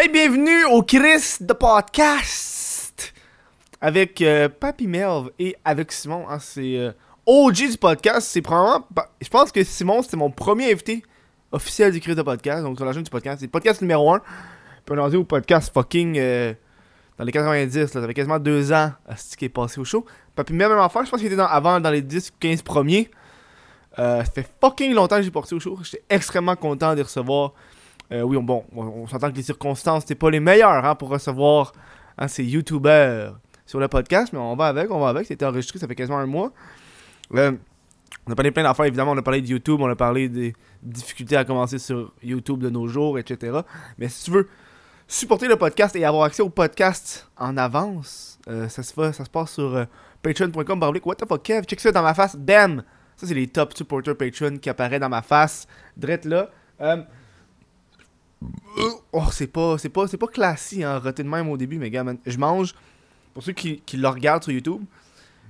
Hey, 0.00 0.08
bienvenue 0.08 0.64
au 0.66 0.82
Chris 0.82 1.38
de 1.40 1.52
podcast 1.52 3.12
avec 3.80 4.22
euh, 4.22 4.48
Papy 4.48 4.88
et 5.40 5.56
avec 5.64 5.90
Simon. 5.90 6.24
hein, 6.30 6.38
c'est 6.38 6.78
euh, 6.78 6.92
OG 7.26 7.54
du 7.72 7.78
podcast. 7.78 8.28
C'est 8.30 8.40
probablement. 8.40 8.86
Je 9.20 9.28
pense 9.28 9.50
que 9.50 9.64
Simon, 9.64 10.02
c'était 10.02 10.16
mon 10.16 10.30
premier 10.30 10.70
invité 10.70 11.02
officiel 11.50 11.90
du 11.90 11.98
Chris 11.98 12.14
de 12.14 12.22
podcast. 12.22 12.62
Donc, 12.62 12.76
sur 12.76 12.86
la 12.86 12.92
chaîne 12.92 13.02
du 13.02 13.10
podcast. 13.10 13.40
C'est 13.40 13.46
le 13.46 13.50
podcast 13.50 13.80
numéro 13.80 14.12
1. 14.12 14.20
Puis 14.20 14.26
on 14.90 14.94
est 14.94 15.00
rendu 15.00 15.16
au 15.16 15.24
podcast 15.24 15.74
fucking. 15.74 16.16
euh, 16.16 16.54
dans 17.18 17.24
les 17.24 17.32
90, 17.32 17.76
là, 17.76 17.86
ça 17.88 18.06
fait 18.06 18.14
quasiment 18.14 18.38
deux 18.38 18.72
ans 18.72 18.92
à 19.04 19.16
ce 19.16 19.36
qui 19.36 19.46
est 19.46 19.48
passé 19.48 19.80
au 19.80 19.84
show. 19.84 20.06
Papy 20.36 20.52
Melv, 20.52 20.70
même 20.70 20.78
affaire. 20.78 21.04
Je 21.06 21.10
pense 21.10 21.18
qu'il 21.18 21.32
était 21.32 21.42
avant 21.42 21.80
dans 21.80 21.90
les 21.90 22.02
10 22.02 22.30
ou 22.30 22.32
15 22.38 22.62
premiers. 22.62 23.10
Euh, 23.98 24.22
ça 24.22 24.30
fait 24.30 24.48
fucking 24.60 24.94
longtemps 24.94 25.16
que 25.16 25.22
j'ai 25.22 25.32
porté 25.32 25.56
au 25.56 25.60
show. 25.60 25.76
J'étais 25.82 26.04
extrêmement 26.08 26.54
content 26.54 26.94
de 26.94 27.02
recevoir. 27.02 27.54
Euh, 28.12 28.22
oui, 28.22 28.36
on, 28.36 28.42
bon, 28.42 28.64
on, 28.74 29.06
s'entend 29.06 29.30
que 29.30 29.36
les 29.36 29.42
circonstances 29.42 30.04
n'étaient 30.04 30.14
pas 30.14 30.30
les 30.30 30.40
meilleures 30.40 30.84
hein, 30.84 30.94
pour 30.94 31.10
recevoir 31.10 31.72
hein, 32.16 32.28
ces 32.28 32.44
youtubeurs 32.44 33.38
sur 33.66 33.78
le 33.78 33.88
podcast, 33.88 34.32
mais 34.32 34.38
on 34.38 34.56
va 34.56 34.68
avec, 34.68 34.90
on 34.90 34.98
va 34.98 35.10
avec. 35.10 35.26
C'était 35.26 35.44
enregistré, 35.44 35.78
ça 35.78 35.86
fait 35.86 35.94
quasiment 35.94 36.18
un 36.18 36.26
mois. 36.26 36.52
Euh, 37.34 37.52
on 38.26 38.32
a 38.32 38.34
parlé 38.34 38.50
plein 38.50 38.62
d'affaires, 38.62 38.86
évidemment. 38.86 39.12
On 39.12 39.18
a 39.18 39.22
parlé 39.22 39.42
de 39.42 39.46
YouTube, 39.46 39.80
on 39.80 39.88
a 39.88 39.96
parlé 39.96 40.28
des 40.28 40.54
difficultés 40.82 41.36
à 41.36 41.44
commencer 41.44 41.78
sur 41.78 42.12
YouTube 42.22 42.60
de 42.60 42.70
nos 42.70 42.88
jours, 42.88 43.18
etc. 43.18 43.58
Mais 43.98 44.08
si 44.08 44.24
tu 44.24 44.30
veux 44.30 44.48
supporter 45.06 45.46
le 45.46 45.56
podcast 45.56 45.94
et 45.96 46.04
avoir 46.04 46.24
accès 46.24 46.42
au 46.42 46.48
podcast 46.48 47.28
en 47.36 47.58
avance, 47.58 48.38
euh, 48.48 48.68
ça, 48.68 48.82
se 48.82 48.94
ça 49.12 49.24
se 49.24 49.30
passe 49.30 49.52
sur 49.52 49.86
patreon.com. 50.22 50.82
What 51.04 51.16
the 51.16 51.28
fuck, 51.28 51.42
Kev? 51.42 51.64
Check 51.66 51.80
ça 51.80 51.92
dans 51.92 52.02
ma 52.02 52.14
face. 52.14 52.36
Bam! 52.36 52.82
Ça, 53.18 53.26
c'est 53.26 53.34
les 53.34 53.48
top 53.48 53.76
supporters 53.76 54.16
Patreon 54.16 54.58
qui 54.58 54.70
apparaissent 54.70 55.00
dans 55.00 55.08
ma 55.08 55.22
face. 55.22 55.66
Drette 55.96 56.24
là. 56.24 56.48
Euh, 58.42 58.90
Oh, 59.12 59.24
c'est 59.32 59.46
pas, 59.46 59.78
c'est 59.78 59.88
pas, 59.88 60.06
c'est 60.06 60.18
pas 60.18 60.26
classique, 60.26 60.82
hein, 60.82 60.98
roter 60.98 61.22
de 61.22 61.28
même 61.28 61.48
au 61.48 61.56
début, 61.56 61.78
mais 61.78 61.90
gars, 61.90 62.04
man, 62.04 62.18
je 62.26 62.36
mange, 62.38 62.74
pour 63.32 63.42
ceux 63.42 63.52
qui, 63.52 63.80
qui 63.80 63.96
le 63.96 64.06
regardent 64.08 64.42
sur 64.42 64.52
YouTube, 64.52 64.82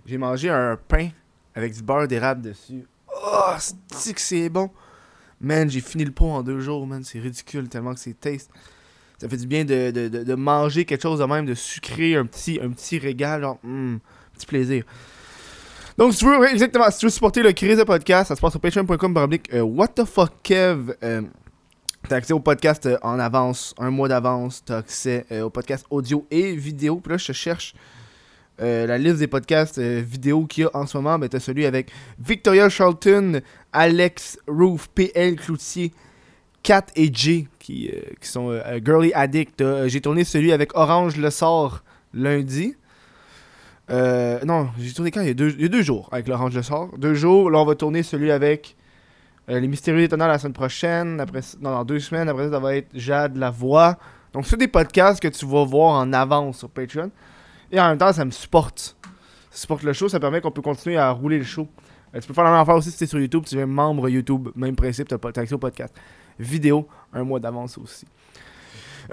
j'ai 0.07 0.17
mangé 0.17 0.49
un 0.49 0.79
pain 0.89 1.09
avec 1.55 1.75
du 1.75 1.83
beurre 1.83 2.07
d'érable 2.07 2.43
dessus. 2.43 2.87
Oh, 3.13 3.55
c'est 3.91 4.15
que 4.15 4.21
c'est 4.21 4.49
bon? 4.49 4.71
Man, 5.41 5.69
j'ai 5.69 5.81
fini 5.81 6.05
le 6.05 6.13
pot 6.13 6.27
en 6.27 6.43
deux 6.43 6.61
jours, 6.61 6.87
man, 6.87 7.03
c'est 7.05 7.19
ridicule 7.19 7.69
tellement 7.69 7.95
que 7.95 8.01
c'est 8.01 8.19
taste. 8.19 8.51
Ça 9.19 9.29
fait 9.29 9.37
du 9.37 9.47
bien 9.47 9.65
de, 9.65 9.91
de, 9.91 10.09
de, 10.09 10.35
manger 10.35 10.85
quelque 10.85 11.03
chose 11.03 11.19
de 11.19 11.25
même, 11.25 11.45
de 11.45 11.55
sucrer 11.55 12.15
un 12.15 12.25
petit, 12.25 12.61
un 12.63 12.71
petit 12.71 12.99
régal, 12.99 13.41
genre, 13.43 13.59
hum, 13.65 13.99
petit 14.35 14.47
plaisir. 14.47 14.85
Donc, 15.97 16.13
si 16.13 16.21
tu 16.21 16.27
veux, 16.27 16.49
exactement, 16.49 16.89
si 16.91 16.99
tu 17.01 17.07
veux 17.07 17.11
supporter 17.11 17.43
le 17.43 17.53
Chris 17.53 17.75
de 17.75 17.83
podcast, 17.83 18.29
ça 18.29 18.37
se 18.37 18.41
passe 18.41 18.53
sur 18.53 18.61
patreon.com, 18.61 19.29
euh, 19.53 19.63
what 19.63 19.89
the 19.89 20.05
fuck, 20.05 20.33
Kev, 20.45 20.95
euh, 21.03 21.23
T'as 22.07 22.17
accès 22.17 22.33
au 22.33 22.41
podcast 22.41 22.87
euh, 22.87 22.97
en 23.03 23.19
avance, 23.19 23.75
un 23.77 23.91
mois 23.91 24.09
d'avance. 24.09 24.63
T'as 24.65 24.79
accès 24.79 25.27
euh, 25.31 25.43
au 25.43 25.51
podcast 25.51 25.85
audio 25.91 26.27
et 26.31 26.55
vidéo. 26.55 26.97
Puis 26.97 27.13
là, 27.13 27.19
je 27.19 27.33
cherche 27.33 27.75
euh, 28.63 28.87
la 28.87 28.97
liste 28.97 29.19
des 29.19 29.27
podcasts 29.27 29.79
vidéo 29.79 30.47
qu'il 30.47 30.65
y 30.65 30.67
a 30.67 30.71
en 30.75 30.87
ce 30.87 30.97
moment. 30.97 31.19
Ben, 31.19 31.29
t'as 31.29 31.41
celui 31.41 31.67
avec 31.67 31.91
Victoria 32.19 32.71
Charlton, 32.71 33.41
Alex 33.73 34.39
Roof, 34.47 34.89
PL 34.95 35.37
Cloutier, 35.37 35.93
Kat 36.63 36.87
et 36.97 37.13
Jay 37.13 37.47
qui, 37.59 37.91
sont 38.23 38.59
Girly 38.83 39.13
Addict. 39.13 39.63
J'ai 39.87 40.01
tourné 40.01 40.25
celui 40.25 40.53
avec 40.53 40.75
Orange 40.77 41.17
Le 41.17 41.29
Sort 41.29 41.83
lundi. 42.15 42.75
Non, 43.91 44.71
j'ai 44.79 44.93
tourné 44.93 45.11
quand? 45.11 45.21
Il 45.21 45.29
y, 45.29 45.31
a 45.31 45.35
deux, 45.35 45.51
il 45.51 45.63
y 45.63 45.67
a 45.67 45.69
deux 45.69 45.83
jours 45.83 46.09
avec 46.11 46.27
l'Orange 46.27 46.55
Le 46.55 46.63
Sort. 46.63 46.97
Deux 46.97 47.15
jours. 47.15 47.51
Là, 47.51 47.59
on 47.59 47.67
va 47.67 47.75
tourner 47.75 48.03
celui 48.03 48.31
avec. 48.31 48.77
Euh, 49.51 49.61
les 49.61 49.69
Mystérieux 49.69 50.03
Étonnants 50.03 50.27
la 50.27 50.39
semaine 50.39 50.53
prochaine. 50.53 51.21
Après, 51.21 51.41
non, 51.61 51.71
dans 51.71 51.85
deux 51.85 52.01
semaines. 52.01 52.29
Après 52.29 52.45
ça, 52.45 52.53
ça 52.53 52.59
va 52.59 52.77
être 52.77 52.89
Jade 52.95 53.37
La 53.37 53.51
Voix. 53.51 53.97
Donc, 54.33 54.47
c'est 54.47 54.59
des 54.59 54.69
podcasts 54.69 55.21
que 55.21 55.29
tu 55.29 55.47
vas 55.47 55.65
voir 55.65 55.95
en 55.95 56.13
avance 56.13 56.59
sur 56.59 56.69
Patreon. 56.69 57.11
Et 57.73 57.81
en 57.81 57.89
même 57.89 57.99
temps, 57.99 58.13
ça 58.13 58.25
me 58.25 58.31
supporte. 58.31 58.97
Ça 59.51 59.61
supporte 59.61 59.83
le 59.83 59.93
show. 59.95 60.09
Ça 60.09 60.21
permet 60.21 60.41
qu'on 60.41 60.51
peut 60.51 60.63
continuer 60.63 60.99
à 60.99 61.11
rouler 61.11 61.39
le 61.39 61.45
show. 61.45 61.67
Euh, 62.15 62.21
tu 62.21 62.29
peux 62.29 62.35
faire 62.35 62.45
la 62.45 62.51
même 62.51 62.61
affaire 62.61 62.77
aussi 62.77 62.91
si 62.91 62.99
tu 62.99 63.05
es 63.05 63.07
sur 63.07 63.21
YouTube. 63.21 63.45
Tu 63.47 63.59
es 63.59 63.65
membre 63.65 64.09
YouTube. 64.11 64.49
Même 64.55 64.77
principe. 64.77 65.09
Tu 65.09 65.15
as, 65.15 65.41
accès 65.41 65.55
au 65.55 65.59
podcast. 65.59 65.95
Vidéo, 66.39 66.87
un 67.13 67.25
mois 67.25 67.41
d'avance 67.41 67.79
aussi. 67.79 68.07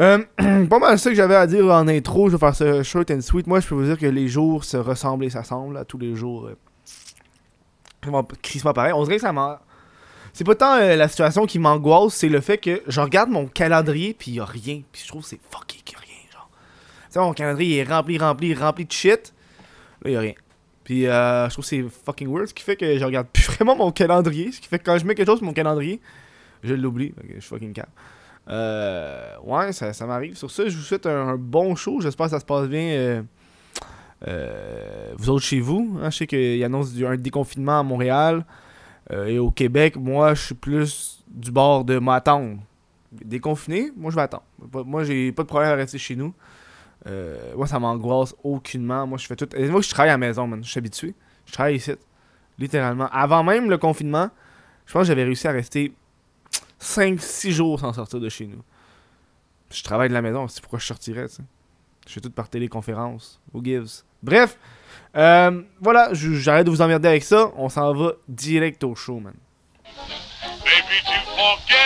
Euh, 0.02 0.20
pas 0.70 0.80
mal 0.80 1.00
ça 1.00 1.10
que 1.10 1.16
j'avais 1.16 1.36
à 1.36 1.48
dire 1.48 1.66
en 1.68 1.88
intro. 1.88 2.28
Je 2.28 2.34
vais 2.36 2.40
faire 2.40 2.56
ce 2.56 2.84
short 2.84 3.10
and 3.10 3.22
sweet. 3.22 3.48
Moi, 3.48 3.62
je 3.62 3.68
peux 3.68 3.76
vous 3.76 3.86
dire 3.86 3.98
que 3.98 4.06
les 4.06 4.28
jours 4.28 4.66
se 4.66 4.76
ressemblent 4.76 5.24
et 5.24 5.30
s'assemblent. 5.30 5.86
Tous 5.88 5.98
les 5.98 6.14
jours. 6.14 6.50
Euh, 6.50 8.22
crissement 8.42 8.74
pareil. 8.74 8.92
On 8.92 9.04
dirait 9.04 9.16
que 9.16 9.22
ça 9.22 9.32
m'a. 9.32 9.62
C'est 10.36 10.44
pas 10.44 10.56
tant 10.56 10.76
euh, 10.76 10.98
la 10.98 11.08
situation 11.08 11.46
qui 11.46 11.60
m'angoisse, 11.60 12.14
c'est 12.14 12.28
le 12.28 12.42
fait 12.42 12.58
que 12.58 12.82
je 12.88 13.00
regarde 13.00 13.30
mon 13.30 13.48
calendrier 13.48 14.14
puis 14.14 14.32
y 14.32 14.42
a 14.42 14.44
rien. 14.44 14.82
Puis 14.92 15.04
je 15.04 15.08
trouve 15.08 15.22
que 15.22 15.30
c'est 15.30 15.40
fucké 15.50 15.78
qu'il 15.78 15.96
a 15.96 16.02
rien, 16.02 16.30
genre. 16.30 16.50
Tu 17.06 17.14
sais, 17.14 17.20
mon 17.20 17.32
calendrier 17.32 17.78
est 17.78 17.84
rempli, 17.86 18.18
rempli, 18.18 18.54
rempli 18.54 18.84
de 18.84 18.92
shit. 18.92 19.34
Là, 20.04 20.12
y 20.12 20.16
a 20.18 20.20
rien. 20.20 20.34
Puis 20.84 21.08
euh, 21.08 21.46
je 21.48 21.54
trouve 21.54 21.64
que 21.64 21.70
c'est 21.70 21.86
fucking 22.06 22.28
weird, 22.28 22.48
ce 22.48 22.54
qui 22.54 22.64
fait 22.64 22.76
que 22.76 22.98
je 22.98 23.06
regarde 23.06 23.28
plus 23.28 23.44
vraiment 23.48 23.78
mon 23.78 23.94
calendrier. 23.94 24.52
Ce 24.52 24.60
qui 24.60 24.68
fait 24.68 24.78
que 24.78 24.84
quand 24.84 24.98
je 24.98 25.06
mets 25.06 25.16
quelque 25.16 25.28
chose 25.28 25.38
sur 25.38 25.48
mon 25.48 25.54
calendrier, 25.54 26.02
je 26.64 26.74
l'oublie. 26.74 27.14
Je 27.30 27.40
suis 27.40 27.42
fucking 27.42 27.72
cap. 27.72 27.88
Euh, 28.50 29.38
ouais, 29.42 29.72
ça, 29.72 30.06
m'arrive. 30.06 30.36
Sur 30.36 30.52
ça, 30.52 30.68
je 30.68 30.76
vous 30.76 30.84
souhaite 30.84 31.06
un, 31.06 31.38
bon 31.38 31.78
show. 31.78 32.02
J'espère 32.02 32.26
que 32.26 32.32
ça 32.32 32.42
se 32.42 32.46
passe 32.46 32.68
bien. 32.68 32.90
euh, 32.90 33.22
euh, 34.28 35.14
vous 35.18 35.30
autres 35.30 35.46
chez 35.46 35.62
vous, 35.62 35.98
hein, 36.02 36.10
je 36.10 36.18
sais 36.18 36.28
qu'il 36.28 36.62
annonce 36.66 36.92
un 37.02 37.16
déconfinement 37.16 37.80
à 37.80 37.84
Montréal. 37.84 38.46
Euh, 39.12 39.26
et 39.28 39.40
au 39.40 39.52
Québec, 39.52 39.96
moi, 39.98 40.34
je 40.34 40.42
suis 40.48 40.56
plus 40.56 41.24
du 41.28 41.52
bord 41.52 41.86
de 41.86 42.00
m'attendre. 42.00 42.60
Déconfiné, 43.12 43.92
moi, 43.96 44.12
je. 44.12 44.16
Pas- 44.16 44.84
Moi, 44.84 45.04
j'ai 45.04 45.32
pas 45.32 45.44
de 45.44 45.48
problème 45.48 45.72
à 45.72 45.76
rester 45.76 45.98
chez 45.98 46.16
nous. 46.16 46.34
Euh, 47.08 47.54
moi, 47.56 47.68
ça 47.68 47.80
m'angoisse 47.80 48.34
aucunement. 48.44 49.06
Moi, 49.06 49.18
je 49.18 49.28
fais 49.28 49.36
tout. 49.36 49.48
Moi, 49.70 49.82
je 49.82 49.90
travaille 49.90 50.10
à 50.10 50.14
la 50.14 50.18
maison, 50.18 50.48
man. 50.48 50.64
Je 50.64 50.70
suis 50.70 50.80
habitué. 50.80 51.14
Je 51.46 51.54
travaille 51.54 51.76
ici. 51.76 51.92
Littéralement. 52.58 53.08
Avant 53.12 53.44
même 53.44 53.70
le 53.70 53.78
confinement, 53.78 54.30
je 54.86 54.94
pense 54.94 55.04
que 55.04 55.08
j'avais 55.08 55.24
réussi 55.24 55.48
à 55.48 55.52
rester 55.52 55.94
5-6 56.80 57.52
jours 57.52 57.80
sans 57.80 57.94
sortir 57.94 58.20
de 58.20 58.30
chez 58.30 58.48
nous. 58.48 58.62
Je 59.72 59.84
travaille 59.84 60.10
de 60.10 60.14
la 60.14 60.22
maison, 60.22 60.48
c'est 60.48 60.62
pourquoi 60.62 60.80
je 60.80 60.86
sortirais, 60.86 61.28
tu 61.28 61.36
sais. 61.36 61.44
Je 62.08 62.14
fais 62.14 62.22
tout 62.22 62.30
par 62.32 62.50
téléconférence. 62.50 63.42
Who 63.54 63.64
gives? 63.64 64.04
Bref, 64.26 64.58
euh, 65.16 65.62
voilà, 65.80 66.10
j'arrête 66.12 66.66
de 66.66 66.72
vous 66.72 66.82
emmerder 66.82 67.08
avec 67.08 67.24
ça. 67.24 67.52
On 67.58 67.70
s'en 67.70 67.94
va 67.94 68.14
direct 68.28 68.84
au 68.84 68.96
show, 68.96 69.20
man. 69.20 69.36
Forget. 71.36 71.86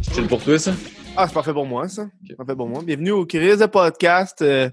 C'est 0.00 0.26
pour 0.26 0.42
toi, 0.42 0.58
ça? 0.58 0.72
Ah, 1.14 1.26
c'est 1.28 1.34
parfait 1.34 1.52
pour 1.52 1.66
moi, 1.66 1.86
ça. 1.86 2.06
Parfait 2.38 2.56
pour 2.56 2.66
moi. 2.66 2.80
Bienvenue 2.82 3.10
au 3.10 3.26
Chris 3.26 3.58
de 3.58 3.66
podcast, 3.66 4.40
euh, 4.40 4.70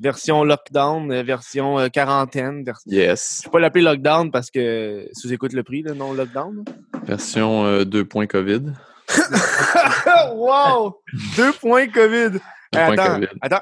version 0.00 0.44
lockdown, 0.44 1.10
euh, 1.10 1.22
version 1.22 1.78
euh, 1.78 1.88
quarantaine. 1.88 2.64
vers- 2.64 2.78
Yes. 2.86 3.40
Je 3.40 3.44
peux 3.44 3.52
pas 3.52 3.60
l'appeler 3.60 3.84
lockdown 3.84 4.30
parce 4.30 4.50
que 4.50 5.08
sous 5.12 5.32
écoute 5.32 5.52
le 5.52 5.62
prix, 5.62 5.82
là, 5.82 5.94
non 5.94 6.12
lockdown. 6.12 6.64
Version 7.04 7.64
euh, 7.66 7.84
2 7.84 8.04
points 8.04 8.26
COVID. 8.26 8.62
wow! 10.34 11.00
Deux 11.36 11.52
points 11.52 11.88
COVID. 11.88 12.30
Deux 12.30 12.40
Hey, 12.78 12.86
points 12.94 12.98
attends, 13.04 13.14
COVID. 13.14 13.26
attends. 13.40 13.60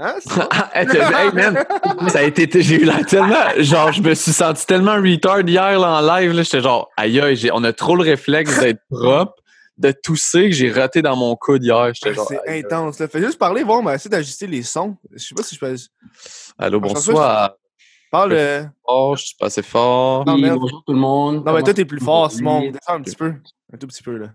Hein, 0.00 0.14
ça? 0.20 0.48
Ah, 0.52 0.70
hey, 0.74 1.32
man, 1.34 1.64
ça 2.08 2.20
a 2.20 2.22
été, 2.22 2.48
j'ai 2.62 2.76
eu 2.80 2.84
l'air 2.84 3.04
tellement, 3.04 3.34
genre, 3.58 3.90
je 3.92 4.00
me 4.00 4.14
suis 4.14 4.32
senti 4.32 4.64
tellement 4.64 4.94
retard 4.94 5.40
hier, 5.40 5.78
là, 5.78 5.98
en 5.98 6.00
live, 6.00 6.32
là, 6.32 6.42
j'étais 6.42 6.60
genre, 6.60 6.88
aïe, 6.96 7.20
aïe, 7.20 7.50
on 7.52 7.64
a 7.64 7.72
trop 7.72 7.96
le 7.96 8.04
réflexe 8.04 8.60
d'être 8.60 8.80
propre, 8.90 9.34
de 9.78 9.92
tousser, 9.92 10.48
que 10.48 10.54
j'ai 10.54 10.70
raté 10.72 11.00
dans 11.02 11.16
mon 11.16 11.34
coude 11.36 11.62
hier, 11.64 11.92
genre, 11.94 12.26
C'est 12.28 12.40
intense. 12.60 12.98
Là. 12.98 13.08
Fais 13.08 13.20
juste 13.20 13.38
parler, 13.38 13.62
voir, 13.62 13.82
va 13.82 13.94
essayer 13.94 14.10
d'ajuster 14.10 14.46
les 14.46 14.62
sons. 14.62 14.96
Je 15.12 15.18
sais 15.18 15.34
pas 15.34 15.42
si 15.42 15.54
je 15.54 15.60
peux. 15.60 15.74
Allô, 16.58 16.80
bonsoir. 16.80 17.54
Parle. 18.10 18.32
euh, 18.32 18.64
Oh, 18.84 19.14
je 19.16 19.26
suis 19.26 19.36
pas 19.38 19.46
assez 19.46 19.62
fort. 19.62 20.24
Non, 20.26 20.34
Oui, 20.34 20.42
merde. 20.42 20.58
bonjour 20.60 20.82
tout 20.84 20.92
le 20.94 20.98
monde. 20.98 21.44
Non, 21.44 21.52
mais 21.52 21.62
toi, 21.62 21.74
t'es 21.74 21.84
plus 21.84 22.00
fort, 22.00 22.30
Simon. 22.30 22.60
Descends 22.70 22.94
un 22.94 23.02
petit 23.02 23.14
peu. 23.16 23.34
Un 23.72 23.76
tout 23.76 23.86
petit 23.86 24.02
peu, 24.02 24.16
là. 24.16 24.32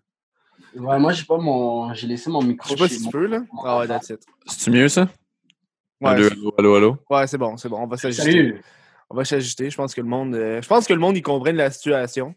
Ouais, 0.75 0.97
moi, 0.99 1.11
j'ai 1.11 1.25
pas 1.25 1.37
mon. 1.37 1.93
J'ai 1.93 2.07
laissé 2.07 2.29
mon 2.29 2.41
Je 2.41 2.47
micro 2.47 2.69
sais 2.69 2.75
pas 2.75 2.87
chez 2.87 2.95
si 2.95 3.03
tu 3.03 3.09
peux, 3.09 3.25
là. 3.27 3.41
Ah 3.63 3.79
ouais, 3.79 3.87
that's 3.87 4.09
it. 4.09 4.21
C'est-tu 4.47 4.71
mieux, 4.71 4.87
ça? 4.87 5.07
Ouais, 6.01 6.11
allô, 6.11 6.23
c'est- 6.29 6.33
allô, 6.33 6.53
allô, 6.57 6.75
allô? 6.75 6.97
ouais 7.09 7.27
c'est 7.27 7.37
bon, 7.37 7.57
c'est 7.57 7.69
bon. 7.69 7.77
On 7.79 7.87
va 7.87 7.97
s'ajuster. 7.97 8.23
Salut. 8.31 8.61
On 9.13 9.15
va 9.15 9.25
s'ajuster. 9.25 9.69
Je 9.69 9.77
pense 9.77 9.93
que 9.93 10.01
le 10.01 10.07
monde. 10.07 10.33
euh, 10.33 10.59
je 10.59 10.67
pense 10.67 10.87
que 10.87 10.93
le 10.93 10.99
monde, 10.99 11.15
il 11.15 11.21
comprenne 11.21 11.55
la 11.55 11.69
situation. 11.69 12.33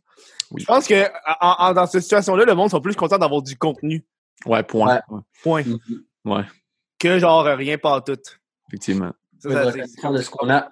Je 0.54 0.64
pense 0.66 0.86
que 0.86 1.06
en- 1.40 1.68
en- 1.70 1.72
dans 1.72 1.86
cette 1.86 2.02
situation-là, 2.02 2.44
le 2.44 2.54
monde 2.54 2.70
sont 2.70 2.82
plus 2.82 2.94
contents 2.94 3.16
d'avoir 3.16 3.40
du 3.40 3.56
contenu. 3.56 4.04
Ouais, 4.44 4.62
point. 4.62 5.00
Ouais, 5.08 5.20
Point. 5.42 5.62
Mhm. 5.64 5.80
Ouais, 6.26 6.44
Que 6.98 7.18
genre 7.18 7.44
rien 7.46 7.78
pas 7.78 8.02
tout. 8.02 8.18
effectivement. 8.68 9.12
Ça, 9.38 9.50
ça, 9.52 9.72
c'est- 9.72 9.78
de 10.12 10.18
ce 10.18 10.28
qu'on 10.30 10.50
a. 10.50 10.68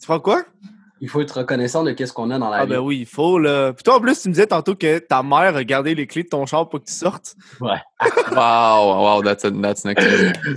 Tu 0.00 0.06
prends 0.06 0.20
quoi? 0.20 0.44
Il 1.02 1.08
faut 1.08 1.20
être 1.20 1.38
reconnaissant 1.38 1.82
de 1.82 1.90
qu'est-ce 1.90 2.12
qu'on 2.12 2.30
a 2.30 2.38
dans 2.38 2.48
la 2.48 2.58
Ah 2.58 2.64
vie. 2.64 2.70
ben 2.70 2.78
oui, 2.78 2.98
il 3.00 3.06
faut 3.06 3.38
là. 3.38 3.72
Puis 3.72 3.82
toi 3.82 3.96
en 3.96 4.00
plus, 4.00 4.22
tu 4.22 4.28
me 4.28 4.32
disais 4.34 4.46
tantôt 4.46 4.74
que 4.76 4.98
ta 5.00 5.22
mère 5.24 5.56
a 5.56 5.64
gardé 5.64 5.94
les 5.96 6.06
clés 6.06 6.22
de 6.22 6.28
ton 6.28 6.46
char 6.46 6.68
pour 6.68 6.78
que 6.80 6.86
tu 6.86 6.92
sortes. 6.94 7.34
Wow, 8.30 9.02
wow, 9.04 9.22
that's, 9.22 9.44
a, 9.44 9.50
that's 9.50 9.84
next. 9.84 10.06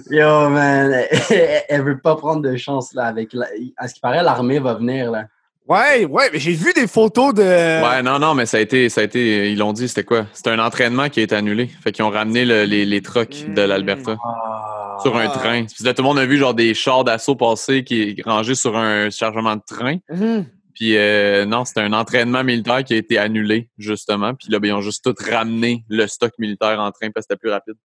Yo, 0.10 0.50
man, 0.50 0.92
elle, 1.70 1.84
veut 1.84 2.00
pas 2.00 2.16
prendre 2.16 2.42
de 2.42 2.56
chance, 2.56 2.94
là, 2.94 3.06
avec... 3.06 3.34
La... 3.34 3.48
À 3.78 3.88
ce 3.88 3.94
qui 3.96 4.00
paraît, 4.00 4.24
l'armée 4.24 4.60
va 4.60 4.76
venir, 4.76 5.12
là. 5.12 5.26
Ouais, 5.68 6.06
ouais, 6.06 6.30
mais 6.32 6.38
j'ai 6.38 6.54
vu 6.54 6.74
des 6.74 6.86
photos 6.86 7.34
de. 7.34 7.42
Ouais, 7.42 8.04
non, 8.04 8.20
non, 8.20 8.36
mais 8.36 8.46
ça 8.46 8.58
a 8.58 8.60
été, 8.60 8.88
ça 8.88 9.02
a 9.02 9.04
été, 9.04 9.52
ils 9.52 9.58
l'ont 9.58 9.74
dit, 9.74 9.88
c'était 9.88 10.04
quoi? 10.04 10.28
C'était 10.32 10.52
un 10.52 10.60
entraînement 10.60 11.10
qui 11.10 11.22
a 11.22 11.24
été 11.24 11.36
annulé. 11.36 11.68
Fait 11.84 11.92
qu'ils 11.92 12.06
ont 12.06 12.12
ramené 12.12 12.46
le- 12.46 12.66
les, 12.66 12.86
les 12.86 13.02
trucks 13.02 13.46
de 13.52 13.62
l'Alberta 13.64 14.16
Ah. 14.24 14.55
Sur 15.02 15.16
un 15.18 15.28
Ah. 15.28 15.38
train. 15.38 15.66
Puis 15.66 15.84
là, 15.84 15.94
tout 15.94 16.02
le 16.02 16.08
monde 16.08 16.20
a 16.20 16.26
vu 16.26 16.38
genre 16.38 16.54
des 16.54 16.74
chars 16.74 17.04
d'assaut 17.04 17.36
passer 17.36 17.84
qui 17.84 18.02
est 18.02 18.22
rangé 18.26 18.56
sur 18.56 18.76
un 18.78 19.10
chargement 19.10 19.56
de 19.56 19.62
train. 19.66 19.98
Mhm. 20.10 20.46
Puis 20.74 20.98
euh, 20.98 21.46
non, 21.46 21.64
c'était 21.64 21.82
un 21.82 21.94
entraînement 21.94 22.44
militaire 22.44 22.84
qui 22.84 22.94
a 22.94 22.98
été 22.98 23.18
annulé, 23.18 23.70
justement. 23.78 24.34
Puis 24.36 24.50
là, 24.50 24.60
ben, 24.60 24.68
ils 24.70 24.74
ont 24.74 24.82
juste 24.82 25.04
tout 25.06 25.16
ramené 25.32 25.86
le 25.88 26.06
stock 26.08 26.34
militaire 26.38 26.80
en 26.80 26.92
train 26.92 27.10
parce 27.12 27.26
que 27.26 27.34
c'était 27.34 27.40
plus 27.40 27.50
rapide. 27.52 27.76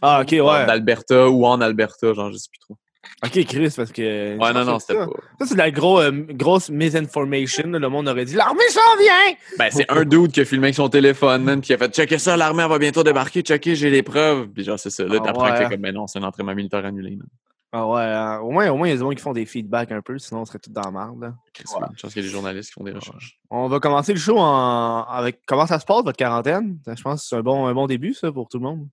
Ah, 0.00 0.20
ok, 0.22 0.30
ouais. 0.32 0.66
D'Alberta 0.66 1.28
ou 1.28 1.44
en 1.44 1.60
Alberta, 1.60 2.14
genre, 2.14 2.32
je 2.32 2.38
sais 2.38 2.48
plus 2.50 2.60
trop. 2.60 2.76
Ok, 3.24 3.44
Chris, 3.46 3.72
parce 3.76 3.90
que. 3.92 4.36
Ouais, 4.38 4.52
non, 4.52 4.64
non, 4.64 4.78
c'était 4.78 4.94
pas. 4.94 5.06
Ça, 5.40 5.46
c'est 5.46 5.54
de 5.54 5.58
la 5.58 5.70
gros, 5.70 6.00
euh, 6.00 6.10
grosse 6.30 6.68
misinformation. 6.70 7.68
là. 7.68 7.78
Le 7.78 7.88
monde 7.88 8.08
aurait 8.08 8.24
dit 8.24 8.34
L'armée 8.34 8.68
s'en 8.70 8.96
vient! 8.98 9.34
Ben, 9.58 9.70
c'est 9.70 9.90
un 9.90 10.04
dude 10.04 10.32
qui 10.32 10.40
a 10.40 10.44
filmé 10.44 10.66
avec 10.66 10.74
son 10.74 10.88
téléphone, 10.88 11.42
man, 11.42 11.60
qui 11.60 11.72
a 11.72 11.78
fait 11.78 11.92
checker 11.94 12.18
ça, 12.18 12.36
l'armée 12.36 12.66
va 12.66 12.78
bientôt 12.78 13.02
débarquer, 13.02 13.42
checker, 13.42 13.74
j'ai 13.74 13.90
les 13.90 14.02
preuves. 14.02 14.48
Puis 14.48 14.64
genre, 14.64 14.78
c'est 14.78 14.90
ça. 14.90 15.04
Là, 15.04 15.16
Ah 15.20 15.24
t'apprends 15.26 15.50
ouais. 15.50 15.64
que 15.64 15.70
comme, 15.70 15.80
ben 15.80 15.94
non, 15.94 16.06
c'est 16.06 16.18
un 16.18 16.22
entraînement 16.24 16.54
militaire 16.54 16.84
annulé, 16.84 17.16
man. 17.16 17.26
Ah 17.70 17.86
ouais, 17.86 18.00
hein. 18.02 18.38
au 18.38 18.50
moins, 18.50 18.70
au 18.70 18.76
moins, 18.76 18.88
il 18.88 18.90
y 18.90 18.94
a 18.94 18.96
des 18.96 19.02
gens 19.02 19.10
qui 19.10 19.22
font 19.22 19.32
des 19.34 19.44
feedbacks 19.44 19.92
un 19.92 20.00
peu, 20.00 20.18
sinon 20.18 20.40
on 20.40 20.44
serait 20.46 20.58
tous 20.58 20.70
dans 20.70 20.80
la 20.80 20.90
merde. 20.90 21.18
Ouais. 21.20 21.80
man. 21.80 21.90
Je 21.96 22.02
pense 22.02 22.12
qu'il 22.14 22.22
y 22.22 22.24
a 22.24 22.28
des 22.28 22.32
journalistes 22.32 22.70
qui 22.70 22.74
font 22.74 22.84
des 22.84 22.92
recherches. 22.92 23.38
On 23.50 23.68
va 23.68 23.78
commencer 23.78 24.14
le 24.14 24.18
show 24.18 24.38
en... 24.38 25.02
avec 25.04 25.40
comment 25.44 25.66
ça 25.66 25.78
se 25.78 25.84
passe, 25.84 26.02
votre 26.02 26.16
quarantaine? 26.16 26.78
Je 26.86 27.02
pense 27.02 27.22
que 27.22 27.28
c'est 27.28 27.36
un 27.36 27.42
bon, 27.42 27.66
un 27.66 27.74
bon 27.74 27.86
début, 27.86 28.14
ça, 28.14 28.32
pour 28.32 28.48
tout 28.48 28.58
le 28.58 28.64
monde. 28.64 28.88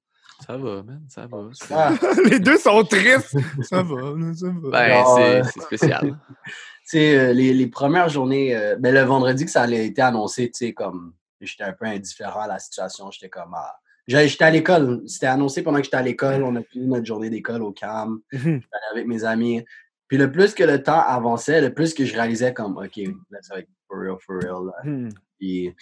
Ça 0.46 0.58
va, 0.58 0.84
man, 0.84 1.02
ça 1.08 1.28
va. 1.28 1.50
Ah, 1.72 1.94
Les 2.30 2.40
deux 2.40 2.58
sont 2.58 2.84
tristes. 2.84 3.38
ça 3.64 3.84
va, 3.84 4.14
ça 4.34 4.48
va. 4.48 4.70
Ben, 4.70 5.04
c'est 5.16 5.40
euh, 5.40 5.44
c'est 5.44 5.62
spécial. 5.62 6.02
tu 6.46 6.52
sais, 6.84 7.18
euh, 7.18 7.34
les, 7.34 7.54
les 7.54 7.68
premières 7.68 8.10
journées, 8.10 8.56
euh, 8.56 8.76
ben, 8.78 8.94
le 8.94 9.02
vendredi 9.02 9.46
que 9.46 9.52
ça 9.52 9.64
a 9.64 9.70
été 9.72 10.02
annoncé, 10.02 10.52
tu 10.52 10.66
sais, 10.66 10.74
comme 10.74 11.14
j'étais 11.42 11.64
un 11.64 11.74
peu 11.74 11.86
indifférent 11.86 12.42
à 12.42 12.48
la 12.48 12.60
situation, 12.60 13.12
j'étais 13.12 13.30
comme. 13.30 13.54
ah. 13.56 13.76
J'étais 14.08 14.44
à 14.44 14.52
l'école, 14.52 15.02
c'était 15.08 15.26
annoncé 15.26 15.64
pendant 15.64 15.80
que 15.80 15.86
j'étais 15.86 15.98
à 15.98 16.04
l'école, 16.04 16.44
on 16.44 16.56
a 16.56 16.62
fini 16.62 16.86
notre 16.86 17.06
journée 17.06 17.32
d'école 17.32 17.64
au 17.64 17.72
CAM, 17.72 18.20
j'allais 18.32 18.62
avec 18.92 19.08
mes 19.08 19.24
amis. 19.24 19.66
Puis 20.08 20.18
le 20.20 20.32
plus 20.32 20.54
que 20.54 20.64
le 20.64 20.84
temps 20.84 21.00
avançait, 21.00 21.60
le 21.60 21.74
plus 21.74 21.96
que 21.96 22.06
je 22.06 22.14
réalisais 22.14 22.54
comme, 22.54 22.78
OK, 22.78 22.98
là, 23.32 23.40
ça 23.42 23.56
va 23.56 23.62
être 23.62 23.70
for 23.88 23.98
real, 24.00 24.18
for 24.24 24.36
real. 24.36 24.68
là. 24.68 25.10
Puis, 25.40 25.74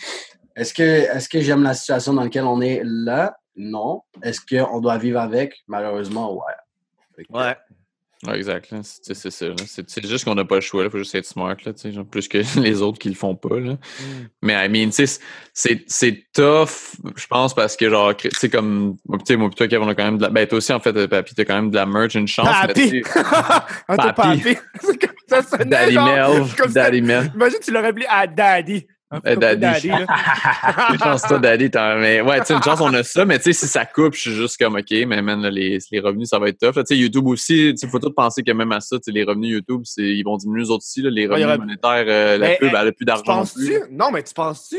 est-ce 0.56 0.74
que, 0.74 0.82
est-ce 0.84 1.28
que 1.28 1.42
j'aime 1.42 1.64
la 1.64 1.74
situation 1.74 2.14
dans 2.14 2.24
laquelle 2.24 2.46
on 2.46 2.62
est 2.62 2.82
là? 2.86 3.36
Non. 3.56 4.02
Est-ce 4.22 4.42
qu'on 4.42 4.80
doit 4.80 4.98
vivre 4.98 5.20
avec? 5.20 5.64
Malheureusement, 5.68 6.34
ouais. 6.34 6.54
Que, 7.18 7.24
Ouais. 7.30 7.56
Ouais, 8.26 8.38
exact. 8.38 8.74
C'est 8.84 9.14
ça. 9.16 9.30
C'est 9.88 10.06
juste 10.08 10.24
qu'on 10.24 10.36
n'a 10.36 10.46
pas 10.46 10.56
le 10.56 10.62
choix. 10.62 10.84
Il 10.86 10.90
faut 10.90 10.98
juste 10.98 11.14
être 11.14 11.26
smart, 11.26 11.58
là, 11.66 11.74
tu 11.74 11.80
sais, 11.82 11.92
genre, 11.92 12.06
plus 12.06 12.30
que 12.30 12.38
les 12.60 12.82
autres 12.82 12.98
qui 12.98 13.10
le 13.10 13.16
font 13.16 13.36
pas. 13.36 13.60
Là. 13.60 13.72
Mhm. 13.72 14.30
Mais 14.42 14.66
I 14.66 14.70
mean, 14.70 14.92
c'est 14.92 15.20
c'est 15.54 16.24
tough, 16.34 16.96
je 17.18 17.28
pense, 17.28 17.54
parce 17.54 17.76
que 17.76 17.90
genre, 17.90 18.16
tu 18.16 18.30
sais, 18.32 18.50
comme 18.50 18.96
moi, 19.06 19.18
pis 19.18 19.26
tu 19.26 19.34
sais, 19.34 19.38
moi, 19.38 19.50
toi, 19.50 19.68
Kev, 19.68 19.84
on 19.84 19.90
a 19.90 19.96
quand 19.96 20.06
même 20.06 20.18
de 20.18 20.24
la. 20.24 20.30
Ben, 20.30 20.48
toi 20.48 20.58
aussi, 20.60 20.72
en 20.72 20.80
fait, 20.80 20.96
euh, 20.96 21.08
Papi, 21.08 21.36
t'as 21.36 21.44
quand 21.44 21.56
même 21.56 21.70
de 21.70 21.76
la 21.76 21.86
merch, 21.86 22.16
une 22.16 22.28
chance. 22.28 22.48
sais, 22.76 23.02
Ah, 23.16 23.68
t'as 23.90 24.14
Papi. 24.14 24.42
papi. 24.42 24.58
C'est 24.82 25.06
comme 25.06 25.16
ça 25.28 25.42
sonnait, 25.44 25.66
Daddy 25.66 25.98
si 26.50 26.74
Daddy 26.74 27.02
Melv. 27.02 27.32
Imagine, 27.36 27.60
tu 27.62 27.72
l'aurais 27.72 27.88
appelé 27.88 28.06
à 28.10 28.26
Daddy. 28.26 28.88
Euh, 29.26 29.36
Daddy. 29.36 29.90
Une 29.90 31.00
chance, 31.00 31.22
toi, 31.24 31.40
Daddy. 31.40 31.70
Mais 32.00 32.22
ouais, 32.22 32.40
tu 32.42 32.48
sais, 32.48 32.54
une 32.56 32.64
chance, 32.64 32.80
on 32.82 32.94
a 32.94 33.04
ça. 33.04 33.26
Mais 33.26 33.38
tu 33.38 33.46
sais, 33.46 33.54
si 33.54 33.68
ça 33.68 33.86
coupe, 33.86 34.14
je 34.16 34.22
suis 34.22 34.32
juste 34.34 34.58
comme, 34.60 34.76
OK, 34.76 34.92
mais 35.08 35.22
man, 35.22 35.42
là, 35.42 35.50
les, 35.50 35.78
les 35.92 36.00
revenus, 36.00 36.30
ça 36.30 36.40
va 36.40 36.50
être 36.50 36.60
tough. 36.60 36.76
Tu 36.76 36.82
sais, 36.86 36.98
YouTube 36.98 37.28
aussi, 37.28 37.70
il 37.82 37.90
faut 37.90 38.00
tout 38.00 38.12
penser 38.12 38.44
que 38.44 38.52
même 38.52 38.72
à 38.72 38.80
ça, 38.80 38.98
tu 39.00 39.12
les 39.12 39.24
revenus 39.24 39.52
YouTube, 39.52 39.82
c'est- 39.86 40.02
ils 40.02 40.24
vont 40.24 40.38
diminuer 40.38 40.64
eux 40.64 40.70
autres 40.72 40.84
aussi. 40.86 41.02
là. 41.02 41.10
les 41.10 41.28
revenus 41.28 41.60
monétaires, 41.60 42.06
euh, 42.08 42.38
la 42.38 42.48
Mais, 42.48 42.58
pub, 42.60 42.74
euh, 42.74 42.78
elle 42.82 42.88
a 42.88 42.92
plus 42.92 42.96
Tu 43.00 43.06
d'argent 43.06 43.24
penses-tu? 43.24 43.74
Non, 43.92 44.12
mais 44.12 44.24
tu 44.24 44.34
penses-tu? 44.34 44.78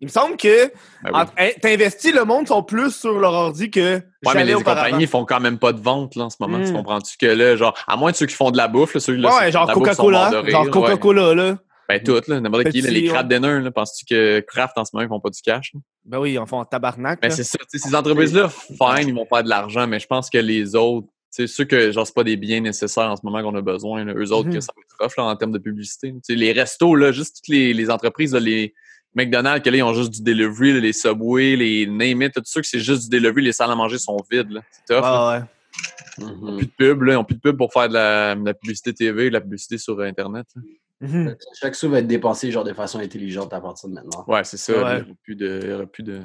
Il 0.00 0.06
me 0.06 0.10
semble 0.10 0.36
que 0.36 0.70
Ben 1.04 1.24
oui. 1.38 1.52
t'investis, 1.62 2.12
le 2.14 2.24
monde 2.24 2.46
sont 2.48 2.62
plus 2.62 2.94
sur 2.94 3.18
leur 3.18 3.32
ordi 3.32 3.70
que 3.70 3.96
Ouais, 3.96 4.34
mais 4.34 4.44
les 4.44 4.54
auparavant. 4.54 4.84
compagnies 4.86 5.06
font 5.06 5.24
quand 5.24 5.40
même 5.40 5.58
pas 5.58 5.72
de 5.72 5.80
vente 5.80 6.16
là, 6.16 6.24
en 6.24 6.30
ce 6.30 6.36
moment. 6.40 6.58
Tu 6.62 6.70
Mm. 6.70 6.74
comprends-tu 6.76 7.16
que 7.16 7.26
là, 7.26 7.56
genre, 7.56 7.74
à 7.86 7.96
moins 7.96 8.10
de 8.10 8.16
ceux 8.16 8.26
qui 8.26 8.34
font 8.34 8.50
de 8.50 8.56
la 8.58 8.68
bouffe, 8.68 8.92
là, 8.94 9.00
ceux 9.00 9.14
là, 9.14 9.30
Ouais, 9.34 9.46
qui 9.46 9.52
genre 9.52 9.72
Coca-Cola. 9.72 10.42
Genre 10.46 10.70
Coca-Cola, 10.70 11.34
là. 11.34 11.56
Ben, 11.88 12.02
toutes, 12.02 12.26
là, 12.28 12.40
n'importe 12.40 12.70
qui. 12.70 12.80
là, 12.80 12.90
les 12.90 13.10
ouais. 13.10 13.24
dinner, 13.24 13.60
là, 13.60 13.70
penses-tu 13.70 14.04
que 14.06 14.40
Kraft 14.40 14.76
en 14.76 14.84
ce 14.84 14.90
moment, 14.94 15.04
ils 15.06 15.08
font 15.08 15.20
pas 15.20 15.30
du 15.30 15.40
cash? 15.40 15.72
là? 15.74 15.80
Ben 16.04 16.18
oui, 16.18 16.32
ils 16.32 16.38
en 16.38 16.46
font 16.46 16.58
en 16.58 16.64
tabarnak. 16.64 17.20
Ben, 17.22 17.30
c'est 17.30 17.44
ça. 17.44 17.58
Ces 17.68 17.94
entreprises-là, 17.94 18.48
fine, 18.48 19.08
ils 19.08 19.14
vont 19.14 19.26
faire 19.26 19.44
de 19.44 19.48
l'argent, 19.48 19.86
mais 19.86 20.00
je 20.00 20.06
pense 20.06 20.28
que 20.30 20.38
les 20.38 20.74
autres, 20.74 21.06
tu 21.34 21.46
sais, 21.46 21.46
ceux 21.46 21.64
que, 21.64 21.92
genre, 21.92 22.06
c'est 22.06 22.14
pas 22.14 22.24
des 22.24 22.36
biens 22.36 22.60
nécessaires 22.60 23.10
en 23.10 23.16
ce 23.16 23.20
moment 23.24 23.42
qu'on 23.42 23.56
a 23.56 23.60
besoin, 23.62 24.04
là, 24.04 24.14
eux 24.14 24.32
autres, 24.32 24.48
Mhm. 24.48 24.54
que 24.54 24.60
ça 24.60 24.72
va 24.76 24.82
être 24.82 24.96
rough, 25.04 25.16
là, 25.16 25.24
en 25.30 25.36
termes 25.36 25.52
de 25.52 25.58
publicité. 25.58 26.12
Tu 26.12 26.18
sais, 26.22 26.34
les 26.34 26.52
restos, 26.52 26.94
là, 26.94 27.12
juste 27.12 27.36
toutes 27.36 27.48
les, 27.54 27.72
les 27.74 27.90
entreprises, 27.90 28.32
là, 28.32 28.40
les 28.40 28.74
McDonald's, 29.14 29.62
que 29.64 29.70
là, 29.70 29.76
ils 29.76 29.82
ont 29.82 29.94
juste 29.94 30.10
du 30.10 30.22
delivery, 30.22 30.72
là, 30.74 30.80
les 30.80 30.92
Subway, 30.92 31.56
les 31.56 31.86
Name 31.86 32.22
It, 32.22 32.32
tout 32.34 32.42
ça, 32.44 32.60
que 32.60 32.66
c'est 32.66 32.80
juste 32.80 33.04
du 33.04 33.08
delivery, 33.18 33.42
les 33.42 33.52
salles 33.52 33.70
à 33.70 33.74
manger 33.74 33.98
sont 33.98 34.16
vides, 34.30 34.50
là. 34.50 34.60
C'est 34.72 34.94
tough. 34.94 35.04
Ah 35.04 35.38
ouais. 35.38 35.44
Mhm. 36.24 36.56
plus 36.56 36.66
de 36.66 36.72
pub, 36.76 37.02
là. 37.02 37.12
Ils 37.14 37.16
ont 37.16 37.24
plus 37.24 37.34
de 37.36 37.40
pub 37.40 37.56
pour 37.56 37.72
faire 37.72 37.88
de 37.88 37.94
la, 37.94 38.34
de 38.34 38.44
la 38.44 38.54
publicité 38.54 38.94
TV, 38.94 39.28
de 39.28 39.34
la 39.34 39.40
publicité 39.40 39.76
sur 39.78 40.00
Internet. 40.00 40.46
Mhm. 41.00 41.36
Chaque 41.60 41.74
sou 41.74 41.90
va 41.90 41.98
être 41.98 42.06
dépensé 42.06 42.50
genre 42.50 42.64
de 42.64 42.72
façon 42.72 42.98
intelligente 43.00 43.52
à 43.52 43.60
partir 43.60 43.88
de 43.88 43.94
maintenant. 43.94 44.24
Ouais, 44.26 44.44
c'est 44.44 44.56
ça. 44.56 44.72
Ouais. 44.72 44.78
Il 44.78 44.84
n'y 44.84 45.02
aura 45.02 45.14
plus 45.22 45.36
de, 45.36 45.60
il 45.62 45.68
y 45.68 45.72
aura 45.72 45.86
plus 45.86 46.02
de 46.02 46.22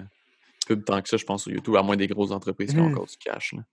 pub 0.68 0.85
tant 0.85 1.01
que 1.01 1.09
ça, 1.09 1.18
je 1.18 1.25
pense, 1.25 1.44
sur 1.44 1.51
YouTube, 1.51 1.75
à 1.75 1.81
moins 1.83 1.97
des 1.97 2.07
grosses 2.07 2.31
entreprises 2.31 2.71
qui 2.71 2.79
ont 2.79 2.85
Mhm. 2.88 2.94
encore 2.94 3.07
du 3.07 3.18
cash. 3.18 3.53
là. 3.53 3.63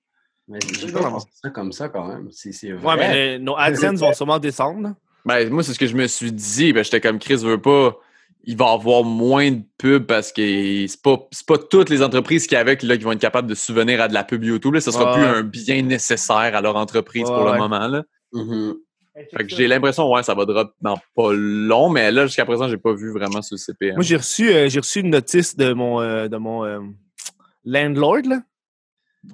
Mais 0.48 0.58
j'ai 0.80 0.90
pas 0.90 1.16
ça 1.42 1.50
comme 1.50 1.72
ça 1.72 1.88
quand 1.90 2.06
même. 2.08 2.28
C'est 2.32 2.52
c'est 2.52 2.72
Ouais, 2.72 2.78
vrai. 2.78 2.96
mais 2.96 3.38
nos 3.38 3.54
AdSense 3.56 4.00
vont 4.00 4.12
sûrement 4.14 4.38
descendre. 4.38 4.94
Ben, 5.26 5.50
moi, 5.50 5.62
c'est 5.62 5.74
ce 5.74 5.78
que 5.78 5.86
je 5.86 5.94
me 5.94 6.06
suis 6.06 6.32
dit. 6.32 6.72
Ben, 6.72 6.82
j'étais 6.82 7.00
comme 7.02 7.18
Chris 7.18 7.36
veut 7.36 7.60
pas. 7.60 7.96
Il 8.44 8.56
va 8.56 8.70
avoir 8.72 9.04
moins 9.04 9.50
de 9.50 9.62
pub 9.76 10.06
parce 10.06 10.32
que 10.32 10.86
c'est 10.86 11.02
pas, 11.02 11.18
c'est 11.32 11.44
pas 11.46 11.58
toutes 11.58 11.90
les 11.90 12.02
entreprises 12.02 12.46
qui 12.46 12.56
avec 12.56 12.82
là, 12.82 12.96
qui 12.96 13.04
vont 13.04 13.12
être 13.12 13.20
capables 13.20 13.46
de 13.46 13.54
subvenir 13.54 14.00
à 14.00 14.08
de 14.08 14.14
la 14.14 14.24
pub 14.24 14.42
YouTube. 14.42 14.72
Là. 14.72 14.80
Ce 14.80 14.90
sera 14.90 15.12
Ouais, 15.12 15.18
plus 15.18 15.26
un 15.26 15.42
bien 15.42 15.82
nécessaire 15.82 16.56
à 16.56 16.60
leur 16.62 16.76
entreprise 16.76 17.24
Ouais, 17.24 17.34
pour 17.36 17.44
ouais. 17.44 17.52
le 17.52 17.58
moment. 17.58 17.86
Là. 17.88 18.02
Mhm. 18.32 18.74
Fait 19.36 19.44
que 19.44 19.48
j'ai 19.48 19.66
l'impression, 19.68 20.10
ouais, 20.12 20.22
ça 20.22 20.34
va 20.34 20.44
drop 20.44 20.72
dans 20.80 20.96
pas 21.14 21.32
long, 21.32 21.88
mais 21.90 22.10
là, 22.12 22.26
jusqu'à 22.26 22.44
présent, 22.44 22.68
j'ai 22.68 22.76
pas 22.78 22.92
vu 22.92 23.12
vraiment 23.12 23.42
ce 23.42 23.56
CPM. 23.56 23.94
Moi, 23.96 24.04
j'ai 24.04 24.16
reçu, 24.16 24.50
euh, 24.50 24.68
j'ai 24.68 24.80
reçu 24.80 25.00
une 25.00 25.10
notice 25.10 25.56
de 25.56 25.72
mon, 25.72 26.00
euh, 26.00 26.28
de 26.28 26.36
mon 26.36 26.64
euh, 26.64 26.78
landlord. 27.64 28.22
Là. 28.28 28.40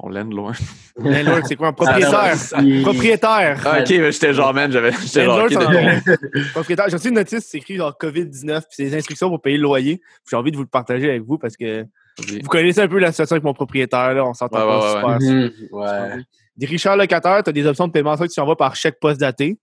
Ton 0.00 0.08
landlord. 0.08 0.54
Landlord, 0.96 1.40
c'est 1.46 1.56
quoi 1.56 1.68
un 1.68 1.72
propriétaire? 1.74 2.36
si- 2.36 2.82
Propriétaire. 2.82 3.60
Ah, 3.64 3.80
ok, 3.80 3.90
mais 3.90 4.12
j'étais 4.12 4.32
genre, 4.32 4.54
man, 4.54 4.72
j'avais. 4.72 4.92
J'étais 4.92 5.24
genre, 5.24 5.40
en 5.40 5.46
de-. 5.46 6.50
Propriétaire. 6.52 6.86
J'ai 6.88 6.96
reçu 6.96 7.08
une 7.08 7.14
notice, 7.14 7.46
c'est 7.48 7.58
écrit 7.58 7.76
genre 7.76 7.94
COVID-19, 8.00 8.60
puis 8.60 8.66
c'est 8.70 8.84
des 8.84 8.96
instructions 8.96 9.28
pour 9.28 9.40
payer 9.42 9.56
le 9.56 9.62
loyer. 9.62 10.00
J'ai 10.28 10.36
envie 10.36 10.50
de 10.50 10.56
vous 10.56 10.62
le 10.62 10.68
partager 10.68 11.10
avec 11.10 11.22
vous 11.22 11.38
parce 11.38 11.56
que 11.56 11.84
vous 12.18 12.48
connaissez 12.48 12.80
un 12.80 12.88
peu 12.88 12.98
la 12.98 13.10
situation 13.12 13.34
avec 13.34 13.44
mon 13.44 13.54
propriétaire. 13.54 14.14
Là, 14.14 14.24
on 14.24 14.34
s'entend 14.34 14.58
Ouais, 14.60 14.66
pas 14.66 15.16
ouais, 15.16 15.18
super. 15.20 15.34
Mhm. 15.34 15.52
Ouais. 15.72 16.22
Des 16.56 16.66
richards 16.66 16.96
locataires, 16.96 17.42
tu 17.42 17.50
as 17.50 17.52
des 17.52 17.66
options 17.66 17.86
de 17.88 17.92
paiement, 17.92 18.16
soit 18.16 18.28
tu 18.28 18.38
envoies 18.40 18.56
par 18.56 18.76
chèque 18.76 18.98
poste 19.00 19.20
daté 19.20 19.58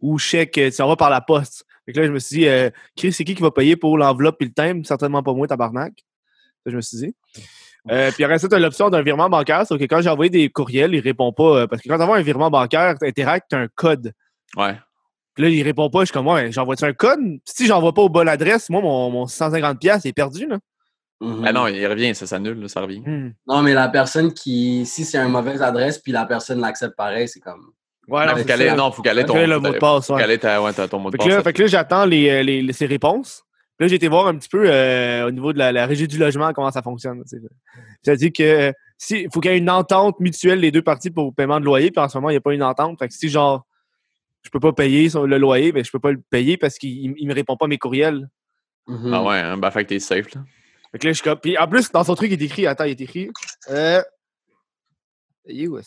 ou 0.00 0.18
chèque, 0.18 0.58
euh, 0.58 0.70
tu 0.70 0.82
envoies 0.82 0.96
par 0.96 1.10
la 1.10 1.20
poste. 1.20 1.64
Fait 1.84 1.92
que 1.92 2.00
là, 2.00 2.06
je 2.06 2.12
me 2.12 2.18
suis 2.18 2.38
dit, 2.38 2.48
euh, 2.48 2.70
Chris, 2.96 3.12
c'est 3.12 3.24
qui 3.24 3.34
qui 3.34 3.42
va 3.42 3.50
payer 3.50 3.76
pour 3.76 3.96
l'enveloppe 3.96 4.36
et 4.40 4.46
le 4.46 4.52
thème? 4.52 4.84
Certainement 4.84 5.22
pas 5.22 5.32
moi, 5.32 5.46
tabarnak. 5.46 5.92
Ça, 6.64 6.70
je 6.70 6.76
me 6.76 6.80
suis 6.80 6.98
dit. 6.98 7.14
Euh, 7.90 8.10
puis 8.10 8.24
après 8.24 8.38
ça, 8.38 8.48
tu 8.48 8.54
as 8.54 8.58
l'option 8.58 8.90
d'un 8.90 9.02
virement 9.02 9.30
bancaire. 9.30 9.66
Sauf 9.66 9.78
que 9.78 9.84
quand 9.84 10.00
j'ai 10.00 10.10
envoyé 10.10 10.30
des 10.30 10.48
courriels, 10.48 10.94
il 10.94 11.00
répond 11.00 11.32
pas. 11.32 11.60
euh, 11.60 11.66
parce 11.66 11.80
que 11.80 11.88
quand 11.88 11.96
tu 11.96 12.02
envoies 12.02 12.18
un 12.18 12.22
virement 12.22 12.50
bancaire, 12.50 12.96
Interact, 13.00 13.46
tu 13.50 13.56
as 13.56 13.60
un 13.60 13.68
code. 13.74 14.12
Ouais. 14.56 14.76
Puis 15.34 15.44
là, 15.44 15.50
il 15.50 15.62
répond 15.62 15.88
pas. 15.90 16.00
Je 16.00 16.06
suis 16.06 16.12
comme, 16.12 16.26
ouais, 16.26 16.50
j'envoie-tu 16.50 16.84
un 16.84 16.92
code? 16.92 17.20
Si 17.44 17.66
j'envoie 17.66 17.94
pas 17.94 18.02
aux 18.02 18.08
bonne 18.08 18.28
adresse, 18.28 18.68
moi, 18.70 18.80
mon, 18.80 19.10
mon 19.10 19.26
150$ 19.26 20.06
est 20.06 20.12
perdu. 20.12 20.48
Là. 20.48 20.58
Mhm. 21.20 21.44
Ah 21.46 21.52
non, 21.52 21.66
il 21.68 21.86
revient, 21.86 22.14
ça 22.14 22.26
s'annule, 22.26 22.68
ça 22.68 22.80
revient. 22.80 23.00
Hmm. 23.00 23.32
Non, 23.46 23.62
mais 23.62 23.72
la 23.72 23.88
personne 23.88 24.34
qui. 24.34 24.84
Si 24.84 25.04
c'est 25.04 25.18
une 25.18 25.30
mauvaise 25.30 25.62
adresse, 25.62 25.98
puis 25.98 26.12
la 26.12 26.26
personne 26.26 26.60
l'accepte 26.60 26.96
pareil, 26.96 27.28
c'est 27.28 27.40
comme. 27.40 27.72
Ouais, 28.08 28.24
Non, 28.26 28.36
faut 28.36 28.44
qu'elle 28.44 28.62
ait- 28.62 28.74
non, 28.76 28.92
faut 28.92 29.02
qu'elle 29.02 29.18
ait 29.18 29.24
ton. 29.24 29.34
le 29.46 29.58
mot 29.58 29.70
de 29.70 29.78
passe. 29.78 30.06
faut 30.06 30.14
ouais. 30.14 30.20
qu'elle 30.20 30.30
ait 30.30 30.38
ta- 30.38 30.62
ouais, 30.62 30.72
ta- 30.72 30.86
ton 30.88 30.98
mot 31.00 31.10
de 31.10 31.12
Fait 31.12 31.18
passe. 31.18 31.26
que 31.26 31.32
là, 31.32 31.42
fait 31.42 31.52
que 31.52 31.62
là, 31.62 31.68
j'attends 31.68 32.04
les, 32.04 32.42
les, 32.44 32.62
les- 32.62 32.72
ses 32.72 32.86
réponses. 32.86 33.42
Puis 33.76 33.84
là, 33.84 33.88
j'ai 33.88 33.96
été 33.96 34.08
voir 34.08 34.26
un 34.28 34.36
petit 34.36 34.48
peu 34.48 34.64
euh, 34.70 35.26
au 35.26 35.30
niveau 35.30 35.52
de 35.52 35.58
la, 35.58 35.70
la 35.72 35.84
régie 35.86 36.06
du 36.08 36.16
logement, 36.16 36.52
comment 36.52 36.70
ça 36.70 36.80
fonctionne. 36.82 37.22
C'est-à-dire 38.02 38.30
que 38.32 38.72
si, 38.96 39.22
il 39.22 39.28
faut 39.32 39.40
qu'il 39.40 39.50
y 39.50 39.54
ait 39.54 39.58
une 39.58 39.68
entente 39.68 40.18
mutuelle 40.20 40.60
les 40.60 40.70
deux 40.70 40.80
parties 40.82 41.10
pour 41.10 41.26
le 41.26 41.32
paiement 41.32 41.60
de 41.60 41.64
loyer. 41.66 41.90
Puis 41.90 42.00
en 42.02 42.08
ce 42.08 42.16
moment, 42.16 42.30
il 42.30 42.34
n'y 42.34 42.38
a 42.38 42.40
pas 42.40 42.54
une 42.54 42.62
entente. 42.62 42.98
Fait 42.98 43.08
que 43.08 43.12
si, 43.14 43.28
genre, 43.28 43.66
je 44.42 44.48
peux 44.50 44.60
pas 44.60 44.72
payer 44.72 45.08
le 45.26 45.36
loyer, 45.38 45.72
ben, 45.72 45.84
je 45.84 45.90
peux 45.90 45.98
pas 45.98 46.12
le 46.12 46.22
payer 46.30 46.56
parce 46.56 46.78
qu'il 46.78 47.10
ne 47.20 47.28
me 47.28 47.34
répond 47.34 47.56
pas 47.56 47.66
à 47.66 47.68
mes 47.68 47.76
courriels. 47.78 48.28
Mhm. 48.86 49.12
Ah 49.12 49.22
ouais, 49.24 49.36
hein, 49.40 49.56
ben 49.58 49.70
fait 49.72 49.82
que 49.84 49.88
t'es 49.90 49.98
safe, 49.98 50.32
là. 50.34 50.42
Fait 50.92 50.98
que 51.00 51.06
là, 51.06 51.12
je 51.12 51.16
suis 51.16 51.24
comme. 51.24 51.38
Puis 51.40 51.58
en 51.58 51.66
plus, 51.66 51.90
dans 51.90 52.04
son 52.04 52.14
truc, 52.14 52.30
il 52.30 52.40
est 52.40 52.44
écrit. 52.46 52.66
Attends, 52.68 52.84
il 52.84 52.92
est 52.92 53.00
écrit. 53.00 53.30
Euh. 53.70 54.00
Il 55.46 55.62
est 55.64 55.68
où, 55.68 55.78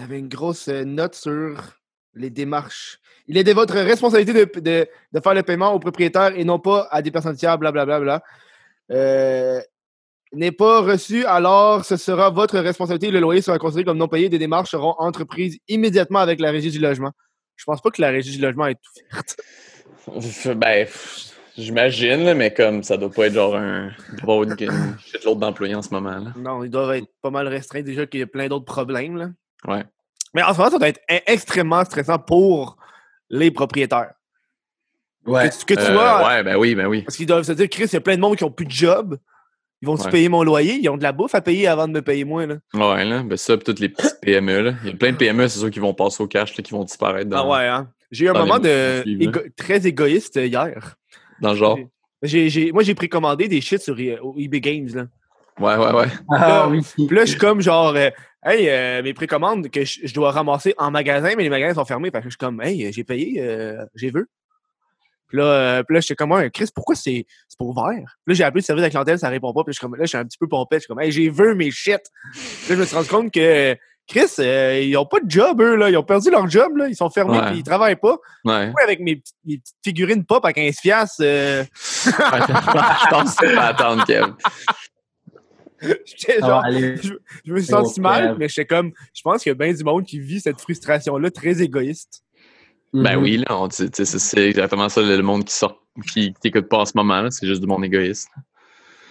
avait 0.00 0.18
une 0.18 0.28
grosse 0.28 0.68
euh, 0.68 0.84
note 0.84 1.14
sur 1.14 1.74
les 2.14 2.30
démarches. 2.30 2.98
Il 3.26 3.36
est 3.36 3.44
de 3.44 3.52
votre 3.52 3.74
responsabilité 3.74 4.32
de, 4.46 4.60
de- 4.60 4.86
de 5.12 5.20
faire 5.20 5.34
le 5.34 5.42
paiement 5.42 5.72
au 5.74 5.78
propriétaire 5.78 6.32
et 6.36 6.44
non 6.44 6.58
pas 6.58 6.88
à 6.90 7.02
des 7.02 7.10
personnes 7.10 7.36
tiers, 7.36 7.58
blablabla. 7.58 7.98
Bla, 7.98 8.18
bla, 8.18 8.20
bla. 8.88 8.96
Euh, 8.96 9.60
n'est 10.32 10.52
pas 10.52 10.80
reçu, 10.82 11.24
alors 11.24 11.84
ce 11.84 11.96
sera 11.96 12.30
votre 12.30 12.58
responsabilité. 12.58 13.10
Le 13.10 13.20
loyer 13.20 13.40
sera 13.42 13.58
considéré 13.58 13.84
comme 13.84 13.98
non 13.98 14.08
payé. 14.08 14.28
Des 14.28 14.38
démarches 14.38 14.70
seront 14.70 14.94
entreprises 14.98 15.58
immédiatement 15.68 16.18
avec 16.18 16.40
la 16.40 16.50
régie 16.50 16.70
du 16.70 16.78
logement. 16.78 17.12
Je 17.56 17.64
pense 17.64 17.80
pas 17.80 17.90
que 17.90 18.00
la 18.00 18.08
régie 18.10 18.36
du 18.36 18.42
logement 18.42 18.66
est 18.66 18.78
ouverte. 19.10 19.36
Ben, 20.56 20.86
j'imagine, 21.56 22.32
mais 22.34 22.52
comme 22.52 22.82
ça 22.82 22.96
doit 22.96 23.10
pas 23.10 23.26
être 23.26 23.34
genre 23.34 23.56
un. 23.56 23.90
Il 24.22 24.62
y 24.62 24.68
shitload 25.02 25.38
d'employés 25.38 25.74
en 25.74 25.82
ce 25.82 25.90
moment. 25.92 26.18
Là. 26.18 26.32
Non, 26.36 26.62
ils 26.64 26.70
doivent 26.70 26.94
être 26.96 27.08
pas 27.20 27.30
mal 27.30 27.48
restreints 27.48 27.82
déjà 27.82 28.06
qu'il 28.06 28.20
y 28.20 28.22
a 28.22 28.26
plein 28.26 28.48
d'autres 28.48 28.64
problèmes. 28.64 29.16
Là. 29.16 29.28
Ouais. 29.66 29.84
Mais 30.34 30.42
en 30.42 30.52
ce 30.52 30.58
moment, 30.58 30.70
ça 30.70 30.78
doit 30.78 30.88
être 30.88 31.00
e- 31.10 31.20
extrêmement 31.26 31.84
stressant 31.84 32.18
pour 32.18 32.76
les 33.30 33.50
propriétaires. 33.50 34.12
Ouais. 35.26 35.48
Que 35.50 35.58
tu, 35.58 35.64
que 35.64 35.74
tu 35.74 35.80
Euh, 35.80 35.92
vois, 35.92 36.26
ouais, 36.26 36.42
ben 36.42 36.56
oui, 36.56 36.74
ben 36.74 36.86
oui. 36.86 37.02
parce 37.02 37.16
qu'ils 37.16 37.26
doivent 37.26 37.42
se 37.42 37.52
dire, 37.52 37.68
Chris, 37.68 37.84
il 37.84 37.92
y 37.92 37.96
a 37.96 38.00
plein 38.00 38.16
de 38.16 38.20
monde 38.20 38.36
qui 38.36 38.44
ont 38.44 38.50
plus 38.50 38.66
de 38.66 38.70
job. 38.70 39.18
Ils 39.82 39.86
vont-tu 39.86 40.04
Ouais. 40.04 40.10
payer 40.10 40.28
mon 40.28 40.42
loyer? 40.42 40.74
Ils 40.74 40.88
ont 40.88 40.96
de 40.96 41.02
la 41.02 41.12
bouffe 41.12 41.34
à 41.34 41.40
payer 41.40 41.66
avant 41.68 41.86
de 41.86 41.92
me 41.92 42.02
payer 42.02 42.24
moi. 42.24 42.46
Là. 42.46 42.56
Ouais, 42.74 43.04
là. 43.04 43.22
Ben 43.22 43.36
ça, 43.36 43.56
toutes 43.58 43.78
les 43.80 43.88
petites 43.88 44.20
PME, 44.20 44.60
là. 44.60 44.72
Il 44.84 44.90
y 44.90 44.92
a 44.92 44.96
plein 44.96 45.12
de 45.12 45.16
PME, 45.16 45.46
c'est 45.48 45.60
sûr, 45.60 45.70
qui 45.70 45.78
vont 45.78 45.94
passer 45.94 46.22
au 46.22 46.26
cash, 46.26 46.56
là, 46.56 46.62
qui 46.64 46.72
vont 46.72 46.82
disparaître 46.84 47.28
dans, 47.30 47.44
Ah 47.52 47.58
ouais, 47.58 47.66
hein? 47.68 47.88
J'ai 48.10 48.24
eu 48.24 48.28
un 48.30 48.32
moment 48.32 48.58
de 48.58 49.02
égo- 49.06 49.44
très 49.56 49.86
égoïste 49.86 50.36
hier. 50.36 50.96
dans 51.40 51.50
le 51.50 51.56
genre? 51.56 51.78
Moi, 51.78 52.82
j'ai 52.82 52.94
précommandé 52.94 53.46
des 53.48 53.60
shit 53.60 53.80
sur 53.80 53.94
e- 54.00 54.18
au 54.20 54.34
eBay 54.38 54.60
Games. 54.60 54.88
Là. 54.94 55.06
Ouais, 55.60 55.76
ouais, 55.76 55.92
ouais. 55.92 56.06
Ah 56.30 56.68
oui. 56.68 56.80
Puis 56.94 57.16
là, 57.16 57.24
je 57.24 57.30
suis 57.30 57.38
comme 57.38 57.60
genre, 57.60 57.94
euh, 57.96 58.10
hey, 58.44 58.68
euh, 58.68 59.02
mes 59.02 59.14
précommandes 59.14 59.68
que 59.70 59.84
je, 59.84 60.00
je 60.04 60.14
dois 60.14 60.30
ramasser 60.30 60.74
en 60.78 60.90
magasin, 60.90 61.34
mais 61.36 61.42
les 61.42 61.50
magasins 61.50 61.74
sont 61.74 61.84
fermés. 61.84 62.10
Fait 62.10 62.18
que 62.18 62.24
je 62.24 62.30
suis 62.30 62.36
comme, 62.38 62.60
hey, 62.62 62.92
j'ai 62.92 63.04
payé, 63.04 63.36
euh, 63.40 63.84
j'ai 63.94 64.10
vu. 64.10 64.26
Puis 65.28 65.36
là, 65.38 65.44
euh, 65.44 65.82
puis 65.82 65.94
là 65.94 66.00
j'étais 66.00 66.14
comme, 66.14 66.50
Chris, 66.50 66.68
pourquoi 66.74 66.94
c'est 66.94 67.26
c'est 67.48 67.58
pas 67.58 67.64
ouvert? 67.66 67.92
Puis 67.92 68.04
là, 68.28 68.34
j'ai 68.34 68.44
appelé 68.44 68.60
le 68.62 68.64
service 68.64 68.80
de 68.82 68.86
la 68.86 68.90
clientèle, 68.90 69.18
ça 69.18 69.28
répond 69.28 69.52
pas. 69.52 69.62
Puis 69.64 69.74
je 69.74 69.78
suis 69.78 69.86
comme, 69.86 69.94
là, 69.96 70.04
je 70.04 70.08
suis 70.08 70.16
un 70.18 70.24
petit 70.24 70.38
peu 70.38 70.48
pompette. 70.48 70.78
Je 70.80 70.84
suis 70.84 70.88
comme, 70.88 71.00
hey, 71.00 71.12
j'ai 71.12 71.28
vu 71.28 71.54
mes 71.54 71.70
shit. 71.70 72.00
Puis 72.32 72.70
là, 72.70 72.74
je 72.76 72.80
me 72.80 72.84
suis 72.86 72.96
rendu 72.96 73.08
compte 73.08 73.30
que, 73.32 73.76
Chris, 74.06 74.30
euh, 74.38 74.80
ils 74.80 74.96
ont 74.96 75.04
pas 75.04 75.20
de 75.20 75.30
job, 75.30 75.60
eux, 75.60 75.74
là. 75.76 75.90
Ils 75.90 75.96
ont 75.98 76.02
perdu 76.02 76.30
leur 76.30 76.48
job, 76.48 76.74
là. 76.78 76.88
Ils 76.88 76.96
sont 76.96 77.10
fermés, 77.10 77.38
Ouais. 77.38 77.46
puis 77.50 77.58
ils 77.58 77.62
travaillent 77.62 77.96
pas. 77.96 78.16
Ouais. 78.42 78.68
Moi, 78.70 78.80
avec 78.82 79.00
mes, 79.00 79.16
petites- 79.16 79.36
mes 79.44 79.58
petites 79.58 79.76
figurines 79.84 80.24
pop 80.24 80.42
à 80.46 80.52
15$, 80.52 80.80
piastres, 80.80 81.16
euh, 81.20 81.62
je 81.74 83.10
pense 83.10 83.34
que 83.36 83.46
c'est 83.46 83.54
pas 83.54 83.64
attendre, 83.66 84.06
Kev. 84.06 84.28
j'étais 86.04 86.40
genre, 86.40 86.64
aller. 86.64 86.96
je, 86.96 87.12
je 87.44 87.52
me 87.52 87.58
suis 87.58 87.68
senti 87.68 88.00
mal, 88.00 88.36
mais 88.38 88.48
j'étais 88.48 88.66
comme, 88.66 88.92
je 89.14 89.22
pense 89.22 89.42
qu'il 89.42 89.50
y 89.50 89.52
a 89.52 89.54
bien 89.54 89.72
du 89.72 89.84
monde 89.84 90.04
qui 90.04 90.18
vit 90.20 90.40
cette 90.40 90.60
frustration-là 90.60 91.30
très 91.30 91.60
égoïste. 91.62 92.22
Ben 92.92 93.16
Mhm. 93.16 93.22
oui, 93.22 93.44
là, 93.48 93.68
c'est- 93.70 94.38
exactement 94.38 94.88
ça, 94.88 95.02
le 95.02 95.20
monde 95.22 95.44
qui 95.44 95.54
sort, 95.54 95.82
qui 96.10 96.32
t'écoute 96.40 96.68
pas 96.68 96.78
en 96.78 96.84
ce 96.86 96.92
moment, 96.96 97.20
là. 97.20 97.30
C'est 97.30 97.46
juste 97.46 97.60
du 97.60 97.66
monde 97.66 97.84
égoïste. 97.84 98.28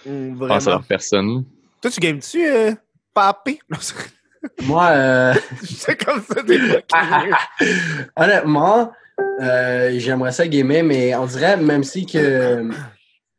Pense 0.04 0.42
à 0.42 0.44
vraiment. 0.44 0.70
leur 0.70 0.84
personne. 0.84 1.44
Toi, 1.80 1.90
tu 1.90 2.00
games-tu, 2.00 2.44
euh, 2.46 2.72
papé? 3.14 3.60
Moi, 4.62 4.86
euh, 4.88 5.34
c'est 5.64 5.96
comme 6.04 6.22
ça 6.22 6.42
des 6.42 6.58
honnêtement, 8.16 8.92
euh, 9.40 9.94
j'aimerais 9.98 10.32
ça 10.32 10.46
gamer, 10.46 10.82
mais 10.82 11.14
on 11.14 11.26
dirait, 11.26 11.56
même 11.56 11.84
si 11.84 12.06
que. 12.06 12.68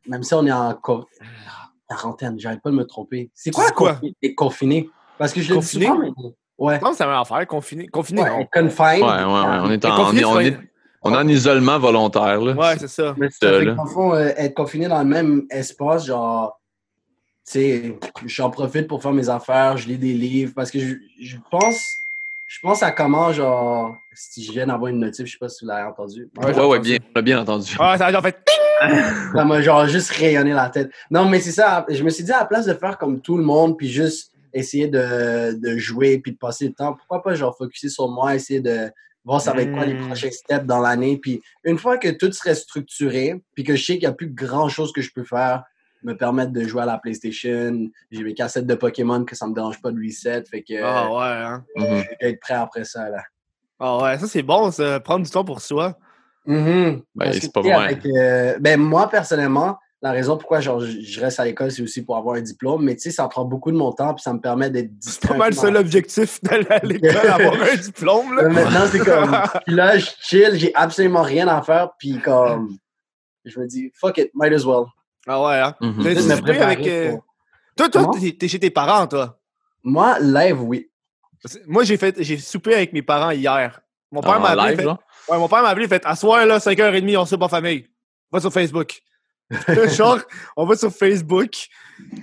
Même 0.07 0.24
si 0.24 0.33
on 0.33 0.45
est 0.48 0.51
en 0.51 0.74
co- 0.74 1.07
quarantaine, 1.89 2.39
j'arrête 2.39 2.62
pas 2.62 2.69
de 2.69 2.75
me 2.75 2.86
tromper. 2.86 3.29
C'est 3.34 3.51
quoi, 3.51 3.65
C'est 3.67 3.74
quoi? 3.74 4.00
confiné? 4.38 4.89
Parce 5.17 5.34
que 5.34 5.41
je 5.41 5.50
le 5.53 5.60
dis 5.60 5.65
Confiné? 5.65 5.86
souvent, 5.88 6.00
mais. 6.00 6.10
Ouais. 6.58 6.79
Que 6.79 6.93
c'est 6.93 7.03
la 7.05 7.12
même 7.12 7.19
affaire, 7.22 7.48
confiné. 7.48 7.88
Confiné, 7.88 8.22
Ouais, 8.22 8.29
non. 8.29 8.46
confined. 8.51 9.01
Ouais, 9.01 9.08
ouais, 9.08 9.24
ouais. 9.24 9.58
On 9.63 9.72
est 9.72 9.86
en, 9.86 9.93
on 9.93 9.96
confiné, 10.05 10.22
est, 10.22 10.25
on 10.25 10.36
c'est 10.38 10.46
est, 10.48 10.58
on 11.01 11.13
est 11.13 11.17
en 11.17 11.27
isolement 11.27 11.79
volontaire, 11.79 12.41
là. 12.41 12.53
Ouais, 12.53 12.77
c'est 12.77 12.88
ça. 12.89 13.15
Mais 13.17 13.27
le 13.41 13.75
fond, 13.93 14.13
euh, 14.13 14.31
être 14.36 14.53
confiné 14.55 14.88
dans 14.88 15.00
le 15.00 15.05
même 15.05 15.46
espace, 15.50 16.05
genre, 16.05 16.60
tu 17.46 17.53
sais, 17.53 17.98
j'en 18.25 18.50
profite 18.50 18.88
pour 18.88 19.01
faire 19.01 19.13
mes 19.13 19.29
affaires, 19.29 19.77
je 19.77 19.88
lis 19.88 19.98
des 19.98 20.13
livres, 20.13 20.51
parce 20.55 20.69
que 20.69 20.79
je, 20.79 20.96
je 21.22 21.38
pense, 21.50 21.81
je 22.46 22.60
pense 22.62 22.84
à 22.84 22.91
comment, 22.91 23.31
genre, 23.31 23.96
si 24.13 24.43
je 24.43 24.51
viens 24.51 24.67
d'avoir 24.67 24.89
une 24.91 25.00
notif, 25.00 25.25
je 25.25 25.31
sais 25.31 25.38
pas 25.39 25.48
si 25.48 25.63
vous 25.63 25.69
l'avez 25.69 25.88
entendu. 25.88 26.29
Ouais, 26.38 26.53
Ouais, 26.53 26.65
ouais, 26.65 26.79
bien, 26.79 26.98
on 27.15 27.19
a 27.19 27.22
bien 27.22 27.41
entendu. 27.41 27.75
Ah, 27.79 27.98
ça 27.98 28.08
a 28.08 28.12
genre 28.12 28.22
fait. 28.22 28.38
Ça 29.36 29.45
m'a 29.45 29.62
genre 29.62 29.88
juste 29.88 30.12
rayonné 30.12 30.53
la 30.53 30.69
tête. 30.69 30.91
Non, 31.12 31.27
mais 31.27 31.39
c'est 31.39 31.51
ça, 31.51 31.86
je 31.89 32.03
me 32.03 32.09
suis 32.09 32.24
dit 32.24 32.31
à 32.31 32.39
la 32.39 32.45
place 32.45 32.65
de 32.65 32.74
faire 32.74 32.98
comme 32.98 33.21
tout 33.21 33.38
le 33.38 33.43
monde, 33.43 33.77
puis 33.77 33.88
juste 33.89 34.31
essayer 34.53 34.88
de, 34.88 35.53
de 35.59 35.77
jouer, 35.77 36.17
puis 36.19 36.31
de 36.31 36.38
passer 36.38 36.67
le 36.67 36.74
temps, 36.74 36.93
pourquoi 36.93 37.21
pas 37.21 37.36
genre 37.36 37.55
focuser 37.57 37.89
sur 37.89 38.07
moi, 38.09 38.33
essayer 38.36 38.62
de 38.62 38.89
voir 39.25 39.41
ça 39.41 39.53
va 39.53 39.62
être 39.62 39.71
quoi 39.74 39.86
les 39.86 39.93
Mm. 39.93 40.07
prochains 40.07 40.31
steps 40.31 40.65
dans 40.65 40.79
l'année, 40.79 41.17
puis 41.21 41.41
une 41.63 41.77
fois 41.77 41.98
que 41.98 42.07
tout 42.09 42.31
serait 42.31 42.55
structuré, 42.55 43.41
puis 43.53 43.63
que 43.63 43.75
je 43.75 43.83
sais 43.83 43.93
qu'il 43.93 44.07
n'y 44.07 44.07
a 44.07 44.13
plus 44.13 44.29
grand 44.31 44.69
chose 44.69 44.91
que 44.91 45.01
je 45.01 45.12
peux 45.13 45.24
faire, 45.24 45.63
me 46.01 46.13
permettre 46.13 46.51
de 46.53 46.62
jouer 46.65 46.83
à 46.83 46.86
la 46.86 46.98
PlayStation, 46.98 47.89
j'ai 48.09 48.24
mes 48.24 48.33
cassettes 48.33 48.65
de 48.65 48.75
Pokémon 48.75 49.24
que 49.25 49.36
ça 49.36 49.45
me 49.45 49.53
dérange 49.53 49.81
pas 49.81 49.91
de 49.91 50.00
reset, 50.01 50.45
fait 50.50 50.63
que 50.63 50.81
Ah, 50.81 51.12
ouais, 51.12 51.45
hein. 51.45 51.63
Je 51.75 51.83
vais 51.83 52.07
être 52.21 52.39
prêt 52.39 52.53
après 52.55 52.86
ça, 52.86 53.09
là. 53.09 53.21
Ah, 53.79 53.98
ouais, 54.03 54.17
ça, 54.17 54.27
c'est 54.27 54.41
bon, 54.43 54.71
ça. 54.71 55.00
Prendre 55.00 55.25
du 55.25 55.29
temps 55.31 55.43
pour 55.45 55.62
soi. 55.62 55.98
Mhm. 56.50 57.01
Ben, 57.15 57.34
c'est 57.34 57.53
pas 57.53 57.62
avec, 57.84 58.06
euh, 58.06 58.58
ben, 58.60 58.79
moi, 58.79 59.08
personnellement, 59.10 59.77
la 60.01 60.12
raison 60.12 60.38
pourquoi 60.38 60.62
genre, 60.62 60.79
je 60.79 61.20
reste 61.20 61.39
à 61.39 61.46
l'école, 61.46 61.72
c'est 61.72 61.82
aussi 61.82 62.01
pour 62.03 62.15
avoir 62.18 62.36
un 62.38 62.41
diplôme. 62.41 62.84
Mais 62.86 62.96
tu 62.96 63.01
sais, 63.01 63.12
ça 63.12 63.27
prend 63.27 63.46
beaucoup 63.46 63.72
de 63.72 63.77
mon 63.77 63.91
temps, 63.91 64.13
puis 64.13 64.24
ça 64.24 64.34
me 64.34 64.39
permet 64.39 64.70
d'être 64.70 64.89
C'est 65.00 65.10
distrait. 65.12 65.27
pas 65.29 65.38
mal 65.38 65.50
le 65.51 65.56
seul 65.56 65.77
objectif 65.77 66.41
d'aller 66.41 66.65
à 66.70 66.79
l'école, 66.79 67.10
avoir 67.29 67.53
un 67.62 67.75
diplôme, 67.75 68.36
là. 68.36 68.50
Maintenant, 68.50 68.86
c'est 68.91 69.00
comme. 69.00 69.38
Puis 69.68 69.75
là, 69.75 69.98
je 69.98 70.10
chill, 70.22 70.51
j'ai 70.56 70.74
absolument 70.74 71.22
rien 71.22 71.48
à 71.50 71.62
faire, 71.62 71.89
puis 72.00 72.20
comme. 72.20 72.77
Je 73.46 73.60
me 73.60 73.68
dis, 73.68 73.91
fuck 73.96 74.18
it, 74.18 74.32
might 74.34 74.53
as 74.53 74.65
well. 74.65 74.86
Ah, 75.27 75.41
ouais, 75.44 75.60
hein. 75.60 75.75
Mhm. 75.82 76.03
Préparer 76.41 76.62
avec. 76.62 76.88
euh, 76.88 77.12
pour- 77.12 77.25
Toi, 77.75 77.89
toi, 77.89 78.12
t'es 78.20 78.32
t'es 78.32 78.48
chez 78.48 78.60
tes 78.60 78.70
parents, 78.70 79.06
toi? 79.08 79.38
Moi, 79.84 80.18
live, 80.20 80.62
oui. 80.62 80.89
Moi, 81.68 81.84
j'ai 81.84 81.98
fait, 81.98 82.15
j'ai 82.24 82.38
soupé 82.38 82.74
avec 82.74 82.91
mes 82.94 83.01
parents 83.01 83.32
hier. 83.32 83.79
Mon 84.12 84.22
père 84.22 84.38
En 84.38 84.39
m'a 84.39 84.50
appelé. 84.50 84.70
live, 84.70 84.77
fait- 84.77 84.84
genre? 84.84 85.00
Ouais, 85.29 85.38
mon 85.38 85.48
père 85.48 85.62
m'a 85.62 85.69
appelé, 85.69 85.86
il 85.86 85.89
fait 85.89 86.05
À 86.05 86.15
soir, 86.15 86.45
là, 86.45 86.57
5h30, 86.59 87.17
on 87.17 87.25
soupe 87.25 87.41
en 87.41 87.50
famille. 87.50 87.86
Va 88.31 88.39
sur 88.39 88.51
Facebook. 88.53 89.00
Là, 89.67 89.88
genre, 89.95 90.19
on 90.55 90.65
va 90.65 90.75
sur 90.75 90.91
Facebook, 90.91 91.50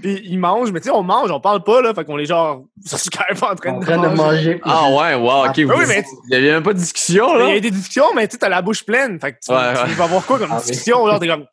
puis 0.00 0.20
ils 0.24 0.38
mangent, 0.38 0.70
mais 0.70 0.80
tu 0.80 0.84
sais, 0.88 0.94
on 0.94 1.02
mange, 1.02 1.30
on 1.30 1.40
parle 1.40 1.64
pas, 1.64 1.82
là. 1.82 1.92
Fait 1.92 2.04
qu'on 2.04 2.18
est 2.18 2.24
genre 2.26 2.64
sur 2.86 2.98
Skype 2.98 3.42
en 3.42 3.54
train, 3.56 3.74
En 3.74 3.80
train 3.80 3.98
de 3.98 4.08
manger. 4.08 4.60
Ah 4.64 4.88
ouais, 4.90 5.14
wow, 5.14 5.46
ok. 5.46 5.48
Ah, 5.48 5.52
vous- 5.56 5.72
oui, 5.72 5.84
mais- 5.88 6.04
Il 6.28 6.34
y 6.34 6.36
avait 6.36 6.52
même 6.52 6.62
pas 6.62 6.72
de 6.72 6.78
discussion, 6.78 7.26
Mais 7.36 7.44
Il 7.44 7.48
y 7.48 7.50
là? 7.52 7.56
a 7.56 7.60
des 7.60 7.70
discussions, 7.72 8.14
mais 8.14 8.28
tu 8.28 8.32
sais, 8.32 8.38
t'as 8.38 8.48
la 8.48 8.62
bouche 8.62 8.84
pleine. 8.84 9.18
Fait 9.20 9.32
que 9.32 9.38
tu, 9.44 9.50
Ouais, 9.52 9.72
tu 9.88 9.94
vas 9.94 10.06
voir 10.06 10.24
quoi 10.24 10.38
comme 10.38 10.52
Ah, 10.52 10.58
discussion? 10.60 11.04
Genre, 11.06 11.18
t'es 11.18 11.26
comme. 11.28 11.46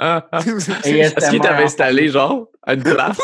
Ah, 0.02 0.26
ah. 0.32 0.38
Est-ce 0.38 0.70
qu'il 0.82 1.00
ASMR, 1.02 1.40
t'avait 1.40 1.62
hein. 1.62 1.66
installé, 1.66 2.08
genre, 2.08 2.48
à 2.62 2.72
une 2.72 2.82
place? 2.82 3.18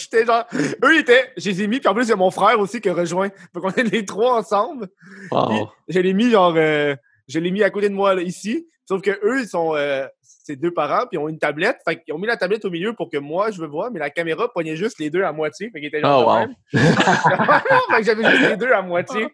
J'étais 0.00 0.24
genre. 0.24 0.44
Eux, 0.82 0.94
ils 0.94 1.00
étaient. 1.00 1.30
Je 1.36 1.50
les 1.50 1.62
ai 1.62 1.66
mis, 1.66 1.78
puis 1.78 1.88
en 1.88 1.94
plus, 1.94 2.04
il 2.04 2.08
y 2.08 2.12
a 2.12 2.16
mon 2.16 2.30
frère 2.30 2.58
aussi 2.58 2.80
qui 2.80 2.88
a 2.88 2.94
rejoint. 2.94 3.28
Fait 3.28 3.60
qu'on 3.60 3.70
est 3.70 3.82
les 3.92 4.06
trois 4.06 4.38
ensemble. 4.38 4.88
Wow. 5.30 5.68
Je 5.88 6.00
l'ai 6.00 6.14
mis 6.14 6.30
genre. 6.30 6.54
euh, 6.56 6.94
je 7.28 7.38
l'ai 7.38 7.50
mis 7.50 7.62
à 7.62 7.68
côté 7.68 7.90
de 7.90 7.94
moi 7.94 8.14
là, 8.14 8.22
ici. 8.22 8.66
Sauf 8.88 9.02
que 9.02 9.10
eux, 9.10 9.40
ils 9.42 9.46
sont. 9.48 9.74
Euh, 9.76 10.06
c'est 10.22 10.56
deux 10.56 10.70
parents, 10.72 11.00
puis 11.06 11.14
ils 11.14 11.18
ont 11.18 11.28
une 11.28 11.38
tablette. 11.38 11.80
Fait 11.86 12.00
qu'ils 12.02 12.14
ont 12.14 12.18
mis 12.18 12.26
la 12.28 12.36
tablette 12.38 12.64
au 12.64 12.70
milieu 12.70 12.94
pour 12.94 13.10
que 13.10 13.18
moi, 13.18 13.50
je 13.50 13.60
veux 13.60 13.66
voir, 13.66 13.90
mais 13.90 13.98
la 13.98 14.08
caméra 14.10 14.50
pognait 14.50 14.76
juste 14.76 14.98
les 14.98 15.10
deux 15.10 15.22
à 15.22 15.32
moitié. 15.32 15.68
Fait 15.70 15.80
qu'ils 15.80 15.88
étaient 15.88 16.00
genre. 16.00 16.24
Oh, 16.26 16.30
wow. 16.30 16.38
même. 16.38 16.54
fait 17.90 17.98
que 17.98 18.04
j'avais 18.04 18.30
juste 18.30 18.48
les 18.50 18.56
deux 18.56 18.72
à 18.72 18.80
moitié. 18.80 19.28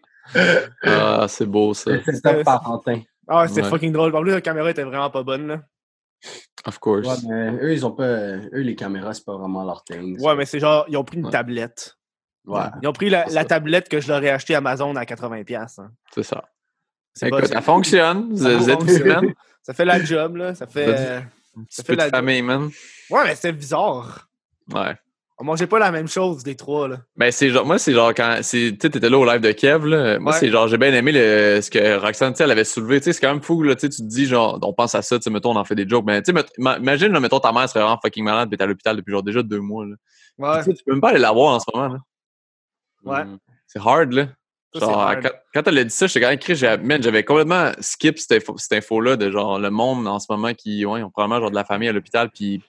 Ah, 0.83 1.27
c'est 1.29 1.45
beau, 1.45 1.73
ça. 1.73 1.91
C'est 2.03 2.15
ça, 2.15 2.33
Parentin. 2.43 2.99
Ah, 3.27 3.47
c'était 3.47 3.61
Ouais. 3.61 3.69
fucking 3.69 3.93
drôle. 3.93 4.13
En 4.15 4.21
plus, 4.21 4.31
la 4.31 4.41
caméra 4.41 4.69
était 4.69 4.83
vraiment 4.83 5.09
pas 5.09 5.23
bonne, 5.23 5.47
là. 5.47 5.61
Of 6.65 6.79
course. 6.79 7.07
Ouais, 7.07 7.15
mais 7.27 7.51
eux, 7.63 7.73
ils 7.73 7.85
ont 7.85 7.91
pas. 7.91 8.07
Eux, 8.07 8.49
les 8.61 8.75
caméras, 8.75 9.13
c'est 9.13 9.25
pas 9.25 9.35
vraiment 9.37 9.63
leur 9.65 9.83
thing. 9.83 10.19
Ouais, 10.21 10.35
mais 10.35 10.45
c'est 10.45 10.59
genre, 10.59 10.85
ils 10.87 10.95
ont 10.97 11.03
pris 11.03 11.17
une 11.17 11.25
Ouais. 11.25 11.31
tablette. 11.31 11.97
Ouais. 12.45 12.61
Ils 12.81 12.87
ont 12.87 12.93
pris 12.93 13.09
la, 13.09 13.27
C'est 13.27 13.33
la 13.35 13.41
ça. 13.41 13.47
tablette 13.47 13.89
que 13.89 13.99
je 14.01 14.07
leur 14.07 14.23
ai 14.23 14.29
achetée 14.29 14.55
à 14.55 14.59
Amazon 14.59 14.95
à 14.95 15.03
80$. 15.05 15.79
Hein. 15.79 15.91
C'est 16.13 16.23
ça. 16.23 16.45
C'est 17.13 17.29
pas- 17.29 17.39
Écoute, 17.39 17.51
ça 17.53 17.61
fonctionne. 17.61 18.35
Ça 18.37 18.55
vous 18.57 18.69
êtes 18.69 18.79
fonctionne. 18.79 18.97
une 19.07 19.13
semaine. 19.19 19.33
Ça 19.63 19.73
fait 19.73 19.85
On 25.39 25.45
mangeait 25.45 25.65
pas 25.67 25.79
la 25.79 25.91
même 25.91 26.07
chose, 26.07 26.43
des 26.43 26.55
trois, 26.55 26.87
là. 26.87 26.97
Ben, 27.15 27.31
c'est 27.31 27.49
genre, 27.49 27.65
moi, 27.65 27.79
c'est 27.79 27.91
genre 27.91 28.13
quand, 28.13 28.39
tu 28.47 28.77
t'étais 28.77 29.09
là 29.09 29.17
au 29.17 29.25
live 29.25 29.41
de 29.41 29.51
Kev, 29.51 29.87
là. 29.87 30.19
Moi, 30.19 30.31
Ouais. 30.31 30.39
c'est 30.39 30.49
genre, 30.51 30.67
j'ai 30.67 30.77
bien 30.77 30.93
aimé 30.93 31.11
le, 31.11 31.59
ce 31.59 31.71
que 31.71 31.97
Roxane, 31.97 32.35
elle 32.39 32.51
avait 32.51 32.63
soulevé. 32.63 32.99
Tu 32.99 33.05
sais, 33.05 33.13
c'est 33.13 33.21
quand 33.21 33.33
même 33.33 33.41
fou, 33.41 33.63
là. 33.63 33.75
Tu 33.75 33.89
te 33.89 34.01
dis, 34.03 34.25
genre, 34.27 34.59
on 34.61 34.73
pense 34.73 34.93
à 34.93 35.01
ça, 35.01 35.17
tu 35.17 35.23
sais, 35.23 35.29
mettons, 35.31 35.51
on 35.51 35.55
en 35.55 35.65
fait 35.65 35.73
des 35.75 35.89
jokes. 35.89 36.05
Mais, 36.05 36.21
tu 36.21 36.31
sais, 36.33 36.45
imagine, 36.57 37.11
là, 37.11 37.19
mettons, 37.19 37.39
ta 37.39 37.51
mère 37.51 37.67
serait 37.67 37.79
vraiment 37.81 37.99
fucking 37.99 38.23
malade, 38.23 38.49
puis 38.49 38.57
t'es 38.57 38.63
à 38.63 38.67
l'hôpital 38.67 38.95
depuis, 38.95 39.11
genre, 39.11 39.23
déjà 39.23 39.41
deux 39.41 39.59
mois, 39.59 39.85
là. 39.85 39.95
Ouais. 40.37 40.63
Tu 40.63 40.83
peux 40.85 40.91
même 40.93 41.01
pas 41.01 41.09
aller 41.09 41.19
la 41.19 41.31
voir 41.31 41.55
en 41.55 41.59
ce 41.59 41.65
moment, 41.73 41.87
là. 41.93 41.99
Ouais. 43.03 43.25
Mm. 43.25 43.39
C'est 43.65 43.79
hard, 43.79 44.13
là. 44.13 44.25
Ça, 44.73 44.79
c'est 44.79 44.85
Genre, 44.85 44.99
hard. 45.01 45.21
quand, 45.23 45.29
quand 45.53 45.67
elle 45.67 45.77
a 45.79 45.83
dit 45.83 45.89
ça, 45.89 46.07
j'étais 46.07 46.19
quand 46.21 46.27
même 46.29 46.35
écrit, 46.35 46.55
j'avais 46.55 47.23
complètement 47.23 47.71
skip 47.79 48.17
cette, 48.17 48.31
info, 48.31 48.55
cette 48.57 48.73
info-là 48.73 49.17
de 49.17 49.29
genre 49.29 49.59
le 49.59 49.69
monde 49.69 50.07
en 50.07 50.17
ce 50.19 50.25
moment 50.31 50.51
qui 50.55 50.83
ouais, 50.83 51.01
ils 51.01 51.03
ont 51.03 51.11
probablement 51.11 51.41
genre 51.41 51.51
de 51.51 51.55
la 51.55 51.63
famille 51.63 51.89
à 51.89 51.91
l'hôpital 51.91 52.31
puis 52.33 52.59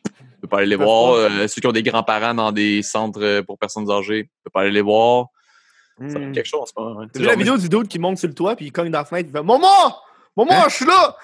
tu 0.45 0.49
peux 0.49 0.57
pas 0.57 0.59
aller 0.59 0.67
les 0.67 0.77
voir. 0.77 1.15
pas. 1.15 1.21
Euh, 1.21 1.49
ceux 1.49 1.61
qui 1.61 1.67
ont 1.67 1.73
des 1.73 1.83
grands-parents 1.83 2.35
dans 2.35 2.53
des 2.53 2.83
centres 2.83 3.23
euh, 3.23 3.43
pour 3.43 3.59
personnes 3.59 3.91
âgées, 3.91 4.25
tu 4.25 4.31
peux 4.45 4.51
pas 4.51 4.61
aller 4.61 4.71
les 4.73 4.83
voir. 4.83 5.27
Ça 6.09 6.19
fait 6.19 6.27
Hmm. 6.27 6.33
quelque 6.33 6.47
chose 6.47 6.61
en 6.61 6.67
ce 6.67 6.73
moment. 6.77 7.01
hein. 7.01 7.07
T'as 7.13 7.19
vu 7.21 7.25
sais, 7.25 7.31
la 7.31 7.37
vidéo 7.37 7.57
du 7.57 7.69
dude 7.69 7.89
qui 7.89 7.99
monte 7.99 8.19
sur 8.19 8.29
le 8.29 8.35
toit 8.35 8.57
puis 8.57 8.67
il 8.67 8.73
cogne 8.73 8.91
dans 8.91 8.99
la 8.99 9.05
fenêtre 9.05 9.29
il 9.31 9.33
fait 9.33 9.43
Maman! 9.45 9.97
Maman, 10.37 10.69
je 10.69 10.75
suis 10.75 10.85
là! 10.87 11.17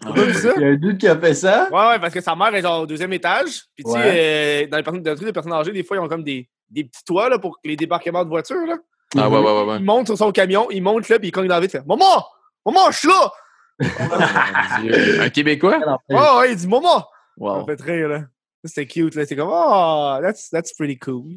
T'as 0.00 0.12
pas 0.12 0.22
vu 0.24 0.34
ça? 0.34 0.52
Il 0.56 0.62
y 0.62 0.64
a 0.64 0.68
un 0.68 0.76
dude 0.76 0.98
qui 0.98 1.08
a 1.08 1.18
fait 1.18 1.34
ça? 1.34 1.68
Ouais, 1.72 1.88
ouais, 1.88 1.98
parce 1.98 2.14
que 2.14 2.20
sa 2.20 2.36
mère 2.36 2.54
est 2.54 2.62
genre 2.62 2.82
au 2.82 2.86
deuxième 2.86 3.12
étage. 3.14 3.62
Puis 3.74 3.84
tu 3.84 3.90
sais, 3.90 3.98
Ouais. 3.98 4.64
euh, 4.64 4.68
dans 4.68 4.76
les 4.76 4.82
personnes, 4.84 5.02
dans 5.02 5.10
le 5.10 5.16
truc 5.16 5.26
de 5.26 5.32
personnes 5.32 5.52
âgées, 5.52 5.72
des 5.72 5.82
fois, 5.82 5.96
ils 5.96 6.00
ont 6.00 6.08
comme 6.08 6.22
des, 6.22 6.48
des 6.70 6.84
petits 6.84 7.02
toits 7.04 7.28
là, 7.28 7.38
pour 7.40 7.58
les 7.64 7.74
débarquements 7.74 8.22
de 8.24 8.28
voitures. 8.28 8.64
Là. 8.66 8.76
Ah 9.16 9.28
ouais, 9.28 9.38
ouais, 9.38 9.44
ouais, 9.44 9.64
ouais. 9.64 9.76
Il 9.78 9.84
monte 9.84 10.06
sur 10.06 10.18
son 10.18 10.30
camion, 10.30 10.68
il 10.70 10.82
monte 10.82 11.08
là, 11.08 11.18
puis 11.18 11.28
il 11.28 11.32
cogne 11.32 11.48
dans 11.48 11.54
la 11.56 11.60
vitre, 11.62 11.74
il 11.74 11.78
fait 11.80 11.86
Maman! 11.86 12.24
Maman, 12.66 12.90
je 12.92 12.98
suis 12.98 13.08
là! 13.08 13.32
Dieu. 14.82 15.20
Un 15.22 15.30
Québécois? 15.30 15.78
Oh, 16.10 16.38
ouais, 16.40 16.52
il 16.52 16.56
dit 16.56 16.68
Maman! 16.68 17.04
Ça 17.38 17.44
Wow. 17.44 17.60
me 17.66 17.76
fait 17.76 17.80
rire, 17.82 18.08
là. 18.08 18.22
C'était 18.64 18.86
cute, 18.86 19.14
là. 19.14 19.24
C'est 19.26 19.36
comme 19.36 19.50
Oh, 19.52 20.18
that's, 20.20 20.50
that's 20.50 20.72
pretty 20.74 20.98
cool. 20.98 21.36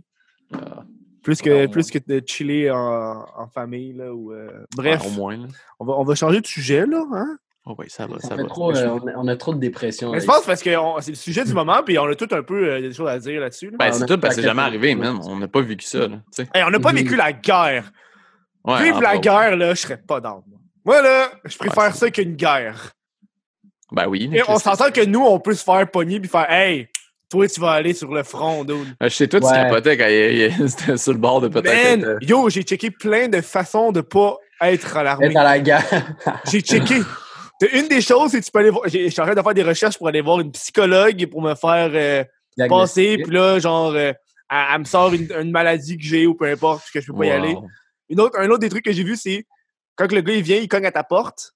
Ah. 0.53 0.83
Plus 1.23 1.39
que, 1.41 1.49
Ouais. 1.51 1.67
plus 1.67 1.91
que 1.91 1.99
de 1.99 2.21
chiller 2.25 2.71
en, 2.71 3.25
en 3.37 3.47
famille, 3.47 3.93
là. 3.93 4.11
Ou, 4.13 4.33
euh, 4.33 4.65
Bref, 4.75 5.01
Ouais, 5.01 5.07
au 5.07 5.11
moins, 5.11 5.37
là. 5.37 5.45
on, 5.79 5.85
va, 5.85 5.93
on 5.93 6.03
va 6.03 6.15
changer 6.15 6.41
de 6.41 6.47
sujet, 6.47 6.85
là. 6.87 7.03
Hein? 7.13 7.37
Oh, 7.67 7.75
ouais, 7.77 7.85
ça 7.89 8.07
va, 8.07 8.17
Ça 8.19 8.29
ça 8.29 8.35
va. 8.37 8.43
trop, 8.45 8.75
euh, 8.75 8.87
on, 9.03 9.07
a, 9.07 9.11
on 9.17 9.27
a 9.27 9.35
trop 9.35 9.53
de 9.53 9.59
dépression. 9.59 10.11
Mais 10.11 10.19
je 10.19 10.25
pense 10.25 10.43
parce 10.47 10.63
que 10.63 10.71
c'est 11.01 11.11
le 11.11 11.15
sujet 11.15 11.43
du 11.45 11.53
moment, 11.53 11.83
puis 11.85 11.99
on 11.99 12.05
a 12.05 12.15
tout 12.15 12.27
un 12.31 12.41
peu 12.41 12.67
euh, 12.71 12.81
des 12.81 12.91
choses 12.91 13.07
à 13.07 13.19
dire 13.19 13.39
là-dessus. 13.39 13.69
là. 13.69 13.77
Ben, 13.77 13.91
c'est 13.91 14.07
tout 14.07 14.17
parce 14.17 14.35
que 14.35 14.41
c'est 14.41 14.47
jamais 14.47 14.63
arrivé, 14.63 14.95
man. 14.95 15.19
On 15.25 15.37
n'a 15.37 15.47
pas 15.47 15.61
vécu 15.61 15.85
ça, 15.85 16.07
là. 16.07 16.17
Hey, 16.55 16.63
on 16.65 16.71
n'a 16.71 16.79
pas 16.79 16.89
Mhm. 16.91 16.97
vécu 16.97 17.15
la 17.15 17.31
guerre. 17.33 17.91
Ouais, 18.65 18.83
Vive 18.83 18.95
en 18.95 18.99
la 19.01 19.17
guerre, 19.19 19.55
là, 19.57 19.75
je 19.75 19.81
serais 19.81 19.97
pas 19.97 20.19
down. 20.19 20.41
moi. 20.47 20.57
Moi, 20.83 21.01
là, 21.03 21.31
je 21.45 21.55
préfère 21.55 21.83
Ouais, 21.83 21.91
ça 21.91 22.09
qu'une 22.09 22.35
guerre. 22.35 22.93
Ben 23.91 24.07
oui. 24.07 24.29
Et 24.33 24.41
on 24.47 24.57
s'entend 24.57 24.89
que 24.91 25.03
nous, 25.05 25.21
on 25.21 25.39
peut 25.39 25.53
se 25.53 25.63
faire 25.63 25.89
pogner 25.89 26.19
puis 26.19 26.29
faire 26.29 26.49
Hey, 26.49 26.87
toi, 27.29 27.47
tu 27.47 27.59
vas 27.61 27.71
aller 27.71 27.93
sur 27.93 28.11
le 28.13 28.23
front, 28.23 28.63
dude. 28.63 28.87
Euh, 29.01 29.09
Chez 29.09 29.27
toi, 29.27 29.39
tu 29.39 29.45
Ouais. 29.45 29.51
capotais 29.53 29.97
quand 29.97 30.07
il, 30.07 30.51
il- 30.59 30.69
c'était 30.69 30.97
sur 30.97 31.11
le 31.13 31.17
bord 31.19 31.41
de 31.41 31.47
peut-être. 31.47 31.65
Man, 31.65 31.99
être, 31.99 32.07
euh, 32.07 32.17
yo, 32.21 32.49
j'ai 32.49 32.63
checké 32.63 32.91
plein 32.91 33.27
de 33.27 33.41
façons 33.41 33.91
de 33.91 34.01
pas 34.01 34.37
être 34.61 34.97
à 34.97 35.03
l'armée. 35.03 35.27
Être 35.27 35.37
à 35.37 35.43
la 35.43 35.59
guerre. 35.59 35.83
J'ai 36.49 36.61
checké. 36.61 36.95
Une 37.73 37.87
des 37.87 38.01
choses, 38.01 38.31
c'est 38.31 38.39
que 38.39 38.45
tu 38.45 38.51
peux 38.51 38.59
aller 38.59 38.69
voir. 38.71 38.83
j'ai- 38.87 39.05
Je 39.05 39.11
suis 39.11 39.21
en 39.21 39.25
train 39.25 39.35
de 39.35 39.41
faire 39.41 39.53
des 39.53 39.63
recherches 39.63 39.97
pour 39.97 40.07
aller 40.07 40.21
voir 40.21 40.39
une 40.39 40.51
psychologue 40.51 41.25
pour 41.27 41.41
me 41.41 41.53
faire 41.55 41.91
euh, 41.93 42.23
passer. 42.67 43.17
Puis 43.23 43.31
là, 43.33 43.59
genre, 43.59 43.91
euh, 43.91 44.13
elle, 44.49 44.57
elle 44.73 44.79
me 44.79 44.83
sort 44.85 45.13
une, 45.13 45.31
une 45.31 45.51
maladie 45.51 45.97
que 45.97 46.03
j'ai 46.03 46.25
ou 46.27 46.33
peu 46.33 46.45
importe, 46.45 46.85
que 46.93 46.99
je 47.01 47.07
peux 47.11 47.17
pas 47.17 47.25
y 47.25 47.31
aller. 47.31 47.55
Une 48.09 48.19
autre, 48.19 48.37
un 48.39 48.47
autre 48.49 48.59
des 48.59 48.69
trucs 48.69 48.83
que 48.83 48.91
j'ai 48.91 49.03
vu, 49.03 49.15
c'est 49.15 49.45
quand 49.95 50.11
le 50.11 50.21
gars 50.21 50.33
il 50.33 50.41
vient, 50.43 50.57
il 50.57 50.67
cogne 50.67 50.85
à 50.85 50.91
ta 50.91 51.03
porte. 51.03 51.53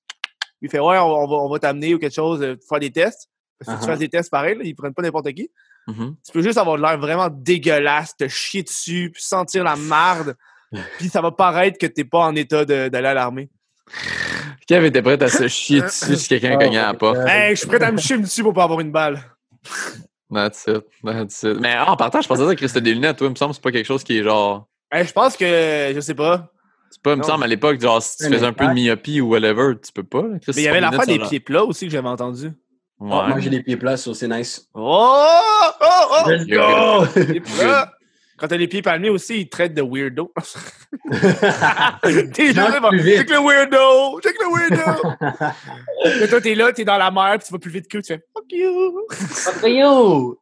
Il 0.66 0.70
fait 0.70 0.80
Ouais, 0.80 0.98
on, 0.98 1.06
on 1.24 1.28
va, 1.28 1.36
on 1.38 1.50
va 1.50 1.60
t'amener 1.60 1.94
ou 1.96 2.00
quelque 2.00 2.14
chose, 2.14 2.42
euh, 2.42 2.56
faire 2.68 2.80
des 2.80 2.92
tests. 2.92 3.30
Parce 3.60 3.70
que 3.70 3.74
si 3.76 3.80
tu 3.80 3.84
Uh-huh. 3.86 3.92
fasses 3.92 4.00
des 4.00 4.10
tests 4.10 4.30
pareil, 4.32 4.56
là, 4.58 4.64
ils 4.66 4.76
prennent 4.76 4.94
pas 4.94 5.02
n'importe 5.02 5.32
qui. 5.34 5.50
Mhm. 5.88 6.16
Tu 6.26 6.32
peux 6.34 6.42
juste 6.42 6.58
avoir 6.58 6.76
de 6.78 6.82
l'air 6.82 6.98
vraiment 6.98 7.30
dégueulasse, 7.32 8.18
te 8.18 8.28
chier 8.28 8.64
dessus, 8.64 9.12
puis 9.14 9.22
sentir 9.24 9.64
la 9.64 9.76
marde. 9.76 10.36
puis 10.98 11.08
ça 11.10 11.22
va 11.22 11.32
paraître 11.32 11.78
que 11.78 11.86
t'es 11.86 12.04
pas 12.04 12.20
en 12.26 12.36
état 12.36 12.66
d'aller 12.66 13.08
à 13.08 13.14
l'armée. 13.14 13.50
Kev 14.68 14.84
était 14.88 15.02
prêt 15.02 15.22
à 15.22 15.28
se 15.30 15.48
chier 15.48 15.82
dessus 15.82 16.16
si 16.16 16.28
quelqu'un 16.28 16.56
Oh 16.56 16.64
cognait 16.64 16.80
à 16.80 16.88
la 16.88 16.94
my 16.94 16.98
porte. 16.98 17.18
God. 17.18 17.28
Hey, 17.30 17.52
je 17.56 17.60
suis 17.60 17.68
prêt 17.68 17.84
à 17.84 17.92
me 17.92 17.98
chier 18.00 18.18
dessus 18.18 18.42
pour 18.44 18.54
pas 18.54 18.64
avoir 18.64 18.80
une 18.80 18.92
balle. 18.92 19.22
That's 20.34 20.66
it. 20.68 20.84
That's 21.04 21.44
it. 21.44 21.60
Mais 21.60 21.78
en 21.78 21.96
partant, 21.96 22.20
je 22.22 22.28
pensais 22.28 22.56
que 22.56 22.68
c'était 22.68 22.82
des 22.82 22.94
lunettes, 22.96 23.18
toi. 23.18 23.28
Il 23.28 23.32
me 23.32 23.36
semble 23.36 23.52
que 23.52 23.56
c'est 23.58 23.62
pas 23.64 23.72
quelque 23.72 23.86
chose 23.86 24.04
qui 24.04 24.18
est 24.18 24.24
genre. 24.24 24.68
Hey, 24.92 25.06
je 25.06 25.14
pense 25.14 25.38
que, 25.38 25.92
je 25.94 26.00
sais 26.02 26.16
pas. 26.16 26.52
C'est 26.96 27.02
pas, 27.02 27.12
il 27.12 27.18
me 27.18 27.24
semble 27.24 27.44
à 27.44 27.48
l'époque, 27.48 27.82
genre, 27.82 28.02
si 28.02 28.18
tu 28.18 28.32
faisais 28.32 28.46
un 28.46 28.54
peu 28.54 28.68
de 28.68 28.72
myopie 28.72 29.20
ou 29.20 29.28
whatever, 29.28 29.74
tu 29.84 29.92
peux 29.92 30.04
pas. 30.04 30.24
Mais 30.24 30.54
il 30.56 30.62
y 30.62 30.68
avait 30.70 30.80
l'affaire 30.80 31.06
des 31.06 31.20
pieds 31.20 31.42
plats 31.42 31.66
aussi 31.66 31.88
que 31.88 31.92
j'avais 31.92 32.08
entendu. 32.08 32.52
Oh, 33.00 33.06
Ouais. 33.08 33.28
Moi, 33.28 33.40
j'ai 33.40 33.50
les 33.50 33.62
pieds 33.62 33.76
plats, 33.76 33.98
so 33.98 34.14
c'est 34.14 34.30
nice. 34.30 34.70
Oh! 34.74 35.28
Oh! 35.82 35.86
Oh! 36.26 36.30
Let's 36.30 36.48
go! 36.48 36.56
go! 36.56 37.06
Les 37.34 37.40
plats. 37.42 37.92
Quand 38.38 38.48
t'as 38.48 38.56
les 38.56 38.70
pieds 38.70 38.82
palmés 38.82 39.10
aussi, 39.10 39.42
ils 39.42 39.46
te 39.46 39.50
traitent 39.50 39.74
de 39.74 39.82
weirdo. 39.82 40.32
T'es 42.34 42.54
là, 42.54 42.80
check 42.82 43.30
le 43.30 43.40
weirdo! 43.46 44.22
Check 44.22 44.36
le 44.40 44.48
weirdo! 44.54 45.54
Et 46.24 46.28
toi, 46.30 46.40
t'es 46.40 46.56
là, 46.56 46.72
t'es 46.72 46.86
dans 46.86 46.98
la 46.98 47.12
mer, 47.12 47.36
puis 47.38 47.48
tu 47.48 47.52
vas 47.54 47.60
plus 47.60 47.72
vite 47.72 47.90
que 47.90 47.98
tu 47.98 48.14
fais 48.14 48.24
fuck 48.34 48.46
you! 48.52 49.02
Yo! 49.68 50.40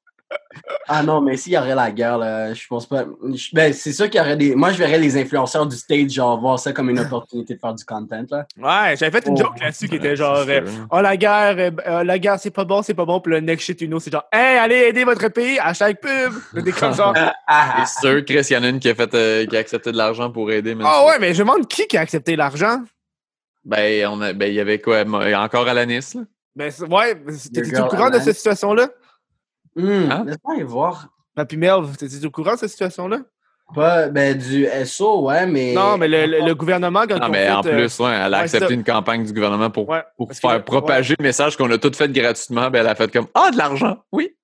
Ah 0.88 1.02
non, 1.02 1.20
mais 1.22 1.36
s'il 1.38 1.54
y 1.54 1.58
aurait 1.58 1.74
la 1.76 1.92
guerre, 1.92 2.18
là, 2.18 2.54
je 2.54 2.68
pense 2.68 2.86
pas. 2.86 3.06
je- 3.34 3.50
Ben, 3.54 3.74
c'est 3.74 3.92
sûr 3.92 4.10
qu'il 4.10 4.20
y 4.20 4.24
aurait 4.24 4.38
des. 4.38 4.54
Moi, 4.54 4.72
je 4.72 4.78
verrais 4.78 5.00
les 5.00 5.18
influenceurs 5.18 5.66
du 5.66 5.76
stage, 5.76 6.12
genre, 6.12 6.40
voir 6.40 6.60
ça 6.60 6.72
comme 6.74 6.90
une 6.90 7.00
opportunité 7.00 7.56
de 7.56 7.60
faire 7.60 7.74
du 7.74 7.84
content, 7.86 8.24
là. 8.30 8.46
Ouais, 8.58 8.96
j'avais 8.96 9.12
fait 9.20 9.28
une 9.28 9.34
Oh. 9.34 9.44
joke 9.44 9.60
là-dessus 9.60 9.88
qui 9.90 9.96
était 9.96 10.16
genre 10.16 10.46
euh. 10.48 10.62
Oh 10.92 11.02
la 11.02 11.18
guerre, 11.18 11.56
euh, 11.58 11.72
euh, 11.88 12.04
la 12.04 12.20
guerre 12.20 12.38
c'est 12.40 12.52
pas 12.52 12.66
bon, 12.66 12.82
c'est 12.84 12.94
pas 12.94 13.06
bon, 13.06 13.20
puis 13.20 13.32
le 13.34 13.40
next 13.40 13.66
shit 13.66 13.82
you 13.82 13.88
know, 13.88 14.00
c'est 14.00 14.12
genre 14.12 14.26
Hey, 14.32 14.58
allez 14.58 14.76
aider 14.90 15.04
votre 15.06 15.28
pays, 15.30 15.58
hashtag 15.60 15.98
pub! 16.00 16.34
Là, 16.54 16.62
Des 16.62 16.72
comme 16.72 16.94
genre 16.94 17.14
Ah, 17.48 17.84
C'est 17.88 18.02
sûr, 18.08 18.24
Chris, 18.26 18.46
il 18.50 18.54
y 18.54 18.58
en 18.58 18.64
a 18.64 18.68
une 18.70 18.80
qui 18.80 18.90
a, 18.90 18.96
fait, 18.96 19.14
euh, 19.16 19.46
qui 19.46 19.56
a 19.58 19.60
accepté 19.60 19.92
de 19.92 19.98
l'argent 19.98 20.30
pour 20.32 20.52
aider. 20.52 20.76
Ah 20.84 21.06
ouais, 21.08 21.18
mais 21.20 21.34
je 21.34 21.42
me 21.44 21.48
demande 21.50 21.68
qui 21.68 21.88
qui 21.88 21.98
a 21.98 22.02
accepté 22.02 22.36
l'argent? 22.36 22.82
Ben, 23.66 24.34
ben, 24.36 24.48
il 24.48 24.54
y 24.54 24.60
avait 24.60 24.80
quoi? 24.80 25.04
Encore 25.36 25.68
à 25.68 25.74
la 25.74 25.86
Nice, 25.86 26.14
là? 26.16 26.22
Ben 26.56 26.72
ouais, 26.90 27.16
t'étais 27.52 27.70
girl 27.70 27.86
au 27.86 27.88
courant 27.88 28.10
de 28.12 28.20
cette 28.20 28.36
situation-là? 28.36 28.90
Hum, 29.78 30.10
Hein? 30.12 30.24
Laisse-moi 30.26 30.54
aller 30.56 30.64
voir. 30.64 31.08
Papy 31.36 31.58
Melv, 31.58 31.96
t'étais 31.98 32.26
au 32.26 32.32
courant 32.32 32.54
de 32.54 32.60
cette 32.60 32.70
situation-là? 32.70 33.20
Pas, 33.74 34.10
ben, 34.10 34.38
du 34.38 34.68
SO, 34.86 35.24
ouais, 35.24 35.48
mais. 35.48 35.74
Non, 35.74 35.98
mais 35.98 36.08
le, 36.08 36.26
le- 36.28 36.46
le 36.46 36.54
gouvernement, 36.54 37.06
quand 37.10 37.18
Non, 37.20 37.30
mais 37.30 37.50
en 37.50 37.64
fait, 37.64 37.70
euh, 37.70 37.78
plus, 37.78 38.00
ouais, 38.02 38.12
elle 38.12 38.34
a 38.34 38.38
ouais, 38.38 38.44
accepté 38.44 38.74
une 38.74 38.84
campagne 38.84 39.24
du 39.24 39.34
gouvernement 39.34 39.72
pour, 39.72 39.90
ouais, 39.90 40.04
pour 40.18 40.28
que- 40.28 40.36
faire 40.36 40.64
propager 40.64 41.16
le 41.18 41.24
message 41.24 41.58
qu'on 41.58 41.72
a 41.72 41.78
tout 41.80 41.92
fait 41.96 42.12
gratuitement. 42.12 42.70
Ben, 42.70 42.82
elle 42.82 42.88
a 42.88 42.94
fait 42.96 43.12
comme 43.12 43.28
Ah, 43.34 43.50
de 43.52 43.58
l'argent! 43.58 43.98
Oui! 44.12 44.36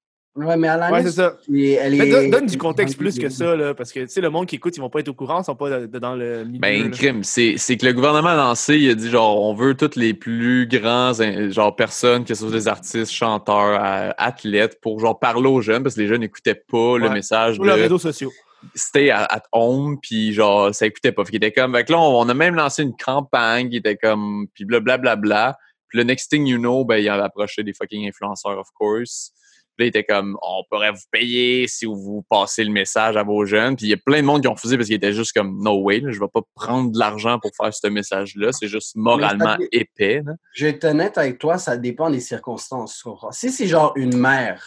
Ouais, 0.45 0.55
mais 0.57 0.67
à 0.69 0.77
la 0.77 0.91
Ouais, 0.91 1.03
c'est 1.03 1.11
ça. 1.11 1.35
elle 1.49 1.55
est- 1.59 1.71
elle 1.73 1.97
Mais 1.97 2.07
est- 2.09 2.29
donne, 2.29 2.45
du 2.45 2.57
contexte 2.57 2.97
plus 2.97 3.19
que 3.19 3.29
ça, 3.29 3.55
là, 3.55 3.73
parce 3.73 3.91
que, 3.91 3.99
tu 4.01 4.07
sais, 4.07 4.21
le 4.21 4.29
monde 4.29 4.45
qui 4.45 4.55
écoute, 4.55 4.75
ils 4.77 4.79
vont 4.79 4.89
pas 4.89 4.99
être 5.01 5.09
au 5.09 5.13
courant, 5.13 5.41
ils 5.41 5.43
sont 5.43 5.55
pas 5.55 5.81
dans 5.87 6.15
le 6.15 6.45
milieu. 6.45 6.59
Ben, 6.59 6.89
crime, 6.91 7.23
c'est 7.23 7.55
c'est 7.57 7.75
que 7.77 7.85
le 7.85 7.93
gouvernement 7.93 8.29
a 8.29 8.35
lancé, 8.35 8.77
il 8.77 8.89
a 8.91 8.95
dit 8.95 9.09
genre, 9.09 9.41
on 9.41 9.53
veut 9.53 9.75
toutes 9.75 9.95
les 9.95 10.13
plus 10.13 10.67
grands 10.67 11.11
genre 11.49 11.75
personnes, 11.75 12.23
que 12.23 12.33
ce 12.33 12.41
soit 12.41 12.51
des 12.51 12.67
artistes, 12.67 13.11
chanteurs, 13.11 13.79
euh, 13.83 14.11
athlètes, 14.17 14.79
pour 14.81 14.99
genre 14.99 15.19
parler 15.19 15.47
aux 15.49 15.61
jeunes, 15.61 15.83
parce 15.83 15.95
que 15.95 16.01
les 16.01 16.07
jeunes 16.07 16.21
n'écoutaient 16.21 16.55
pas 16.69 16.97
le 16.97 17.09
message 17.09 17.59
les 17.59 17.65
de 17.67 17.71
réseaux 17.71 17.99
sociaux. 17.99 18.31
stay 18.75 19.09
at, 19.09 19.43
home, 19.51 19.97
puis 20.01 20.33
genre, 20.33 20.73
ça 20.73 20.85
écoutait 20.85 21.11
pas. 21.11 21.23
Fait 21.25 21.31
qu'il 21.31 21.43
était 21.43 21.51
comme, 21.51 21.73
fait 21.75 21.83
que 21.85 21.91
là, 21.91 21.99
on, 21.99 22.21
on 22.21 22.29
a 22.29 22.33
même 22.33 22.55
lancé 22.55 22.83
une 22.83 22.95
campagne 22.95 23.69
qui 23.69 23.77
était 23.77 23.97
comme, 23.97 24.47
puis 24.53 24.65
blablabla. 24.65 25.15
Bla, 25.15 25.47
bla. 25.51 25.57
Puis 25.87 25.97
le 25.97 26.03
next 26.03 26.29
thing 26.29 26.45
you 26.45 26.57
know, 26.59 26.85
ben, 26.85 26.97
il 26.97 27.09
avait 27.09 27.23
approché 27.23 27.63
des 27.63 27.73
fucking 27.73 28.07
influenceurs, 28.07 28.59
of 28.59 28.67
course. 28.77 29.31
Puis 29.79 29.85
là, 29.85 29.91
il 29.95 29.97
était 29.99 30.03
comme, 30.03 30.37
on 30.41 30.63
pourrait 30.69 30.91
vous 30.91 31.05
payer 31.09 31.65
si 31.69 31.85
vous 31.85 32.25
passez 32.29 32.65
le 32.65 32.71
message 32.71 33.15
à 33.15 33.23
vos 33.23 33.45
jeunes. 33.45 33.77
Puis 33.77 33.85
il 33.85 33.89
y 33.89 33.93
a 33.93 33.97
plein 33.97 34.19
de 34.19 34.25
monde 34.25 34.41
qui 34.41 34.49
ont 34.49 34.53
refusé 34.53 34.75
parce 34.75 34.87
qu'ils 34.87 34.97
étaient 34.97 35.13
juste 35.13 35.31
comme, 35.31 35.57
no 35.63 35.79
way, 35.81 36.01
là, 36.01 36.11
je 36.11 36.19
vais 36.19 36.27
pas 36.27 36.41
prendre 36.53 36.91
de 36.91 36.99
l'argent 36.99 37.39
pour 37.39 37.51
faire 37.55 37.73
ce 37.73 37.87
message-là. 37.87 38.51
C'est 38.51 38.67
juste 38.67 38.97
moralement 38.97 39.55
épais. 39.71 40.21
là. 40.25 40.33
Je 40.53 40.65
vais 40.65 40.71
être 40.71 40.83
honnête 40.83 41.17
avec 41.17 41.39
toi, 41.39 41.57
ça 41.57 41.77
dépend 41.77 42.09
des 42.09 42.19
circonstances. 42.19 43.01
Si 43.31 43.51
c'est 43.51 43.67
genre 43.67 43.93
une 43.95 44.17
mère, 44.17 44.61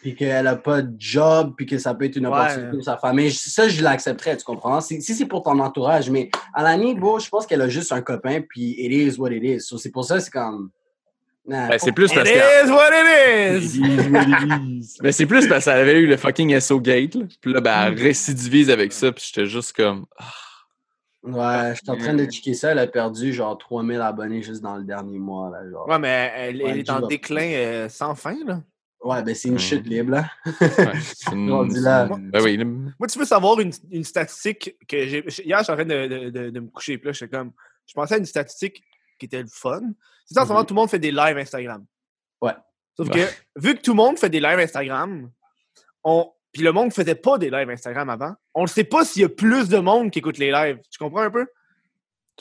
puis 0.00 0.14
qu'elle 0.14 0.46
a 0.46 0.54
pas 0.54 0.82
de 0.82 0.94
job, 0.96 1.54
puis 1.56 1.66
que 1.66 1.78
ça 1.78 1.92
peut 1.94 2.04
être 2.04 2.14
une 2.16 2.28
Ouais. 2.28 2.32
opportunité 2.32 2.70
pour 2.76 2.84
sa 2.84 2.96
famille, 2.98 3.32
ça, 3.32 3.68
je 3.68 3.82
l'accepterais, 3.82 4.36
tu 4.36 4.44
comprends? 4.44 4.80
Si, 4.80 5.02
si 5.02 5.14
c'est 5.14 5.26
pour 5.26 5.42
ton 5.42 5.58
entourage, 5.58 6.08
mais 6.08 6.30
à 6.54 6.62
la 6.62 6.76
limite, 6.76 6.98
bon, 7.00 7.18
je 7.18 7.28
pense 7.28 7.46
qu'elle 7.46 7.62
a 7.62 7.68
juste 7.68 7.90
un 7.90 8.00
copain, 8.00 8.40
puis 8.48 8.76
it 8.78 8.92
is 8.92 9.18
what 9.18 9.32
it 9.32 9.42
is. 9.42 9.60
So, 9.62 9.76
c'est 9.76 9.90
pour 9.90 10.04
ça, 10.04 10.20
c'est 10.20 10.30
comme. 10.30 10.70
Nah, 11.44 11.68
Ben, 11.70 11.78
c'est 11.78 11.90
plus 11.92 12.06
It 12.10 12.14
parce 12.14 12.30
que. 12.30 12.66
is 12.66 12.70
what 12.70 12.90
it 12.92 13.62
is! 13.74 14.98
Mais 15.02 15.10
c'est 15.12 15.26
plus 15.26 15.48
parce 15.48 15.64
qu'elle 15.64 15.78
avait 15.78 15.98
eu 15.98 16.06
le 16.06 16.16
fucking 16.16 16.58
SO 16.60 16.80
Gate. 16.80 17.14
Là. 17.16 17.24
Puis 17.40 17.52
là, 17.52 17.60
ben, 17.60 17.86
elle 17.88 18.00
récidivise 18.00 18.70
avec 18.70 18.92
ça. 18.92 19.10
Puis 19.10 19.24
j'étais 19.26 19.46
juste 19.48 19.72
comme. 19.74 20.06
ah, 20.18 20.30
Ouais, 21.24 21.74
je 21.74 21.80
suis 21.82 21.90
en 21.90 21.96
train 21.96 22.14
de 22.14 22.24
checker 22.26 22.54
ça. 22.54 22.72
Elle 22.72 22.78
a 22.80 22.86
perdu 22.86 23.32
genre 23.32 23.56
3000 23.58 24.00
abonnés 24.00 24.42
juste 24.42 24.60
dans 24.62 24.76
le 24.76 24.84
dernier 24.84 25.18
mois. 25.18 25.50
Là, 25.50 25.68
genre. 25.70 25.88
Ouais, 25.88 25.98
mais 25.98 26.32
elle, 26.36 26.60
elle 26.60 26.66
Ouais, 26.66 26.78
est 26.80 26.90
en 26.90 27.06
déclin 27.06 27.42
euh, 27.52 27.88
sans 27.88 28.14
fin, 28.14 28.36
là. 28.44 28.60
Ouais, 29.04 29.20
ben 29.24 29.34
c'est 29.34 29.48
une 29.48 29.54
Mhm. 29.54 29.60
chute 29.60 29.86
libre, 29.86 30.12
là. 30.12 30.30
Ouais, 30.46 30.52
c'est 31.02 31.32
une- 31.32 31.82
là. 31.82 32.06
une- 32.08 32.30
Ben 32.30 32.40
oui. 32.42 32.56
Moi, 32.56 33.08
tu 33.10 33.18
veux 33.18 33.24
savoir 33.24 33.58
une, 33.58 33.72
une 33.90 34.04
statistique 34.04 34.76
que 34.86 35.06
j'ai. 35.06 35.24
Hier, 35.44 35.58
je 35.58 35.64
suis 35.64 35.72
en 35.72 35.76
train 35.76 35.84
de, 35.84 36.06
de, 36.06 36.30
de, 36.30 36.50
de 36.50 36.60
me 36.60 36.68
coucher, 36.68 36.98
puis 36.98 37.06
là, 37.08 37.12
j'étais 37.12 37.36
comme. 37.36 37.50
Je 37.86 37.94
pensais 37.94 38.14
à 38.14 38.18
une 38.18 38.26
statistique 38.26 38.80
qui 39.18 39.26
était 39.26 39.42
le 39.42 39.48
fun. 39.52 39.80
C'est 40.26 40.34
ça, 40.34 40.42
en 40.42 40.44
ce 40.44 40.48
moment, 40.52 40.64
tout 40.64 40.74
le 40.74 40.80
monde 40.80 40.90
fait 40.90 40.98
des 40.98 41.10
lives 41.10 41.36
Instagram. 41.38 41.84
Ouais. 42.40 42.52
Sauf 42.96 43.08
Ouais. 43.08 43.26
que, 43.26 43.60
vu 43.60 43.74
que 43.74 43.80
tout 43.80 43.92
le 43.92 43.96
monde 43.96 44.18
fait 44.18 44.28
des 44.30 44.40
lives 44.40 44.58
Instagram, 44.58 45.30
on. 46.04 46.30
Puis 46.52 46.62
le 46.62 46.72
monde 46.72 46.88
ne 46.88 46.92
faisait 46.92 47.14
pas 47.14 47.38
des 47.38 47.48
lives 47.48 47.70
Instagram 47.70 48.10
avant. 48.10 48.34
On 48.54 48.62
ne 48.62 48.66
sait 48.66 48.84
pas 48.84 49.06
s'il 49.06 49.22
y 49.22 49.24
a 49.24 49.28
plus 49.30 49.70
de 49.70 49.78
monde 49.78 50.10
qui 50.10 50.18
écoute 50.18 50.36
les 50.36 50.50
lives. 50.52 50.80
Tu 50.90 50.98
comprends 50.98 51.22
un 51.22 51.30
peu? 51.30 51.46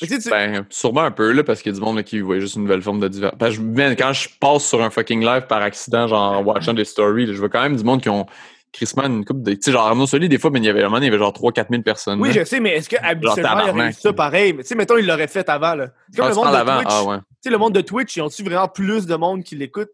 Mais 0.01 0.07
tu 0.07 0.13
sais, 0.15 0.19
tu- 0.19 0.29
Ben, 0.29 0.65
sûrement 0.69 1.01
un 1.03 1.11
peu, 1.11 1.31
là, 1.31 1.43
parce 1.45 1.61
qu'il 1.61 1.71
y 1.71 1.75
a 1.75 1.79
du 1.79 1.83
monde 1.85 1.95
là, 1.95 2.03
qui 2.03 2.19
voit 2.19 2.39
juste 2.39 2.55
une 2.55 2.63
nouvelle 2.63 2.81
forme 2.81 2.99
de 2.99 3.07
que 3.07 3.59
man, 3.61 3.95
quand 3.95 4.11
je 4.11 4.27
passe 4.39 4.65
sur 4.65 4.81
un 4.81 4.89
fucking 4.89 5.23
live 5.23 5.47
par 5.47 5.61
accident, 5.61 6.07
genre 6.07 6.33
en 6.33 6.43
watchant 6.43 6.73
des 6.73 6.83
stories, 6.85 7.25
là, 7.25 7.33
je 7.33 7.39
vois 7.39 7.47
quand 7.49 7.61
même 7.61 7.75
du 7.77 7.83
monde 7.85 8.01
qui 8.01 8.09
ont 8.09 8.25
crissement 8.71 9.03
une 9.05 9.25
coupe 9.25 9.41
de. 9.43 9.51
Tu 9.53 9.59
sais, 9.63 9.71
genre 9.71 9.85
Arnaud 9.87 10.05
Soli, 10.07 10.29
des 10.29 10.37
fois, 10.39 10.49
ben, 10.49 10.63
il 10.63 10.65
y 10.65 10.69
avait, 10.69 10.81
vraiment, 10.81 10.97
il 10.97 11.03
y 11.03 11.07
avait 11.07 11.17
genre 11.17 11.33
3-4 11.33 11.67
000 11.69 11.81
personnes. 11.83 12.19
Oui, 12.21 12.29
là. 12.29 12.41
je 12.41 12.43
sais, 12.45 12.59
mais 12.59 12.75
est-ce 12.77 12.89
qu'habituellement, 12.89 13.65
il 13.65 13.69
aurait 13.71 13.89
eu 13.89 13.93
ça 13.93 14.13
pareil? 14.13 14.53
Mais 14.53 14.63
tu 14.63 14.69
sais, 14.69 14.75
mettons, 14.75 14.97
il 14.97 15.05
l'aurait 15.05 15.27
fait 15.27 15.47
avant. 15.49 15.75
là. 15.75 15.87
Comme 16.15 16.25
Ah, 16.25 16.29
le 16.29 16.33
tu 16.33 16.39
monde 16.39 16.51
de 16.51 16.55
avant? 16.55 16.77
Twitch. 16.77 16.87
Ah 16.89 17.03
ouais. 17.03 17.17
Tu 17.17 17.23
sais, 17.41 17.49
le 17.49 17.57
monde 17.57 17.73
de 17.73 17.81
Twitch, 17.81 18.15
ils 18.17 18.21
ont-tu 18.21 18.43
vraiment 18.43 18.67
plus 18.67 19.05
de 19.05 19.15
monde 19.15 19.43
qui 19.43 19.55
l'écoute? 19.55 19.89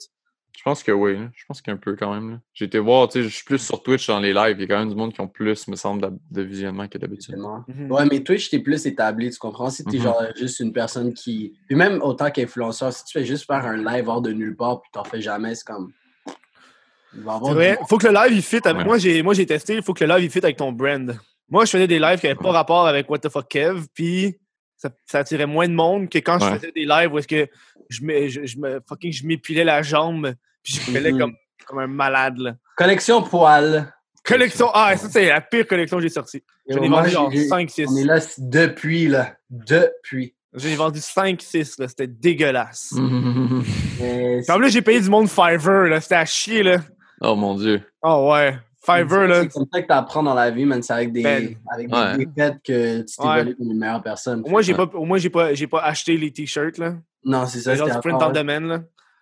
Je 0.58 0.64
pense 0.64 0.82
que 0.82 0.92
oui. 0.92 1.16
Je 1.36 1.46
pense 1.48 1.62
qu'un 1.62 1.78
peu 1.78 1.96
quand 1.96 2.12
même. 2.14 2.40
J'ai 2.54 2.66
été 2.66 2.80
voir, 2.80 3.08
tu 3.08 3.20
sais, 3.20 3.24
je 3.24 3.34
suis 3.34 3.46
plus 3.46 3.60
sur 3.60 3.84
Twitch 3.84 4.08
dans 4.08 4.20
les 4.20 4.34
lives. 4.34 4.56
Il 4.58 4.62
y 4.62 4.64
a 4.64 4.68
quand 4.68 4.80
même 4.80 4.90
du 4.90 4.96
monde 4.96 5.14
qui 5.14 5.22
ont 5.22 5.28
plus, 5.28 5.68
me 5.68 5.76
semble, 5.76 6.10
de 6.32 6.42
visionnement 6.42 6.88
que 6.88 6.98
d'habitude. 6.98 7.36
Mhm. 7.68 7.92
Ouais, 7.92 8.06
mais 8.10 8.22
Twitch, 8.24 8.50
t'es 8.50 8.60
plus 8.60 8.86
établi, 8.88 9.30
tu 9.30 9.38
comprends? 9.38 9.70
Si 9.70 9.84
t'es 9.86 9.98
Mhm. 9.98 10.04
genre 10.04 10.22
juste 10.36 10.60
une 10.60 10.74
personne 10.74 11.14
qui. 11.14 11.54
Puis 11.68 11.76
même 11.76 12.02
autant 12.02 12.32
qu'influenceur, 12.32 12.92
si 12.92 13.06
tu 13.06 13.18
fais 13.20 13.24
juste 13.26 13.46
faire 13.46 13.66
un 13.66 13.78
live 13.78 14.08
hors 14.10 14.22
de 14.22 14.32
nulle 14.32 14.56
part 14.56 14.82
puis 14.82 14.90
t'en 14.92 15.04
fais 15.04 15.22
jamais, 15.22 15.54
c'est 15.56 15.66
comme. 15.66 15.92
Il 17.18 17.54
vrai. 17.54 17.78
Faut 17.90 17.98
que 17.98 18.08
le 18.08 18.14
live 18.14 18.34
il 18.34 18.42
fit 18.42 18.58
avec. 18.64 18.78
Ouais. 18.78 18.84
Moi, 18.86 18.98
j'ai, 18.98 19.22
moi, 19.24 19.34
j'ai 19.34 19.46
testé. 19.46 19.76
Il 19.76 19.84
faut 19.84 19.94
que 19.94 20.04
le 20.04 20.14
live 20.16 20.24
il 20.26 20.30
fit 20.30 20.40
avec 20.40 20.58
ton 20.58 20.72
brand. 20.72 21.18
Moi, 21.50 21.66
je 21.66 21.72
faisais 21.72 21.88
des 21.88 22.00
lives 22.00 22.20
qui 22.20 22.28
n'avaient 22.28 22.40
pas 22.40 22.52
rapport 22.52 22.88
avec 22.88 23.10
What 23.10 23.20
the 23.20 23.30
fuck 23.30 23.48
Kev, 23.48 23.86
puis 23.94 24.38
ça, 24.76 24.90
ça 25.06 25.20
attirait 25.20 25.46
moins 25.46 25.68
de 25.68 25.74
monde 25.74 26.10
que 26.10 26.18
quand 26.20 26.40
je 26.40 26.46
faisais 26.56 26.72
des 26.74 26.86
lives 26.86 27.12
où 27.14 27.18
est-ce 27.20 27.28
que 27.28 27.48
je 27.90 28.02
me, 28.04 28.28
je, 28.28 28.46
je 28.46 28.58
me 28.60 28.82
fucking 28.88 29.14
je 29.14 29.26
m'épilais 29.26 29.64
la 29.64 29.82
jambe, 29.82 30.34
puis 30.62 30.74
je 30.86 30.92
me 30.92 31.00
Mhm. 31.00 31.18
comme, 31.20 31.34
comme 31.66 31.80
un 31.80 31.88
malade, 31.88 32.38
là. 32.40 32.56
Collection 32.76 33.24
poil. 33.24 33.94
Collection, 34.26 34.68
ah, 34.74 34.96
ça, 34.98 35.08
c'est 35.10 35.30
la 35.30 35.40
pire 35.40 35.66
collection 35.66 35.98
que 35.98 36.04
j'ai 36.04 36.10
sortie. 36.10 36.44
J'en 36.70 36.82
ai 36.84 36.90
vendu 36.90 37.10
genre 37.12 37.32
j'ai- 37.32 37.48
5-6. 37.48 37.86
On 37.90 37.96
est 37.96 38.04
là 38.04 38.20
depuis, 38.38 39.08
là. 39.08 39.36
Depuis. 39.50 40.36
J'en 40.54 40.68
ai 40.68 40.76
vendu 40.76 41.00
5-6, 41.00 41.80
là. 41.80 41.88
C'était 41.88 42.08
dégueulasse. 42.08 42.92
Mhm. 42.92 43.64
Puis 43.98 44.52
En 44.52 44.58
plus, 44.58 44.70
j'ai 44.70 44.82
payé 44.82 45.00
du 45.00 45.10
monde 45.10 45.30
Fiverr, 45.30 45.88
là. 45.88 46.02
C'était 46.02 46.16
à 46.16 46.26
chier, 46.26 46.62
là. 46.62 46.78
Oh 47.22 47.36
mon 47.36 47.56
dieu. 47.56 47.82
Oh, 48.02 48.30
ouais. 48.32 48.58
Fiverr, 48.86 49.28
là. 49.28 49.42
C'est 49.42 49.50
comme 49.50 49.66
ça 49.74 49.82
que 49.82 49.88
t'apprends 49.88 50.24
dans 50.24 50.34
la 50.34 50.50
vie, 50.50 50.66
man. 50.66 50.82
C'est 50.82 50.94
avec 50.94 51.12
des, 51.12 51.22
Ben, 51.24 51.56
avec 51.74 51.94
ouais. 51.94 52.18
des 52.18 52.26
défaites 52.26 52.58
que 52.64 53.00
tu 53.02 53.22
Ouais. 53.22 53.36
t'évolues 53.38 53.56
comme 53.58 53.72
une 53.72 53.78
meilleure 53.80 54.02
personne. 54.04 54.42
Au 54.46 54.50
moins, 54.50 54.62
j'ai 54.62 54.74
pas, 54.74 54.84
au 54.94 55.04
moins, 55.06 55.18
j'ai 55.18 55.30
pas, 55.30 55.54
j'ai 55.54 55.68
pas 55.68 55.82
acheté 55.82 56.16
les 56.16 56.32
t-shirts, 56.32 56.78
là. 56.78 56.94
Non, 57.26 57.46
c'est 57.46 57.60
ça. 57.60 57.72
C'est 57.72 57.78
genre 57.80 57.90
du 57.90 58.00
print 58.00 58.22
on 58.22 58.30
demand, 58.32 58.60
là. 58.62 58.80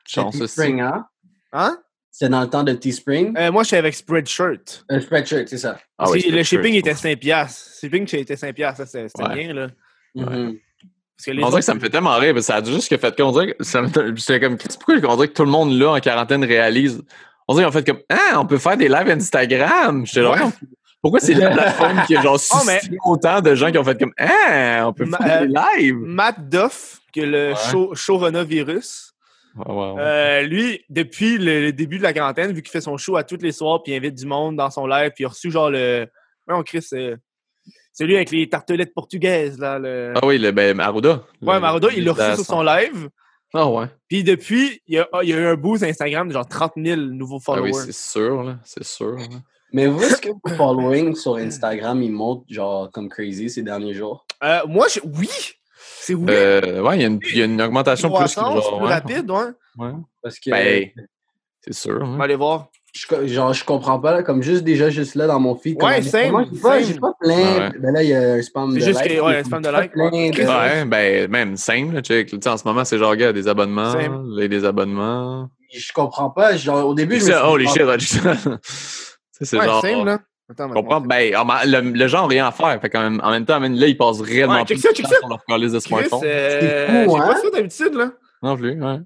Chance 0.08 0.36
aussi. 0.36 0.56
Teespring, 0.56 0.82
hein? 0.82 1.08
Hein? 1.52 1.78
C'était 2.12 2.30
dans 2.30 2.42
le 2.42 2.50
temps 2.50 2.64
de 2.64 2.74
Teespring? 2.74 3.36
Euh, 3.38 3.52
moi, 3.52 3.64
je 3.64 3.68
suis 3.70 3.76
avec 3.78 3.94
Spreadshirt. 3.96 4.86
Un 4.88 5.00
spreadshirt, 5.02 5.48
c'est 5.50 5.58
ça. 5.58 5.78
Ah 5.98 6.10
oui, 6.12 6.24
le 6.30 6.44
shipping 6.44 6.76
était 6.76 6.94
5$. 6.94 7.18
piastres. 7.18 7.72
Le 7.82 7.90
shipping 7.90 8.04
était 8.22 8.36
5$. 8.36 8.54
piastres, 8.54 8.88
ça, 8.88 9.00
C'était 9.10 9.24
Ouais. 9.24 9.34
bien, 9.34 9.54
là. 9.54 9.68
Mhm. 10.14 10.58
Parce 11.18 11.26
que 11.26 11.32
les 11.32 11.44
On 11.44 11.48
dirait 11.50 11.60
que 11.62 11.66
ça 11.66 11.74
me 11.74 11.80
fait 11.80 11.90
tellement 11.90 12.16
rire, 12.18 12.34
parce 12.34 12.46
que 12.48 12.54
ça 12.54 12.58
a 12.60 12.64
juste 12.64 12.90
que 12.90 12.98
fait 12.98 13.16
qu'on 13.18 13.32
dirait 13.32 13.54
que 13.56 13.64
ça 13.64 13.82
me 13.82 13.88
j'étais 14.16 14.40
comme 14.40 14.58
Qu'est-ce- 14.58 14.78
pourquoi 14.78 14.96
on 15.12 15.16
dirait 15.16 15.28
que 15.30 15.34
tout 15.34 15.44
le 15.46 15.52
monde 15.52 15.72
là 15.78 15.92
en 15.92 16.00
quarantaine 16.00 16.44
réalise. 16.46 17.02
On 17.48 17.54
dirait 17.54 17.66
qu'on 17.66 17.72
fait 17.72 17.86
comme 17.86 18.02
Ah, 18.10 18.40
on 18.40 18.46
peut 18.46 18.58
faire 18.58 18.78
des 18.78 18.88
lives 18.88 19.10
Instagram. 19.10 20.06
J'étais 20.06 20.22
genre 20.22 20.34
Ouais. 20.36 20.52
pourquoi 21.02 21.20
c'est 21.20 21.34
la 21.36 21.52
plateforme 21.52 22.02
qui 22.08 22.18
a 22.18 22.22
genre 22.22 22.40
Oh, 22.54 22.58
mais- 22.66 22.80
autant 23.06 23.42
de 23.42 23.54
gens 23.56 23.72
qui 23.72 23.78
ont 23.78 23.84
fait 23.84 23.98
comme 24.00 24.14
Ah, 24.18 24.86
on 24.88 24.94
peut 24.94 25.06
Ma- 25.06 25.18
faire 25.18 25.42
des 25.48 25.54
lives? 25.82 25.96
Matt 25.96 26.50
Duff, 26.50 27.00
que 27.14 27.22
le 27.22 27.50
Ouais. 27.50 27.56
show, 27.72 27.94
showrunner-virus, 27.96 29.12
Ouais, 29.58 29.74
ouais, 29.74 29.92
ouais. 29.92 30.02
euh, 30.02 30.42
lui, 30.42 30.82
depuis 30.90 31.38
le, 31.38 31.62
le 31.62 31.72
début 31.72 31.98
de 31.98 32.04
la 32.04 32.12
quarantaine, 32.14 32.52
vu 32.52 32.62
qu'il 32.62 32.72
fait 32.72 32.82
son 32.82 32.98
show 32.98 33.16
à 33.16 33.24
tous 33.24 33.38
les 33.42 33.52
soirs, 33.54 33.82
puis 33.84 33.94
il 33.94 33.96
invite 33.98 34.16
du 34.16 34.26
monde 34.26 34.58
dans 34.58 34.70
son 34.70 34.86
live, 34.88 35.12
puis 35.16 35.24
il 35.24 35.26
a 35.26 35.30
reçu 35.30 35.50
genre 35.52 35.70
le. 35.70 36.08
Ouais, 36.48 36.56
on 36.56 36.64
Chris, 36.64 36.82
c'est. 36.82 37.16
C'est 37.94 38.04
lui 38.06 38.16
avec 38.18 38.30
les 38.32 38.50
tartelettes 38.50 38.94
portugaises, 38.94 39.58
là. 39.58 39.80
Le... 39.80 40.12
Ah 40.16 40.26
oui, 40.26 40.38
le, 40.38 40.52
ben, 40.52 40.76
Maruda. 40.76 41.24
ouais, 41.42 41.54
Le- 41.54 41.60
Maroda, 41.62 41.88
il 41.96 42.04
l'a 42.04 42.12
reçu 42.12 42.36
sur 42.36 42.46
son 42.46 42.62
live. 42.62 43.08
Ah 43.56 43.70
ouais. 43.70 43.86
Puis 44.10 44.24
depuis, 44.24 44.82
il 44.88 44.96
y 44.96 45.00
a, 45.00 45.08
il 45.24 45.30
y 45.30 45.34
a 45.34 45.38
eu 45.38 45.46
un 45.48 45.56
boost 45.56 45.82
Instagram 45.84 46.28
de 46.28 46.34
genre 46.34 46.48
30 46.48 46.74
000 46.78 47.00
nouveaux 47.02 47.40
Ah 47.48 47.54
oui, 47.62 47.72
followers. 47.72 47.86
c'est 47.86 47.94
sûr, 47.96 48.44
là. 48.44 48.58
C'est 48.66 48.84
sûr. 48.84 49.16
là. 49.16 49.24
Mais 49.74 49.88
vous, 49.88 50.02
est-ce 50.04 50.22
que 50.22 50.30
le 50.46 50.56
following 50.56 51.16
sur 51.16 51.36
Instagram, 51.38 52.02
il 52.04 52.12
monte 52.12 52.44
genre 52.50 52.92
comme 52.92 53.10
crazy 53.10 53.50
ces 53.50 53.62
derniers 53.64 53.94
jours? 53.94 54.26
Euh, 54.44 54.60
moi, 54.68 54.88
je... 54.94 55.00
oui! 55.04 55.30
C'est 55.78 56.14
oui! 56.14 56.26
Euh, 56.30 56.82
ouais, 56.82 56.98
il 56.98 57.02
y, 57.02 57.06
a 57.06 57.08
une- 57.08 57.20
il 57.32 57.38
y 57.38 57.42
a 57.42 57.46
une 57.46 57.62
augmentation 57.62 58.10
plus 58.12 58.26
que 58.26 58.42
genre. 58.42 58.78
plus 58.78 58.86
ouais. 58.86 58.94
rapide, 58.94 59.30
ouais. 59.32 59.46
Ouais. 59.78 59.92
Parce 60.22 60.40
que 60.40 60.50
Ben, 60.52 60.90
c'est 61.62 61.74
sûr. 61.74 62.00
On 62.04 62.18
va 62.18 62.24
aller 62.26 62.36
voir. 62.36 62.70
Je, 62.96 63.28
genre, 63.28 63.54
je 63.54 63.66
comprends 63.66 64.00
pas, 64.00 64.14
là, 64.14 64.24
comme 64.24 64.42
juste 64.42 64.64
déjà 64.64 64.90
juste 64.90 65.16
là 65.16 65.28
dans 65.28 65.40
mon 65.40 65.56
feed. 65.56 65.82
Ouais, 65.84 65.96
comme, 65.96 66.04
same, 66.04 66.32
moi, 66.32 66.44
j'ai 66.52 66.60
pas, 66.62 66.80
same. 66.80 66.84
j'ai 66.94 67.00
pas 67.00 67.14
plein. 67.20 67.36
Ouais. 67.36 67.70
Ben 67.80 67.92
là, 67.94 68.04
il 68.04 68.10
y 68.10 68.14
a 68.14 68.34
un 68.36 68.42
spam 68.42 68.74
de 68.74 68.80
C'est 68.80 68.86
juste 68.88 69.04
que- 69.04 69.22
ouais, 69.22 69.38
un 69.38 69.44
spam 69.44 69.62
de 69.62 69.70
likes, 69.70 69.92
plein 69.92 70.10
ouais. 70.12 70.30
de- 70.30 70.34
Chris, 70.36 70.46
Ouais, 70.46 70.86
ben, 70.86 71.30
même 71.30 71.58
simple, 71.58 71.96
là, 71.96 72.02
check. 72.02 72.28
Tu 72.30 72.38
sais, 72.42 72.50
en 72.50 72.58
ce 72.58 72.64
moment, 72.66 72.86
c'est 72.86 72.98
genre, 72.98 73.16
gars, 73.16 73.34
des 73.34 73.48
abonnements, 73.50 73.92
Same. 73.92 74.26
les 74.38 74.48
désabonnements. 74.48 75.50
Je 75.74 75.92
comprends 75.94 76.30
pas. 76.30 76.56
Genre, 76.56 76.88
au 76.88 76.94
début, 76.94 77.20
je 77.20 77.26
me 77.26 77.32
Ça, 77.32 77.38
suis 77.40 77.48
oh, 77.50 77.58
les 77.58 77.66
ah, 77.68 77.74
shit, 77.74 77.82
là, 77.82 77.98
tu 77.98 78.06
sais, 78.06 79.46
c'est 79.46 79.58
Ouais, 79.60 79.66
genre. 79.66 79.82
same, 79.82 80.06
là. 80.06 80.20
Attends, 80.50 80.70
Je 80.70 80.74
comprends, 80.76 81.02
ben, 81.02 81.36
en 81.36 81.44
le, 81.66 81.82
le 81.92 82.08
genre, 82.08 82.30
rien 82.30 82.46
à 82.48 82.52
faire. 82.52 82.80
Fait 82.80 82.90
quand 82.90 83.02
même, 83.02 83.20
en 83.24 83.32
même 83.32 83.46
temps, 83.46 83.60
là, 83.60 83.68
ils 83.88 83.98
passent 83.98 84.22
réellement 84.22 84.60
Ouais, 84.60 84.66
plus 84.66 84.78
ça, 84.78 84.92
de 84.94 85.02
temps 85.02 85.10
sur 85.10 85.28
leur 85.28 85.44
calice 85.50 85.72
de 85.72 85.80
smartphone. 85.80 86.22
euh, 86.24 86.86
C'est 86.88 87.06
fou, 87.08 87.12
j'ai 87.16 87.18
pas 87.20 87.30
hein? 87.32 87.36
ça 87.42 87.50
d'habitude, 87.50 87.94
là. 87.96 88.12
Non 88.44 88.56
plus, 88.56 88.80
ouais. 88.82 88.98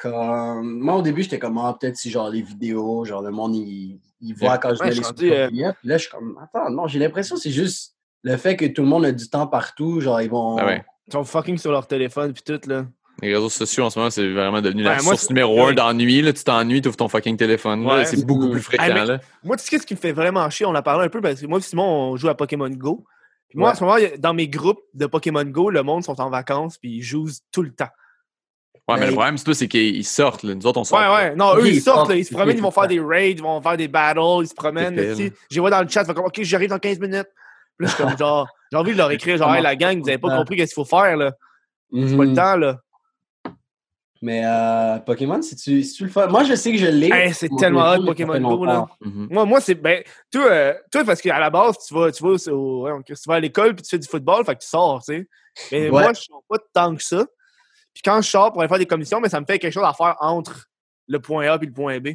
Comme... 0.00 0.78
Moi, 0.80 0.96
au 0.96 1.02
début, 1.02 1.22
j'étais 1.22 1.38
comme, 1.38 1.58
ah, 1.58 1.76
peut-être 1.78 1.96
si 1.96 2.10
genre 2.10 2.28
les 2.28 2.42
vidéos, 2.42 3.04
genre 3.04 3.22
le 3.22 3.30
monde, 3.30 3.54
il, 3.56 3.98
il 4.20 4.34
voit 4.34 4.58
quand 4.58 4.74
je 4.74 4.80
Ouais, 4.82 4.90
les 4.90 5.00
rendu, 5.00 5.32
euh. 5.32 5.48
Puis 5.48 5.60
là, 5.84 5.96
je 5.96 6.02
suis 6.02 6.10
comme, 6.10 6.38
attends, 6.42 6.70
non, 6.70 6.86
j'ai 6.86 6.98
l'impression 6.98 7.36
que 7.36 7.42
c'est 7.42 7.50
juste 7.50 7.94
le 8.22 8.36
fait 8.36 8.56
que 8.56 8.66
tout 8.66 8.82
le 8.82 8.88
monde 8.88 9.04
a 9.04 9.12
du 9.12 9.28
temps 9.28 9.46
partout. 9.46 10.00
Genre, 10.00 10.20
ils 10.20 10.30
vont. 10.30 10.56
Ah 10.58 10.66
ouais. 10.66 10.84
Ils 11.08 11.12
sont 11.12 11.24
fucking 11.24 11.56
sur 11.58 11.70
leur 11.72 11.86
téléphone 11.86 12.32
puis 12.32 12.42
tout, 12.42 12.60
là. 12.68 12.86
Les 13.22 13.32
réseaux 13.34 13.48
sociaux, 13.48 13.84
en 13.84 13.90
ce 13.90 13.98
moment, 13.98 14.10
c'est 14.10 14.30
vraiment 14.30 14.60
devenu 14.60 14.82
la 14.82 14.96
moi, 14.96 15.14
source 15.14 15.30
numéro 15.30 15.64
un 15.64 15.72
d'ennui. 15.72 16.20
Là, 16.20 16.34
tu 16.34 16.44
t'ennuies, 16.44 16.82
tu 16.82 16.88
ouvres 16.88 16.98
ton 16.98 17.08
fucking 17.08 17.36
téléphone. 17.38 17.88
C'est 18.04 18.26
beaucoup 18.26 18.50
plus 18.50 18.60
fréquent. 18.60 18.84
Mais- 18.88 19.06
là. 19.06 19.20
Moi, 19.42 19.56
tu 19.56 19.64
sais 19.64 19.78
ce 19.78 19.86
qui 19.86 19.94
me 19.94 19.98
fait 19.98 20.12
vraiment 20.12 20.50
chier? 20.50 20.66
On 20.66 20.74
en 20.74 20.82
parlait 20.82 21.06
un 21.06 21.08
peu 21.08 21.22
parce 21.22 21.40
que 21.40 21.46
moi 21.46 21.60
Simon, 21.62 21.84
on 22.12 22.16
joue 22.16 22.28
à 22.28 22.34
Pokémon 22.34 22.68
Go. 22.68 23.06
Puis 23.48 23.58
moi, 23.58 23.68
Ouais. 23.68 23.72
à 23.72 23.76
ce 23.76 23.84
moment, 23.84 23.96
dans 24.18 24.34
mes 24.34 24.48
groupes 24.48 24.80
de 24.92 25.06
Pokémon 25.06 25.44
Go, 25.44 25.70
le 25.70 25.82
monde 25.82 26.04
sont 26.04 26.20
en 26.20 26.28
vacances 26.28 26.76
puis 26.76 26.96
ils 26.96 27.02
jouent 27.02 27.30
tout 27.52 27.62
le 27.62 27.72
temps. 27.72 27.88
Ouais, 28.88 28.94
mais 28.94 29.00
Mais- 29.00 29.06
le 29.08 29.12
problème, 29.14 29.36
c'est 29.38 29.54
c'est 29.54 29.68
qu'ils 29.68 30.04
sortent. 30.04 30.44
là. 30.44 30.54
Nous 30.54 30.64
autres, 30.66 30.78
on 30.80 30.84
sort. 30.84 30.98
Ouais, 31.00 31.14
ouais. 31.14 31.34
Non, 31.34 31.56
eux, 31.56 31.66
ils 31.66 31.74
ils 31.74 31.80
sortent, 31.82 32.08
là, 32.08 32.14
ils 32.14 32.24
se 32.24 32.32
promènent, 32.32 32.56
ils 32.56 32.62
vont 32.62 32.70
c'est 32.70 32.80
faire 32.80 32.88
des 32.88 33.00
raids, 33.00 33.32
ils 33.32 33.42
vont 33.42 33.60
faire 33.60 33.76
des 33.76 33.88
battles, 33.88 34.20
ils 34.42 34.46
se 34.48 34.54
promènent. 34.54 34.96
C'est 35.16 35.32
les 35.50 35.60
vois 35.60 35.70
dans 35.70 35.82
le 35.82 35.88
chat, 35.88 36.02
ils 36.02 36.06
font 36.06 36.14
comme, 36.14 36.26
OK, 36.26 36.40
j'arrive 36.42 36.70
dans 36.70 36.78
15 36.78 37.00
minutes. 37.00 37.26
Puis 37.78 37.86
là, 37.86 37.88
je 37.90 37.94
suis 37.94 38.02
comme, 38.04 38.16
genre, 38.16 38.48
j'ai 38.70 38.78
envie 38.78 38.92
de 38.92 38.96
leur 38.98 39.10
écrire, 39.10 39.36
genre, 39.38 39.54
hey, 39.54 39.62
la 39.62 39.74
gang, 39.76 40.00
vous 40.00 40.08
avez 40.08 40.18
pas 40.18 40.36
compris 40.36 40.56
qu'est-ce 40.56 40.74
qu'il 40.74 40.84
faut 40.84 40.88
faire, 40.88 41.16
là. 41.16 41.32
C'est 41.92 41.98
Mhm. 42.00 42.16
pas 42.16 42.24
le 42.24 42.34
temps, 42.34 42.56
là. 42.56 42.78
Mais 44.22 44.42
euh, 44.46 44.98
Pokémon, 45.00 45.42
si 45.42 45.54
tu, 45.56 45.82
si 45.82 45.92
tu 45.94 46.04
le 46.04 46.10
fais. 46.10 46.26
Moi, 46.26 46.42
je 46.44 46.54
sais 46.54 46.72
que 46.72 46.78
je 46.78 46.86
l'ai. 46.86 47.12
Hey, 47.12 47.34
c'est 47.34 47.50
tellement 47.58 47.90
hot, 47.92 48.04
Pokémon 48.06 48.40
Go, 48.40 48.64
là. 48.64 48.86
Mhm. 49.02 49.28
Moi, 49.30 49.44
moi 49.44 49.60
c'est. 49.60 49.74
Ben, 49.74 50.02
toi, 50.32 50.44
euh, 50.50 50.74
toi, 50.90 51.04
parce 51.04 51.20
qu'à 51.20 51.38
la 51.38 51.50
base, 51.50 51.76
tu 51.86 51.92
vas, 51.92 52.10
tu 52.10 52.22
vas, 52.22 52.30
au, 52.52 52.82
ouais, 52.84 52.92
tu 53.04 53.14
vas 53.26 53.34
à 53.34 53.40
l'école 53.40 53.74
puis 53.74 53.82
tu 53.82 53.90
fais 53.90 53.98
du 53.98 54.08
football, 54.08 54.44
fait 54.46 54.54
que 54.54 54.60
tu 54.62 54.68
sors, 54.68 55.02
tu 55.04 55.12
sais. 55.14 55.28
Mais 55.70 55.90
Ouais. 55.90 56.02
moi, 56.02 56.12
je 56.14 56.22
sors 56.22 56.42
pas 56.48 56.56
tant 56.72 56.94
que 56.96 57.02
ça. 57.02 57.26
Puis 57.96 58.02
quand 58.04 58.20
je 58.20 58.28
sors 58.28 58.52
pour 58.52 58.60
aller 58.60 58.68
faire 58.68 58.78
des 58.78 58.84
commissions, 58.84 59.20
mais 59.22 59.30
ça 59.30 59.40
me 59.40 59.46
fait 59.46 59.58
quelque 59.58 59.72
chose 59.72 59.82
à 59.86 59.94
faire 59.94 60.16
entre 60.20 60.66
le 61.08 61.18
point 61.18 61.46
A 61.48 61.54
et 61.56 61.64
le 61.64 61.72
point 61.72 61.98
B. 61.98 62.08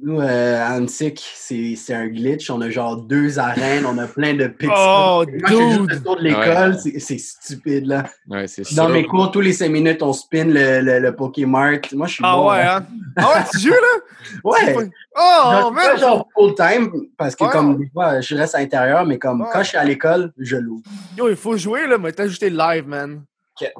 Nous, 0.00 0.20
euh, 0.20 0.62
à 0.62 0.78
Antic, 0.78 1.18
c'est 1.34 1.74
c'est 1.76 1.94
un 1.94 2.08
glitch. 2.08 2.50
On 2.50 2.60
a 2.60 2.68
genre 2.68 2.96
deux 2.98 3.38
arènes, 3.38 3.86
on 3.86 3.96
a 3.96 4.06
plein 4.06 4.34
de 4.34 4.46
pixels. 4.48 4.76
Oh, 4.78 5.24
dude! 5.26 5.90
le 5.90 6.02
tour 6.04 6.16
de 6.16 6.22
l'école, 6.24 6.78
c'est- 6.78 6.98
c'est 6.98 7.16
stupide, 7.18 7.86
là. 7.86 8.04
Ouais, 8.28 8.46
c'est 8.46 8.62
Dans 8.76 8.84
sûr. 8.84 8.90
mes 8.90 9.04
cours, 9.06 9.30
tous 9.32 9.40
les 9.40 9.54
cinq 9.54 9.70
minutes, 9.70 10.02
on 10.02 10.12
spin 10.12 10.44
le, 10.44 10.80
le, 10.82 10.98
le 11.00 11.16
Pokémart. 11.16 11.80
Moi, 11.94 12.06
je 12.06 12.12
suis 12.12 12.22
Ah 12.24 12.36
bon, 12.36 12.50
ouais, 12.50 12.58
là. 12.58 12.76
hein? 12.76 12.86
Ah 13.16 13.28
ouais, 13.34 13.44
tu 13.50 13.58
joues, 13.60 13.70
là? 13.70 14.00
Ouais! 14.44 14.76
Oh, 15.16 15.16
pas 15.16 15.70
man! 15.72 15.98
genre 15.98 16.28
full 16.34 16.54
time, 16.54 16.92
parce 17.16 17.34
que 17.34 17.44
Ouais. 17.44 17.50
comme 17.50 17.78
des 17.78 17.88
fois, 17.90 18.20
je 18.20 18.34
reste 18.36 18.54
à 18.54 18.58
l'intérieur, 18.60 19.06
mais 19.06 19.18
comme 19.18 19.40
Ouais. 19.40 19.48
quand 19.52 19.62
je 19.64 19.68
suis 19.70 19.78
à 19.78 19.84
l'école, 19.84 20.32
je 20.38 20.56
l'ouvre. 20.56 20.84
Yo, 21.16 21.30
il 21.30 21.36
faut 21.36 21.56
jouer, 21.56 21.88
là, 21.88 21.96
mais 21.98 22.12
t'as 22.12 22.24
ajouté 22.24 22.50
le 22.50 22.58
live, 22.58 22.86
man. 22.86 23.24
Ok. 23.60 23.72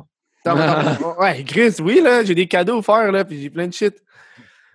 Ouais, 1.19 1.45
Chris, 1.45 1.75
oui, 1.81 2.01
là, 2.03 2.25
j'ai 2.25 2.35
des 2.35 2.47
cadeaux 2.47 2.79
à 2.79 2.83
faire, 2.83 3.13
là, 3.13 3.25
puis 3.25 3.41
j'ai 3.43 3.51
plein 3.51 3.67
de 3.67 3.73
shit. 3.73 3.95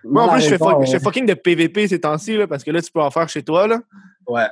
Moi, 0.04 0.24
en 0.24 0.28
plus, 0.34 0.42
je 0.42 0.48
fais, 0.50 0.58
fuck- 0.58 0.84
je 0.84 0.90
fais 0.90 1.00
fucking 1.00 1.26
de 1.26 1.34
PVP 1.34 1.88
ces 1.88 2.00
temps-ci, 2.00 2.36
là, 2.36 2.46
parce 2.46 2.62
que 2.62 2.70
là, 2.70 2.82
tu 2.82 2.90
peux 2.92 3.00
en 3.00 3.10
faire 3.10 3.28
chez 3.28 3.42
toi, 3.42 3.66
là. 3.66 3.80
Ouais. 4.26 4.46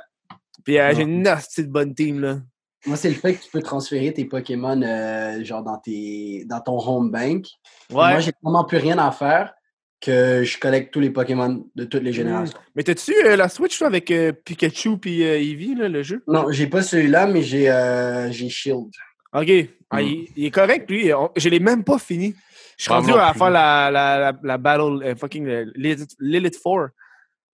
Puis 0.63 0.79
euh, 0.79 0.93
j'ai 0.95 1.03
une 1.03 1.21
nasty 1.21 1.63
de 1.63 1.69
bonne 1.71 1.93
team, 1.93 2.19
là. 2.21 2.37
Moi, 2.85 2.97
c'est 2.97 3.09
le 3.09 3.15
fait 3.15 3.35
que 3.35 3.43
tu 3.43 3.49
peux 3.51 3.61
transférer 3.61 4.11
tes 4.13 4.25
Pokémon 4.25 4.81
euh, 4.81 5.43
genre 5.43 5.63
dans, 5.63 5.77
tes, 5.77 6.43
dans 6.47 6.59
ton 6.59 6.77
home 6.85 7.11
bank. 7.11 7.45
Ouais. 7.89 7.95
Moi, 8.11 8.19
j'ai 8.19 8.31
vraiment 8.41 8.65
plus 8.65 8.77
rien 8.77 8.97
à 8.97 9.09
faire 9.11 9.53
que 10.01 10.43
je 10.43 10.59
collecte 10.59 10.91
tous 10.93 10.99
les 10.99 11.09
Pokémon 11.11 11.65
de 11.75 11.85
toutes 11.85 12.03
les 12.03 12.09
Mm. 12.09 12.13
générations. 12.13 12.57
Mais 12.75 12.83
t'as-tu 12.83 13.13
euh, 13.25 13.37
la 13.37 13.47
Switch, 13.47 13.77
toi, 13.77 13.87
avec 13.87 14.11
euh, 14.11 14.33
Pikachu 14.33 14.97
puis 14.97 15.23
euh, 15.23 15.39
Eevee, 15.39 15.75
là, 15.75 15.87
le 15.87 16.03
jeu? 16.03 16.23
Non, 16.27 16.51
j'ai 16.51 16.67
pas 16.67 16.81
celui-là, 16.81 17.25
mais 17.27 17.41
j'ai 17.41 17.69
euh, 17.69 18.29
j'ai 18.31 18.49
Shield. 18.49 18.89
OK. 19.33 19.49
Ah, 19.93 20.01
Mm. 20.01 20.05
il, 20.05 20.27
il 20.35 20.45
est 20.45 20.51
correct, 20.51 20.89
lui. 20.89 21.13
On- 21.13 21.31
je 21.35 21.49
l'ai 21.49 21.59
même 21.59 21.83
pas 21.83 21.97
fini. 21.99 22.35
Je 22.77 22.83
suis 22.85 22.91
Ah, 22.93 22.97
rendu 22.99 23.11
à 23.13 23.29
plus. 23.31 23.37
faire 23.39 23.49
la, 23.51 23.91
la, 23.91 24.17
la, 24.19 24.33
la 24.41 24.57
battle, 24.57 25.03
euh, 25.03 25.15
fucking 25.15 25.47
euh, 25.47 25.65
Lilith, 25.75 26.09
Lilith 26.19 26.59
4. 26.63 26.89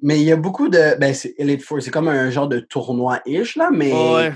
Mais 0.02 0.18
il 0.20 0.24
y 0.26 0.32
a 0.32 0.38
beaucoup 0.38 0.70
de. 0.70 0.98
Ben, 0.98 1.14
c'est 1.14 1.36
Elite 1.38 1.62
Four, 1.64 1.82
c'est 1.82 1.92
comme 1.92 2.08
un 2.08 2.30
genre 2.30 2.48
de 2.48 2.60
tournoi-ish, 2.60 3.58
là, 3.58 3.70
mais 3.72 3.92
Ouais. 3.92 4.32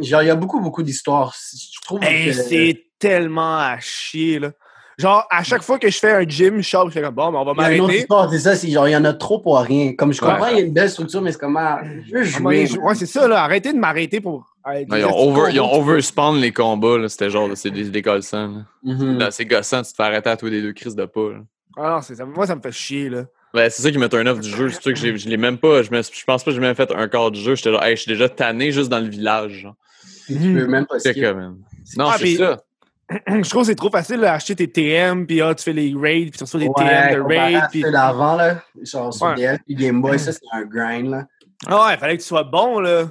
genre, 0.00 0.22
il 0.22 0.26
y 0.28 0.30
a 0.30 0.34
beaucoup, 0.36 0.60
beaucoup 0.60 0.82
d'histoires. 0.82 1.34
Je 1.52 1.80
trouve 1.84 2.02
Hey, 2.02 2.26
que- 2.28 2.32
c'est 2.32 2.82
tellement 2.98 3.58
à 3.58 3.78
chier, 3.78 4.38
là. 4.38 4.52
Genre, 4.98 5.26
à 5.30 5.42
chaque 5.42 5.60
fois 5.62 5.78
que 5.78 5.90
je 5.90 5.98
fais 5.98 6.12
un 6.12 6.22
gym, 6.26 6.62
je 6.62 6.70
je 6.70 6.90
fais 6.90 7.02
comme, 7.02 7.14
bon, 7.14 7.30
ben, 7.30 7.38
on 7.40 7.44
va 7.44 7.52
Il 7.52 7.60
y 7.60 7.64
a 7.64 7.68
une 7.72 7.74
autre 7.74 7.82
m'arrêter. 7.88 8.00
histoire, 8.00 8.30
c'est 8.32 8.38
ça, 8.38 8.56
c'est 8.56 8.70
genre, 8.70 8.88
il 8.88 8.92
y 8.92 8.96
en 8.96 9.04
a 9.04 9.12
trop 9.12 9.38
pour 9.40 9.58
rien. 9.58 9.92
Comme 9.94 10.14
je 10.14 10.20
comprends, 10.22 10.44
Ouais. 10.44 10.52
il 10.52 10.58
y 10.58 10.62
a 10.62 10.64
une 10.64 10.72
belle 10.72 10.88
structure, 10.88 11.20
mais 11.20 11.32
c'est 11.32 11.38
comme, 11.38 11.58
ah, 11.58 11.82
je 11.84 12.10
veux 12.12 12.20
aller 12.20 12.24
jouer. 12.30 12.66
jouer. 12.66 12.78
Ouais, 12.80 12.94
c'est 12.94 13.04
ça, 13.04 13.28
là. 13.28 13.42
Arrêtez 13.44 13.74
de 13.74 13.78
m'arrêter 13.78 14.22
pour. 14.22 14.46
Non, 14.66 14.96
ils, 14.96 15.04
ont 15.04 15.16
over, 15.16 15.52
ils 15.52 15.60
ont 15.60 15.68
combos. 15.68 15.82
overspawn 15.92 16.40
les 16.40 16.52
combats. 16.52 16.98
là. 16.98 17.08
C'était 17.08 17.30
genre, 17.30 17.48
c'est 17.54 17.70
des. 17.70 17.84
Mhm. 18.82 19.18
Là, 19.18 19.30
C'est 19.30 19.44
gossant, 19.44 19.82
tu 19.82 19.90
te 19.90 19.96
fais 19.96 20.02
arrêter 20.02 20.30
à 20.30 20.36
tous 20.36 20.46
les 20.46 20.60
deux 20.62 20.72
crises 20.72 20.96
de 20.96 21.04
pas. 21.06 21.30
là. 21.32 21.38
Ah 21.76 21.90
non, 21.90 22.02
c'est 22.02 22.14
ça. 22.16 22.24
Moi, 22.24 22.46
ça 22.46 22.56
me 22.56 22.60
fait 22.60 22.72
chier, 22.72 23.08
là. 23.10 23.24
Ouais, 23.54 23.70
c'est 23.70 23.82
ça 23.82 23.90
qui 23.90 23.98
met 23.98 24.12
un 24.14 24.26
off 24.26 24.40
du 24.40 24.48
jeu. 24.50 24.68
C'est 24.70 24.82
ça 24.82 24.90
que 24.92 24.98
j'ai- 24.98 25.16
je 25.16 25.28
l'ai 25.28 25.36
même 25.36 25.56
pas. 25.58 25.82
Je, 25.82 25.90
me- 25.90 26.02
je 26.02 26.24
pense 26.24 26.42
pas 26.42 26.50
que 26.50 26.54
j'ai 26.54 26.60
même 26.60 26.74
fait 26.74 26.90
un 26.94 27.08
quart 27.08 27.30
du 27.30 27.40
jeu. 27.40 27.54
J'étais 27.54 27.70
genre, 27.70 27.82
hey, 27.82 27.96
je 27.96 28.02
suis 28.02 28.10
déjà 28.10 28.28
tanné 28.28 28.72
juste 28.72 28.88
dans 28.90 28.98
le 28.98 29.08
village. 29.08 29.52
genre. 29.62 29.74
Tu 30.26 30.34
peux 30.34 30.66
même 30.66 30.86
pas 30.86 30.98
C'est 30.98 31.14
comme. 31.14 31.36
man. 31.38 31.56
Non, 31.96 32.06
Ah, 32.10 32.16
c'est 32.18 32.34
ça. 32.36 32.56
je 33.28 33.48
trouve 33.48 33.62
que 33.62 33.68
c'est 33.68 33.74
trop 33.76 33.90
facile 33.90 34.18
d'acheter 34.20 34.56
tes 34.56 34.68
TM, 34.68 35.26
puis 35.26 35.40
ah, 35.40 35.54
tu 35.54 35.62
fais 35.62 35.72
les 35.72 35.94
raids, 35.96 36.22
puis 36.22 36.32
tu 36.32 36.42
reçois 36.44 36.58
des 36.60 36.66
Ouais, 36.66 36.72
TM 36.76 37.14
de 37.14 37.22
comparé 37.22 37.38
raid. 37.38 37.56
à 37.62 37.68
Puis... 37.68 37.82
d'avant, 37.82 38.34
là, 38.34 38.62
genre 38.82 39.14
sur 39.14 39.26
Ouais. 39.26 39.34
DS 39.36 39.58
puis 39.64 39.74
Game 39.76 40.02
Boy, 40.02 40.18
ça, 40.18 40.32
c'est 40.32 40.40
un 40.52 40.64
grind, 40.64 41.10
là. 41.10 41.26
Ah 41.68 41.86
ouais, 41.86 41.94
il 41.94 41.98
fallait 41.98 42.16
que 42.16 42.22
tu 42.22 42.28
sois 42.28 42.42
bon, 42.42 42.80
là. 42.80 43.04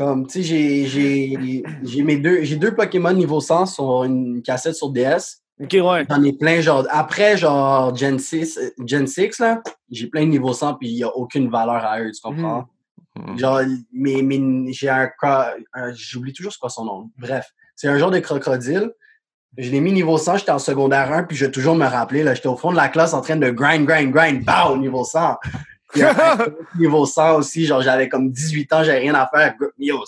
Comme, 0.00 0.26
tu 0.26 0.42
sais, 0.42 0.42
j'ai- 0.42 0.86
j'ai 0.86 1.62
j'ai 1.82 2.02
mes 2.02 2.16
deux, 2.16 2.42
j'ai 2.42 2.56
deux 2.56 2.74
Pokémon 2.74 3.12
niveau 3.12 3.38
100 3.38 3.66
sur 3.66 4.04
une 4.04 4.40
cassette 4.40 4.74
sur 4.74 4.88
DS. 4.88 5.42
Ok, 5.62 5.72
ouais. 5.74 6.06
J'en 6.08 6.22
ai 6.22 6.32
plein, 6.32 6.62
genre, 6.62 6.86
après, 6.88 7.36
genre, 7.36 7.94
Gen 7.94 8.18
6, 8.18 8.56
euh, 8.56 8.70
Gen 8.86 9.06
6 9.06 9.38
là, 9.40 9.60
j'ai 9.90 10.06
plein 10.06 10.22
de 10.22 10.30
niveau 10.30 10.54
100, 10.54 10.72
puis 10.76 10.88
il 10.88 10.94
n'y 10.94 11.04
a 11.04 11.14
aucune 11.14 11.50
valeur 11.50 11.84
à 11.84 12.00
eux, 12.00 12.10
tu 12.12 12.20
comprends? 12.22 12.64
Mhm. 13.14 13.38
Genre, 13.38 13.60
mais, 13.92 14.22
mais 14.22 14.72
j'ai 14.72 14.88
un, 14.88 15.04
cro- 15.22 15.52
un- 15.74 15.92
J'oublie 15.92 16.32
toujours 16.32 16.52
c'est 16.52 16.58
quoi 16.60 16.70
son 16.70 16.86
nom. 16.86 17.10
Bref, 17.18 17.50
c'est 17.76 17.88
un 17.88 17.98
genre 17.98 18.10
de 18.10 18.20
crocodile. 18.20 18.90
Je 19.58 19.70
l'ai 19.70 19.80
mis 19.80 19.92
niveau 19.92 20.16
100, 20.16 20.38
j'étais 20.38 20.52
en 20.52 20.58
secondaire 20.58 21.12
1, 21.12 21.24
puis 21.24 21.36
je 21.36 21.44
vais 21.44 21.50
toujours 21.52 21.74
me 21.74 21.84
rappeler, 21.84 22.22
là, 22.22 22.32
j'étais 22.32 22.48
au 22.48 22.56
fond 22.56 22.70
de 22.70 22.76
la 22.76 22.88
classe 22.88 23.12
en 23.12 23.20
train 23.20 23.36
de 23.36 23.50
grind, 23.50 23.84
grind, 23.84 24.12
grind, 24.12 24.46
pow, 24.46 24.78
niveau 24.78 25.04
100. 25.04 25.36
Puis 25.92 26.02
après, 26.02 26.52
niveau 26.78 27.04
100 27.06 27.36
aussi, 27.36 27.66
genre, 27.66 27.82
j'avais 27.82 28.08
comme 28.08 28.30
18 28.30 28.72
ans, 28.72 28.84
j'avais 28.84 28.98
rien 29.00 29.14
à 29.14 29.28
faire. 29.32 29.54
Yo, 29.78 30.02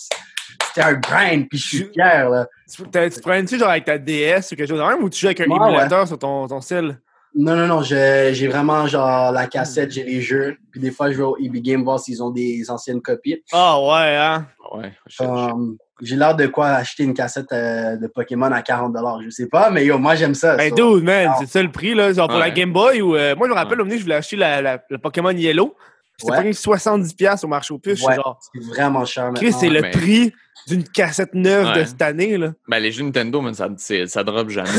c'était 0.66 0.82
un 0.86 0.94
grind, 0.94 1.48
puis 1.48 1.58
je 1.58 1.66
suis 1.68 1.90
fier, 1.92 2.28
là. 2.30 2.46
Tu, 2.72 3.20
prends-tu 3.20 3.58
genre 3.58 3.68
avec 3.70 3.84
ta 3.84 3.98
DS 3.98 4.52
ou 4.52 4.56
quelque 4.56 4.68
chose 4.68 4.78
de 4.78 4.84
même 4.84 5.02
ou 5.02 5.10
tu 5.10 5.20
joues 5.20 5.26
avec 5.26 5.40
un 5.40 5.46
Ouais, 5.50 5.56
émulateur 5.56 6.06
sur 6.08 6.18
ton, 6.18 6.46
ton 6.48 6.60
cell? 6.60 6.98
Non, 7.34 7.56
non, 7.56 7.66
non, 7.66 7.82
j'ai 7.82 8.46
vraiment, 8.48 8.86
genre, 8.86 9.32
la 9.32 9.46
cassette, 9.46 9.90
j'ai 9.90 10.04
les 10.04 10.20
jeux, 10.20 10.56
puis 10.70 10.80
des 10.80 10.90
fois, 10.90 11.10
je 11.10 11.16
vais 11.16 11.22
au 11.22 11.36
EB 11.38 11.56
Game 11.62 11.82
voir 11.82 11.98
s'ils 11.98 12.22
ont 12.22 12.30
des 12.30 12.70
anciennes 12.70 13.00
copies. 13.00 13.42
Ah 13.52 13.80
ouais, 13.80 14.16
hein? 14.16 14.46
Ouais. 14.74 14.92
je- 15.06 15.16
je- 15.16 15.24
Um, 15.24 15.76
j'ai 16.02 16.16
l'air 16.16 16.34
de 16.36 16.46
quoi 16.46 16.68
acheter 16.68 17.04
une 17.04 17.14
cassette 17.14 17.50
euh, 17.52 17.96
de 17.96 18.06
Pokémon 18.08 18.50
à 18.52 18.60
40$. 18.60 19.22
Je 19.24 19.30
sais 19.30 19.46
pas, 19.46 19.70
mais 19.70 19.84
yo, 19.86 19.98
moi 19.98 20.14
j'aime 20.14 20.34
ça. 20.34 20.56
Ben, 20.56 20.70
so- 20.76 20.96
dude, 20.98 21.04
man, 21.04 21.30
c'est 21.40 21.46
ça 21.48 21.62
le 21.62 21.70
prix, 21.70 21.94
là. 21.94 22.12
Genre 22.12 22.28
pour 22.28 22.38
la. 22.38 22.50
Game 22.50 22.72
Boy 22.72 23.00
ou. 23.00 23.16
euh, 23.16 23.34
moi, 23.36 23.46
je 23.46 23.52
me 23.52 23.56
rappelle, 23.56 23.78
Ouais. 23.78 23.82
au 23.82 23.84
moment 23.86 23.96
je 23.96 24.02
voulais 24.02 24.16
acheter 24.16 24.36
la, 24.36 24.60
la- 24.60 24.82
le 24.90 24.98
Pokémon 24.98 25.30
Yellow. 25.30 25.74
C'était 26.18 26.32
Ouais. 26.32 26.44
pas 26.44 26.52
70$ 26.52 27.44
au 27.44 27.48
marché 27.48 27.72
aux 27.74 27.78
puces. 27.78 27.94
Je 27.94 27.98
suis 28.00 28.06
Ouais. 28.08 28.14
genre, 28.16 28.38
C'est 28.52 28.62
vraiment 28.74 29.04
cher 29.04 29.30
Chris, 29.34 29.52
c'est 29.52 29.70
le 29.70 29.80
mais- 29.80 29.90
prix 29.90 30.32
d'une 30.68 30.84
cassette 30.84 31.34
neuve 31.34 31.76
de 31.78 31.84
cette 31.84 32.00
année, 32.02 32.36
là. 32.38 32.52
Ben, 32.68 32.78
les 32.78 32.92
jeux 32.92 33.02
Nintendo, 33.02 33.40
man, 33.40 33.54
ça, 33.54 33.68
ça 34.06 34.24
drop 34.24 34.48
jamais. 34.48 34.70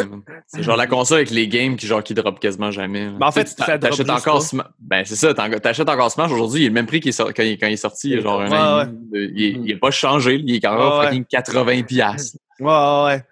C'est 0.48 0.64
genre 0.64 0.78
la 0.78 0.88
console 0.88 1.18
avec 1.18 1.30
les 1.32 1.48
games 1.48 1.76
qui, 1.76 1.88
genre, 1.88 2.04
qui 2.04 2.14
drop 2.14 2.40
quasiment 2.40 2.72
jamais. 2.72 3.10
Ben, 3.10 3.28
en 3.28 3.32
fait, 3.32 3.46
Tu 3.46 3.64
ça 3.64 3.78
drop 3.78 4.10
encore 4.10 4.44
Ben, 4.80 5.04
c'est 5.06 5.16
ça, 5.16 5.34
t'achètes 5.34 5.90
encore 5.90 6.12
Smash 6.12 6.32
aujourd'hui, 6.32 6.62
il 6.62 6.66
est 6.66 6.70
le 6.70 6.74
même 6.74 6.86
prix 6.86 7.00
qu'il 7.00 7.14
quand, 7.16 7.32
il, 7.40 7.58
quand 7.58 7.68
il 7.68 7.74
est 7.74 7.78
sorti, 7.78 8.20
genre 8.22 8.42
un 8.42 8.50
Ouais. 8.84 8.86
Il, 9.14 9.44
est- 9.44 9.50
il 9.64 9.72
est 9.72 9.78
pas 9.80 9.92
changé, 9.92 10.36
il 10.44 10.56
est 10.56 10.66
encore 10.68 11.00
Ouais, 11.00 11.06
fucking 11.08 11.26
80$. 11.26 11.84
piastres. 11.86 12.38
Ouais, 12.60 12.68
ouais, 12.68 13.04
ouais. 13.06 13.24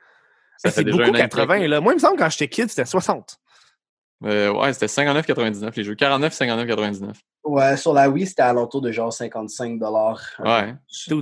Ça 0.58 0.70
fait 0.70 0.76
C'est 0.76 0.84
déjà 0.84 0.98
beaucoup 0.98 1.10
un 1.10 1.14
an 1.14 1.18
et 1.18 1.22
80, 1.22 1.58
quelques. 1.60 1.70
là. 1.70 1.82
Moi, 1.82 1.94
il 1.94 1.96
me 1.96 2.00
semble 2.00 2.18
que 2.18 2.24
quand 2.24 2.30
j'étais 2.30 2.48
kid, 2.48 2.70
c'était 2.70 2.86
60. 2.86 3.38
Euh, 4.24 4.52
ouais, 4.54 4.72
c'était 4.74 4.86
59,99 4.86 5.72
les 5.76 5.84
jeux. 5.84 5.96
49, 5.96 6.32
59,99. 6.34 7.14
Ouais, 7.44 7.76
sur 7.76 7.92
la 7.94 8.08
Wii, 8.08 8.28
c'était 8.28 8.44
à 8.44 8.54
l'entour 8.54 8.82
de 8.82 8.92
genre 8.92 9.12
55$. 9.12 9.80
Ouais. 10.46 10.76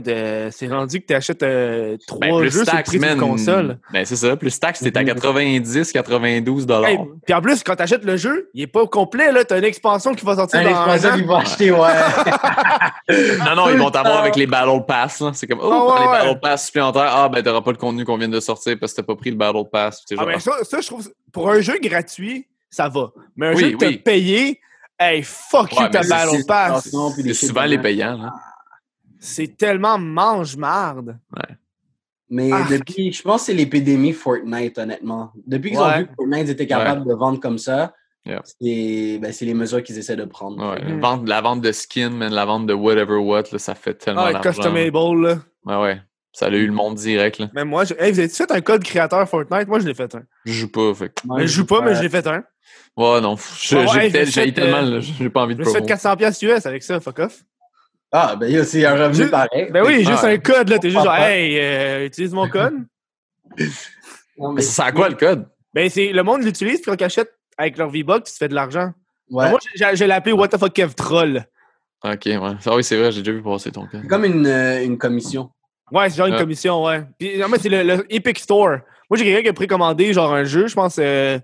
Euh, 0.10 0.50
c'est 0.52 0.68
rendu 0.68 1.00
que 1.00 1.06
t'achètes 1.06 1.42
euh, 1.44 1.96
trois 2.08 2.20
Ben, 2.20 2.38
plus 2.38 2.46
jeux 2.52 2.52
sur 2.52 2.60
le 2.62 2.66
taxe, 2.66 2.90
prix 2.90 3.00
d'une 3.00 3.08
man. 3.08 3.18
console. 3.18 3.80
Ben, 3.94 4.04
c'est 4.04 4.18
ça. 4.18 4.36
Plus 4.36 4.60
taxe, 4.60 4.82
t'es 4.82 4.98
à 4.98 5.02
Mhm. 5.02 5.08
90, 5.14 5.94
92 5.94 6.66
dollars. 6.66 6.90
Hey, 6.90 7.00
Puis 7.26 7.34
en 7.34 7.42
plus, 7.42 7.64
quand 7.64 7.78
t'achètes 7.78 8.04
le 8.04 8.18
jeu, 8.18 8.50
il 8.54 8.64
est 8.64 8.68
pas 8.68 8.82
au 8.82 8.88
complet, 8.88 9.32
là. 9.32 9.46
T'as 9.46 9.60
une 9.60 9.64
expansion 9.64 10.14
qui 10.14 10.26
va 10.26 10.36
sortir 10.36 10.62
dans 10.62 10.68
un 10.68 10.70
expansion 10.96 11.10
an. 11.10 11.16
qu'il 11.16 11.26
va 11.28 11.38
acheter, 11.38 11.72
ouais. 11.72 11.88
Non, 13.46 13.56
non, 13.56 13.70
ils 13.70 13.78
vont 13.78 13.90
t'avoir 13.92 14.20
avec 14.20 14.36
les 14.36 14.46
Battle 14.46 14.84
Pass. 14.86 15.24
C'est 15.34 15.48
comme, 15.48 15.60
oh, 15.62 15.72
Ah, 15.72 15.86
ouais, 15.94 16.00
les 16.02 16.06
ouais. 16.08 16.26
Battle 16.28 16.40
Pass 16.42 16.66
supplémentaires. 16.66 17.12
Ah, 17.16 17.30
ben, 17.30 17.42
t'auras 17.42 17.62
pas 17.62 17.72
le 17.72 17.78
contenu 17.78 18.04
qu'on 18.04 18.18
vient 18.18 18.28
de 18.28 18.40
sortir 18.42 18.76
parce 18.78 18.92
que 18.92 18.98
t'as 18.98 19.04
pas 19.08 19.16
pris 19.16 19.30
le 19.32 19.38
Battle 19.38 19.64
Pass. 19.72 20.04
Ah, 20.12 20.16
genre, 20.16 20.26
ben 20.26 20.40
ça, 20.40 20.52
ça, 20.64 20.82
je 20.82 20.88
trouve, 20.88 21.10
pour 21.32 21.50
un 21.50 21.62
jeu 21.62 21.78
gratuit, 21.82 22.46
ça 22.70 22.88
va. 22.90 23.12
Mais 23.36 23.48
un 23.48 23.54
Oui, 23.56 23.62
jeu 23.62 23.72
que 23.72 23.78
t'as 23.78 23.88
oui. 23.88 23.98
payé, 23.98 24.60
hey, 25.00 25.24
fuck 25.24 25.72
Ouais, 25.72 25.84
you, 25.86 25.90
ta 25.90 26.02
mais 26.02 26.08
Battle 26.10 26.30
c'est- 26.38 26.48
Pass. 26.48 26.90
c'est 27.16 27.34
souvent 27.34 27.66
les 27.66 27.78
payants. 27.78 28.18
là. 28.18 28.34
C'est 29.20 29.58
tellement 29.58 29.98
mange-marde. 30.00 31.18
Mais 32.30 32.52
Arc. 32.52 32.72
depuis, 32.72 33.12
je 33.12 33.22
pense 33.24 33.42
que 33.42 33.46
c'est 33.48 33.54
l'épidémie 33.54 34.14
Fortnite, 34.14 34.78
honnêtement. 34.78 35.32
Depuis 35.48 35.72
qu'ils 35.72 35.80
ont 35.80 35.88
Ouais. 35.88 36.00
vu 36.02 36.06
que 36.08 36.14
Fortnite 36.16 36.50
était 36.50 36.68
capable 36.68 37.08
de 37.08 37.14
vendre 37.14 37.40
comme 37.40 37.58
ça, 37.58 37.94
Yeah. 38.26 38.42
c'est 38.46 39.18
ben, 39.20 39.32
c'est 39.32 39.46
les 39.46 39.54
mesures 39.56 39.82
qu'ils 39.82 39.98
essaient 39.98 40.16
de 40.16 40.26
prendre. 40.26 40.58
Ouais, 40.74 40.94
vente- 41.00 41.28
la 41.28 41.42
vente 41.42 41.62
de 41.62 41.72
skins, 41.72 42.12
man, 42.12 42.32
la 42.32 42.46
vente 42.46 42.68
de 42.68 42.74
whatever 42.74 43.16
what, 43.18 43.44
là, 43.52 43.58
ça 43.58 43.74
fait 43.74 43.96
tellement 43.96 44.26
Ah, 44.26 44.34
d'argent. 44.34 44.50
customable, 44.52 45.22
là. 45.26 45.38
Ouais, 45.66 45.82
ouais. 45.82 46.02
Ça 46.32 46.46
a 46.46 46.50
eu 46.50 46.68
le 46.68 46.72
monde 46.74 46.94
direct. 46.96 47.40
Là. 47.40 47.50
Même 47.54 47.70
moi, 47.70 47.86
je... 47.86 47.96
hey, 47.98 48.12
vous 48.12 48.20
avez 48.20 48.30
fait 48.30 48.52
un 48.52 48.62
code 48.62 48.84
créateur 48.84 49.28
Fortnite? 49.28 49.68
Moi, 49.68 49.80
je 49.80 49.88
l'ai 49.88 49.96
fait 49.96 50.14
un. 50.14 50.22
Je 50.46 50.54
joue 50.54 50.72
pas. 50.72 50.94
Fait. 50.94 51.12
Moi, 51.26 51.38
Mais 51.40 51.48
je 51.48 51.54
joue 51.54 51.66
pas, 51.66 51.82
mais 51.82 51.96
je 51.96 52.02
l'ai 52.04 52.10
fait 52.10 52.28
un. 52.28 52.44
Ouais, 53.00 53.22
non. 53.22 53.36
Je- 53.38 53.76
Ouais, 53.78 53.86
ouais, 53.86 54.10
j'ai 54.12 54.26
je 54.26 54.32
fait, 54.32 54.52
tellement. 54.52 54.78
euh, 54.78 54.96
là, 54.96 55.00
J'ai 55.00 55.30
pas 55.30 55.44
envie 55.44 55.54
Je 55.54 55.60
de 55.60 55.64
fait 55.64 55.72
promo. 55.72 55.86
400$ 55.88 56.44
US 56.46 56.66
avec 56.66 56.84
ça, 56.84 57.00
fuck 57.00 57.20
off. 57.20 57.44
Ah, 58.12 58.36
ben 58.36 58.52
yo, 58.52 58.64
c'est 58.64 58.86
un 58.86 58.94
revenu 58.94 59.16
Juste- 59.16 59.32
pareil. 59.32 59.70
Ben 59.72 59.84
oui, 59.86 60.04
Ah, 60.06 60.10
juste 60.12 60.24
ouais. 60.24 60.34
un 60.34 60.38
code, 60.40 60.70
là. 60.70 60.80
T'es 60.80 60.90
juste 60.90 61.04
genre, 61.04 61.16
hey, 61.16 61.58
euh, 61.60 62.06
utilise 62.08 62.34
mon 62.34 62.50
code. 62.50 62.74
Non, 64.38 64.54
Mais 64.54 64.62
sert 64.62 64.86
à 64.86 64.92
quoi 64.92 65.10
le 65.10 65.16
code? 65.16 65.48
ben, 65.74 65.90
c'est 65.90 66.12
le 66.14 66.24
monde 66.24 66.44
l'utilise, 66.44 66.82
puis 66.82 66.90
quand 66.92 66.98
ils 67.00 67.04
achètent 67.04 67.34
avec 67.58 67.78
leur 67.78 67.90
V-Bucks, 67.90 68.24
tu 68.26 68.32
te 68.34 68.38
fais 68.38 68.48
de 68.48 68.56
l'argent. 68.56 68.92
Ouais. 69.30 69.50
Moi, 69.50 69.60
j'ai 69.76 69.86
j'ai 69.96 70.08
l'appelé 70.08 70.32
What 70.32 70.48
the 70.48 70.58
fuck 70.58 70.74
Kev 70.74 70.94
Troll. 70.96 71.46
Ok, 72.04 72.22
ouais. 72.26 72.38
Ah 72.66 72.76
oui, 72.76 72.84
c'est 72.84 72.96
vrai, 72.98 73.12
j'ai 73.12 73.22
déjà 73.22 73.34
vu 73.34 73.44
passer 73.44 73.72
ton 73.72 73.82
code. 73.86 74.00
C'est 74.02 74.08
comme 74.08 74.24
une, 74.26 74.48
euh, 74.48 74.84
une 74.84 74.98
commission. 74.98 75.52
Ouais, 75.92 76.10
c'est 76.10 76.18
genre 76.18 76.28
une 76.28 76.38
commission, 76.38 76.86
ouais. 76.86 77.04
Puis, 77.20 77.38
non, 77.38 77.48
mais 77.50 77.58
c'est 77.60 77.68
le, 77.70 77.84
le 77.84 78.06
Epic 78.14 78.40
Store. 78.40 78.78
Moi, 79.10 79.18
j'ai 79.18 79.26
quelqu'un 79.26 79.42
qui 79.44 79.50
a 79.50 79.54
précommandé, 79.54 80.14
genre, 80.14 80.34
un 80.34 80.46
jeu, 80.46 80.68
je 80.68 80.76
pense, 80.76 80.98
euh, 81.00 81.38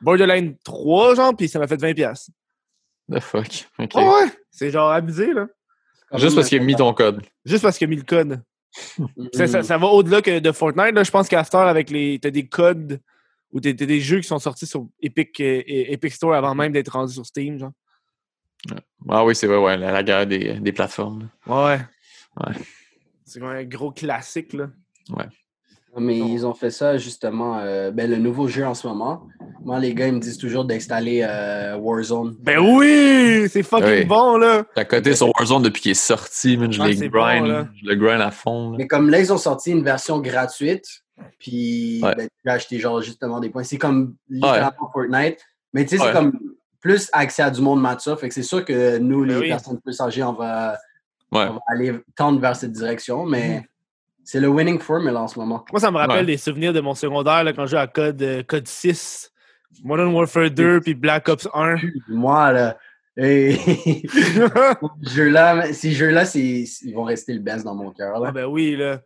Borderline 0.00 0.56
3, 0.64 1.14
genre, 1.14 1.36
puis 1.36 1.48
ça 1.48 1.58
m'a 1.58 1.66
fait 1.66 1.76
20$. 1.76 2.30
The 3.10 3.20
fuck. 3.20 3.68
Ok. 3.78 3.90
Ah 3.94 4.00
ouais! 4.04 4.30
C'est 4.50 4.70
genre 4.70 4.90
abusé, 4.90 5.32
là. 5.32 5.46
Juste 6.14 6.34
parce 6.36 6.48
qu'il 6.48 6.60
a 6.60 6.64
mis 6.64 6.74
ton 6.76 6.92
code. 6.94 7.22
Juste 7.44 7.62
parce 7.62 7.76
qu'il 7.78 7.86
a 7.86 7.88
mis 7.90 7.96
le 7.96 8.02
code. 8.02 8.42
Mhm. 8.98 9.28
Ça, 9.32 9.46
ça- 9.46 9.62
ça 9.62 9.78
va 9.78 9.86
au-delà 9.88 10.20
que 10.22 10.38
de 10.40 10.52
Fortnite, 10.52 10.94
là. 10.94 11.02
Je 11.04 11.10
pense 11.10 11.28
heure, 11.32 11.66
avec 11.68 11.90
les. 11.90 12.18
T'as 12.18 12.30
des 12.30 12.46
codes 12.46 13.00
ou 13.50 13.60
t'as 13.60 13.72
des 13.72 14.00
jeux 14.00 14.20
qui 14.20 14.28
sont 14.28 14.38
sortis 14.38 14.66
sur 14.66 14.86
Epic, 15.00 15.40
euh, 15.40 15.62
Epic 15.66 16.12
Store 16.12 16.34
avant 16.34 16.54
même 16.54 16.72
d'être 16.72 16.90
rendus 16.92 17.14
sur 17.14 17.24
Steam, 17.26 17.58
genre. 17.58 17.72
Ah 19.08 19.24
oui, 19.24 19.34
c'est 19.34 19.46
vrai, 19.46 19.56
ouais, 19.58 19.76
la, 19.76 19.90
la 19.92 20.02
guerre 20.02 20.26
des, 20.26 20.54
des 20.60 20.72
plateformes. 20.72 21.28
là. 21.46 21.66
Ouais. 21.76 21.80
Ouais. 22.46 22.52
C'est 23.24 23.40
comme 23.40 23.48
un 23.50 23.64
gros 23.64 23.90
classique, 23.92 24.52
là. 24.52 24.68
Mais 25.96 26.16
ils 26.18 26.46
ont 26.46 26.54
fait 26.54 26.70
ça 26.70 26.96
justement. 26.98 27.58
euh, 27.58 27.90
ben, 27.90 28.08
le 28.10 28.16
nouveau 28.18 28.46
jeu 28.46 28.64
en 28.64 28.74
ce 28.74 28.86
moment. 28.86 29.26
Moi, 29.64 29.80
les 29.80 29.94
gars, 29.94 30.06
ils 30.06 30.14
me 30.14 30.20
disent 30.20 30.38
toujours 30.38 30.64
d'installer 30.64 31.26
euh, 31.28 31.76
Warzone. 31.76 32.36
Ben 32.40 32.58
oui! 32.58 33.48
C'est 33.48 33.62
fucking 33.62 33.86
Oui. 33.88 34.04
bon, 34.04 34.36
là! 34.36 34.64
T'as 34.74 34.84
coté 34.84 35.14
sur 35.16 35.28
Warzone 35.34 35.62
depuis 35.62 35.82
qu'il 35.82 35.90
est 35.90 35.94
sorti, 35.94 36.56
man. 36.56 36.72
Je 36.72 36.80
c'est 36.94 37.08
grind. 37.08 37.46
bon, 37.48 37.68
je 37.82 37.88
le 37.88 37.94
grind 37.96 38.20
à 38.20 38.30
fond. 38.30 38.70
là. 38.72 38.76
Mais 38.78 38.86
comme 38.86 39.10
là, 39.10 39.18
ils 39.18 39.32
ont 39.32 39.38
sorti 39.38 39.72
une 39.72 39.82
version 39.82 40.20
gratuite. 40.20 40.86
Puis, 41.40 42.00
Ouais. 42.02 42.14
ben, 42.14 42.26
tu 42.28 42.36
peux 42.44 42.50
acheter 42.50 42.78
genre 42.78 43.02
justement 43.02 43.40
des 43.40 43.50
points. 43.50 43.64
C'est 43.64 43.78
comme 43.78 44.14
littéralement 44.28 44.90
Fortnite. 44.92 45.38
Mais 45.72 45.84
tu 45.84 45.96
sais, 45.96 46.02
Ouais. 46.02 46.08
c'est 46.08 46.12
comme 46.14 46.38
plus 46.80 47.08
accès 47.12 47.42
à 47.42 47.50
du 47.50 47.60
monde 47.60 47.80
mature. 47.80 48.18
Fait 48.20 48.28
que 48.28 48.34
c'est 48.34 48.42
sûr 48.44 48.64
que 48.64 48.98
nous, 48.98 49.22
Ben 49.26 49.34
les 49.34 49.36
oui. 49.40 49.48
personnes 49.48 49.80
plus 49.80 50.00
âgées, 50.00 50.22
on 50.22 50.32
va, 50.34 50.78
Ouais. 51.32 51.46
on 51.50 51.54
va 51.54 51.60
aller 51.66 51.98
tendre 52.16 52.40
vers 52.40 52.54
cette 52.54 52.72
direction. 52.72 53.26
Mm. 53.26 53.30
Mais 53.30 53.62
c'est 54.30 54.40
le 54.40 54.48
winning 54.48 54.78
formula 54.78 55.22
en 55.22 55.26
ce 55.26 55.38
moment. 55.38 55.64
Moi, 55.72 55.80
ça 55.80 55.90
me 55.90 55.96
rappelle 55.96 56.16
Ouais. 56.18 56.26
des 56.26 56.36
souvenirs 56.36 56.74
de 56.74 56.80
mon 56.80 56.92
secondaire, 56.94 57.42
là, 57.44 57.54
quand 57.54 57.64
je 57.64 57.70
jouais 57.70 57.80
à 57.80 57.86
Code, 57.86 58.20
euh, 58.20 58.42
Code 58.42 58.68
6, 58.68 59.32
Modern 59.82 60.12
Warfare 60.12 60.50
2, 60.50 60.82
puis 60.82 60.92
Black 60.92 61.30
Ops 61.30 61.48
1. 61.54 61.76
Moi, 62.10 62.52
là, 62.52 62.76
jeu-là, 65.02 65.72
ces 65.72 65.92
jeux-là, 65.92 66.24
ils 66.34 66.92
vont 66.94 67.04
rester 67.04 67.32
le 67.32 67.40
best 67.40 67.64
dans 67.64 67.74
mon 67.74 67.90
cœur. 67.90 68.20
là. 68.20 68.26
Ah 68.28 68.32
ben 68.32 68.44
oui, 68.44 68.76
là. 68.76 69.00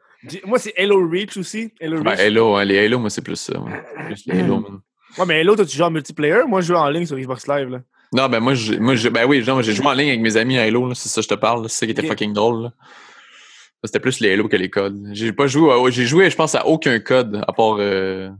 Moi, 0.44 0.58
c'est 0.58 0.74
Halo 0.76 1.08
Reach 1.08 1.36
aussi. 1.36 1.72
Halo 1.80 2.02
Ben, 2.02 2.10
Reach. 2.10 2.20
Halo, 2.20 2.56
hein, 2.56 2.64
les 2.64 2.84
Halo, 2.84 2.98
moi, 2.98 3.08
c'est 3.10 3.22
plus 3.22 3.36
ça. 3.36 3.60
ouais. 3.60 3.82
Plus 4.06 4.26
les 4.26 4.40
Halo, 4.40 4.58
man. 4.60 4.80
Ouais, 5.18 5.24
mais 5.26 5.40
Halo, 5.40 5.54
toi, 5.54 5.64
tu 5.64 5.76
joues 5.76 5.84
en 5.84 5.90
multiplayer? 5.92 6.42
Moi, 6.48 6.62
je 6.62 6.66
joue 6.68 6.74
en 6.74 6.88
ligne 6.90 7.06
sur 7.06 7.16
Xbox 7.16 7.46
Live, 7.46 7.68
là. 7.68 7.78
Non, 8.12 8.28
ben 8.28 8.40
moi, 8.40 8.54
moi 8.80 8.94
ben 9.10 9.24
oui, 9.26 9.42
j'ai 9.62 9.72
joué 9.72 9.86
en 9.86 9.92
ligne 9.92 10.08
avec 10.08 10.20
mes 10.20 10.36
amis 10.36 10.58
à 10.58 10.62
Halo, 10.62 10.92
c'est 10.94 11.08
ça 11.08 11.20
que 11.20 11.24
je 11.24 11.28
te 11.28 11.34
parle. 11.34 11.68
C'est 11.68 11.78
ça 11.78 11.86
qui 11.86 11.92
était 11.92 12.06
fucking 12.06 12.32
drôle. 12.32 12.64
là. 12.64 12.72
C'était 13.84 14.00
plus 14.00 14.20
les 14.20 14.32
Halo 14.32 14.48
que 14.48 14.56
les 14.56 14.70
codes. 14.70 15.08
J'ai 15.12 15.32
pas 15.32 15.46
joué, 15.46 15.72
à- 15.72 15.90
j'ai 15.90 16.04
joué, 16.06 16.30
je 16.30 16.36
pense, 16.36 16.54
à 16.54 16.66
aucun 16.66 16.98
code, 17.00 17.42
à 17.46 17.52
part 17.52 17.76
euh, 17.78 18.30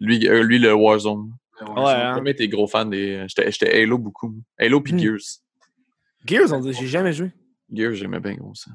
lui, 0.00 0.26
euh, 0.28 0.42
lui, 0.42 0.58
le 0.58 0.72
Warzone. 0.74 1.30
Ouais, 1.60 1.68
J'ai 1.76 1.82
hein. 1.92 2.14
jamais 2.16 2.32
été 2.32 2.48
gros 2.48 2.66
fan 2.66 2.90
des. 2.90 3.24
J'étais 3.28 3.50
j'étais 3.52 3.82
Halo 3.82 3.98
beaucoup. 3.98 4.34
Halo 4.58 4.80
puis 4.80 4.92
Hmm. 4.94 4.98
Gears. 4.98 5.20
Gears, 6.26 6.52
on 6.52 6.58
dit, 6.60 6.72
j'ai 6.72 6.86
jamais 6.88 7.12
joué. 7.12 7.30
Gears, 7.72 7.94
j'aimais 7.94 8.18
bien 8.20 8.34
gros 8.34 8.54
ça. 8.54 8.70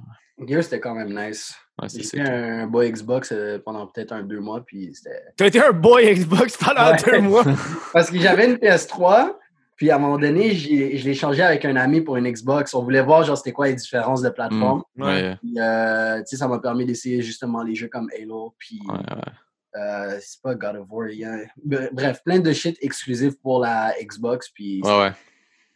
Gears, 0.48 0.64
c'était 0.64 0.80
quand 0.80 0.96
même 0.96 1.10
nice. 1.14 1.54
Ouais, 1.82 1.88
cool. 1.90 2.22
un 2.22 2.68
boy 2.68 2.92
Xbox 2.92 3.32
euh, 3.32 3.60
pendant 3.64 3.86
peut-être 3.88 4.12
un 4.12 4.24
deux 4.24 4.40
mois, 4.40 4.64
puis 4.66 4.92
c'était... 4.96 5.22
T'as 5.36 5.46
été 5.48 5.60
un 5.64 5.72
boy 5.72 6.12
Xbox 6.16 6.58
pendant 6.58 6.92
Ouais. 6.92 6.98
deux 7.06 7.20
mois? 7.22 7.44
Parce 7.94 8.10
que 8.10 8.20
j'avais 8.20 8.48
une 8.50 8.56
PS3, 8.56 9.36
puis 9.78 9.90
à 9.92 9.96
un 9.96 10.00
moment 10.00 10.18
donné, 10.18 10.54
je 10.56 11.06
l'ai 11.06 11.14
changé 11.14 11.42
avec 11.42 11.64
un 11.64 11.76
ami 11.78 12.02
pour 12.02 12.18
une 12.18 12.30
Xbox. 12.30 12.74
On 12.74 12.84
voulait 12.84 13.02
voir, 13.02 13.24
genre, 13.24 13.38
c'était 13.38 13.54
quoi 13.54 13.68
les 13.68 13.76
différences 13.76 14.22
de 14.22 14.30
plateforme. 14.30 14.84
Ouais, 14.98 15.38
Puis, 15.42 15.54
euh, 15.60 16.18
tu 16.20 16.26
sais, 16.26 16.36
ça 16.38 16.48
m'a 16.48 16.60
permis 16.60 16.86
d'essayer 16.86 17.22
justement 17.22 17.64
les 17.64 17.76
jeux 17.76 17.88
comme 17.88 18.10
Halo, 18.20 18.56
puis 18.58 18.80
ouais, 18.88 18.96
ouais. 18.96 19.82
euh, 19.82 20.18
c'est 20.20 20.42
pas 20.42 20.56
God 20.56 20.76
of 20.78 20.88
War. 20.90 21.08
a- 21.08 21.90
Bref, 21.94 22.22
plein 22.26 22.40
de 22.40 22.52
shit 22.52 22.78
exclusif 22.82 23.36
pour 23.42 23.60
la 23.62 23.94
Xbox, 24.02 24.50
puis 24.50 24.82
Ouais, 24.84 24.98
ouais. 25.00 25.12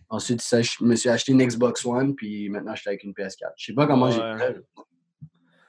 ensuite, 0.10 0.42
ça, 0.42 0.62
je 0.62 0.72
me 0.82 0.96
suis 0.96 1.10
acheté 1.10 1.32
une 1.32 1.46
Xbox 1.46 1.86
One, 1.86 2.16
puis 2.16 2.50
maintenant, 2.50 2.74
je 2.76 2.82
suis 2.82 2.90
avec 2.90 3.04
une 3.04 3.14
PS4. 3.14 3.52
Je 3.56 3.66
sais 3.68 3.74
pas 3.74 3.86
comment 3.88 4.10
j'ai 4.12 4.20
Ouais. 4.20 4.38
fait. 4.38 4.56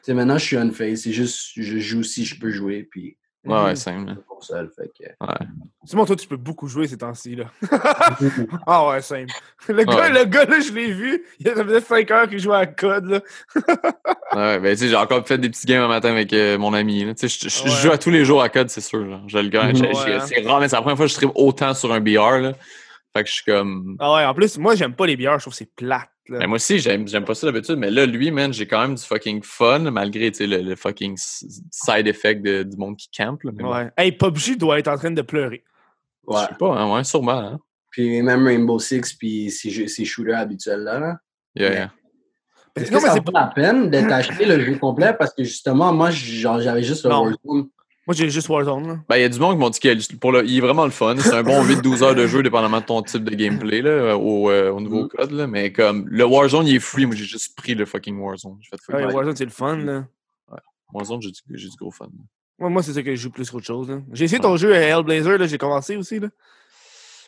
sais, 0.02 0.14
maintenant, 0.14 0.38
je 0.38 0.44
suis 0.44 0.56
unfazed. 0.56 0.96
C'est 0.96 1.12
juste, 1.12 1.50
je 1.54 1.78
joue 1.78 2.02
si 2.02 2.24
je 2.24 2.40
peux 2.40 2.50
jouer, 2.50 2.88
puis 2.90 3.16
Ouais, 3.44 3.54
ouais, 3.56 3.70
Mhm. 3.70 3.76
simple. 3.76 4.12
c'est 4.16 4.24
pour 4.26 4.44
ça, 4.44 4.62
fait 4.76 4.88
que... 4.96 5.04
Simon, 5.84 6.04
toi, 6.06 6.14
tu 6.14 6.28
peux 6.28 6.36
beaucoup 6.36 6.68
jouer 6.68 6.86
ces 6.86 6.96
temps-ci, 6.98 7.34
là. 7.34 7.46
ah 8.66 8.88
ouais, 8.88 9.00
simple. 9.02 9.32
Le 9.68 9.82
gars, 9.84 9.96
Ouais. 9.96 10.10
le 10.10 10.24
gars, 10.26 10.44
là, 10.44 10.60
je 10.60 10.72
l'ai 10.72 10.92
vu. 10.92 11.24
Il 11.40 11.46
y 11.46 11.50
a 11.50 11.56
ça 11.56 11.64
faisait 11.64 11.80
5 11.80 12.10
heures 12.12 12.28
qu'il 12.28 12.38
jouait 12.38 12.56
à 12.56 12.66
code, 12.66 13.06
là. 13.06 13.20
Ouais, 14.34 14.58
ben, 14.60 14.70
tu 14.74 14.84
sais, 14.84 14.88
j'ai 14.88 14.96
encore 14.96 15.26
fait 15.26 15.36
des 15.38 15.50
petits 15.50 15.66
games 15.66 15.82
un 15.82 15.88
matin 15.88 16.10
avec 16.10 16.32
euh, 16.32 16.56
mon 16.56 16.72
ami. 16.72 17.04
là. 17.04 17.14
Tu 17.14 17.28
sais, 17.28 17.48
je- 17.50 17.64
Ouais. 17.64 17.70
joue 17.82 17.90
à 17.90 17.98
tous 17.98 18.10
les 18.10 18.24
jours 18.24 18.40
à 18.42 18.48
code, 18.48 18.70
c'est 18.70 18.80
sûr. 18.80 19.04
Genre. 19.08 19.22
Je 19.28 19.38
le 19.38 19.48
gagne. 19.48 19.76
Hein. 19.84 20.20
C'est 20.26 20.40
rare, 20.46 20.58
mais 20.60 20.68
c'est 20.68 20.76
la 20.76 20.82
première 20.82 20.96
fois 20.96 21.04
que 21.06 21.10
je 21.12 21.16
tripe 21.16 21.32
autant 21.34 21.74
sur 21.74 21.92
un 21.92 22.00
BR. 22.00 22.38
Là. 22.38 22.52
Fait 23.14 23.24
que 23.24 23.28
je 23.28 23.34
suis 23.34 23.44
comme. 23.44 23.96
Ah 24.00 24.14
ouais, 24.14 24.24
en 24.24 24.32
plus, 24.32 24.56
moi, 24.56 24.74
j'aime 24.74 24.94
pas 24.94 25.04
les 25.06 25.16
bières. 25.16 25.38
Je 25.38 25.42
trouve 25.44 25.52
que 25.52 25.58
c'est 25.58 25.74
plate, 25.76 26.08
là. 26.28 26.38
Ben, 26.40 26.46
moi 26.46 26.56
aussi, 26.56 26.78
j'aime, 26.78 27.06
j'aime 27.08 27.24
pas 27.24 27.34
ça 27.34 27.46
d'habitude, 27.50 27.76
mais 27.76 27.90
là, 27.90 28.06
lui, 28.06 28.30
man, 28.30 28.52
j'ai 28.52 28.66
quand 28.66 28.80
même 28.80 28.94
du 28.94 29.02
fucking 29.02 29.42
fun, 29.42 29.78
malgré 29.90 30.30
tu 30.30 30.38
sais, 30.38 30.46
le, 30.46 30.58
le 30.62 30.76
fucking 30.76 31.16
side 31.18 32.06
effect 32.06 32.42
de- 32.42 32.62
du 32.62 32.76
monde 32.76 32.96
qui 32.96 33.08
campe. 33.10 33.42
Là, 33.42 33.50
mais 33.54 33.62
bon, 33.62 33.72
Ouais. 33.74 33.90
Hey, 33.96 34.12
PUBG 34.12 34.56
doit 34.56 34.78
être 34.78 34.88
en 34.88 34.96
train 34.96 35.10
de 35.10 35.22
pleurer. 35.22 35.64
Je 36.28 36.34
Ouais. 36.34 36.40
sais 36.48 36.54
pas, 36.58 36.76
hein, 36.78 36.94
ouais, 36.94 37.04
sûrement. 37.04 37.38
Hein. 37.38 37.60
Puis 37.90 38.22
même 38.22 38.46
Rainbow 38.46 38.78
Six, 38.78 39.12
puis 39.14 39.50
ces, 39.50 39.70
jeux- 39.70 39.88
ces 39.88 40.04
shooters 40.04 40.38
habituels-là, 40.38 40.98
là. 41.00 41.18
Yeah, 41.54 41.68
Mais- 41.68 41.74
yeah. 41.76 41.92
Parce 42.74 42.86
Est-ce 42.86 42.90
que 42.90 42.94
non, 42.94 43.00
que 43.00 43.04
mais 43.04 43.08
ça 43.10 43.14
c'est 43.16 43.26
vaut 43.26 43.32
la 43.38 43.46
peine 43.54 43.90
d'être 43.90 44.12
acheté 44.12 44.44
le 44.46 44.58
jeu 44.64 44.76
complet? 44.78 45.12
Parce 45.18 45.34
que 45.34 45.44
justement, 45.44 45.92
moi, 45.92 46.10
genre, 46.10 46.58
j'avais 46.58 46.82
juste 46.82 47.04
le. 47.04 47.10
Warzone. 47.10 47.68
Moi, 48.06 48.14
j'ai 48.16 48.28
juste 48.30 48.48
Warzone, 48.48 48.86
là. 48.88 48.98
Ben, 49.08 49.16
il 49.16 49.22
y 49.22 49.24
a 49.24 49.28
du 49.28 49.38
monde 49.38 49.54
qui 49.54 49.60
m'ont 49.60 49.70
dit 49.70 49.78
qu'il 49.78 50.18
pour 50.18 50.32
le, 50.32 50.44
il 50.44 50.58
est 50.58 50.60
vraiment 50.60 50.84
le 50.84 50.90
fun. 50.90 51.14
C'est 51.18 51.34
un 51.34 51.44
bon 51.44 51.62
8-12 51.64 52.02
heures 52.02 52.14
de 52.16 52.26
jeu, 52.26 52.42
dépendamment 52.42 52.80
de 52.80 52.84
ton 52.84 53.00
type 53.02 53.22
de 53.22 53.34
gameplay, 53.34 53.80
là, 53.80 54.16
au, 54.18 54.50
euh, 54.50 54.70
au 54.72 54.80
nouveau 54.80 55.02
Mhm. 55.02 55.08
code. 55.08 55.30
Là. 55.30 55.46
Mais 55.46 55.72
comme 55.72 56.06
le 56.08 56.24
Warzone, 56.24 56.66
il 56.66 56.76
est 56.76 56.80
free. 56.80 57.06
Moi, 57.06 57.14
j'ai 57.14 57.24
juste 57.24 57.56
pris 57.56 57.74
le 57.76 57.84
fucking 57.84 58.18
Warzone. 58.18 58.56
J'ai 58.60 58.70
fait 58.70 58.82
fuck 58.84 58.94
Ouais. 58.96 59.12
Warzone, 59.14 59.36
c'est 59.36 59.44
le 59.44 59.50
fun, 59.52 59.76
là. 59.76 60.04
Warzone, 60.92 61.22
j'ai 61.22 61.30
du, 61.30 61.40
j'ai 61.54 61.68
du 61.68 61.76
gros 61.76 61.90
fun. 61.92 62.08
Moi, 62.58 62.68
moi 62.70 62.82
c'est 62.82 62.92
ça 62.92 63.02
que 63.02 63.14
je 63.14 63.20
joue 63.20 63.30
plus 63.30 63.48
qu'autre 63.50 63.66
chose, 63.66 63.88
là. 63.88 64.00
J'ai 64.12 64.24
essayé 64.24 64.40
ton 64.40 64.56
jeu 64.56 64.74
euh, 64.74 64.80
Hellblazer, 64.80 65.38
là. 65.38 65.46
J'ai 65.46 65.58
commencé 65.58 65.96
aussi, 65.96 66.18
là. 66.20 66.28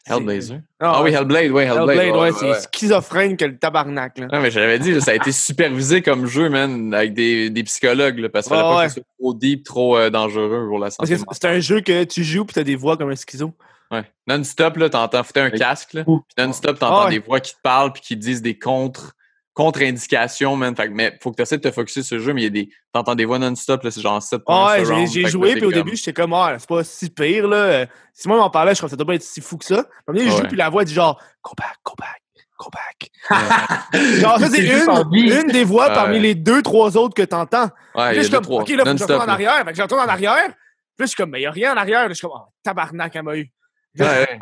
Hellblazer. 0.06 0.60
Ah, 0.80 0.92
Ah, 0.96 1.02
oui. 1.02 1.12
Hellblade, 1.14 1.50
ouais, 1.50 1.64
Hellblade. 1.64 1.88
Hellblade, 1.98 2.16
ouais, 2.20 2.32
c'est 2.38 2.50
ouais. 2.50 2.58
schizophrène 2.72 3.36
que 3.36 3.44
le 3.46 3.56
tabarnak, 3.58 4.18
là. 4.18 4.26
Non, 4.32 4.40
mais 4.40 4.50
j'avais 4.50 4.78
dit, 4.78 5.00
ça 5.00 5.12
a 5.12 5.14
été 5.14 5.32
supervisé 5.32 6.02
comme 6.02 6.26
jeu, 6.26 6.48
man, 6.50 6.92
avec 6.92 7.14
des, 7.14 7.48
des 7.50 7.62
psychologues, 7.64 8.18
là, 8.18 8.28
parce 8.28 8.46
qu'il 8.46 8.56
fallait 8.56 8.68
Ouais, 8.68 8.74
pas 8.74 8.82
que 8.84 8.88
ce 8.90 8.94
soit 9.00 9.04
trop 9.18 9.34
deep, 9.34 9.64
trop 9.64 9.96
euh, 9.96 10.10
dangereux 10.10 10.66
pour 10.68 10.78
la 10.78 10.86
Parce 10.86 10.96
santé. 10.96 11.14
que 11.16 11.34
c'est- 11.34 11.44
un 11.46 11.60
jeu 11.60 11.80
que 11.80 12.04
tu 12.04 12.22
joues 12.24 12.44
pis 12.44 12.54
t'as 12.54 12.62
des 12.64 12.76
voix 12.76 12.96
comme 12.96 13.10
un 13.10 13.16
schizo. 13.16 13.52
Ouais. 13.90 14.02
Non-stop, 14.26 14.76
là, 14.76 14.88
t'entends, 14.90 15.22
foutais 15.22 15.40
un 15.40 15.50
Oui. 15.50 15.58
casque, 15.58 15.92
là. 15.94 16.04
Puis 16.04 16.14
non-stop, 16.38 16.78
t'entends 16.78 17.00
Ah 17.02 17.04
ouais. 17.06 17.10
des 17.12 17.18
voix 17.20 17.40
qui 17.40 17.52
te 17.54 17.60
parlent 17.62 17.92
puis 17.92 18.02
qui 18.02 18.14
te 18.16 18.20
disent 18.20 18.42
des 18.42 18.58
contre, 18.58 19.14
contre-indications, 19.54 20.56
man. 20.56 20.74
Fait 20.76 20.88
que, 20.88 20.92
mais 20.92 21.16
faut 21.22 21.30
que 21.30 21.36
t'essaies 21.36 21.56
de 21.58 21.62
te 21.62 21.70
focusser 21.72 22.02
sur 22.02 22.16
le 22.16 22.22
jeu, 22.22 22.32
mais 22.34 22.42
il 22.42 22.44
y 22.44 22.46
a 22.48 22.50
des, 22.50 22.68
t'entends 22.92 23.14
des 23.14 23.24
voix 23.24 23.38
non-stop, 23.38 23.82
là, 23.82 23.90
c'est 23.90 24.00
genre 24.00 24.22
7 24.22 24.40
Ah 24.40 24.44
points 24.46 24.72
ouais, 24.84 25.06
j'ai- 25.06 25.26
joué 25.26 25.50
là, 25.50 25.54
puis 25.56 25.64
au 25.64 25.70
comme- 25.70 25.82
début, 25.82 25.96
j'étais 25.96 26.12
comme, 26.12 26.32
ah, 26.34 26.56
c'est 26.58 26.68
pas 26.68 26.84
si 26.84 27.08
pire, 27.10 27.48
là. 27.48 27.86
Si 28.12 28.28
moi 28.28 28.36
m'en 28.36 28.50
parlait, 28.50 28.72
je 28.74 28.78
crois 28.80 28.88
que 28.88 28.90
ça 28.90 28.96
doit 28.96 29.06
pas 29.06 29.14
être 29.14 29.22
si 29.22 29.40
fou 29.40 29.56
que 29.56 29.64
ça. 29.64 29.84
Mais 30.12 30.20
je 30.20 30.30
joue 30.30 30.42
puis 30.48 30.56
la 30.56 30.68
voix 30.68 30.84
dit 30.84 30.92
genre, 30.94 31.20
go 31.42 31.52
back, 31.56 31.76
go 31.84 31.94
back, 31.98 32.20
go 32.58 32.70
back. 32.70 33.10
genre, 34.20 34.38
ça, 34.38 34.48
c'est 34.50 34.64
une, 34.66 35.40
une 35.40 35.48
des 35.52 35.64
voix 35.64 35.88
Ouais. 35.88 35.94
parmi 35.94 36.20
les 36.20 36.34
deux, 36.34 36.62
trois 36.62 36.96
autres 36.96 37.14
que 37.14 37.22
t'entends. 37.22 37.64
Ouais, 37.64 37.70
Puis 37.70 38.00
là, 38.00 38.12
je 38.14 38.20
suis 38.22 38.30
comme, 38.30 38.42
trois. 38.44 38.62
OK, 38.62 38.68
là, 38.70 38.84
faut 38.84 38.90
que 38.92 38.96
je 38.98 39.02
retourne 39.04 39.22
en 39.22 39.26
là. 39.26 39.32
arrière. 39.32 39.58
Fait 39.64 39.70
que 39.70 39.76
je 39.76 39.82
retourne 39.82 40.00
en 40.00 40.08
arrière. 40.08 40.44
Puis 40.46 40.52
là, 40.52 41.04
je 41.04 41.06
suis 41.06 41.16
comme, 41.16 41.30
mais 41.30 41.40
il 41.40 41.42
y 41.42 41.46
a 41.46 41.50
rien 41.50 41.72
en 41.74 41.76
arrière. 41.76 42.02
Là, 42.02 42.08
je 42.10 42.14
suis 42.14 42.26
comme, 42.26 42.36
oh, 42.36 42.52
tabarnak, 42.62 43.14
elle 43.16 43.22
m'a 43.22 43.36
eu. 43.36 43.50
Ouais, 43.98 44.06
ouais. 44.06 44.38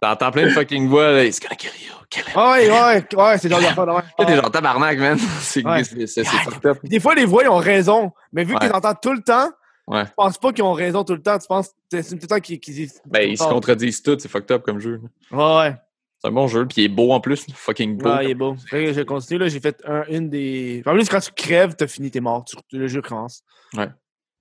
T'entends 0.00 0.30
plein 0.30 0.44
de 0.44 0.50
fucking 0.50 0.88
voix, 0.88 1.10
là. 1.12 1.24
It's 1.24 1.40
gonna 1.40 1.56
kill 1.56 1.70
you, 1.84 1.92
kill 2.08 2.22
him. 2.24 2.32
Ah 2.36 2.52
Ouais, 2.52 2.70
ouais, 2.70 3.04
ouais, 3.16 3.38
c'est 3.38 3.48
genre 3.48 3.60
de 3.60 3.92
ouais. 3.92 4.02
T'es 4.26 4.36
genre 4.36 4.50
tabarnak, 4.50 4.98
man. 4.98 5.18
C'est 5.40 5.64
Ouais. 5.66 5.82
fucked 5.84 6.66
up. 6.66 6.78
Des 6.84 7.00
fois, 7.00 7.14
les 7.14 7.24
voix, 7.24 7.42
ils 7.42 7.48
ont 7.48 7.56
raison. 7.56 8.12
Mais 8.32 8.44
vu 8.44 8.54
Ouais. 8.54 8.60
les 8.66 8.70
entends 8.72 8.94
tout 8.94 9.12
le 9.12 9.22
temps, 9.22 9.50
Ouais. 9.88 10.04
tu 10.04 10.10
penses 10.16 10.38
pas 10.38 10.52
qu'ils 10.52 10.64
ont 10.64 10.72
raison 10.72 11.04
tout 11.04 11.14
le 11.14 11.22
temps. 11.22 11.38
Tu 11.38 11.46
penses 11.46 11.70
c'est 11.90 12.02
tout 12.10 12.18
le 12.22 12.26
temps 12.26 12.40
qu'ils 12.40 12.60
qu'ils 12.60 12.74
disent. 12.74 13.00
Ben, 13.06 13.28
ils 13.28 13.38
se 13.38 13.44
contredisent 13.44 14.02
tous, 14.02 14.18
c'est 14.20 14.28
fucked 14.28 14.50
up 14.52 14.62
comme 14.62 14.78
jeu. 14.80 15.00
là. 15.30 15.36
Ouais, 15.36 15.68
ouais. 15.70 15.76
C'est 16.22 16.28
un 16.28 16.32
bon 16.32 16.48
jeu, 16.48 16.64
puis 16.66 16.82
il 16.82 16.84
est 16.84 16.88
beau 16.88 17.12
en 17.12 17.20
plus, 17.20 17.44
fucking 17.54 17.98
beau. 17.98 18.08
Ouais, 18.08 18.24
il 18.24 18.30
est 18.30 18.34
beau. 18.34 18.56
Je 18.72 19.02
continue, 19.02 19.38
là. 19.38 19.48
J'ai 19.48 19.60
fait 19.60 19.82
un, 19.86 20.02
une 20.08 20.30
des. 20.30 20.82
En 20.86 20.92
plus, 20.94 21.08
quand 21.08 21.20
tu 21.20 21.30
crèves, 21.32 21.74
t'as 21.76 21.86
fini, 21.86 22.10
t'es 22.10 22.20
mort. 22.20 22.44
Tu- 22.44 22.56
Le 22.78 22.86
jeu 22.88 23.02
commence. 23.02 23.42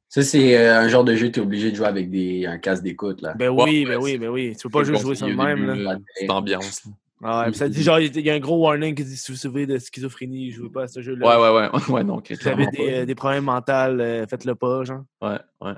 Ça, 0.08 0.22
c'est 0.22 0.58
euh, 0.58 0.80
un 0.80 0.88
genre 0.88 1.04
de 1.04 1.16
jeu, 1.16 1.32
tu 1.32 1.40
es 1.40 1.44
obligé 1.44 1.72
de 1.72 1.76
jouer 1.76 1.88
avec 1.88 2.10
des, 2.10 2.46
un 2.46 2.58
casque 2.58 2.84
d'écoute, 2.84 3.22
là. 3.22 3.34
Ben 3.34 3.50
oui, 3.50 3.86
ouais, 3.86 3.86
ben 3.86 3.98
oui, 4.02 4.18
ben 4.18 4.30
oui. 4.30 4.56
Tu 4.56 4.64
peux 4.64 4.70
pas 4.80 4.84
juste 4.84 5.02
jouer 5.02 5.16
ça 5.16 5.26
de 5.28 5.34
au 5.34 5.36
même, 5.36 5.66
début, 5.66 5.84
là. 5.84 5.94
là, 5.94 6.00
Cette 6.16 6.30
ambiance. 6.30 6.86
là. 6.86 6.92
Ah 7.24 7.46
ouais, 7.48 7.54
ça 7.54 7.70
dit 7.70 7.82
genre, 7.82 8.00
il 8.00 8.20
y 8.20 8.30
a 8.30 8.34
un 8.34 8.40
gros 8.40 8.58
warning 8.58 8.94
qui 8.94 9.04
dit 9.04 9.16
si 9.18 9.32
vous 9.32 9.38
souffrez 9.38 9.66
de 9.66 9.78
schizophrénie, 9.78 10.52
jouez 10.52 10.70
pas 10.70 10.84
à 10.84 10.88
ce 10.88 11.02
jeu-là. 11.02 11.26
Ouais, 11.40 11.50
ouais, 11.50 11.70
ouais. 11.72 11.80
Ouais, 11.94 12.04
non, 12.04 12.22
Si 12.24 12.36
vous 12.36 12.48
avez 12.48 12.68
des, 12.68 12.94
euh, 12.94 13.06
des 13.06 13.16
problèmes 13.16 13.46
mentaux, 13.46 13.72
euh, 13.72 14.26
faites-le 14.30 14.54
pas, 14.56 14.84
genre. 14.84 15.04
Ouais, 15.22 15.40
ouais. 15.62 15.74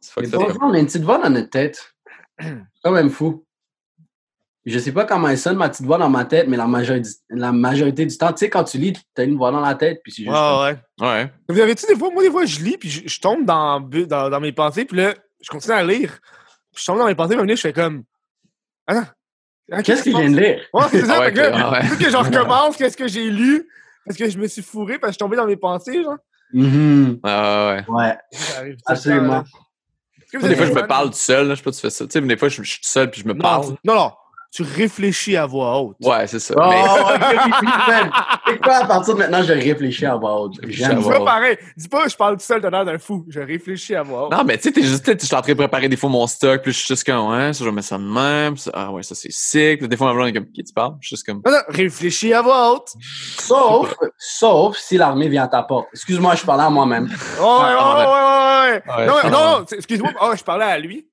C'est 0.00 0.20
Mais 0.20 0.26
vrai, 0.26 0.52
on 0.60 0.72
a 0.72 0.78
une 0.78 0.86
petite 0.86 1.02
voix 1.04 1.18
dans 1.22 1.30
notre 1.30 1.50
tête. 1.50 1.94
C'est 2.38 2.54
quand 2.82 2.92
même 2.92 3.10
fou. 3.10 3.44
Je 4.66 4.78
sais 4.78 4.92
pas 4.92 5.04
comment 5.06 5.28
elle 5.28 5.38
sonne, 5.38 5.56
ma 5.56 5.70
petite 5.70 5.86
voix 5.86 5.96
dans 5.96 6.10
ma 6.10 6.26
tête, 6.26 6.46
mais 6.46 6.56
la 6.58 6.66
majorité, 6.66 7.08
la 7.30 7.50
majorité 7.50 8.04
du 8.04 8.16
temps, 8.18 8.30
tu 8.32 8.40
sais, 8.40 8.50
quand 8.50 8.64
tu 8.64 8.76
lis, 8.76 8.92
tu 8.92 9.00
as 9.16 9.24
une 9.24 9.36
voix 9.38 9.50
dans 9.50 9.60
la 9.60 9.74
tête, 9.74 10.00
puis 10.02 10.12
c'est 10.12 10.22
juste. 10.22 10.34
Ouais, 10.34 10.76
ouais. 11.00 11.06
Ouais. 11.06 11.32
Vous 11.48 11.58
avez-tu 11.60 11.86
des 11.86 11.96
fois, 11.96 12.10
moi, 12.12 12.22
des 12.22 12.30
fois, 12.30 12.44
je 12.44 12.60
lis, 12.60 12.76
puis 12.76 12.90
je, 12.90 13.08
je 13.08 13.20
tombe 13.20 13.46
dans, 13.46 13.80
bu- 13.80 14.06
dans, 14.06 14.28
dans 14.28 14.38
mes 14.40 14.52
pensées, 14.52 14.84
puis 14.84 14.98
là, 14.98 15.14
je 15.40 15.48
continue 15.48 15.74
à 15.74 15.82
lire. 15.82 16.18
Puis 16.74 16.82
je 16.82 16.84
tombe 16.86 16.98
dans 16.98 17.06
mes 17.06 17.14
pensées, 17.14 17.30
puis 17.30 17.36
à 17.36 17.40
un 17.40 17.42
moment 17.42 17.46
donné, 17.46 17.56
je 17.56 17.60
fais 17.62 17.72
comme. 17.72 18.04
Attends. 18.86 19.06
Hein, 19.72 19.82
Qu'est-ce 19.82 20.02
que 20.04 20.10
je 20.10 20.16
viens 20.16 20.30
de 20.30 20.36
lire? 20.40 20.60
Ouais, 20.74 20.82
c'est 20.90 21.06
ça. 21.06 21.14
Ah 21.16 21.20
ouais, 21.20 21.32
que 21.32 21.38
là, 21.40 21.50
ah 21.54 21.72
ouais. 21.72 21.96
que 21.96 22.10
je 22.10 22.16
recommence, 22.18 22.76
qu'est-ce 22.76 22.96
que 22.96 23.08
j'ai 23.08 23.30
lu, 23.30 23.66
parce 24.04 24.18
que 24.18 24.28
je 24.28 24.36
me 24.36 24.46
suis 24.46 24.62
fourré, 24.62 24.98
parce 24.98 25.08
que 25.10 25.12
je 25.12 25.14
suis 25.14 25.18
tombé 25.18 25.36
dans 25.36 25.46
mes 25.46 25.56
pensées, 25.56 26.02
genre. 26.02 26.16
Mhm. 26.52 27.20
Ouais, 27.24 27.30
ouais, 27.30 27.84
ouais. 27.88 28.76
Absolument. 28.84 29.42
temps, 29.42 29.44
là. 30.42 30.48
Des 30.48 30.54
fois, 30.56 30.66
je 30.66 30.72
me 30.72 30.86
parle 30.86 31.10
tout 31.10 31.16
seul, 31.16 31.48
là. 31.48 31.54
Je 31.54 31.58
sais 31.60 31.64
pas, 31.64 31.70
tu 31.72 31.80
fais 31.80 31.90
ça. 31.90 32.04
Tu 32.06 32.12
sais, 32.12 32.20
des 32.20 32.36
fois, 32.36 32.48
je 32.48 32.62
je 32.62 32.70
suis 32.72 32.80
tout 32.80 32.88
seul, 32.88 33.10
puis 33.10 33.20
je 33.22 33.26
me 33.26 33.38
parle. 33.38 33.76
non, 33.84 33.94
non. 33.94 34.12
Tu 34.52 34.62
réfléchis 34.64 35.36
à 35.36 35.46
voix 35.46 35.78
haute. 35.80 35.96
Ouais, 36.02 36.26
c'est 36.26 36.40
ça. 36.40 36.54
Oh, 36.56 36.68
Mais-. 36.68 36.82
C'est 38.48 38.60
quoi, 38.60 38.74
à 38.78 38.84
partir 38.84 39.14
de 39.14 39.20
maintenant, 39.20 39.44
je 39.44 39.52
réfléchis 39.52 40.06
à 40.06 40.16
voix 40.16 40.40
haute? 40.40 40.54
J'aime 40.66 40.90
à 40.90 40.94
C'est 40.96 41.00
voix 41.02 41.12
pas 41.12 41.18
haute. 41.20 41.24
pareil. 41.26 41.58
Dis 41.76 41.86
pas, 41.88 42.08
je 42.08 42.16
parle 42.16 42.36
tout 42.36 42.42
seul 42.44 42.60
de 42.60 42.66
l'air 42.66 42.84
d'un 42.84 42.98
fou. 42.98 43.24
Je 43.28 43.38
réfléchis 43.38 43.94
à 43.94 44.02
voix 44.02 44.24
haute. 44.26 44.32
Non, 44.32 44.42
mais 44.44 44.56
tu 44.56 44.64
sais, 44.64 44.72
t'es 44.72 44.82
juste, 44.82 45.08
je 45.20 45.24
suis 45.24 45.36
en 45.36 45.40
train 45.40 45.52
de 45.52 45.56
préparer 45.56 45.88
des 45.88 45.96
fois 45.96 46.10
mon 46.10 46.26
stock, 46.26 46.62
puis 46.62 46.72
je 46.72 46.78
suis 46.78 46.88
juste 46.88 47.04
comme, 47.04 47.28
ouais, 47.30 47.52
ça, 47.52 47.64
je 47.64 47.70
mets 47.70 47.80
ça 47.82 47.96
de 47.96 48.02
même, 48.02 48.56
ça- 48.56 48.72
ah 48.74 48.90
ouais, 48.90 49.04
ça 49.04 49.14
c'est 49.14 49.30
sick. 49.30 49.78
Puis 49.78 49.88
Des 49.88 49.96
fois, 49.96 50.08
ma 50.08 50.14
blonde 50.14 50.28
est 50.28 50.32
comme, 50.32 50.50
qui 50.50 50.64
tu 50.64 50.72
parles? 50.74 50.94
Je 51.00 51.06
suis 51.06 51.16
juste 51.16 51.26
comme, 51.26 51.42
Non, 51.46 51.52
non, 51.52 51.58
réfléchis 51.68 52.34
à 52.34 52.42
voix 52.42 52.72
haute. 52.72 52.88
Sauf, 53.38 53.94
sauf 54.18 54.76
si 54.78 54.96
l'armée 54.96 55.28
vient 55.28 55.44
à 55.44 55.48
ta 55.48 55.62
porte. 55.62 55.86
Excuse-moi, 55.92 56.34
je 56.34 56.44
parlais 56.44 56.64
à 56.64 56.70
moi-même. 56.70 57.08
Oh, 57.40 57.60
ouais, 57.62 57.68
ouais, 57.68 57.74
ouais, 57.76 58.06
ouais, 58.06 59.06
ouais. 59.06 59.22
Ouais, 59.24 59.30
Non, 59.30 59.58
non, 59.60 59.64
excuse-moi. 59.70 60.10
Oh, 60.20 60.32
je 60.36 60.42
parlais 60.42 60.64
à 60.64 60.78
lui. 60.78 61.06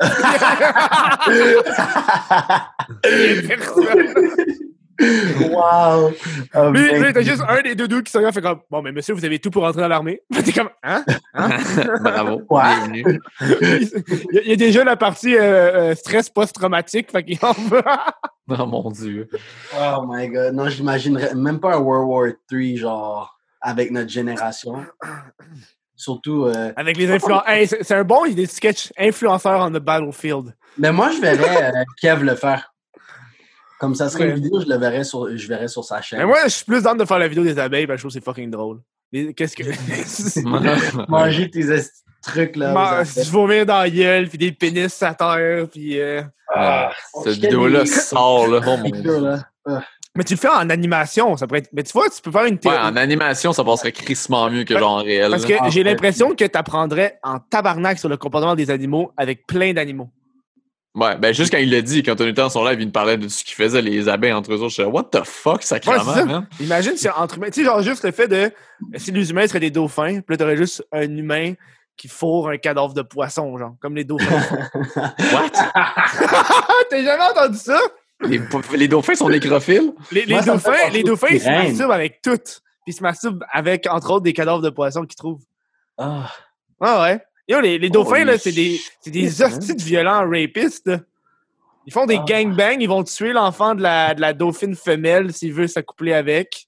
wow! 5.50 6.12
Oh, 6.54 6.70
lui, 6.70 7.12
t'as 7.12 7.22
juste 7.22 7.42
un 7.46 7.60
des 7.62 7.74
deux 7.74 7.88
deux 7.88 8.02
qui 8.02 8.12
se 8.12 8.18
regarde 8.18 8.34
fait 8.34 8.40
comme 8.40 8.60
Bon, 8.70 8.82
mais 8.82 8.92
monsieur, 8.92 9.14
vous 9.14 9.24
avez 9.24 9.38
tout 9.38 9.50
pour 9.50 9.64
entrer 9.64 9.82
dans 9.82 9.88
l'armée. 9.88 10.22
T'es 10.44 10.52
comme 10.52 10.70
Hein? 10.82 11.04
bravo. 12.00 12.42
Ouais. 12.48 12.62
bienvenue. 12.62 13.20
il, 13.40 13.90
y 14.32 14.38
a, 14.38 14.42
il 14.42 14.48
y 14.48 14.52
a 14.52 14.56
déjà 14.56 14.84
la 14.84 14.96
partie 14.96 15.36
euh, 15.36 15.90
euh, 15.90 15.94
stress 15.94 16.30
post-traumatique. 16.30 17.10
Fait 17.10 17.24
qu'il 17.24 17.38
en 17.42 17.52
veut. 17.52 17.82
Oh 18.48 18.66
mon 18.66 18.90
dieu. 18.90 19.28
Oh 19.78 20.04
my 20.08 20.28
god, 20.28 20.54
non, 20.54 20.68
j'imaginerais 20.68 21.34
même 21.34 21.60
pas 21.60 21.76
un 21.76 21.78
World 21.78 22.08
War 22.08 22.28
III, 22.50 22.76
genre, 22.78 23.38
avec 23.60 23.90
notre 23.90 24.10
génération. 24.10 24.84
Surtout, 26.00 26.46
euh, 26.46 26.72
Avec 26.76 26.96
les 26.96 27.10
influenceurs. 27.10 27.44
Hey, 27.48 27.66
c'est 27.68 27.92
un 27.92 28.04
bon, 28.04 28.22
sketchs 28.46 28.90
influenceurs 28.98 29.60
on 29.60 29.70
the 29.70 29.82
battlefield. 29.82 30.54
mais 30.78 30.90
moi, 30.92 31.10
je 31.14 31.20
verrais 31.20 31.64
euh, 31.64 31.84
Kev 32.00 32.24
le 32.24 32.34
faire. 32.36 32.72
Comme 33.78 33.94
ça 33.94 34.08
serait 34.08 34.24
Ouais. 34.24 34.30
une 34.30 34.36
vidéo, 34.36 34.60
je 34.62 34.66
le 34.66 34.76
verrais 34.76 35.04
sur, 35.04 35.28
je 35.36 35.46
verrais 35.46 35.68
sur 35.68 35.84
sa 35.84 36.00
chaîne. 36.00 36.18
Mais 36.20 36.24
moi, 36.24 36.38
je 36.44 36.48
suis 36.48 36.64
plus 36.64 36.82
dans 36.82 36.94
de 36.94 37.04
faire 37.04 37.18
la 37.18 37.28
vidéo 37.28 37.44
des 37.44 37.58
abeilles 37.58 37.86
parce 37.86 37.96
que 37.96 38.08
je 38.08 38.08
trouve 38.08 38.12
que 38.14 38.18
c'est 38.18 38.24
fucking 38.24 38.50
drôle. 38.50 38.80
Qu'est-ce 39.36 39.56
que. 39.56 41.06
Manger 41.10 41.50
tes 41.50 41.66
trucs, 42.22 42.56
là. 42.56 42.72
Ma-. 42.72 43.04
Je 43.04 43.30
vomir 43.30 43.66
dans 43.66 43.78
la 43.80 43.90
gueule, 43.90 44.28
puis 44.28 44.38
des 44.38 44.52
pénis 44.52 45.02
à 45.02 45.12
terre, 45.14 45.66
puis. 45.70 46.00
euh, 46.00 46.22
Ah, 46.54 46.92
Cette 47.24 47.34
je 47.34 47.40
vidéo-là 47.40 47.84
sort, 47.84 48.46
là. 48.48 48.60
Oh 48.66 48.76
mon 48.78 48.88
dieu. 48.88 49.18
Mais 50.20 50.24
tu 50.24 50.34
le 50.34 50.38
fais 50.38 50.48
en 50.48 50.68
animation, 50.68 51.34
ça 51.38 51.46
pourrait 51.46 51.60
être. 51.60 51.70
Mais 51.72 51.82
tu 51.82 51.92
vois, 51.94 52.10
tu 52.10 52.20
peux 52.20 52.30
faire 52.30 52.44
une 52.44 52.56
Ouais, 52.56 52.58
théorie. 52.60 52.76
en 52.76 52.94
animation, 52.96 53.54
ça 53.54 53.64
passerait 53.64 53.90
crissement 53.92 54.50
mieux 54.50 54.64
que 54.64 54.78
genre 54.78 54.98
en 54.98 55.02
réel. 55.02 55.30
Parce 55.30 55.46
que 55.46 55.54
Ah, 55.58 55.70
j'ai 55.70 55.80
ouais. 55.80 55.84
l'impression 55.90 56.34
que 56.34 56.44
tu 56.44 56.58
apprendrais 56.58 57.18
en 57.22 57.38
tabarnak 57.38 57.98
sur 57.98 58.10
le 58.10 58.18
comportement 58.18 58.54
des 58.54 58.70
animaux 58.70 59.12
avec 59.16 59.46
plein 59.46 59.72
d'animaux. 59.72 60.10
Ouais, 60.94 61.16
ben 61.16 61.32
juste 61.32 61.50
quand 61.50 61.58
il 61.58 61.70
l'a 61.70 61.80
dit, 61.80 62.02
quand 62.02 62.20
on 62.20 62.24
était 62.24 62.42
dans 62.42 62.50
son 62.50 62.64
live, 62.66 62.78
il 62.80 62.84
nous 62.86 62.92
parlait 62.92 63.16
de 63.16 63.28
ce 63.28 63.44
qu'ils 63.44 63.54
faisaient 63.54 63.80
les 63.80 64.10
abeilles 64.10 64.34
entre 64.34 64.52
eux 64.52 64.56
autres. 64.56 64.68
Je 64.68 64.82
suis 64.82 64.84
What 64.84 65.04
the 65.04 65.22
fuck, 65.24 65.62
sacrément, 65.62 65.96
Ouais, 66.04 66.14
ça. 66.14 66.24
man? 66.26 66.46
Imagine 66.60 66.96
si 66.98 67.08
entre 67.08 67.38
humains. 67.38 67.46
Tu 67.46 67.60
sais, 67.60 67.64
genre 67.64 67.80
juste 67.80 68.04
le 68.04 68.10
fait 68.10 68.28
de. 68.28 68.52
Si 68.96 69.12
les 69.12 69.30
humains 69.30 69.46
seraient 69.46 69.60
des 69.60 69.70
dauphins, 69.70 70.20
puis 70.20 70.24
là, 70.34 70.36
t'aurais 70.36 70.58
juste 70.58 70.84
un 70.92 71.02
humain 71.16 71.54
qui 71.96 72.08
fourre 72.08 72.50
un 72.50 72.58
cadavre 72.58 72.92
de 72.92 73.00
poisson, 73.02 73.56
genre, 73.56 73.74
comme 73.80 73.96
les 73.96 74.04
dauphins. 74.04 74.24
What? 75.32 75.50
T'as 76.90 77.02
jamais 77.04 77.22
entendu 77.30 77.56
ça? 77.58 77.78
Les, 78.22 78.40
les 78.76 78.88
dauphins 78.88 79.14
sont 79.14 79.28
nécrophiles? 79.28 79.92
Les, 80.12 80.24
les 80.24 80.34
Moi, 80.34 80.42
dauphins, 80.42 80.88
les 80.92 81.02
dauphins, 81.02 81.28
ils 81.30 81.40
se 81.40 81.48
masturbent 81.48 81.92
avec 81.92 82.20
tout. 82.22 82.36
Puis 82.36 82.88
ils 82.88 82.92
se 82.94 83.02
masturbent 83.02 83.44
avec, 83.50 83.86
entre 83.90 84.10
autres, 84.10 84.22
des 84.24 84.32
cadavres 84.32 84.62
de 84.62 84.70
poissons 84.70 85.02
qu'ils 85.04 85.16
trouvent. 85.16 85.44
Ah. 85.98 86.30
Ah 86.80 87.02
ouais. 87.02 87.20
Yo, 87.48 87.60
les, 87.60 87.78
les 87.78 87.90
dauphins, 87.90 88.24
là, 88.24 88.38
c'est 88.38 88.52
des, 88.52 88.80
c'est 89.00 89.10
des 89.10 89.28
shit, 89.30 89.40
hosties 89.42 89.74
de 89.74 89.82
violents 89.82 90.28
rapistes. 90.28 90.86
là. 90.86 91.00
Ils 91.86 91.92
font 91.92 92.06
des 92.06 92.16
Ah. 92.18 92.24
gangbangs, 92.26 92.78
ils 92.80 92.88
vont 92.88 93.02
tuer 93.04 93.32
l'enfant 93.32 93.74
de 93.74 93.82
la, 93.82 94.14
de 94.14 94.20
la 94.20 94.32
dauphine 94.32 94.76
femelle 94.76 95.32
s'il 95.32 95.52
veut 95.52 95.66
s'accoupler 95.66 96.12
avec. 96.12 96.66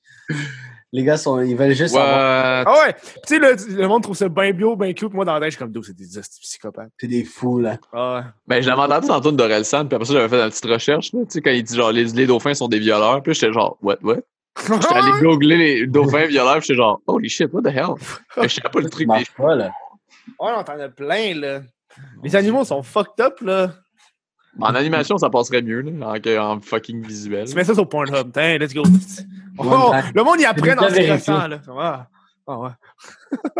Les 0.94 1.04
gars, 1.04 1.16
sont, 1.16 1.40
ils 1.40 1.56
veulent 1.56 1.72
juste 1.74 1.94
savoir. 1.94 2.66
What? 2.66 2.72
Ah 2.74 2.86
ouais! 2.86 2.92
Puis 2.92 3.20
Tu 3.26 3.34
sais, 3.34 3.38
là, 3.40 3.52
le 3.82 3.88
monde 3.88 4.02
trouve 4.02 4.16
ça 4.16 4.28
bien 4.28 4.52
bio, 4.52 4.76
bien 4.76 4.92
cute. 4.92 5.12
Moi, 5.14 5.24
dans 5.24 5.34
la 5.34 5.40
tête, 5.40 5.46
je 5.52 5.56
suis 5.56 5.58
comme, 5.58 5.72
d'où 5.72 5.82
c'est 5.82 5.96
des 5.96 6.18
hosties 6.18 6.40
psychopathes. 6.40 6.90
C'est 7.00 7.06
des 7.06 7.24
fous, 7.24 7.60
là. 7.60 7.78
Ah 7.94 8.16
ouais. 8.16 8.22
Ben, 8.46 8.62
je 8.62 8.68
l'avais 8.68 8.82
entendu 8.82 9.06
tantôt 9.08 9.32
de 9.32 9.36
Dorelsan, 9.38 9.86
puis 9.86 9.94
après 9.96 10.04
ça, 10.06 10.12
j'avais 10.12 10.28
fait 10.28 10.42
une 10.42 10.50
petite 10.50 10.66
recherche, 10.66 11.12
là, 11.14 11.20
tu 11.20 11.30
sais, 11.30 11.40
quand 11.40 11.50
il 11.50 11.62
dit 11.64 11.74
genre 11.76 11.92
les, 11.92 12.04
les 12.04 12.26
dauphins 12.26 12.52
sont 12.54 12.68
des 12.68 12.78
violeurs, 12.78 13.22
puis 13.22 13.32
j'étais 13.32 13.52
genre, 13.52 13.78
what, 13.80 13.96
what? 14.02 14.16
J'étais 14.68 14.94
allé 14.94 15.12
googler 15.22 15.56
les 15.56 15.86
dauphins 15.86 16.26
violeurs, 16.26 16.58
puis 16.58 16.66
j'étais 16.66 16.76
genre, 16.76 17.00
holy 17.06 17.30
shit, 17.30 17.48
what 17.54 17.62
the 17.62 17.74
hell? 17.74 17.94
Je 18.42 18.48
savais 18.48 18.68
pas 18.68 18.78
le 18.80 18.84
Ça 18.84 18.90
truc 18.90 19.00
des. 19.00 19.06
marche 19.06 19.32
pas, 19.34 19.54
là. 19.54 19.72
Ouais, 20.38 20.50
on 20.58 20.62
t'en 20.62 20.78
a 20.78 20.88
plein, 20.90 21.34
là. 21.34 21.60
Les 22.22 22.36
animaux 22.36 22.64
sont 22.64 22.82
fucked 22.82 23.18
up, 23.24 23.40
là. 23.40 23.72
En 24.60 24.74
animation, 24.74 25.16
ça 25.18 25.30
passerait 25.30 25.62
mieux, 25.62 25.80
là, 25.80 26.14
en, 26.42 26.60
fucking 26.60 27.04
visuel. 27.06 27.48
Tu 27.48 27.54
mets 27.54 27.64
ça 27.64 27.74
sur 27.74 27.88
Pornhub. 27.88 28.32
Tiens, 28.32 28.58
let's 28.58 28.74
go. 28.74 28.82
Oh, 29.58 29.92
le 30.14 30.22
monde 30.22 30.40
y 30.40 30.44
apprend 30.44 30.74
dans 30.74 30.88
ce 30.88 31.48
là. 31.48 31.60
Ah, 31.78 32.06
Ah 32.46 32.58
ouais. 32.58 32.70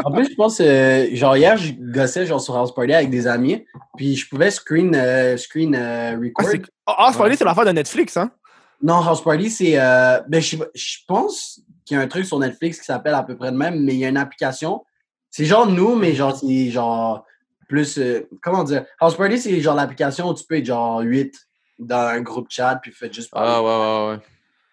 En 0.04 0.10
plus, 0.12 0.28
je 0.30 0.34
pense, 0.34 0.60
euh, 0.60 1.06
genre 1.12 1.36
hier, 1.36 1.56
je 1.56 1.72
gossais 1.72 2.26
genre 2.26 2.40
sur 2.40 2.56
House 2.56 2.74
Party 2.74 2.92
avec 2.92 3.10
des 3.10 3.26
amis, 3.26 3.64
puis 3.96 4.16
je 4.16 4.28
pouvais 4.28 4.50
screen, 4.50 4.94
euh, 4.94 5.36
screen 5.36 5.74
euh, 5.74 6.16
Ah, 6.38 6.42
record. 6.42 6.70
House 6.86 7.16
Party, 7.16 7.36
c'est 7.36 7.44
l'affaire 7.44 7.64
de 7.66 7.70
Netflix, 7.72 8.16
hein? 8.16 8.30
non, 8.82 8.96
House 8.96 9.22
Party, 9.22 9.50
c'est. 9.50 9.78
euh, 9.78 10.20
ben, 10.28 10.42
je, 10.42 10.56
je 10.74 10.96
pense 11.06 11.60
qu'il 11.84 11.96
y 11.96 12.00
a 12.00 12.02
un 12.02 12.08
truc 12.08 12.24
sur 12.26 12.38
Netflix 12.38 12.78
qui 12.80 12.84
s'appelle 12.84 13.14
à 13.14 13.22
peu 13.22 13.36
près 13.36 13.52
de 13.52 13.56
même, 13.56 13.80
mais 13.84 13.94
il 13.94 13.98
y 13.98 14.04
a 14.04 14.08
une 14.08 14.16
application. 14.16 14.84
C'est 15.30 15.44
genre 15.44 15.66
nous, 15.66 15.94
mais 15.94 16.12
genre, 16.14 16.36
c'est 16.36 16.70
genre 16.70 17.24
plus. 17.68 17.98
euh, 17.98 18.28
comment 18.42 18.64
dire? 18.64 18.84
House 19.00 19.16
Party, 19.16 19.38
c'est 19.38 19.60
genre 19.60 19.74
l'application 19.76 20.28
où 20.28 20.34
tu 20.34 20.44
peux 20.44 20.56
être 20.56 20.66
genre 20.66 21.00
8 21.00 21.34
dans 21.78 22.06
un 22.08 22.20
groupe 22.20 22.46
chat, 22.50 22.78
puis 22.82 22.92
faites 22.92 23.12
juste 23.12 23.30
parler. 23.30 23.50
Ah, 23.52 23.62
ouais, 23.62 23.68
ouais, 24.08 24.12
ouais. 24.16 24.22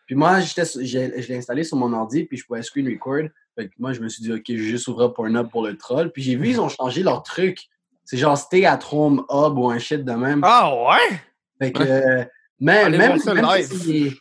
Puis 0.05 0.15
moi, 0.15 0.39
j'étais, 0.39 0.63
je 0.65 1.27
l'ai 1.27 1.37
installé 1.37 1.63
sur 1.63 1.77
mon 1.77 1.93
ordi, 1.93 2.25
puis 2.25 2.37
je 2.37 2.45
pouvais 2.45 2.61
screen 2.63 2.87
record. 2.87 3.29
Fait 3.55 3.67
que 3.67 3.73
moi, 3.79 3.93
je 3.93 3.99
me 4.01 4.09
suis 4.09 4.23
dit, 4.23 4.31
OK, 4.33 4.43
je 4.47 4.53
vais 4.53 4.57
juste 4.59 4.87
ouvrir 4.87 5.13
Pornhub 5.13 5.49
pour 5.49 5.65
le 5.65 5.77
troll. 5.77 6.11
Puis 6.11 6.23
j'ai 6.23 6.35
vu, 6.35 6.49
ils 6.49 6.61
ont 6.61 6.69
changé 6.69 7.03
leur 7.03 7.23
truc. 7.23 7.59
C'est 8.05 8.17
genre 8.17 8.37
Stay 8.37 8.65
at 8.65 8.79
Home 8.91 9.23
Hub 9.29 9.57
ou 9.57 9.69
un 9.69 9.77
shit 9.77 10.03
de 10.03 10.11
même. 10.13 10.41
Ah 10.43 10.73
ouais? 10.75 11.19
Fait 11.61 11.71
que, 11.71 11.83
euh, 11.83 12.23
même, 12.59 12.85
Allez 12.87 12.97
même, 12.97 13.07
voir 13.11 13.19
ça 13.21 13.33
même 13.35 13.45
live. 13.45 13.65
si 13.71 14.13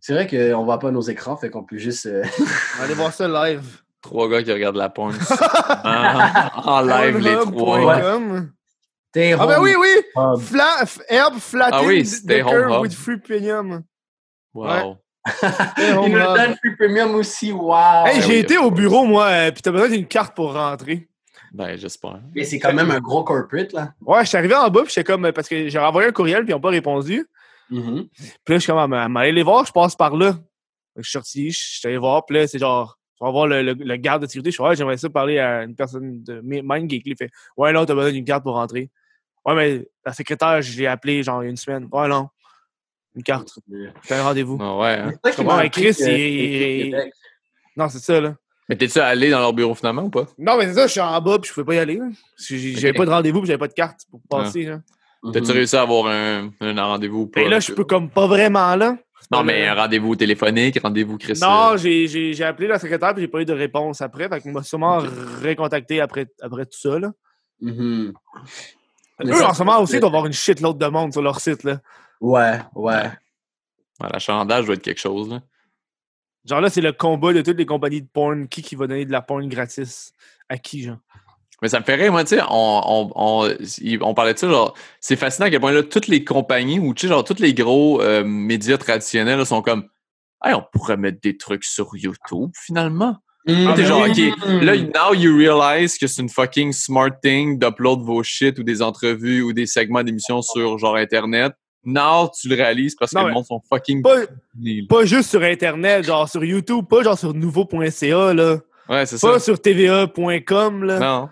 c'est- 0.00 0.12
vrai 0.12 0.26
qu'on 0.26 0.64
voit 0.64 0.78
pas 0.78 0.90
nos 0.90 1.00
écrans, 1.00 1.36
fait 1.36 1.48
qu'on 1.50 1.64
peut 1.64 1.78
juste. 1.78 2.04
euh, 2.06 2.22
On 2.74 2.78
va 2.78 2.84
aller 2.84 2.94
voir 2.94 3.12
ça 3.12 3.26
live. 3.26 3.78
Trois 4.04 4.28
gars 4.28 4.42
qui 4.42 4.52
regardent 4.52 4.76
la 4.76 4.90
porn. 4.90 5.14
Ah, 5.86 6.52
en 6.64 6.80
live, 6.82 7.18
les 7.18 7.34
trois. 7.36 8.10
Stay 9.10 9.32
Ah 9.32 9.46
ben 9.46 9.60
oui, 9.62 9.74
oui! 9.78 9.88
Hub. 10.16 10.40
Fla 10.40 10.82
f- 10.84 11.00
herb 11.08 11.34
flattened 11.38 11.80
Ah 11.80 11.86
oui, 11.86 12.02
home 12.42 12.50
curve 12.50 12.80
with 12.80 12.92
free 12.94 13.18
premium. 13.18 13.84
Wow. 14.52 14.98
Ils 15.78 15.94
home 15.96 16.10
nous 16.12 16.18
hub. 16.18 16.34
donnent 16.36 16.56
free 16.56 16.76
premium 16.76 17.14
aussi, 17.14 17.52
wow! 17.52 18.06
Hey, 18.06 18.20
j'ai 18.22 18.28
oui, 18.28 18.34
été 18.38 18.58
of 18.58 18.64
au 18.64 18.70
bureau, 18.72 19.04
moi, 19.04 19.26
euh, 19.26 19.50
pis 19.52 19.62
t'as 19.62 19.70
besoin 19.70 19.88
d'une 19.88 20.06
carte 20.06 20.34
pour 20.34 20.52
rentrer. 20.52 21.08
Ben, 21.52 21.76
j'espère. 21.78 22.18
Mais 22.34 22.42
c'est 22.44 22.58
quand 22.58 22.72
même 22.74 22.90
un 22.90 22.98
gros 23.00 23.22
corporate, 23.22 23.72
là. 23.72 23.92
Ouais, 24.04 24.22
je 24.24 24.28
suis 24.28 24.36
arrivé 24.36 24.54
en 24.56 24.68
bas, 24.68 24.82
pis 24.82 24.88
j'étais 24.88 25.04
comme, 25.04 25.24
euh, 25.26 25.32
parce 25.32 25.48
que 25.48 25.68
j'ai 25.68 25.78
envoyé 25.78 26.08
un 26.08 26.12
courriel, 26.12 26.44
pis 26.44 26.50
ils 26.50 26.54
ont 26.54 26.60
pas 26.60 26.70
répondu. 26.70 27.24
Mhm. 27.70 28.08
Puis 28.12 28.26
là, 28.48 28.54
je 28.56 28.58
suis 28.58 28.72
comme, 28.72 28.92
ah, 28.92 29.08
m'aller 29.08 29.32
les 29.32 29.44
voir, 29.44 29.64
je 29.64 29.72
passe 29.72 29.94
par 29.94 30.16
là. 30.16 30.34
Je 30.96 31.02
suis 31.02 31.12
sorti, 31.12 31.50
je 31.52 31.60
suis 31.78 31.88
allé 31.88 31.98
voir, 31.98 32.26
puis 32.26 32.36
là, 32.36 32.46
c'est 32.48 32.58
genre, 32.58 32.98
tu 33.16 33.24
vas 33.24 33.30
voir 33.30 33.46
le, 33.46 33.62
le, 33.62 33.72
le 33.74 33.96
garde 33.96 34.22
de 34.22 34.26
sécurité. 34.26 34.50
Je 34.50 34.54
suis 34.54 34.62
ouais, 34.64 34.74
j'aimerais 34.76 34.96
ça 34.96 35.08
parler 35.08 35.38
à 35.38 35.62
une 35.62 35.74
personne 35.74 36.22
de 36.22 36.40
Mi- 36.42 36.62
MindGeek. 36.62 37.02
Il 37.06 37.16
fait, 37.16 37.30
ouais, 37.56 37.72
non, 37.72 37.84
t'as 37.86 37.94
besoin 37.94 38.12
d'une 38.12 38.24
carte 38.24 38.42
pour 38.42 38.54
rentrer. 38.54 38.90
Ouais, 39.44 39.54
mais 39.54 39.86
la 40.04 40.12
secrétaire, 40.12 40.60
je 40.62 40.78
l'ai 40.78 40.86
appelée 40.86 41.22
genre 41.22 41.42
il 41.42 41.46
y 41.46 41.48
a 41.48 41.50
une 41.50 41.56
semaine. 41.56 41.88
Ouais, 41.92 42.08
non. 42.08 42.28
Une 43.14 43.22
carte. 43.22 43.58
T'as 44.08 44.20
un 44.20 44.24
rendez-vous. 44.24 44.58
Ah 44.60 44.76
ouais, 44.78 44.98
hein? 44.98 45.12
Appris 45.66 45.70
Chris, 45.70 45.94
que- 45.94 46.10
il- 46.10 46.90
Québec. 46.90 47.12
Non, 47.76 47.88
c'est 47.88 47.98
ça, 48.00 48.20
là. 48.20 48.34
Mais 48.68 48.76
t'es-tu 48.76 48.98
allé 48.98 49.30
dans 49.30 49.40
leur 49.40 49.52
bureau 49.52 49.74
finalement 49.74 50.02
ou 50.04 50.10
pas? 50.10 50.26
Non, 50.38 50.56
mais 50.56 50.66
c'est 50.66 50.74
ça, 50.74 50.86
je 50.86 50.92
suis 50.92 51.00
en 51.00 51.20
bas, 51.20 51.38
puis 51.38 51.48
je 51.48 51.54
pouvais 51.54 51.66
pas 51.66 51.74
y 51.74 51.78
aller. 51.78 52.00
J'avais 52.38 52.94
pas 52.94 53.04
de 53.04 53.10
rendez-vous, 53.10 53.40
puis 53.40 53.46
j'avais 53.48 53.58
pas 53.58 53.68
de 53.68 53.74
carte 53.74 54.00
pour 54.10 54.20
passer. 54.28 54.62
là. 54.64 54.80
T'as-tu 55.32 55.52
réussi 55.52 55.76
à 55.76 55.82
avoir 55.82 56.06
un, 56.06 56.50
un 56.60 56.82
rendez-vous 56.82 57.20
ou 57.20 57.26
pas? 57.26 57.40
Et 57.40 57.48
là, 57.48 57.60
je 57.60 57.72
peux 57.72 57.84
comme 57.84 58.10
pas 58.10 58.26
vraiment 58.26 58.74
là. 58.76 58.96
Non, 59.30 59.42
mais 59.42 59.66
un 59.66 59.74
rendez-vous 59.74 60.14
téléphonique, 60.16 60.78
rendez-vous 60.82 61.16
Chris. 61.18 61.38
Non, 61.40 61.72
euh, 61.72 61.76
j'ai- 61.76 62.42
appelé 62.44 62.68
la 62.68 62.78
secrétaire, 62.78 63.12
puis 63.14 63.22
j'ai 63.22 63.28
pas 63.28 63.40
eu 63.40 63.44
de 63.44 63.52
réponse 63.52 64.00
après. 64.00 64.28
Fait 64.28 64.40
qu'on 64.40 64.52
m'a 64.52 64.62
sûrement 64.62 64.98
recontacté 65.42 66.00
après, 66.00 66.26
après 66.40 66.66
tout 66.66 66.78
ça, 66.78 66.98
là. 66.98 67.12
Mais 67.60 69.30
Eux, 69.30 69.32
ça, 69.34 69.48
en 69.50 69.54
ce 69.54 69.62
moment 69.62 69.80
aussi, 69.80 69.94
ils 69.94 70.00
doivent 70.00 70.12
avoir 70.12 70.26
une 70.26 70.32
shitload 70.32 70.76
de 70.78 70.86
monde 70.86 71.12
sur 71.12 71.22
leur 71.22 71.40
site, 71.40 71.64
là. 71.64 71.80
Ouais, 72.20 72.58
ouais. 72.74 72.92
ouais, 74.00 74.08
L'achandage 74.12 74.66
doit 74.66 74.74
être 74.74 74.82
quelque 74.82 75.00
chose, 75.00 75.30
là. 75.30 75.40
Genre 76.44 76.60
là, 76.60 76.68
c'est 76.68 76.82
le 76.82 76.92
combat 76.92 77.32
de 77.32 77.40
toutes 77.40 77.56
les 77.56 77.64
compagnies 77.64 78.02
de 78.02 78.08
porn. 78.12 78.46
Qui 78.48 78.60
qui 78.60 78.74
va 78.74 78.86
donner 78.86 79.06
de 79.06 79.12
la 79.12 79.22
porn 79.22 79.48
gratis? 79.48 80.12
À 80.48 80.58
qui, 80.58 80.82
genre? 80.82 80.98
Mais 81.64 81.70
ça 81.70 81.80
me 81.80 81.84
fait 81.84 81.94
rire, 81.94 82.12
moi, 82.12 82.24
tu 82.24 82.36
sais, 82.36 82.42
on, 82.50 83.10
on, 83.14 83.48
on, 84.02 84.14
parlait 84.14 84.34
de 84.34 84.38
ça, 84.38 84.46
genre, 84.50 84.74
c'est 85.00 85.16
fascinant 85.16 85.46
à 85.46 85.50
quel 85.50 85.60
point, 85.60 85.72
là, 85.72 85.82
toutes 85.82 86.08
les 86.08 86.22
compagnies 86.22 86.78
ou, 86.78 86.92
tu 86.92 87.06
sais, 87.06 87.08
genre, 87.08 87.24
tous 87.24 87.40
les 87.40 87.54
gros 87.54 88.02
euh, 88.02 88.22
médias 88.22 88.76
traditionnels 88.76 89.38
là, 89.38 89.46
sont 89.46 89.62
comme, 89.62 89.88
hey, 90.44 90.52
on 90.52 90.62
pourrait 90.74 90.98
mettre 90.98 91.22
des 91.22 91.38
trucs 91.38 91.64
sur 91.64 91.88
YouTube, 91.94 92.50
finalement. 92.54 93.16
Mhm. 93.46 93.72
T'es 93.76 93.82
ben 93.82 93.86
genre. 93.86 94.06
OK, 94.06 94.62
là, 94.62 94.76
now 94.76 95.14
you 95.14 95.34
realize 95.34 95.96
que 95.96 96.06
c'est 96.06 96.20
une 96.20 96.28
fucking 96.28 96.74
smart 96.74 97.12
thing 97.22 97.58
d'upload 97.58 98.02
vos 98.02 98.22
shit 98.22 98.58
ou 98.58 98.62
des 98.62 98.82
entrevues 98.82 99.40
ou 99.40 99.54
des 99.54 99.64
segments 99.64 100.02
d'émissions 100.02 100.42
sur, 100.42 100.76
genre, 100.76 100.96
Internet. 100.96 101.54
Now, 101.82 102.30
tu 102.38 102.50
le 102.50 102.56
réalises 102.56 102.94
parce 102.94 103.12
que 103.12 103.20
le 103.20 103.32
monde 103.32 103.46
sont 103.46 103.62
fucking... 103.70 104.02
Pas, 104.02 104.26
pas 104.86 105.04
juste 105.06 105.30
sur 105.30 105.42
Internet, 105.42 106.04
genre 106.04 106.28
sur 106.28 106.44
YouTube, 106.44 106.84
pas 106.90 107.02
genre 107.02 107.18
sur 107.18 107.32
nouveau.ca, 107.32 108.34
là. 108.34 108.58
Ouais, 108.86 109.06
c'est 109.06 109.16
ça. 109.16 109.30
Pas 109.30 109.38
sur 109.38 109.58
TVA.com, 109.58 110.84
là. 110.84 110.98
Non. 110.98 111.28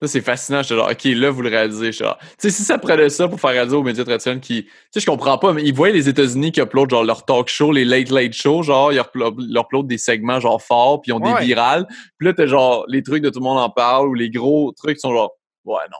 Ça, 0.00 0.06
c'est 0.06 0.20
fascinant. 0.20 0.62
J'étais 0.62 0.76
genre, 0.76 0.90
OK, 0.90 1.04
là, 1.04 1.30
vous 1.30 1.42
le 1.42 1.48
réalisez. 1.48 1.90
Genre, 1.90 2.16
tu 2.20 2.26
sais, 2.38 2.50
si 2.50 2.62
ça 2.62 2.78
prenait 2.78 3.08
ça 3.08 3.26
pour 3.26 3.40
faire 3.40 3.50
réaliser 3.50 3.74
aux 3.74 3.82
médias 3.82 4.04
traditionnels 4.04 4.40
qui, 4.40 4.64
tu 4.64 4.70
sais, 4.92 5.00
je 5.00 5.06
comprends 5.06 5.38
pas, 5.38 5.52
mais 5.52 5.64
ils 5.64 5.74
voient 5.74 5.90
les 5.90 6.08
États-Unis 6.08 6.52
qui 6.52 6.60
uploadent, 6.60 6.90
genre, 6.90 7.02
leur 7.04 7.24
talk 7.24 7.48
show, 7.48 7.72
les 7.72 7.84
late 7.84 8.10
late 8.10 8.32
show, 8.32 8.62
genre, 8.62 8.92
ils 8.92 8.98
uploadent, 9.00 9.88
des 9.88 9.98
segments, 9.98 10.38
genre, 10.38 10.62
forts, 10.62 11.00
puis 11.02 11.10
ils 11.10 11.14
ont 11.14 11.20
Ouais. 11.20 11.40
des 11.40 11.46
virales. 11.46 11.86
Puis 12.16 12.28
là, 12.28 12.32
t'as 12.32 12.46
genre, 12.46 12.84
les 12.86 13.02
trucs 13.02 13.22
de 13.22 13.30
tout 13.30 13.40
le 13.40 13.44
monde 13.44 13.58
en 13.58 13.70
parle, 13.70 14.06
ou 14.08 14.14
les 14.14 14.30
gros 14.30 14.72
trucs 14.72 14.94
qui 14.96 15.00
sont 15.00 15.12
genre, 15.12 15.32
ouais, 15.64 15.82
non. 15.90 15.98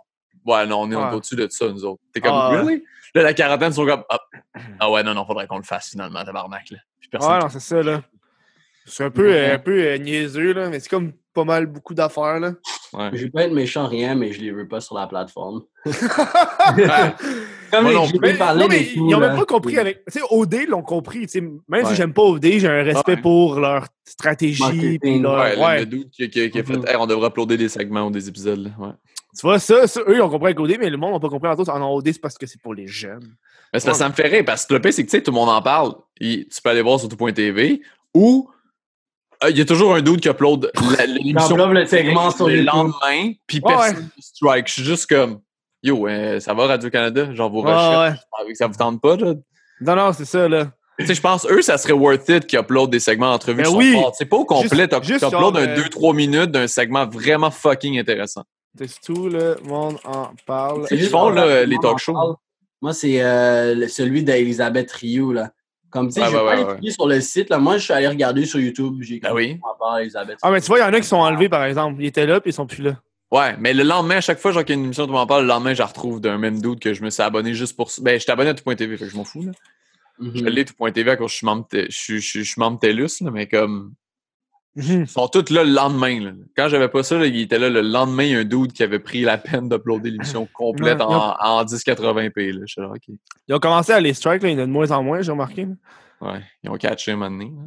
Ouais, 0.52 0.64
non, 0.66 0.82
on 0.82 0.90
est 0.92 0.96
Ouais. 0.96 1.12
au-dessus 1.14 1.34
de 1.36 1.48
ça, 1.50 1.68
nous 1.68 1.84
autres. 1.84 2.00
T'es 2.14 2.20
comme, 2.20 2.34
Ah, 2.34 2.50
really? 2.50 2.84
Là, 3.14 3.22
la 3.22 3.34
quarantaine, 3.34 3.72
ils 3.72 3.74
sont 3.74 3.84
comme, 3.86 4.04
ah, 4.10 4.18
ah 4.78 4.90
ouais, 4.92 5.02
non, 5.02 5.12
non, 5.14 5.26
faudrait 5.26 5.46
qu'on 5.48 5.56
le 5.58 5.64
fasse 5.64 5.90
finalement, 5.90 6.24
tabarnak, 6.24 6.70
là. 6.70 6.78
Puis 7.00 7.08
personne. 7.08 7.32
Ouais, 7.32 7.38
non, 7.40 7.48
c'est 7.48 7.58
ça, 7.60 7.82
là. 7.82 8.02
C'est 8.86 9.02
un 9.04 9.10
peu, 9.10 9.34
un 9.50 9.58
peu 9.58 9.82
euh, 9.82 9.98
niaiseux, 9.98 10.52
là, 10.52 10.68
mais 10.70 10.78
c'est 10.80 10.88
comme 10.88 11.12
pas 11.34 11.44
mal 11.44 11.66
beaucoup 11.66 11.94
d'affaires, 11.94 12.38
là. 12.40 12.52
Ouais. 12.94 13.10
Je 13.12 13.24
vais 13.24 13.30
pas 13.30 13.42
être 13.44 13.52
méchant, 13.52 13.86
rien, 13.86 14.14
mais 14.14 14.32
je 14.32 14.40
les 14.40 14.50
veux 14.50 14.66
pas 14.66 14.80
sur 14.80 14.94
la 14.96 15.06
plateforme. 15.06 15.62
Ouais. 16.76 17.14
Comme 17.70 17.86
les 17.88 17.94
non 17.94 18.06
Mais, 18.20 18.34
parlé 18.34 18.62
non, 18.62 18.68
mais 18.68 18.78
des 18.80 18.92
ils 18.94 19.06
n'ont 19.06 19.20
même 19.20 19.36
pas 19.36 19.44
compris 19.44 19.76
avec. 19.78 20.02
Tu 20.06 20.18
sais, 20.18 20.24
OD 20.30 20.66
l'ont 20.68 20.82
compris. 20.82 21.20
tu 21.22 21.28
sais, 21.28 21.40
Même 21.40 21.60
Ouais. 21.68 21.84
si 21.84 21.94
j'aime 21.94 22.12
pas 22.14 22.22
OD, 22.22 22.44
j'ai 22.44 22.66
un 22.68 22.82
respect 22.82 23.16
Ouais. 23.16 23.20
pour 23.20 23.60
leur 23.60 23.86
stratégie. 24.06 24.98
Puis 24.98 25.18
leur- 25.18 25.38
Ouais, 25.38 25.54
le- 25.56 25.62
ouais. 25.62 25.78
le 25.80 25.86
dude 25.86 26.10
qui, 26.10 26.28
qui- 26.30 26.50
qui 26.50 26.58
a 26.58 26.64
fait. 26.64 26.74
Hey, 26.88 26.96
on 26.98 27.06
devrait 27.06 27.28
uploader 27.28 27.56
des 27.58 27.68
segments 27.68 28.06
ou 28.06 28.10
des 28.10 28.26
épisodes. 28.28 28.72
Ouais. 28.78 28.88
Tu 29.38 29.42
vois, 29.42 29.58
ça, 29.58 29.86
ça, 29.86 30.00
eux, 30.08 30.16
ils 30.16 30.22
ont 30.22 30.30
compris 30.30 30.46
avec 30.46 30.60
OD, 30.60 30.76
mais 30.80 30.88
le 30.88 30.96
monde 30.96 31.12
n'a 31.12 31.20
pas 31.20 31.28
compris 31.28 31.50
en 31.50 31.56
tout. 31.56 31.68
En 31.68 31.94
OD, 31.94 32.10
c'est 32.12 32.20
parce 32.20 32.38
que 32.38 32.46
c'est 32.46 32.60
pour 32.62 32.72
les 32.74 32.86
jeunes. 32.86 33.34
Mais 33.72 33.80
ça, 33.80 33.92
ça 33.92 34.08
me 34.08 34.14
fait 34.14 34.26
rire 34.28 34.44
parce 34.46 34.64
que 34.64 34.72
le 34.72 34.80
pire, 34.80 34.92
c'est 34.94 35.04
que 35.04 35.10
tu 35.10 35.16
sais, 35.18 35.22
tout 35.22 35.30
le 35.30 35.34
monde 35.36 35.50
en 35.50 35.60
parle. 35.60 35.92
Il- 36.20 36.48
tu 36.48 36.62
peux 36.62 36.70
aller 36.70 36.80
voir 36.82 36.98
sur 36.98 37.08
tout.tv 37.10 37.82
ou 38.14 38.48
il 39.48 39.56
y 39.56 39.60
a 39.60 39.64
toujours 39.64 39.94
un 39.94 40.02
dude 40.02 40.20
qui 40.20 40.28
upload 40.28 40.70
l'émission 41.06 41.56
le 41.56 41.86
segment 41.86 42.30
sur 42.30 42.48
le 42.48 42.62
lendemain, 42.62 43.32
puis 43.46 43.60
personne 43.60 44.10
ne 44.16 44.22
strike. 44.22 44.68
Je 44.68 44.72
suis 44.72 44.84
juste 44.84 45.06
comme 45.06 45.40
Yo, 45.82 46.08
euh, 46.08 46.40
ça 46.40 46.54
va 46.54 46.66
Radio-Canada? 46.66 47.32
Genre 47.34 47.50
vos 47.50 47.60
recherches, 47.60 48.18
ouais. 48.46 48.54
ça 48.54 48.66
vous 48.66 48.74
tente 48.74 49.00
pas? 49.00 49.16
là? 49.16 49.34
Non, 49.80 49.94
non, 49.94 50.12
c'est 50.12 50.24
ça, 50.24 50.48
là. 50.48 50.72
Tu 50.98 51.06
sais, 51.06 51.14
je 51.14 51.20
pense, 51.20 51.46
eux, 51.48 51.62
ça 51.62 51.78
serait 51.78 51.92
worth 51.92 52.28
it 52.28 52.46
qu'ils 52.46 52.58
uploadent 52.58 52.90
des 52.90 52.98
segments 52.98 53.30
d'entrevue 53.30 53.62
Ben 53.62 53.70
oui. 53.72 53.96
C'est 54.14 54.24
pas 54.24 54.36
au 54.36 54.44
complet, 54.44 54.88
t'uploades 54.88 55.56
un 55.56 55.68
euh, 55.68 55.76
2-3 55.76 56.16
minutes 56.16 56.50
d'un 56.50 56.66
segment 56.66 57.06
vraiment 57.06 57.52
fucking 57.52 58.00
intéressant. 58.00 58.42
C'est 58.76 59.00
tout, 59.00 59.28
le 59.28 59.56
monde 59.62 59.98
en 60.04 60.30
parle. 60.44 60.86
C'est 60.88 60.98
juste 60.98 61.12
font, 61.12 61.30
là, 61.30 61.64
les 61.64 61.76
talk 61.80 61.98
shows. 61.98 62.36
Moi, 62.82 62.92
c'est 62.92 63.22
euh, 63.22 63.86
celui 63.86 64.24
d'Elisabeth 64.24 64.90
Rioux, 64.92 65.32
là. 65.32 65.50
Comme, 65.90 66.08
tu 66.08 66.14
sais, 66.14 66.20
Ouais, 66.22 66.26
je 66.26 66.32
vais 66.32 66.42
ouais, 66.42 66.64
pas 66.64 66.74
ouais, 66.82 66.90
sur 66.90 67.06
le 67.08 67.20
site, 67.20 67.48
là. 67.50 67.58
Moi, 67.58 67.78
je 67.78 67.84
suis 67.84 67.92
allé 67.94 68.08
regarder 68.08 68.44
sur 68.44 68.60
YouTube. 68.60 68.96
J'ai 69.00 69.20
Ben 69.20 69.32
oui. 69.32 69.58
Elisabeth. 70.00 70.38
Ah, 70.42 70.50
mais 70.50 70.60
tu 70.60 70.66
vois, 70.66 70.78
il 70.78 70.82
y 70.82 70.84
en 70.84 70.92
a 70.92 71.00
qui 71.00 71.06
sont 71.06 71.16
enlevés, 71.16 71.48
par 71.48 71.64
exemple. 71.64 72.02
Ils 72.02 72.06
étaient 72.06 72.26
là, 72.26 72.40
puis 72.40 72.50
ils 72.50 72.54
sont 72.54 72.66
plus 72.66 72.82
là. 72.82 73.00
Ouais, 73.30 73.56
mais 73.58 73.72
le 73.74 73.82
lendemain, 73.84 74.16
à 74.16 74.20
chaque 74.20 74.38
fois 74.38 74.52
genre, 74.52 74.64
qu'il 74.64 74.74
y 74.74 74.78
a 74.78 74.80
une 74.80 74.86
émission, 74.86 75.04
tout 75.04 75.08
le 75.08 75.12
monde 75.14 75.22
en 75.24 75.26
parle, 75.26 75.42
le 75.42 75.48
lendemain, 75.48 75.74
je 75.74 75.78
la 75.78 75.86
retrouve 75.86 76.20
d'un 76.20 76.38
même 76.38 76.60
dude 76.60 76.78
que 76.80 76.94
je 76.94 77.02
me 77.02 77.10
suis 77.10 77.22
abonné 77.22 77.52
juste 77.54 77.76
pour 77.76 77.90
ça. 77.90 78.00
Ben, 78.02 78.14
je 78.14 78.22
suis 78.22 78.30
abonné 78.32 78.50
à 78.50 78.54
tout.tv, 78.54 78.96
fait 78.96 79.04
que 79.06 79.10
je 79.10 79.16
m'en 79.16 79.24
fous, 79.24 79.42
là. 79.42 79.52
Mhm. 80.18 80.32
Je 80.34 80.44
l'ai 80.44 80.64
tout.tv 80.64 81.10
à 81.10 81.16
cause 81.16 81.26
que 81.26 81.32
je 81.32 81.36
suis 81.36 81.46
membre, 81.46 81.66
je 81.72 81.86
suis- 81.90 82.20
je 82.20 82.26
suis- 82.28 82.44
je 82.44 82.50
suis 82.52 82.60
membre 82.60 82.78
TELUS, 82.80 83.20
là, 83.22 83.30
mais 83.30 83.46
comme. 83.46 83.92
Ils 84.78 85.08
sont 85.08 85.26
tous 85.28 85.50
là 85.50 85.64
le 85.64 85.70
lendemain. 85.72 86.20
là. 86.20 86.30
Quand 86.56 86.68
j'avais 86.68 86.88
pas 86.88 87.02
ça, 87.02 87.18
là, 87.18 87.26
il 87.26 87.40
était 87.40 87.58
là 87.58 87.68
le 87.68 87.80
lendemain, 87.80 88.22
il 88.22 88.30
y 88.30 88.36
a 88.36 88.38
un 88.38 88.44
dude 88.44 88.72
qui 88.72 88.82
avait 88.82 88.98
pris 89.00 89.22
la 89.22 89.36
peine 89.38 89.68
d'uploader 89.68 90.10
l'émission 90.10 90.46
complète 90.54 90.98
Ouais, 90.98 91.04
en, 91.04 91.34
en 91.40 91.64
1080p. 91.64 92.52
Là. 92.52 92.60
Je 92.66 92.72
suis 92.72 92.80
là, 92.80 92.88
OK. 92.88 93.08
Ils 93.48 93.54
ont 93.54 93.58
commencé 93.58 93.92
à 93.92 94.00
les 94.00 94.14
strike, 94.14 94.42
là, 94.42 94.48
il 94.50 94.52
y 94.52 94.56
en 94.60 94.62
a 94.62 94.66
de 94.66 94.70
moins 94.70 94.90
en 94.92 95.02
moins, 95.02 95.20
j'ai 95.20 95.32
remarqué. 95.32 95.66
Ouais, 96.20 96.40
ils 96.62 96.70
ont 96.70 96.76
catché 96.76 97.12
un 97.12 97.16
moment 97.16 97.30
donné. 97.30 97.50
là. 97.54 97.62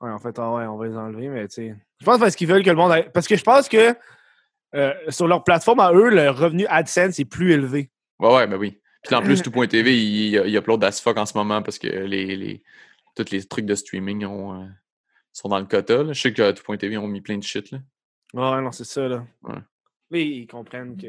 Ouais, 0.00 0.10
en 0.12 0.18
fait, 0.18 0.38
ah 0.38 0.52
ouais, 0.52 0.66
on 0.66 0.76
va 0.76 0.86
les 0.86 0.96
enlever, 0.96 1.28
mais 1.28 1.48
tu 1.48 1.54
sais. 1.54 1.74
Je 2.00 2.04
pense 2.04 2.18
parce 2.18 2.36
qu'ils 2.36 2.46
veulent 2.48 2.62
que 2.62 2.70
le 2.70 2.76
monde. 2.76 2.92
aille- 2.92 3.08
Parce 3.12 3.26
que 3.26 3.36
je 3.36 3.42
pense 3.42 3.68
que 3.68 3.94
euh, 4.74 4.92
sur 5.08 5.26
leur 5.26 5.42
plateforme 5.42 5.80
à 5.80 5.92
eux, 5.92 6.10
le 6.10 6.28
revenu 6.30 6.66
AdSense 6.68 7.18
est 7.18 7.24
plus 7.24 7.52
élevé. 7.52 7.90
Ouais, 8.18 8.34
ouais, 8.34 8.46
ben 8.46 8.56
oui. 8.58 8.78
Puis 9.04 9.14
en 9.14 9.22
plus, 9.22 9.40
tout.tv, 9.40 9.96
il, 9.96 10.34
il, 10.34 10.42
il 10.46 10.56
upload 10.56 10.82
as 10.84 11.00
fuck 11.00 11.16
en 11.16 11.24
ce 11.26 11.36
moment 11.38 11.62
parce 11.62 11.78
que 11.78 11.86
les, 11.86 12.36
les, 12.36 12.62
tous 13.14 13.30
les 13.30 13.42
trucs 13.44 13.64
de 13.64 13.74
streaming 13.74 14.26
ont, 14.26 14.60
euh, 14.60 14.66
sont 15.40 15.48
dans 15.48 15.58
le 15.58 15.66
quota. 15.66 16.02
là. 16.02 16.12
Je 16.12 16.20
sais 16.20 16.32
que 16.32 16.50
tout.tv 16.52 16.96
ont 16.96 17.06
mis 17.06 17.20
plein 17.20 17.38
de 17.38 17.42
shit. 17.42 17.70
Là. 17.70 17.78
Ouais, 18.34 18.62
non, 18.62 18.72
c'est 18.72 18.84
ça, 18.84 19.06
là. 19.08 19.24
Ouais. 19.42 19.54
Mais 20.10 20.24
ils 20.24 20.46
comprennent 20.46 20.96
que. 20.96 21.06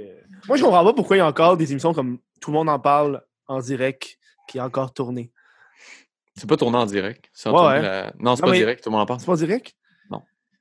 Moi, 0.47 0.57
je 0.57 0.63
comprends 0.63 0.83
pas 0.83 0.93
pourquoi 0.93 1.15
il 1.15 1.19
y 1.19 1.21
a 1.21 1.27
encore 1.27 1.55
des 1.57 1.71
émissions 1.71 1.93
comme 1.93 2.19
Tout 2.41 2.51
le 2.51 2.57
monde 2.57 2.69
en 2.69 2.79
parle 2.79 3.23
en 3.47 3.59
direct 3.59 4.17
qui 4.47 4.57
est 4.57 4.61
encore 4.61 4.93
tourné. 4.93 5.31
C'est 6.35 6.47
pas 6.47 6.57
tourné 6.57 6.77
en 6.77 6.85
direct. 6.85 7.29
C'est 7.33 7.49
en 7.49 7.53
Ouais, 7.53 7.57
tourné 7.59 7.75
ouais. 7.77 7.81
la- 7.81 8.13
Non, 8.19 8.35
c'est 8.35 8.41
pas 8.43 8.51
mais- 8.51 8.57
direct, 8.57 8.83
tout 8.83 8.89
le 8.89 8.93
monde 8.93 9.01
en 9.01 9.05
parle. 9.07 9.19
C'est 9.19 9.25
pas 9.25 9.35
direct? 9.35 9.75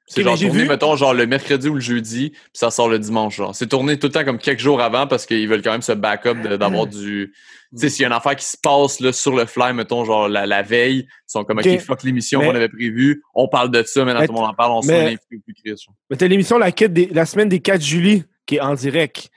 C'est 0.09 0.23
genre 0.23 0.39
tourné, 0.39 0.63
vu- 0.63 0.69
mettons, 0.69 0.95
genre 0.95 1.15
le 1.15 1.27
mercredi 1.27 1.69
ou 1.69 1.75
le 1.75 1.81
jeudi, 1.81 2.31
puis 2.31 2.41
ça 2.53 2.71
sort 2.71 2.89
le 2.89 2.99
dimanche. 2.99 3.37
genre. 3.37 3.55
C'est 3.57 3.67
tourné 3.67 3.99
tout 3.99 4.07
le 4.07 4.13
temps 4.13 4.25
comme 4.25 4.39
quelques 4.39 4.61
jours 4.61 4.81
avant 4.81 5.07
parce 5.09 5.27
qu'ils 5.27 5.49
veulent 5.49 5.63
quand 5.63 5.73
même 5.73 5.83
se 5.83 5.93
back-up 5.93 6.39
d'avoir 6.43 6.87
du. 6.87 7.33
Tu 7.73 7.81
sais, 7.81 7.89
s'il 7.89 8.03
y 8.03 8.05
a 8.05 8.07
une 8.09 8.13
affaire 8.15 8.37
qui 8.37 8.45
se 8.45 8.57
passe 8.57 9.01
là, 9.01 9.13
sur 9.13 9.35
le 9.35 9.45
fly, 9.45 9.73
mettons, 9.75 10.05
genre 10.05 10.29
la, 10.29 10.47
la 10.47 10.63
veille, 10.63 10.99
ils 11.09 11.09
sont 11.27 11.43
comme, 11.45 11.59
Ok. 11.59 11.79
Fuck 11.81 12.05
l'émission 12.05 12.41
qu'on 12.41 12.55
avait 12.55 12.69
prévue, 12.69 13.23
on 13.35 13.49
parle 13.49 13.71
de 13.73 13.83
ça, 13.83 14.05
maintenant 14.05 14.25
tout 14.25 14.33
le 14.33 14.39
monde 14.39 14.51
en 14.51 14.55
parle, 14.55 14.71
on 14.73 14.83
se 14.83 14.87
mais- 14.87 14.93
met 14.99 15.05
l'invité 15.07 15.41
plus 15.45 15.55
Chris. 15.55 15.87
Mais 16.09 16.17
t'as 16.17 16.29
l'émission 16.29 16.59
la, 16.59 16.71
quête 16.71 16.93
des- 16.93 17.07
la 17.09 17.27
semaine 17.27 17.49
des 17.49 17.59
4 17.59 17.83
juillet 17.83 18.23
qui 18.47 18.57
est 18.57 18.61
en 18.61 18.75
direct. 18.75 19.29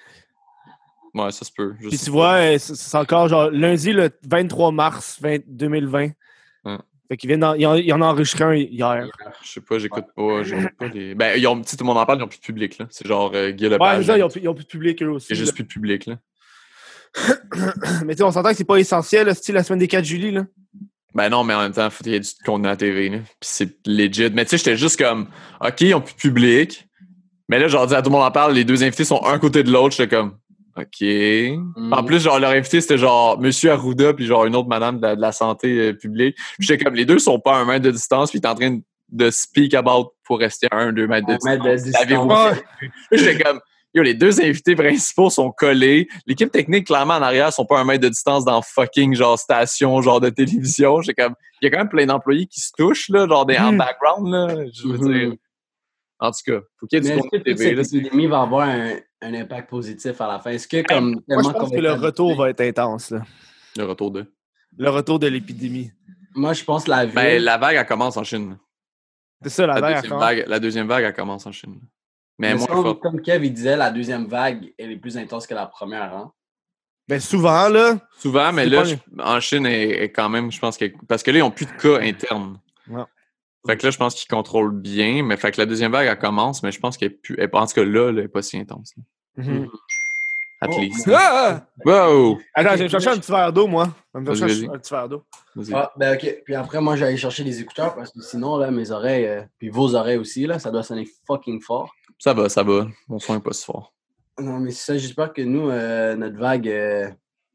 Ouais, 1.15 1.31
ça 1.31 1.43
se 1.43 1.51
peut. 1.51 1.73
Puis 1.89 1.97
tu 1.97 2.11
vois, 2.11 2.33
euh, 2.35 2.57
c'est 2.59 2.95
encore 2.97 3.27
genre 3.27 3.49
lundi 3.49 3.91
le 3.91 4.11
23 4.27 4.71
mars 4.71 5.17
20 5.19 5.39
2020. 5.47 6.11
Ouais. 6.65 6.77
Fait 7.09 7.17
qu'ils 7.17 7.27
viennent 7.27 7.39
d'en- 7.39 7.55
ils 7.55 7.65
en, 7.65 7.73
ils 7.75 7.91
en 7.91 8.01
ont 8.01 8.05
enregistré 8.05 8.43
un 8.43 8.53
hier. 8.53 9.07
Je 9.43 9.49
sais 9.49 9.61
pas, 9.61 9.79
j'écoute 9.79 10.05
pas, 10.15 10.41
pas 10.77 10.87
les. 10.93 11.15
Ben, 11.15 11.35
ils 11.37 11.47
ont, 11.47 11.59
tu 11.59 11.69
sais, 11.69 11.75
tout 11.77 11.83
le 11.83 11.87
monde 11.87 11.97
en 11.97 12.05
parle, 12.05 12.19
ils 12.19 12.23
ont 12.23 12.27
plus 12.27 12.37
de 12.39 12.43
public, 12.45 12.77
là. 12.77 12.85
C'est 12.91 13.07
genre 13.07 13.31
euh, 13.33 13.49
Guy 13.51 13.63
Ouais, 13.65 13.69
Lepage. 13.71 14.01
c'est 14.01 14.07
ça, 14.11 14.15
ils 14.17 14.19
là. 14.19 14.25
ont, 14.25 14.29
plus- 14.29 14.41
ils 14.41 14.47
ont 14.47 14.53
plus 14.53 14.63
de 14.65 14.69
public 14.69 15.01
eux 15.03 15.09
aussi. 15.09 15.27
Il 15.31 15.33
a 15.33 15.35
juste 15.35 15.53
plus 15.55 15.63
de 15.63 15.67
public, 15.69 16.05
là. 16.05 16.17
Mais 18.05 18.13
tu 18.13 18.17
sais, 18.17 18.23
on 18.23 18.31
s'entend 18.31 18.49
que 18.51 18.55
c'est 18.55 18.63
pas 18.63 18.77
essentiel, 18.77 19.25
là, 19.27 19.33
style 19.33 19.55
la 19.55 19.63
semaine 19.63 19.79
des 19.79 19.87
4 19.87 20.05
juillet. 20.05 20.31
Là. 20.31 20.45
Ben 21.15 21.29
non, 21.29 21.43
mais 21.43 21.55
en 21.55 21.61
même 21.61 21.71
temps, 21.71 21.89
faut 21.89 22.03
qu'il 22.03 22.13
y 22.13 22.15
ait 22.15 22.19
du 22.19 22.29
contenu 22.45 22.67
à 22.67 22.71
la 22.71 22.77
TV, 22.77 23.09
là. 23.09 23.17
Puis 23.17 23.33
c'est 23.41 23.87
legit. 23.87 24.29
Mais 24.31 24.45
tu 24.45 24.51
sais, 24.51 24.57
j'étais 24.59 24.77
juste 24.77 24.99
comme, 25.03 25.27
OK, 25.59 25.81
ils 25.81 25.95
ont 25.95 26.01
plus 26.01 26.13
de 26.13 26.19
public. 26.19 26.87
Mais 27.47 27.57
là, 27.57 27.67
genre, 27.67 27.87
dis 27.87 27.95
à 27.95 28.03
tout 28.03 28.09
le 28.09 28.15
monde 28.15 28.25
en 28.25 28.29
parle, 28.31 28.53
les 28.53 28.63
deux 28.63 28.83
invités 28.83 29.03
sont 29.03 29.25
un 29.25 29.39
côté 29.39 29.63
de 29.63 29.71
l'autre. 29.71 29.95
J'étais 29.95 30.15
comme, 30.15 30.37
OK. 30.79 31.01
Mm. 31.01 31.93
En 31.93 32.03
plus, 32.03 32.19
genre, 32.21 32.39
leur 32.39 32.51
invité, 32.51 32.81
c'était 32.81 32.97
genre 32.97 33.39
Monsieur 33.39 33.71
Arruda, 33.71 34.13
puis 34.13 34.25
genre 34.25 34.45
une 34.45 34.55
autre 34.55 34.67
madame 34.69 34.97
de 34.97 35.01
la, 35.03 35.15
de 35.15 35.21
la 35.21 35.31
santé 35.31 35.67
euh, 35.79 35.93
publique. 35.93 36.37
J'étais 36.59 36.83
comme, 36.83 36.95
les 36.95 37.05
deux 37.05 37.19
sont 37.19 37.39
pas 37.39 37.55
à 37.55 37.59
un 37.59 37.65
mètre 37.65 37.83
de 37.85 37.91
distance, 37.91 38.29
puis 38.29 38.37
ils 38.37 38.39
étaient 38.39 38.47
en 38.47 38.55
train 38.55 38.79
de 39.11 39.29
speak 39.31 39.73
about 39.73 40.13
pour 40.23 40.39
rester 40.39 40.67
à 40.71 40.77
un, 40.77 40.93
deux 40.93 41.07
mètres 41.07 41.27
de 41.27 41.33
Un 41.33 41.35
distance. 41.35 41.51
mètre 41.51 41.63
de 41.63 41.75
distance. 41.83 42.57
J'étais 43.11 43.43
comme, 43.43 43.59
yo, 43.93 44.03
les 44.03 44.13
deux 44.13 44.39
invités 44.39 44.75
principaux 44.75 45.29
sont 45.31 45.51
collés. 45.51 46.07
L'équipe 46.27 46.51
technique, 46.51 46.85
clairement, 46.87 47.15
en 47.15 47.21
arrière, 47.23 47.51
sont 47.51 47.65
pas 47.65 47.79
à 47.79 47.81
un 47.81 47.85
mètre 47.85 48.03
de 48.03 48.09
distance 48.09 48.45
dans 48.45 48.61
fucking, 48.61 49.15
genre, 49.15 49.39
station, 49.39 49.99
genre, 50.01 50.21
de 50.21 50.29
télévision. 50.29 51.01
J'étais 51.01 51.23
comme, 51.23 51.33
il 51.61 51.65
y 51.65 51.67
a 51.67 51.71
quand 51.71 51.79
même 51.79 51.89
plein 51.89 52.05
d'employés 52.05 52.45
qui 52.45 52.59
se 52.61 52.71
touchent, 52.77 53.09
là, 53.09 53.27
genre, 53.27 53.45
des, 53.45 53.57
en 53.57 53.71
Mhm. 53.71 53.77
background, 53.79 54.27
là. 54.31 54.47
Je 54.73 54.87
veux 54.87 54.97
Mhm. 54.99 55.13
dire. 55.13 55.33
En 56.21 56.31
tout 56.31 56.39
cas, 56.45 56.59
faut 56.79 56.85
qu'il 56.85 57.01
y 57.03 57.07
ait 57.07 57.15
du 57.15 57.21
contenu 57.21 57.41
TV, 57.41 57.83
cette 57.83 57.93
épidémie 57.93 58.27
va 58.27 58.41
avoir 58.41 58.67
un, 58.67 58.91
un 59.21 59.33
impact 59.33 59.69
positif 59.69 60.19
à 60.21 60.27
la 60.27 60.39
fin? 60.39 60.51
Est-ce 60.51 60.67
que 60.67 60.81
comme 60.87 61.21
Moi, 61.27 61.41
je 61.43 61.49
pense 61.49 61.69
que 61.71 61.75
le 61.77 61.93
retour 61.93 62.35
va 62.35 62.49
être 62.49 62.61
intense. 62.61 63.11
Là. 63.11 63.21
Le 63.77 63.83
retour 63.85 64.11
de? 64.11 64.25
Le 64.77 64.89
retour 64.89 65.19
de 65.19 65.27
l'épidémie. 65.27 65.91
Moi, 66.35 66.53
je 66.53 66.63
pense 66.63 66.83
que 66.85 66.89
la. 66.91 67.05
Ben, 67.07 67.41
la 67.41 67.57
vague, 67.57 67.75
elle 67.75 67.85
commence 67.85 68.17
en 68.17 68.23
Chine. 68.23 68.57
C'est 69.41 69.49
ça, 69.49 69.65
la, 69.67 69.75
La, 69.75 69.81
vague. 69.81 69.95
deuxième 70.01 70.19
vague, 70.19 70.43
la 70.47 70.59
deuxième 70.59 70.87
vague, 70.87 71.03
elle 71.05 71.13
commence 71.13 71.45
en 71.45 71.51
Chine. 71.51 71.79
Mais 72.37 72.49
Mais 72.53 72.55
moins 72.59 72.67
comme, 72.67 72.83
forte. 72.83 72.99
comme 73.01 73.21
Kev 73.21 73.45
il 73.45 73.53
disait, 73.53 73.75
la 73.75 73.89
deuxième 73.91 74.25
vague, 74.27 74.73
elle 74.77 74.91
est 74.91 74.97
plus 74.97 75.17
intense 75.17 75.45
que 75.47 75.53
la 75.53 75.65
première. 75.65 76.13
Hein? 76.15 76.31
Ben, 77.07 77.19
souvent, 77.19 77.67
là. 77.69 77.97
Souvent, 78.17 78.53
mais 78.53 78.65
là, 78.67 78.81
pas 78.81 78.83
je- 78.87 78.95
en 79.21 79.39
Chine, 79.39 79.65
est, 79.65 80.03
est 80.03 80.11
quand 80.11 80.29
même, 80.29 80.51
je 80.51 80.59
pense 80.59 80.77
que. 80.77 80.85
Parce 81.07 81.23
que 81.23 81.31
là, 81.31 81.39
ils 81.39 81.41
n'ont 81.41 81.51
plus 81.51 81.65
de 81.65 81.71
cas 81.71 81.99
internes. 82.01 82.59
Fait 83.67 83.77
que 83.77 83.85
là, 83.85 83.91
je 83.91 83.97
pense 83.97 84.15
qu'ils 84.15 84.27
contrôlent 84.29 84.73
bien. 84.73 85.23
Mais 85.23 85.35
fait 85.37 85.51
que 85.51 85.59
la 85.59 85.65
deuxième 85.65 85.91
vague, 85.91 86.07
elle 86.07 86.17
commence, 86.17 86.63
mais 86.63 86.71
je 86.71 86.79
pense 86.79 86.97
qu'elle 86.97 87.11
est 87.11 87.15
plus. 87.15 87.35
elle- 87.37 87.49
En 87.53 87.65
tout 87.67 87.73
cas, 87.73 87.83
là, 87.83 88.09
elle 88.09 88.15
n'est 88.15 88.27
pas 88.27 88.41
si 88.41 88.57
intense. 88.57 88.93
là. 88.97 89.43
Mhm. 89.43 89.69
At 90.61 90.67
Oh, 90.71 90.79
least. 90.81 91.07
Ah! 91.13 91.65
Wow! 91.85 92.37
Attends, 92.53 92.71
je 92.71 92.77
vais 92.79 92.83
me 92.83 92.89
chercher 92.89 93.09
un 93.11 93.17
petit 93.17 93.31
verre 93.31 93.53
d'eau, 93.53 93.65
moi. 93.67 93.85
Je 94.13 94.19
vais 94.19 94.25
me 94.25 94.25
Vas-y, 94.29 94.37
chercher 94.49 94.67
un 94.67 94.77
petit 94.77 94.93
verre 94.93 95.07
d'eau. 95.07 95.23
Ah, 95.73 95.91
ben 95.95 96.15
ok. 96.15 96.41
Puis 96.43 96.53
après, 96.55 96.81
moi, 96.81 96.97
j'allais 96.97 97.15
chercher 97.15 97.45
les 97.45 97.61
écouteurs 97.61 97.95
parce 97.95 98.11
que 98.11 98.19
sinon, 98.21 98.57
là, 98.57 98.69
mes 98.69 98.91
oreilles, 98.91 99.25
euh, 99.25 99.41
puis 99.57 99.69
vos 99.69 99.95
oreilles 99.95 100.17
aussi, 100.17 100.45
là, 100.45 100.59
ça 100.59 100.69
doit 100.69 100.83
sonner 100.83 101.07
fucking 101.27 101.61
fort. 101.61 101.89
Ça 102.17 102.33
va, 102.33 102.49
ça 102.49 102.63
va. 102.63 102.87
Mon 103.07 103.19
son 103.19 103.35
n'est 103.35 103.39
pas 103.39 103.53
si 103.53 103.63
fort. 103.65 103.93
Non, 104.37 104.59
mais 104.59 104.71
c'est 104.71 104.85
ça, 104.93 104.97
j'espère 104.97 105.31
que 105.31 105.41
nous, 105.41 105.69
euh, 105.69 106.15
notre 106.15 106.37
vague. 106.37 106.67
euh, 106.67 107.09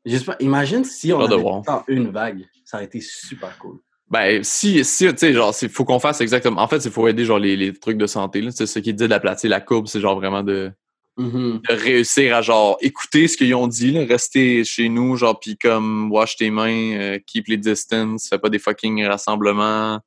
J'espère. 0.07 0.36
Imagine 0.40 0.84
si 0.84 1.12
on 1.12 1.18
de 1.18 1.24
avait 1.32 1.40
voir. 1.42 1.62
une 1.88 2.11
vague. 2.11 2.44
Ça 2.64 2.76
aurait 2.78 2.86
été 2.86 3.00
super 3.02 3.57
cool. 3.59 3.80
Ben, 4.14 4.44
si, 4.44 4.84
si, 4.84 5.08
tu 5.08 5.14
sais, 5.16 5.32
genre, 5.32 5.52
il 5.60 5.68
faut 5.68 5.84
qu'on 5.84 5.98
fasse 5.98 6.20
exactement. 6.20 6.62
En 6.62 6.68
fait, 6.68 6.84
il 6.84 6.90
faut 6.92 7.08
aider, 7.08 7.24
genre, 7.24 7.40
les, 7.40 7.56
les 7.56 7.72
trucs 7.72 7.98
de 7.98 8.06
santé, 8.06 8.42
là. 8.42 8.52
C'est 8.52 8.66
ce 8.66 8.78
qui 8.78 8.94
dit 8.94 9.08
d'aplatir 9.08 9.50
la 9.50 9.60
courbe, 9.60 9.88
c'est 9.88 10.00
genre 10.00 10.14
vraiment 10.14 10.44
de. 10.44 10.70
Mhm. 11.16 11.62
de 11.68 11.74
réussir 11.74 12.34
à 12.34 12.42
genre 12.42 12.76
écouter 12.80 13.26
ce 13.26 13.36
qu'ils 13.36 13.54
ont 13.56 13.66
dit, 13.66 13.90
là, 13.90 14.04
rester 14.04 14.64
chez 14.64 14.88
nous, 14.88 15.16
genre 15.16 15.38
puis 15.38 15.56
comme 15.56 16.10
wash 16.12 16.36
tes 16.36 16.50
mains, 16.50 16.92
euh, 16.92 17.18
keep 17.24 17.46
les 17.48 17.56
distance, 17.56 18.28
fais 18.28 18.38
pas 18.38 18.48
des 18.48 18.58
fucking 18.58 19.04
rassemblements, 19.04 20.00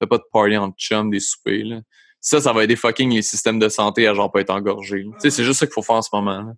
fais 0.00 0.06
pas 0.08 0.18
de 0.18 0.24
party 0.32 0.56
en 0.56 0.72
chum, 0.72 1.10
des 1.10 1.20
soupers. 1.20 1.64
Là. 1.64 1.80
Ça, 2.20 2.40
ça 2.40 2.52
va 2.52 2.64
aider 2.64 2.74
fucking 2.74 3.12
les 3.12 3.22
systèmes 3.22 3.60
de 3.60 3.68
santé 3.68 4.08
à 4.08 4.14
genre 4.14 4.32
pas 4.32 4.40
être 4.40 4.50
engorgés. 4.50 5.04
Tu 5.04 5.10
sais, 5.18 5.30
c'est 5.30 5.44
juste 5.44 5.60
ça 5.60 5.66
qu'il 5.66 5.74
faut 5.74 5.82
faire 5.82 5.96
en 5.96 6.02
ce 6.02 6.10
moment. 6.12 6.42
Là. 6.42 6.52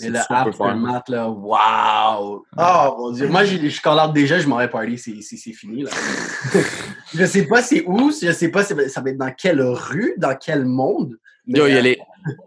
Mais 0.00 0.08
le 0.10 0.18
aftermath, 0.18 1.08
là, 1.08 1.28
wow! 1.28 2.44
Oh 2.58 2.94
mon 2.98 3.10
dieu! 3.12 3.28
Moi, 3.28 3.44
j'ai- 3.44 3.68
je 3.70 3.80
collabore 3.82 4.12
déjà, 4.12 4.38
je 4.38 4.46
m'en 4.48 4.56
vais 4.58 4.68
party, 4.68 4.98
c'est 4.98 5.20
c'est- 5.22 5.36
c'est 5.36 5.52
fini, 5.52 5.82
là. 5.82 5.90
je 7.14 7.24
sais 7.24 7.46
pas 7.46 7.62
c'est 7.62 7.84
où, 7.86 8.10
je 8.10 8.32
sais 8.32 8.48
pas 8.48 8.62
ça 8.64 8.74
va 8.74 8.82
être 9.10 9.18
dans 9.18 9.32
quelle 9.36 9.60
rue, 9.62 10.14
dans 10.16 10.36
quel 10.36 10.64
monde. 10.64 11.16
Yo, 11.46 11.66
il 11.66 11.72
y 11.72 11.76
a 11.76 11.78
euh, 11.78 11.82
les- 11.82 11.98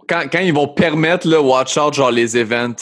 quand, 0.08 0.24
quand 0.32 0.40
ils 0.40 0.54
vont 0.54 0.68
permettre, 0.68 1.28
là, 1.28 1.42
watch 1.42 1.78
out, 1.78 1.94
genre 1.94 2.12
les 2.12 2.38
events, 2.38 2.76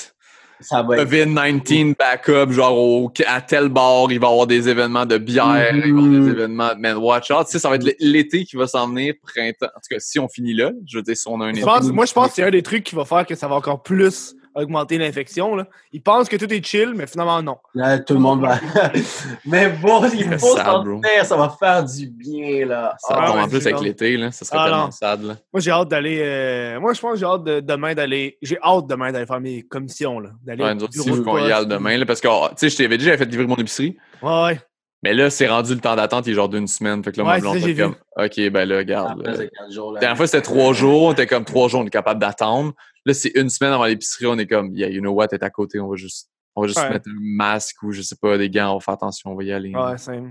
Ça 0.60 0.84
va 0.84 0.96
être. 0.98 1.04
COVID-19 1.10 1.96
backup, 1.98 2.52
genre 2.52 2.78
au- 2.78 3.12
à 3.26 3.42
tel 3.42 3.70
bar, 3.70 4.12
il 4.12 4.20
va 4.20 4.28
y 4.28 4.30
avoir 4.32 4.46
des 4.46 4.70
événements 4.70 5.06
de 5.08 5.18
bière, 5.18 5.74
il 5.74 5.82
va 5.82 5.88
y 5.88 5.90
avoir 5.92 6.08
des 6.08 6.30
événements, 6.30 6.70
man, 6.78 6.98
watch 6.98 7.32
out. 7.32 7.46
Tu 7.46 7.54
sais, 7.54 7.60
ça 7.60 7.70
va 7.70 7.76
être 7.78 7.96
l'été 8.00 8.44
qui 8.46 8.56
va 8.58 8.68
s'en 8.68 8.88
venir, 8.88 9.16
printemps. 9.24 9.66
En 9.76 9.80
tout 9.80 9.88
cas, 9.90 10.00
si 10.00 10.20
on 10.20 10.28
finit 10.30 10.54
là, 10.54 10.72
je 10.86 10.98
veux 10.98 11.04
dire, 11.04 11.18
si 11.18 11.28
on 11.28 11.42
a 11.42 11.46
un 11.46 11.54
Je 11.54 11.58
été. 11.58 11.66
pense- 11.66 11.90
moi, 11.92 12.06
je 12.06 12.14
pense 12.14 12.28
que 12.28 12.34
c'est 12.36 12.44
un 12.44 12.52
des 12.52 12.62
trucs 12.62 12.84
qui 12.84 12.94
va 12.96 13.06
faire 13.06 13.26
que 13.26 13.34
ça 13.34 13.48
va 13.48 13.56
encore 13.56 13.82
plus 13.82 14.36
augmenter 14.56 14.98
l'infection. 14.98 15.56
là. 15.56 15.68
Ils 15.92 16.02
pensent 16.02 16.28
que 16.30 16.36
tout 16.36 16.52
est 16.54 16.66
chill, 16.66 16.94
mais 16.96 17.08
finalement, 17.08 17.42
non. 17.42 17.58
Là, 17.74 18.00
tout 18.00 18.14
le 18.14 18.20
monde 18.20 18.42
va. 18.42 18.60
mais 19.46 19.70
bon, 19.70 20.04
il 20.14 20.38
faut 20.40 20.56
s'en 20.58 20.84
tenir, 20.84 21.26
ça 21.26 21.36
va 21.38 21.56
faire 21.60 21.84
du 21.84 22.08
bien, 22.08 22.66
là. 22.66 22.96
Ça 23.00 23.16
Ah 23.20 23.28
tombe 23.28 23.36
ouais, 23.38 23.42
en 23.44 23.48
plus 23.48 23.66
avec 23.68 23.80
l'été, 23.82 24.18
là. 24.18 24.32
Ça 24.32 24.46
serait 24.46 24.58
Ah 24.60 24.66
tellement 24.66 24.86
non. 24.86 24.92
sad, 24.92 25.24
là. 25.24 25.36
Moi, 25.54 25.60
j'ai 25.62 25.72
hâte 25.72 25.88
d'aller. 25.90 26.20
euh, 26.22 26.80
Moi, 26.80 26.94
je 26.94 27.02
pense 27.02 27.14
que 27.14 27.20
j'ai 27.20 27.26
hâte 27.26 27.44
de, 27.44 27.60
demain 27.60 27.94
d'aller. 27.94 28.38
J'ai 28.42 28.58
hâte 28.64 28.88
demain 28.88 29.12
d'aller 29.12 29.26
faire 29.26 29.40
mes 29.42 29.62
commissions. 29.64 30.20
Là, 30.20 30.30
d'aller 30.44 30.64
Ouais, 30.64 30.72
au 30.72 30.76
nous 30.76 30.84
autres, 30.84 30.94
bureau 30.94 31.04
si 31.06 31.12
de 31.12 31.16
vous 31.16 31.24
qu'on 31.24 31.38
y 31.38 31.52
aille 31.52 31.68
demain, 31.68 31.98
là, 31.98 32.06
parce 32.06 32.22
que, 32.22 32.28
oh, 32.30 32.48
tu 32.50 32.56
sais, 32.58 32.70
je 32.70 32.78
t'avais 32.78 32.98
dit, 32.98 33.06
j'avais 33.06 33.18
fait 33.18 33.26
livrer 33.26 33.46
mon 33.48 33.56
épicerie. 33.56 33.98
Ouais, 34.22 34.44
ouais. 34.44 34.60
Mais 35.04 35.14
là, 35.14 35.30
c'est 35.32 35.48
rendu 35.48 35.74
le 35.74 35.80
temps 35.80 35.96
d'attente, 35.96 36.28
il 36.28 36.32
est 36.32 36.36
genre 36.36 36.50
d'une 36.50 36.68
semaine. 36.68 37.04
Fait 37.04 37.12
que 37.12 37.18
là, 37.18 37.24
Ouais, 37.26 37.42
mon 37.42 37.54
blonde 37.54 37.76
comme, 37.78 37.96
OK, 38.18 38.50
ben 38.52 38.66
là, 38.70 38.78
regarde. 38.78 39.48
Jours, 39.72 39.94
La 39.94 40.00
dernière 40.00 40.18
fois, 40.18 40.28
c'était 40.28 40.42
trois 40.44 40.74
jours. 40.74 41.04
On 41.04 41.12
était 41.14 41.26
comme 41.28 41.44
trois 41.44 41.68
jours, 41.70 41.82
on 41.82 41.86
est 41.88 41.90
capable 41.90 42.20
d'attendre. 42.20 42.74
Là, 43.06 43.14
c'est 43.16 43.32
une 43.36 43.50
semaine 43.50 43.74
avant 43.74 43.86
l'épicerie, 43.86 44.28
on 44.28 44.38
est 44.38 44.46
comme, 44.46 44.76
yeah, 44.76 44.90
you 44.90 45.02
know 45.02 45.12
what, 45.12 45.28
t'es 45.30 45.44
à 45.44 45.50
côté, 45.50 45.80
on 45.80 45.88
va 45.90 45.96
juste, 45.96 46.30
on 46.56 46.62
va 46.62 46.68
juste 46.68 46.80
Ouais. 46.80 46.90
mettre 46.92 47.10
un 47.10 47.16
masque 47.20 47.82
ou 47.82 47.92
je 47.92 48.04
sais 48.04 48.16
pas, 48.16 48.38
des 48.38 48.50
gants, 48.52 48.72
on 48.72 48.76
va 48.76 48.80
faire 48.80 48.94
attention, 48.94 49.32
on 49.32 49.36
va 49.36 49.44
y 49.44 49.52
aller. 49.52 49.74
Ouais, 49.76 49.98
c'est. 49.98 50.22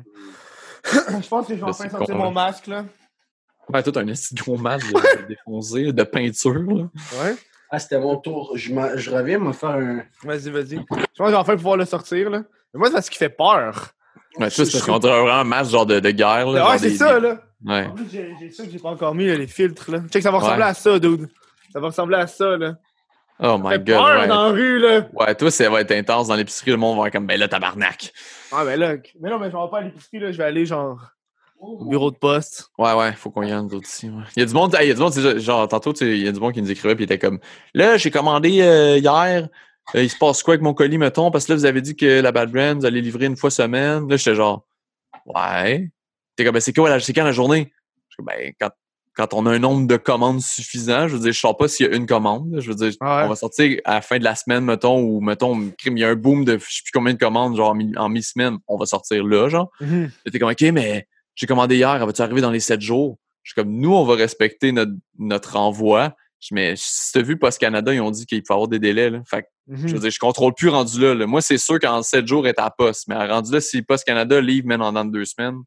je 1.23 1.29
pense 1.29 1.47
que 1.49 1.55
je 1.55 1.59
vais 1.59 1.65
enfin 1.65 1.85
c'est 1.85 1.91
sortir 1.91 2.15
mon 2.17 2.31
masque. 2.31 2.69
là. 2.69 2.85
Ouais, 3.73 3.83
tout 3.83 3.93
un 3.97 4.05
petit 4.07 4.35
gros 4.37 4.57
masque 4.57 4.87
défoncé, 5.29 5.93
de 5.93 6.03
peinture, 6.05 6.55
là. 6.63 6.85
Ouais. 7.23 7.35
Ah, 7.73 7.79
c'était 7.79 7.99
mon 8.01 8.17
tour. 8.17 8.53
Je, 8.57 8.73
je 8.97 9.11
reviens 9.11 9.39
me 9.39 9.53
faire 9.53 9.71
un. 9.71 10.03
Vas-y, 10.25 10.51
vas-y. 10.51 10.77
Je 10.77 10.83
pense 10.87 10.99
que 10.99 11.05
je 11.27 11.31
vais 11.31 11.35
enfin 11.37 11.57
pouvoir 11.57 11.77
le 11.77 11.85
sortir. 11.85 12.29
Là. 12.31 12.43
Mais 12.75 12.79
moi, 12.79 12.89
c'est 12.89 12.95
parce 12.95 13.09
qu'il 13.09 13.19
fait 13.19 13.29
peur. 13.29 13.91
Ouais, 14.39 14.49
ça, 14.51 14.65
c'est 14.65 14.73
parce 14.73 14.85
qu'on 14.85 14.99
dirait 14.99 15.21
vraiment 15.21 15.41
un 15.41 15.45
masque 15.45 15.73
genre 15.73 15.87
de, 15.87 16.01
de 16.01 16.11
guerre, 16.11 16.47
là. 16.51 16.71
ouais, 16.71 16.79
c'est 16.79 16.91
ça, 16.91 17.19
des- 17.21 17.27
là. 17.29 17.41
Ouais. 17.67 17.87
En 17.87 17.91
plus, 17.93 18.07
j'ai 18.11 18.35
j'ai 18.41 18.51
ça 18.51 18.65
que 18.65 18.71
j'ai 18.71 18.79
pas 18.79 18.91
encore 18.91 19.15
mis, 19.15 19.27
là, 19.27 19.35
les 19.37 19.47
filtres. 19.47 19.91
Là. 19.91 20.01
Check, 20.11 20.23
ça 20.23 20.31
va 20.31 20.39
ressembler 20.39 20.63
Ouais. 20.63 20.69
à 20.71 20.75
ça, 20.75 20.99
dude. 20.99 21.29
Ça 21.73 21.81
va 21.81 21.89
ressembler 21.89 22.17
à 22.17 22.27
ça, 22.27 22.57
là. 22.57 22.75
Oh 23.43 23.57
my 23.59 23.77
god. 23.79 23.85
peur 23.87 24.05
Ouais. 24.21 24.29
dans 24.29 24.45
la 24.47 24.51
rue, 24.53 24.79
là. 24.79 25.07
ouais, 25.15 25.35
toi, 25.35 25.51
ça 25.51 25.69
va 25.71 25.81
être 25.81 25.93
intense 25.93 26.29
dans 26.29 26.35
l'épicerie, 26.37 26.71
le 26.73 26.77
monde 26.77 26.99
va 26.99 27.07
être 27.09 27.13
comme, 27.15 27.27
ben 27.27 27.39
là, 27.39 27.49
tabarnak. 27.49 28.13
Ah, 28.53 28.65
ben 28.65 28.79
là. 28.79 28.95
Mais 29.21 29.31
non, 29.31 29.39
mais 29.39 29.51
je 29.51 29.57
vais 29.57 29.71
pas 29.71 29.79
à 29.79 29.81
l'épicerie, 29.83 30.19
là. 30.21 30.33
Je 30.33 30.39
vais 30.39 30.45
aller, 30.45 30.65
genre. 30.67 30.99
au 31.59 31.85
bureau 31.85 32.11
de 32.11 32.17
poste. 32.17 32.71
Ouais, 32.79 32.93
ouais, 32.95 33.13
faut 33.13 33.31
qu'on 33.31 33.43
y 33.43 33.53
aille, 33.53 33.63
nous 33.63 33.75
autres 33.75 33.87
ici. 33.89 34.09
ouais. 34.09 34.23
Il 34.37 34.41
y 34.41 34.43
a 34.43 34.47
du 34.47 34.55
monde, 34.55 34.75
hey, 34.75 34.87
il 34.87 34.89
y 34.89 34.93
a 34.93 34.95
du 34.95 35.01
monde, 35.01 35.39
genre, 35.39 35.69
tantôt, 35.69 35.93
il 36.01 36.17
y 36.25 36.29
a 36.29 36.33
du 36.33 36.41
monde 36.41 36.53
qui 36.55 36.63
nous 36.63 36.71
écrivait, 36.71 36.95
puis 36.95 37.05
il 37.05 37.13
était 37.13 37.19
comme, 37.19 37.39
là, 37.75 37.99
j'ai 37.99 38.11
commandé 38.11 38.63
euh, 38.63 38.97
hier, 38.97 39.49
euh, 39.95 40.03
il 40.03 40.11
se 40.11 40.17
passe 40.17 40.43
quoi 40.43 40.55
avec 40.55 40.63
mon 40.63 40.75
colis, 40.75 40.99
mettons, 40.99 41.31
parce 41.31 41.47
que 41.47 41.53
là, 41.53 41.57
vous 41.57 41.65
avez 41.65 41.81
dit 41.83 41.97
que 41.97 42.21
la 42.21 42.33
Bad 42.33 42.51
Brand, 42.53 42.79
vous 42.79 42.87
allez 42.87 43.01
livrer 43.01 43.27
une 43.27 43.37
fois 43.37 43.51
semaine. 43.51 44.09
Là, 44.09 44.17
j'étais 44.17 44.35
genre, 44.35 44.65
ouais. 45.27 45.91
T'es 46.37 46.45
comme, 46.45 46.55
ben, 46.55 46.61
c'est 46.61 46.73
quoi, 46.73 46.99
c'est 47.01 47.13
quand 47.13 47.25
la 47.25 47.33
journée? 47.33 47.73
Ben, 48.21 48.53
quand, 48.61 48.71
quand 49.15 49.35
on 49.35 49.47
a 49.47 49.53
un 49.53 49.59
nombre 49.59 49.87
de 49.87 49.97
commandes 49.97 50.41
suffisant, 50.41 51.09
je 51.09 51.15
veux 51.17 51.23
dire, 51.23 51.33
je 51.33 51.41
sais 51.41 51.49
pas 51.59 51.69
s'il 51.69 51.87
y 51.87 51.89
a 51.93 51.97
une 51.97 52.07
commande, 52.07 52.57
je 52.61 52.69
veux 52.71 52.75
dire, 52.77 52.93
Ah 53.01 53.19
ouais. 53.21 53.25
on 53.27 53.29
va 53.31 53.37
sortir 53.37 53.81
à 53.85 53.95
la 53.95 54.03
fin 54.03 54.19
de 54.19 54.25
la 54.25 54.35
semaine, 54.35 54.65
mettons, 54.65 55.01
ou, 55.01 55.21
mettons, 55.21 55.61
il 55.85 55.99
y 55.99 56.05
a 56.05 56.09
un 56.11 56.15
boom 56.15 56.45
de, 56.45 56.59
je 56.59 56.65
sais 56.65 56.83
plus 56.85 56.93
combien 56.93 57.13
de 57.15 57.19
commandes, 57.19 57.57
genre, 57.57 57.71
en 57.71 57.75
mi- 57.75 57.97
en 57.97 58.09
mi-semaine, 58.09 58.59
on 58.69 58.77
va 58.77 58.87
sortir 58.87 59.25
là, 59.25 59.49
genre. 59.49 59.71
T'es 60.31 60.39
comme, 60.39 60.51
OK, 60.51 60.61
mais 60.73 61.09
j'ai 61.35 61.47
commandé 61.47 61.77
hier, 61.77 61.95
elle 61.95 62.07
va-tu 62.07 62.23
arriver 62.23 62.41
dans 62.41 62.51
les 62.51 62.61
7 62.61 62.81
jours? 62.81 63.19
Je 63.43 63.53
suis 63.53 63.55
comme, 63.61 63.73
nous, 63.73 63.93
on 63.95 64.05
va 64.05 64.15
respecter 64.15 64.71
notre, 64.71 64.93
notre 65.19 65.57
envoi. 65.57 66.15
Mais 66.53 66.75
si 66.77 67.13
t'as 67.13 67.23
vu 67.23 67.37
Post 67.39 67.59
Canada, 67.59 67.93
ils 67.93 68.01
ont 68.01 68.11
dit 68.11 68.27
qu'il 68.27 68.43
faut 68.47 68.55
avoir 68.55 68.69
des 68.69 68.79
délais. 68.79 69.11
Là. 69.11 69.21
Fait 69.29 69.43
que, 69.43 69.47
Mhm. 69.67 69.89
je 69.89 69.95
veux 69.95 70.01
dire, 70.01 70.11
je 70.11 70.19
contrôle 70.19 70.53
plus 70.55 70.69
rendu 70.69 71.01
là. 71.01 71.15
là. 71.15 71.27
Moi, 71.27 71.41
c'est 71.43 71.59
sûr 71.59 71.79
qu'en 71.79 72.03
7 72.03 72.27
jours, 72.27 72.47
est 72.49 72.59
à 72.59 72.71
poste. 72.71 73.07
Mais 73.09 73.15
rendu 73.27 73.53
là, 73.53 73.61
si 73.61 73.83
Post 73.83 74.05
Canada 74.05 74.41
livre 74.41 74.69
en 74.81 74.93
dans 74.93 75.05
deux 75.05 75.25
semaines, 75.25 75.59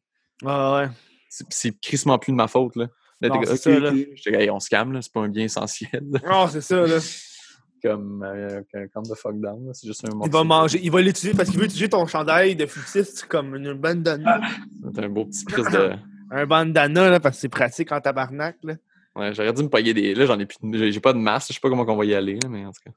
Ah 0.44 0.74
ouais. 0.76 0.88
c'est, 1.28 1.78
crissement 1.80 2.18
plus 2.18 2.32
de 2.32 2.36
ma 2.36 2.48
faute. 2.48 2.76
Là. 2.76 2.88
Non, 3.22 3.28
comme, 3.30 3.56
ça, 3.56 3.70
comme, 3.72 4.04
Hey, 4.26 4.50
on 4.50 4.60
se 4.60 4.68
calme, 4.68 5.00
c'est 5.00 5.12
pas 5.12 5.20
un 5.20 5.28
bien 5.28 5.44
essentiel. 5.44 6.02
Non, 6.26 6.48
c'est 6.48 6.60
ça, 6.60 6.86
là. 6.86 6.98
comme 7.82 8.22
euh, 8.22 8.62
un 8.74 8.88
camp 8.88 9.02
de 9.02 9.14
fuck 9.14 9.38
down. 9.40 9.70
C'est 9.74 9.86
juste 9.86 10.04
un 10.08 10.18
Il 10.24 10.30
va 10.30 10.42
manger, 10.42 10.80
il 10.82 10.90
va 10.90 11.00
l'utiliser 11.02 11.36
parce 11.36 11.50
qu'il 11.50 11.58
veut 11.58 11.66
utiliser 11.66 11.88
ton 11.88 12.06
chandail 12.06 12.56
de 12.56 12.64
flûtiste 12.66 13.26
comme 13.26 13.54
une 13.56 13.74
bandana. 13.74 14.40
C'est 14.94 15.04
un 15.04 15.08
beau 15.08 15.26
petit 15.26 15.44
prise 15.44 15.66
de. 15.66 15.92
Un 16.30 16.46
bandana, 16.46 17.10
là, 17.10 17.20
parce 17.20 17.36
que 17.36 17.42
c'est 17.42 17.48
pratique 17.48 17.92
en 17.92 18.00
tabarnak, 18.00 18.56
là. 18.64 18.74
Ouais, 19.16 19.32
j'aurais 19.34 19.52
dû 19.52 19.62
me 19.62 19.68
payer 19.68 19.94
des. 19.94 20.14
Là, 20.14 20.26
j'en 20.26 20.38
ai 20.38 20.46
plus. 20.46 20.56
de- 20.62 20.90
J'ai, 20.90 21.00
pas 21.00 21.12
de 21.12 21.18
masse. 21.18 21.48
Je 21.48 21.54
sais 21.54 21.60
pas 21.60 21.68
comment 21.68 21.84
on 21.86 21.96
va 21.96 22.04
y 22.04 22.14
aller, 22.14 22.34
là, 22.42 22.48
mais 22.48 22.64
en 22.66 22.72
tout 22.72 22.80
cas. 22.84 22.90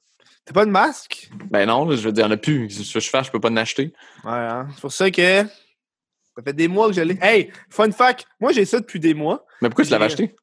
T'as 0.46 0.54
pas 0.54 0.66
de 0.66 0.72
masque? 0.72 1.30
Ben 1.52 1.66
non, 1.68 1.90
je 1.92 1.98
veux 2.02 2.12
dire, 2.12 2.24
il 2.26 2.28
y 2.28 2.30
en 2.30 2.34
a 2.34 2.38
plus. 2.38 2.70
Ce 2.70 2.94
que 2.94 3.00
je 3.00 3.10
fais, 3.10 3.24
je 3.24 3.30
peux 3.32 3.40
pas 3.40 3.50
en 3.50 3.58
acheter. 3.58 3.94
Ouais, 4.24 4.32
hein. 4.32 4.68
C'est 4.74 4.82
pour 4.82 4.92
ça 4.94 5.12
que. 5.12 5.44
Ça 5.44 6.44
fait 6.44 6.54
des 6.54 6.68
mois 6.68 6.88
que 6.88 6.94
je 6.94 7.02
l'ai. 7.02 7.18
Hey, 7.22 7.52
fun 7.70 7.92
fact, 7.92 8.26
moi 8.40 8.52
j'ai 8.52 8.64
ça 8.66 8.80
depuis 8.80 9.00
des 9.00 9.14
mois. 9.14 9.46
Mais 9.62 9.70
pourquoi 9.70 9.86
tu 9.86 9.92
l'avais 9.92 10.06
acheté? 10.06 10.36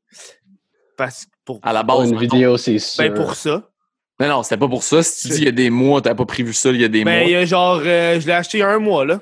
Parce 0.97 1.27
pour, 1.45 1.59
À 1.63 1.73
la 1.73 1.85
Pour 1.85 2.01
base. 2.01 2.11
une 2.11 2.19
vidéo, 2.19 2.57
c'est 2.57 2.79
sûr. 2.79 3.03
ben, 3.05 3.15
pour 3.15 3.35
ça. 3.35 3.71
Non, 4.21 4.29
non, 4.29 4.43
c'était 4.43 4.57
pas 4.59 4.69
pour 4.69 4.83
ça. 4.85 5.03
Si 5.03 5.29
tu 5.29 5.35
dis 5.35 5.39
il 5.41 5.45
y 5.45 5.49
a 5.49 5.53
des 5.53 5.71
mois, 5.71 6.01
t'as 6.01 6.15
pas 6.15 6.25
prévu 6.27 6.53
ça, 6.53 6.71
il 6.71 6.81
y 6.81 6.85
a 6.85 6.89
des 6.89 7.05
Ben, 7.05 7.23
il 7.25 7.31
y 7.31 7.33
mois. 7.33 7.41
a 7.43 7.45
genre, 7.45 7.81
euh, 7.85 8.21
je 8.21 8.27
l'ai 8.27 8.33
acheté 8.33 8.59
il 8.59 8.61
y 8.61 8.65
a 8.65 8.69
un 8.71 8.79
mois, 8.79 9.05
là. 9.05 9.21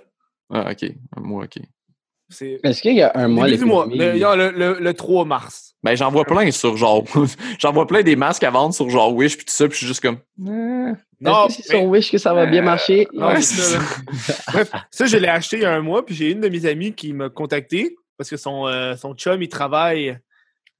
Ah, 0.53 0.71
ok. 0.71 0.91
Un 1.17 1.21
mois, 1.21 1.45
ok. 1.45 1.59
C'est. 2.29 2.59
Est-ce 2.63 2.83
qu'il 2.83 2.95
y 2.97 3.03
a 3.03 3.13
un 3.15 3.29
mois, 3.29 3.47
Début 3.47 3.59
du 3.59 3.65
mois. 3.65 3.87
l'économie- 3.87 4.19
Le, 4.19 4.25
non, 4.25 4.37
le, 4.37 4.51
le, 4.51 4.79
le 4.81 4.95
3 4.95 5.25
mars. 5.25 5.72
Ben, 5.83 5.97
j'en 5.97 6.11
vois 6.11 6.25
plein 6.25 6.51
sur 6.53 6.77
genre. 6.77 7.05
j'en 7.59 7.73
vois 7.73 7.87
plein 7.87 8.03
des 8.03 8.15
masques 8.17 8.45
à 8.45 8.51
vendre 8.51 8.75
sur 8.75 8.89
genre 8.89 9.13
Wish 9.15 9.37
puis 9.37 9.45
tout 9.47 9.53
ça, 9.55 9.67
puis 9.67 9.75
je 9.75 9.79
suis 9.79 9.87
juste 9.87 10.01
comme. 10.01 10.19
Non, 10.39 10.95
Est-ce 11.47 11.57
que 11.59 11.63
c'est 11.65 11.69
sur 11.71 11.85
Wish 11.85 12.11
que 12.11 12.19
ça 12.19 12.33
va 12.35 12.47
bien 12.47 12.63
marcher? 12.63 13.07
Non, 13.13 13.29
Ouais, 13.29 13.41
ça. 13.43 13.79
Bref, 14.53 14.71
ça, 14.91 15.07
je 15.07 15.17
l'ai 15.17 15.29
acheté 15.29 15.57
il 15.57 15.63
y 15.63 15.65
a 15.65 15.73
un 15.73 15.81
mois, 15.81 16.05
puis 16.05 16.15
j'ai 16.15 16.31
une 16.31 16.41
de 16.41 16.49
mes 16.49 16.67
amies 16.67 16.93
qui 16.95 17.13
m'a 17.13 17.29
contacté 17.31 17.97
parce 18.19 18.29
que 18.31 18.37
son, 18.37 18.67
euh, 18.67 18.95
son 18.97 19.15
chum, 19.15 19.43
il 19.43 19.49
travaille, 19.49 20.19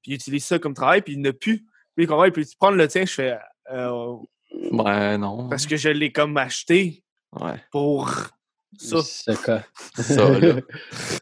puis 0.03 0.13
il 0.13 0.15
utilise 0.15 0.45
ça 0.45 0.59
comme 0.59 0.75
travail, 0.75 1.03
puis 1.03 1.15
il 1.15 1.21
n'a 1.21 1.33
plus. 1.33 1.59
Puis 1.97 2.05
il 2.05 2.07
comprend, 2.07 2.25
il 2.25 2.33
peut 2.33 2.45
prendre 2.59 2.77
le 2.77 2.87
tien? 2.89 3.05
Je 3.05 3.13
fais. 3.13 3.37
euh, 3.73 4.15
Ben, 4.73 5.19
non. 5.19 5.49
parce 5.49 5.67
que 5.67 5.77
je 5.77 5.89
l'ai 5.89 6.13
comme 6.13 6.37
acheté 6.37 7.03
Ouais. 7.41 7.55
pour 7.71 8.11
ça. 8.79 9.01
Ce 9.03 9.31
cas. 9.45 9.63
Ça, 9.97 10.29
là. 10.39 10.55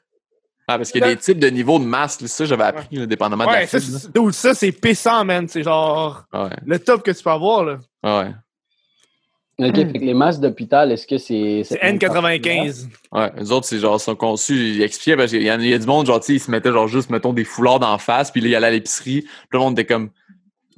Ah, 0.72 0.76
parce 0.78 0.92
qu'il 0.92 1.00
y 1.00 1.04
a 1.04 1.08
des 1.08 1.16
types 1.16 1.38
de 1.38 1.48
niveaux 1.48 1.78
de 1.78 1.84
masques, 1.84 2.20
là, 2.22 2.28
ça, 2.28 2.44
j'avais 2.44 2.64
appris, 2.64 2.96
là, 2.96 3.06
dépendamment 3.06 3.44
de 3.44 3.50
Ouais, 3.50 3.60
la 3.62 3.66
ça, 3.66 3.80
c'est- 3.80 4.12
dude, 4.12 4.32
ça, 4.32 4.54
c'est 4.54 4.72
pissant, 4.72 5.24
man. 5.24 5.48
C'est 5.48 5.62
genre 5.62 6.24
Ouais. 6.32 6.50
le 6.64 6.78
top 6.78 7.02
que 7.02 7.10
tu 7.10 7.22
peux 7.22 7.30
avoir, 7.30 7.64
là. 7.64 7.78
Ah 8.02 8.20
Ouais. 8.20 9.68
OK, 9.68 9.74
fait 9.74 9.92
que 9.98 10.04
les 10.04 10.14
masques 10.14 10.40
d'hôpital, 10.40 10.90
est-ce 10.90 11.06
que 11.06 11.18
c'est... 11.18 11.62
C'est 11.64 11.78
N95. 11.82 12.88
Ouais, 13.12 13.30
les 13.36 13.52
autres, 13.52 13.66
c'est 13.66 13.78
genre, 13.78 14.00
sont 14.00 14.16
conçus, 14.16 14.54
ils 14.76 14.82
expliquaient, 14.82 15.16
parce 15.18 15.32
qu'il 15.32 15.42
y, 15.42 15.50
a- 15.50 15.56
il 15.56 15.66
y 15.66 15.74
a 15.74 15.78
du 15.78 15.86
monde, 15.86 16.06
genre, 16.06 16.18
tu 16.20 16.26
sais, 16.28 16.32
ils 16.34 16.40
se 16.40 16.50
mettaient 16.50 16.72
genre 16.72 16.88
juste, 16.88 17.10
mettons, 17.10 17.34
des 17.34 17.44
foulards 17.44 17.78
d'en 17.78 17.98
face, 17.98 18.30
puis 18.30 18.40
là, 18.40 18.48
ils 18.48 18.54
allaient 18.54 18.68
à 18.68 18.70
l'épicerie, 18.70 19.20
puis 19.22 19.30
le 19.52 19.58
monde 19.58 19.78
était 19.78 19.84
comme, 19.92 20.10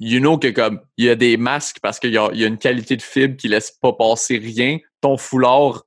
you 0.01 0.19
know 0.19 0.37
que 0.37 0.49
comme, 0.49 0.81
il 0.97 1.05
y 1.05 1.09
a 1.09 1.15
des 1.15 1.37
masques 1.37 1.77
parce 1.81 1.97
qu'il 1.97 2.09
y 2.09 2.13
y 2.15 2.17
a 2.43 2.47
une 2.47 2.57
qualité 2.57 2.97
de 2.97 3.01
fibre 3.01 3.37
qui 3.37 3.47
laisse 3.47 3.71
pas 3.71 3.93
passer 3.93 4.37
rien, 4.37 4.79
ton 4.99 5.15
foulard 5.15 5.83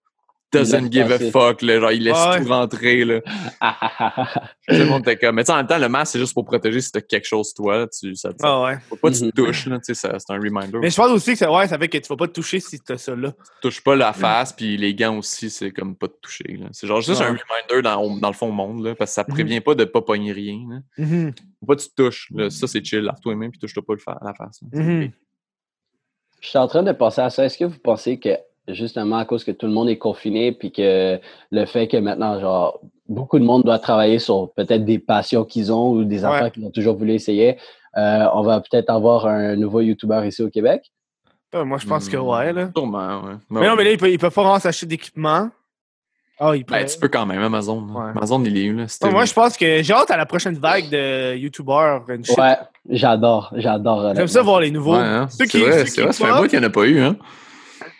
doesn't 0.52 0.90
give 0.92 1.10
a 1.12 1.18
fuck, 1.30 1.60
là, 1.62 1.80
genre, 1.80 1.92
il 1.92 2.04
laisse 2.04 2.14
Ah 2.16 2.30
ouais. 2.32 2.42
tout 2.42 2.48
rentrer, 2.48 3.04
là. 3.04 3.20
Tout 4.68 4.74
le 4.74 4.84
monde 4.86 5.00
était 5.02 5.16
comme, 5.16 5.34
mais 5.36 5.42
tu 5.44 5.46
sais, 5.48 5.52
en 5.52 5.56
même 5.56 5.66
temps, 5.66 5.78
le 5.78 5.88
masque, 5.88 6.12
c'est 6.12 6.18
juste 6.18 6.34
pour 6.34 6.44
protéger 6.44 6.80
si 6.80 6.90
t'as 6.92 7.00
quelque 7.00 7.26
chose, 7.26 7.52
toi, 7.52 7.78
là, 7.78 7.86
tu, 7.88 8.14
ça, 8.16 8.30
Ah 8.42 8.62
ouais. 8.62 8.78
faut 8.88 8.96
pas 8.96 9.10
que 9.10 9.16
tu 9.16 9.24
Mhm. 9.24 9.32
te 9.32 9.36
touches, 9.42 9.66
là, 9.66 9.78
tu 9.78 9.84
sais, 9.86 9.94
ça- 9.94 10.18
c'est 10.18 10.32
un 10.32 10.36
reminder. 10.38 10.78
Mais 10.78 10.90
je 10.90 10.96
pense 10.96 11.10
aussi 11.10 11.32
que 11.32 11.38
ça, 11.38 11.52
ouais, 11.52 11.66
ça 11.68 11.78
fait 11.78 11.88
que 11.88 11.98
tu 11.98 12.08
vas 12.08 12.16
pas 12.16 12.26
te 12.28 12.32
toucher 12.32 12.60
si 12.60 12.78
t'as 12.80 12.96
ça 12.96 13.14
là. 13.14 13.32
touche 13.60 13.82
pas 13.82 13.96
la 13.96 14.12
face, 14.12 14.52
puis 14.52 14.76
les 14.76 14.94
gants 14.94 15.18
aussi, 15.18 15.50
c'est 15.50 15.70
comme 15.72 15.96
pas 15.96 16.06
de 16.06 16.16
toucher. 16.22 16.56
là. 16.58 16.66
C'est 16.72 16.86
genre 16.86 17.00
juste 17.00 17.20
Ouais. 17.20 17.26
un 17.26 17.30
reminder 17.36 17.82
dans, 17.82 18.02
au- 18.02 18.18
dans 18.20 18.28
le 18.28 18.34
fond 18.34 18.50
monde, 18.50 18.84
là, 18.84 18.94
parce 18.94 19.10
que 19.10 19.14
ça 19.14 19.24
prévient 19.24 19.60
pas 19.60 19.74
de 19.74 19.84
pas 19.84 20.02
pogner 20.02 20.32
rien. 20.32 20.58
Là. 20.70 20.78
Mhm. 21.04 21.32
Faut 21.60 21.66
pas 21.66 21.76
que 21.76 21.82
tu 21.82 21.88
te 21.90 21.94
touches. 22.02 22.28
là. 22.34 22.50
Ça, 22.50 22.66
c'est 22.66 22.84
chill. 22.84 23.00
Lave-toi 23.00 23.32
les 23.32 23.38
mains, 23.38 23.50
puis 23.50 23.58
touche-toi 23.58 23.82
pas 23.86 23.94
le 23.94 23.98
fa- 24.00 24.18
la 24.24 24.32
face. 24.34 24.60
là. 24.72 24.80
Je 26.40 26.48
suis 26.48 26.58
en 26.58 26.68
train 26.68 26.82
de 26.82 26.92
penser 26.92 27.20
à 27.20 27.30
ça. 27.30 27.44
Est-ce 27.44 27.58
que 27.58 27.64
vous 27.64 27.78
pensez 27.78 28.18
que 28.20 28.30
justement 28.68 29.18
à 29.18 29.24
cause 29.24 29.44
que 29.44 29.50
tout 29.52 29.66
le 29.66 29.72
monde 29.72 29.88
est 29.88 29.98
confiné 29.98 30.52
puis 30.52 30.72
que 30.72 31.18
le 31.50 31.66
fait 31.66 31.86
que 31.88 31.96
maintenant, 31.96 32.40
genre, 32.40 32.80
beaucoup 33.08 33.38
de 33.38 33.44
monde 33.44 33.62
doit 33.64 33.78
travailler 33.78 34.18
sur 34.18 34.50
peut-être 34.56 34.84
des 34.84 34.98
passions 34.98 35.44
qu'ils 35.44 35.72
ont 35.72 35.90
ou 35.92 36.04
des 36.04 36.24
Ouais. 36.24 36.30
affaires 36.30 36.52
qu'ils 36.52 36.64
ont 36.64 36.70
toujours 36.70 36.96
voulu 36.96 37.12
essayer, 37.12 37.56
euh, 37.96 38.26
on 38.34 38.42
va 38.42 38.60
peut-être 38.60 38.90
avoir 38.90 39.26
un 39.26 39.56
nouveau 39.56 39.80
YouTuber 39.80 40.22
ici 40.26 40.42
au 40.42 40.50
Québec? 40.50 40.90
Moi, 41.54 41.78
je 41.78 41.86
pense 41.86 42.08
que 42.08 42.16
Hmm, 42.18 42.28
ouais, 42.28 42.52
là. 42.52 42.68
Sûrement, 42.76 43.22
ouais. 43.22 43.32
Mais 43.48 43.66
non, 43.68 43.76
mais 43.76 43.84
là, 43.84 43.92
ils 43.92 43.96
peuvent, 43.98 44.10
ils 44.10 44.18
peuvent 44.18 44.34
pas 44.34 44.42
vraiment 44.42 44.58
s'acheter 44.58 44.84
d'équipement. 44.84 45.48
Ah, 46.38 46.54
ils 46.54 46.64
Ben, 46.64 46.80
peuvent. 46.80 46.92
tu 46.92 46.98
peux 46.98 47.08
quand 47.08 47.24
même, 47.24 47.40
Amazon. 47.40 47.80
Ouais. 47.94 48.10
Amazon, 48.14 48.42
il 48.44 48.58
est 48.58 48.70
où, 48.70 48.76
là? 48.76 49.10
Moi, 49.10 49.24
je 49.24 49.32
pense 49.32 49.56
que 49.56 49.82
j'ai 49.82 49.94
hâte 49.94 50.10
à 50.10 50.18
la 50.18 50.26
prochaine 50.26 50.58
vague 50.58 50.90
de 50.90 51.34
YouTubers. 51.36 52.02
Ouais, 52.36 52.56
j'adore, 52.90 53.52
j'adore. 53.56 54.12
J'aime 54.14 54.26
ça 54.26 54.42
voir 54.42 54.60
les 54.60 54.70
nouveaux. 54.70 54.96
Ouais, 54.96 54.98
hein? 55.02 55.28
C'est 55.30 55.44
vrai, 55.58 55.86
c'est 55.86 56.02
vrai, 56.02 56.12
ça 56.12 56.24
fait 56.26 56.30
un 56.30 56.34
pop. 56.34 56.42
bout 56.42 56.50
qu'il 56.50 56.58
n'y 56.58 56.64
en 56.66 56.68
a 56.68 56.72
pas 56.72 56.86
eu, 56.86 57.00
hein? 57.00 57.16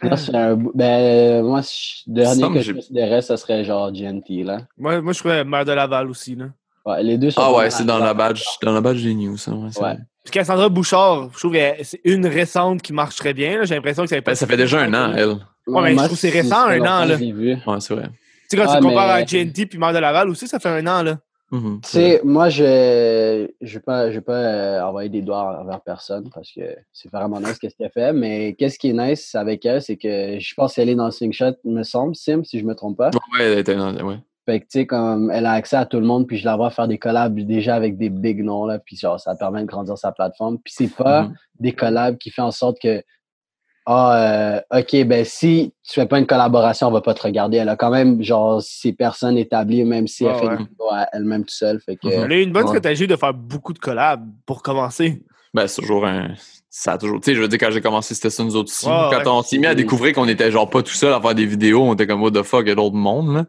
Moi, 0.03 0.17
c'est 0.17 0.35
un 0.35 0.57
ben, 0.75 1.43
moi, 1.45 1.61
je- 1.63 2.03
le 2.11 2.15
dernier 2.15 2.41
Semble 2.41 2.55
que 2.55 2.61
je 2.61 2.67
j'ai- 2.67 2.75
considérais, 2.75 3.23
ce 3.23 3.37
serait 3.37 3.65
genre 3.65 3.91
GNT, 3.93 4.45
là. 4.45 4.59
Moi, 4.79 5.01
moi, 5.01 5.13
je 5.13 5.19
trouvais 5.19 5.45
Mère 5.45 5.65
de 5.65 5.73
Laval 5.73 6.09
aussi. 6.11 6.35
Là. 6.35 6.47
Ouais, 6.85 7.03
les 7.03 7.19
deux 7.19 7.31
sont 7.31 7.41
Ah 7.43 7.53
ouais, 7.53 7.71
c'est 7.71 7.85
dans 7.85 7.99
la 7.99 8.15
badge, 8.15 8.43
dans 8.63 8.73
la 8.73 8.81
badge 8.81 9.03
des 9.03 9.15
news, 9.15 9.37
ça. 9.37 9.53
Ouais, 9.53 9.69
Ouais. 9.81 9.97
Puis 10.25 10.33
Cassandra 10.33 10.69
Bouchard, 10.69 11.29
je 11.33 11.39
trouve 11.39 11.53
que 11.53 11.59
c'est 11.83 12.01
une 12.05 12.27
récente 12.27 12.83
qui 12.83 12.93
marche 12.93 13.17
très 13.17 13.33
bien. 13.35 13.59
là. 13.59 13.65
J'ai 13.65 13.75
l'impression 13.77 14.03
que 14.05 14.09
ça, 14.09 14.21
Ben, 14.21 14.35
ça 14.35 14.47
fait 14.47 14.57
déjà 14.57 14.81
un 14.81 14.93
an, 14.95 15.13
elle. 15.17 15.37
Ouais, 15.67 15.83
mais 15.83 15.91
je 15.93 15.97
trouve 15.97 16.09
que 16.11 16.15
c'est 16.17 16.31
récent, 16.31 16.67
un 16.67 16.81
an, 16.81 17.05
là. 17.05 17.15
Vu. 17.17 17.57
Ouais, 17.67 17.81
c'est 17.81 17.95
vrai. 17.95 18.09
Tu 18.49 18.57
sais, 18.57 18.57
quand 18.57 18.71
Ah, 18.71 18.77
tu 18.79 18.83
compares 18.87 19.07
mais- 19.17 19.23
à 19.23 19.25
GNT 19.25 19.67
puis 19.67 19.79
Mère 19.79 19.93
de 19.93 19.99
Laval 19.99 20.29
aussi, 20.31 20.47
ça 20.47 20.59
fait 20.61 20.69
un 20.69 20.87
an. 20.87 21.03
là. 21.03 21.19
Mhm, 21.53 21.81
Tu 21.83 21.89
sais, 21.91 22.21
moi, 22.25 22.49
je 22.49 22.65
vais 22.65 23.81
pas, 23.85 24.11
je 24.11 24.17
vais 24.17 24.21
pas 24.21 24.33
euh, 24.33 24.83
envoyer 24.83 25.09
des 25.09 25.23
doigts 25.23 25.61
envers 25.61 25.81
personne 25.81 26.29
parce 26.35 26.51
que 26.51 26.63
c'est 26.93 27.11
vraiment 27.11 27.39
nice 27.41 27.59
qu'est-ce 27.59 27.77
qu'elle 27.77 27.91
fait. 27.91 28.13
Mais 28.13 28.55
qu'est-ce 28.55 28.79
qui 28.79 28.89
est 28.91 28.93
nice 28.93 29.35
avec 29.37 29.65
elle, 29.65 29.81
c'est 29.81 29.97
que 29.97 30.39
je 30.41 30.55
pense 30.55 30.75
qu'elle 30.75 30.89
est 30.89 30.95
dans 30.97 31.05
le 31.07 31.11
slingshot, 31.13 31.53
me 31.65 31.85
semble, 31.85 32.17
Sim, 32.17 32.43
si 32.45 32.59
je 32.59 32.65
me 32.65 32.75
trompe 32.75 32.97
pas. 32.97 33.11
Ouais, 33.39 33.45
elle 33.45 33.59
était 33.59 33.77
dans- 33.77 33.95
ouais. 33.95 34.17
Fait 34.45 34.61
que, 34.61 34.65
tu 34.67 34.79
sais, 34.81 34.87
comme 34.87 35.31
elle 35.33 35.47
a 35.47 35.53
accès 35.53 35.77
à 35.77 35.87
tout 35.87 35.99
le 35.99 36.07
monde, 36.07 36.27
puis 36.27 36.37
je 36.37 36.45
la 36.45 36.57
vois 36.57 36.71
faire 36.71 36.87
des 36.89 36.99
collabs 36.99 37.35
déjà 37.41 37.75
avec 37.75 37.97
des 37.99 38.11
big 38.11 38.43
noms, 38.45 38.65
là, 38.65 38.79
puis 38.79 38.97
genre, 38.97 39.19
ça 39.19 39.35
permet 39.35 39.61
de 39.63 39.67
grandir 39.67 39.99
sa 39.99 40.13
plateforme. 40.13 40.59
Puis 40.61 40.73
c'est 40.77 40.95
pas 40.95 41.23
Mhm. 41.25 41.35
des 41.61 41.73
collabs 41.73 42.17
qui 42.19 42.31
fait 42.31 42.43
en 42.43 42.53
sorte 42.53 42.79
que, 42.81 43.03
ah, 43.89 44.61
euh, 44.73 44.81
OK, 44.81 45.05
ben 45.05 45.25
si 45.25 45.73
tu 45.87 45.93
fais 46.01 46.07
pas 46.07 46.19
une 46.19 46.27
collaboration, 46.27 46.89
on 46.89 46.91
va 46.91 47.01
pas 47.01 47.15
te 47.15 47.23
regarder. 47.23 47.59
Elle 47.59 47.69
a 47.69 47.77
quand 47.77 47.91
même, 47.91 48.21
genre, 48.21 48.61
ses 48.61 48.93
personnes 48.93 49.39
établies, 49.39 49.85
même 49.85 50.09
si 50.09 50.25
elle 50.25 50.35
fait 50.35 50.47
ouais. 50.47 50.57
des 50.57 50.65
vidéos 50.65 50.91
à 50.91 51.07
elle-même 51.13 51.45
tout 51.45 51.55
seule. 51.55 51.81
Fait 51.81 51.97
que. 51.97 52.09
Elle 52.09 52.33
a 52.33 52.37
eu 52.37 52.43
une 52.43 52.53
bonne 52.53 52.65
Ouais. 52.65 52.69
stratégie 52.69 53.07
de 53.07 53.15
faire 53.15 53.33
beaucoup 53.33 53.73
de 53.73 53.79
collabs 53.79 54.27
pour 54.45 54.63
commencer. 54.63 55.23
Ben, 55.55 55.69
c'est 55.69 55.81
toujours 55.83 56.05
un. 56.05 56.35
Ça 56.69 56.95
a 56.95 56.99
toujours. 56.99 57.21
Tu 57.21 57.31
sais, 57.31 57.37
je 57.37 57.41
veux 57.41 57.47
dire, 57.49 57.61
quand 57.61 57.71
j'ai 57.71 57.81
commencé, 57.81 58.15
c'était 58.17 58.29
ça, 58.29 58.43
nous 58.43 58.57
autres 58.57 58.73
aussi. 58.73 58.87
Quand 58.87 59.11
ouais. 59.11 59.23
on 59.29 59.43
s'est 59.43 59.59
mis 59.59 59.67
à 59.67 59.75
découvrir 59.77 60.15
qu'on 60.15 60.27
était 60.27 60.51
genre 60.51 60.69
pas 60.69 60.83
tout 60.83 60.93
seul 60.93 61.13
à 61.13 61.21
faire 61.21 61.35
des 61.37 61.47
vidéos, 61.47 61.83
on 61.85 61.95
était 61.95 62.09
comme, 62.09 62.23
what 62.23 62.33
the 62.33 62.43
fuck, 62.43 62.63
il 62.67 62.71
y 62.71 62.73
a 62.73 62.75
d'autres 62.75 62.97
mondes, 62.97 63.35
là. 63.35 63.45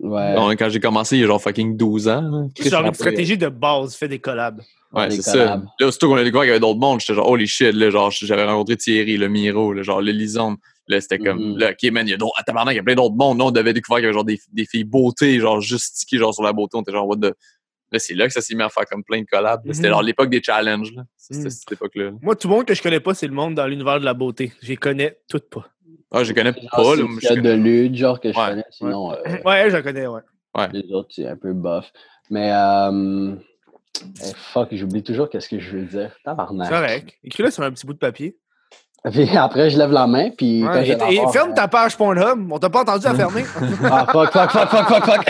ouais. 0.00 0.34
Donc, 0.34 0.52
quand 0.58 0.68
j'ai 0.68 0.78
commencé, 0.78 1.16
il 1.16 1.22
y 1.22 1.24
a 1.24 1.26
genre 1.26 1.40
fucking 1.40 1.76
12 1.78 2.06
ans, 2.08 2.20
là. 2.20 2.42
C'est 2.54 2.68
genre 2.68 2.84
une 2.84 2.92
stratégie 2.92 3.38
de 3.38 3.48
base, 3.48 3.94
fait 3.96 4.08
des 4.08 4.18
collabs. 4.18 4.60
Ouais, 4.92 5.10
c'est 5.10 5.22
ça. 5.22 5.60
Là, 5.78 5.86
aussitôt 5.86 6.08
qu'on 6.08 6.16
a 6.16 6.24
découvert 6.24 6.42
qu'il 6.42 6.48
y 6.48 6.50
avait 6.52 6.60
d'autres 6.60 6.80
mondes, 6.80 7.00
j'étais 7.00 7.14
genre, 7.14 7.28
holy 7.28 7.46
shit, 7.46 7.72
là, 7.74 7.90
genre, 7.90 8.10
j'avais 8.10 8.44
rencontré 8.44 8.76
Thierry, 8.76 9.16
le 9.16 9.28
Miro, 9.28 9.72
là, 9.72 9.82
genre, 9.82 10.00
le 10.02 10.10
Lisande. 10.12 10.56
Là, 10.88 11.00
c'était 11.00 11.18
comme, 11.18 11.52
Mhm. 11.52 11.58
là, 11.58 11.70
ok, 11.70 11.90
man, 11.92 12.06
il 12.08 12.10
y 12.10 12.14
a 12.14 12.16
d'autres, 12.16 12.32
ah, 12.36 12.64
il 12.72 12.74
y 12.74 12.78
a 12.78 12.82
plein 12.82 12.96
d'autres 12.96 13.14
mondes. 13.14 13.38
Là, 13.38 13.44
on 13.44 13.50
devait 13.52 13.72
découvrir 13.72 13.98
qu'il 14.00 14.04
y 14.04 14.06
avait 14.08 14.14
genre 14.14 14.24
des, 14.24 14.40
des 14.52 14.66
filles 14.66 14.82
beauté, 14.84 15.38
genre, 15.38 15.60
juste 15.60 15.94
stickées, 15.94 16.18
genre, 16.18 16.34
sur 16.34 16.42
la 16.42 16.52
beauté. 16.52 16.76
On 16.76 16.82
était 16.82 16.90
genre, 16.92 17.06
what 17.06 17.16
the. 17.18 17.32
Là, 17.92 17.98
c'est 17.98 18.14
là 18.14 18.26
que 18.26 18.32
ça 18.32 18.40
s'est 18.40 18.54
mis 18.54 18.62
à 18.62 18.68
faire 18.68 18.84
comme 18.86 19.02
plein 19.04 19.20
de 19.20 19.26
collabs. 19.26 19.62
C'était 19.72 19.88
Mhm. 19.88 19.94
genre 19.94 20.02
l'époque 20.02 20.30
des 20.30 20.42
challenges, 20.42 20.92
là. 20.94 21.02
C'était 21.16 21.44
Mhm. 21.44 21.50
cette 21.50 21.72
époque-là. 21.72 22.04
là. 22.06 22.10
Moi, 22.22 22.34
tout 22.36 22.48
le 22.48 22.54
monde 22.54 22.64
que 22.64 22.74
je 22.74 22.82
connais 22.82 23.00
pas, 23.00 23.14
c'est 23.14 23.26
le 23.28 23.32
monde 23.32 23.54
dans 23.54 23.66
l'univers 23.66 24.00
de 24.00 24.04
la 24.04 24.14
beauté. 24.14 24.52
Je 24.62 24.68
les 24.68 24.76
connais 24.76 25.18
toutes 25.28 25.48
pas. 25.50 25.66
Ah, 26.12 26.24
je 26.24 26.28
les 26.30 26.34
connais 26.34 26.52
pas, 26.52 26.96
là. 26.96 27.04
Fiat 27.20 27.36
de 27.36 27.52
lutte, 27.52 27.94
genre 27.94 28.18
que 28.20 28.32
je 28.32 28.38
Ouais, 28.38 28.46
connais, 28.48 28.64
sinon 28.70 29.12
euh, 29.12 29.16
Ouais, 29.44 29.70
je 29.70 29.76
connais, 29.78 30.06
ouais. 30.08 30.20
les 30.72 30.92
autres, 30.92 31.08
c'est 31.10 31.26
un 31.28 31.36
peu 31.36 31.52
bof. 31.52 31.90
Mais, 32.30 32.50
euh, 32.52 33.34
eh, 34.22 34.32
fuck, 34.52 34.68
j'oublie 34.72 35.02
toujours 35.02 35.28
qu'est-ce 35.28 35.48
que 35.48 35.58
je 35.58 35.70
veux 35.76 35.84
dire. 35.84 36.10
C'est 36.16 36.22
Tabarnak. 36.24 36.68
correct. 36.70 37.14
Écris-le 37.24 37.50
sur 37.50 37.62
un 37.62 37.70
petit 37.70 37.86
bout 37.86 37.94
de 37.94 37.98
papier. 37.98 38.36
Puis 39.10 39.34
après, 39.36 39.70
je 39.70 39.78
lève 39.78 39.92
la 39.92 40.06
main, 40.06 40.28
puis 40.30 40.62
Ouais, 40.66 40.88
et, 40.90 40.94
voir, 40.94 41.32
ferme 41.32 41.52
euh, 41.52 41.54
ta 41.54 41.68
page 41.68 41.96
Pornhub. 41.96 42.52
On 42.52 42.58
t'a 42.58 42.68
pas 42.68 42.82
entendu 42.82 43.06
à 43.06 43.14
fermer. 43.14 43.44
Ah, 43.84 44.06
fuck, 44.12 44.30
fuck, 44.30 44.50
fuck, 44.50 44.68
fuck, 44.68 44.88
fuck, 44.88 45.04
fuck. 45.04 45.24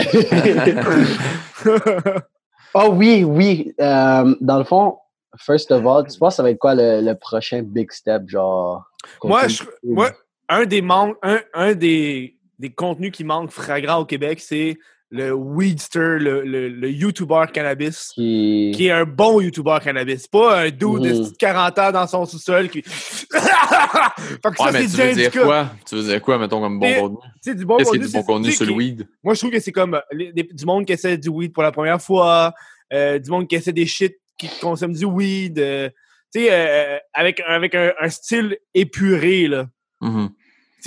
oh 2.73 2.89
oui, 2.93 3.23
oui. 3.23 3.73
Euh, 3.79 4.35
dans 4.41 4.57
le 4.57 4.63
fond, 4.63 4.97
first 5.37 5.71
of 5.71 5.85
all, 5.85 6.05
tu 6.07 6.17
penses 6.19 6.33
que 6.33 6.37
ça 6.37 6.43
va 6.43 6.51
être 6.51 6.59
quoi 6.59 6.75
le, 6.75 7.01
le 7.01 7.15
prochain 7.15 7.61
big 7.63 7.91
step, 7.91 8.23
genre? 8.27 8.83
Moi, 9.23 9.41
contenu? 9.43 9.55
je- 9.55 9.63
moi, 9.89 10.11
un 10.49 10.65
des 10.65 10.81
manques, 10.81 11.15
un, 11.23 11.39
un 11.53 11.73
des, 11.73 12.37
des 12.59 12.71
contenus 12.71 13.11
qui 13.11 13.23
manquent 13.23 13.51
flagrant 13.51 13.99
au 13.99 14.05
Québec, 14.05 14.39
c'est 14.41 14.77
le 15.13 15.33
Weedster, 15.33 16.17
le, 16.19 16.41
le, 16.43 16.69
le 16.69 16.89
YouTuber 16.89 17.43
cannabis, 17.53 18.11
Qui... 18.15 18.71
qui 18.73 18.87
est 18.87 18.91
un 18.91 19.03
bon 19.05 19.41
YouTuber 19.41 19.77
cannabis. 19.83 20.25
Pas 20.27 20.61
un 20.61 20.69
dude 20.69 21.01
de 21.01 21.11
Mhm. 21.23 21.31
40 21.37 21.79
ans 21.79 21.91
dans 21.91 22.07
son 22.07 22.25
sous-sol 22.25 22.69
qui. 22.69 22.81
fait 23.31 24.49
que 24.49 24.57
ça, 24.57 24.71
mais 24.71 24.87
c'est 24.87 24.97
tu 24.97 25.07
veux 25.07 25.13
dire 25.29 25.31
quoi? 25.43 25.69
Tu 25.85 25.95
veux 25.95 26.03
dire 26.03 26.21
quoi, 26.21 26.37
mettons, 26.37 26.61
comme 26.61 26.79
bon 26.79 26.93
contenu? 26.95 27.17
Sais, 27.41 27.55
du 27.55 27.65
bon 27.65 27.77
Qu'est-ce 27.77 27.89
contenu, 27.89 28.05
du 28.05 28.11
bon 28.11 28.19
c'est- 28.19 28.25
contenu 28.25 28.51
sur 28.51 28.65
le 28.65 28.71
weed? 28.71 29.07
Moi, 29.23 29.33
je 29.33 29.39
trouve 29.39 29.51
que 29.51 29.59
c'est 29.59 29.71
comme 29.71 29.95
euh, 29.95 29.99
les- 30.11 30.31
du 30.33 30.65
monde 30.65 30.85
qui 30.85 30.93
essaie 30.93 31.17
du 31.17 31.29
weed 31.29 31.53
pour 31.53 31.63
la 31.63 31.71
première 31.71 32.01
fois, 32.01 32.53
euh, 32.93 33.19
du 33.19 33.29
monde 33.29 33.47
qui 33.47 33.55
essaie 33.55 33.73
des 33.73 33.85
shit, 33.85 34.15
qui 34.37 34.47
consomme 34.61 34.93
du 34.93 35.05
weed, 35.05 35.59
euh, 35.59 35.89
tu 36.33 36.41
sais, 36.41 36.47
euh, 36.51 36.97
avec, 37.13 37.41
avec 37.45 37.75
un, 37.75 37.91
un 37.99 38.09
style 38.09 38.57
épuré, 38.73 39.47
là. 39.47 39.67
Mhm. 39.99 40.29
Tu 40.29 40.35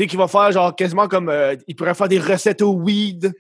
sais, 0.03 0.07
qui 0.09 0.17
va 0.17 0.27
faire 0.29 0.51
genre 0.51 0.75
quasiment 0.75 1.07
comme. 1.09 1.33
il 1.69 1.77
pourrait 1.77 1.95
faire 1.95 2.09
des 2.09 2.19
recettes 2.19 2.63
au 2.63 2.73
weed. 2.73 3.33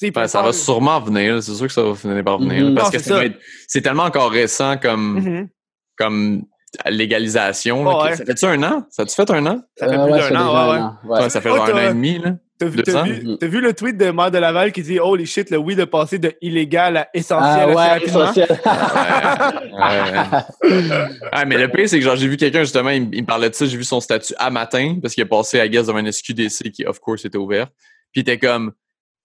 Ben, 0.00 0.26
ça 0.28 0.42
va 0.42 0.52
sûrement 0.52 1.00
venir, 1.00 1.42
c'est 1.42 1.54
sûr 1.54 1.66
que 1.66 1.72
ça 1.72 1.82
va 1.82 1.94
finir 1.94 2.22
par 2.24 2.38
venir. 2.38 2.64
Mhm. 2.66 2.74
Parce 2.76 2.92
Non, 3.08 3.20
que 3.20 3.32
c'est 3.66 3.80
tellement 3.82 4.04
encore 4.04 4.30
récent 4.30 4.76
comme, 4.76 5.14
Mhm. 5.20 5.48
comme 5.96 6.42
légalisation. 6.88 7.84
Oh, 7.86 8.04
ouais. 8.04 8.14
Ça 8.16 8.24
fait-tu 8.24 8.44
un 8.44 8.62
an? 8.62 8.84
Ça 8.90 9.02
a-tu 9.02 9.14
fait 9.14 9.30
un 9.30 9.44
an? 9.46 9.60
Ça 9.76 9.88
fait 9.88 9.96
Euh, 9.96 10.04
plus 10.04 10.12
ouais, 10.12 10.30
d'un 10.30 10.36
an, 10.40 10.52
ouais, 10.52 10.60
un 10.60 10.70
ouais. 10.72 10.78
an, 10.80 10.94
ouais. 11.04 11.20
Ouais, 11.22 11.30
ça 11.30 11.40
fait 11.40 11.50
Oh, 11.50 11.56
genre 11.56 11.68
un 11.70 11.72
an 11.72 11.78
et 11.78 11.88
demi. 11.88 12.18
Là. 12.18 12.34
T'as 12.60 12.66
vu, 12.66 13.60
le 13.60 13.72
tweet 13.72 13.96
de 13.96 14.10
Maire 14.10 14.30
de 14.32 14.38
Laval 14.38 14.72
qui 14.72 14.82
dit 14.82 14.98
Holy 14.98 15.26
shit, 15.26 15.48
le 15.50 15.58
weed 15.58 15.78
est 15.78 15.86
passé 15.86 16.18
de 16.18 16.32
illégal 16.42 16.96
à 16.96 17.00
Ah 17.02 17.10
essentiel 17.14 17.68
ouais, 17.76 18.04
essentiel. 18.04 18.48
Ouais. 18.50 18.58
Ah, 21.32 21.44
mais 21.46 21.56
le 21.56 21.68
pire, 21.68 21.88
c'est 21.88 21.98
que 21.98 22.04
genre, 22.04 22.16
j'ai 22.16 22.28
vu 22.28 22.36
quelqu'un, 22.36 22.60
justement, 22.60 22.90
il, 22.90 23.02
me- 23.06 23.14
il 23.14 23.22
me 23.22 23.26
parlait 23.26 23.48
de 23.50 23.54
ça, 23.54 23.64
j'ai 23.66 23.76
vu 23.76 23.84
son 23.84 24.00
statut 24.00 24.34
à 24.38 24.50
matin, 24.50 24.96
parce 25.00 25.14
qu'il 25.14 25.22
est 25.22 25.26
passé 25.28 25.60
à 25.60 25.68
guess 25.68 25.86
devant 25.86 25.98
une 25.98 26.10
SQDC 26.10 26.70
qui, 26.72 26.84
of 26.84 26.98
course, 27.00 27.24
était 27.24 27.38
ouverte. 27.38 27.72
Puis 28.12 28.20
il 28.20 28.20
était 28.22 28.38
comme, 28.38 28.72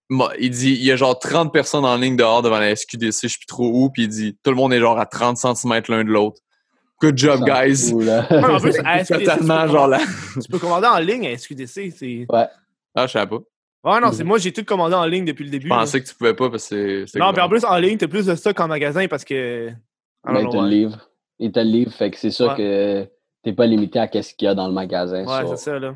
il 0.09 0.49
dit, 0.49 0.73
il 0.73 0.83
y 0.83 0.91
a 0.91 0.95
genre 0.95 1.17
30 1.17 1.51
personnes 1.51 1.85
en 1.85 1.95
ligne 1.97 2.15
dehors 2.15 2.41
devant 2.41 2.59
la 2.59 2.75
SQDC, 2.75 3.23
je 3.23 3.27
sais 3.27 3.37
plus 3.37 3.45
trop 3.45 3.67
où, 3.67 3.89
puis 3.89 4.03
il 4.03 4.09
dit, 4.09 4.37
tout 4.43 4.51
le 4.51 4.57
monde 4.57 4.73
est 4.73 4.79
genre 4.79 4.99
à 4.99 5.05
30 5.05 5.37
cm 5.37 5.81
l'un 5.89 6.03
de 6.03 6.09
l'autre. 6.09 6.41
Good 7.01 7.17
job, 7.17 7.41
guys. 7.43 7.91
Ouais, 7.93 8.09
en 8.31 8.59
plus, 8.59 8.79
à 8.85 9.03
SQDC, 9.03 9.25
Totalement, 9.25 9.67
genre 9.67 9.87
là. 9.87 9.99
Tu 10.33 10.49
peux 10.49 10.59
commander 10.59 10.87
en 10.87 10.99
ligne 10.99 11.27
à 11.27 11.37
SQDC. 11.37 11.91
C'est... 11.97 12.25
Ah, 12.95 13.07
je 13.07 13.11
savais 13.11 13.27
pas. 13.27 13.39
Ouais, 13.83 13.99
non, 13.99 14.13
c'est 14.13 14.23
moi, 14.23 14.37
j'ai 14.37 14.53
tout 14.53 14.63
commandé 14.63 14.95
en 14.95 15.05
ligne 15.05 15.25
depuis 15.25 15.43
le 15.43 15.49
début. 15.49 15.67
Je 15.67 15.73
pensais 15.73 16.01
que 16.01 16.07
tu 16.07 16.15
pouvais 16.15 16.33
pas 16.33 16.49
parce 16.49 16.69
que 16.69 17.05
c'est-. 17.05 17.19
Non, 17.19 17.33
puis 17.33 17.41
en 17.41 17.49
plus, 17.49 17.65
en 17.65 17.77
ligne, 17.77 17.97
t'as 17.97 18.07
plus 18.07 18.25
de 18.25 18.35
stock 18.35 18.57
en 18.59 18.67
magasin 18.67 19.07
parce 19.07 19.25
que. 19.25 19.71
Mais 20.25 20.41
il 20.41 20.43
know 20.43 20.51
te 20.51 20.57
le 20.57 20.69
livre. 20.69 21.09
Il 21.39 21.51
te 21.51 21.59
le 21.59 21.65
livre, 21.65 21.91
fait 21.91 22.11
que 22.11 22.17
c'est 22.17 22.31
sûr 22.31 22.51
Ouais. 22.51 22.55
que 22.55 23.07
t'es 23.43 23.51
pas 23.51 23.65
limité 23.65 23.99
à 23.99 24.07
qu'est-ce 24.07 24.33
qu'il 24.35 24.45
y 24.45 24.49
a 24.49 24.55
dans 24.55 24.67
le 24.67 24.73
magasin. 24.73 25.25
Ouais, 25.25 25.49
c'est 25.49 25.57
ça, 25.57 25.79
là. 25.79 25.95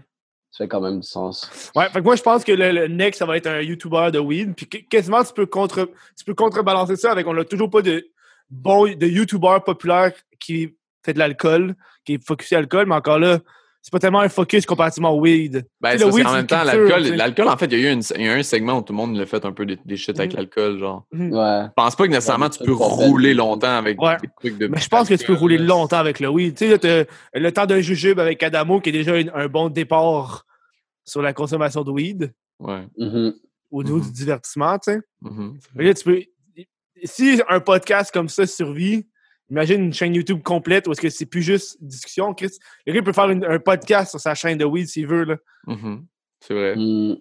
Ça 0.57 0.63
fait 0.63 0.67
quand 0.69 0.81
même 0.81 0.99
du 1.01 1.07
sens. 1.07 1.71
Ouais, 1.75 1.87
fait 1.89 1.99
que 1.99 2.03
moi, 2.03 2.15
je 2.15 2.23
pense 2.23 2.43
que 2.43 2.51
le, 2.51 2.87
next, 2.87 3.19
ça 3.19 3.27
va 3.27 3.37
être 3.37 3.45
un 3.45 3.61
YouTuber 3.61 4.09
de 4.11 4.17
weed. 4.17 4.55
Puis 4.55 4.65
qu- 4.67 4.83
quasiment, 4.87 5.23
tu 5.23 5.31
peux, 5.31 5.45
contre, 5.45 5.91
tu 6.17 6.25
peux 6.25 6.33
contrebalancer 6.33 6.95
ça 6.95 7.11
avec. 7.11 7.27
On 7.27 7.33
n'a 7.33 7.45
toujours 7.45 7.69
pas 7.69 7.83
de 7.83 8.07
bon 8.49 8.85
de 8.85 9.05
YouTuber 9.05 9.57
populaire 9.63 10.13
qui 10.39 10.75
fait 11.05 11.13
de 11.13 11.19
l'alcool, 11.19 11.75
qui 12.03 12.15
est 12.15 12.25
focusé 12.25 12.55
alcool, 12.55 12.87
mais 12.87 12.95
encore 12.95 13.19
là, 13.19 13.39
c'est 13.87 13.91
pas 13.93 13.99
tellement 13.99 14.19
un 14.19 14.27
focus 14.27 14.65
comparativement 14.65 15.11
au 15.11 15.21
weed. 15.21 15.65
Ben, 15.79 15.97
le 15.97 16.07
weed, 16.07 16.27
c'est 16.27 16.33
même 16.33 16.45
temps, 16.45 16.61
l'alcool, 16.65 17.47
en 17.47 17.55
fait, 17.55 17.67
il 17.67 17.79
y, 17.79 17.85
a 17.85 17.89
eu 17.89 17.93
une- 17.93 18.01
il 18.17 18.21
y 18.25 18.27
a 18.27 18.35
eu 18.35 18.39
un 18.39 18.43
segment 18.43 18.79
où 18.79 18.81
tout 18.81 18.91
le 18.91 18.97
monde 18.97 19.17
a 19.17 19.25
fait 19.25 19.45
un 19.45 19.53
peu 19.53 19.65
des, 19.65 19.77
des 19.85 19.95
shit 19.95 20.19
avec 20.19 20.31
Mhm. 20.33 20.37
l'alcool, 20.39 20.77
genre. 20.77 21.05
Ouais. 21.13 21.19
Je 21.29 21.71
pense 21.73 21.95
pas 21.95 22.03
que 22.05 22.09
nécessairement 22.11 22.49
tu 22.49 22.61
peux 22.65 22.73
rouler 22.73 23.33
longtemps 23.33 23.77
avec 23.77 24.01
Ouais. 24.01 24.17
des 24.21 24.27
trucs 24.41 24.57
de. 24.57 24.67
Mais 24.67 24.79
je 24.81 24.89
pense 24.89 25.07
que 25.07 25.13
tu 25.13 25.25
peux 25.25 25.35
rouler 25.35 25.57
longtemps 25.57 25.99
avec 25.99 26.19
le 26.19 26.27
weed. 26.27 26.57
Tu 26.57 26.67
sais, 26.77 27.07
le 27.33 27.51
temps 27.53 27.65
d'un 27.65 27.79
jujube 27.79 28.19
avec 28.19 28.43
Adamo, 28.43 28.81
qui 28.81 28.89
est 28.89 28.91
déjà 28.91 29.13
un, 29.13 29.23
un 29.33 29.47
bon 29.47 29.69
départ 29.69 30.45
sur 31.05 31.21
la 31.21 31.31
consommation 31.31 31.85
de 31.85 31.91
weed 31.91 32.33
Ouais. 32.59 32.85
Mhm. 32.97 33.35
au 33.71 33.83
niveau 33.83 34.01
du 34.01 34.11
divertissement, 34.11 34.77
tu 34.79 34.91
sais. 34.91 34.99
Là, 35.77 35.93
tu 35.93 36.03
peux. 36.03 36.21
Si 37.05 37.39
un 37.47 37.61
podcast 37.61 38.11
comme 38.11 38.27
ça 38.27 38.45
survit, 38.45 39.07
imagine 39.49 39.85
une 39.85 39.93
chaîne 39.93 40.13
YouTube 40.13 40.41
complète 40.43 40.87
où 40.87 40.91
est-ce 40.91 41.01
que 41.01 41.09
c'est 41.09 41.25
plus 41.25 41.41
juste 41.41 41.77
discussion, 41.81 42.33
Chris. 42.33 42.51
Il 42.85 43.03
peut 43.03 43.13
faire 43.13 43.29
une- 43.29 43.45
un 43.45 43.59
podcast 43.59 44.11
sur 44.11 44.19
sa 44.19 44.35
chaîne 44.35 44.57
de 44.57 44.65
weed 44.65 44.87
s'il 44.87 45.07
veut, 45.07 45.23
là. 45.23 45.37
Mhm. 45.67 46.05
C'est 46.41 46.53
vrai. 46.53 46.75
Mm. 46.75 47.17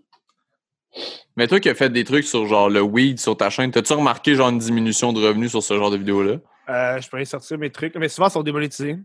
Mais 1.36 1.46
toi 1.46 1.60
qui 1.60 1.68
as 1.68 1.74
fait 1.74 1.90
des 1.90 2.04
trucs 2.04 2.24
sur 2.24 2.46
genre 2.46 2.70
le 2.70 2.80
weed 2.80 3.18
sur 3.18 3.36
ta 3.36 3.50
chaîne, 3.50 3.70
t'as-tu 3.70 3.92
remarqué 3.92 4.34
genre 4.34 4.48
une 4.48 4.58
diminution 4.58 5.12
de 5.12 5.20
revenus 5.24 5.50
sur 5.50 5.62
ce 5.62 5.76
genre 5.76 5.90
de 5.90 5.98
vidéo-là? 5.98 6.36
Euh, 6.68 7.00
je 7.00 7.08
peux 7.08 7.16
aller 7.18 7.26
sortir 7.26 7.58
mes 7.58 7.70
trucs, 7.70 7.94
mais 7.96 8.08
souvent 8.08 8.28
ils 8.28 8.32
sont 8.32 8.42
démonétisés. 8.42 8.96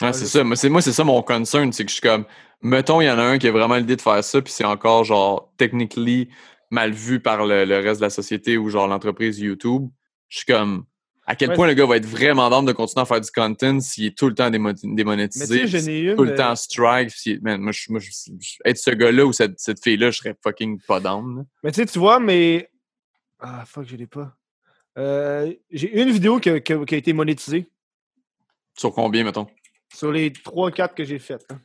Ouais, 0.00 0.12
c'est 0.12 0.26
ça. 0.26 0.44
Moi, 0.44 0.54
c'est 0.54 0.68
moi, 0.68 0.80
c'est 0.80 0.92
ça 0.92 1.02
mon 1.02 1.20
concern, 1.22 1.72
c'est 1.72 1.84
que 1.84 1.90
je 1.90 1.94
suis 1.94 2.02
comme, 2.02 2.24
mettons, 2.62 3.00
il 3.00 3.06
y 3.06 3.10
en 3.10 3.18
a 3.18 3.22
un 3.22 3.38
qui 3.38 3.48
a 3.48 3.50
vraiment 3.52 3.74
l'idée 3.74 3.96
de 3.96 4.00
faire 4.00 4.22
ça, 4.22 4.40
puis 4.40 4.52
c'est 4.52 4.64
encore 4.64 5.02
genre 5.02 5.52
technically 5.56 6.28
mal 6.70 6.92
vu 6.92 7.18
par 7.18 7.44
le, 7.46 7.64
le 7.64 7.78
reste 7.80 8.00
de 8.00 8.06
la 8.06 8.10
société 8.10 8.56
ou 8.56 8.68
genre 8.68 8.86
l'entreprise 8.86 9.40
YouTube. 9.40 9.88
Je 10.28 10.38
suis 10.38 10.46
comme, 10.46 10.84
à 11.28 11.36
quel 11.36 11.50
Ouais, 11.50 11.54
point 11.56 11.66
le 11.66 11.74
gars 11.74 11.84
va 11.86 11.96
être 11.98 12.06
vraiment 12.06 12.48
d'âme 12.50 12.64
de 12.64 12.72
continuer 12.72 13.02
à 13.02 13.04
faire 13.04 13.20
du 13.20 13.30
content 13.30 13.78
s'il 13.80 14.06
est 14.06 14.16
tout 14.16 14.28
le 14.28 14.34
temps 14.34 14.48
démo- 14.50 14.68
Mais 14.70 14.74
tu 14.74 14.94
démonétisé, 14.94 15.66
sais, 15.68 16.00
une. 16.02 16.16
tout 16.16 16.24
le 16.24 16.32
euh, 16.32 16.36
temps 16.36 16.56
strike. 16.56 17.10
si- 17.10 17.38
man, 17.42 17.60
moi, 17.60 17.72
je, 17.72 17.92
moi 17.92 18.00
je- 18.00 18.10
je- 18.10 18.56
être 18.64 18.78
ce 18.78 18.90
gars-là 18.90 19.26
ou 19.26 19.32
cette, 19.32 19.60
cette 19.60 19.82
fille-là, 19.82 20.10
je 20.10 20.18
serais 20.18 20.34
fucking 20.42 20.80
pas 20.80 21.00
là. 21.00 21.20
Mais 21.62 21.70
tu 21.70 21.76
sais, 21.80 21.86
tu 21.86 21.98
vois, 21.98 22.18
mais. 22.18 22.70
Ah, 23.40 23.64
fuck, 23.66 23.86
je 23.86 23.94
l'ai 23.96 24.06
pas. 24.06 24.34
Euh, 24.96 25.52
J'ai 25.70 26.00
une 26.02 26.10
vidéo 26.10 26.40
qui 26.40 26.50
a, 26.50 26.60
qui 26.60 26.72
a- 26.72 26.84
qui 26.84 26.94
a 26.94 26.98
été 26.98 27.12
monétisée 27.12 27.68
Sur 28.76 28.92
combien, 28.92 29.22
mettons? 29.22 29.46
sur 29.94 30.10
les 30.12 30.30
3-4 30.32 30.94
que 30.94 31.04
j'ai 31.04 31.18
faites. 31.18 31.46
hein. 31.50 31.60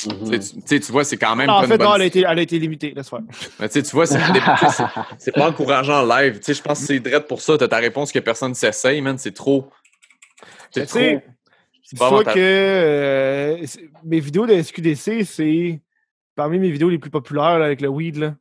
Tu 0.00 0.08
sais, 0.26 0.38
tu- 0.38 0.62
tu 0.62 0.80
tu 0.80 0.92
vois, 0.92 1.04
c'est 1.04 1.16
quand 1.16 1.34
même 1.34 1.46
Non, 1.48 1.54
pas 1.54 1.58
en 1.58 1.62
une 1.64 1.68
fait, 1.68 1.78
non, 1.78 1.94
elle 1.96 2.02
a 2.02 2.04
été, 2.04 2.20
elle 2.28 2.38
a 2.38 2.42
été 2.42 2.58
limitée. 2.58 2.92
Laisse 2.94 3.08
faire. 3.08 3.18
Mais 3.58 3.68
tu 3.68 3.72
sais, 3.74 3.82
tu 3.82 3.90
vois, 3.96 4.06
c'est 4.06 4.18
c'est- 4.72 4.84
c'est 5.18 5.32
pas 5.32 5.48
encourageant 5.48 6.02
en 6.02 6.06
live. 6.06 6.36
Tu 6.38 6.44
sais, 6.44 6.54
je 6.54 6.62
pense 6.62 6.80
que 6.80 6.86
c'est 6.86 7.00
direct 7.00 7.26
pour 7.28 7.40
ça. 7.40 7.58
T'as 7.58 7.68
ta 7.68 7.78
réponse 7.78 8.12
que 8.12 8.18
personne 8.20 8.54
s'essaye, 8.54 9.00
man. 9.00 9.18
C'est 9.18 9.34
trop. 9.34 9.68
C'est 10.70 10.80
Mais 10.80 10.86
tu 10.86 10.90
trop. 10.90 10.98
sais, 10.98 11.24
C'est 11.82 11.98
pas 11.98 12.04
Dis-toi 12.04 12.06
avantageux. 12.20 12.34
que 12.34 12.40
euh, 12.42 13.66
mes 14.04 14.20
vidéos 14.20 14.46
de 14.46 14.62
SQDC, 14.62 15.24
c'est 15.24 15.80
parmi 16.36 16.58
mes 16.58 16.70
vidéos 16.70 16.90
les 16.90 16.98
plus 16.98 17.10
populaires 17.10 17.58
là, 17.58 17.64
avec 17.66 17.80
le 17.80 17.88
weed. 17.88 18.16
Là. 18.18 18.34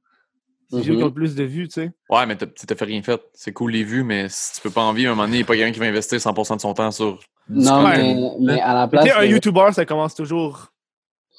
C'est 0.70 0.76
les 0.78 0.82
vidéos 0.82 0.98
qui 0.98 1.04
ont 1.04 1.08
le 1.08 1.14
plus 1.14 1.34
de 1.36 1.44
vues, 1.46 1.68
tu 1.70 1.76
sais. 1.76 1.92
Ouais, 2.10 2.26
mais 2.26 2.36
t'as 2.36 2.46
t'as 2.46 2.76
fait 2.76 2.86
rien 2.86 3.02
fait. 3.02 3.22
C'est 3.34 3.54
cool 3.54 3.72
les 3.72 3.84
vues, 3.86 4.04
mais 4.04 4.28
si 4.30 4.56
tu 4.56 4.62
peux 4.62 4.70
pas 4.70 4.82
en 4.82 4.92
vivre, 4.94 5.10
à 5.10 5.14
un 5.14 5.16
moment 5.16 5.26
donné, 5.28 5.38
il 5.38 5.40
n'y 5.40 5.44
a 5.44 5.48
pas 5.48 5.56
quelqu'un 5.56 5.72
qui 5.72 5.80
va 5.80 5.86
investir 5.86 6.20
100% 6.20 6.58
de 6.58 6.62
son 6.62 6.74
temps 6.74 6.92
sur. 6.92 7.20
Non, 7.50 7.88
mais, 7.88 8.16
mais 8.42 8.60
à 8.60 8.74
la 8.74 8.84
Mais 8.86 8.90
place, 8.90 9.06
Tu 9.06 9.12
sais, 9.12 9.16
un 9.18 9.22
de- 9.22 9.28
YouTuber, 9.32 9.70
ça 9.72 9.86
commence 9.86 10.14
toujours. 10.14 10.68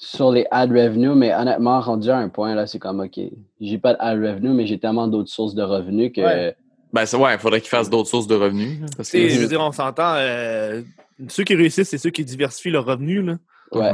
Sur 0.01 0.31
les 0.31 0.47
ad 0.53 0.71
revenus, 0.71 1.11
mais 1.17 1.35
honnêtement, 1.35 1.81
rendu 1.81 2.09
à 2.09 2.19
un 2.19 2.29
point, 2.29 2.55
là, 2.55 2.67
c'est 2.69 2.79
comme, 2.79 3.01
OK, 3.01 3.19
j'ai 3.61 3.79
pas 3.79 3.95
de 3.95 3.99
ad 4.01 4.17
revenue, 4.23 4.51
mais 4.51 4.65
j'ai 4.67 4.79
tellement 4.79 5.09
d'autres 5.09 5.29
sources 5.31 5.55
de 5.57 5.63
revenus 5.63 6.13
que... 6.15 6.21
Ouais. 6.21 6.57
Ben, 6.93 7.05
c'est 7.05 7.17
ouais, 7.17 7.35
il 7.35 7.39
faudrait 7.41 7.61
qu'il 7.61 7.69
fasse 7.69 7.91
d'autres 7.91 8.09
sources 8.09 8.29
de 8.29 8.37
revenus. 8.37 8.79
parce 8.97 9.11
que- 9.11 9.29
je 9.29 9.41
veux 9.41 9.49
dire, 9.49 9.61
on 9.61 9.73
s'entend. 9.73 10.15
euh, 10.15 10.83
ceux 11.29 11.43
qui 11.45 11.55
réussissent, 11.57 11.89
c'est 11.89 11.99
ceux 11.99 12.11
qui 12.11 12.25
diversifient 12.25 12.71
leurs 12.71 12.87
revenus. 12.87 13.25
Là. 13.25 13.37
Ouais. 13.73 13.91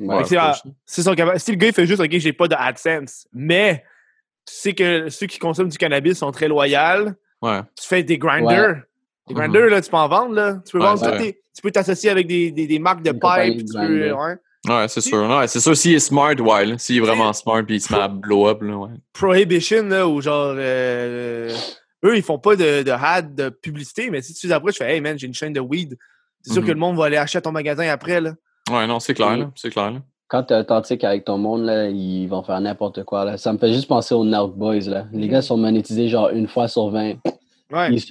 Ouais. 0.00 0.16
Ouais, 0.16 0.24
c'est 0.24 0.36
of 0.38 0.42
à- 0.42 0.46
course. 0.62 0.62
C'est 0.86 1.02
son 1.02 1.14
capa- 1.14 1.38
Si 1.38 1.50
le 1.52 1.56
gars 1.58 1.68
il 1.68 1.72
fait 1.74 1.86
juste, 1.86 2.00
OK, 2.00 2.10
j'ai 2.10 2.32
pas 2.32 2.48
de 2.48 2.56
AdSense, 2.58 3.28
mais 3.32 3.84
tu 4.46 4.54
sais 4.54 4.72
que 4.72 5.08
ceux 5.10 5.26
qui 5.26 5.38
consomment 5.38 5.68
du 5.68 5.78
cannabis 5.78 6.18
sont 6.18 6.32
très 6.32 6.48
loyaux, 6.48 7.10
Ouais. 7.42 7.60
tu 7.80 7.86
fais 7.86 8.02
des 8.02 8.16
grinders. 8.18 8.82
Des 9.28 9.34
grinders, 9.34 9.66
là, 9.66 9.80
tu 9.82 9.90
peux 9.90 9.96
en 9.98 10.08
vendre, 10.08 10.34
là. 10.34 10.60
Tu 10.66 10.72
peux 10.72 10.78
Ouais, 10.78 10.86
vendre 10.86 11.16
Tu 11.54 11.62
peux 11.62 11.70
t'associer 11.70 12.08
avec 12.10 12.26
des, 12.26 12.50
des, 12.50 12.66
des 12.66 12.78
marques 12.80 13.02
de 13.02 13.12
pipe. 13.12 13.58
Tu 13.66 13.72
peux. 13.78 14.14
Ouais. 14.68 14.88
C'est 14.88 15.00
sûr. 15.00 15.18
Ouais, 15.28 15.46
c'est 15.48 15.60
sûr. 15.60 15.76
S'il 15.76 15.94
est 15.94 15.98
smart, 15.98 16.34
ouais. 16.34 16.66
là. 16.66 16.78
S'il 16.78 16.96
est 16.96 17.00
vraiment 17.00 17.32
smart 17.32 17.62
puis 17.64 17.76
il 17.76 17.80
se 17.80 17.92
met 17.92 18.00
à 18.00 18.08
blow 18.08 18.46
up, 18.48 18.62
là, 18.62 18.76
ouais. 18.76 18.90
Prohibition, 19.12 19.84
là, 19.84 20.06
où 20.08 20.20
genre. 20.20 20.54
euh, 20.56 21.54
eux, 22.04 22.16
ils 22.16 22.22
font 22.22 22.38
pas 22.38 22.56
de, 22.56 22.82
de 22.82 22.90
ad 22.90 23.34
de 23.34 23.48
publicité, 23.48 24.10
mais 24.10 24.22
si 24.22 24.34
tu 24.34 24.46
les 24.46 24.52
approches, 24.52 24.74
tu 24.74 24.84
fais 24.84 24.94
Hey 24.94 25.00
man, 25.00 25.18
j'ai 25.18 25.26
une 25.26 25.34
chaîne 25.34 25.52
de 25.52 25.60
weed. 25.60 25.96
C'est 26.42 26.52
sûr 26.54 26.62
Mhm. 26.62 26.68
que 26.68 26.72
le 26.72 26.78
monde 26.78 26.96
va 26.96 27.04
aller 27.04 27.16
acheter 27.16 27.38
à 27.38 27.42
ton 27.42 27.52
magasin 27.52 27.88
après, 27.88 28.20
là. 28.20 28.32
Ouais, 28.70 28.86
non, 28.86 28.98
c'est 29.00 29.14
clair, 29.14 29.36
là. 29.36 29.50
C'est 29.54 29.70
clair, 29.70 29.90
là. 29.92 29.98
Quand 30.28 30.44
t'es 30.44 30.54
authentique 30.56 31.04
avec 31.04 31.26
ton 31.26 31.36
monde, 31.36 31.64
là, 31.64 31.88
ils 31.88 32.26
vont 32.26 32.42
faire 32.42 32.58
n'importe 32.60 33.04
quoi. 33.04 33.24
Là. 33.26 33.36
Ça 33.36 33.52
me 33.52 33.58
fait 33.58 33.70
juste 33.72 33.86
penser 33.86 34.14
aux 34.14 34.24
Nelk 34.24 34.52
Boys. 34.56 34.88
Là. 34.88 35.04
Les 35.12 35.28
gars 35.28 35.42
sont 35.42 35.58
monétisés 35.58 36.08
genre 36.08 36.30
une 36.30 36.48
fois 36.48 36.68
sur 36.68 36.88
20. 36.88 37.16
Ouais. 37.72 37.92
Ils, 37.92 38.04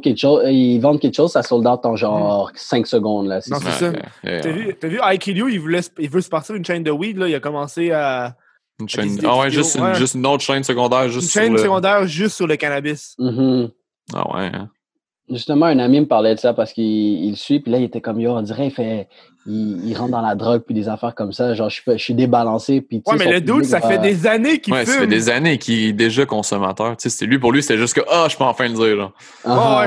quelque 0.00 0.18
chose, 0.18 0.42
ils 0.50 0.78
vendent 0.80 0.98
quelque 1.00 1.14
chose, 1.14 1.30
ça 1.32 1.42
sold 1.42 1.66
out 1.66 1.84
en 1.84 1.94
genre 1.96 2.50
5 2.54 2.86
secondes. 2.86 3.28
Là, 3.28 3.40
Non, 3.48 3.58
c'est 3.62 3.70
ça. 3.70 3.90
Ouais, 3.90 4.40
T'as 4.40 4.50
vu, 4.50 4.74
t'as 4.80 4.88
vu 4.88 4.98
IQLU, 5.02 5.52
il, 5.52 5.60
voulait, 5.60 5.82
se- 5.82 5.90
il 5.98 6.10
veut 6.10 6.20
se 6.20 6.28
partir 6.28 6.54
une 6.56 6.64
chaîne 6.64 6.82
de 6.82 6.90
weed, 6.90 7.16
là. 7.18 7.28
Il 7.28 7.34
a 7.34 7.40
commencé 7.40 7.92
à. 7.92 8.34
Une 8.80 8.88
chaîne. 8.88 9.16
Ah 9.24 9.38
ouais, 9.38 9.50
juste, 9.50 9.76
une, 9.76 9.84
ouais. 9.84 9.94
juste 9.94 10.14
une 10.16 10.26
autre 10.26 10.42
chaîne 10.42 10.62
secondaire, 10.64 11.04
Une 11.04 11.10
juste 11.12 11.32
chaîne 11.32 11.44
sur 11.44 11.52
le... 11.54 11.58
secondaire 11.58 12.06
juste 12.06 12.36
sur 12.36 12.46
le 12.46 12.56
cannabis. 12.56 13.14
Mhm. 13.18 13.70
Ah 14.14 14.36
ouais, 14.36 14.50
hein. 14.52 14.68
Justement, 15.30 15.66
un 15.66 15.78
ami 15.80 16.00
me 16.00 16.06
parlait 16.06 16.34
de 16.34 16.40
ça 16.40 16.54
parce 16.54 16.72
qu'il 16.72 17.36
suit, 17.36 17.58
puis 17.60 17.72
là, 17.72 17.78
il 17.78 17.84
était 17.84 18.00
comme, 18.00 18.20
yo, 18.20 18.30
on 18.30 18.42
dirait, 18.42 18.66
il 18.66 18.70
fait, 18.70 19.08
il, 19.46 19.84
il 19.84 19.96
rentre 19.96 20.12
dans 20.12 20.20
la 20.20 20.36
drogue, 20.36 20.62
puis 20.64 20.74
des 20.74 20.88
affaires 20.88 21.14
comme 21.16 21.32
ça. 21.32 21.52
Genre, 21.54 21.68
je 21.68 21.74
suis, 21.80 21.82
je 21.92 21.96
suis 22.02 22.14
débalancé, 22.14 22.80
puis 22.80 23.02
tu 23.02 23.10
Ouais, 23.10 23.18
mais 23.18 23.32
le 23.32 23.40
dude, 23.40 23.54
public 23.54 23.64
ça 23.68 23.80
fait 23.80 23.98
des 23.98 24.26
années 24.28 24.58
qu'il 24.60 24.72
Ouais, 24.72 24.84
ça 24.86 25.00
fait 25.00 25.06
des 25.08 25.28
années 25.28 25.58
qu'il 25.58 25.86
est 25.88 25.92
déjà 25.92 26.26
consommateur. 26.26 26.96
Tu 26.96 27.02
sais, 27.02 27.08
c'était 27.10 27.26
lui, 27.26 27.38
pour 27.40 27.50
lui, 27.52 27.60
c'était 27.62 27.78
juste 27.78 27.94
que, 27.94 28.02
ah, 28.08 28.28
je 28.30 28.36
peux 28.36 28.44
enfin 28.44 28.68
le 28.68 28.74
dire, 28.74 28.96
genre. 28.96 29.12
Ouais, 29.44 29.52
Ah, 29.52 29.80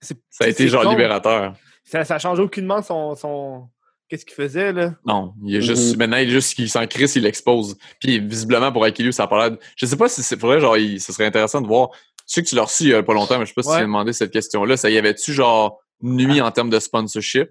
ouais. 0.00 0.14
Ça 0.30 0.44
a 0.44 0.48
été 0.48 0.68
genre 0.68 0.84
con. 0.84 0.90
libérateur. 0.90 1.52
Ça, 1.84 2.04
ça 2.04 2.18
change 2.18 2.38
aucunement 2.40 2.80
son. 2.82 3.14
son... 3.14 3.68
Qu'est-ce 4.08 4.24
qu'il 4.24 4.34
faisait, 4.36 4.72
là? 4.72 4.92
Non, 5.06 5.34
il 5.44 5.56
est 5.56 5.60
juste, 5.60 5.92
Mhm. 5.92 5.98
maintenant, 5.98 6.16
il 6.16 6.28
est 6.28 6.32
juste 6.32 6.54
qu'il 6.54 6.70
s'en 6.70 6.86
crisse, 6.86 7.14
il 7.16 7.24
l'expose. 7.24 7.76
Puis, 8.00 8.18
visiblement, 8.20 8.72
pour 8.72 8.84
Akiliu, 8.84 9.12
ça 9.12 9.24
a 9.24 9.26
pas 9.26 9.38
l'air 9.38 9.50
de- 9.50 9.58
Je 9.76 9.84
sais 9.84 9.96
pas 9.98 10.08
si 10.08 10.22
c'est 10.22 10.40
vrai, 10.40 10.60
genre, 10.60 10.78
il- 10.78 10.98
ce 10.98 11.12
serait 11.12 11.26
intéressant 11.26 11.60
de 11.60 11.66
voir. 11.66 11.90
Sais 12.28 12.42
que 12.42 12.48
tu 12.48 12.54
l'as 12.54 12.64
reçu 12.64 12.82
il 12.84 12.88
y 12.90 12.94
a 12.94 13.02
pas 13.02 13.14
longtemps, 13.14 13.38
mais 13.38 13.46
je 13.46 13.48
sais 13.48 13.54
pas 13.54 13.62
si 13.62 13.70
tu 13.70 13.74
as 13.74 13.80
demandé 13.80 14.12
cette 14.12 14.30
question-là. 14.30 14.76
Ça 14.76 14.90
y 14.90 14.98
avait-tu, 14.98 15.32
genre, 15.32 15.80
nuit 16.02 16.40
en 16.42 16.50
termes 16.52 16.68
de 16.68 16.78
sponsorship? 16.78 17.48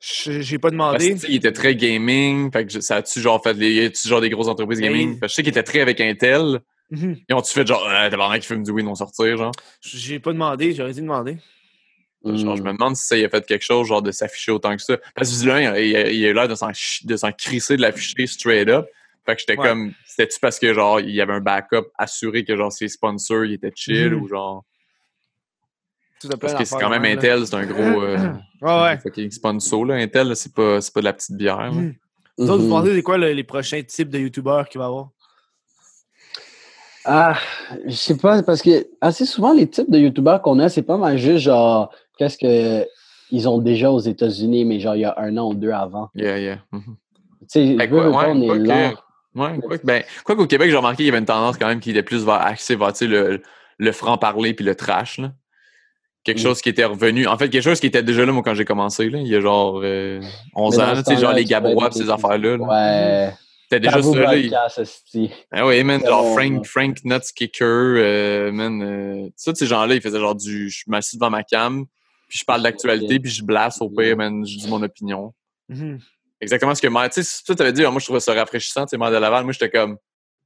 J'ai 0.00 0.58
pas 0.58 0.68
Parce 0.68 0.72
demandé. 0.72 1.14
que, 1.14 1.20
tu 1.20 1.26
il 1.30 1.36
était 1.36 1.52
très 1.52 1.74
gaming. 1.74 2.52
Fait 2.52 2.66
que 2.66 2.80
ça 2.80 2.96
a-tu, 2.96 3.20
genre, 3.20 3.42
fait 3.42 3.54
les, 3.54 3.90
genre, 4.04 4.20
des 4.20 4.28
grosses 4.30 4.46
entreprises 4.46 4.78
Mais 4.80 4.88
gaming? 4.88 5.14
il- 5.14 5.14
Fait 5.14 5.20
que 5.22 5.28
je 5.28 5.34
sais 5.34 5.42
qu'il 5.42 5.50
était 5.50 5.62
très 5.62 5.80
avec 5.80 6.00
Intel. 6.02 6.60
Mhm. 6.90 7.16
Ils 7.28 7.34
ont-tu 7.34 7.52
fait, 7.52 7.66
genre, 7.66 7.84
euh, 7.88 8.08
tabarnak 8.10 8.42
qui 8.42 8.46
fume 8.46 8.62
du 8.62 8.70
weed, 8.70 8.84
non 8.84 8.94
sortir, 8.94 9.36
genre? 9.38 9.52
J'ai 9.80 10.20
pas 10.20 10.32
demandé, 10.32 10.74
j'aurais 10.74 10.92
dû 10.92 11.00
demander. 11.00 11.38
Genre, 12.24 12.56
je 12.56 12.62
hmm. 12.62 12.66
me 12.66 12.72
demande 12.72 12.96
si 12.96 13.06
ça 13.06 13.16
y 13.16 13.24
a 13.24 13.28
fait 13.28 13.46
quelque 13.46 13.64
chose, 13.64 13.86
genre, 13.86 14.02
de 14.02 14.10
s'afficher 14.10 14.52
autant 14.52 14.76
que 14.76 14.82
ça. 14.82 14.96
Parce 15.14 15.28
que 15.28 15.32
visiblement, 15.34 15.74
il, 15.74 15.96
a- 15.96 16.32
l'air 16.32 16.48
de 16.48 16.54
s'en, 16.54 16.72
chi- 16.74 17.06
de 17.06 17.16
s'en 17.16 17.32
crisser 17.32 17.76
de 17.76 17.82
l'afficher 17.82 18.26
straight 18.26 18.68
up. 18.68 18.86
Fait 19.28 19.34
que 19.36 19.40
j'étais 19.46 19.58
Ouais. 19.60 19.68
comme, 19.68 19.92
c'était-tu 20.06 20.40
parce 20.40 20.58
que, 20.58 20.72
genre, 20.72 21.00
il 21.00 21.10
y 21.10 21.20
avait 21.20 21.34
un 21.34 21.40
backup 21.40 21.88
assuré 21.98 22.44
que, 22.44 22.56
genre, 22.56 22.72
ses 22.72 22.88
sponsors, 22.88 23.44
ils 23.44 23.52
étaient 23.54 23.72
chill 23.74 24.14
Mhm. 24.14 24.22
ou 24.22 24.26
genre? 24.28 24.64
Tout 26.18 26.28
à 26.32 26.36
Parce 26.38 26.54
que 26.54 26.64
c'est 26.64 26.78
quand 26.78 26.88
même. 26.88 27.04
Intel, 27.04 27.46
c'est 27.46 27.54
un 27.54 27.66
gros. 27.66 28.02
Euh, 28.02 28.16
Ouais, 28.62 28.82
ouais. 28.82 28.98
fucking 28.98 29.30
sponsor, 29.30 29.84
là. 29.84 29.96
Intel, 29.96 30.34
c'est 30.34 30.54
pas, 30.54 30.80
c'est 30.80 30.92
pas 30.94 31.00
de 31.00 31.04
la 31.04 31.12
petite 31.12 31.36
bière. 31.36 31.58
là. 31.60 31.70
Mhm. 31.70 31.94
Vous 32.38 32.50
autres, 32.50 32.62
vous 32.62 32.70
pensez 32.70 32.94
c'est 32.94 33.02
quoi 33.02 33.18
le- 33.18 33.32
les 33.32 33.44
prochains 33.44 33.82
types 33.82 34.08
de 34.08 34.18
youtubeurs 34.18 34.66
qu'il 34.68 34.78
va 34.78 34.84
y 34.86 34.88
avoir? 34.88 35.10
Ah, 37.04 37.36
je 37.86 37.92
sais 37.94 38.16
pas, 38.16 38.42
parce 38.42 38.62
que 38.62 38.86
assez 39.00 39.24
souvent, 39.26 39.52
les 39.52 39.68
types 39.68 39.90
de 39.90 39.98
youtubeurs 39.98 40.40
qu'on 40.42 40.58
a, 40.58 40.68
c'est 40.68 40.82
pas 40.82 40.96
mal 40.96 41.18
juste 41.18 41.38
genre, 41.44 41.92
qu'est-ce 42.16 42.38
que 42.38 42.86
ils 43.30 43.46
ont 43.48 43.58
déjà 43.58 43.90
aux 43.90 44.00
États-Unis, 44.00 44.64
mais 44.64 44.80
genre 44.80 44.94
il 44.96 45.00
y 45.00 45.04
a 45.04 45.14
un 45.18 45.36
an 45.36 45.50
ou 45.50 45.54
deux 45.54 45.70
avant. 45.70 46.08
Yeah, 46.14 46.38
yeah. 46.38 46.58
Mhm. 46.72 46.96
Tu 47.42 47.46
sais, 47.48 47.76
ouais, 47.76 47.88
on 47.92 48.42
est 48.42 48.58
lent. 48.58 48.94
Ouais, 49.38 49.58
quoi 49.60 49.78
que- 49.78 49.86
ben, 49.86 50.02
quoi 50.24 50.36
qu'au 50.36 50.46
Québec, 50.46 50.70
j'ai 50.70 50.76
remarqué 50.76 50.96
qu'il 50.98 51.06
y 51.06 51.10
avait 51.10 51.18
une 51.18 51.24
tendance 51.26 51.56
quand 51.58 51.68
même 51.68 51.80
qui 51.80 51.90
était 51.90 52.02
plus 52.02 52.24
vers 52.24 52.34
axé 52.42 52.76
vers 52.76 52.92
le, 53.00 53.42
le 53.78 53.92
franc-parler 53.92 54.54
puis 54.54 54.64
le 54.64 54.74
trash. 54.74 55.18
Là. 55.18 55.32
Quelque 56.24 56.40
chose 56.40 56.60
qui 56.60 56.68
était 56.68 56.84
revenu. 56.84 57.26
En 57.26 57.38
fait, 57.38 57.48
quelque 57.48 57.62
chose 57.62 57.80
qui 57.80 57.86
était 57.86 58.02
déjà 58.02 58.26
là, 58.26 58.32
moi, 58.32 58.42
quand 58.42 58.54
j'ai 58.54 58.64
commencé, 58.64 59.08
là, 59.08 59.18
il 59.18 59.28
y 59.28 59.34
a 59.36 59.40
genre 59.40 59.80
euh, 59.82 60.20
11 60.54 60.76
Mais 60.76 60.82
ans, 60.84 60.94
tu 60.96 61.14
sais, 61.14 61.16
genre 61.20 61.32
les 61.32 61.44
Gabrois 61.44 61.90
ces 61.90 62.10
affaires-là. 62.10 62.56
là. 62.56 62.64
Ouais. 63.28 63.32
C'était 63.62 63.80
déjà 63.80 64.02
ça. 64.02 64.18
Là, 64.18 64.36
il-. 64.36 64.50
Ah 65.52 65.66
oui, 65.66 65.82
man, 65.84 66.00
genre 66.04 66.22
bon, 66.22 66.34
Frank. 66.34 66.66
Frank 66.66 66.96
Nuts 67.04 67.32
Kicker, 67.34 67.64
euh, 67.66 68.50
man. 68.52 68.82
Euh, 68.82 69.28
ça, 69.36 69.54
ces 69.54 69.66
gens-là, 69.66 69.94
ils 69.94 70.00
faisaient 70.00 70.18
genre 70.18 70.34
du. 70.34 70.68
Je 70.70 70.84
m'assis 70.86 71.16
devant 71.16 71.30
ma 71.30 71.42
cam, 71.44 71.84
puis 72.28 72.38
je 72.38 72.44
parle 72.44 72.62
d'actualité, 72.62 73.20
puis 73.20 73.30
je 73.30 73.42
blasse 73.44 73.80
au 73.80 73.88
pire, 73.90 74.16
man, 74.16 74.44
je 74.46 74.56
dis 74.58 74.68
mon 74.68 74.82
opinion. 74.82 75.32
Mhm. 75.68 75.98
Exactement 76.40 76.74
ce 76.74 76.82
que 76.82 76.88
Mère. 76.88 77.08
Tu 77.10 77.22
sais, 77.22 77.42
tu 77.44 77.54
t'avais 77.54 77.72
dit, 77.72 77.84
ah, 77.84 77.90
moi, 77.90 78.00
je 78.00 78.04
trouvais 78.06 78.20
ça 78.20 78.32
rafraîchissant, 78.34 78.86
tu 78.86 78.90
sais, 78.90 78.96
de 78.96 79.16
Laval. 79.16 79.44
Moi, 79.44 79.52
j'étais 79.52 79.70
comme. 79.70 79.96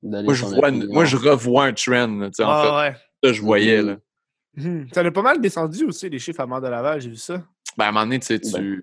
Moi, 0.03 0.35
je, 0.35 0.45
vois, 0.45 0.71
moi, 0.71 1.05
je 1.05 1.17
revois 1.17 1.67
un 1.67 1.73
trend, 1.73 2.27
tu 2.29 2.31
sais, 2.35 2.43
en 2.45 2.49
Ah, 2.51 2.63
fait. 2.63 2.91
ouais. 2.91 2.97
Ça, 3.25 3.33
je 3.35 3.41
voyais, 3.43 3.83
Mhm. 3.83 3.87
là. 3.89 3.97
Mhm. 4.57 4.89
Ça 4.93 5.01
a 5.01 5.11
pas 5.11 5.23
mal 5.23 5.41
descendu 5.41 5.85
aussi, 5.85 6.09
les 6.11 6.19
chiffres 6.19 6.41
à 6.41 6.47
mort 6.47 6.61
de 6.61 6.69
Laval, 6.69 7.01
j'ai 7.01 7.09
vu 7.11 7.17
ça. 7.17 7.43
Ben, 7.77 7.85
à 7.85 7.89
un 7.89 7.93
moment 7.93 8.05
donné, 8.07 8.19
tu 8.19 8.27
sais, 8.27 8.41
tu. 8.41 8.51
Ben, 8.53 8.81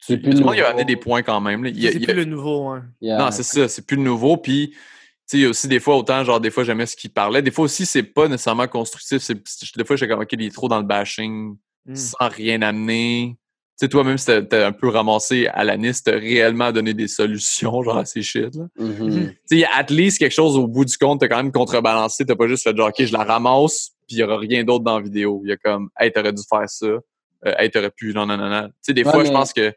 c'est 0.00 0.16
plus 0.18 0.30
tout 0.32 0.38
le 0.38 0.44
monde, 0.44 0.54
il 0.54 0.60
a 0.60 0.62
nouveau. 0.64 0.70
amené 0.70 0.84
des 0.84 0.96
points 0.96 1.22
quand 1.22 1.40
même. 1.40 1.64
Là. 1.64 1.70
Il 1.70 1.80
y 1.80 1.88
a- 1.88 1.92
C'est 1.92 1.98
il 1.98 2.04
plus 2.04 2.12
a- 2.12 2.16
le 2.16 2.24
nouveau, 2.24 2.68
hein. 2.68 2.84
Yeah. 3.00 3.18
Non, 3.18 3.30
c'est 3.30 3.42
ça, 3.42 3.66
c'est 3.68 3.84
plus 3.86 3.96
le 3.96 4.02
nouveau. 4.02 4.36
Puis, 4.36 4.70
tu 4.70 4.76
sais, 5.26 5.36
il 5.38 5.42
y 5.42 5.46
a 5.46 5.48
aussi 5.48 5.66
des 5.68 5.80
fois, 5.80 5.96
autant, 5.96 6.22
genre, 6.22 6.40
des 6.40 6.50
fois, 6.50 6.62
j'aimais 6.64 6.86
ce 6.86 6.96
qu'il 6.96 7.10
parlait. 7.10 7.42
Des 7.42 7.50
fois 7.50 7.64
aussi, 7.64 7.84
c'est 7.86 8.02
pas 8.04 8.28
nécessairement 8.28 8.68
constructif. 8.68 9.26
Des 9.76 9.84
fois, 9.84 9.96
j'étais 9.96 10.08
comme, 10.12 10.20
OK, 10.22 10.28
il 10.32 10.42
est 10.42 10.54
trop 10.54 10.68
dans 10.68 10.78
le 10.78 10.84
bashing, 10.86 11.56
Mhm. 11.86 11.96
sans 11.96 12.28
rien 12.28 12.62
amener. 12.62 13.36
Tu 13.80 13.84
sais, 13.84 13.88
toi-même, 13.90 14.18
si 14.18 14.26
t'as- 14.26 14.66
un 14.66 14.72
peu 14.72 14.88
ramassé 14.88 15.46
à 15.46 15.62
l'anis, 15.62 16.02
t'as 16.02 16.18
réellement 16.18 16.72
donné 16.72 16.94
des 16.94 17.06
solutions, 17.06 17.80
genre, 17.84 17.98
à 17.98 18.04
ces 18.04 18.22
shit, 18.22 18.52
là. 18.56 18.64
Mhm. 18.76 18.86
Mhm. 18.88 19.28
Tu 19.28 19.34
sais, 19.44 19.54
il 19.54 19.58
y 19.60 19.64
a 19.64 19.68
at 19.76 19.86
least 19.90 20.18
quelque 20.18 20.32
chose 20.34 20.56
au 20.56 20.66
bout 20.66 20.84
du 20.84 20.96
compte, 20.96 21.20
t'as 21.20 21.28
quand 21.28 21.36
même 21.36 21.52
contrebalancé. 21.52 22.26
T'as 22.26 22.34
pas 22.34 22.48
juste 22.48 22.64
fait 22.64 22.76
genre, 22.76 22.88
OK, 22.88 23.04
je 23.04 23.12
la 23.12 23.22
ramasse, 23.22 23.90
puis 24.08 24.16
il 24.16 24.18
y 24.18 24.22
aura 24.24 24.36
rien 24.38 24.64
d'autre 24.64 24.82
dans 24.84 24.96
la 24.98 25.04
vidéo. 25.04 25.42
Il 25.44 25.50
y 25.50 25.52
a 25.52 25.56
comme, 25.56 25.90
hey, 26.00 26.10
t'aurais 26.12 26.32
dû 26.32 26.42
faire 26.48 26.68
ça. 26.68 26.86
Euh, 26.86 27.00
hey, 27.56 27.70
t'aurais 27.70 27.90
pu, 27.92 28.12
non, 28.12 28.26
non, 28.26 28.36
non, 28.36 28.48
non. 28.50 28.66
Tu 28.66 28.72
sais, 28.82 28.94
des 28.94 29.04
Ouais, 29.04 29.12
fois, 29.12 29.22
je 29.24 29.30
pense 29.30 29.52
que. 29.52 29.72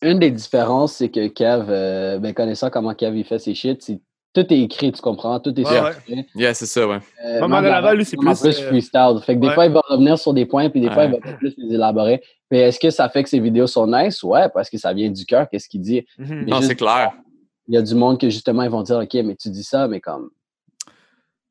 Une 0.00 0.20
des 0.20 0.30
différences, 0.30 0.92
c'est 0.94 1.08
que 1.08 1.26
Kev, 1.26 1.64
euh, 1.68 2.18
ben, 2.20 2.32
connaissant 2.32 2.70
comment 2.70 2.94
Kev 2.94 3.18
il 3.18 3.24
fait 3.24 3.40
ses 3.40 3.54
shit, 3.56 3.82
c'est 3.82 3.98
tout 4.44 4.52
est 4.52 4.60
écrit, 4.60 4.92
tu 4.92 5.00
comprends? 5.02 5.38
Tout 5.40 5.58
est 5.58 5.64
Ouais, 5.66 5.90
structuré. 5.92 6.26
Yeah, 6.34 6.54
c'est 6.54 6.66
ça, 6.66 6.86
ouais. 6.86 6.98
Euh, 7.24 7.40
Maman 7.40 7.62
de 7.62 7.66
Laval, 7.68 7.96
lui, 7.96 8.04
c'est 8.04 8.16
vraiment 8.16 8.34
plus, 8.34 8.58
euh, 8.58 8.68
freestyle. 8.68 9.18
Fait 9.24 9.34
que 9.34 9.40
des 9.40 9.48
ouais. 9.48 9.54
fois, 9.54 9.66
il 9.66 9.72
va 9.72 9.80
revenir 9.88 10.18
sur 10.18 10.32
des 10.34 10.46
points, 10.46 10.68
puis 10.70 10.80
des 10.80 10.90
fois, 10.90 11.04
il 11.04 11.12
Ouais. 11.12 11.20
va 11.24 11.32
plus 11.34 11.54
les 11.58 11.74
élaborer. 11.74 12.22
Mais 12.50 12.60
est-ce 12.60 12.78
que 12.78 12.90
ça 12.90 13.08
fait 13.08 13.22
que 13.22 13.28
ses 13.28 13.40
vidéos 13.40 13.66
sont 13.66 13.86
nice? 13.86 14.22
Ouais, 14.22 14.48
parce 14.52 14.70
que 14.70 14.78
ça 14.78 14.92
vient 14.92 15.10
du 15.10 15.24
cœur, 15.26 15.48
qu'est-ce 15.50 15.68
qu'il 15.68 15.80
dit? 15.80 16.04
Mhm. 16.18 16.46
Non, 16.46 16.60
c'est 16.62 16.76
clair. 16.76 17.12
Il 17.68 17.74
y 17.74 17.76
a 17.76 17.82
du 17.82 17.94
monde 17.94 18.18
que 18.18 18.30
justement, 18.30 18.62
ils 18.62 18.70
vont 18.70 18.82
dire, 18.82 18.96
OK, 18.98 19.14
mais 19.24 19.36
tu 19.36 19.50
dis 19.50 19.62
ça, 19.64 19.86
mais 19.88 20.00
comme, 20.00 20.30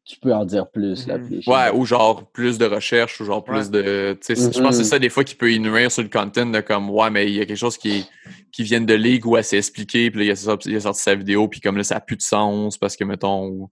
tu 0.08 0.18
peux 0.20 0.34
en 0.34 0.46
dire 0.46 0.70
plus. 0.70 1.06
Là, 1.06 1.18
Mhm. 1.18 1.42
shit. 1.42 1.48
Ouais, 1.48 1.70
ou 1.74 1.86
genre 1.86 2.26
plus 2.32 2.58
de 2.58 2.66
recherche, 2.66 3.20
ou 3.20 3.26
genre 3.26 3.44
plus 3.44 3.66
Ouais. 3.66 3.70
de. 3.70 4.14
Tu 4.14 4.20
sais, 4.22 4.36
c'est- 4.36 4.56
je 4.56 4.62
pense 4.62 4.78
que 4.78 4.84
c'est 4.84 4.90
ça 4.90 5.00
des 5.00 5.10
fois 5.10 5.24
qui 5.24 5.36
peut 5.36 5.52
innuire 5.52 5.92
sur 5.92 6.02
le 6.04 6.10
content 6.10 6.46
de 6.46 6.62
comme 6.62 6.90
ouais, 6.90 7.10
mais 7.10 7.26
il 7.28 7.34
y 7.34 7.42
a 7.42 7.46
quelque 7.46 7.58
chose 7.58 7.78
qui, 7.78 8.06
qui 8.52 8.64
vient 8.64 8.80
de 8.82 8.94
ligue 8.94 9.26
ou 9.26 9.36
elle 9.38 9.44
s'est 9.44 9.58
expliqué, 9.58 10.10
puis 10.10 10.20
là, 10.22 10.26
il 10.26 10.32
a, 10.32 10.36
sorti, 10.36 10.70
il 10.70 10.76
a 10.78 10.80
sorti 10.80 11.02
sa 11.02 11.14
vidéo, 11.16 11.48
puis 11.50 11.60
comme 11.60 11.76
là, 11.78 11.84
ça 11.84 11.96
n'a 11.96 12.02
plus 12.02 12.16
de 12.16 12.22
sens 12.22 12.78
parce 12.78 12.96
que 12.96 13.04
mettons. 13.04 13.48
ou- 13.48 13.70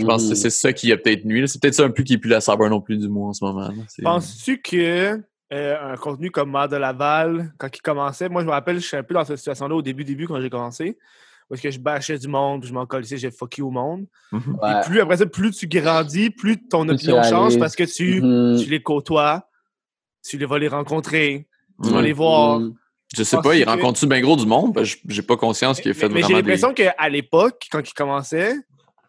Je 0.00 0.06
pense 0.06 0.24
que 0.24 0.28
Mhm. 0.30 0.34
c'est 0.36 0.50
ça 0.50 0.72
qui 0.72 0.92
a 0.92 0.96
peut-être 0.96 1.24
nuit. 1.24 1.40
là. 1.40 1.48
C'est 1.48 1.60
peut-être 1.60 1.74
ça 1.74 1.82
un 1.84 1.90
peu 1.90 2.04
qui 2.04 2.12
est 2.14 2.18
plus 2.18 2.30
la 2.30 2.40
sabre 2.40 2.68
non 2.68 2.80
plus 2.80 2.96
du 2.98 3.08
mois 3.08 3.30
en 3.30 3.32
ce 3.32 3.44
moment. 3.44 3.68
Penses-tu 4.02 4.62
que 4.62 5.20
euh, 5.52 5.76
un 5.92 5.96
contenu 5.96 6.30
comme 6.30 6.52
Mère 6.52 6.68
de 6.68 6.76
Laval, 6.76 7.52
quand 7.58 7.68
il 7.74 7.80
commençait, 7.80 8.28
moi 8.28 8.42
je 8.42 8.46
me 8.46 8.52
rappelle, 8.52 8.76
je 8.80 8.86
suis 8.86 8.96
un 8.96 9.02
peu 9.02 9.14
dans 9.14 9.24
cette 9.24 9.38
situation-là 9.38 9.74
au 9.74 9.82
début, 9.82 10.04
début 10.04 10.26
quand 10.28 10.40
j'ai 10.40 10.50
commencé, 10.50 10.98
parce 11.48 11.60
que 11.60 11.70
je 11.70 11.78
bâchais 11.78 12.18
du 12.18 12.28
monde, 12.28 12.60
puis 12.60 12.68
je 12.68 12.74
m'en 12.74 12.86
colissais, 12.86 13.16
j'ai 13.16 13.30
fucké 13.30 13.62
au 13.62 13.70
monde. 13.70 14.06
Mhm. 14.32 14.58
Ouais. 14.62 14.80
Plus 14.86 15.00
après 15.00 15.16
ça, 15.16 15.26
plus 15.26 15.50
tu 15.52 15.66
grandis, 15.66 16.30
plus 16.30 16.58
ton 16.68 16.84
Plus 16.84 16.94
opinion 16.94 17.22
change 17.22 17.58
parce 17.58 17.74
que 17.76 17.84
tu, 17.84 18.20
Mhm. 18.20 18.60
tu 18.62 18.68
les 18.70 18.82
côtoies, 18.82 19.48
tu 20.28 20.36
les 20.38 20.46
vas 20.46 20.58
les 20.58 20.68
rencontrer, 20.68 21.46
tu 21.82 21.90
vas 21.90 21.96
Ouais. 21.98 22.02
les 22.02 22.12
voir. 22.12 22.60
Mhm. 22.60 22.74
Je 23.16 23.22
sais 23.22 23.38
pas, 23.42 23.54
il 23.54 23.64
que- 23.64 23.70
rencontre-tu 23.70 24.06
bien 24.06 24.20
gros 24.20 24.36
du 24.36 24.44
monde? 24.44 24.74
Parce 24.74 24.94
que 24.96 25.00
j'ai 25.08 25.22
pas 25.22 25.36
conscience 25.38 25.80
qu'il 25.80 25.90
a 25.90 25.94
fait 25.94 26.08
mais 26.08 26.16
mais 26.16 26.20
j'ai 26.20 26.24
vraiment 26.34 26.42
des. 26.42 26.50
l'impression 26.56 26.74
qu'à 26.74 27.08
l'époque, 27.08 27.66
quand 27.72 27.80
il 27.88 27.94
commençait, 27.94 28.54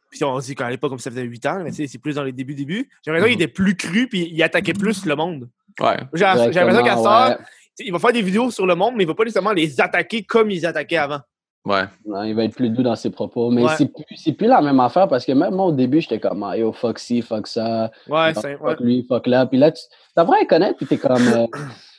puis 0.10 0.24
on 0.24 0.40
dit 0.40 0.56
qu'à 0.56 0.70
l'époque, 0.70 0.92
comme 0.92 1.00
ça 1.00 1.12
faisait 1.12 1.24
8 1.24 1.46
ans, 1.46 1.62
mais 1.64 1.72
c'est 1.72 1.98
plus 1.98 2.16
dans 2.16 2.24
les 2.24 2.32
débuts, 2.32 2.56
débuts, 2.56 2.90
j'ai 3.04 3.12
l'impression 3.12 3.28
Mhm. 3.28 3.34
qu'il 3.36 3.44
était 3.44 3.52
plus 3.54 3.76
cru, 3.76 4.08
puis 4.08 4.30
il 4.32 4.42
attaquait 4.42 4.72
plus 4.74 5.06
le 5.06 5.16
monde. 5.18 5.50
Ouais. 5.82 5.98
J'ai 6.14 6.24
l'impression 6.24 6.84
qu'à 6.84 6.96
ça, 6.98 7.30
ouais. 7.32 7.38
il 7.86 7.92
va 7.92 8.00
faire 8.00 8.14
des 8.14 8.22
vidéos 8.22 8.50
sur 8.52 8.66
le 8.66 8.76
monde, 8.76 8.94
mais 8.96 9.04
il 9.04 9.08
va 9.08 9.14
pas 9.16 9.24
nécessairement 9.26 9.52
les 9.52 9.82
attaquer 9.82 10.24
comme 10.24 10.50
ils 10.52 10.66
attaquaient 10.66 10.96
avant. 10.98 11.20
Ouais. 11.66 11.84
Non, 12.06 12.24
il 12.24 12.34
va 12.36 12.46
être 12.46 12.56
plus 12.56 12.70
doux 12.70 12.82
dans 12.84 12.96
ses 12.96 13.10
propos. 13.10 13.52
Mais 13.52 13.64
Ouais. 13.64 13.74
c'est 13.78 13.86
plus, 13.88 14.16
c'est 14.16 14.32
plus 14.34 14.48
la 14.48 14.62
même 14.62 14.80
affaire 14.80 15.08
parce 15.08 15.26
que 15.26 15.32
même 15.34 15.54
moi, 15.56 15.66
au 15.66 15.72
début, 15.72 16.02
j'étais 16.02 16.20
comme, 16.20 16.42
ah, 16.44 16.58
yo, 16.58 16.72
fuck 16.72 16.98
ci, 17.00 17.22
fuck 17.22 17.48
ça, 17.48 17.92
Ouais, 18.08 18.34
fuck 18.34 18.44
c'est. 18.44 18.56
Ouais. 18.60 18.76
lui, 18.80 19.06
fuck 19.08 19.28
là. 19.28 19.46
Puis 19.46 19.58
là, 19.60 19.72
tu 19.72 19.82
apprends 20.16 20.42
à 20.42 20.46
connaître, 20.46 20.78
puis 20.78 20.86
t'es 20.86 20.98
comme. 20.98 21.28
euh, 21.28 21.48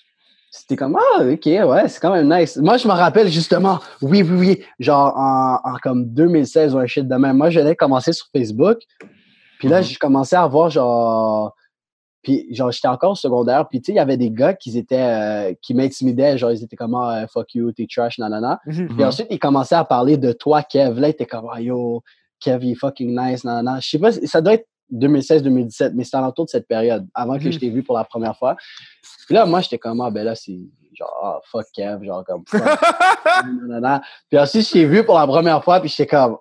C'était 0.53 0.75
comme, 0.75 0.97
ah, 0.99 1.23
ok, 1.23 1.47
ouais, 1.47 1.89
c'est 1.89 2.01
quand 2.01 2.13
même 2.13 2.29
nice. 2.29 2.57
Moi, 2.57 2.77
je 2.77 2.89
me 2.89 2.93
rappelle 2.93 3.29
justement, 3.29 3.79
oui, 4.03 4.23
oui, 4.25 4.37
oui, 4.37 4.65
genre 4.81 5.15
en, 5.17 5.59
en 5.63 5.77
comme 5.81 6.07
2016 6.07 6.75
ou 6.75 6.79
un 6.79 6.87
shit 6.87 7.07
de 7.07 7.15
même. 7.15 7.37
Moi, 7.37 7.51
j'allais 7.51 7.77
commencer 7.77 8.13
sur 8.13 8.27
Facebook, 8.35 8.79
puis 9.61 9.69
là, 9.69 9.79
Mhm. 9.79 9.85
j'ai 9.85 9.95
commencé 9.95 10.35
à 10.35 10.45
voir, 10.49 10.69
genre, 10.71 11.55
puis 12.23 12.47
genre, 12.55 12.71
j'étais 12.71 12.89
encore 12.89 13.13
au 13.13 13.15
secondaire, 13.17 13.67
puis 13.69 13.81
tu 13.81 13.87
sais, 13.87 13.93
il 13.93 13.97
y 13.97 13.99
avait 14.01 14.17
des 14.17 14.31
gars 14.31 14.53
qui 14.55 14.77
étaient, 14.77 14.97
euh, 15.01 15.55
qui 15.63 15.73
m'intimidaient, 15.75 16.37
genre, 16.37 16.53
ils 16.53 16.63
étaient 16.63 16.77
comme, 16.77 16.95
ah, 16.95 17.27
fuck 17.33 17.55
you, 17.55 17.73
t'es 17.73 17.87
trash, 17.93 18.19
nanana. 18.19 18.61
Mhm. 18.67 18.87
Puis 18.89 18.97
Mhm. 18.99 19.05
ensuite, 19.05 19.27
il 19.31 19.39
commençait 19.39 19.75
à 19.75 19.85
parler 19.85 20.17
de 20.19 20.33
toi, 20.33 20.63
Kev. 20.63 21.01
Là, 21.01 21.09
il 21.09 21.11
était 21.13 21.27
comme, 21.27 21.47
ah, 21.53 21.61
yo, 21.61 22.03
Kev, 22.41 22.65
il 22.65 22.73
est 22.73 22.75
fucking 22.75 23.19
nice, 23.19 23.45
nanana. 23.45 23.79
Je 23.81 23.89
sais 23.89 23.99
pas, 23.99 24.13
ça 24.13 24.41
doit 24.41 24.55
être 24.55 24.67
2016-2017, 24.91 25.95
mais 25.95 26.05
c'était 26.05 26.17
alentour 26.17 26.45
de 26.47 26.51
cette 26.51 26.67
période, 26.69 27.07
avant 27.15 27.39
que 27.39 27.45
Mhm. 27.45 27.53
je 27.53 27.59
t'ai 27.59 27.71
vu 27.71 27.83
pour 27.83 27.97
la 27.97 28.05
première 28.05 28.37
fois. 28.37 28.57
Puis 29.27 29.35
là, 29.35 29.47
moi, 29.47 29.61
j'étais 29.61 29.79
comme, 29.79 30.01
ah, 30.01 30.11
ben 30.11 30.25
là, 30.25 30.35
c'est 30.35 30.59
genre, 30.95 31.15
ah, 31.23 31.39
fuck 31.45 31.67
Kev, 31.75 32.05
genre, 32.05 32.25
comme, 32.25 32.43
fuck, 32.47 32.61
nanana. 33.69 34.03
Puis 34.29 34.39
ensuite, 34.39 34.67
je 34.67 34.73
t'ai 34.73 34.85
vu 34.85 35.05
pour 35.05 35.19
la 35.19 35.27
première 35.27 35.63
fois, 35.63 35.81
puis 35.81 35.89
j'étais 35.89 36.07
comme, 36.07 36.37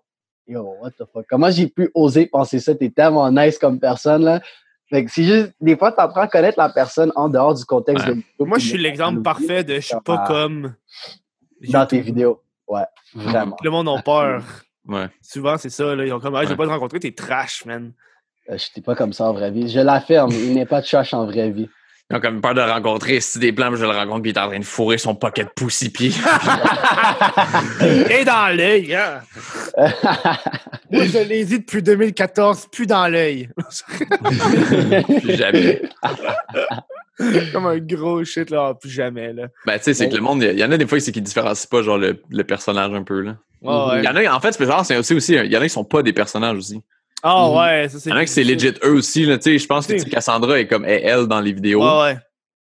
yo, 0.47 0.75
what 0.81 0.91
the 0.91 1.03
fuck, 1.13 1.25
comment 1.29 1.49
j'ai 1.51 1.67
pu 1.67 1.89
oser 1.93 2.25
penser 2.25 2.59
ça? 2.59 2.73
T'es 2.75 2.89
tellement 2.89 3.31
nice 3.31 3.57
comme 3.59 3.79
personne, 3.79 4.23
là. 4.23 4.41
Fait 4.89 5.05
que 5.05 5.11
c'est 5.11 5.23
juste, 5.23 5.53
des 5.61 5.77
fois, 5.77 5.91
t'apprends 5.91 6.21
à 6.21 6.27
connaître 6.27 6.57
la 6.57 6.69
personne 6.69 7.11
en 7.15 7.29
dehors 7.29 7.53
du 7.53 7.63
contexte 7.65 8.05
Ouais. 8.07 8.11
de 8.13 8.17
YouTube, 8.17 8.47
Moi, 8.47 8.57
je 8.57 8.67
suis 8.67 8.77
l'exemple 8.77 9.21
parfait 9.21 9.63
de 9.63 9.75
je 9.75 9.79
suis 9.81 9.95
pas 10.03 10.25
comme. 10.27 10.73
Dans 11.69 11.85
tes 11.85 12.01
vidéos. 12.01 12.41
Ouais, 12.67 12.85
vraiment. 13.13 13.57
Le 13.63 13.69
monde 13.69 13.89
a 13.89 14.01
peur. 14.01 14.43
Ouais. 14.87 15.07
Souvent, 15.21 15.55
c'est 15.59 15.69
ça. 15.69 15.95
Là. 15.95 16.03
Ils 16.03 16.11
ont 16.13 16.19
comme, 16.19 16.33
ah, 16.33 16.43
je 16.45 16.49
vais 16.49 16.55
pas 16.55 16.65
te 16.65 16.69
rencontrer, 16.71 16.99
t'es 16.99 17.11
trash, 17.11 17.63
man. 17.65 17.91
Euh, 18.49 18.57
Je 18.57 18.65
n'étais 18.69 18.81
pas 18.81 18.95
comme 18.95 19.13
ça 19.13 19.25
en 19.29 19.33
vraie 19.33 19.51
vie. 19.51 19.69
Je 19.69 19.79
l'affirme, 19.81 20.31
il 20.31 20.55
n'est 20.55 20.65
pas 20.65 20.81
de 20.81 20.87
trash 20.87 21.13
en 21.13 21.25
vraie 21.27 21.51
vie. 21.51 21.69
Ils 22.11 22.17
ont 22.17 22.21
comme 22.21 22.41
peur 22.41 22.55
de 22.55 22.61
le 22.61 22.71
rencontrer. 22.71 23.19
Si 23.21 23.37
des 23.37 23.53
plans, 23.53 23.75
je 23.75 23.85
le 23.85 23.91
rencontre, 23.91 24.23
puis 24.23 24.31
il 24.31 24.35
est 24.35 24.39
en 24.39 24.47
train 24.47 24.57
de 24.57 24.65
fourrer 24.65 24.97
son 24.97 25.13
pocket 25.13 25.47
poussy 25.55 25.91
pied. 25.91 26.09
Et 28.09 28.25
dans 28.25 28.55
l'œil, 28.55 28.95
hein? 28.95 29.21
Moi, 30.91 31.05
je 31.05 31.19
l'ai 31.19 31.45
dit 31.45 31.59
depuis 31.59 31.83
2014, 31.83 32.69
plus 32.71 32.87
dans 32.87 33.07
l'œil. 33.07 33.49
Plus 35.21 35.35
jamais. 35.35 35.83
Comme 37.51 37.67
un 37.67 37.77
gros 37.77 38.23
shit, 38.23 38.49
là, 38.49 38.73
plus 38.73 38.89
jamais, 38.89 39.31
là. 39.33 39.47
Ben, 39.67 39.77
tu 39.77 39.83
sais, 39.83 39.93
c'est 39.93 40.09
que 40.09 40.15
le 40.15 40.21
monde, 40.21 40.41
il 40.41 40.57
y 40.57 40.63
en 40.63 40.71
a 40.71 40.77
des 40.77 40.87
fois, 40.87 40.99
c'est 40.99 41.11
qu'ils 41.11 41.21
différencient 41.21 41.69
pas, 41.69 41.83
genre, 41.83 41.99
le, 41.99 42.23
le 42.31 42.43
personnage 42.43 42.91
un 42.91 43.03
peu, 43.03 43.21
là. 43.21 43.35
Ouais, 43.61 43.71
ouais. 43.71 43.99
Il 43.99 44.05
y 44.05 44.07
en 44.07 44.15
a, 44.15 44.35
en 44.35 44.39
fait, 44.39 44.53
c'est 44.53 44.65
genre, 44.65 44.83
c'est 44.83 44.97
aussi, 44.97 45.13
aussi, 45.13 45.33
il 45.33 45.51
y 45.51 45.57
en 45.57 45.61
a 45.61 45.63
qui 45.65 45.69
sont 45.69 45.83
pas 45.83 46.01
des 46.01 46.13
personnages 46.13 46.57
aussi. 46.57 46.81
Ah 47.23 47.49
ouais, 47.51 47.89
ça 47.89 47.99
c'est. 47.99 48.09
Il 48.09 48.13
y 48.13 48.15
en 48.15 48.17
a 48.17 48.25
qui 48.25 48.31
c'est 48.31 48.43
legit 48.43 48.73
eux 48.83 48.93
aussi, 48.93 49.25
là. 49.25 49.37
Tu 49.37 49.43
sais, 49.51 49.57
je 49.57 49.67
pense 49.67 49.87
que 49.87 49.93
Oui. 49.93 50.05
Cassandra 50.09 50.59
est 50.59 50.67
comme 50.67 50.85
est 50.85 51.01
elle 51.01 51.27
dans 51.27 51.41
les 51.41 51.51
vidéos. 51.53 51.81
Ouais, 51.83 52.01
ouais. 52.13 52.17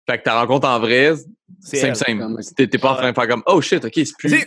Fait 0.10 0.18
que 0.20 0.24
t'as 0.24 0.40
rencontre 0.40 0.68
en 0.68 0.80
vrai, 0.80 1.14
C'est 1.62 1.78
simple, 1.78 1.98
elle. 2.08 2.20
simple. 2.20 2.56
T'es 2.56 2.68
t'es 2.68 2.78
pas 2.78 2.92
en 2.92 2.96
train 2.96 3.10
de 3.12 3.16
faire 3.16 3.28
comme, 3.28 3.44
oh 3.48 3.62
shit, 3.62 3.84
ok, 3.84 3.92
c'est 3.96 4.18
plus. 4.18 4.46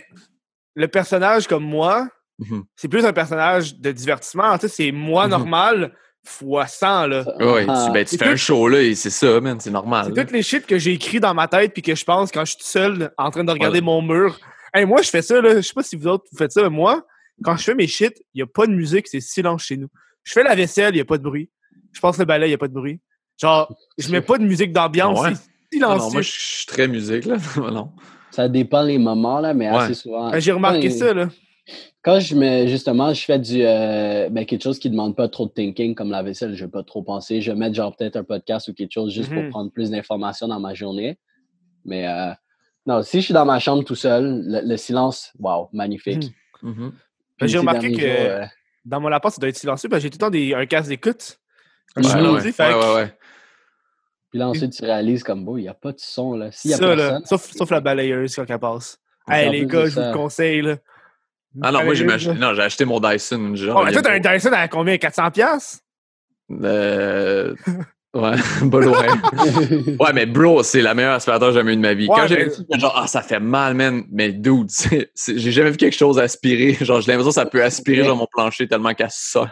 le 0.75 0.87
personnage 0.87 1.47
comme 1.47 1.63
moi, 1.63 2.07
Mhm. 2.39 2.63
c'est 2.75 2.87
plus 2.87 3.03
un 3.03 3.13
personnage 3.13 3.75
de 3.79 3.91
divertissement. 3.91 4.55
Tu 4.59 4.67
sais, 4.67 4.73
c'est 4.85 4.91
moi 4.91 5.23
Mhm. 5.25 5.31
normal 5.31 5.93
fois 6.23 6.67
100, 6.67 7.07
là. 7.07 7.23
Ouais, 7.39 7.65
Ah. 7.67 7.85
tu, 7.87 7.91
ben, 7.93 8.05
tu 8.05 8.17
fais 8.17 8.25
tout- 8.25 8.31
un 8.31 8.35
show, 8.35 8.67
là, 8.67 8.81
et 8.81 8.93
c'est 8.95 9.09
ça, 9.09 9.39
man, 9.41 9.59
c'est 9.59 9.71
normal. 9.71 10.11
C'est 10.13 10.21
toutes 10.21 10.31
les 10.33 10.43
shit 10.43 10.65
que 10.67 10.77
j'ai 10.77 10.91
écrit 10.93 11.19
dans 11.19 11.33
ma 11.33 11.47
tête 11.47 11.73
puis 11.73 11.81
que 11.81 11.95
je 11.95 12.03
pense 12.03 12.31
quand 12.31 12.41
je 12.45 12.51
suis 12.51 12.57
tout 12.59 12.67
seul 12.67 13.11
en 13.17 13.31
train 13.31 13.43
de 13.43 13.51
regarder 13.51 13.81
mon 13.81 14.01
mur. 14.03 14.37
Hey, 14.73 14.85
moi, 14.85 15.01
je 15.01 15.09
fais 15.09 15.21
ça, 15.23 15.41
là. 15.41 15.55
Je 15.55 15.61
sais 15.61 15.73
pas 15.73 15.81
si 15.83 15.95
vous 15.95 16.05
autres, 16.07 16.25
vous 16.31 16.37
faites 16.37 16.51
ça, 16.51 16.61
mais 16.63 16.69
moi, 16.69 17.03
quand 17.43 17.55
je 17.57 17.63
fais 17.63 17.75
mes 17.75 17.87
shit, 17.87 18.13
il 18.33 18.37
n'y 18.37 18.41
a 18.43 18.47
pas 18.47 18.65
de 18.67 18.71
musique, 18.73 19.07
c'est 19.07 19.19
silence 19.21 19.63
chez 19.63 19.77
nous. 19.77 19.87
Je 20.23 20.33
fais 20.33 20.43
la 20.43 20.55
vaisselle, 20.55 20.93
il 20.93 20.97
n'y 20.97 21.01
a 21.01 21.05
pas 21.05 21.17
de 21.17 21.23
bruit. 21.23 21.49
Je 21.93 21.99
passe 22.01 22.17
le 22.17 22.25
balai, 22.25 22.47
il 22.47 22.49
n'y 22.49 22.55
a 22.55 22.57
pas 22.57 22.67
de 22.67 22.73
bruit. 22.73 22.99
Genre, 23.39 23.73
je 23.97 24.11
mets 24.11 24.21
pas 24.21 24.37
de 24.37 24.43
musique 24.43 24.73
d'ambiance, 24.73 25.19
ouais? 25.21 25.33
c'est 25.35 25.77
silencieux. 25.77 25.99
non, 26.07 26.11
moi, 26.11 26.21
je 26.21 26.31
suis 26.31 26.65
très 26.65 26.87
musique, 26.87 27.25
là. 27.25 27.37
non. 27.71 27.91
Ça 28.31 28.49
dépend 28.49 28.81
les 28.83 28.97
moments, 28.97 29.39
là, 29.39 29.53
mais 29.53 29.69
Ouais. 29.69 29.77
assez 29.77 29.93
souvent. 29.93 30.31
Ben, 30.31 30.39
j'ai 30.39 30.51
remarqué 30.51 30.89
ça, 30.89 31.13
là. 31.13 31.29
Quand 32.03 32.19
je 32.19 32.35
me, 32.35 32.67
justement, 32.67 33.13
je 33.13 33.21
fais 33.23 33.37
du 33.39 33.61
euh, 33.63 34.29
ben, 34.29 34.45
quelque 34.45 34.63
chose 34.63 34.79
qui 34.79 34.87
ne 34.89 34.93
demande 34.93 35.15
pas 35.15 35.27
trop 35.27 35.45
de 35.45 35.51
thinking, 35.51 35.93
comme 35.95 36.09
la 36.11 36.23
vaisselle, 36.23 36.55
je 36.55 36.61
ne 36.63 36.67
vais 36.67 36.71
pas 36.71 36.83
trop 36.83 37.03
penser. 37.03 37.41
Je 37.41 37.51
vais 37.51 37.57
mettre 37.57 37.75
genre 37.75 37.93
peut-être 37.95 38.15
un 38.15 38.23
podcast 38.23 38.69
ou 38.69 38.73
quelque 38.73 38.93
chose 38.93 39.11
juste 39.13 39.29
Mhm. 39.31 39.41
pour 39.43 39.49
prendre 39.49 39.71
plus 39.71 39.91
d'informations 39.91 40.47
dans 40.47 40.59
ma 40.59 40.73
journée. 40.73 41.17
Mais 41.83 42.07
euh, 42.07 42.31
non, 42.85 43.01
si 43.03 43.19
je 43.19 43.25
suis 43.25 43.33
dans 43.33 43.43
ma 43.45 43.59
chambre 43.59 43.83
tout 43.83 43.95
seul, 43.95 44.41
le, 44.45 44.61
le 44.63 44.77
silence, 44.77 45.33
wow, 45.39 45.67
magnifique. 45.73 46.31
Mhm. 46.63 46.71
Mhm. 46.71 46.91
J'ai 47.41 47.57
remarqué 47.59 47.91
que- 47.91 47.99
jours, 47.99 48.47
Dans 48.85 49.01
mon 49.01 49.11
appart, 49.11 49.33
ça 49.33 49.39
doit 49.39 49.49
être 49.49 49.57
silencieux 49.57 49.89
parce 49.89 49.99
que 50.01 50.03
j'ai 50.03 50.09
tout 50.09 50.15
le 50.15 50.19
temps 50.25 50.29
des, 50.29 50.53
un 50.53 50.65
casque 50.65 50.89
d'écoute. 50.89 51.39
Ouais, 51.95 52.03
ouais, 52.05 52.93
ouais, 52.95 53.13
puis 54.29 54.39
là, 54.39 54.49
ensuite, 54.49 54.73
tu 54.73 54.83
réalises 54.83 55.23
comme, 55.23 55.45
bon, 55.45 55.57
il 55.57 55.61
n'y 55.61 55.67
a 55.69 55.73
pas 55.73 55.91
de 55.93 55.99
son, 55.99 56.33
là. 56.35 56.51
S'il 56.51 56.71
y 56.71 56.73
a 56.73 56.77
ça, 56.77 56.87
là, 56.87 56.95
personne, 56.95 57.25
sauf, 57.25 57.51
sauf 57.51 57.71
la 57.71 57.79
balayeuse 57.79 58.35
quand 58.35 58.45
elle 58.49 58.59
passe. 58.59 58.99
Hey, 59.29 59.49
les 59.49 59.65
gars, 59.65 59.85
je 59.85 59.95
vous 59.95 60.01
ça- 60.01 60.11
conseille, 60.13 60.61
là. 60.61 60.77
Ah 61.61 61.71
non, 61.71 61.83
moi, 61.83 61.93
j'ai 61.93 62.07
acheté, 62.09 62.33
non, 62.33 62.53
j'ai 62.53 62.61
acheté 62.61 62.85
mon 62.85 62.99
Dyson. 62.99 63.55
Genre, 63.55 63.77
Oh, 63.79 63.85
mais 63.85 63.91
toi, 63.91 64.01
a 64.01 64.19
t'as 64.19 64.31
un 64.31 64.35
Dyson 64.35 64.51
à 64.53 64.67
combien? 64.67 64.95
400$? 64.97 65.31
piastres? 65.31 65.79
Euh, 66.51 67.55
ouais, 68.17 68.35
loin. 68.85 69.07
Ouais, 69.99 70.13
mais 70.13 70.25
bro, 70.25 70.63
c'est 70.63 70.81
la 70.81 70.93
meilleure 70.93 71.13
aspirateur 71.13 71.49
que 71.49 71.53
j'ai 71.53 71.59
jamais 71.59 71.73
eu 71.73 71.77
de 71.77 71.81
ma 71.81 71.93
vie. 71.93 72.07
Ouais, 72.07 72.15
Quand 72.15 72.27
j'ai 72.27 72.45
vu, 72.45 72.51
genre, 72.79 72.93
ah, 72.95 73.07
ça 73.07 73.21
fait 73.21 73.39
mal, 73.39 73.73
man. 73.73 74.03
Mais 74.11 74.31
dude, 74.31 74.69
j'ai 75.27 75.51
jamais 75.51 75.71
vu 75.71 75.77
quelque 75.77 75.95
chose 75.95 76.19
aspirer. 76.19 76.73
Genre, 76.81 77.01
j'ai 77.01 77.11
l'impression 77.11 77.29
que 77.29 77.35
ça 77.35 77.45
peut 77.45 77.63
aspirer 77.63 78.03
genre, 78.03 78.17
mon 78.17 78.27
plancher 78.31 78.67
tellement 78.67 78.93
qu'elle 78.93 79.09
soque. 79.11 79.49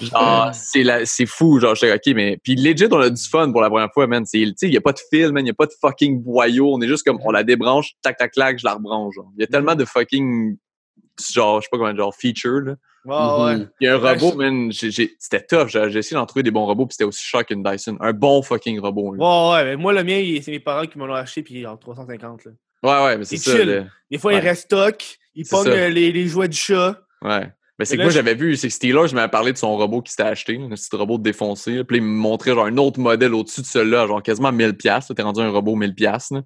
Genre, 0.00 0.50
c'est 0.52 0.82
la- 0.82 1.06
c'est 1.06 1.26
fou. 1.26 1.60
Genre, 1.60 1.74
j'étais 1.74 1.92
OK, 1.94 2.14
mais. 2.14 2.38
Puis 2.42 2.56
legit, 2.56 2.86
on 2.90 3.00
a 3.00 3.10
du 3.10 3.22
fun 3.22 3.50
pour 3.52 3.60
la 3.60 3.70
première 3.70 3.90
fois, 3.92 4.06
man. 4.06 4.24
C'est- 4.26 4.38
Tu 4.38 4.52
sais, 4.56 4.66
il 4.66 4.70
n'y 4.70 4.76
a 4.76 4.80
pas 4.80 4.92
de 4.92 5.00
fil, 5.10 5.32
man. 5.32 5.42
Il 5.42 5.44
n'y 5.44 5.50
a 5.50 5.54
pas 5.54 5.66
de 5.66 5.72
fucking 5.80 6.22
boyau. 6.22 6.72
On 6.74 6.80
est 6.80 6.88
juste 6.88 7.04
comme, 7.06 7.18
on 7.24 7.30
la 7.30 7.44
débranche, 7.44 7.92
tac, 8.02 8.16
tac, 8.16 8.32
tac, 8.32 8.58
je 8.58 8.64
la 8.64 8.74
rebranche. 8.74 9.14
Il 9.36 9.40
y 9.40 9.44
a 9.44 9.46
tellement 9.46 9.74
de 9.74 9.84
fucking. 9.84 10.56
Genre, 11.32 11.60
je 11.60 11.64
sais 11.64 11.68
pas 11.70 11.78
comment, 11.78 11.96
genre, 11.96 12.14
feature, 12.14 12.60
là. 12.60 12.74
Ouais. 13.04 13.66
Il 13.80 13.84
y 13.84 13.88
a 13.88 13.96
un 13.96 14.00
Ouais, 14.00 14.12
robot, 14.12 14.32
je- 14.32 14.36
man. 14.36 14.72
C'était 14.72 15.42
tough. 15.44 15.68
J'ai 15.68 15.98
essayé 15.98 16.14
d'en 16.16 16.26
trouver 16.26 16.42
des 16.42 16.50
bons 16.50 16.64
robots, 16.66 16.86
puis 16.86 16.94
c'était 16.94 17.04
aussi 17.04 17.22
cher 17.24 17.44
qu'une 17.44 17.62
Dyson. 17.62 17.96
Un 18.00 18.12
bon 18.12 18.42
fucking 18.42 18.80
robot. 18.80 19.14
Ouais, 19.16 19.52
ouais, 19.52 19.64
mais 19.64 19.76
moi, 19.76 19.92
le 19.92 20.02
mien, 20.04 20.22
c'est 20.42 20.50
mes 20.50 20.60
parents 20.60 20.86
qui 20.86 20.98
me 20.98 21.06
l'ont 21.06 21.14
acheté, 21.14 21.42
puis 21.42 21.66
en 21.66 21.76
350. 21.76 22.44
Là. 22.46 22.50
Ouais, 22.82 23.04
ouais, 23.06 23.18
mais 23.18 23.24
c'est 23.24 23.36
ça. 23.36 23.62
le- 23.64 23.84
Des 24.10 24.18
fois, 24.18 24.32
Ouais. 24.32 24.38
il 24.38 24.42
reste 24.42 24.64
stock, 24.64 25.02
il 25.34 25.46
pogne 25.46 25.68
les, 25.70 26.12
les 26.12 26.26
jouets 26.26 26.48
du 26.48 26.56
chat. 26.56 27.00
Ouais. 27.22 27.50
Mais 27.78 27.84
c'est 27.84 27.96
que 27.96 28.02
moi, 28.02 28.10
je- 28.10 28.14
j'avais 28.14 28.34
vu, 28.34 28.56
c'est 28.56 28.68
que 28.68 28.72
Steelers 28.74 29.12
m'avait 29.14 29.28
parlé 29.30 29.52
de 29.52 29.58
son 29.58 29.76
robot 29.76 30.00
qui 30.00 30.12
s'était 30.12 30.22
acheté, 30.22 30.56
un 30.62 30.68
petit 30.68 30.94
robot 30.96 31.18
défoncé. 31.18 31.82
Puis 31.82 31.96
il 31.96 32.02
me 32.04 32.08
montrait 32.08 32.52
genre 32.52 32.66
un 32.66 32.76
autre 32.76 33.00
modèle 33.00 33.34
au-dessus 33.34 33.62
de 33.62 33.66
celui-là, 33.66 34.06
genre 34.06 34.22
quasiment 34.22 34.52
1000$. 34.52 34.74
piastres, 34.76 35.10
là. 35.12 35.16
T'es 35.16 35.22
rendu 35.22 35.40
un 35.40 35.50
robot 35.50 35.74
1000$. 35.74 35.92
piastres, 35.94 36.34
là. 36.34 36.42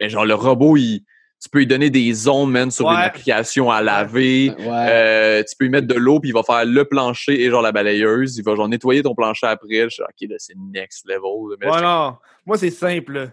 Mais 0.00 0.08
genre, 0.08 0.26
le 0.26 0.34
robot, 0.34 0.76
il, 0.76 1.04
tu 1.42 1.48
peux 1.50 1.58
lui 1.58 1.66
donner 1.66 1.90
des 1.90 2.28
ondes, 2.28 2.50
man, 2.50 2.70
sur 2.70 2.88
une 2.90 2.96
Ouais. 2.96 3.02
application 3.04 3.70
à 3.70 3.82
laver. 3.82 4.50
Ouais. 4.58 4.66
Euh, 4.68 5.42
tu 5.42 5.54
peux 5.58 5.64
lui 5.66 5.70
mettre 5.70 5.86
de 5.86 5.94
l'eau, 5.94 6.18
puis 6.18 6.30
il 6.30 6.32
va 6.32 6.42
faire 6.42 6.64
le 6.64 6.84
plancher 6.84 7.40
et 7.42 7.50
genre 7.50 7.62
la 7.62 7.72
balayeuse. 7.72 8.36
Il 8.38 8.42
va 8.44 8.54
genre 8.56 8.68
nettoyer 8.68 9.02
ton 9.02 9.14
plancher 9.14 9.46
après. 9.46 9.84
Je 9.84 9.88
suis 9.90 10.02
OK, 10.02 10.28
là, 10.30 10.36
c'est 10.38 10.54
next 10.72 11.06
level. 11.06 11.56
Mais 11.60 11.66
là, 11.66 11.72
Ouais, 11.72 11.78
j'étais- 11.78 11.86
non. 11.86 12.14
Moi, 12.46 12.58
c'est 12.58 12.70
simple. 12.70 13.30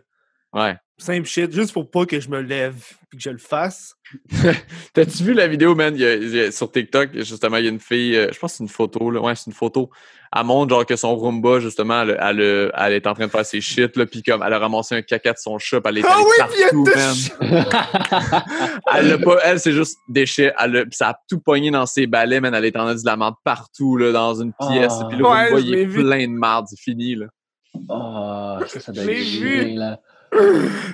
Ouais. 0.54 0.76
Simple 1.00 1.26
shit, 1.28 1.52
juste 1.52 1.74
pour 1.74 1.90
pas 1.90 2.06
que 2.06 2.20
je 2.20 2.30
me 2.30 2.40
lève 2.40 2.76
puis 3.10 3.18
que 3.18 3.24
je 3.24 3.32
le 3.32 3.40
fasse. 3.40 3.96
T'as-tu 4.94 5.24
vu 5.24 5.34
la 5.34 5.48
vidéo, 5.48 5.74
man? 5.76 5.94
Il 5.96 6.02
y 6.02 6.06
a- 6.06 6.14
il 6.16 6.36
y 6.36 6.40
a- 6.40 6.52
sur 6.52 6.72
TikTok, 6.72 7.10
justement, 7.16 7.58
il 7.58 7.66
y 7.66 7.68
a 7.68 7.72
une 7.72 7.80
fille, 7.80 8.16
euh, 8.16 8.30
je 8.32 8.38
pense 8.40 8.52
que 8.54 8.58
c'est 8.58 8.64
une 8.64 8.70
photo, 8.70 9.10
là. 9.10 9.20
Ouais, 9.20 9.34
c'est 9.36 9.48
une 9.48 9.54
photo. 9.54 9.90
Elle 10.36 10.44
montre, 10.46 10.70
genre, 10.74 10.86
que 10.86 10.96
son 10.96 11.16
Roomba, 11.16 11.60
justement, 11.60 12.04
elle, 12.04 12.18
elle, 12.22 12.72
elle 12.78 12.94
est 12.94 13.08
en 13.08 13.14
train 13.16 13.26
de 13.26 13.32
faire 13.32 13.46
ses 13.46 13.60
shit, 13.60 13.98
là, 13.98 14.06
puis 14.06 14.22
comme, 14.24 14.44
elle 14.46 14.54
a 14.54 14.60
ramassé 14.60 14.96
un 14.96 15.02
caca 15.02 15.34
de 15.34 15.38
son 15.40 15.58
chat, 15.58 15.82
puis 15.82 15.90
elle 15.90 15.98
est 16.00 16.04
Ah 16.08 16.18
oui, 16.20 16.26
puis 16.48 16.58
il 16.58 16.62
y 16.62 16.64
a 16.64 16.70
partout, 16.70 16.86
tout 17.40 17.50
man. 17.50 18.44
Elle 18.96 19.08
l'a 19.10 19.18
pas, 19.18 19.38
elle, 19.44 19.60
c'est 19.60 19.74
juste 19.74 19.98
déchet. 20.08 20.54
Elle 20.60 20.78
a, 20.78 20.84
ça 20.92 21.10
a 21.10 21.16
tout 21.28 21.40
pogné 21.40 21.72
dans 21.72 21.86
ses 21.88 22.06
balais, 22.08 22.40
man. 22.40 22.54
Elle 22.54 22.66
est 22.66 22.78
en 22.78 22.86
train 22.86 22.96
de 22.96 23.00
la 23.04 23.16
menthe 23.16 23.36
partout, 23.44 23.98
là, 23.98 24.12
dans 24.12 24.36
une 24.42 24.54
pièce. 24.54 24.94
Ah. 25.02 25.06
Puis 25.10 25.18
le 25.18 25.26
Ouais, 25.26 25.46
Roomba, 25.50 25.60
il 25.60 25.74
est 25.76 25.86
vu. 25.86 26.04
plein 26.04 26.28
de 26.28 26.34
marde, 26.34 26.68
c'est 26.70 26.80
fini, 26.80 27.16
là. 27.16 27.26
Ah, 27.90 28.60
ça, 28.68 28.80
ça 28.80 28.92
doit 28.92 29.04
être 29.04 29.10
vu. 29.10 29.74
là. 29.76 30.00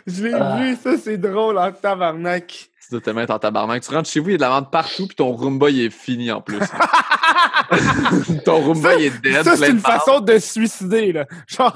Je 0.08 0.24
l'ai 0.24 0.34
Ah. 0.34 0.58
vu, 0.60 0.76
ça, 0.76 0.98
c'est 0.98 1.18
drôle 1.18 1.58
en 1.58 1.72
tabarnak. 1.72 2.48
Tu 2.48 2.92
dois 2.96 3.02
te 3.02 3.10
mettre 3.12 3.34
en 3.34 3.40
tabarnak. 3.40 3.84
Tu 3.84 3.94
rentres 3.94 4.10
chez 4.10 4.20
vous, 4.20 4.30
il 4.30 4.32
y 4.32 4.36
a 4.36 4.38
de 4.38 4.42
la 4.42 4.50
menthe 4.50 4.72
partout, 4.72 5.06
puis 5.08 5.16
ton 5.16 5.32
Roomba, 5.32 5.70
il 5.70 5.82
est 5.82 5.90
fini, 5.92 6.32
en 6.32 6.42
plus. 6.42 6.58
ton 8.46 8.58
Roomba, 8.62 8.96
il 8.96 9.06
est 9.06 9.22
dead. 9.22 9.44
ça, 9.44 9.56
c'est 9.56 9.70
une 9.70 9.80
façon 9.80 10.20
de 10.20 10.34
se 10.34 10.54
suicider, 10.54 11.12
là. 11.14 11.26
Genre, 11.48 11.76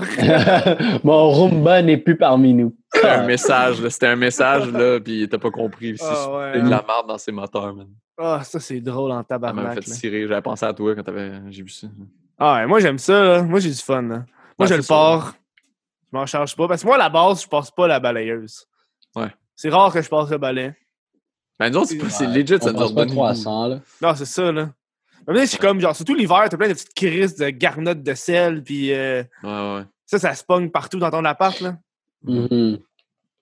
Mon 1.04 1.30
Roomba 1.30 1.82
n'est 1.82 1.98
plus 1.98 2.18
parmi 2.18 2.54
nous. 2.54 2.76
C'était 2.94 3.10
un 3.10 3.26
message, 3.26 3.82
là. 3.82 3.90
C'était 3.90 4.08
un 4.08 4.16
message, 4.16 4.68
là, 4.72 5.00
puis 5.00 5.28
t'as 5.30 5.38
pas 5.38 5.52
compris. 5.52 5.96
C'est 5.98 6.06
Ah 6.08 6.30
ouais, 6.38 6.54
de 6.54 6.60
hein. 6.66 6.70
la 6.70 6.84
merde 6.88 7.08
dans 7.08 7.18
ses 7.18 7.32
moteurs, 7.32 7.74
man. 7.76 7.88
ah, 8.18 8.42
ça, 8.44 8.60
c'est 8.60 8.80
drôle 8.80 9.12
en 9.12 9.16
Ça 9.18 9.38
m'a 9.40 9.48
tabarnak. 9.50 9.74
fait 9.84 9.88
là. 9.90 9.96
tirer. 9.96 10.28
J'avais 10.28 10.42
pensé 10.42 10.66
à 10.66 10.74
toi 10.74 10.96
quand 10.96 11.04
t'avais... 11.04 11.32
j'ai 11.50 11.64
vu 11.64 11.70
ça. 11.70 11.88
Ah, 12.40 12.56
ouais, 12.56 12.66
moi, 12.68 12.80
j'aime 12.80 12.98
ça, 12.98 13.24
là. 13.24 13.42
Moi, 13.44 13.60
j'ai 13.60 13.70
du 13.70 13.78
fun, 13.82 14.02
là. 14.02 14.08
Moi, 14.08 14.26
Ouais, 14.60 14.68
je 14.68 14.74
le 14.76 14.82
ça. 14.82 14.94
pars. 14.94 15.34
Je 16.14 16.18
m'en 16.20 16.26
charge 16.28 16.56
pas. 16.56 16.68
Parce 16.68 16.82
que 16.84 16.88
moi, 16.88 16.96
à 16.96 17.00
la 17.00 17.10
base, 17.10 17.42
je 17.42 17.48
passe 17.48 17.72
pas 17.72 17.88
la 17.88 18.00
balayeuse. 18.00 18.68
Ouais. 19.16 19.34
C'est 19.56 19.70
rare 19.70 19.92
que 19.92 20.00
je 20.00 20.08
passe 20.08 20.30
le 20.30 20.38
balai. 20.38 20.76
Ben, 21.60 21.72
nous 21.72 21.80
autres, 21.80 21.90
c'est 21.90 21.98
pas- 21.98 22.10
c'est 22.10 22.28
Ouais, 22.28 22.34
legit, 22.44 22.60
ça 22.62 22.72
nous 22.72 22.90
goût. 22.94 23.06
300, 23.06 23.68
là. 23.68 23.80
Non, 24.02 24.14
c'est 24.16 24.26
ça, 24.26 24.52
là. 24.52 24.72
Mais 25.28 25.48
c'est 25.48 25.58
comme, 25.58 25.80
genre, 25.80 25.96
surtout 25.96 26.14
l'hiver, 26.14 26.46
t'as 26.50 26.58
plein 26.58 26.68
de 26.68 26.74
petites 26.74 26.94
crises 26.94 27.36
de 27.36 27.50
garnottes 27.50 28.04
de 28.04 28.14
sel, 28.14 28.62
puis 28.64 28.92
euh, 28.94 29.24
Ouais, 29.42 29.50
ouais. 29.78 29.84
ça, 30.06 30.20
ça 30.20 30.36
se 30.36 30.44
pogne 30.44 30.70
partout 30.70 31.00
dans 31.00 31.10
ton 31.10 31.26
appart, 31.26 31.60
là. 31.62 31.78
Mhm. 32.24 32.78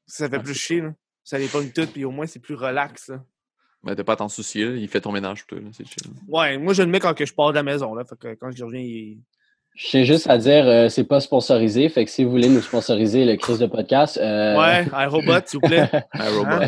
Ça 0.05 0.29
fait 0.29 0.39
plus 0.39 0.53
c'est 0.53 0.59
chier, 0.59 0.81
là. 0.81 0.93
Ça 1.25 1.37
les 1.37 1.47
pogne 1.47 1.71
toutes, 1.71 1.91
puis 1.91 2.05
au 2.05 2.11
moins, 2.11 2.25
c'est 2.25 2.39
plus 2.39 2.55
relax, 2.55 3.09
là. 3.09 3.21
Ben, 3.83 3.95
t'as 3.95 4.03
pas 4.03 4.13
à 4.13 4.17
t'en 4.17 4.29
soucier, 4.29 4.65
là. 4.65 4.75
Il 4.75 4.87
fait 4.87 5.01
ton 5.01 5.11
ménage, 5.11 5.45
toi, 5.45 5.59
là. 5.59 5.69
C'est 5.73 5.85
chill. 5.85 6.03
Ouais, 6.27 6.57
moi, 6.57 6.71
je 6.73 6.83
le 6.83 6.89
mets 6.89 6.99
quand 6.99 7.13
que 7.15 7.25
je 7.25 7.33
pars 7.33 7.49
de 7.49 7.55
la 7.55 7.63
maison, 7.63 7.93
là. 7.95 8.05
Fait 8.05 8.17
que 8.17 8.33
quand 8.35 8.51
je 8.51 8.63
reviens, 8.63 8.79
il... 8.81 9.17
Je 9.75 9.87
tiens 9.87 10.03
juste 10.03 10.29
à 10.29 10.37
dire, 10.37 10.67
euh, 10.67 10.89
c'est 10.89 11.05
pas 11.05 11.19
sponsorisé. 11.21 11.87
Fait 11.89 12.03
que 12.05 12.11
si 12.11 12.23
vous 12.23 12.29
voulez 12.31 12.49
nous 12.49 12.61
sponsoriser 12.61 13.25
le 13.25 13.35
Chris 13.37 13.57
de 13.57 13.65
podcast. 13.65 14.17
euh, 14.17 14.57
Ouais, 14.59 14.85
un 14.93 15.07
robot, 15.07 15.33
s'il 15.45 15.59
vous 15.61 15.67
plaît. 15.67 15.89
Un 16.13 16.29
robot. 16.29 16.65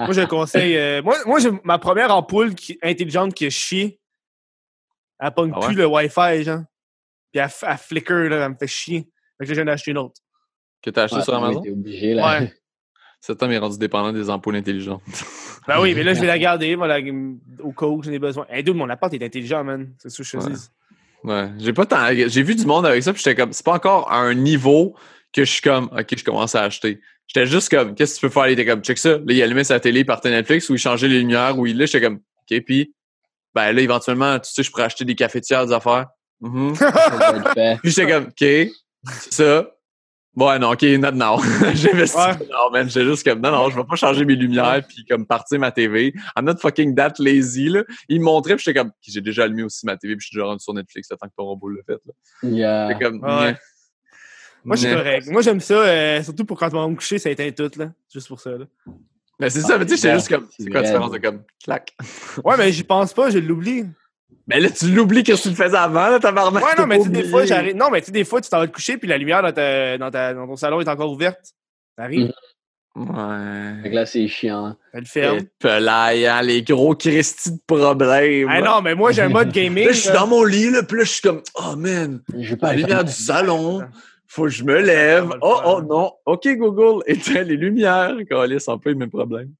Moi, 0.00 0.12
je 0.12 0.20
le 0.20 0.26
conseille. 0.26 0.76
euh, 0.76 1.00
moi, 1.02 1.16
moi 1.26 1.38
j'ai 1.38 1.50
ma 1.62 1.78
première 1.78 2.14
ampoule 2.14 2.54
qui, 2.54 2.78
intelligente 2.82 3.34
qui 3.34 3.46
a 3.46 3.50
chié. 3.50 4.00
Elle 5.20 5.30
pogne 5.30 5.52
Ah 5.54 5.60
ouais? 5.60 5.66
plus 5.68 5.76
le 5.76 5.86
Wi-Fi, 5.86 6.42
genre. 6.42 6.62
Puis 7.32 7.40
elle, 7.40 7.76
flicker, 7.78 8.28
là, 8.28 8.44
elle 8.44 8.50
me 8.52 8.56
fait 8.56 8.66
chier. 8.66 9.08
Fait 9.38 9.46
que 9.46 9.52
là, 9.52 9.62
j'en 9.62 9.68
ai 9.68 9.72
acheté 9.72 9.90
une 9.92 9.98
autre. 9.98 10.20
Que 10.82 10.90
t'as 10.90 11.04
acheté 11.04 11.18
Ouais, 11.18 11.22
sur 11.24 11.34
Amazon? 11.34 11.62
obligé, 11.66 12.14
là. 12.14 12.40
Ouais. 12.40 12.52
Cet 13.20 13.42
homme 13.42 13.52
est 13.52 13.58
rendu 13.58 13.78
dépendant 13.78 14.12
des 14.12 14.28
ampoules 14.28 14.56
intelligentes. 14.56 15.00
Ben 15.66 15.80
oui, 15.80 15.94
mais 15.94 16.02
là, 16.02 16.12
je 16.12 16.20
vais 16.20 16.26
la 16.26 16.38
garder 16.38 16.74
voilà, 16.74 16.98
au 17.62 17.72
cas 17.72 17.86
où 17.86 18.02
j'en 18.02 18.12
ai 18.12 18.18
besoin. 18.18 18.44
Hey, 18.50 18.62
dude, 18.62 18.74
mon 18.76 18.90
appart 18.90 19.14
est 19.14 19.22
intelligent, 19.24 19.64
man. 19.64 19.94
C'est 19.98 20.10
ça 20.10 20.18
que 20.18 20.24
je 20.24 20.30
te 20.32 20.44
Ouais. 20.44 20.52
dis. 20.52 20.68
Ouais. 21.24 21.48
J'ai 21.58 21.72
pas 21.72 21.86
tant... 21.86 22.06
J'ai 22.10 22.42
vu 22.42 22.54
du 22.54 22.66
monde 22.66 22.86
avec 22.86 23.02
ça, 23.02 23.12
puis 23.12 23.22
j'étais 23.24 23.34
comme... 23.34 23.52
C'est 23.52 23.64
pas 23.64 23.72
encore 23.72 24.10
à 24.12 24.18
un 24.18 24.34
niveau 24.34 24.94
que 25.32 25.44
je 25.44 25.50
suis 25.50 25.62
comme... 25.62 25.86
OK, 25.86 26.06
je 26.16 26.24
commence 26.24 26.54
à 26.54 26.62
acheter. 26.62 27.00
J'étais 27.26 27.46
juste 27.46 27.70
comme... 27.70 27.94
Qu'est-ce 27.94 28.14
que 28.14 28.20
tu 28.20 28.26
peux 28.26 28.32
faire? 28.32 28.48
Il 28.48 28.52
était 28.52 28.66
comme... 28.66 28.82
Check 28.82 28.98
ça. 28.98 29.12
Là, 29.12 29.24
il 29.28 29.42
allumait 29.42 29.64
sa 29.64 29.80
télé, 29.80 30.04
partait 30.04 30.30
Netflix, 30.30 30.68
ou 30.68 30.74
il 30.74 30.78
changeait 30.78 31.08
les 31.08 31.18
lumières, 31.18 31.58
ou 31.58 31.66
il... 31.66 31.76
Là, 31.76 31.86
j'étais 31.86 32.02
comme... 32.02 32.16
OK, 32.16 32.60
puis... 32.64 32.94
Ben 33.54 33.72
là, 33.72 33.80
éventuellement, 33.80 34.38
tu 34.40 34.52
sais, 34.52 34.62
je 34.62 34.70
pourrais 34.70 34.84
acheter 34.84 35.04
des 35.04 35.14
cafetières, 35.14 35.66
des 35.66 35.72
affaires. 35.72 36.08
Fait. 37.54 37.78
Puis 37.80 37.92
j'étais 37.92 38.10
comme, 38.10 38.24
OK, 38.24 38.38
c'est 38.38 39.32
ça. 39.32 39.73
Bon, 40.36 40.48
ouais, 40.48 40.58
non, 40.58 40.72
OK, 40.72 40.82
not 40.82 41.12
now. 41.12 41.38
J'ai 41.74 41.92
investi. 41.92 42.18
Ouais. 42.18 42.46
Non, 42.50 42.70
man, 42.72 42.88
j'étais 42.88 43.04
juste 43.06 43.24
comme, 43.24 43.40
non, 43.40 43.52
non, 43.52 43.70
je 43.70 43.76
vais 43.76 43.84
pas 43.84 43.94
changer 43.94 44.24
mes 44.24 44.34
lumières 44.34 44.82
puis 44.86 45.04
comme 45.08 45.26
partir 45.26 45.60
ma 45.60 45.70
TV. 45.70 46.12
I'm 46.36 46.44
not 46.44 46.56
fucking 46.56 46.94
that 46.96 47.14
lazy, 47.18 47.68
là. 47.68 47.84
Il 48.08 48.18
me 48.20 48.24
montrait 48.24 48.56
puis 48.56 48.64
j'étais 48.64 48.78
comme, 48.78 48.90
j'ai 49.00 49.20
déjà 49.20 49.44
allumé 49.44 49.62
aussi 49.62 49.86
ma 49.86 49.96
TV 49.96 50.16
puis 50.16 50.24
je 50.24 50.28
suis 50.28 50.36
déjà 50.36 50.46
rendu 50.46 50.62
sur 50.62 50.74
Netflix 50.74 51.08
le 51.10 51.16
temps 51.16 51.28
que 51.28 51.34
ton 51.36 51.44
robot 51.44 51.68
l'a 51.68 51.82
fait, 51.86 52.00
là. 52.04 52.12
Yeah. 52.42 52.98
Comme, 52.98 53.22
Ouais. 53.22 53.56
Moi, 54.64 54.76
je 54.76 54.86
suis 54.86 54.94
correct. 54.94 55.26
Moi, 55.30 55.42
j'aime 55.42 55.60
ça, 55.60 55.74
euh, 55.74 56.22
surtout 56.22 56.44
pour 56.46 56.58
quand 56.58 56.72
on 56.72 56.80
va 56.80 56.88
me 56.88 56.96
coucher, 56.96 57.18
ça 57.18 57.30
éteint 57.30 57.50
tout, 57.50 57.70
là. 57.78 57.92
Juste 58.12 58.28
pour 58.28 58.40
ça, 58.40 58.50
là. 58.50 58.64
Mais 59.38 59.50
c'est 59.50 59.60
ça, 59.60 59.78
mais 59.78 59.84
tu 59.84 59.90
sais, 59.90 59.96
j'étais 59.96 60.08
Ouais, 60.08 60.14
juste 60.14 60.28
comme, 60.28 60.48
c'est 60.56 60.70
quoi 60.70 60.80
la 60.80 60.86
différence 60.86 61.10
de 61.10 61.18
comme, 61.18 61.42
clac? 61.62 61.94
Ouais, 62.44 62.56
mais 62.56 62.72
j'y 62.72 62.84
pense 62.84 63.12
pas, 63.12 63.30
je 63.30 63.38
l'oublie. 63.38 63.84
Mais 64.46 64.60
là, 64.60 64.68
tu 64.70 64.90
l'oublies 64.90 65.22
que 65.24 65.32
tu 65.40 65.48
le 65.48 65.54
faisais 65.54 65.76
avant, 65.76 66.08
là, 66.08 66.18
tabarnak. 66.20 66.62
Ouais, 66.64 66.74
non, 66.78 66.86
mais 66.86 66.98
tu 66.98 67.04
sais, 67.04 67.10
des 67.10 67.24
fois, 67.24 67.44
j'arrive. 67.44 67.76
Non, 67.76 67.90
mais 67.90 68.00
tu 68.00 68.06
sais, 68.06 68.12
des 68.12 68.24
fois, 68.24 68.40
tu 68.40 68.50
t'en 68.50 68.58
vas 68.58 68.66
te 68.66 68.72
coucher, 68.72 68.96
puis 68.98 69.08
la 69.08 69.18
lumière 69.18 69.42
dans, 69.42 69.52
ta... 69.52 69.98
Dans, 69.98 70.10
ta... 70.10 70.34
dans 70.34 70.46
ton 70.46 70.56
salon 70.56 70.80
est 70.80 70.88
encore 70.88 71.10
ouverte. 71.10 71.40
Ça 71.96 72.04
arrive, 72.04 72.26
Mhm. 72.26 72.32
Ouais. 72.96 73.82
Fait 73.82 73.90
que 73.90 73.94
là, 73.96 74.06
c'est 74.06 74.28
chiant. 74.28 74.76
elle 74.92 75.00
le 75.00 75.06
ferme. 75.06 75.40
Pelaille, 75.58 76.26
hein, 76.28 76.42
les 76.42 76.62
gros 76.62 76.94
Christy 76.94 77.50
de 77.50 77.58
problèmes. 77.66 78.48
Ah 78.48 78.60
non, 78.60 78.82
mais 78.82 78.94
moi, 78.94 79.10
j'ai 79.10 79.22
un 79.22 79.28
mode 79.30 79.50
gaming. 79.52 79.86
Là, 79.86 79.92
je 79.92 79.98
suis 79.98 80.08
là. 80.10 80.20
dans 80.20 80.28
mon 80.28 80.44
lit, 80.44 80.70
là, 80.70 80.84
puis 80.84 80.98
là, 80.98 81.04
je 81.04 81.10
suis 81.10 81.20
comme, 81.20 81.42
oh 81.56 81.74
man, 81.76 82.20
Je 82.32 82.38
vais 82.38 82.50
la 82.50 82.56
pas 82.56 82.72
le 82.72 82.82
lumière 82.82 83.02
du 83.04 83.10
salon, 83.10 83.82
faut 84.28 84.44
que 84.44 84.50
je 84.50 84.62
me 84.62 84.80
lève. 84.80 85.24
Le 85.28 85.38
Oh, 85.42 85.60
oh 85.64 85.82
non, 85.82 86.12
ok 86.24 86.46
Google, 86.56 87.02
éteins 87.06 87.42
les 87.42 87.56
lumières. 87.56 88.14
Calais, 88.30 88.60
c'est 88.60 88.70
un 88.70 88.78
peu 88.78 88.90
le 88.90 88.96
même 88.96 89.10
problème. 89.10 89.50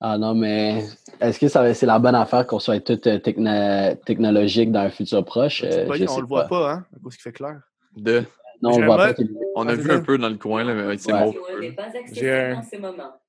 Ah 0.00 0.16
non, 0.16 0.34
mais 0.34 0.84
est-ce 1.20 1.38
que 1.40 1.48
ça 1.48 1.60
va- 1.62 1.74
c'est 1.74 1.86
la 1.86 1.98
bonne 1.98 2.14
affaire 2.14 2.46
qu'on 2.46 2.60
soit 2.60 2.78
tout 2.80 3.00
euh, 3.08 3.18
techno- 3.18 3.94
technologique 4.06 4.70
dans 4.70 4.80
un 4.80 4.90
futur 4.90 5.24
proche? 5.24 5.64
Euh, 5.64 5.86
je 5.92 6.04
on 6.04 6.06
sais 6.08 6.20
le 6.20 6.26
voit 6.26 6.44
pas, 6.46 6.72
hein, 6.72 6.84
à 6.96 7.00
cause 7.02 7.14
qu'il 7.16 7.22
fait 7.22 7.32
clair. 7.32 7.60
De, 7.96 8.22
Non, 8.62 8.70
on 8.74 8.84
voit 8.84 8.96
mode- 9.06 9.16
pas. 9.16 9.22
on 9.56 9.66
a 9.66 9.72
Ah, 9.72 9.74
vu 9.74 9.82
c'est 9.84 9.92
un 9.94 10.00
peu 10.00 10.16
dans 10.18 10.28
le 10.28 10.36
coin, 10.36 10.62
là, 10.62 10.72
mais 10.74 10.96
c'est 10.98 11.12
Ouais. 11.12 11.24
bon. 11.24 11.34
n'est 11.60 11.72
pas 11.72 11.82
accessible 11.84 12.14
J'ai 12.14 12.32
un-. 12.32 12.62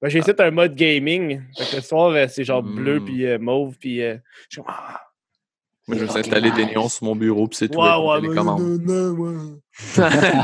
Ben, 0.02 0.10
j'ai 0.10 0.20
essayé 0.20 0.36
un 0.42 0.52
mode 0.52 0.76
gaming. 0.76 1.42
Fait 1.58 1.72
que 1.72 1.76
le 1.78 1.82
soir, 1.82 2.12
euh, 2.12 2.26
c'est 2.30 2.44
genre 2.44 2.62
bleu 2.62 3.00
Mm. 3.00 3.06
puis 3.06 3.26
euh, 3.26 3.40
mauve, 3.40 3.76
puis 3.80 4.04
euh, 4.04 4.18
je 4.50 4.56
suis 4.58 4.62
comme, 4.62 4.72
ah, 4.78 5.02
Moi, 5.88 5.98
je 5.98 6.02
vais 6.04 6.08
fucking 6.08 6.20
installer 6.34 6.52
des 6.52 6.66
néons 6.68 6.88
sur 6.88 7.04
mon 7.06 7.16
bureau, 7.16 7.48
puis 7.48 7.58
c'est 7.58 7.70
tout. 7.70 7.80
ouais, 7.80 7.88
avec 7.90 8.06
ouais, 8.06 8.16
une 8.18 8.22
télécommande. 8.22 8.62
mais 8.62 8.94
non, 8.94 9.14
non, 9.14 9.24
ouais. 9.24 9.56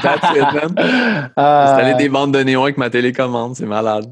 That's 0.01 0.35
it, 0.35 0.75
man. 0.75 1.31
Ah, 1.35 1.71
Installer 1.71 1.93
des 2.03 2.09
bandes 2.09 2.33
de 2.33 2.39
néons 2.39 2.63
avec 2.63 2.77
ma 2.77 2.89
télécommande, 2.89 3.55
c'est 3.55 3.67
malade. 3.67 4.05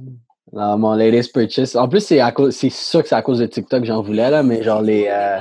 Non, 0.53 0.77
mon 0.77 0.93
latest 0.93 1.33
purchase. 1.33 1.75
En 1.75 1.87
plus, 1.89 1.99
c'est 2.01 2.19
à 2.19 2.31
cause, 2.31 2.55
c'est 2.55 2.69
sûr 2.69 3.01
que 3.01 3.09
c'est 3.09 3.15
à 3.15 3.21
cause 3.21 3.39
de 3.39 3.45
TikTok 3.47 3.81
que 3.81 3.87
j'en 3.87 4.01
voulais, 4.01 4.29
là, 4.29 4.43
mais 4.43 4.61
genre 4.63 4.81
les, 4.81 5.07
euh, 5.09 5.39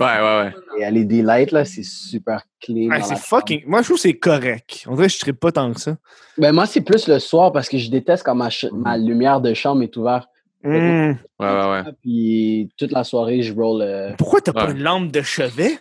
Ouais, 0.00 0.06
ouais, 0.06 0.52
ouais. 0.78 0.90
les 0.90 1.04
LED 1.04 1.24
lights, 1.24 1.52
là, 1.52 1.64
c'est 1.64 1.82
super 1.84 2.42
clean. 2.60 2.88
Ouais, 2.90 3.02
c'est 3.02 3.18
fucking. 3.18 3.62
Moi, 3.66 3.80
je 3.82 3.84
trouve 3.88 3.96
que 3.98 4.02
c'est 4.02 4.18
correct. 4.18 4.84
On 4.88 4.94
dirait 4.96 5.08
que 5.08 5.12
je 5.12 5.26
ne 5.26 5.32
pas 5.32 5.52
tant 5.52 5.72
que 5.72 5.80
ça. 5.80 5.96
Ben, 6.38 6.52
moi, 6.52 6.66
c'est 6.66 6.80
plus 6.80 7.06
le 7.08 7.18
soir 7.18 7.52
parce 7.52 7.68
que 7.68 7.76
je 7.78 7.90
déteste 7.90 8.24
quand 8.24 8.34
ma, 8.34 8.50
ch- 8.50 8.72
ma 8.72 8.96
lumière 8.96 9.40
de 9.40 9.52
chambre 9.54 9.82
est 9.82 9.96
ouverte. 9.96 10.28
Hmm. 10.62 10.70
Ouais, 10.72 11.16
ouais, 11.40 11.70
ouais. 11.70 11.82
Puis 12.00 12.70
toute 12.78 12.90
la 12.92 13.04
soirée, 13.04 13.42
je 13.42 13.52
roll. 13.52 13.82
euh, 13.82 14.12
Pourquoi 14.16 14.40
t'as 14.40 14.54
pas 14.54 14.64
Ouais. 14.66 14.72
une 14.72 14.82
lampe 14.82 15.12
de 15.12 15.20
chevet? 15.20 15.78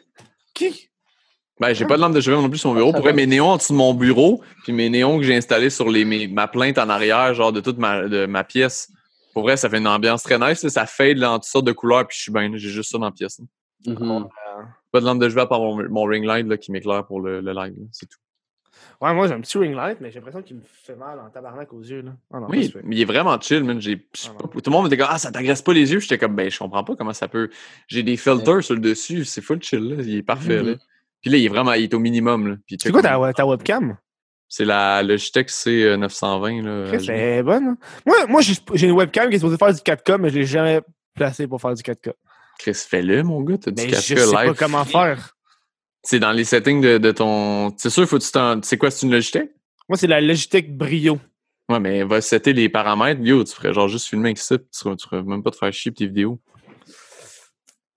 Qui? 0.53 0.89
Ben, 1.59 1.73
j'ai 1.73 1.85
pas 1.85 1.95
de 1.97 2.01
lampe 2.01 2.13
de 2.15 2.19
chevet 2.21 2.35
non 2.35 2.49
plus 2.49 2.57
sur 2.57 2.69
mon 2.69 2.75
bureau. 2.75 2.91
Ça 2.91 2.97
Pour 2.97 3.03
vrai, 3.03 3.13
mes 3.13 3.27
néons 3.27 3.49
en 3.49 3.57
dessous 3.57 3.73
de 3.73 3.77
mon 3.77 3.93
bureau, 3.93 4.41
puis 4.63 4.73
mes 4.73 4.89
néons 4.89 5.17
que 5.17 5.23
j'ai 5.23 5.35
installés 5.35 5.69
sur 5.69 5.89
les, 5.89 6.03
mes- 6.03 6.27
ma 6.27 6.47
plainte 6.47 6.77
en 6.77 6.89
arrière, 6.89 7.33
genre 7.35 7.51
de 7.53 7.61
toute 7.61 7.77
ma, 7.77 8.07
de 8.07 8.25
ma 8.25 8.43
pièce. 8.43 8.91
Pour 9.33 9.43
vrai, 9.43 9.55
ça 9.57 9.69
fait 9.69 9.77
une 9.77 9.87
ambiance 9.87 10.23
très 10.23 10.37
nice. 10.39 10.63
là. 10.63 10.69
Ça 10.69 10.85
fade 10.85 11.17
là, 11.17 11.31
en 11.31 11.35
toutes 11.39 11.45
sortes 11.49 11.65
de 11.65 11.71
couleurs, 11.71 12.07
puis 12.07 12.17
je 12.17 12.23
suis 12.23 12.31
bien. 12.31 12.49
J'ai 12.55 12.69
juste 12.69 12.91
ça 12.91 12.97
dans 12.97 13.05
la 13.05 13.11
pièce. 13.11 13.39
mhm. 13.85 14.27
Pas 14.91 14.99
de 14.99 15.05
lampe 15.05 15.19
de 15.19 15.29
chevet 15.29 15.41
à 15.41 15.45
part 15.47 15.59
mon, 15.59 15.87
mon 15.89 16.03
ring 16.03 16.25
light 16.25 16.45
là, 16.47 16.57
qui 16.57 16.71
m'éclaire 16.71 17.05
pour 17.05 17.19
le, 17.21 17.39
le 17.41 17.51
live. 17.51 17.73
là. 17.77 17.85
C'est 17.91 18.07
tout. 18.07 18.17
Ouais, 19.01 19.13
moi, 19.13 19.27
j'ai 19.27 19.33
un 19.33 19.41
petit 19.41 19.57
ring 19.57 19.75
light, 19.75 19.97
mais 20.01 20.11
j'ai 20.11 20.19
l'impression 20.19 20.41
qu'il 20.41 20.55
me 20.57 20.61
fait 20.63 20.95
mal 20.95 21.19
en 21.19 21.29
tabarnak 21.29 21.71
aux 21.73 21.81
yeux. 21.81 22.01
Là. 22.01 22.11
Ah 22.33 22.39
non, 22.39 22.47
Oui, 22.49 22.71
mais 22.83 22.95
il 22.95 23.01
est 23.01 23.05
vraiment 23.05 23.39
chill, 23.41 23.63
man. 23.63 23.79
Ah 23.83 24.29
pas- 24.39 24.47
tout 24.47 24.61
le 24.65 24.71
monde 24.71 24.89
me 24.89 24.95
dit 24.95 25.01
Ah, 25.07 25.17
ça 25.17 25.31
t'agresse 25.31 25.61
pas 25.61 25.73
les 25.73 25.91
yeux. 25.91 25.99
J'étais 25.99 26.17
comme 26.17 26.35
ben 26.35 26.49
je 26.49 26.57
comprends 26.59 26.83
pas 26.83 26.95
comment 26.95 27.13
ça 27.13 27.27
peut. 27.27 27.49
J'ai 27.87 28.03
des 28.03 28.17
filters 28.17 28.63
sur 28.63 28.75
le 28.75 28.79
dessus, 28.81 29.25
c'est 29.25 29.41
full 29.41 29.61
chill, 29.61 29.79
là. 29.95 30.03
Il 30.03 30.15
est 30.17 30.23
parfait. 30.23 30.61
Mhm. 30.61 30.69
là. 30.69 30.75
Puis 31.23 31.31
là, 31.31 31.37
il 31.37 31.45
est 31.45 31.49
vraiment 31.49 31.73
il 31.73 31.83
est 31.85 31.93
au 31.95 31.99
minimum. 31.99 32.47
Là. 32.49 32.55
Puis 32.67 32.77
C'est 32.79 32.91
quoi 32.91 33.01
ta, 33.01 33.33
ta 33.33 33.47
webcam? 33.47 33.97
C'est 34.47 34.65
la 34.65 35.01
Logitech 35.01 35.49
C920. 35.49 36.61
Là, 36.63 36.91
Chris, 36.95 37.05
Elle 37.09 37.19
est 37.39 37.43
bonne. 37.43 37.69
hein? 37.69 37.77
Moi, 38.05 38.27
moi 38.27 38.41
j'ai 38.41 38.87
une 38.87 38.93
webcam 38.93 39.29
qui 39.29 39.35
est 39.37 39.39
supposée 39.39 39.57
faire 39.57 39.73
du 39.73 39.79
4K, 39.79 40.17
mais 40.19 40.29
je 40.29 40.35
l'ai 40.39 40.45
jamais 40.45 40.81
placée 41.15 41.47
pour 41.47 41.59
faire 41.59 41.73
du 41.73 41.81
4K. 41.81 42.11
Chris, 42.59 42.73
fais-le, 42.75 43.23
mon 43.23 43.41
gars. 43.41 43.57
T'as 43.57 43.71
du 43.71 43.81
Mais 43.81 43.89
4K 43.89 43.95
je 43.95 44.15
sais 44.25 44.31
pas 44.33 44.45
live. 44.45 44.53
comment 44.59 44.85
faire. 44.85 45.35
C'est 46.03 46.19
dans 46.19 46.33
les 46.33 46.43
settings 46.43 46.81
de, 46.81 46.97
de 46.99 47.11
ton. 47.11 47.73
C'est 47.77 47.89
sûr, 47.89 48.05
faut 48.07 48.19
que 48.19 48.23
tu 48.23 48.31
t'en. 48.31 48.61
C'est 48.61 48.77
quoi, 48.77 48.91
c'est 48.91 49.05
une 49.07 49.11
Logitech? 49.13 49.49
Moi, 49.89 49.97
c'est 49.97 50.07
la 50.07 50.21
Logitech 50.21 50.75
Brio. 50.75 51.17
Ouais, 51.69 51.79
mais 51.79 52.03
va 52.03 52.19
setter 52.19 52.51
les 52.53 52.67
paramètres. 52.67 53.21
Yo, 53.21 53.43
tu 53.45 53.53
ferais 53.55 53.73
genre 53.73 53.87
juste 53.87 54.07
filmer 54.07 54.29
avec 54.29 54.37
ça. 54.37 54.57
Tu 54.57 54.65
tu 54.71 55.07
ferais 55.07 55.23
même 55.23 55.41
pas 55.41 55.49
te 55.51 55.55
faire 55.55 55.71
chier 55.71 55.93
tes 55.93 56.05
vidéos. 56.05 56.39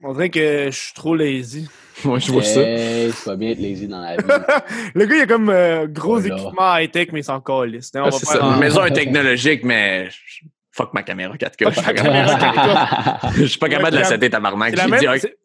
On 0.03 0.13
dirait 0.13 0.31
que 0.31 0.67
je 0.71 0.77
suis 0.79 0.95
trop 0.95 1.15
lazy. 1.15 1.69
Moi, 2.05 2.19
je 2.19 2.31
vois 2.31 2.43
ça. 2.43 2.61
Hey, 2.61 3.11
c'est 3.13 3.25
pas 3.25 3.37
bien 3.37 3.51
être 3.51 3.61
lazy 3.61 3.89
dans 3.89 4.01
la 4.01 4.17
vie. 4.17 4.23
Le 4.95 5.07
gars, 5.07 5.17
il 5.17 5.21
a 5.23 5.27
comme 5.27 5.49
euh, 5.49 5.87
gros 5.87 6.19
Oh 6.19 6.21
là. 6.29 6.35
équipement 6.37 6.77
high-tech, 6.77 7.09
mais 7.13 7.21
il 7.21 7.25
s'en 7.25 7.41
calisse. 7.41 7.91
On 7.95 8.03
Ah, 8.05 8.11
c'est 8.11 8.27
ça. 8.27 8.45
un- 8.45 8.55
Une 8.55 8.61
maison 8.61 8.85
est 8.85 8.93
technologique, 8.93 9.65
mais 9.65 10.11
je- 10.11 10.45
fuck 10.73 10.93
ma 10.93 11.03
caméra 11.03 11.35
4K. 11.37 11.71
Je 11.71 11.73
suis 11.73 11.83
pas 11.83 11.83
Fuck 11.83 11.95
capable, 11.97 12.39
caméra 12.39 13.21
je 13.37 13.45
suis 13.47 13.59
pas 13.59 13.69
capable 13.71 13.93
de 13.93 13.97
la 14.01 14.05
setter, 14.05 14.29
tabarnak. 14.29 14.71
C'est 14.71 14.77
la, 14.77 14.89
même, 14.89 15.01
ah, 15.09 15.19
c'est- 15.19 15.39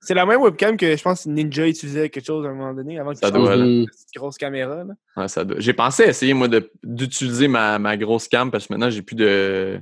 c'est 0.00 0.14
la 0.14 0.24
même 0.24 0.40
webcam 0.40 0.76
que 0.76 0.96
je 0.96 1.02
pense 1.02 1.26
Ninja 1.26 1.66
utilisait 1.66 2.08
quelque 2.10 2.24
chose 2.24 2.46
à 2.46 2.50
un 2.50 2.54
moment 2.54 2.72
donné 2.72 3.00
avant 3.00 3.10
qu'il 3.10 3.18
Ça 3.18 3.32
doit, 3.32 3.56
petite 3.56 4.14
grosse 4.14 4.38
caméra. 4.38 4.84
Là. 4.84 4.94
Ouais, 5.16 5.26
ça 5.26 5.44
doit- 5.44 5.58
J'ai 5.58 5.72
pensé 5.72 6.04
essayer, 6.04 6.32
moi, 6.32 6.46
de- 6.46 6.70
d'utiliser 6.84 7.48
ma, 7.48 7.80
ma 7.80 7.96
grosse 7.96 8.28
cam 8.28 8.52
parce 8.52 8.68
que 8.68 8.72
maintenant, 8.72 8.90
j'ai 8.90 9.02
plus 9.02 9.16
de. 9.16 9.80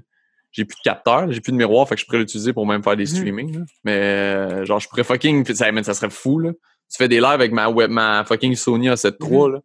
J'ai 0.57 0.64
plus 0.64 0.76
de 0.76 0.82
capteur, 0.82 1.30
j'ai 1.30 1.40
plus 1.42 1.52
de 1.52 1.57
miroir, 1.59 1.86
fait 1.86 1.96
que 1.96 2.00
je 2.00 2.07
pourrais 2.07 2.18
l'utiliser 2.18 2.52
pour 2.54 2.66
même 2.66 2.82
faire 2.82 2.96
des 2.96 3.02
Mhm. 3.04 3.09
streamings. 3.09 3.64
Mais 3.84 3.92
euh, 3.92 4.64
genre, 4.64 4.80
je 4.80 4.88
pourrais 4.88 5.04
fucking. 5.04 5.44
Ça, 5.54 5.70
man, 5.70 5.84
ça 5.84 5.92
serait 5.94 6.09
fou, 6.11 6.38
là. 6.38 6.52
Tu 6.90 6.96
fais 6.96 7.09
des 7.09 7.16
lives 7.16 7.26
avec 7.26 7.52
ma, 7.52 7.68
web, 7.68 7.90
ma 7.90 8.24
fucking 8.24 8.54
Sony 8.57 8.88
A7 8.88 9.16
III, 9.20 9.52
là. 9.52 9.61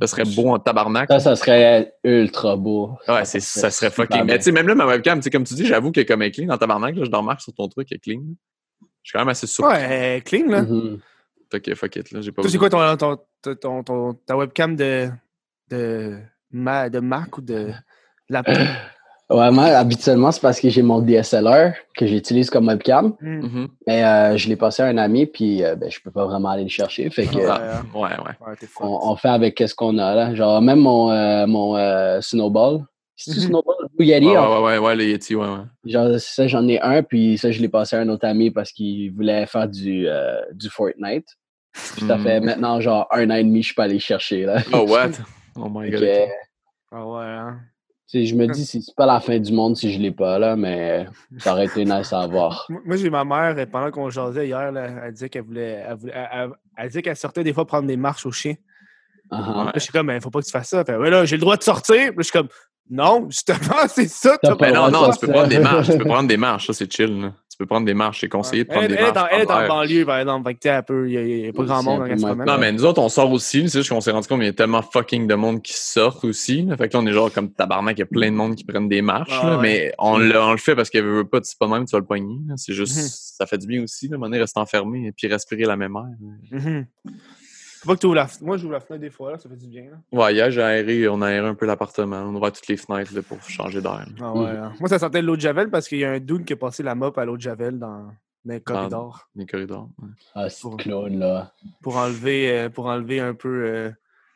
Ça 0.00 0.08
serait 0.08 0.24
beau 0.24 0.50
en 0.50 0.58
tabarnak. 0.58 1.08
Ça, 1.08 1.20
ça 1.20 1.36
serait 1.36 1.94
ultra 2.02 2.56
beau. 2.56 2.98
Ouais, 3.08 3.24
c'est, 3.24 3.38
ça 3.40 3.70
serait 3.70 3.90
fucking. 3.90 4.24
Mais 4.24 4.36
tu 4.38 4.44
sais, 4.44 4.52
même 4.52 4.66
là, 4.66 4.74
ma 4.74 4.86
webcam, 4.86 5.20
tu 5.20 5.24
sais, 5.24 5.30
comme 5.30 5.44
tu 5.44 5.54
dis, 5.54 5.64
j'avoue 5.64 5.92
qu'elle 5.92 6.02
est 6.02 6.06
comme 6.06 6.20
elle 6.20 6.28
est 6.28 6.32
clean 6.32 6.46
dans 6.48 6.58
tabarnak, 6.58 6.96
là, 6.96 7.04
je 7.04 7.16
remarque 7.16 7.40
sur 7.40 7.54
ton 7.54 7.68
truc, 7.68 7.86
elle 7.92 7.96
est 7.96 8.00
clean. 8.00 8.18
là. 8.20 8.34
Je 9.02 9.10
suis 9.10 9.12
quand 9.12 9.20
même 9.20 9.28
assez 9.28 9.46
surpris. 9.46 9.72
Ouais, 9.74 9.80
elle 9.82 10.16
est 10.16 10.20
clean, 10.22 10.50
là. 10.50 10.62
Mhm. 10.62 10.98
Fait 11.50 11.60
que 11.60 11.74
fuck 11.76 11.94
it, 11.96 12.10
là, 12.10 12.20
j'ai 12.20 12.32
pas 12.32 12.42
Toi, 12.42 12.50
c'est 12.50 12.58
quoi 12.58 12.68
ton, 12.70 12.96
ton, 12.96 13.54
ton, 13.54 13.82
ton- 13.84 14.14
ta 14.26 14.36
webcam 14.36 14.74
de, 14.74 15.08
de, 15.70 16.18
Ma- 16.50 16.90
de 16.90 16.98
Mac 16.98 17.38
ou 17.38 17.40
de? 17.40 17.70
Ouais, 19.30 19.50
moi, 19.50 19.64
habituellement, 19.64 20.30
c'est 20.32 20.40
parce 20.42 20.60
que 20.60 20.68
j'ai 20.68 20.82
mon 20.82 21.00
DSLR 21.00 21.72
que 21.96 22.06
j'utilise 22.06 22.50
comme 22.50 22.68
webcam. 22.68 23.14
Hmm. 23.20 23.40
Mhm. 23.40 23.68
Mais 23.86 24.04
euh, 24.04 24.36
je 24.36 24.48
l'ai 24.48 24.56
passé 24.56 24.82
à 24.82 24.86
un 24.86 24.98
ami, 24.98 25.26
puis 25.26 25.64
euh, 25.64 25.76
ben, 25.76 25.90
je 25.90 25.98
peux 26.00 26.10
pas 26.10 26.26
vraiment 26.26 26.50
aller 26.50 26.64
le 26.64 26.68
chercher. 26.68 27.08
Fait 27.10 27.26
que, 27.26 27.36
Ouais, 27.36 27.42
Ah, 27.48 27.82
ouais, 27.94 28.00
ouais. 28.02 28.46
Ouais, 28.46 28.56
t'es 28.58 28.66
fort. 28.66 29.04
on, 29.06 29.12
on 29.12 29.16
fait 29.16 29.28
avec 29.28 29.54
qu'est-ce 29.54 29.74
qu'on 29.74 29.96
a 29.98 30.14
là. 30.14 30.34
Genre, 30.34 30.60
même 30.60 30.80
mon, 30.80 31.10
euh, 31.10 31.46
mon 31.46 31.76
euh, 31.76 32.20
Snowball. 32.20 32.84
C'est-tu 33.16 33.40
Mhm. 33.40 33.46
Snowball 33.46 33.76
ou 33.98 34.02
Yeti? 34.02 34.26
Ouais, 34.26 34.36
ouais, 34.36 34.58
ouais, 34.60 34.78
ouais, 34.78 34.96
les 34.96 35.10
Yeti, 35.12 35.34
ouais, 35.36 35.46
ouais. 35.46 35.64
Genre, 35.90 36.18
ça, 36.18 36.46
j'en 36.46 36.66
ai 36.68 36.80
un, 36.80 37.02
puis 37.02 37.38
ça, 37.38 37.50
je 37.50 37.60
l'ai 37.62 37.68
passé 37.68 37.96
à 37.96 38.00
un 38.00 38.08
autre 38.10 38.26
ami 38.26 38.50
parce 38.50 38.72
qu'il 38.72 39.10
voulait 39.12 39.46
faire 39.46 39.68
du, 39.68 40.06
euh, 40.08 40.40
du 40.52 40.68
Fortnite. 40.68 41.26
Puis 41.72 42.04
ça 42.06 42.16
Mm. 42.18 42.22
fait 42.22 42.40
maintenant, 42.40 42.80
genre, 42.80 43.06
un 43.10 43.30
an 43.30 43.34
et 43.36 43.44
demi, 43.44 43.62
je 43.62 43.74
peux 43.74 43.82
aller 43.82 43.94
le 43.94 44.00
chercher, 44.00 44.44
là. 44.44 44.58
Oh, 44.72 44.84
what? 44.86 45.10
Oh 45.56 45.68
my 45.70 45.88
god. 45.90 46.02
Ah 46.92 47.06
ouais, 47.06 47.24
hein. 47.24 47.60
Je 48.14 48.34
me 48.34 48.46
dis, 48.46 48.64
c'est 48.66 48.80
c'est 48.80 48.94
pas 48.94 49.06
la 49.06 49.20
fin 49.20 49.38
du 49.38 49.52
monde 49.52 49.76
si 49.76 49.92
je 49.92 49.98
l'ai 49.98 50.10
pas, 50.12 50.38
là, 50.38 50.56
mais 50.56 51.06
ça 51.38 51.52
aurait 51.52 51.66
été 51.66 51.84
nice 51.84 52.12
à 52.12 52.20
avoir. 52.20 52.66
Moi, 52.84 52.96
j'ai 52.96 53.10
ma 53.10 53.24
mère, 53.24 53.54
euh, 53.58 53.66
pendant 53.66 53.90
qu'on 53.90 54.10
jasait 54.10 54.46
hier, 54.46 54.70
là, 54.72 54.88
elle 55.04 55.12
disait 55.12 55.28
qu'elle 55.28 55.42
voulait. 55.44 55.82
Elle, 55.88 55.96
voulait- 55.96 56.12
elle- 56.14 56.28
elle- 56.32 56.50
elle 56.76 56.86
disait 56.88 57.02
qu'elle 57.02 57.16
sortait 57.16 57.44
des 57.44 57.52
fois 57.52 57.66
prendre 57.66 57.86
des 57.86 57.96
marches 57.96 58.26
au 58.26 58.32
chien. 58.32 58.54
Là, 59.30 59.72
je 59.74 59.80
suis 59.80 59.92
comme, 59.92 60.10
il 60.10 60.20
faut 60.20 60.30
pas 60.30 60.40
que 60.40 60.44
tu 60.46 60.50
fasses 60.52 60.68
ça. 60.68 60.84
Fait, 60.84 60.96
ouais, 60.96 61.10
là, 61.10 61.24
j'ai 61.24 61.36
le 61.36 61.40
droit 61.40 61.56
de 61.56 61.62
sortir. 61.62 61.96
Puis 62.08 62.14
je 62.18 62.22
suis 62.24 62.32
comme, 62.32 62.48
non, 62.90 63.26
justement, 63.30 63.86
c'est 63.88 64.08
ça. 64.08 64.36
T'as 64.42 64.50
t'as 64.50 64.56
pas 64.56 64.66
Mais 64.66 64.72
le 64.72 64.78
non, 64.78 64.90
non, 64.90 65.10
tu 65.10 65.18
peux 65.26 65.32
prendre 65.32 65.48
des 65.48 65.58
marches. 65.58 65.90
Tu 65.90 65.98
peux 65.98 66.04
prendre 66.04 66.28
des 66.28 66.36
marches, 66.36 66.66
ça, 66.66 66.72
c'est 66.74 66.92
chill. 66.92 67.20
là. 67.20 67.32
Tu 67.54 67.58
peux 67.58 67.66
prendre 67.66 67.86
des 67.86 67.94
marches. 67.94 68.18
C'est 68.22 68.28
conseillé 68.28 68.64
de 68.64 68.68
prendre 68.68 68.82
Elle, 68.82 68.88
des 68.88 68.94
elle 68.96 69.00
est 69.04 69.12
marches. 69.12 69.22
en, 69.32 69.36
elle 69.36 69.42
est 69.42 69.50
en 69.52 69.68
banlieue, 69.68 70.04
par 70.04 70.18
exemple. 70.18 70.48
Fait 70.48 70.54
que, 70.56 70.58
tu 70.60 70.68
sais, 70.68 71.12
il 71.12 71.44
y 71.44 71.48
a, 71.48 71.52
pas 71.52 71.62
grand 71.62 71.82
monde 71.84 71.94
un 71.94 71.98
quand 72.00 72.04
peu 72.06 72.10
elle 72.10 72.18
se 72.18 72.24
moins- 72.26 72.34
promène. 72.34 72.46
Non, 72.52 72.58
mais 72.60 72.72
nous 72.72 72.84
autres, 72.84 73.00
on 73.00 73.08
sort 73.08 73.30
aussi. 73.30 73.68
C'est 73.68 73.78
juste 73.78 73.90
qu'on 73.90 74.00
s'est 74.00 74.10
rendu 74.10 74.26
compte 74.26 74.38
qu'il 74.40 74.46
y 74.46 74.50
a 74.50 74.52
tellement 74.52 74.82
fucking 74.82 75.28
de 75.28 75.34
monde 75.36 75.62
qui 75.62 75.74
sortent 75.74 76.24
aussi. 76.24 76.62
là. 76.62 76.76
Fait 76.76 76.88
que 76.88 76.94
là, 76.96 77.00
on 77.04 77.06
est 77.06 77.12
genre 77.12 77.32
comme 77.32 77.52
tabarnak, 77.52 77.96
il 77.96 78.00
y 78.00 78.02
a 78.02 78.06
plein 78.06 78.32
de 78.32 78.36
monde 78.36 78.56
qui 78.56 78.64
prennent 78.64 78.88
des 78.88 79.02
marches. 79.02 79.38
Ah 79.40 79.50
là, 79.50 79.56
ouais. 79.58 79.62
Mais 79.62 79.92
on 79.98 80.18
le, 80.18 80.36
on 80.36 80.50
le 80.50 80.58
fait 80.58 80.74
parce 80.74 80.90
qu'elle 80.90 81.04
veut 81.04 81.24
pas, 81.24 81.38
c'est 81.44 81.56
pas 81.56 81.66
de 81.66 81.70
même, 81.70 81.84
tu 81.84 81.92
vas 81.92 82.00
le 82.00 82.06
poigner. 82.06 82.36
C'est 82.56 82.72
juste, 82.74 82.96
Mhm. 82.96 83.06
ça 83.08 83.46
fait 83.46 83.58
du 83.58 83.68
bien 83.68 83.84
aussi. 83.84 84.08
Là, 84.08 84.14
à 84.14 84.16
un 84.16 84.18
moment 84.18 84.26
donné, 84.30 84.40
rester 84.40 84.58
enfermé 84.58 85.06
et 85.06 85.12
puis 85.12 85.28
respirer 85.28 85.62
la 85.64 85.76
même 85.76 85.94
air. 85.94 86.84
Faut 87.84 87.94
que 87.94 88.00
tu 88.00 88.06
ouvres 88.06 88.14
la 88.16 88.26
fenêtre. 88.26 88.44
Moi, 88.44 88.56
j'ouvre 88.56 88.72
la 88.72 88.80
fenêtre 88.80 89.00
des 89.02 89.10
fois, 89.10 89.32
là, 89.32 89.38
ça 89.38 89.48
fait 89.48 89.56
du 89.56 89.66
bien. 89.68 89.84
Là. 89.90 89.96
Ouais, 90.12 90.34
hier, 90.34 90.50
j'ai 90.50 90.62
aéré, 90.62 91.08
on 91.08 91.20
a 91.22 91.28
aéré 91.28 91.46
un 91.46 91.54
peu 91.54 91.66
l'appartement. 91.66 92.16
On 92.22 92.34
a 92.34 92.38
ouvert 92.38 92.52
toutes 92.52 92.68
les 92.68 92.76
fenêtres 92.76 93.14
là, 93.14 93.22
pour 93.22 93.40
changer 93.42 93.80
d'air. 93.80 94.06
Ah 94.20 94.32
ouais, 94.32 94.48
hein. 94.50 94.72
Moi, 94.80 94.88
ça 94.88 94.98
sentait 94.98 95.22
l'eau 95.22 95.36
de 95.36 95.40
Javel 95.40 95.70
parce 95.70 95.88
qu'il 95.88 95.98
y 95.98 96.04
a 96.04 96.10
un 96.12 96.20
dude 96.20 96.44
qui 96.44 96.52
a 96.54 96.56
passé 96.56 96.82
la 96.82 96.94
mop 96.94 97.16
à 97.18 97.24
l'eau 97.24 97.36
de 97.36 97.42
Javel 97.42 97.78
dans, 97.78 98.06
dans 98.44 98.54
les 98.54 98.60
corridors. 98.60 99.28
Les 99.36 99.46
corridors. 99.46 99.88
ouais. 100.02 100.08
Ah, 100.34 100.48
ce 100.50 100.62
Pour- 100.62 100.76
clown, 100.76 101.18
là. 101.18 101.52
Pour 101.82 101.96
enlever, 101.96 102.50
euh, 102.58 102.68
pour 102.70 102.86
enlever 102.86 103.20
un 103.20 103.34
peu. 103.34 103.64
euh, 103.66 103.90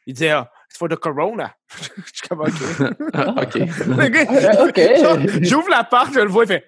Il 0.06 0.14
disait, 0.14 0.30
ah, 0.30 0.50
it's 0.70 0.78
for 0.78 0.88
the 0.88 0.96
corona. 0.96 1.54
je 1.96 2.02
suis 2.12 2.28
comme, 2.28 2.40
ok. 2.40 2.50
Ah, 3.14 3.34
OK. 3.42 3.54
Le 3.54 4.58
Ah, 4.58 4.64
ok. 4.64 4.80
genre, 5.00 5.42
J'ouvre 5.42 5.68
la 5.70 5.84
porte, 5.84 6.12
je 6.14 6.20
le 6.20 6.28
vois, 6.28 6.44
il 6.44 6.48
fait, 6.48 6.64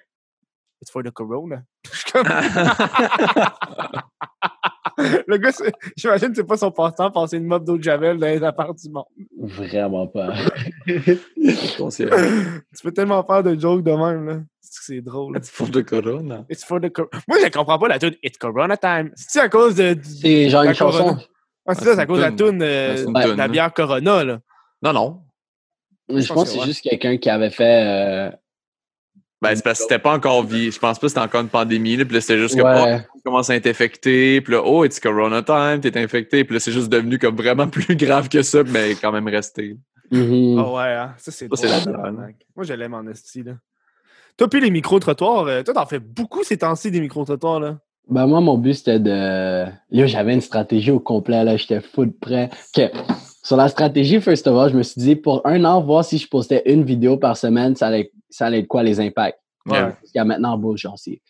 it's 0.81 0.90
for 0.90 1.02
the 1.02 1.11
corona. 1.11 1.62
Comme, 2.12 2.27
le 5.27 5.36
gars, 5.39 5.51
j'imagine 5.97 6.28
que 6.31 6.36
c'est 6.36 6.44
pas 6.47 6.57
son 6.57 6.70
passe-temps, 6.70 7.11
passer 7.11 7.36
une 7.39 7.47
mop 7.47 7.65
d'eau 7.65 7.78
de 7.78 7.82
Javel 7.82 8.19
dans 8.19 8.27
les 8.27 8.43
apparts 8.43 8.74
du 8.74 8.89
monde. 8.90 9.05
Vraiment 9.39 10.07
pas. 10.07 10.32
Tu 10.86 12.82
peux 12.82 12.93
tellement 12.93 13.24
faire 13.24 13.43
de 13.43 13.59
jokes 13.59 13.82
de 13.82 13.93
même, 13.93 14.27
là. 14.28 14.36
C'est 14.61 15.01
drôle. 15.01 15.39
C'est 15.43 15.55
pour 15.55 15.69
le 15.69 15.82
corona. 15.82 16.44
It's 16.51 16.65
for 16.65 16.81
the 16.81 16.90
cor- 16.90 17.09
Moi, 17.28 17.39
je 17.43 17.48
comprends 17.51 17.78
pas 17.78 17.89
la 17.89 17.98
tune 17.98 18.15
It's 18.23 18.39
Corona 18.39 18.77
Time. 18.77 19.11
C'est 19.16 19.40
à 19.40 19.48
cause 19.48 19.74
de. 19.74 19.97
C'est 20.02 20.48
genre 20.48 20.62
une 20.65 20.74
chanson. 20.74 20.98
Corona. 20.98 21.19
Ah, 21.66 21.74
c'est 21.74 21.82
Ah, 21.82 21.85
ça, 21.85 21.94
c'est 21.94 22.01
à 22.01 22.07
cause 22.07 22.19
de 22.19 22.23
la 22.23 22.31
toune. 22.32 22.59
tune 22.59 22.62
Ah, 22.62 23.27
euh, 23.27 23.32
de 23.32 23.36
la 23.36 23.44
hein. 23.44 23.48
bière 23.48 23.73
Corona, 23.73 24.24
là. 24.24 24.39
Non, 24.82 24.93
non. 24.93 25.20
Je 26.09 26.27
pense 26.27 26.28
que 26.28 26.35
que 26.44 26.48
c'est 26.51 26.59
ouais. 26.61 26.66
juste 26.66 26.82
quelqu'un 26.82 27.16
qui 27.19 27.31
avait 27.31 27.51
fait. 27.51 27.82
euh, 27.85 28.31
Ben, 29.43 29.55
c'est 29.57 29.65
parce 29.65 29.79
que 29.79 29.85
c'était 29.85 29.99
pas 29.99 30.12
encore 30.15 30.45
vie. 30.45 30.71
Je 30.71 30.79
pense 30.79 30.99
pas 30.99 31.07
que 31.07 31.09
c'était 31.09 31.21
encore 31.21 31.41
une 31.41 31.49
pandémie. 31.49 31.97
Là, 31.97 32.05
puis 32.05 32.15
là, 32.15 32.21
c'était 32.21 32.39
juste 32.39 32.55
Ouais. 32.57 32.99
oh, 33.01 33.11
tu 33.17 33.23
commences 33.25 33.49
à 33.49 33.57
être 33.57 33.67
infecté. 33.67 34.41
Puis 34.43 34.53
là, 34.53 34.62
oh, 34.62 34.85
it's 34.85 35.01
Corona 35.01 35.43
time, 35.43 35.81
t'es 35.81 35.97
infecté. 35.99 36.45
Puis 36.45 36.55
là, 36.55 36.61
c'est 36.61 36.73
juste 36.73 36.91
devenu 36.91 37.19
comme 37.19 37.37
vraiment 37.37 37.67
plus 37.69 37.97
grave 37.97 38.29
que 38.29 38.43
ça, 38.43 38.62
mais 38.65 38.95
quand 39.01 39.12
même 39.12 39.29
resté. 39.29 39.79
mhm. 40.11 40.59
Ah 40.59 40.73
ouais, 40.73 40.93
hein. 40.93 41.15
ça 41.17 41.31
c'est 41.31 41.49
Ça, 41.55 41.69
c'est 41.69 41.91
drôle, 41.91 42.17
la. 42.17 42.29
Moi, 42.55 42.65
je 42.65 42.75
l'aime 42.75 42.95
en 42.95 43.07
esti, 43.07 43.43
là. 43.43 43.53
Toi, 44.37 44.49
puis 44.49 44.61
les 44.61 44.71
micro-trottoirs, 44.71 45.47
euh, 45.47 45.62
toi, 45.62 45.75
t'en 45.75 45.87
fais 45.87 45.99
beaucoup 45.99 46.45
ces 46.45 46.59
temps-ci 46.59 46.91
des 46.91 47.01
micro-trottoirs, 47.01 47.61
là? 47.61 47.79
Ben 48.09 48.27
moi, 48.27 48.41
mon 48.41 48.59
but, 48.59 48.75
c'était 48.75 48.99
de... 48.99 49.67
Yo, 49.91 50.07
j'avais 50.07 50.35
une 50.35 50.41
stratégie 50.41 50.91
au 50.91 50.99
complet, 51.01 51.45
là. 51.45 51.57
J'étais 51.57 51.81
fou 51.81 52.05
de 52.07 52.11
près. 52.12 52.51
Que... 52.75 52.83
Sur 53.51 53.57
la 53.57 53.67
stratégie, 53.67 54.21
first 54.21 54.47
of 54.47 54.57
all, 54.57 54.71
je 54.71 54.77
me 54.77 54.83
suis 54.85 55.01
dit, 55.01 55.17
pour 55.17 55.45
un 55.45 55.65
an, 55.65 55.83
voir 55.83 56.05
si 56.05 56.19
je 56.19 56.29
postais 56.29 56.63
une 56.67 56.85
vidéo 56.85 57.17
par 57.17 57.37
semaine, 57.37 57.75
ça 57.75 57.89
allait, 57.89 58.13
ça 58.29 58.47
allait 58.47 58.61
être 58.61 58.69
quoi 58.69 58.85
les 58.85 59.01
impacts? 59.01 59.41
Ouais. 59.67 59.81
Parce 59.81 60.13
qu'à 60.15 60.25
maintenant, 60.25 60.57
beau, 60.57 60.77
genre, 60.77 60.97
c'est... 60.97 61.21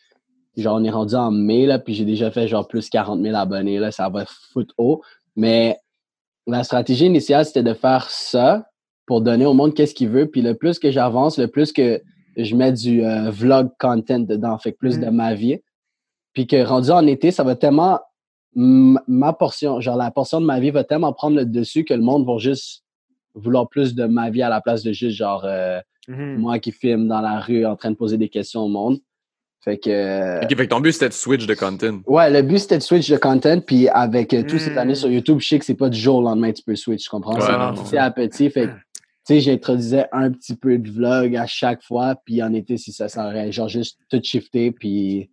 Genre, 0.54 0.76
on 0.78 0.84
est 0.84 0.90
rendu 0.90 1.14
en 1.14 1.30
mai, 1.30 1.64
là, 1.64 1.78
puis 1.78 1.94
j'ai 1.94 2.04
déjà 2.04 2.30
fait, 2.30 2.46
genre, 2.46 2.68
plus 2.68 2.90
40 2.90 3.22
000 3.22 3.34
abonnés, 3.34 3.78
là. 3.78 3.90
Ça 3.90 4.10
va 4.10 4.26
foutre 4.52 4.74
haut. 4.76 5.00
Mais 5.34 5.78
la 6.46 6.62
stratégie 6.62 7.06
initiale, 7.06 7.46
c'était 7.46 7.62
de 7.62 7.72
faire 7.72 8.10
ça 8.10 8.66
pour 9.06 9.22
donner 9.22 9.46
au 9.46 9.54
monde 9.54 9.72
qu'est-ce 9.72 9.94
qu'il 9.94 10.10
veut. 10.10 10.26
Puis 10.26 10.42
le 10.42 10.54
plus 10.54 10.78
que 10.78 10.90
j'avance, 10.90 11.38
le 11.38 11.48
plus 11.48 11.72
que 11.72 12.02
je 12.36 12.54
mets 12.54 12.72
du 12.72 13.02
euh, 13.02 13.30
vlog 13.30 13.70
content 13.80 14.18
dedans, 14.18 14.58
fait 14.58 14.72
plus 14.72 14.98
Mm. 14.98 15.04
de 15.06 15.08
ma 15.08 15.32
vie. 15.32 15.60
Puis 16.34 16.46
que 16.46 16.62
rendu 16.62 16.90
en 16.90 17.06
été, 17.06 17.30
ça 17.30 17.44
va 17.44 17.56
tellement 17.56 17.98
ma 18.54 19.32
portion, 19.32 19.80
genre 19.80 19.96
la 19.96 20.10
portion 20.10 20.40
de 20.40 20.46
ma 20.46 20.58
vie 20.60 20.70
va 20.70 20.84
tellement 20.84 21.12
prendre 21.12 21.36
le 21.36 21.44
dessus 21.46 21.84
que 21.84 21.94
le 21.94 22.02
monde 22.02 22.26
va 22.26 22.38
juste 22.38 22.84
vouloir 23.34 23.68
plus 23.68 23.94
de 23.94 24.04
ma 24.06 24.28
vie 24.30 24.42
à 24.42 24.48
la 24.48 24.60
place 24.60 24.82
de 24.82 24.92
juste 24.92 25.16
genre 25.16 25.44
euh, 25.44 25.80
Mhm. 26.08 26.40
moi 26.40 26.58
qui 26.58 26.72
filme 26.72 27.06
dans 27.06 27.20
la 27.20 27.38
rue 27.38 27.64
en 27.64 27.76
train 27.76 27.90
de 27.92 27.96
poser 27.96 28.16
des 28.18 28.28
questions 28.28 28.62
au 28.62 28.68
monde. 28.68 28.98
Fait 29.62 29.78
que 29.78 30.42
Ok, 30.42 30.56
fait 30.56 30.64
que 30.66 30.70
ton 30.70 30.80
but, 30.80 30.92
c'était 30.92 31.08
de 31.10 31.12
switch 31.14 31.46
de 31.46 31.54
content. 31.54 32.00
ouais, 32.06 32.30
le 32.30 32.42
but 32.42 32.58
c'était 32.58 32.78
de 32.78 32.82
switch 32.82 33.08
de 33.10 33.16
content 33.18 33.60
puis 33.60 33.88
avec 33.88 34.34
euh, 34.34 34.42
tous 34.42 34.58
ces 34.58 34.70
Mm. 34.72 34.78
années 34.78 34.94
sur 34.96 35.08
YouTube, 35.10 35.38
je 35.38 35.46
sais 35.48 35.58
que 35.58 35.64
c'est 35.64 35.74
pas 35.74 35.88
du 35.90 35.98
jour 35.98 36.16
au 36.16 36.22
lendemain 36.22 36.50
que 36.50 36.56
tu 36.56 36.64
peux 36.64 36.74
switch, 36.74 37.04
tu 37.04 37.10
comprends? 37.10 37.34
Ouais, 37.38 37.46
C'est 37.46 37.56
non, 37.58 37.72
petit 37.74 37.96
à 37.98 38.10
petit, 38.10 38.50
fait 38.50 38.66
que, 38.68 38.72
tu 38.72 39.34
sais, 39.34 39.40
j'introduisais 39.40 40.06
un 40.10 40.32
petit 40.32 40.56
peu 40.56 40.78
de 40.78 40.90
vlog 40.90 41.36
à 41.36 41.46
chaque 41.46 41.82
fois, 41.84 42.16
puis 42.24 42.42
en 42.42 42.52
été, 42.54 42.76
si 42.78 42.90
ça 42.90 43.08
s'aurait 43.08 43.52
genre 43.52 43.68
juste 43.68 43.98
tout 44.08 44.20
shifté, 44.24 44.72
puis 44.72 45.30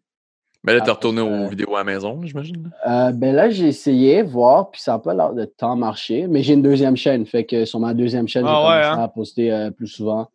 Mais 0.64 0.74
là, 0.74 0.82
t'es 0.82 0.90
Ah, 0.90 0.94
retourné 0.94 1.22
euh, 1.22 1.46
aux 1.46 1.50
vidéos 1.50 1.76
à 1.76 1.80
la 1.80 1.84
maison, 1.86 2.20
j'imagine. 2.24 2.72
Euh, 2.88 3.12
ben 3.12 3.34
là, 3.36 3.50
j'ai 3.50 3.68
essayé, 3.68 4.22
voir, 4.24 4.70
puis 4.72 4.82
ça 4.82 4.94
n'a 4.94 5.00
pas 5.00 5.14
l'air 5.14 5.34
de 5.34 5.46
tant 5.46 5.76
marcher. 5.76 6.28
Mais 6.28 6.44
j'ai 6.44 6.54
une 6.54 6.62
deuxième 6.62 6.98
chaîne, 6.98 7.26
fait 7.26 7.46
que 7.46 7.64
sur 7.66 7.80
ma 7.80 7.94
deuxième 7.94 8.28
chaîne, 8.28 8.46
j'ai 8.46 8.52
Ah 8.52 8.60
ouais, 8.62 8.82
commencé 8.84 9.00
hein? 9.00 9.04
à 9.04 9.08
poster 9.08 9.52
euh, 9.52 9.72
plus 9.72 9.88
souvent, 9.88 10.30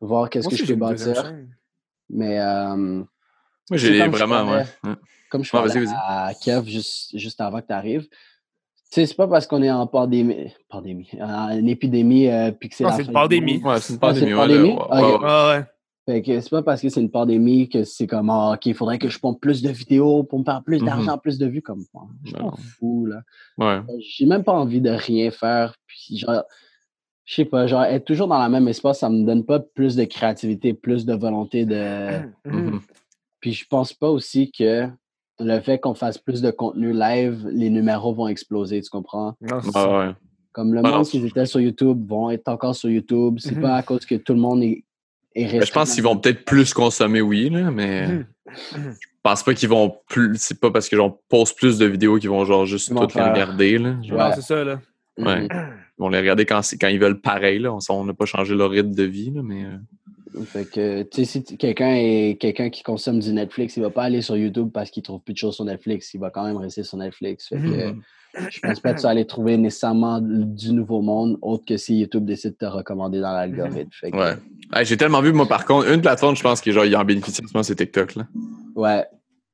voir 0.00 0.30
qu'est-ce 0.30 0.48
que 0.48 0.56
je 0.56 0.64
j'ai 0.64 0.74
peux 0.74 0.80
bâtir. 0.80 1.32
Mais 2.08 2.38
euh, 2.40 2.76
Moi, 2.76 3.04
j'ai 3.72 3.98
comme 3.98 4.12
je 4.12 4.24
vraiment, 4.24 4.52
ouais. 4.52 4.64
parlais. 4.64 4.66
ouais. 4.84 4.94
comme 5.30 5.44
je 5.44 5.48
Ouais, 5.56 5.60
parlais 5.62 5.74
vas-y, 5.74 5.84
vas-y. 5.86 5.94
à 5.96 6.32
Kev 6.34 6.66
juste, 6.68 7.18
juste 7.18 7.40
avant 7.40 7.60
que 7.60 7.66
tu 7.66 7.72
arrives, 7.72 8.02
tu 8.06 9.00
sais, 9.00 9.06
c'est 9.06 9.16
pas 9.16 9.26
parce 9.26 9.46
qu'on 9.48 9.62
est 9.62 9.70
en 9.72 9.86
pandémie, 9.88 10.52
pandémie, 10.68 11.08
en 11.20 11.66
épidémie, 11.66 12.28
euh, 12.28 12.52
puis 12.52 12.68
que 12.68 12.76
c'est 12.76 12.84
Non, 12.84 12.90
la 12.90 12.96
c'est 12.96 13.02
une 13.02 13.12
pandémie. 13.12 13.60
Ouais, 13.62 13.80
c'est 13.80 13.94
une 13.94 13.98
Ah, 14.02 14.14
c'est 14.14 14.20
pandémie. 14.20 14.30
une 14.30 14.34
ouais, 14.36 14.40
pandémie? 14.46 14.70
ouais, 14.70 15.02
ouais, 15.02 15.12
ouais. 15.12 15.18
Ah 15.24 15.48
ouais. 15.58 15.64
Fait 16.06 16.20
que 16.20 16.38
c'est 16.40 16.50
pas 16.50 16.62
parce 16.62 16.82
que 16.82 16.90
c'est 16.90 17.00
une 17.00 17.10
pandémie 17.10 17.68
que 17.68 17.84
c'est 17.84 18.06
comme, 18.06 18.28
ah, 18.28 18.52
OK, 18.54 18.66
il 18.66 18.74
faudrait 18.74 18.98
que 18.98 19.08
je 19.08 19.18
pompe 19.18 19.40
plus 19.40 19.62
de 19.62 19.70
vidéos 19.70 20.22
pour 20.22 20.38
me 20.38 20.44
faire 20.44 20.62
plus 20.62 20.80
Mhm. 20.80 20.86
d'argent, 20.86 21.18
plus 21.18 21.38
de 21.38 21.46
vues, 21.46 21.62
comme, 21.62 21.84
je 22.24 22.34
Non. 22.36 22.42
m'en 22.42 22.56
fous, 22.56 23.06
là. 23.06 23.22
Ouais. 23.56 23.80
J'ai 24.00 24.26
même 24.26 24.44
pas 24.44 24.52
envie 24.52 24.80
de 24.82 24.90
rien 24.90 25.30
faire. 25.30 25.74
Puis 25.86 26.18
genre, 26.18 26.42
je 27.24 27.34
sais 27.34 27.44
pas, 27.46 27.66
genre 27.66 27.84
être 27.84 28.04
toujours 28.04 28.28
dans 28.28 28.38
la 28.38 28.50
même 28.50 28.68
espace, 28.68 28.98
ça 28.98 29.08
me 29.08 29.24
donne 29.24 29.44
pas 29.46 29.60
plus 29.60 29.96
de 29.96 30.04
créativité, 30.04 30.74
plus 30.74 31.06
de 31.06 31.14
volonté 31.14 31.64
de. 31.64 32.20
Mhm. 32.44 32.80
Puis 33.40 33.52
je 33.52 33.66
pense 33.66 33.92
pas 33.94 34.08
aussi 34.10 34.50
que 34.52 34.88
le 35.38 35.60
fait 35.60 35.78
qu'on 35.78 35.94
fasse 35.94 36.16
plus 36.18 36.40
de 36.42 36.50
contenu 36.50 36.92
live, 36.92 37.46
les 37.50 37.68
numéros 37.70 38.14
vont 38.14 38.28
exploser, 38.28 38.80
tu 38.82 38.88
comprends? 38.90 39.34
Non, 39.40 39.58
Ouais, 39.58 39.96
ouais. 40.08 40.12
Comme 40.52 40.72
le 40.72 40.80
Ah 40.80 40.82
non, 40.82 40.96
monde 40.98 41.06
qui 41.06 41.18
était 41.26 41.44
sur 41.46 41.60
YouTube 41.60 42.06
vont 42.08 42.30
être 42.30 42.46
encore 42.48 42.74
sur 42.74 42.88
YouTube. 42.88 43.36
C'est 43.40 43.56
Mhm. 43.56 43.60
pas 43.62 43.74
à 43.76 43.82
cause 43.82 44.06
que 44.06 44.14
tout 44.14 44.32
le 44.34 44.38
monde 44.40 44.62
est, 44.62 44.84
Ben, 45.36 45.64
je 45.64 45.72
pense 45.72 45.94
qu'ils 45.94 46.02
vont 46.04 46.16
peut-être 46.16 46.44
plus 46.44 46.72
consommer, 46.72 47.20
oui, 47.20 47.50
là, 47.50 47.70
mais 47.70 48.06
Mhm. 48.06 48.24
je 48.76 49.06
pense 49.22 49.42
pas 49.42 49.54
qu'ils 49.54 49.68
vont 49.68 49.96
plus. 50.08 50.36
C'est 50.38 50.60
pas 50.60 50.70
parce 50.70 50.88
que 50.88 50.96
j'en 50.96 51.10
pose 51.28 51.52
plus 51.52 51.78
de 51.78 51.86
vidéos 51.86 52.18
qu'ils 52.18 52.30
vont 52.30 52.44
genre 52.44 52.66
juste 52.66 52.94
toutes 52.94 53.14
les 53.14 53.22
regarder. 53.22 53.78
Là. 53.78 53.96
Genre, 54.02 54.18
Non, 54.18 54.24
Ouais. 54.26 54.32
c'est 54.36 54.42
ça, 54.42 54.62
là. 54.64 54.80
Ouais. 55.18 55.46
Ils 55.50 56.00
vont 56.02 56.08
les 56.08 56.18
regarder 56.18 56.44
quand, 56.46 56.62
c'est- 56.62 56.76
quand 56.78 56.88
ils 56.88 56.98
veulent 57.00 57.20
pareil. 57.20 57.58
Là. 57.58 57.72
On 57.72 57.78
on 57.90 58.04
n'a 58.04 58.14
pas 58.14 58.26
changé 58.26 58.54
leur 58.54 58.70
rythme 58.70 58.94
de 58.94 59.04
vie, 59.04 59.30
là, 59.34 59.42
mais. 59.42 59.64
euh, 59.64 59.76
Fait 60.46 60.64
que, 60.68 61.02
tu 61.04 61.24
sais, 61.24 61.42
si 61.46 61.56
quelqu'un 61.56 61.94
est 61.94 62.36
quelqu'un 62.40 62.68
qui 62.70 62.82
consomme 62.82 63.20
du 63.20 63.32
Netflix, 63.32 63.76
il 63.76 63.82
va 63.82 63.90
pas 63.90 64.02
aller 64.02 64.20
sur 64.22 64.36
YouTube 64.36 64.70
parce 64.74 64.90
qu'il 64.90 65.02
trouve 65.02 65.20
plus 65.20 65.32
de 65.34 65.38
choses 65.38 65.54
sur 65.54 65.64
Netflix. 65.64 66.12
Il 66.14 66.20
va 66.20 66.30
quand 66.30 66.44
même 66.44 66.56
rester 66.56 66.82
sur 66.82 66.96
Netflix. 66.98 67.48
Fait 67.48 67.56
que, 67.56 67.60
Mhm. 67.90 68.00
je 68.50 68.60
pense 68.60 68.80
pas 68.80 68.92
que 68.92 68.98
tu 68.98 69.02
vas 69.04 69.10
aller 69.10 69.26
trouver 69.26 69.56
nécessairement 69.56 70.20
du 70.20 70.72
nouveau 70.72 71.02
monde, 71.02 71.38
autre 71.40 71.64
que 71.64 71.76
si 71.76 71.98
YouTube 72.00 72.24
décide 72.24 72.52
de 72.52 72.56
te 72.56 72.64
recommander 72.64 73.20
dans 73.20 73.32
l'algorithme. 73.32 73.88
Que, 74.02 74.16
Ouais. 74.16 74.34
Hey, 74.72 74.84
J'ai 74.84 74.96
tellement 74.96 75.20
vu, 75.20 75.32
moi, 75.32 75.46
par 75.46 75.64
contre, 75.66 75.88
une 75.88 76.00
plateforme, 76.00 76.34
je 76.34 76.42
pense 76.42 76.60
que 76.60 76.72
genre, 76.72 76.84
il 76.84 76.96
en 76.96 77.04
bénéficie 77.04 77.40
en 77.44 77.46
ce 77.48 77.52
moment, 77.54 77.62
c'est 77.62 77.76
TikTok. 77.76 78.16
Là. 78.16 78.26
ouais. 78.76 79.04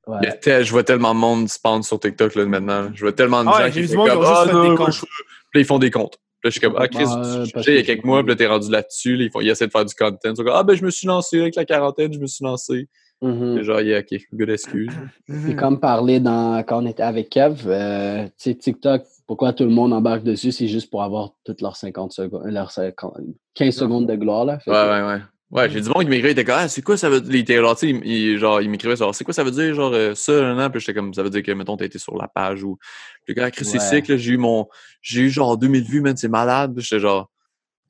Ouais. 0.06 0.16
Il 0.22 0.24
y 0.24 0.28
a 0.28 0.32
tel- 0.32 0.64
je 0.64 0.72
vois 0.72 0.82
tellement 0.82 1.14
de 1.14 1.20
monde 1.20 1.46
spawn 1.48 1.82
sur 1.82 2.00
TikTok 2.00 2.34
là, 2.34 2.46
maintenant. 2.46 2.88
Je 2.94 3.02
vois 3.02 3.12
tellement 3.12 3.44
de 3.44 3.50
Ah 3.52 3.66
gens 3.68 3.70
qui 3.70 3.86
font 3.86 4.06
comme, 4.06 4.24
Ah, 4.24 4.46
non, 4.50 4.70
des 4.70 4.74
comptes. 4.76 5.04
Puis 5.52 5.60
ils 5.60 5.64
font 5.66 5.78
des 5.78 5.90
comptes. 5.90 6.18
Là, 6.42 6.48
je 6.48 6.50
suis 6.50 6.60
comme, 6.60 6.74
ah, 6.78 6.88
Chris, 6.88 7.04
Ouais, 7.04 7.44
tu 7.44 7.50
sais, 7.50 7.64
que 7.64 7.70
avec 7.70 7.86
c'est- 7.86 8.04
moi, 8.04 8.20
puis 8.22 8.30
là, 8.30 8.36
t'es 8.36 8.46
rendu 8.46 8.70
là-dessus. 8.70 9.16
là, 9.16 9.24
ils, 9.24 9.30
font- 9.30 9.40
ils 9.40 9.48
essaient 9.50 9.66
de 9.66 9.70
faire 9.72 9.84
du 9.84 9.94
content. 9.94 10.16
Ils 10.24 10.36
sont 10.36 10.42
comme, 10.44 10.54
ah, 10.54 10.62
ben, 10.62 10.74
je 10.74 10.84
me 10.84 10.90
suis 10.90 11.06
lancé 11.06 11.40
avec 11.40 11.54
la 11.56 11.64
quarantaine, 11.66 12.12
je 12.12 12.18
me 12.18 12.26
suis 12.26 12.44
lancé. 12.44 12.88
Mhm. 13.22 13.58
Et 13.58 13.64
Genre, 13.64 13.80
yeah, 13.82 13.98
ok, 14.00 14.18
good 14.32 14.48
excuse. 14.48 14.88
Mhm. 15.28 15.56
comme 15.56 15.78
parler 15.80 16.18
dans, 16.20 16.62
quand 16.62 16.82
on 16.82 16.86
était 16.86 17.02
avec 17.02 17.28
Kev, 17.28 17.64
euh, 17.66 18.24
tu 18.24 18.30
sais, 18.38 18.54
TikTok, 18.54 19.02
pourquoi 19.26 19.52
tout 19.52 19.64
le 19.64 19.70
monde 19.70 19.92
embarque 19.92 20.22
dessus, 20.24 20.50
c'est 20.52 20.68
juste 20.68 20.90
pour 20.90 21.02
avoir 21.02 21.34
toutes 21.44 21.60
leurs 21.60 21.76
50 21.76 22.12
secondes, 22.12 22.44
leurs 22.46 22.70
50 22.70 23.14
15 23.54 23.74
secondes 23.74 24.06
de 24.06 24.14
gloire. 24.14 24.46
Là. 24.46 24.58
Fait 24.60 24.70
Ouais, 24.70 24.76
que- 24.76 24.90
ouais, 25.06 25.12
ouais. 25.14 25.20
Ouais, 25.50 25.68
j'ai 25.68 25.80
du 25.80 25.88
monde 25.88 26.04
qui 26.04 26.08
m'écrivait, 26.10 26.28
il 26.28 26.32
était 26.38 26.44
comme, 26.44 26.54
ah, 26.58 26.68
c'est 26.68 26.80
quoi 26.80 26.96
ça 26.96 27.10
veut 27.10 27.20
dire? 27.20 27.34
Il 27.34 27.40
était 27.40 27.56
genre, 27.56 27.76
tu 27.76 27.88
sais, 27.88 27.92
il, 27.92 28.06
il- 28.06 28.38
genre, 28.38 28.60
il 28.62 28.70
m'écrivait, 28.70 28.94
genre, 28.94 29.12
c'est 29.12 29.24
quoi 29.24 29.34
ça 29.34 29.42
veut 29.42 29.50
dire, 29.50 29.74
genre, 29.74 29.92
euh, 29.92 30.14
ça, 30.14 30.32
nan, 30.32 30.56
nan? 30.56 30.70
Puis 30.70 30.80
j'étais 30.80 30.94
comme, 30.94 31.12
ça 31.12 31.24
veut 31.24 31.30
dire 31.30 31.42
que, 31.42 31.50
mettons, 31.50 31.76
t'as 31.76 31.86
été 31.86 31.98
sur 31.98 32.16
la 32.16 32.28
page 32.28 32.62
ou. 32.62 32.78
Puis 33.24 33.34
gars, 33.34 33.50
Chris, 33.50 33.66
Ouais. 33.66 34.00
là, 34.08 34.16
j'ai 34.16 34.30
eu 34.32 34.36
mon, 34.36 34.68
j'ai 35.02 35.22
eu 35.22 35.30
genre 35.30 35.58
2000 35.58 35.82
vues, 35.82 36.00
man, 36.02 36.16
c'est 36.16 36.28
malade. 36.28 36.74
J'étais 36.78 37.00
genre, 37.00 37.22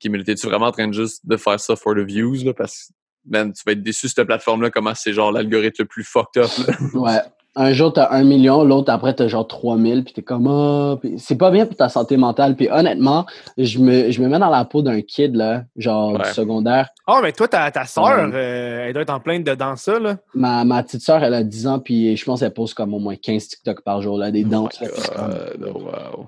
ok, 0.03 0.09
mais 0.11 0.23
t'es-tu 0.23 0.47
vraiment 0.47 0.65
en 0.67 0.71
train 0.71 0.87
de 0.87 0.93
juste 0.93 1.21
de 1.27 1.37
faire 1.37 1.59
ça 1.59 1.75
for 1.75 1.93
the 1.93 1.99
views, 1.99 2.43
là? 2.43 2.53
Parce 2.55 2.87
que, 2.87 2.93
man, 3.29 3.53
tu 3.53 3.61
vas 3.63 3.73
être 3.73 3.83
déçu 3.83 4.09
cette 4.09 4.25
plateforme-là, 4.25 4.71
comment 4.71 4.95
c'est 4.95 5.13
genre 5.13 5.31
l'algorithme 5.31 5.83
le 5.83 5.87
plus 5.87 6.03
fucked 6.03 6.41
up, 6.43 6.49
là. 6.67 6.75
Ouais. 6.99 7.19
Un 7.53 7.73
jour, 7.73 7.91
t'as 7.91 8.09
un 8.11 8.23
million, 8.23 8.63
l'autre, 8.63 8.93
après, 8.93 9.13
t'as 9.13 9.27
genre 9.27 9.45
3000, 9.45 10.05
puis 10.05 10.13
t'es 10.13 10.21
comme, 10.21 10.47
ah, 10.47 10.95
puis 11.01 11.15
c'est 11.19 11.35
pas 11.37 11.51
bien 11.51 11.65
pour 11.65 11.75
ta 11.75 11.89
santé 11.89 12.15
mentale. 12.15 12.55
Puis 12.55 12.69
honnêtement, 12.71 13.25
je 13.57 13.77
me, 13.79 14.09
je 14.09 14.21
me 14.21 14.29
mets 14.29 14.39
dans 14.39 14.49
la 14.49 14.63
peau 14.63 14.81
d'un 14.81 15.01
kid, 15.01 15.35
là, 15.35 15.63
genre 15.75 16.13
Ouais. 16.13 16.19
du 16.23 16.29
secondaire. 16.29 16.87
Ah, 17.07 17.19
mais 17.21 17.33
toi, 17.33 17.49
ta, 17.49 17.69
ta 17.69 17.83
soeur, 17.83 18.05
Ouais. 18.05 18.31
euh, 18.33 18.85
elle 18.87 18.93
doit 18.93 19.01
être 19.01 19.09
en 19.13 19.19
pleine 19.19 19.43
dedans 19.43 19.75
ça, 19.75 19.99
là. 19.99 20.15
Ma, 20.33 20.63
ma 20.63 20.81
petite 20.81 21.01
soeur, 21.01 21.21
elle 21.23 21.33
a 21.33 21.43
10 21.43 21.67
ans, 21.67 21.79
puis 21.79 22.15
je 22.15 22.23
pense 22.23 22.39
qu'elle 22.39 22.53
pose 22.53 22.73
comme 22.73 22.93
au 22.93 22.99
moins 22.99 23.17
15 23.17 23.47
TikTok 23.49 23.81
par 23.83 24.01
jour, 24.01 24.17
là, 24.17 24.31
des 24.31 24.45
Oh 24.45 24.49
danses. 24.49 24.79
my 24.79 24.87
là, 24.87 24.93
puis 24.93 25.09
comme- 25.13 25.73
God, 25.73 25.81
wow. 25.83 26.25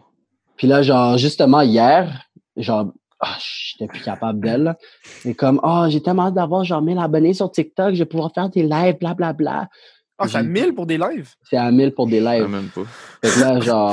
Puis 0.58 0.68
là, 0.68 0.82
genre, 0.82 1.18
justement, 1.18 1.62
hier, 1.62 2.26
genre, 2.58 2.88
ah, 3.22 3.38
j'étais 3.40 3.88
plus 3.88 4.02
capable 4.04 4.42
d'elle. 4.42 4.64
là. 4.64 4.78
Et 5.24 5.34
comme, 5.34 5.62
oh, 5.64 5.86
j'ai 5.88 6.02
tellement 6.02 6.24
hâte 6.28 6.34
d'avoir 6.34 6.66
genre 6.66 6.82
1000 6.82 6.98
abonnés 7.00 7.34
sur 7.34 7.50
TikTok, 7.50 7.94
je 7.94 8.00
vais 8.00 8.06
pouvoir 8.06 8.32
faire 8.36 8.50
des 8.50 8.64
lives, 8.64 8.98
blablabla. 9.00 9.34
Bla, 9.34 9.34
bla. 9.34 9.70
Ah, 10.18 10.28
c'est 10.28 10.38
à 10.38 10.42
J'ai- 10.44 10.48
1000 10.50 10.74
pour 10.76 10.86
des 10.86 10.98
lives? 10.98 11.32
C'est 11.44 11.58
à 11.58 11.72
1000 11.72 11.92
pour 11.94 12.08
des 12.08 12.26
Ah, 12.26 12.36
lives. 12.38 12.48
même 12.48 12.70
pas. 12.70 12.84
Fait 13.24 13.34
que 13.34 13.40
là, 13.40 13.60
genre, 13.60 13.92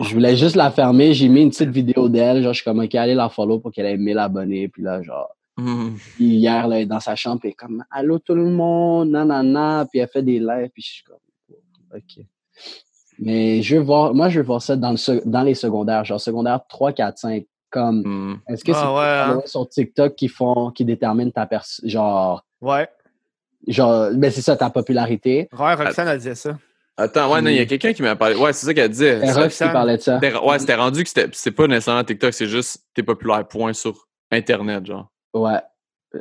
je 0.00 0.12
voulais 0.12 0.36
juste 0.36 0.54
la 0.56 0.70
fermer. 0.70 1.14
J'ai 1.14 1.28
mis 1.28 1.42
une 1.42 1.50
petite 1.50 1.70
vidéo 1.70 2.08
d'elle. 2.08 2.42
Genre, 2.42 2.52
je 2.52 2.58
suis 2.60 2.64
comme, 2.64 2.80
OK, 2.80 2.94
allez 2.94 3.14
la 3.14 3.28
follow 3.28 3.58
pour 3.58 3.72
qu'elle 3.72 3.86
ait 3.86 3.96
1000 3.96 4.18
abonnés. 4.18 4.68
Puis 4.68 4.82
là, 4.82 5.00
genre, 5.02 5.34
puis 5.56 6.24
hier, 6.26 6.68
là, 6.68 6.76
elle 6.76 6.82
est 6.82 6.86
dans 6.86 7.00
sa 7.00 7.16
chambre, 7.16 7.40
puis 7.40 7.48
elle 7.48 7.52
est 7.52 7.54
comme, 7.56 7.84
allô 7.90 8.18
tout 8.18 8.34
le 8.34 8.44
monde, 8.50 9.10
nanana. 9.10 9.86
Puis 9.90 10.00
elle 10.00 10.08
fait 10.08 10.22
des 10.22 10.38
lives. 10.38 10.70
Puis 10.74 10.82
je 10.82 10.90
suis 10.92 11.04
comme, 11.04 11.16
OK. 11.94 12.24
Mais 13.18 13.62
je 13.62 13.76
veux 13.76 13.82
voir, 13.82 14.14
moi, 14.14 14.28
je 14.28 14.40
veux 14.40 14.46
voir 14.46 14.60
ça 14.62 14.76
dans, 14.76 14.92
le, 14.92 15.22
dans 15.28 15.42
les 15.42 15.54
secondaires, 15.54 16.04
genre 16.04 16.20
secondaire 16.20 16.60
3, 16.68 16.92
4, 16.92 17.18
5. 17.18 17.44
Comme, 17.70 18.02
Hmm. 18.04 18.36
est-ce 18.48 18.64
que 18.64 18.72
c'est 18.74 18.78
Ah 18.82 18.92
ouais, 18.94 19.00
tes 19.00 19.06
hein. 19.08 19.26
followers 19.28 19.46
sur 19.46 19.66
TikTok 19.68 20.14
qui 20.14 20.28
font, 20.28 20.70
qui 20.72 20.84
déterminent 20.84 21.30
ta 21.30 21.46
personne, 21.46 21.88
genre, 21.88 22.44
Ouais. 22.60 22.86
Genre, 23.66 24.10
ben 24.14 24.30
c'est 24.30 24.42
ça, 24.42 24.56
ta 24.56 24.70
popularité. 24.70 25.48
Ouais, 25.58 25.74
Roxane, 25.74 26.08
elle 26.08 26.18
disait 26.18 26.34
ça. 26.34 26.58
Attends, 26.96 27.32
ouais, 27.32 27.40
non, 27.40 27.48
il 27.50 27.56
y 27.56 27.60
a 27.60 27.64
quelqu'un 27.66 27.92
qui 27.94 28.02
m'a 28.02 28.16
parlé. 28.16 28.34
Ouais, 28.36 28.52
c'est 28.52 28.66
ça 28.66 28.74
qu'elle 28.74 28.90
disait. 28.90 29.18
C'est 29.20 29.32
Ça- 29.32 29.42
Rox 29.42 29.56
qui 29.56 29.64
parlait 29.72 29.96
de 29.96 30.02
ça. 30.02 30.20
c'était- 30.22 30.36
Ouais, 30.38 30.58
c'était 30.58 30.74
rendu 30.74 31.02
que 31.02 31.08
c'était 31.08 31.28
c'est 31.32 31.50
pas 31.50 31.66
nécessairement 31.66 32.04
TikTok, 32.04 32.34
c'est 32.34 32.46
juste 32.46 32.82
t'es 32.94 33.02
populaire, 33.02 33.46
point 33.48 33.72
sur 33.72 34.06
Internet, 34.30 34.84
genre. 34.86 35.10
Ouais. 35.34 35.58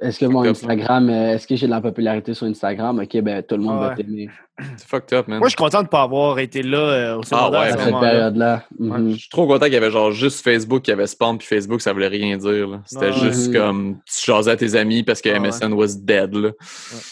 Est-ce 0.01 0.19
que 0.19 0.26
mon. 0.26 0.43
Instagram, 0.45 1.09
euh, 1.09 1.34
est-ce 1.34 1.45
que 1.45 1.57
j'ai 1.57 1.65
de 1.65 1.72
la 1.72 1.81
popularité 1.81 2.34
sur 2.34 2.47
Instagram? 2.47 2.99
Ok, 2.99 3.18
ben 3.22 3.43
tout 3.43 3.57
le 3.57 3.63
monde 3.63 3.77
Ah 3.80 3.81
va 3.81 3.89
ouais. 3.89 3.95
t'aimer 3.97 4.30
C'est 4.77 4.88
fucked 4.88 5.13
up, 5.17 5.27
man. 5.27 5.39
Moi, 5.39 5.47
je 5.47 5.51
suis 5.51 5.55
content 5.57 5.79
de 5.79 5.83
ne 5.83 5.89
pas 5.89 6.01
avoir 6.03 6.39
été 6.39 6.63
là 6.63 6.77
euh, 6.77 7.17
au 7.17 7.23
secondaire 7.23 7.61
ouais, 7.61 7.67
à 7.69 7.73
à 7.73 7.77
ce 7.77 7.83
cette 7.83 7.99
période-là. 7.99 8.63
Mhm. 8.79 9.11
Je 9.13 9.17
suis 9.17 9.29
trop 9.29 9.47
content 9.47 9.65
qu'il 9.65 9.73
y 9.73 9.77
avait 9.77 9.91
genre 9.91 10.11
juste 10.11 10.43
Facebook 10.43 10.81
qui 10.83 10.91
avait 10.91 11.07
spam, 11.07 11.38
puis 11.38 11.47
Facebook, 11.47 11.81
ça 11.81 11.93
voulait 11.93 12.07
rien 12.07 12.38
dire. 12.38 12.67
là. 12.67 12.81
C'était 12.85 13.13
juste 13.13 13.47
Mhm. 13.49 13.53
comme 13.53 13.97
tu 14.05 14.25
jasais 14.31 14.51
à 14.51 14.55
tes 14.55 14.75
amis 14.75 15.03
parce 15.03 15.21
que 15.21 15.29
Ah 15.29 15.33
ouais. 15.33 15.39
MSN 15.39 15.73
was 15.73 15.95
dead. 15.99 16.33
Là. 16.35 16.49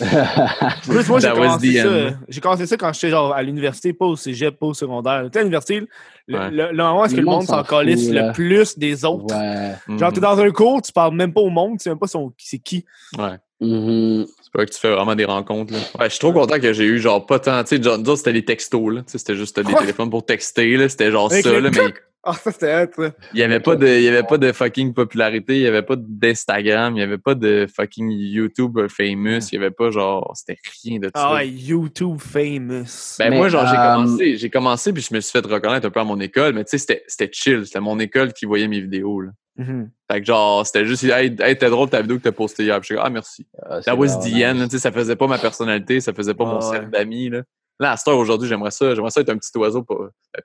En 0.01 0.91
plus, 0.91 1.09
moi, 1.09 1.19
j'ai 1.19 1.29
commencé, 1.31 1.73
ça, 1.73 1.87
euh, 1.87 2.11
j'ai 2.27 2.41
commencé 2.41 2.65
ça 2.65 2.77
quand 2.77 2.93
j'étais 2.93 3.09
genre 3.09 3.33
à 3.33 3.41
l'université, 3.43 3.93
pas 3.93 4.05
au 4.05 4.15
cégep, 4.15 4.57
pas 4.57 4.67
au 4.67 4.73
secondaire. 4.73 5.23
Tu 5.25 5.29
sais, 5.33 5.39
à 5.39 5.41
l'université, 5.41 5.83
le, 6.27 6.37
Ouais. 6.37 6.51
le, 6.51 6.71
le 6.71 6.77
moment 6.77 7.01
où 7.01 7.05
est-ce 7.05 7.15
que 7.15 7.19
Le 7.19 7.25
monde 7.25 7.43
s'en 7.43 7.63
calisse 7.63 8.05
fout, 8.05 8.13
le 8.13 8.19
là. 8.19 8.31
plus 8.33 8.77
des 8.77 9.03
autres. 9.05 9.35
ouais. 9.35 9.73
Genre, 9.97 10.11
t'es 10.13 10.19
Mhm. 10.19 10.23
dans 10.23 10.39
un 10.39 10.51
cours, 10.51 10.81
tu 10.81 10.91
parles 10.91 11.15
même 11.15 11.33
pas 11.33 11.41
au 11.41 11.49
monde, 11.49 11.77
tu 11.77 11.83
sais 11.83 11.89
même 11.89 11.99
pas 11.99 12.07
son, 12.07 12.31
c'est 12.37 12.59
qui. 12.59 12.85
Ouais. 13.17 13.37
Mhm. 13.61 14.25
C'est 14.51 14.57
pas 14.57 14.65
que 14.65 14.71
tu 14.71 14.79
fais 14.79 14.89
vraiment 14.91 15.13
des 15.15 15.25
rencontres. 15.25 15.73
Là. 15.73 15.79
Ouais, 15.99 16.05
je 16.05 16.09
suis 16.09 16.19
trop 16.19 16.33
content 16.33 16.59
que 16.59 16.73
j'ai 16.73 16.85
eu 16.85 16.97
genre 16.99 17.23
pas 17.25 17.37
tant. 17.39 17.63
Tu 17.63 17.77
sais, 17.77 17.83
genre, 17.83 17.99
nous 17.99 18.15
c'était 18.15 18.31
les 18.31 18.43
textos. 18.43 18.91
Là. 18.93 19.03
C'était 19.05 19.35
juste 19.35 19.59
des 19.59 19.71
Ouais. 19.71 19.79
téléphones 19.79 20.09
pour 20.09 20.25
texter. 20.25 20.75
là. 20.75 20.89
C'était 20.89 21.11
genre 21.11 21.31
Avec 21.31 21.43
ça. 21.43 21.59
Là, 21.59 21.69
mais 21.71 21.93
Ah, 22.23 22.33
ça, 22.33 22.51
c'était 22.51 22.85
ça. 22.93 23.11
il 23.33 23.39
y 23.39 23.43
avait 23.43 23.59
pas 23.61 23.75
de, 23.77 23.87
il 23.87 24.01
y 24.03 24.07
avait 24.09 24.23
pas 24.23 24.37
de 24.37 24.51
fucking 24.51 24.93
popularité. 24.93 25.55
Il 25.55 25.61
y 25.61 25.67
avait 25.67 25.83
pas 25.83 25.95
d'Instagram. 25.97 26.95
Il 26.95 26.99
y 26.99 27.03
avait 27.03 27.17
pas 27.17 27.35
de 27.35 27.65
fucking 27.73 28.09
YouTube 28.11 28.77
famous. 28.89 29.39
Il 29.51 29.53
y 29.53 29.57
avait 29.57 29.71
pas 29.71 29.89
genre. 29.91 30.33
C'était 30.35 30.59
rien 30.83 30.99
de 30.99 31.05
ça. 31.05 31.11
Ah 31.29 31.33
ouais, 31.35 31.47
YouTube 31.47 32.17
famous. 32.19 33.15
Ben 33.19 33.29
Mais, 33.29 33.37
moi, 33.37 33.49
genre, 33.49 33.65
j'ai 33.67 33.77
euh, 33.77 33.93
commencé, 33.95 34.37
j'ai 34.37 34.49
commencé, 34.49 34.93
puis 34.93 35.05
je 35.09 35.13
me 35.15 35.21
suis 35.21 35.31
fait 35.31 35.45
reconnaître 35.45 35.85
un 35.87 35.91
peu 35.91 35.99
à 35.99 36.03
mon 36.03 36.19
école, 36.19 36.53
mais 36.53 36.63
tu 36.65 36.71
sais, 36.71 36.77
c'était- 36.79 37.03
c'était 37.07 37.29
chill. 37.31 37.65
C'était 37.65 37.79
mon 37.79 37.99
école 37.99 38.33
qui 38.33 38.45
voyait 38.45 38.67
mes 38.67 38.81
vidéos, 38.81 39.21
là. 39.21 39.31
Mhm. 39.59 39.89
Fait 40.09 40.21
que 40.21 40.25
genre, 40.25 40.65
c'était 40.65 40.85
juste, 40.85 41.03
hey, 41.03 41.35
hey 41.39 41.57
t'es 41.57 41.69
drôle 41.69 41.89
ta 41.89 42.01
vidéo 42.01 42.17
que 42.17 42.23
t'as 42.23 42.31
postée 42.31 42.63
hier. 42.63 42.79
Puis 42.79 42.87
je 42.89 42.93
suis 42.95 43.03
ah, 43.03 43.09
merci. 43.09 43.45
Ah, 43.61 43.81
That 43.81 43.95
was 43.97 44.07
vraiment 44.07 44.21
the 44.21 44.25
nice. 44.33 44.45
end, 44.45 44.53
là, 44.59 44.63
tu 44.65 44.71
sais, 44.71 44.79
ça 44.79 44.91
faisait 44.91 45.15
pas 45.17 45.27
ma 45.27 45.37
personnalité, 45.37 45.99
ça 45.99 46.13
faisait 46.13 46.33
pas 46.33 46.45
Ah 46.47 46.51
mon 46.53 46.55
ouais. 46.59 46.61
cercle 46.77 46.89
d'amis, 46.91 47.29
là. 47.29 47.41
Là, 47.81 47.91
à 47.91 47.97
cette 47.97 48.07
heure, 48.09 48.17
aujourd'hui, 48.17 48.47
j'aimerais 48.47 48.71
ça, 48.71 48.93
j'aimerais 48.95 49.11
ça 49.11 49.21
être 49.21 49.29
un 49.29 49.37
petit 49.37 49.57
oiseau, 49.57 49.83
ben, 49.87 49.95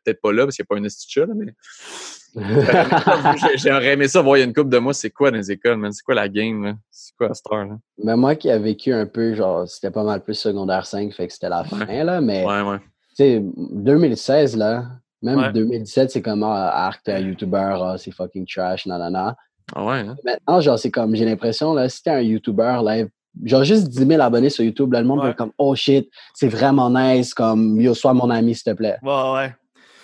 peut-être 0.04 0.20
pas 0.20 0.32
là, 0.32 0.44
parce 0.44 0.56
qu'il 0.56 0.64
n'y 0.70 0.76
a 0.78 0.80
pas 0.80 0.86
un 0.86 0.88
chat, 1.08 1.26
là, 1.26 1.34
mais 1.36 1.52
j'ai- 3.38 3.58
j'aimerais 3.58 3.92
aimé 3.92 4.08
ça 4.08 4.20
voir 4.22 4.36
il 4.36 4.40
y 4.40 4.42
a 4.42 4.46
une 4.46 4.54
couple 4.54 4.70
de 4.70 4.78
mois, 4.78 4.92
c'est 4.94 5.10
quoi 5.10 5.30
dans 5.30 5.36
les 5.36 5.50
écoles, 5.52 5.76
man? 5.76 5.92
C'est 5.92 6.02
quoi 6.02 6.14
la 6.14 6.28
game, 6.28 6.64
là? 6.64 6.74
C'est 6.90 7.14
quoi 7.16 7.30
à 7.30 7.34
cette 7.34 7.46
heure, 7.52 7.64
là? 7.64 7.76
Mais 8.02 8.16
moi 8.16 8.34
qui 8.36 8.50
a 8.50 8.58
vécu 8.58 8.92
un 8.92 9.06
peu, 9.06 9.34
genre, 9.34 9.68
c'était 9.68 9.90
pas 9.90 10.02
mal 10.04 10.22
plus 10.22 10.34
secondaire 10.34 10.86
5, 10.86 11.12
fait 11.14 11.26
que 11.28 11.32
c'était 11.32 11.48
la 11.48 11.64
fin, 11.64 11.84
là, 12.04 12.20
mais 12.20 12.44
Ouais, 12.44 12.62
ouais. 12.62 12.78
tu 13.10 13.14
sais, 13.16 13.40
2016, 13.56 14.56
là, 14.56 14.86
même 15.24 15.38
Ouais. 15.38 15.52
2017, 15.52 16.10
c'est 16.10 16.22
comme, 16.22 16.42
ah, 16.44 16.86
Arc, 16.86 17.02
t'es 17.02 17.12
un 17.12 17.18
YouTuber, 17.20 17.76
ah, 17.80 17.94
c'est 17.98 18.10
fucking 18.12 18.46
trash, 18.46 18.86
nanana. 18.86 19.36
Ah 19.74 19.84
ouais, 19.84 19.98
hein? 20.00 20.16
Maintenant, 20.24 20.60
genre, 20.60 20.78
c'est 20.78 20.90
comme, 20.90 21.14
j'ai 21.16 21.24
l'impression, 21.24 21.72
là, 21.74 21.88
si 21.88 22.02
t'es 22.02 22.10
un 22.10 22.20
YouTuber, 22.20 22.78
là, 22.84 23.04
genre, 23.44 23.64
juste 23.64 23.88
10 23.88 24.06
000 24.06 24.20
abonnés 24.22 24.50
sur 24.50 24.64
YouTube, 24.64 24.92
là, 24.92 25.00
le 25.00 25.06
monde 25.06 25.18
va 25.20 25.24
Ouais. 25.24 25.30
être 25.30 25.36
comme, 25.36 25.52
oh 25.58 25.74
shit, 25.74 26.08
c'est 26.34 26.48
vraiment 26.48 26.90
nice, 26.90 27.34
comme, 27.34 27.80
yo, 27.80 27.94
sois 27.94 28.12
mon 28.14 28.30
ami, 28.30 28.54
s'il 28.54 28.64
te 28.72 28.76
plaît. 28.76 28.96
Ouais, 29.02 29.32
ouais. 29.34 29.54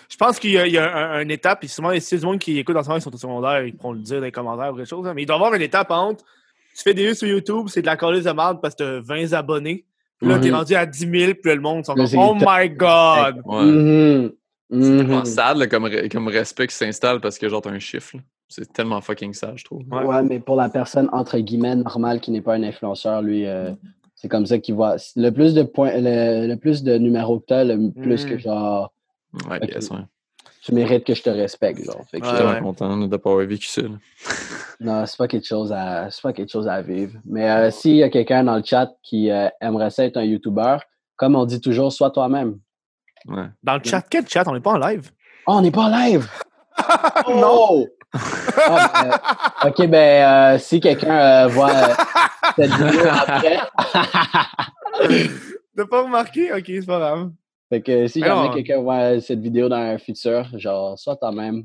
Je 0.09 0.16
pense 0.16 0.40
qu'il 0.40 0.51
y 0.51 0.59
a, 0.59 0.66
il 0.66 0.72
y 0.72 0.78
a 0.78 0.92
un, 1.12 1.20
une 1.22 1.30
étape, 1.30 1.60
puis 1.60 1.68
souvent, 1.68 1.92
si 2.01 2.18
du 2.18 2.24
monde 2.26 2.38
qui 2.40 2.59
écoute 2.59 2.74
en 2.76 2.82
ce 2.82 2.88
moment, 2.88 2.98
ils 2.98 3.02
sont 3.02 3.14
au 3.14 3.18
secondaire, 3.18 3.64
ils 3.64 3.76
pourront 3.76 3.92
le 3.92 4.01
dire 4.01 4.16
dans 4.18 4.24
les 4.24 4.32
commentaires 4.32 4.72
ou 4.72 4.76
quelque 4.76 4.88
chose, 4.88 5.06
hein, 5.06 5.12
mais 5.14 5.22
il 5.22 5.26
doit 5.26 5.36
y 5.36 5.38
avoir 5.38 5.55
une 5.55 5.62
étape 5.62 5.90
entre 5.90 6.24
tu 6.76 6.82
fais 6.82 6.94
des 6.94 7.06
vues 7.09 7.14
sur 7.14 7.28
YouTube, 7.28 7.66
c'est 7.68 7.80
de 7.82 7.86
la 7.86 7.97
colise 7.97 8.24
de 8.24 8.30
merde 8.32 8.59
parce 8.62 8.74
que 8.74 9.01
t'as 9.01 9.01
20 9.01 9.32
abonnés. 9.34 9.84
Puis 10.18 10.28
là, 10.28 10.38
t'es 10.38 10.48
Mhm. 10.51 10.55
rendu 10.56 10.74
à 10.74 10.84
10 10.86 10.98
000, 10.98 11.10
puis 11.34 11.40
là, 11.47 11.55
le 11.55 11.60
monde 11.60 11.84
sont 11.84 11.94
comme 11.94 12.06
Oh 12.16 12.34
my 12.34 12.70
god! 12.70 13.40
Ouais. 13.44 13.62
Mhm. 13.64 14.32
C'est 14.70 14.76
Mhm. 14.76 14.97
tellement 14.98 15.24
sad, 15.24 15.56
là, 15.56 15.66
comme, 15.66 15.86
re- 15.86 16.09
comme 16.10 16.28
respect 16.28 16.66
qui 16.68 16.74
s'installe 16.76 17.20
parce 17.20 17.38
que 17.38 17.48
genre, 17.48 17.60
t'as 17.62 17.70
un 17.70 17.78
chiffre. 17.78 18.16
C'est 18.48 18.72
tellement 18.72 19.01
fucking 19.01 19.32
sad, 19.32 19.55
je 19.56 19.64
trouve. 19.64 19.82
Ouais. 19.90 20.05
Ouais. 20.05 20.22
mais 20.22 20.40
pour 20.40 20.56
la 20.56 20.68
personne, 20.68 21.09
entre 21.12 21.38
guillemets, 21.38 21.76
normale 21.76 22.20
qui 22.20 22.30
n'est 22.30 22.40
pas 22.40 22.55
un 22.55 22.62
influenceur, 22.62 23.22
lui, 23.22 23.47
euh, 23.47 23.70
c'est 24.16 24.28
comme 24.28 24.47
ça 24.47 24.59
qu'il 24.59 24.74
voit. 24.74 24.97
Le 25.16 25.30
plus 25.30 25.55
de 25.55 25.62
points, 25.62 25.92
le, 25.94 26.47
le 26.48 26.56
plus 26.56 26.82
de 26.82 26.98
numéros 26.98 27.38
que 27.40 27.47
t'as, 27.47 27.64
le 27.64 27.90
plus 27.92 28.24
Mm. 28.24 28.28
que 28.28 28.38
genre, 28.38 28.92
Ouais, 29.48 29.59
Ok. 29.62 29.68
yes, 29.72 29.90
ouais. 29.90 29.98
tu 30.62 30.74
mérites 30.74 31.05
que 31.05 31.14
je 31.14 31.22
te 31.22 31.30
respecte, 31.30 31.84
genre. 31.84 32.05
Fait 32.10 32.18
que 32.20 32.26
Je 32.26 32.30
Ouais, 32.30 32.36
suis 32.36 32.44
je- 32.47 32.52
tellement 32.52 32.68
content 32.72 32.97
de 33.06 33.16
pas 33.16 33.30
avoir 33.30 33.47
vécu 33.47 33.66
ça. 33.66 33.82
Non, 34.80 35.05
c'est 35.06 35.16
pas 35.18 35.28
quelque 35.28 35.47
chose 35.47 35.72
à, 35.72 36.10
c'est 36.10 36.22
pas 36.22 36.32
quelque 36.32 36.51
chose 36.51 36.66
à 36.66 36.80
vivre. 36.82 37.12
Mais 37.24 37.48
euh, 37.51 37.70
s'il 37.70 37.97
y 37.97 38.02
a 38.02 38.09
quelqu'un 38.09 38.42
dans 38.44 38.56
le 38.56 38.62
chat 38.64 38.90
qui 39.02 39.30
euh, 39.30 39.48
aimerait 39.60 39.90
ça 39.90 40.05
être 40.06 40.16
un 40.16 40.24
YouTuber, 40.24 40.78
comme 41.16 41.36
on 41.36 41.44
dit 41.44 41.60
toujours, 41.60 41.92
sois 41.92 42.10
toi-même. 42.10 42.59
Ouais. 43.26 43.47
Dans 43.62 43.74
le 43.74 43.80
chat, 43.84 44.02
quel 44.09 44.28
chat? 44.28 44.44
On 44.47 44.55
n'est 44.55 44.60
pas 44.60 44.72
en 44.72 44.78
live. 44.78 45.10
Oh, 45.47 45.55
on 45.55 45.60
n'est 45.62 45.70
pas 45.70 45.82
en 45.82 45.88
live! 45.88 46.28
Non! 47.28 47.68
Oh! 47.70 47.88
Ah, 48.12 49.18
ben, 49.62 49.70
ok, 49.70 49.86
ben, 49.88 50.55
euh, 50.55 50.59
si 50.59 50.80
quelqu'un 50.80 51.44
euh, 51.44 51.47
voit 51.48 51.70
euh, 51.70 51.94
cette 52.56 52.72
vidéo 52.72 53.02
après, 53.10 53.59
T'as 55.76 55.86
pas 55.86 56.02
remarqué? 56.02 56.52
Ok, 56.52 56.64
c'est 56.66 56.86
pas 56.86 56.98
grave. 56.98 57.30
fait 57.68 57.82
que 57.82 58.06
si 58.09 58.20
Mais 58.20 58.26
jamais 58.26 58.48
non. 58.48 58.55
quelqu'un 58.55 58.80
voit 58.80 59.20
cette 59.20 59.40
vidéo 59.40 59.68
dans 59.68 59.76
un 59.76 59.98
futur, 59.98 60.48
genre, 60.59 60.98
sois 60.98 61.16
toi-même, 61.16 61.64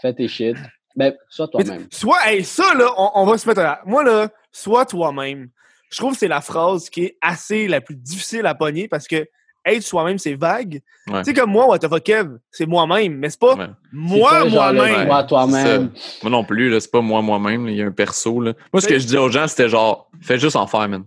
fais 0.00 0.14
tes 0.14 0.28
shit. 0.28 0.56
Ben, 0.96 1.14
sois 1.28 1.48
toi-même. 1.48 1.86
Soit, 1.90 2.18
hey, 2.26 2.44
ça, 2.44 2.74
là, 2.74 2.92
on, 2.96 3.10
on 3.14 3.26
va 3.26 3.36
se 3.36 3.48
mettre 3.48 3.60
à. 3.60 3.80
Moi, 3.84 4.02
là, 4.04 4.28
sois 4.50 4.86
toi-même. 4.86 5.48
Je 5.90 5.98
trouve 5.98 6.12
que 6.12 6.18
c'est 6.18 6.28
la 6.28 6.40
phrase 6.40 6.88
qui 6.88 7.04
est 7.04 7.18
assez 7.20 7.68
la 7.68 7.80
plus 7.82 7.96
difficile 7.96 8.46
à 8.46 8.54
pogner 8.54 8.88
parce 8.88 9.06
que 9.06 9.26
être 9.64 9.82
soi-même, 9.82 10.18
c'est 10.18 10.34
vague. 10.34 10.80
Ouais. 11.08 11.18
Tu 11.20 11.26
sais, 11.26 11.34
comme 11.34 11.50
moi, 11.50 11.66
What 11.66 11.78
the 11.80 11.88
fuck, 11.88 12.02
Kev, 12.02 12.38
c'est 12.50 12.66
moi-même, 12.66 13.16
mais 13.16 13.30
c'est 13.30 13.40
pas 13.40 13.54
Ouais. 13.54 13.66
moi, 13.92 14.44
moi-même. 14.44 15.06
Sois 15.06 15.24
toi-même. 15.24 15.90
Moi 16.22 16.30
non 16.30 16.44
plus, 16.44 16.70
là, 16.70 16.80
c'est 16.80 16.90
pas 16.90 17.00
moi 17.00 17.22
moi-même, 17.22 17.68
il 17.68 17.76
y 17.76 17.82
a 17.82 17.86
un 17.86 17.92
perso. 17.92 18.40
Là. 18.40 18.54
Moi, 18.72 18.80
ce 18.80 18.88
que 18.88 18.98
je 18.98 19.06
dis 19.06 19.16
aux 19.16 19.28
gens, 19.28 19.46
c'était 19.46 19.68
genre, 19.68 20.10
fais 20.20 20.38
juste 20.38 20.56
en 20.56 20.66
faire, 20.66 20.88
man. 20.88 21.04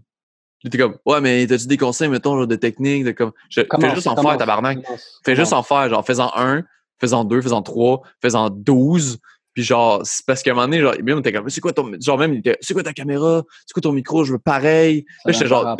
T'es 0.69 0.77
comme, 0.79 0.97
ouais, 1.05 1.21
mais 1.21 1.45
t'as-tu 1.45 1.67
des 1.67 1.77
conseils, 1.77 2.09
mettons, 2.09 2.35
genre, 2.35 2.47
de 2.47 2.55
technique, 2.55 3.03
de 3.03 3.11
comme. 3.11 3.31
Je, 3.49 3.61
fais 3.61 3.95
juste 3.95 4.07
en 4.07 4.15
commence, 4.15 4.31
faire, 4.31 4.39
tabarnak. 4.39 4.83
commence, 4.83 5.21
Fais 5.23 5.35
juste 5.35 5.53
en 5.53 5.61
faire, 5.61 5.89
genre, 5.89 6.03
fais-en 6.05 6.31
un, 6.35 6.63
fais-en 6.99 7.23
deux, 7.23 7.41
fais-en 7.41 7.61
trois, 7.61 8.01
fais-en 8.21 8.49
douze. 8.49 9.19
Puis 9.53 9.63
genre, 9.63 10.01
parce 10.25 10.41
qu'à 10.43 10.51
un 10.51 10.53
moment 10.55 10.67
donné, 10.67 10.81
genre, 10.81 10.95
même, 11.03 11.21
t'es 11.21 11.31
comme, 11.31 11.49
c'est 11.49 11.61
quoi 11.61 11.71
ton. 11.71 11.91
Genre, 12.01 12.17
même, 12.17 12.41
c'est 12.61 12.73
quoi 12.73 12.83
ta 12.83 12.93
caméra? 12.93 13.43
C'est 13.65 13.73
quoi 13.73 13.81
ton 13.81 13.91
micro? 13.91 14.23
Je 14.23 14.33
veux 14.33 14.39
pareil. 14.39 15.05
Ça 15.23 15.29
Là, 15.29 15.33
j'étais 15.33 15.47
genre, 15.47 15.77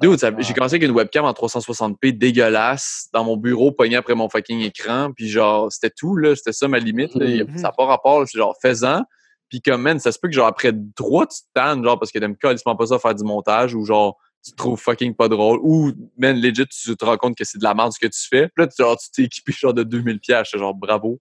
dude. 0.00 0.18
Ça 0.18 0.30
j'ai 0.38 0.54
commencé 0.54 0.74
avec 0.76 0.82
une 0.88 0.94
webcam 0.94 1.24
en 1.24 1.32
360p 1.32 2.12
dégueulasse 2.16 3.08
dans 3.12 3.24
mon 3.24 3.36
bureau, 3.36 3.72
pogné 3.72 3.96
après 3.96 4.14
mon 4.14 4.28
fucking 4.28 4.60
écran. 4.60 5.10
Puis 5.14 5.28
genre, 5.28 5.70
c'était 5.72 5.90
tout, 5.96 6.16
là. 6.16 6.34
C'était 6.36 6.52
ça 6.52 6.68
ma 6.68 6.78
limite. 6.78 7.14
là. 7.14 7.26
Il 7.26 7.36
y 7.36 7.40
a- 7.40 7.44
Mhm. 7.44 7.56
Ça 7.56 7.62
n'a 7.68 7.72
pas 7.72 7.86
rapport. 7.86 8.24
C'est 8.26 8.38
genre, 8.38 8.54
fais-en. 8.62 9.02
Puis 9.48 9.60
comme, 9.62 9.82
man, 9.82 9.98
ça 9.98 10.12
se 10.12 10.18
peut 10.18 10.28
que 10.28 10.34
genre 10.34 10.46
après 10.46 10.72
trois, 10.94 11.26
tu 11.26 11.38
te 11.38 11.46
tannes, 11.54 11.82
genre, 11.82 11.98
parce 11.98 12.12
que 12.12 12.18
t'aimes 12.18 12.36
quasiment 12.36 12.76
pas 12.76 12.86
ça 12.86 12.98
faire 12.98 13.14
du 13.14 13.24
montage 13.24 13.74
ou 13.74 13.84
genre, 13.84 14.16
tu 14.44 14.52
te 14.52 14.56
trouves 14.56 14.78
fucking 14.78 15.14
pas 15.14 15.28
drôle. 15.28 15.58
Ou, 15.62 15.90
man, 16.18 16.36
legit, 16.38 16.66
tu 16.66 16.96
te 16.96 17.04
rends 17.04 17.16
compte 17.16 17.36
que 17.36 17.44
c'est 17.44 17.58
de 17.58 17.64
la 17.64 17.74
merde 17.74 17.92
ce 17.92 17.98
que 17.98 18.06
tu 18.06 18.20
fais. 18.28 18.48
Puis 18.48 18.64
là, 18.64 18.66
tu, 18.68 18.82
genre, 18.82 18.96
tu 18.96 19.10
t'es 19.10 19.22
équipé 19.24 19.52
genre 19.52 19.74
de 19.74 19.82
2000 19.82 20.20
pièces. 20.20 20.50
genre, 20.54 20.74
bravo. 20.74 21.18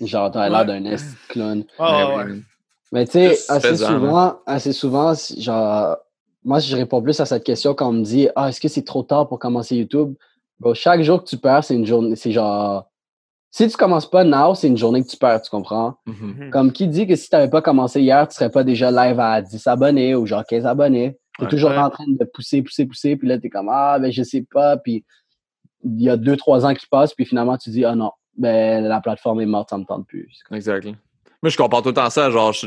Genre, 0.00 0.30
t'as 0.30 0.48
l'air 0.50 0.64
d'un 0.66 0.84
esti 0.84 1.08
de 1.12 1.32
clown. 1.32 1.64
Ah, 1.78 2.12
Ben 2.16 2.16
ouais. 2.34 2.40
Mais 2.92 3.04
tu 3.06 3.12
sais, 3.12 3.34
assez 3.48 3.68
souvent, 4.00 4.40
assez 4.46 4.72
souvent, 4.72 5.12
genre, 5.38 5.96
moi, 6.46 6.60
je 6.60 6.76
réponds 6.76 7.02
plus 7.02 7.18
à 7.18 7.26
cette 7.26 7.42
question 7.42 7.74
quand 7.74 7.88
on 7.88 7.92
me 7.92 8.04
dit 8.04 8.28
Ah, 8.36 8.48
est-ce 8.48 8.60
que 8.60 8.68
c'est 8.68 8.84
trop 8.84 9.02
tard 9.02 9.28
pour 9.28 9.40
commencer 9.40 9.76
YouTube? 9.76 10.14
Bro, 10.60 10.74
chaque 10.74 11.02
jour 11.02 11.22
que 11.22 11.28
tu 11.28 11.36
perds, 11.38 11.64
c'est 11.64 11.74
une 11.74 11.84
journée, 11.84 12.14
c'est 12.14 12.30
genre. 12.30 12.88
Si 13.50 13.66
tu 13.68 13.76
commences 13.76 14.08
pas 14.08 14.22
now, 14.22 14.54
c'est 14.54 14.68
une 14.68 14.76
journée 14.76 15.02
que 15.02 15.08
tu 15.08 15.16
perds, 15.16 15.42
tu 15.42 15.50
comprends? 15.50 15.98
Mhm. 16.06 16.36
Mhm. 16.38 16.50
Comme 16.50 16.72
qui 16.72 16.86
dit 16.86 17.06
que 17.06 17.16
si 17.16 17.28
tu 17.28 17.34
n'avais 17.34 17.50
pas 17.50 17.62
commencé 17.62 18.00
hier, 18.00 18.28
tu 18.28 18.36
serais 18.36 18.50
pas 18.50 18.62
déjà 18.62 18.92
live 18.92 19.18
à 19.18 19.42
10 19.42 19.66
abonnés 19.66 20.14
ou 20.14 20.24
genre 20.24 20.44
15 20.44 20.66
abonnés. 20.66 21.18
Tu 21.38 21.44
es 21.44 21.48
toujours 21.48 21.72
en 21.72 21.90
train 21.90 22.04
de 22.06 22.24
pousser, 22.24 22.62
pousser, 22.62 22.86
pousser, 22.86 23.16
puis 23.16 23.26
là, 23.28 23.38
tu 23.38 23.48
es 23.48 23.50
comme 23.50 23.68
Ah, 23.68 23.98
ben 23.98 24.12
je 24.12 24.22
sais 24.22 24.46
pas, 24.48 24.76
puis 24.76 25.04
il 25.84 26.00
y 26.00 26.08
a 26.08 26.16
deux, 26.16 26.36
trois 26.36 26.64
ans 26.64 26.74
qui 26.74 26.86
passent, 26.86 27.12
puis 27.12 27.24
finalement, 27.24 27.58
tu 27.58 27.70
dis 27.70 27.84
Ah 27.84 27.96
non, 27.96 28.12
ben 28.38 28.84
la 28.84 29.00
plateforme 29.00 29.40
est 29.40 29.46
morte, 29.46 29.70
ça 29.70 29.78
me 29.78 29.84
tente 29.84 30.06
plus. 30.06 30.42
Exactement. 30.52 30.94
Moi, 31.42 31.50
je 31.50 31.56
compare 31.56 31.82
tout 31.82 31.88
le 31.88 31.94
temps 31.94 32.10
ça. 32.10 32.30
Genre, 32.30 32.52
je, 32.52 32.66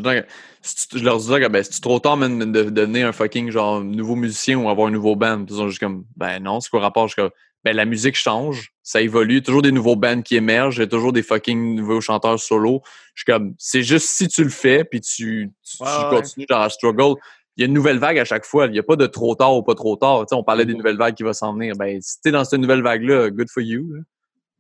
je 0.96 1.04
leur 1.04 1.18
disais 1.18 1.40
que 1.42 1.48
ben, 1.48 1.64
c'est 1.64 1.82
trop 1.82 2.00
tard 2.00 2.18
man, 2.18 2.40
de, 2.40 2.46
de 2.46 2.70
devenir 2.70 3.08
un 3.08 3.12
fucking 3.12 3.50
genre 3.52 3.82
nouveau 3.82 4.16
musicien 4.16 4.58
ou 4.58 4.70
avoir 4.70 4.88
un 4.88 4.92
nouveau 4.92 5.16
band. 5.16 5.44
Puis 5.46 5.56
ils 5.56 5.58
sont 5.58 5.68
juste 5.68 5.80
comme 5.80 6.06
ben 6.16 6.40
non, 6.42 6.60
c'est 6.60 6.70
quoi 6.70 6.80
le 6.80 6.86
rapport? 6.86 7.08
Je 7.08 7.14
suis 7.14 7.22
comme 7.22 7.32
ben 7.64 7.76
la 7.76 7.84
musique 7.86 8.16
change, 8.16 8.72
ça 8.84 9.02
évolue, 9.02 9.42
toujours 9.44 9.62
des 9.62 9.72
nouveaux 9.74 9.98
bands 9.98 10.22
qui 10.22 10.36
émergent, 10.38 10.78
il 10.78 10.82
y 10.82 10.84
a 10.84 10.88
toujours 10.88 11.12
des 11.12 11.24
fucking 11.24 11.76
nouveaux 11.76 12.00
chanteurs 12.00 12.40
solo. 12.40 12.82
Je 13.16 13.24
suis 13.24 13.26
comme 13.34 13.54
c'est 13.58 13.84
juste 13.84 14.08
si 14.10 14.28
tu 14.30 14.44
le 14.44 14.50
fais 14.50 14.84
puis 14.86 15.02
tu, 15.02 15.52
tu, 15.64 15.78
tu 15.78 15.84
Ouais, 15.84 15.90
ouais. 15.90 16.10
continues 16.22 16.46
dans 16.48 16.60
la 16.60 16.70
struggle, 16.70 17.16
il 17.58 17.62
y 17.62 17.64
a 17.64 17.66
une 17.68 17.74
nouvelle 17.74 17.98
vague 18.00 18.18
à 18.18 18.24
chaque 18.24 18.46
fois. 18.46 18.68
Il 18.68 18.72
n'y 18.72 18.80
a 18.80 18.84
pas 18.84 18.96
de 18.96 19.06
trop 19.08 19.36
tard 19.36 19.54
ou 19.58 19.64
pas 19.64 19.76
trop 19.76 19.98
tard. 19.98 20.20
Tu 20.22 20.28
sais, 20.30 20.36
on 20.36 20.44
parlait 20.44 20.66
des 20.66 20.72
Mhm. 20.72 20.78
nouvelles 20.78 20.98
vagues 20.98 21.16
qui 21.16 21.24
vont 21.24 21.34
s'en 21.34 21.54
venir. 21.54 21.76
Ben, 21.76 22.00
si 22.02 22.22
t'es 22.22 22.32
dans 22.32 22.46
cette 22.46 22.62
nouvelle 22.62 22.82
vague-là, 22.82 23.30
good 23.30 23.50
for 23.50 23.62
you. 23.62 23.94
là. 23.94 24.00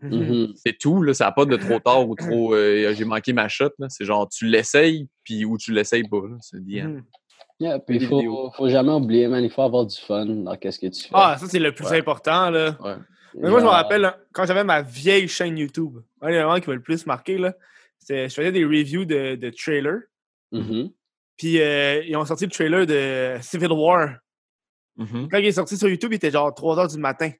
Mhm. 0.01 0.19
Mhm. 0.19 0.53
C'est 0.55 0.77
tout. 0.77 1.01
Là. 1.03 1.13
Ça 1.13 1.26
n'a 1.26 1.31
pas 1.31 1.45
de 1.45 1.55
trop 1.57 1.80
tard 1.80 2.07
ou 2.07 2.15
trop 2.15 2.53
euh, 2.55 2.93
j'ai 2.95 3.05
manqué 3.05 3.34
ma 3.34 3.47
shot. 3.49 3.69
là. 3.80 3.88
C'est 3.89 4.05
genre 4.05 4.27
tu 4.30 4.45
l'essayes, 4.45 5.07
puis 5.23 5.43
ou 5.45 5.57
tu 5.57 5.71
l'essayes 5.73 6.07
pas. 6.07 6.21
C'est 6.41 6.57
end. 6.57 6.61
Mhm. 6.89 7.03
Yeah, 7.61 7.77
il 7.89 8.07
faut, 8.07 8.51
faut 8.55 8.69
jamais 8.69 8.93
oublier, 8.93 9.27
man, 9.27 9.43
il 9.43 9.49
faut 9.49 9.61
avoir 9.63 9.85
du 9.85 9.97
fun 9.97 10.26
dans 10.26 10.55
qu'est-ce 10.55 10.80
que 10.80 10.88
tu 10.88 11.01
fais. 11.03 11.09
Ah, 11.11 11.35
ça, 11.38 11.45
c'est 11.47 11.59
le 11.59 11.73
plus 11.73 11.85
Ouais. 11.88 11.97
important, 11.99 12.49
là. 12.49 12.77
Ouais. 12.81 12.95
Mais 13.35 13.49
moi, 13.49 13.59
je 13.59 13.65
me 13.65 13.69
rappelle, 13.69 14.05
hein, 14.05 14.15
quand 14.31 14.45
j'avais 14.45 14.63
ma 14.63 14.81
vieille 14.81 15.27
chaîne 15.27 15.57
YouTube, 15.57 15.97
un 16.21 16.31
des 16.31 16.39
moments 16.41 16.59
qui 16.61 16.69
m'a 16.69 16.76
le 16.77 16.81
plus 16.81 17.05
marqué, 17.05 17.38
là, 17.38 17.53
c'était 17.97 18.30
je 18.30 18.34
faisais 18.34 18.53
des 18.53 18.63
reviews 18.63 19.03
de, 19.03 19.35
de 19.35 19.49
trailers. 19.49 19.99
mhm. 20.53 20.89
Puis 21.38 21.59
euh, 21.61 22.01
ils 22.05 22.15
ont 22.15 22.23
sorti 22.26 22.45
le 22.45 22.51
trailer 22.51 22.85
de 22.85 23.35
Civil 23.41 23.71
War. 23.73 24.15
Mhm. 24.97 25.27
Quand 25.30 25.38
il 25.38 25.45
est 25.45 25.51
sorti 25.51 25.77
sur 25.77 25.89
YouTube, 25.89 26.13
il 26.13 26.15
était 26.15 26.31
genre 26.31 26.53
3 26.53 26.77
h 26.85 26.93
du 26.93 26.97
matin. 26.99 27.31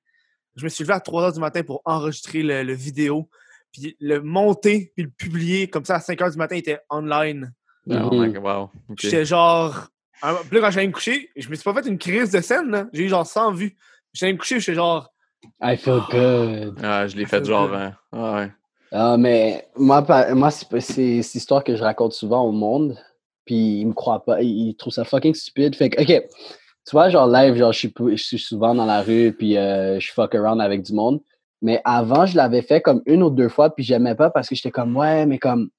Je 0.60 0.64
me 0.66 0.70
suis 0.70 0.84
levé 0.84 0.94
à 0.94 1.00
3 1.00 1.30
h 1.30 1.34
du 1.34 1.40
matin 1.40 1.64
pour 1.64 1.82
enregistrer 1.86 2.44
le, 2.44 2.64
le 2.64 2.74
vidéo, 2.74 3.30
puis 3.72 3.96
le 4.00 4.22
monter, 4.22 4.92
puis 4.96 5.04
le 5.06 5.10
publier. 5.10 5.68
Comme 5.70 5.86
ça, 5.86 5.96
à 5.96 6.00
5 6.00 6.20
h 6.20 6.32
du 6.32 6.38
matin, 6.38 6.56
il 6.56 6.60
était 6.60 6.80
online. 6.90 7.54
Oh 7.90 7.94
Mhm. 7.94 8.10
my 8.28 8.34
God, 8.34 8.44
wow. 8.44 8.70
J'étais 9.00 9.26
genre. 9.26 9.88
un- 10.22 10.36
Puis 10.36 10.56
là, 10.56 10.62
quand 10.62 10.72
j'allais 10.72 10.88
me 10.88 10.92
coucher, 10.94 11.30
je 11.36 11.50
me 11.50 11.56
suis 11.56 11.64
pas 11.64 11.74
fait 11.82 11.88
une 11.90 11.98
crise 11.98 12.32
de 12.32 12.42
scène, 12.42 12.70
là. 12.70 12.88
J'ai 12.94 13.04
eu 13.06 13.10
genre 13.10 13.26
100 13.26 13.54
vues. 13.54 13.76
J'allais 14.14 14.34
me 14.34 14.38
coucher, 14.38 14.60
j'étais 14.60 14.76
genre. 14.76 15.12
I 15.62 15.78
feel 15.78 16.02
good. 16.12 16.78
Ah, 16.84 17.08
je 17.08 17.16
l'ai 17.16 17.26
fait 17.26 17.44
genre. 17.46 17.74
hein. 17.74 17.94
Ah, 18.12 18.36
ouais. 18.36 18.52
Ah, 18.92 19.16
mais 19.18 19.68
moi, 19.78 20.06
moi 20.34 20.52
c'est 20.52 20.82
c'est 20.82 21.02
l'histoire 21.36 21.64
que 21.64 21.76
je 21.76 21.82
raconte 21.84 22.14
souvent 22.14 22.44
au 22.44 22.52
monde. 22.52 22.98
Puis 23.46 23.80
ils 23.82 23.86
me 23.88 23.94
croient 23.94 24.24
pas. 24.26 24.42
Ils 24.42 24.76
trouvent 24.76 24.94
ça 24.94 25.06
fucking 25.06 25.34
stupide. 25.34 25.76
Fait 25.76 25.90
que, 25.90 26.02
OK, 26.02 26.24
tu 26.90 26.96
vois, 26.96 27.10
genre 27.10 27.28
live, 27.28 27.56
genre, 27.56 27.72
je 27.72 27.78
suis, 27.78 27.94
je 28.00 28.24
suis 28.24 28.40
souvent 28.40 28.74
dans 28.74 28.86
la 28.86 29.04
rue, 29.04 29.32
puis 29.38 29.58
euh, 29.58 30.00
je 30.00 30.12
fuck 30.12 30.34
around 30.34 30.60
avec 30.60 30.82
du 30.82 30.94
monde. 30.94 31.22
Mais 31.62 31.82
avant, 31.86 32.26
je 32.26 32.36
l'avais 32.36 32.64
fait 32.64 32.82
comme 32.82 33.04
une 33.06 33.22
ou 33.22 33.30
deux 33.30 33.48
fois, 33.48 33.70
puis 33.70 33.84
j'aimais 33.84 34.16
pas 34.16 34.32
parce 34.32 34.50
que 34.50 34.56
j'étais 34.56 34.72
comme, 34.72 34.98
ouais, 34.98 35.28
mais 35.28 35.38
comme, 35.38 35.70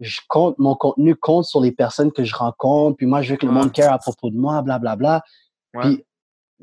je 0.00 0.20
compte, 0.28 0.58
mon 0.58 0.74
contenu 0.74 1.16
compte 1.16 1.46
sur 1.46 1.62
les 1.62 1.72
personnes 1.72 2.12
que 2.12 2.22
je 2.22 2.34
rencontre, 2.34 2.98
puis 2.98 3.06
moi, 3.06 3.22
je 3.22 3.30
veux 3.30 3.36
que 3.38 3.46
le 3.46 3.52
monde 3.52 3.72
care 3.72 3.94
à 3.94 3.98
propos 3.98 4.28
de 4.28 4.36
moi, 4.36 4.60
blablabla. 4.60 5.22
Ouais. 5.72 5.82
Puis, 5.82 6.04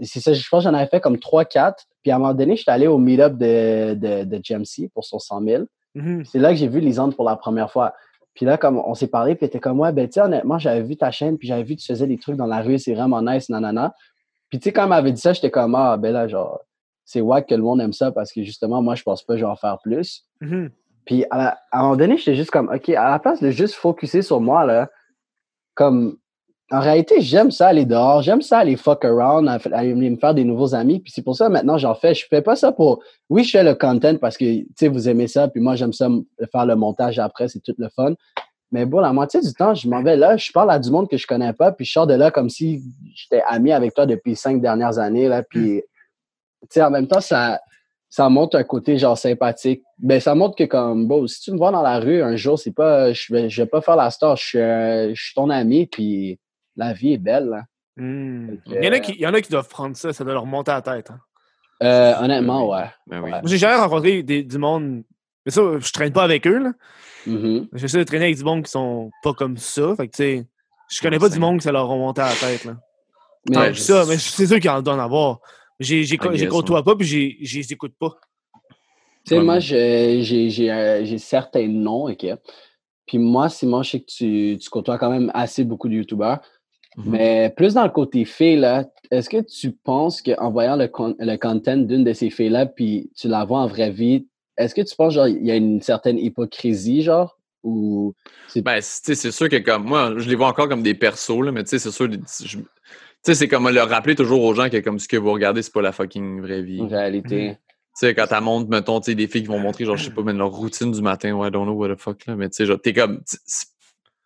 c'est 0.04 0.20
ça, 0.20 0.34
je 0.34 0.48
pense 0.50 0.64
que 0.64 0.70
j'en 0.70 0.76
avais 0.76 0.88
fait 0.90 1.00
comme 1.00 1.16
3-4. 1.16 1.74
Puis 2.04 2.12
à 2.12 2.18
un 2.18 2.20
moment 2.20 2.36
donné, 2.36 2.58
j'étais 2.58 2.72
allé 2.72 2.86
au 2.86 3.00
meet-up 3.00 3.34
de, 3.38 3.96
de, 3.96 4.24
de 4.26 4.38
GMC 4.38 4.92
pour 4.94 5.04
son 5.04 5.18
100 5.18 5.42
000. 5.42 5.64
Mhm. 5.96 6.26
C'est 6.26 6.38
là 6.38 6.50
que 6.50 6.58
j'ai 6.58 6.68
vu 6.68 6.80
Lisande 6.80 7.16
pour 7.16 7.26
la 7.26 7.38
première 7.38 7.72
fois. 7.72 7.94
Puis 8.36 8.46
là, 8.46 8.58
comme 8.58 8.78
on 8.78 8.94
s'est 8.94 9.08
parlé, 9.08 9.36
puis 9.36 9.46
était 9.46 9.60
comme, 9.60 9.80
ouais, 9.80 9.92
ben, 9.94 10.08
tu 10.08 10.14
sais, 10.14 10.22
honnêtement, 10.22 10.60
j'avais 10.60 10.82
vu 10.84 10.98
ta 10.98 11.10
chaîne, 11.10 11.38
puis 11.38 11.48
j'avais 11.48 11.64
vu 11.64 11.76
que 11.76 11.82
tu 11.82 11.88
faisais 11.88 12.06
des 12.06 12.18
trucs 12.18 12.36
dans 12.36 12.46
la 12.46 12.62
rue, 12.62 12.78
c'est 12.78 12.94
vraiment 12.94 13.22
nice, 13.22 13.50
nanana. 13.50 13.94
Puis 14.50 14.60
tu 14.60 14.66
sais, 14.66 14.74
quand 14.74 14.84
elle 14.84 14.90
m'avait 14.90 15.12
dit 15.14 15.22
ça, 15.22 15.34
j'étais 15.34 15.50
comme, 15.52 15.74
ah, 15.76 15.98
ben 15.98 16.12
là, 16.12 16.28
genre, 16.28 16.60
c'est 17.06 17.22
wack 17.22 17.48
que 17.48 17.56
le 17.56 17.62
monde 17.62 17.82
aime 17.82 17.94
ça 17.94 18.12
parce 18.12 18.32
que 18.34 18.44
justement, 18.44 18.82
moi, 18.82 18.96
je 18.96 19.04
pense 19.04 19.24
pas 19.24 19.34
que 19.34 19.40
je 19.40 19.46
vais 19.46 19.52
en 19.52 19.56
faire 19.56 19.78
plus. 19.82 20.26
Mhm. 20.42 20.70
Puis 21.06 21.24
à, 21.30 21.38
la- 21.38 21.60
à 21.72 21.80
un 21.80 21.82
moment 21.84 21.96
donné, 21.96 22.18
j'étais 22.18 22.36
juste 22.36 22.52
comme, 22.52 22.70
OK, 22.70 22.90
à 22.90 23.10
la 23.12 23.20
place 23.20 23.42
de 23.42 23.52
juste 23.52 23.76
focuser 23.76 24.22
sur 24.22 24.42
moi, 24.42 24.66
là, 24.66 24.90
comme, 25.74 26.18
en 26.72 26.80
réalité, 26.80 27.22
j'aime 27.22 27.52
ça 27.52 27.68
aller 27.68 27.86
dehors, 27.86 28.24
j'aime 28.24 28.42
ça 28.42 28.60
aller 28.60 28.76
fuck 28.76 29.06
around, 29.06 29.48
aller 29.72 29.94
me 29.94 30.18
faire 30.18 30.34
des 30.34 30.44
nouveaux 30.44 30.74
amis. 30.74 31.00
Puis 31.00 31.12
c'est 31.16 31.22
pour 31.22 31.36
ça, 31.36 31.48
maintenant, 31.48 31.78
j'en 31.78 31.94
fais. 31.94 32.16
Je 32.16 32.26
fais 32.28 32.42
pas 32.42 32.56
ça 32.56 32.72
pour. 32.72 33.04
Oui, 33.30 33.44
je 33.44 33.52
fais 33.52 33.64
le 33.64 33.76
content 33.76 34.18
parce 34.18 34.36
que, 34.36 34.46
tu 34.46 34.68
sais, 34.76 34.88
vous 34.88 35.08
aimez 35.08 35.28
ça, 35.28 35.48
puis 35.48 35.62
moi, 35.62 35.76
j'aime 35.76 35.94
ça 35.94 36.10
faire 36.52 36.66
le 36.66 36.76
montage 36.76 37.20
après, 37.20 37.48
c'est 37.50 37.60
tout 37.60 37.76
le 37.78 37.88
fun. 37.96 38.14
Mais 38.72 38.86
bon, 38.86 39.00
la 39.00 39.14
moitié 39.14 39.42
du 39.42 39.54
temps, 39.54 39.76
je 39.76 39.88
m'en 39.88 40.02
vais 40.02 40.16
là, 40.16 40.38
je 40.38 40.52
parle 40.52 40.72
à 40.72 40.80
du 40.80 40.90
monde 40.90 41.08
que 41.08 41.18
je 41.18 41.28
connais 41.28 41.54
pas, 41.54 41.72
puis 41.72 41.86
je 41.86 41.92
sors 41.92 42.08
de 42.08 42.16
là 42.16 42.32
comme 42.32 42.50
si 42.50 42.82
j'étais 43.14 43.44
ami 43.48 43.72
avec 43.72 43.94
toi 43.94 44.08
depuis 44.08 44.36
cinq 44.36 44.60
dernières 44.60 44.98
années, 44.98 45.28
là, 45.28 45.44
puis, 45.44 45.84
tu 46.62 46.68
sais, 46.72 46.82
en 46.82 46.90
même 46.90 47.08
temps, 47.08 47.22
ça, 47.22 47.62
ça 48.10 48.28
montre 48.28 48.58
un 48.58 48.64
côté 48.64 48.98
genre 48.98 49.18
sympathique. 49.18 49.84
Ben, 50.00 50.20
ça 50.20 50.34
montre 50.34 50.56
que 50.56 50.64
comme, 50.64 51.08
bon, 51.08 51.28
si 51.28 51.42
tu 51.42 51.52
me 51.52 51.58
vois 51.58 51.72
dans 51.72 51.84
la 51.84 52.00
rue 52.00 52.24
un 52.24 52.36
jour, 52.36 52.58
c'est 52.58 52.74
pas, 52.74 53.14
je 53.14 53.32
vais, 53.32 53.50
je 53.50 53.62
vais 53.62 53.68
pas 53.68 53.82
faire 53.82 53.96
la 53.96 54.10
star, 54.10 54.36
je 54.36 54.44
suis, 54.44 54.60
euh, 54.60 55.14
je 55.14 55.24
suis 55.24 55.36
ton 55.36 55.52
ami, 55.52 55.86
puis 55.86 56.40
la 56.76 56.94
vie 56.94 57.14
est 57.14 57.18
belle. 57.18 57.46
là. 57.50 57.64
Fait 57.98 58.02
que, 58.02 58.76
Il, 58.80 58.84
y 58.84 58.88
en 58.90 58.92
a 58.92 59.00
qui, 59.00 59.12
il 59.14 59.22
y 59.22 59.28
en 59.28 59.34
a 59.34 59.42
qui 59.42 59.50
doivent 59.52 59.70
prendre 59.70 59.96
ça, 59.96 60.12
ça 60.14 60.24
doit 60.24 60.34
leur 60.34 60.46
monter 60.46 60.72
à 60.72 60.76
la 60.76 60.82
tête. 60.82 61.12
hein. 61.12 61.20
Euh, 61.84 62.14
honnêtement, 62.24 62.70
ouais. 62.70 62.86
Ben 63.08 63.22
oui. 63.22 63.32
Ouais. 63.32 63.42
J'ai 63.46 63.58
jamais 63.58 63.76
rencontré 63.76 64.24
des- 64.24 64.44
du 64.44 64.58
monde. 64.58 65.04
Mais 65.46 65.52
ça, 65.52 65.62
je 65.80 65.92
traîne 65.92 66.14
pas 66.14 66.24
avec 66.24 66.48
eux, 66.48 66.58
là. 66.58 66.74
Mhm. 67.28 67.68
J'essaie 67.74 67.98
de 68.00 68.04
traîner 68.04 68.26
avec 68.26 68.38
du 68.38 68.44
monde 68.44 68.64
qui 68.64 68.72
sont 68.72 69.12
pas 69.24 69.34
comme 69.34 69.58
ça. 69.58 69.96
Fait 69.96 70.08
que, 70.08 70.16
tu 70.16 70.24
sais, 70.24 70.48
je 70.90 71.02
connais 71.02 71.20
pas 71.20 71.30
du 71.30 71.38
monde 71.40 71.58
que 71.58 71.64
ça 71.64 71.72
leur 71.72 71.88
remonte 71.88 72.18
à 72.20 72.30
la 72.30 72.36
tête, 72.36 72.66
là. 72.66 72.78
Mais 73.50 73.58
Ouais, 73.58 73.74
je- 73.74 73.80
ça, 73.82 74.06
mais 74.08 74.18
c'est 74.18 74.48
sûr 74.48 74.60
qu'ils 74.60 74.70
en 74.70 74.82
donnent 74.82 75.00
à 75.00 75.08
voir. 75.08 75.40
J'ai, 75.80 76.06
côtoie 76.48 76.84
pas, 76.84 76.96
puis 76.96 77.06
j'ai, 77.06 77.38
j'ai 77.42 77.60
les 77.60 77.74
écoute 77.74 77.94
pas. 78.00 78.12
Tu 79.26 79.36
sais, 79.36 79.40
moi, 79.42 79.56
mais- 79.56 79.62
je- 79.62 80.20
j'ai 80.22 80.50
j'ai, 80.50 80.72
euh, 80.72 81.04
j'ai 81.04 81.18
certains 81.18 81.68
noms, 81.68 82.10
OK? 82.10 82.26
Puis 83.06 83.18
moi, 83.18 83.50
Simon, 83.50 83.84
je 83.84 83.92
sais 83.92 84.00
que 84.00 84.06
tu, 84.06 84.58
tu 84.60 84.70
côtoies 84.70 84.98
quand 84.98 85.10
même 85.12 85.30
assez 85.34 85.64
beaucoup 85.64 85.90
de 85.90 85.96
YouTubeurs. 85.96 86.40
Mhm. 86.98 87.12
Mais 87.12 87.54
plus 87.56 87.74
dans 87.74 87.84
le 87.84 87.90
côté 87.90 88.26
fille, 88.26 88.56
là, 88.58 88.86
est-ce 89.12 89.30
que 89.30 89.42
tu 89.42 89.72
penses 89.72 90.22
qu'en 90.22 90.50
voyant 90.52 90.76
le, 90.76 90.88
con- 90.88 91.16
le 91.20 91.36
content 91.38 91.78
d'une 91.78 92.04
de 92.04 92.14
ces 92.14 92.30
filles-là, 92.30 92.66
puis 92.66 93.12
tu 93.16 93.28
la 93.28 93.44
vois 93.46 93.60
en 93.60 93.68
vraie 93.68 93.92
vie, 93.92 94.28
est-ce 94.58 94.74
que 94.74 94.82
tu 94.82 94.96
penses 94.96 95.14
genre 95.14 95.28
il 95.28 95.46
y 95.46 95.52
a 95.52 95.56
une 95.56 95.82
certaine 95.82 96.18
hypocrisie, 96.18 97.02
genre? 97.02 97.38
Ou 97.64 98.14
c'est 98.48 98.62
Ben, 98.62 98.80
c'est 98.82 99.02
tu 99.02 99.06
sais, 99.08 99.16
c'est 99.16 99.32
sûr 99.32 99.50
que 99.50 99.58
comme 99.58 99.84
moi, 99.86 100.14
je 100.18 100.30
les 100.30 100.36
vois 100.36 100.48
encore 100.48 100.70
comme 100.70 100.84
des 100.84 100.94
persos, 100.94 101.42
là, 101.44 101.52
mais 101.52 101.64
tu 101.64 101.72
sais, 101.72 101.80
c'est 101.80 101.92
sûr, 101.92 102.08
je- 102.12 102.58
tu 102.60 102.64
sais, 103.24 103.34
c'est 103.34 103.48
comme 103.48 103.68
leur 103.70 103.90
rappeler 103.90 104.16
toujours 104.16 104.44
aux 104.44 104.54
gens 104.54 104.70
que 104.70 104.78
comme 104.78 105.00
ce 105.00 105.08
que 105.08 105.18
vous 105.18 105.32
regardez, 105.32 105.62
c'est 105.64 105.74
pas 105.74 105.82
la 105.82 105.92
fucking 105.92 106.42
vraie 106.42 106.62
vie. 106.62 106.80
en 106.82 106.88
réalité? 106.88 107.58
Tu 107.98 108.08
sais, 108.08 108.14
quand 108.14 108.28
t'as 108.28 108.42
montres, 108.42 108.70
mettons, 108.70 109.00
tu 109.00 109.06
sais, 109.12 109.16
des 109.16 109.28
filles 109.28 109.42
qui 109.44 109.48
vont 109.48 109.58
montrer, 109.60 109.86
genre, 109.86 109.96
je 109.98 110.06
sais 110.06 110.12
pas, 110.12 110.22
mais 110.22 110.34
leur 110.34 110.52
routine 110.52 110.92
du 110.92 111.02
matin, 111.02 111.32
ouais, 111.34 111.48
I 111.48 111.52
don't 111.52 111.64
know 111.66 111.74
what 111.74 111.96
the 111.96 112.00
fuck, 112.00 112.26
là, 112.28 112.36
mais 112.36 112.50
tu 112.50 112.56
sais, 112.58 112.66
genre, 112.66 112.80
t'es 112.80 112.94
comme, 112.94 113.22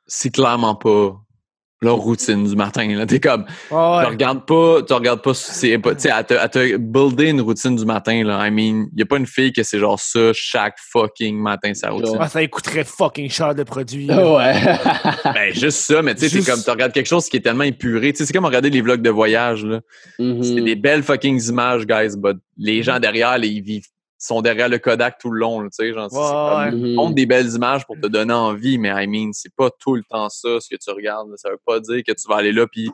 c'est 0.08 0.32
clairement 0.32 0.76
pas 0.76 1.20
leur 1.82 1.96
routine 1.96 2.46
du 2.46 2.56
matin, 2.56 2.88
là. 2.96 3.06
T'es 3.06 3.20
comme, 3.22 3.46
Ah 3.72 4.02
tu 4.04 4.10
regardes 4.12 4.46
pas, 4.46 4.82
tu 4.86 4.92
regardes 4.94 5.22
pas, 5.22 5.34
c'est 5.34 5.78
pas, 5.78 5.96
tu 5.96 6.02
sais, 6.02 6.12
à 6.12 6.24
te, 6.24 6.34
à 6.34 6.50
te 6.50 6.76
builder 6.78 7.30
une 7.30 7.40
routine 7.42 7.76
du 7.76 7.86
matin, 7.86 8.22
là. 8.24 8.46
I 8.48 8.52
mean, 8.52 8.88
y 8.96 9.02
a 9.02 9.06
pas 9.06 9.16
une 9.18 9.26
fille 9.26 9.54
que 9.54 9.64
c'est 9.64 9.80
genre 9.80 10.00
ça 10.00 10.32
chaque 10.34 10.76
fucking 10.92 11.38
matin, 11.40 11.74
sa 11.74 11.92
routine. 11.92 12.18
Ah, 12.20 12.28
ça 12.28 12.42
écouterait 12.42 12.84
fucking 12.84 13.30
cher 13.30 13.56
de 13.56 13.64
produits. 13.64 14.08
là. 14.08 14.36
ouais. 14.36 14.62
Ben, 15.34 15.54
juste 15.54 15.80
ça, 15.80 16.02
mais 16.02 16.16
tu 16.16 16.22
sais, 16.22 16.30
c'est 16.30 16.36
Juste- 16.38 16.50
comme, 16.50 16.62
tu 16.64 16.70
regardes 16.70 16.92
quelque 16.92 17.08
chose 17.08 17.30
qui 17.30 17.38
est 17.38 17.42
tellement 17.42 17.64
épuré. 17.64 18.12
Tu 18.12 18.18
sais, 18.20 18.26
c'est 18.26 18.34
comme 18.34 18.46
regarder 18.46 18.70
les 18.70 18.82
vlogs 18.82 19.02
de 19.02 19.10
voyage, 19.10 19.64
là. 19.64 19.80
Mhm. 20.20 20.44
C'est 20.44 20.62
des 20.62 20.76
belles 20.76 21.04
fucking 21.04 21.42
images, 21.50 21.86
guys, 21.86 22.18
but 22.18 22.38
les 22.58 22.84
gens 22.84 23.00
derrière, 23.00 23.38
les, 23.38 23.48
ils 23.48 23.62
vivent, 23.62 23.86
sont 24.22 24.42
derrière 24.42 24.68
le 24.70 24.78
Kodak 24.80 25.18
tout 25.18 25.32
le 25.32 25.40
long, 25.40 25.62
tu 25.64 25.70
sais, 25.72 25.94
genre, 25.94 26.12
Ouais, 26.14 26.70
comme, 26.70 26.82
ouais. 26.84 26.90
ils 26.90 26.96
montrent 26.96 27.16
des 27.16 27.26
belles 27.26 27.50
images 27.56 27.86
pour 27.86 27.96
te 28.00 28.06
donner 28.08 28.34
envie, 28.34 28.78
mais 28.78 28.90
I 28.90 29.08
mean, 29.08 29.32
c'est 29.34 29.54
pas 29.56 29.70
tout 29.72 29.96
le 29.96 30.04
temps 30.04 30.28
ça, 30.30 30.60
ce 30.60 30.68
que 30.70 30.76
tu 30.76 30.90
regardes, 30.92 31.30
là. 31.30 31.36
Ça 31.38 31.50
veut 31.50 31.60
pas 31.66 31.80
dire 31.80 32.04
que 32.06 32.12
tu 32.12 32.28
vas 32.28 32.36
aller 32.36 32.52
là, 32.52 32.68
puis 32.68 32.92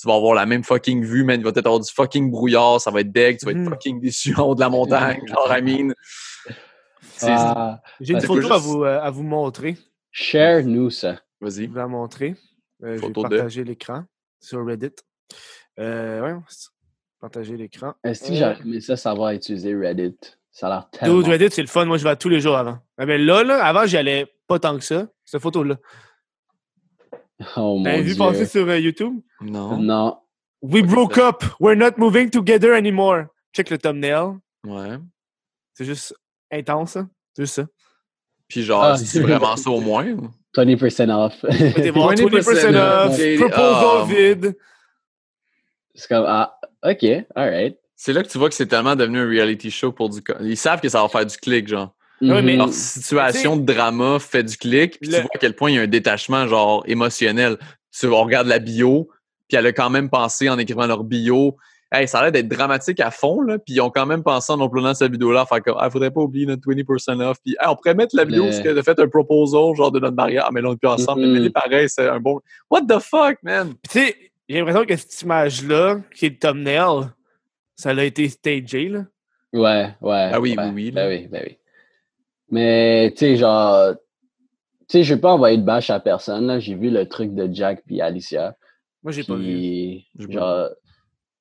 tu 0.00 0.08
vas 0.08 0.14
avoir 0.14 0.34
la 0.34 0.46
même 0.46 0.64
fucking 0.64 1.04
vue, 1.04 1.22
mais 1.22 1.34
il 1.36 1.44
va 1.44 1.52
peut-être 1.52 1.66
avoir 1.66 1.80
du 1.80 1.92
fucking 1.92 2.30
brouillard, 2.30 2.80
ça 2.80 2.90
va 2.90 3.00
être 3.02 3.12
deg, 3.12 3.38
tu 3.38 3.44
vas 3.44 3.52
être 3.52 3.58
Mhm. 3.58 3.68
fucking 3.68 4.00
déçu 4.00 4.34
en 4.36 4.44
haut 4.48 4.54
de 4.54 4.60
la 4.60 4.70
montagne, 4.70 5.20
genre, 5.28 5.48
I 5.56 5.60
mean. 5.62 5.92
Ah, 7.22 7.80
J'ai 8.00 8.14
une 8.14 8.20
photo 8.20 8.52
à, 8.52 8.58
vous, 8.58 8.82
euh, 8.84 9.00
à 9.00 9.10
vous 9.10 9.22
montrer. 9.22 9.76
share-nous 10.10 10.90
ça. 10.90 11.20
Je 11.40 11.46
Vas-y. 11.46 11.66
vais 11.66 11.78
la 11.80 11.86
montrer. 11.86 12.36
Euh, 12.82 12.96
je 12.96 13.02
vais 13.02 13.08
de- 13.08 13.12
partager 13.22 13.64
l'écran 13.64 14.04
sur 14.40 14.64
Reddit. 14.66 14.90
Euh, 15.78 16.22
ouais, 16.22 16.40
partager 17.20 17.56
l'écran. 17.56 17.94
Est-ce 18.02 18.28
que 18.28 18.32
Euh. 18.32 18.36
j'aurais 18.36 18.60
aimé 18.64 18.80
ça 18.80 18.96
savoir 18.96 19.32
utiliser 19.32 19.74
Reddit? 19.74 20.16
Ça 20.54 20.68
a 20.68 20.70
l'air 20.70 20.88
tellement... 20.90 21.16
Dude, 21.20 21.26
Reddit, 21.28 21.50
c'est 21.50 21.62
le 21.62 21.66
fun. 21.68 21.84
Moi, 21.84 21.98
je 21.98 22.04
vais 22.04 22.14
tous 22.16 22.28
les 22.28 22.40
jours 22.40 22.56
avant. 22.56 22.78
Ah, 22.96 23.04
Mais 23.06 23.18
là, 23.18 23.42
là, 23.42 23.62
avant, 23.64 23.84
j'y 23.86 23.96
allais 23.96 24.32
pas 24.46 24.58
tant 24.60 24.78
que 24.78 24.84
ça. 24.84 25.06
Cette 25.26 25.42
photo-là. 25.42 25.76
Oh 27.56 27.76
mon 27.78 27.82
T'avais 27.84 28.02
vu 28.02 28.14
passer 28.16 28.46
sur 28.46 28.66
euh, 28.68 28.78
YouTube? 28.78 29.20
Non. 29.40 29.76
Non. 29.78 30.16
We 30.62 30.82
broke 30.84 31.18
up. 31.18 31.42
We're 31.58 31.76
not 31.76 31.98
moving 31.98 32.30
together 32.30 32.72
anymore. 32.72 33.24
Check 33.52 33.70
le 33.70 33.76
thumbnail. 33.78 34.36
Ouais. 34.64 34.96
C'est 35.74 35.84
juste 35.84 36.14
intense, 36.52 36.96
hein. 36.96 37.10
C'est 37.34 37.42
juste 37.42 37.54
ça. 37.56 37.66
Puis 38.48 38.62
genre, 38.62 38.84
Ah. 38.84 38.96
c'est 38.96 39.18
vraiment 39.20 39.56
ça 39.56 39.68
au 39.70 39.80
moins? 39.80 40.06
ou? 40.12 40.30
20% 40.56 41.10
off. 41.10 41.34
T'es 41.74 41.90
bon, 41.90 42.06
20% 42.08 42.28
20% 42.28 42.74
off. 42.76 43.10
off. 43.10 43.38
Proposal 43.40 43.98
Ah. 44.00 44.04
vide. 44.06 44.56
C'est 45.96 46.08
comme, 46.08 46.24
ah, 46.28 46.56
OK, 46.84 47.04
alright. 47.34 47.76
C'est 47.96 48.12
là 48.12 48.22
que 48.22 48.28
tu 48.28 48.38
vois 48.38 48.48
que 48.48 48.54
c'est 48.54 48.66
tellement 48.66 48.96
devenu 48.96 49.18
un 49.20 49.28
reality 49.28 49.70
show 49.70 49.92
pour 49.92 50.10
du. 50.10 50.20
Ils 50.40 50.56
savent 50.56 50.80
que 50.80 50.88
ça 50.88 51.00
va 51.02 51.08
faire 51.08 51.26
du 51.26 51.36
clic, 51.36 51.68
genre. 51.68 51.94
Mais-. 52.20 52.56
Leur 52.56 52.72
situation 52.72 53.56
de 53.56 53.64
drama 53.64 54.18
fait 54.18 54.42
du 54.42 54.56
clic, 54.56 54.98
puis 55.00 55.10
Le- 55.10 55.16
tu 55.16 55.20
vois 55.22 55.30
à 55.34 55.38
quel 55.38 55.54
point 55.54 55.70
il 55.70 55.74
y 55.74 55.78
a 55.78 55.82
un 55.82 55.86
détachement, 55.86 56.46
genre, 56.48 56.82
émotionnel. 56.86 57.58
Tu, 57.96 58.06
on 58.06 58.22
regarde 58.24 58.46
la 58.46 58.58
bio, 58.58 59.08
puis 59.48 59.56
elle 59.58 59.66
a 59.66 59.72
quand 59.72 59.90
même 59.90 60.08
pensé 60.10 60.48
en 60.48 60.58
écrivant 60.58 60.86
leur 60.86 61.04
bio. 61.04 61.56
Hey, 61.92 62.08
ça 62.08 62.18
a 62.18 62.22
l'air 62.22 62.32
d'être 62.32 62.48
dramatique 62.48 62.98
à 62.98 63.12
fond, 63.12 63.40
là, 63.40 63.58
puis 63.58 63.74
ils 63.74 63.80
ont 63.80 63.90
quand 63.90 64.06
même 64.06 64.24
pensé 64.24 64.52
en 64.52 64.64
uploadant 64.64 64.94
cette 64.94 65.12
vidéo-là, 65.12 65.46
faire 65.46 65.62
comme, 65.62 65.76
ah, 65.78 65.88
faudrait 65.90 66.10
pas 66.10 66.22
oublier 66.22 66.44
notre 66.46 66.62
20% 66.68 67.20
off, 67.20 67.36
puis 67.44 67.54
hey, 67.60 67.68
on 67.68 67.76
pourrait 67.76 67.94
mettre 67.94 68.16
la 68.16 68.24
vidéo 68.24 68.44
Mais- 68.44 68.50
parce 68.50 68.62
qu'elle 68.62 68.78
a 68.78 68.82
fait 68.82 68.98
un 68.98 69.06
proposal, 69.08 69.76
genre, 69.76 69.92
de 69.92 70.00
notre 70.00 70.16
mariage, 70.16 70.42
Ah, 70.44 70.50
mais 70.52 70.60
là, 70.60 70.70
on 70.70 70.72
est 70.72 70.76
plus 70.76 70.88
ensemble, 70.88 71.24
Mhm. 71.24 71.42
mais 71.42 71.50
pareil, 71.50 71.88
c'est 71.88 72.08
un 72.08 72.18
bon. 72.18 72.40
What 72.68 72.82
the 72.88 72.98
fuck, 72.98 73.36
man? 73.44 73.74
Tu 73.88 74.00
sais, 74.00 74.16
j'ai 74.48 74.58
l'impression 74.58 74.84
que 74.84 74.96
cette 74.96 75.22
image-là, 75.22 76.00
qui 76.12 76.26
est 76.26 76.30
le 76.30 76.38
thumbnail, 76.38 77.10
ça 77.76 77.90
a 77.90 78.04
été 78.04 78.28
stagé, 78.28 78.88
là? 78.88 79.04
Ouais, 79.52 79.94
ouais. 80.00 80.30
Ah 80.32 80.40
oui, 80.40 80.54
ouais. 80.56 80.64
oui, 80.64 80.70
oui, 80.74 80.90
Ben 80.90 81.08
oui, 81.08 81.28
ben 81.28 81.42
oui. 81.46 81.58
Mais, 82.50 83.10
tu 83.12 83.18
sais, 83.18 83.36
genre, 83.36 83.94
tu 84.88 84.98
sais, 84.98 85.02
je 85.04 85.14
vais 85.14 85.20
pas 85.20 85.32
envoyer 85.32 85.56
de 85.56 85.62
bâche 85.62 85.90
à 85.90 86.00
personne, 86.00 86.46
là. 86.46 86.58
J'ai 86.58 86.74
vu 86.74 86.90
le 86.90 87.06
truc 87.08 87.34
de 87.34 87.48
Jack 87.52 87.82
puis 87.86 88.00
Alicia. 88.00 88.56
Moi, 89.02 89.12
j'ai 89.12 89.24
pas 89.24 89.34
vu. 89.36 90.00
Genre, 90.32 90.68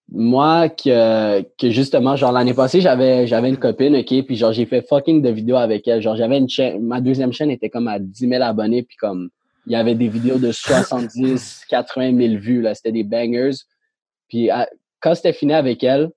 moi, 0.10 0.70
que, 0.70 1.42
que 1.58 1.70
justement, 1.70 2.16
genre, 2.16 2.32
l'année 2.32 2.54
passée, 2.54 2.82
j'avais, 2.82 3.26
j'avais 3.26 3.50
une 3.50 3.58
copine, 3.58 3.96
OK, 3.96 4.26
puis 4.26 4.36
genre, 4.36 4.54
j'ai 4.54 4.66
fait 4.66 4.86
fucking 4.88 5.22
de 5.22 5.30
vidéos 5.30 5.58
avec 5.58 5.88
elle. 5.88 6.02
Genre, 6.02 6.16
j'avais 6.16 6.38
une 6.38 6.50
chaîne, 6.50 6.84
ma 6.84 7.02
deuxième 7.02 7.34
chaîne 7.34 7.52
était 7.52 7.70
comme 7.70 7.88
à 7.88 8.00
10 8.00 8.28
000 8.30 8.44
abonnés, 8.44 8.84
puis 8.84 8.98
comme, 8.98 9.30
il 9.66 9.74
y 9.74 9.76
avait 9.76 9.96
des 9.96 10.10
vidéos 10.10 10.38
de 10.38 10.52
70, 10.52 11.66
80 11.70 12.18
000 12.18 12.36
vues, 12.40 12.62
là. 12.62 12.76
C'était 12.76 12.92
des 12.92 13.04
bangers. 13.04 13.56
Puis, 14.30 14.50
à- 14.50 14.70
quand 15.00 15.16
c'était 15.16 15.34
fini 15.34 15.54
avec 15.54 15.84
elle, 15.84 16.10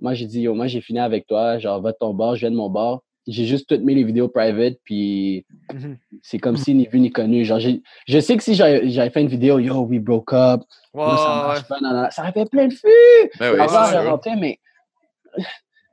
moi, 0.00 0.14
j'ai 0.14 0.26
dit, 0.26 0.42
yo, 0.42 0.54
moi, 0.54 0.66
j'ai 0.66 0.80
fini 0.80 0.98
avec 1.00 1.26
toi. 1.26 1.58
Genre, 1.58 1.80
va 1.80 1.92
de 1.92 1.96
ton 1.98 2.14
bord, 2.14 2.34
je 2.36 2.40
viens 2.40 2.50
de 2.50 2.56
mon 2.56 2.70
bord. 2.70 3.02
J'ai 3.26 3.44
juste 3.44 3.68
toutes 3.68 3.82
mis 3.82 3.94
les 3.94 4.04
vidéos 4.04 4.28
private, 4.28 4.78
puis 4.84 5.44
Mhm. 5.74 5.98
c'est 6.22 6.38
comme 6.38 6.56
si 6.56 6.74
ni 6.74 6.86
vu 6.86 6.98
ni 6.98 7.10
connu. 7.10 7.44
Genre, 7.44 7.60
je 8.06 8.20
sais 8.20 8.36
que 8.38 8.42
si 8.42 8.54
j'avais 8.54 9.10
fait 9.10 9.20
une 9.20 9.28
vidéo, 9.28 9.58
yo, 9.58 9.80
we 9.82 10.00
broke 10.00 10.32
up, 10.32 10.62
ça 10.94 11.00
marche 11.02 11.58
ouais. 11.58 11.64
pas, 11.68 11.76
non, 11.82 11.92
non, 11.92 12.06
ça 12.10 12.22
aurait 12.22 12.32
fait 12.32 12.48
plein 12.48 12.68
de 12.68 12.72
vues. 12.72 13.30
Ben 13.38 13.52
oui, 13.54 13.60
rentrée, 14.08 14.36
mais 14.40 14.58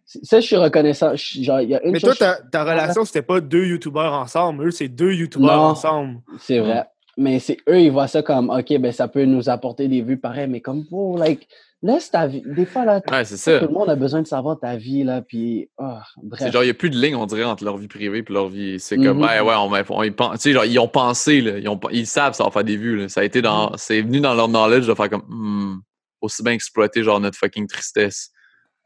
ça, 0.05 0.39
je 0.39 0.45
suis 0.45 0.55
reconnaissant. 0.55 1.15
Je- 1.15 1.41
Genre, 1.41 1.61
il 1.61 1.69
y 1.69 1.75
a 1.75 1.83
une 1.83 1.91
Mais 1.91 1.99
toi, 1.99 2.15
ta, 2.15 2.35
ta 2.35 2.63
relation, 2.63 3.03
c'était 3.05 3.21
pas 3.21 3.41
deux 3.41 3.65
youtubeurs 3.65 4.13
ensemble. 4.13 4.67
Eux, 4.67 4.71
c'est 4.71 4.87
deux 4.87 5.13
youtubeurs 5.13 5.57
Non. 5.57 5.69
ensemble. 5.69 6.19
c'est 6.39 6.59
vrai. 6.59 6.85
Mais 7.17 7.39
c'est 7.39 7.57
eux, 7.69 7.79
ils 7.79 7.91
voient 7.91 8.07
ça 8.07 8.21
comme, 8.21 8.49
OK, 8.49 8.77
ben 8.77 8.91
ça 8.91 9.07
peut 9.07 9.23
nous 9.25 9.49
apporter 9.49 9.87
des 9.87 10.01
vues 10.01 10.17
pareil, 10.19 10.47
mais 10.49 10.59
comme, 10.61 10.83
oh, 10.91 11.15
like, 11.17 11.47
laisse 11.85 12.09
ta 12.11 12.27
vie. 12.27 12.41
Des 12.45 12.65
fois, 12.65 12.83
là, 12.85 13.01
Ouais, 13.11 13.25
c'est 13.25 13.37
ça. 13.37 13.59
tout 13.59 13.67
le 13.67 13.73
monde 13.73 13.89
a 13.89 13.95
besoin 13.95 14.21
de 14.21 14.27
savoir 14.27 14.59
ta 14.59 14.75
vie, 14.75 15.03
là, 15.03 15.21
puis, 15.21 15.69
oh, 15.77 15.97
C'est 16.15 16.27
bref. 16.27 16.51
genre, 16.53 16.63
il 16.63 16.67
n'y 16.67 16.71
a 16.71 16.73
plus 16.75 16.89
de 16.89 16.97
ligne, 16.97 17.15
on 17.15 17.25
dirait, 17.25 17.43
entre 17.43 17.63
leur 17.63 17.77
vie 17.77 17.87
privée 17.87 18.19
et 18.27 18.33
leur 18.33 18.49
vie. 18.49 18.79
C'est 18.79 18.97
comme, 18.97 19.17
Mhm. 19.17 19.23
ouais, 19.23 19.39
ouais, 19.41 19.55
on, 19.57 19.71
on- 19.97 20.03
ils 20.03 20.13
pensent- 20.15 20.35
tu 20.39 20.49
sais, 20.49 20.53
genre, 20.53 20.65
ils 20.65 20.79
ont 20.79 20.87
pensé, 20.87 21.41
là, 21.41 21.57
ils, 21.57 21.69
ont, 21.69 21.79
ils 21.91 22.07
savent 22.07 22.33
ça 22.33 22.43
va 22.43 22.51
faire 22.51 22.63
des 22.63 22.77
vues. 22.77 22.97
Là. 22.97 23.09
Ça 23.09 23.21
a 23.21 23.23
été 23.23 23.41
dans, 23.41 23.75
c'est 23.77 24.01
venu 24.01 24.19
dans 24.19 24.33
leur 24.33 24.47
knowledge 24.47 24.87
de 24.87 24.93
faire 24.93 25.09
comme, 25.09 25.23
hmm, 25.27 25.81
aussi 26.21 26.43
bien 26.43 26.53
exploiter, 26.53 27.03
genre, 27.03 27.19
notre 27.19 27.37
fucking 27.37 27.67
tristesse. 27.67 28.31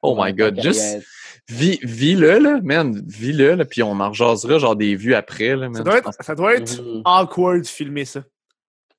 Oh 0.02 0.16
my 0.18 0.34
god, 0.34 0.60
juste 0.62 0.80
carrière. 0.80 1.02
vis- 1.50 1.80
vis-le, 1.84 2.40
là, 2.40 2.60
man, 2.64 3.02
vis-le, 3.06 3.56
là, 3.56 3.66
puis 3.66 3.84
on 3.84 4.00
en 4.00 4.10
rejasera, 4.10 4.58
genre, 4.58 4.76
des 4.76 4.96
vues 4.96 5.14
après, 5.14 5.56
là, 5.56 5.68
man. 5.70 5.76
Ça 5.76 5.84
doit 5.84 5.98
être, 5.98 6.10
ça 6.22 6.36
doit 6.36 6.56
être 6.56 6.82
Mhm. 6.82 7.02
awkward 7.06 7.62
de 7.62 7.68
filmer 7.68 8.06
ça. 8.06 8.24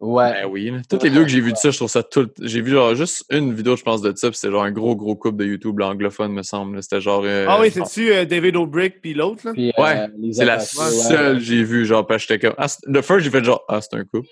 Ouais. 0.01 0.33
Ben 0.33 0.49
oui. 0.51 0.73
Toutes 0.89 1.03
les 1.03 1.11
vidéos 1.11 1.25
que 1.25 1.29
j'ai 1.31 1.41
vues 1.43 1.53
de 1.53 1.59
ça, 1.59 1.71
je 1.71 1.77
trouve 1.77 1.91
ça 1.91 2.03
tout. 2.03 2.29
J'ai 2.41 2.63
vu 2.63 2.71
genre 2.71 2.95
juste 2.95 3.23
une 3.31 3.53
vidéo, 3.53 3.77
je 3.77 3.83
pense, 3.83 4.01
de 4.01 4.13
ça, 4.17 4.31
puis 4.31 4.39
c'était 4.39 4.51
genre 4.51 4.63
un 4.65 4.71
gros, 4.73 4.97
gros 4.97 5.15
couple 5.15 5.37
de 5.37 5.45
YouTube 5.45 5.79
là, 5.79 5.89
anglophone, 5.89 6.33
me 6.33 6.43
semble. 6.43 6.83
C'était 6.83 7.03
genre. 7.03 7.23
euh, 7.27 7.45
ah 7.49 7.59
oui, 7.61 7.71
c'est-tu 7.71 8.11
euh, 8.13 8.25
David 8.25 8.57
O'Brick 8.57 9.03
puis 9.03 9.13
l'autre, 9.13 9.47
là? 9.47 9.53
Ouais, 9.53 9.73
euh, 10.01 10.09
les 10.19 10.33
C'est 10.33 10.47
la 10.47 10.57
ouais. 10.57 10.65
seule 10.65 11.37
que 11.39 11.45
j'ai 11.45 11.63
vue, 11.63 11.85
genre, 11.85 12.07
parce 12.07 12.25
que 12.25 12.33
j'étais 12.33 12.47
comme. 12.49 12.57
Ah, 12.57 12.67
le 12.87 13.03
first, 13.03 13.25
j'ai 13.25 13.31
fait 13.31 13.45
genre, 13.45 13.63
ah, 13.69 13.81
c'est 13.83 13.95
un 13.95 14.05
couple. 14.05 14.29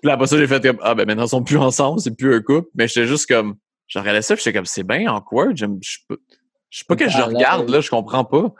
Puis 0.00 0.06
là, 0.08 0.12
après 0.14 0.28
ça, 0.28 0.38
j'ai 0.38 0.46
fait 0.46 0.62
comme, 0.62 0.78
ah, 0.82 0.94
ben 0.94 1.04
maintenant, 1.06 1.24
ils 1.26 1.28
sont 1.28 1.42
plus 1.42 1.58
ensemble, 1.58 2.00
c'est 2.00 2.16
plus 2.16 2.32
un 2.34 2.40
couple. 2.40 2.68
Mais 2.76 2.86
j'étais 2.86 3.06
juste 3.08 3.26
comme, 3.26 3.56
je 3.88 3.98
regardais 3.98 4.22
ça, 4.22 4.34
puis 4.36 4.44
j'étais 4.44 4.56
comme, 4.56 4.66
c'est 4.66 4.84
bien 4.84 5.12
awkward. 5.12 5.56
j'aime- 5.56 5.78
Je 5.82 5.90
sais 5.90 5.98
pas, 6.08 6.14
je 6.70 6.78
sais 6.78 6.84
pas 6.86 6.94
que 6.94 7.08
je 7.08 7.20
regarde, 7.20 7.66
ouais. 7.68 7.72
là, 7.76 7.80
je 7.80 7.90
comprends 7.90 8.24
pas. 8.24 8.54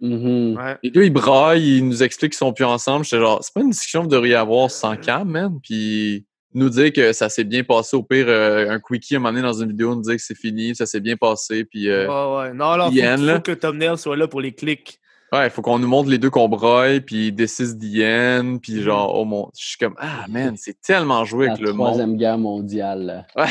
Ouais. 0.00 0.76
Les 0.82 0.90
deux, 0.90 1.04
ils 1.04 1.12
braillent, 1.12 1.78
ils 1.78 1.86
nous 1.88 2.02
expliquent 2.02 2.32
qu'ils 2.32 2.38
sont 2.38 2.52
plus 2.52 2.64
ensemble. 2.64 3.04
J'étais 3.04 3.18
genre, 3.18 3.38
c'est 3.42 3.52
pas 3.54 3.60
une 3.62 3.70
discussion 3.70 4.00
que 4.00 4.04
vous 4.04 4.10
devriez 4.10 4.34
avoir 4.36 4.70
sans 4.70 4.96
cam, 4.96 5.28
man. 5.28 5.58
Puis 5.62 6.24
nous 6.54 6.70
dire 6.70 6.92
que 6.92 7.12
ça 7.12 7.28
s'est 7.28 7.44
bien 7.44 7.62
passé. 7.64 7.96
Au 7.96 8.02
pire, 8.02 8.26
euh, 8.28 8.70
un 8.70 8.80
quickie 8.80 9.14
à 9.14 9.18
un 9.18 9.20
moment 9.20 9.30
donné 9.32 9.42
dans 9.42 9.52
une 9.60 9.68
vidéo, 9.70 9.94
nous 9.94 10.02
dire 10.02 10.16
que 10.16 10.22
c'est 10.22 10.36
fini, 10.36 10.74
ça 10.74 10.86
s'est 10.86 11.00
bien 11.00 11.16
passé. 11.16 11.64
Puis 11.64 11.88
euh, 11.88 12.06
Ouais, 12.06 12.38
ouais. 12.48 12.54
Non, 12.54 12.76
non, 12.76 12.86
faut, 12.86 12.92
Ian, 12.96 13.16
faut 13.18 13.24
là. 13.24 13.38
que 13.40 13.50
le 13.50 13.58
thumbnail 13.58 13.98
soit 13.98 14.16
là 14.16 14.26
pour 14.28 14.40
les 14.40 14.52
clics. 14.52 14.98
ouais, 15.32 15.46
il 15.46 15.50
faut 15.50 15.62
qu'on 15.62 15.78
nous 15.78 15.88
montre 15.88 16.08
les 16.08 16.18
deux 16.18 16.30
qu'on 16.30 16.48
braille, 16.48 17.00
puis 17.00 17.32
décide 17.32 17.76
d'Ian. 17.76 18.42
Mm. 18.44 18.60
Puis 18.60 18.82
genre, 18.82 19.14
oh 19.14 19.24
mon. 19.24 19.50
Je 19.58 19.66
suis 19.66 19.78
comme, 19.78 19.94
ah 19.98 20.24
man, 20.28 20.54
c'est 20.56 20.80
tellement 20.80 21.24
joué 21.24 21.46
La 21.46 21.52
avec 21.52 21.64
le 21.64 21.72
monde. 21.72 21.86
troisième 21.88 22.16
guerre 22.16 22.38
mondiale. 22.38 23.26
là. 23.36 23.44
Ouais. 23.44 23.50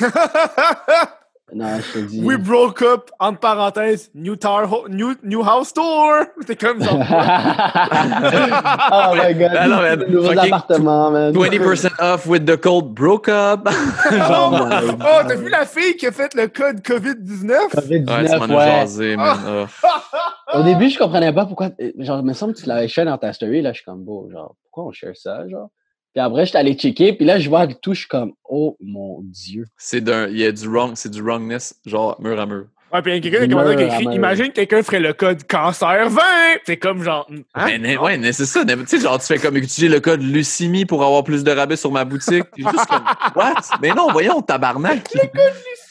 Non, 1.54 1.78
je 1.78 1.92
te 1.92 1.98
dis. 2.06 2.20
We 2.22 2.36
broke 2.36 2.82
up, 2.82 3.10
entre 3.18 3.40
parenthèses, 3.40 4.10
new, 4.14 4.36
tar 4.36 4.70
ho- 4.70 4.86
new, 4.88 5.14
new 5.22 5.42
house 5.42 5.72
tour. 5.72 6.26
T'es 6.46 6.56
comme 6.56 6.82
genre. 6.82 6.98
oh 8.92 9.14
my 9.14 9.32
god. 9.34 9.52
Non, 9.54 9.80
non, 9.80 9.96
nouveaux 10.08 10.38
appartements, 10.38 11.10
man. 11.10 11.32
20% 11.32 11.90
off 12.00 12.26
with 12.26 12.44
the 12.46 12.56
code 12.58 12.94
broke 12.94 13.28
up. 13.28 13.66
oh, 14.12 14.50
Oh 14.50 14.94
oh, 15.00 15.20
t'as 15.26 15.36
vu 15.36 15.48
la 15.48 15.64
fille 15.64 15.96
qui 15.96 16.06
a 16.06 16.12
fait 16.12 16.34
le 16.34 16.48
code 16.48 16.80
COVID-19? 16.80 17.50
ouais, 17.50 17.68
tu 17.70 17.76
COVID-19, 17.76 18.38
m'en 18.38 18.44
as 18.44 18.48
ouais. 18.48 18.70
jasé, 18.80 19.16
man. 19.16 19.36
Ah. 19.82 20.58
Au 20.58 20.62
début, 20.62 20.90
je 20.90 20.98
comprenais 20.98 21.32
pas 21.32 21.46
pourquoi. 21.46 21.70
Genre, 21.98 22.18
il 22.20 22.24
me 22.26 22.32
semble 22.34 22.54
que 22.54 22.60
tu 22.60 22.66
l'avais 22.66 22.88
share 22.88 23.06
dans 23.06 23.16
ta 23.18 23.32
story. 23.32 23.62
Là, 23.62 23.72
je 23.72 23.76
suis 23.76 23.84
comme, 23.84 24.02
beau, 24.04 24.28
genre, 24.30 24.54
pourquoi 24.64 24.84
on 24.84 24.92
share 24.92 25.16
ça, 25.16 25.48
genre? 25.48 25.70
Puis 26.18 26.24
après, 26.26 26.46
j'étais 26.46 26.58
allé 26.58 26.74
checker. 26.74 27.12
Puis 27.12 27.24
là, 27.24 27.38
je 27.38 27.48
vois 27.48 27.68
tout, 27.68 27.94
je 27.94 28.00
suis 28.00 28.08
comme, 28.08 28.32
oh 28.44 28.76
mon 28.84 29.20
Dieu. 29.22 29.66
C'est 29.76 30.00
d'un. 30.00 30.26
Il 30.26 30.36
y 30.38 30.44
a 30.44 30.50
du 30.50 30.66
wrong, 30.66 30.94
c'est 30.96 31.12
du 31.12 31.22
wrongness, 31.22 31.76
genre 31.86 32.20
mur 32.20 32.40
à 32.40 32.44
mur. 32.44 32.64
Ouais, 32.92 33.02
puis 33.02 33.12
il 33.12 33.14
y 33.14 33.18
a 33.18 33.30
quelqu'un 33.30 33.46
qui 33.46 33.52
a 33.52 33.56
commenté, 33.56 33.76
qui 33.76 33.82
a 33.92 34.00
écrit 34.00 34.14
Imagine 34.16 34.48
que 34.48 34.52
quelqu'un 34.54 34.82
ferait 34.82 34.98
le 34.98 35.12
code 35.12 35.46
cancer 35.46 36.10
20. 36.10 36.20
C'est 36.66 36.76
comme 36.76 37.04
genre. 37.04 37.30
Hein? 37.54 37.66
Mais, 37.66 37.78
mais- 37.78 37.96
ouais, 37.98 38.18
mais 38.18 38.32
c'est 38.32 38.46
ça. 38.46 38.64
Tu 38.64 38.74
sais, 38.86 38.98
genre, 38.98 39.20
tu 39.20 39.26
fais 39.26 39.38
comme 39.38 39.56
utiliser 39.58 39.86
le 39.94 40.00
code 40.00 40.20
Lucimi 40.22 40.86
pour 40.86 41.04
avoir 41.04 41.22
plus 41.22 41.44
de 41.44 41.52
rabais 41.52 41.76
sur 41.76 41.92
ma 41.92 42.04
boutique. 42.04 42.42
Juste 42.56 42.86
comme, 42.88 43.04
what? 43.36 43.54
Mais 43.80 43.90
non, 43.90 44.10
voyons, 44.10 44.42
tabarnak. 44.42 45.08
Le 45.14 45.20
code 45.20 45.30
Lucimi. 45.54 45.87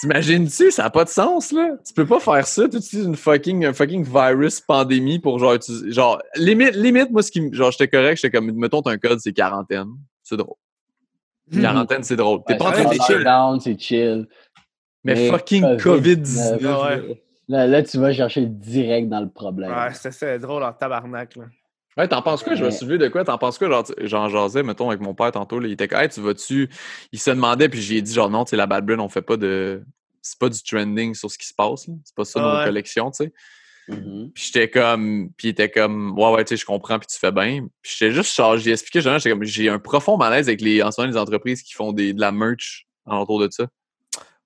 T'imagines-tu? 0.00 0.70
Ça 0.70 0.82
n'a 0.84 0.90
pas 0.90 1.04
de 1.04 1.08
sens, 1.08 1.52
là. 1.52 1.76
Tu 1.86 1.94
peux 1.94 2.04
pas 2.06 2.20
faire 2.20 2.46
ça. 2.46 2.68
Tu 2.68 2.76
utilises 2.76 3.06
une 3.06 3.16
fucking, 3.16 3.64
un 3.64 3.72
fucking 3.72 4.04
virus 4.04 4.60
pandémie 4.60 5.18
pour 5.18 5.38
genre 5.38 5.54
utiliser. 5.54 5.90
Genre, 5.90 6.20
limite, 6.36 6.74
limite, 6.74 7.10
moi, 7.10 7.22
ce 7.22 7.30
qui. 7.30 7.40
me- 7.40 7.52
Genre, 7.54 7.70
j'étais 7.70 7.88
correct, 7.88 8.16
j'étais 8.20 8.36
comme, 8.36 8.50
mettons, 8.52 8.82
ton 8.82 8.96
code, 8.98 9.20
c'est 9.20 9.32
quarantaine. 9.32 9.88
C'est 10.22 10.36
drôle. 10.36 10.56
Mhm. 11.50 11.62
Quarantaine, 11.62 12.02
c'est 12.02 12.16
drôle. 12.16 12.40
T'es 12.46 12.54
Ouais, 12.54 12.58
pas 12.58 12.64
en 12.66 12.72
c'est 12.74 12.82
train 12.84 12.90
de 12.90 13.60
chill. 13.60 13.60
c'est 13.62 13.80
chill. 13.80 14.28
Mais 15.04 15.14
Mais 15.14 15.28
fucking 15.30 15.62
COVID-19. 15.78 16.58
COVID-19. 16.58 16.66
Ah 16.66 16.84
ouais. 16.84 17.22
Là, 17.48 17.66
là, 17.68 17.82
tu 17.84 17.96
vas 17.98 18.12
chercher 18.12 18.44
direct 18.46 19.08
dans 19.08 19.20
le 19.20 19.28
problème. 19.28 19.70
Ouais, 19.70 19.94
c'est- 19.94 20.10
c'est 20.10 20.38
drôle 20.40 20.64
en 20.64 20.72
tabarnak. 20.72 21.36
Là. 21.36 21.44
Ouais, 21.96 22.06
t'en 22.08 22.20
penses 22.20 22.42
quoi? 22.42 22.54
Je 22.54 22.64
me 22.64 22.70
souviens 22.70 22.98
de 22.98 23.08
quoi? 23.08 23.24
T'en 23.24 23.38
penses 23.38 23.56
quoi? 23.58 23.68
Genre, 23.68 23.84
j'en 24.02 24.28
jasais, 24.28 24.62
mettons, 24.62 24.88
avec 24.90 25.00
mon 25.00 25.14
père 25.14 25.32
tantôt. 25.32 25.58
Là, 25.58 25.66
il 25.68 25.72
était 25.72 25.88
comme, 25.88 26.00
hey, 26.00 26.08
tu 26.08 26.20
vas-tu? 26.20 26.68
Il 27.12 27.18
se 27.18 27.30
demandait, 27.30 27.68
puis 27.70 27.80
j'ai 27.80 28.02
dit, 28.02 28.12
genre, 28.12 28.28
non, 28.28 28.44
tu 28.44 28.50
sais, 28.50 28.56
la 28.56 28.66
Bad 28.66 28.84
Brain, 28.84 28.98
on 28.98 29.08
fait 29.08 29.22
pas 29.22 29.36
de. 29.36 29.82
C'est 30.20 30.38
pas 30.38 30.48
du 30.48 30.62
trending 30.62 31.14
sur 31.14 31.30
ce 31.30 31.38
qui 31.38 31.46
se 31.46 31.54
passe, 31.54 31.86
là. 31.88 31.94
C'est 32.04 32.14
pas 32.14 32.24
ça 32.24 32.40
Ah 32.42 32.52
nos 32.52 32.58
ouais. 32.58 32.64
collections, 32.64 33.10
tu 33.10 33.24
sais. 33.24 33.32
Mhm. 33.88 34.30
Puis 34.34 34.44
j'étais 34.46 34.68
comme. 34.68 35.30
Puis 35.38 35.48
il 35.48 35.50
était 35.52 35.70
comme, 35.70 36.18
ouais, 36.18 36.32
ouais, 36.32 36.44
tu 36.44 36.50
sais, 36.54 36.60
je 36.60 36.66
comprends, 36.66 36.98
puis 36.98 37.06
tu 37.06 37.18
fais 37.18 37.32
bien. 37.32 37.66
Puis 37.80 37.94
j'étais 37.98 38.12
juste, 38.12 38.34
genre, 38.36 38.56
j'ai 38.58 38.72
expliqué, 38.72 39.00
genre, 39.00 39.18
j'étais 39.18 39.30
comme, 39.30 39.44
j'ai 39.44 39.68
un 39.68 39.78
profond 39.78 40.16
malaise 40.18 40.48
avec 40.48 40.60
les, 40.60 40.82
en 40.82 40.90
ce 40.90 41.00
moment, 41.00 41.12
les 41.12 41.18
entreprises 41.18 41.62
qui 41.62 41.72
font 41.72 41.92
des, 41.92 42.12
de 42.12 42.20
la 42.20 42.32
merch 42.32 42.86
autour 43.06 43.40
de 43.40 43.48
ça. 43.50 43.66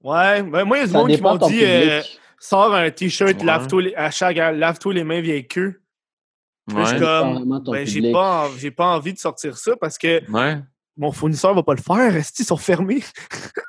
Ouais, 0.03 0.43
ben, 0.43 0.65
moi, 0.65 0.79
il 0.79 0.81
y 0.81 0.85
a 0.85 0.87
du 0.87 0.93
monde 0.93 1.11
qui 1.11 1.21
m'ont 1.21 1.37
dit 1.37 1.65
euh. 1.65 2.01
Sors 2.39 2.75
un 2.75 2.91
t-shirt, 2.91 3.39
Ouais. 3.39 3.45
lave-toi 3.45 3.83
les, 3.83 3.95
à 3.95 4.11
chaque 4.11 4.37
lave-toi 4.37 4.95
les 4.95 5.05
mains 5.05 5.21
vieille 5.21 5.47
queue. 5.47 5.81
Je 6.71 6.75
Ouais. 6.95 6.99
comme, 6.99 7.63
ben, 7.73 7.87
j'ai 7.87 8.13
pas, 8.13 8.49
j'ai 8.59 8.71
pas 8.71 8.87
envie 8.97 9.13
de 9.13 9.19
sortir 9.19 9.57
ça 9.59 9.73
parce 9.81 9.99
que 9.99 10.21
Ouais. 10.31 10.59
mon 10.97 11.13
fournisseur 11.13 11.55
va 11.55 11.63
pas 11.63 11.75
le 11.75 11.81
faire. 11.83 12.15
Est-ce 12.17 12.33
qu'ils 12.33 12.45
sont 12.47 12.57
fermés? 12.57 13.03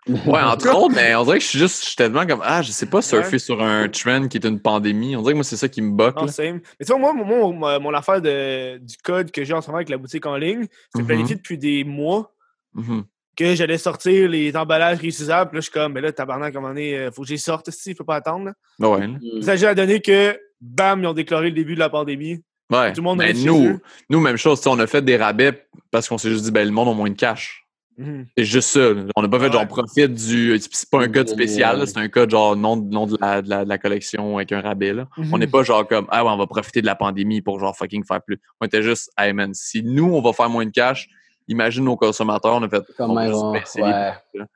Ouais, 0.07 0.41
entre 0.41 0.69
autres, 0.75 0.93
mais 0.95 1.15
on 1.15 1.23
dirait 1.23 1.37
que 1.39 1.43
je 1.43 1.49
suis 1.49 1.59
juste, 1.59 1.81
je 1.83 1.87
suis 1.87 1.95
tellement 1.95 2.25
comme, 2.25 2.41
ah, 2.43 2.61
je 2.61 2.71
sais 2.71 2.85
pas 2.85 3.01
surfer 3.01 3.39
sur 3.39 3.61
un 3.61 3.87
trend 3.89 4.27
qui 4.27 4.37
est 4.37 4.45
une 4.45 4.59
pandémie. 4.59 5.15
On 5.15 5.21
dirait 5.21 5.33
que 5.33 5.37
moi, 5.37 5.43
c'est 5.43 5.57
ça 5.57 5.67
qui 5.69 5.81
me 5.81 5.91
boque, 5.91 6.15
Non, 6.17 6.25
là. 6.25 6.31
same. 6.31 6.59
Mais 6.79 6.85
tu 6.85 6.91
vois, 6.93 6.99
moi, 6.99 7.13
mon, 7.13 7.53
mon, 7.53 7.79
mon 7.79 7.93
affaire 7.93 8.21
de, 8.21 8.77
du 8.77 8.97
code 9.03 9.31
que 9.31 9.43
j'ai 9.43 9.53
en 9.53 9.61
ce 9.61 9.67
moment 9.67 9.77
avec 9.77 9.89
la 9.89 9.97
boutique 9.97 10.25
en 10.25 10.35
ligne, 10.37 10.65
c'est 10.95 11.01
Mhm. 11.01 11.07
planifié 11.07 11.35
depuis 11.35 11.57
des 11.57 11.83
mois 11.83 12.33
Mhm. 12.73 13.03
que 13.37 13.55
j'allais 13.55 13.77
sortir 13.77 14.29
les 14.29 14.55
emballages 14.57 14.99
réutilisables. 14.99 15.49
Puis 15.51 15.57
là, 15.57 15.61
je 15.61 15.65
suis 15.65 15.71
comme, 15.71 15.93
mais 15.93 16.01
là, 16.01 16.11
tabarnak, 16.11 16.53
à 16.53 16.57
un 16.57 16.61
moment 16.61 16.73
donné, 16.73 16.97
euh, 16.97 17.11
faut 17.11 17.21
que 17.21 17.27
j'y 17.29 17.37
sorte 17.39 17.67
ici, 17.69 17.91
il 17.91 17.95
faut 17.95 18.03
pas 18.03 18.15
attendre. 18.15 18.45
là. 18.45 18.53
Ben 18.79 18.87
ouais. 18.89 19.09
Il 19.21 19.43
s'agit 19.43 19.65
à 19.65 19.73
donner 19.75 20.01
que, 20.01 20.37
bam, 20.59 21.01
ils 21.01 21.07
ont 21.07 21.13
déclaré 21.13 21.49
le 21.49 21.55
début 21.55 21.75
de 21.75 21.79
la 21.79 21.89
pandémie. 21.89 22.43
Ouais. 22.71 22.93
Tout 22.93 23.01
le 23.01 23.03
monde 23.03 23.17
mais 23.19 23.33
nous, 23.33 23.79
nous, 24.09 24.19
même 24.19 24.37
chose, 24.37 24.65
on 24.65 24.79
a 24.79 24.87
fait 24.87 25.01
des 25.01 25.17
rabais 25.17 25.67
parce 25.91 26.07
qu'on 26.07 26.17
s'est 26.17 26.29
juste 26.29 26.45
dit, 26.45 26.51
ben, 26.51 26.65
le 26.65 26.71
monde 26.73 26.87
a 26.89 26.93
moins 26.93 27.09
de 27.09 27.15
cash. 27.15 27.65
Mhm. 27.97 28.25
C'est 28.37 28.45
juste 28.45 28.69
ça. 28.69 28.79
On 29.17 29.21
n'a 29.21 29.27
pas 29.27 29.37
fait 29.39 29.47
Ouais. 29.47 29.51
genre 29.51 29.67
profite 29.67 30.13
du. 30.13 30.57
C'est 30.59 30.89
pas 30.89 31.01
un 31.03 31.09
code 31.09 31.27
De- 31.27 31.31
spécial, 31.31 31.77
là, 31.79 31.85
c'est 31.85 31.97
un 31.97 32.07
code 32.07 32.31
genre 32.31 32.55
non, 32.55 32.77
non 32.77 33.05
de, 33.05 33.17
la, 33.19 33.41
de, 33.41 33.49
la, 33.49 33.63
de 33.65 33.69
la 33.69 33.77
collection 33.77 34.37
avec 34.37 34.51
un 34.53 34.61
rabais. 34.61 34.93
Là. 34.93 35.07
On 35.17 35.23
Mhm. 35.23 35.39
n'est 35.39 35.47
pas 35.47 35.63
genre 35.63 35.85
comme 35.85 36.07
Ah 36.09 36.23
ouais, 36.23 36.31
on 36.31 36.37
va 36.37 36.47
profiter 36.47 36.81
de 36.81 36.85
la 36.85 36.95
pandémie 36.95 37.41
pour 37.41 37.59
genre 37.59 37.75
fucking 37.75 38.05
faire 38.05 38.21
plus. 38.21 38.39
On 38.61 38.65
était 38.65 38.81
juste 38.81 39.11
Hey 39.19 39.33
man, 39.33 39.53
si 39.53 39.83
nous 39.83 40.05
on 40.15 40.21
va 40.21 40.31
faire 40.31 40.49
moins 40.49 40.65
de 40.65 40.71
cash, 40.71 41.09
imagine 41.49 41.83
nos 41.83 41.97
consommateurs, 41.97 42.53
on 42.55 42.63
a 42.63 42.69
fait 42.69 42.81
on 42.99 43.51
baisser 43.51 43.81
les 43.81 43.87
Ouais. 43.87 44.13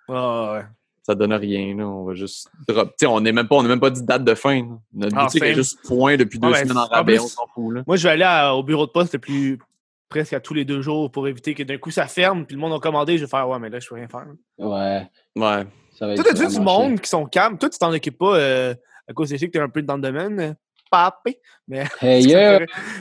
ouais. 0.08 0.62
Ça 1.06 1.14
donne 1.14 1.34
rien, 1.34 1.76
là. 1.78 1.88
On 1.88 2.04
va 2.04 2.16
juste 2.16 2.50
drop. 2.68 2.90
Tu 2.90 2.94
sais, 3.02 3.06
on 3.06 3.22
n'est 3.22 3.32
même 3.32 3.48
pas, 3.48 3.58
on 3.58 3.62
n'a 3.64 3.70
même 3.70 3.80
pas 3.80 3.92
dit 3.92 4.02
date 4.04 4.24
de 4.24 4.34
fin. 4.34 4.56
là. 4.62 4.78
Notre 4.94 5.16
Ah, 5.18 5.24
boutique 5.26 5.44
est 5.44 5.54
juste 5.54 5.78
point 5.86 6.18
depuis 6.18 6.40
deux 6.40 6.48
Ah, 6.48 6.52
ben, 6.54 6.64
semaines 6.64 6.78
en 6.78 6.86
en 6.86 6.88
rabais, 6.88 7.14
plus- 7.14 7.22
on 7.24 7.28
s'en 7.28 7.46
fout 7.54 7.76
là. 7.76 7.84
Moi, 7.86 7.96
je 7.96 8.04
vais 8.04 8.10
aller 8.10 8.24
à- 8.24 8.56
au 8.56 8.64
bureau 8.64 8.88
de 8.88 8.92
poste 8.92 9.14
le 9.14 9.20
plus 9.20 9.60
presque 10.10 10.34
à 10.34 10.40
tous 10.40 10.54
les 10.56 10.66
deux 10.66 10.82
jours 10.82 11.12
pour 11.12 11.28
éviter 11.28 11.54
que 11.54 11.62
d'un 11.64 11.78
coup 11.78 11.92
ça 11.92 12.08
ferme, 12.08 12.46
puis 12.46 12.56
le 12.56 12.62
monde 12.62 12.74
a 12.74 12.80
commandé, 12.80 13.18
je 13.18 13.26
vais 13.26 13.30
faire 13.30 13.48
ouais, 13.48 13.60
mais 13.60 13.70
là, 13.70 13.80
je 13.80 13.88
peux 13.88 13.96
rien 13.96 14.08
faire. 14.08 14.26
Ouais. 14.58 15.08
Ouais. 15.36 15.66
Ça 15.98 16.08
va 16.08 16.14
être 16.14 16.24
Toi, 16.24 16.34
t'as-tu 16.34 16.54
du 16.56 16.60
monde 16.60 17.00
qui 17.00 17.10
sont 17.10 17.26
calmes? 17.26 17.58
Toi, 17.60 17.70
tu 17.70 17.78
t'en 17.78 17.94
occupes 17.94 18.18
pas 18.18 18.36
euh, 18.38 18.74
à 19.08 19.14
cause 19.14 19.30
des 19.30 19.38
que 19.38 19.46
t'es 19.46 19.60
un 19.60 19.70
peu 19.70 19.82
dans 19.84 19.96
le 19.98 20.02
domaine. 20.02 20.40
euh, 20.40 20.54
Papé. 20.90 21.40
Mais. 21.68 21.84
Hey, 22.02 22.26
yeah. 22.26 22.60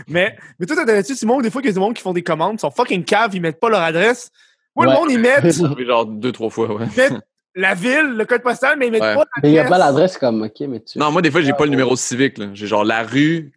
mais, 0.08 0.36
mais 0.58 0.66
toi, 0.66 0.76
t'as-tu 0.84 1.14
du 1.14 1.26
monde, 1.26 1.42
des 1.42 1.50
fois, 1.50 1.60
qu'il 1.62 1.68
y 1.68 1.72
a 1.72 1.74
du 1.74 1.80
monde 1.80 1.94
qui 1.94 2.02
font 2.02 2.12
des 2.12 2.22
commandes, 2.22 2.56
ils 2.56 2.60
sont 2.60 2.70
fucking 2.70 3.04
caves, 3.04 3.34
ils 3.34 3.40
mettent 3.40 3.60
pas 3.60 3.68
leur 3.70 3.80
adresse. 3.82 4.30
Moi, 4.76 4.86
Ouais. 4.86 4.92
le 4.92 4.98
monde, 4.98 5.10
ils 5.10 5.18
mettent, 5.18 5.86
genre 5.86 6.06
deux, 6.06 6.32
trois 6.32 6.50
fois, 6.50 6.72
ouais. 6.74 6.86
ils 6.90 6.96
mettent 6.96 7.22
la 7.54 7.74
ville, 7.74 8.14
le 8.16 8.24
code 8.24 8.42
postal, 8.42 8.78
mais 8.78 8.86
ils 8.88 8.92
mettent 8.92 9.02
Ouais. 9.02 9.14
pas 9.14 9.24
Mais 9.42 9.50
il 9.50 9.52
n'y 9.52 9.58
a 9.58 9.64
pas 9.64 9.78
l'adresse. 9.78 9.94
l'adresse 9.94 10.18
comme, 10.18 10.42
OK, 10.42 10.60
mais 10.68 10.80
tu. 10.80 10.98
Non, 10.98 11.10
moi, 11.10 11.22
des 11.22 11.30
fois, 11.30 11.40
j'ai 11.40 11.52
pas 11.52 11.64
le 11.64 11.70
numéro 11.70 11.94
civique. 11.96 12.38
là. 12.38 12.46
J'ai 12.52 12.66
genre 12.66 12.84
la 12.84 13.02
rue, 13.02 13.52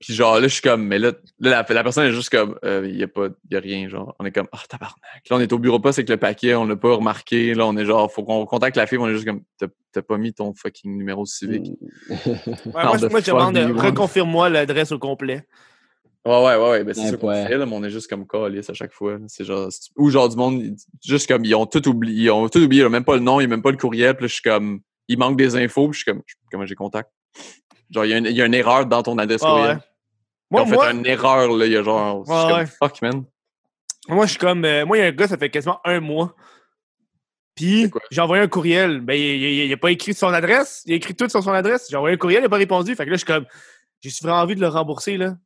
puis 0.00 0.14
genre 0.14 0.36
là, 0.36 0.42
je 0.48 0.52
suis 0.54 0.62
comme, 0.62 0.84
mais 0.84 0.98
là, 0.98 1.12
là, 1.40 1.64
la, 1.68 1.74
la 1.74 1.82
personne 1.82 2.06
est 2.06 2.12
juste 2.12 2.30
comme, 2.30 2.58
euh, 2.64 2.86
il 2.88 2.96
y 2.96 3.02
a 3.02 3.08
pas, 3.08 3.28
y 3.50 3.56
a 3.56 3.60
rien, 3.60 3.88
genre. 3.88 4.14
On 4.18 4.24
est 4.24 4.32
comme, 4.32 4.48
ah, 4.52 4.58
tabarnak. 4.68 4.96
Là, 5.30 5.36
on 5.36 5.40
est 5.40 5.52
au 5.52 5.58
bureau 5.58 5.78
poste 5.78 5.98
avec 5.98 6.08
le 6.08 6.16
paquet, 6.16 6.54
on 6.54 6.64
l'a 6.66 6.76
pas 6.76 6.94
remarqué. 6.94 7.54
Là, 7.54 7.66
on 7.66 7.76
est 7.76 7.84
genre, 7.84 8.10
faut 8.12 8.24
qu'on 8.24 8.44
contacte 8.46 8.76
la 8.76 8.86
fille, 8.86 8.98
on 8.98 9.08
est 9.08 9.12
juste 9.14 9.26
comme, 9.26 9.42
t'as 9.58 9.66
t'as 9.92 10.02
pas 10.02 10.18
mis 10.18 10.34
ton 10.34 10.52
fucking 10.54 10.96
numéro 10.96 11.24
civique. 11.24 11.72
Ouais, 12.08 12.72
moi, 12.74 12.96
moi, 13.10 13.20
je 13.20 13.26
demande, 13.30 13.56
euh, 13.56 13.72
reconfirme-moi 13.74 14.48
l'adresse 14.50 14.92
au 14.92 14.98
complet. 14.98 15.44
Ouais, 16.26 16.44
ouais, 16.44 16.56
ouais, 16.56 16.70
ouais. 16.70 16.84
Ben, 16.84 16.92
c'est 16.94 17.10
ça 17.10 17.16
qu'on 17.16 17.32
fait, 17.32 17.56
là, 17.56 17.64
mais 17.66 17.72
on 17.74 17.84
est 17.84 17.90
juste 17.90 18.08
comme 18.10 18.26
calice 18.26 18.68
à 18.68 18.74
chaque 18.74 18.92
fois. 18.92 19.16
C'est 19.28 19.44
genre, 19.44 19.68
ou 19.96 20.10
genre 20.10 20.28
du 20.28 20.36
monde, 20.36 20.60
ils- 20.60 20.76
juste 21.04 21.28
comme, 21.28 21.44
ils 21.44 21.54
ont 21.54 21.66
tout 21.66 21.86
oublié, 21.88 22.24
ils 22.24 22.30
ont 22.30 22.48
tout 22.48 22.58
oublié, 22.58 22.82
là, 22.82 22.88
même 22.88 23.04
pas 23.04 23.14
le 23.14 23.20
nom, 23.20 23.40
ils 23.40 23.46
ont 23.46 23.50
même 23.50 23.62
pas 23.62 23.70
le 23.70 23.76
courriel, 23.76 24.14
puis 24.16 24.24
là, 24.24 24.28
je 24.28 24.32
suis 24.34 24.42
comme, 24.42 24.80
il 25.08 25.18
manque 25.18 25.36
des 25.38 25.54
infos, 25.56 25.88
puis 25.88 25.98
je 26.00 26.02
suis 26.02 26.12
comme, 26.12 26.22
comment 26.50 26.66
j'ai 26.66 26.74
contact? 26.74 27.10
Genre, 27.90 28.04
il 28.04 28.10
y, 28.10 28.14
a 28.14 28.18
une- 28.18 28.26
il 28.26 28.32
y 28.36 28.42
a 28.42 28.46
une 28.46 28.54
erreur 28.54 28.86
dans 28.86 29.02
ton 29.04 29.16
adresse 29.18 29.40
Ouais, 29.42 29.48
courriel. 29.48 29.76
ouais. 29.76 29.78
Ils 29.78 30.54
Moi, 30.54 30.62
ont 30.62 30.66
fait 30.66 30.74
moi, 30.74 30.90
une 30.92 31.06
erreur, 31.06 31.52
là, 31.56 31.66
il 31.66 31.72
y 31.72 31.76
a 31.76 31.82
genre, 31.84 32.24
je 32.26 32.32
suis 32.32 32.40
Ouais, 32.42 32.48
comme, 32.48 32.58
ouais. 32.58 32.66
fuck, 32.66 33.02
man. 33.02 33.24
moi, 34.08 34.26
je 34.26 34.30
suis 34.30 34.38
comme. 34.40 34.64
euh, 34.64 34.84
moi, 34.84 34.96
il 34.98 35.00
y 35.00 35.04
a 35.04 35.06
un 35.06 35.12
gars, 35.12 35.28
ça 35.28 35.36
fait 35.38 35.50
quasiment 35.50 35.78
un 35.84 36.00
mois. 36.00 36.34
Puis, 37.54 37.90
j'ai 38.10 38.20
envoyé 38.20 38.42
un 38.42 38.48
courriel. 38.48 39.00
Ben, 39.00 39.14
il, 39.14 39.20
il- 39.42 39.64
il 39.66 39.72
a 39.72 39.76
pas 39.78 39.90
écrit 39.90 40.12
son 40.12 40.28
adresse. 40.28 40.82
Il 40.86 40.92
a 40.92 40.96
écrit 40.96 41.14
tout 41.14 41.28
sur 41.28 41.42
son 41.42 41.52
adresse. 41.52 41.86
J'ai 41.88 41.96
envoyé 41.96 42.14
un 42.14 42.18
courriel, 42.18 42.40
il 42.40 42.44
n'a 42.44 42.48
pas 42.50 42.56
répondu. 42.58 42.94
Fait 42.94 43.04
que 43.04 43.10
là, 43.10 43.14
je 43.16 43.24
suis 43.24 43.26
comme. 43.26 43.46
J'ai 44.02 44.10
vraiment 44.22 44.40
envie 44.42 44.54
de 44.54 44.60
le 44.60 44.68
rembourser, 44.68 45.16
là. 45.16 45.36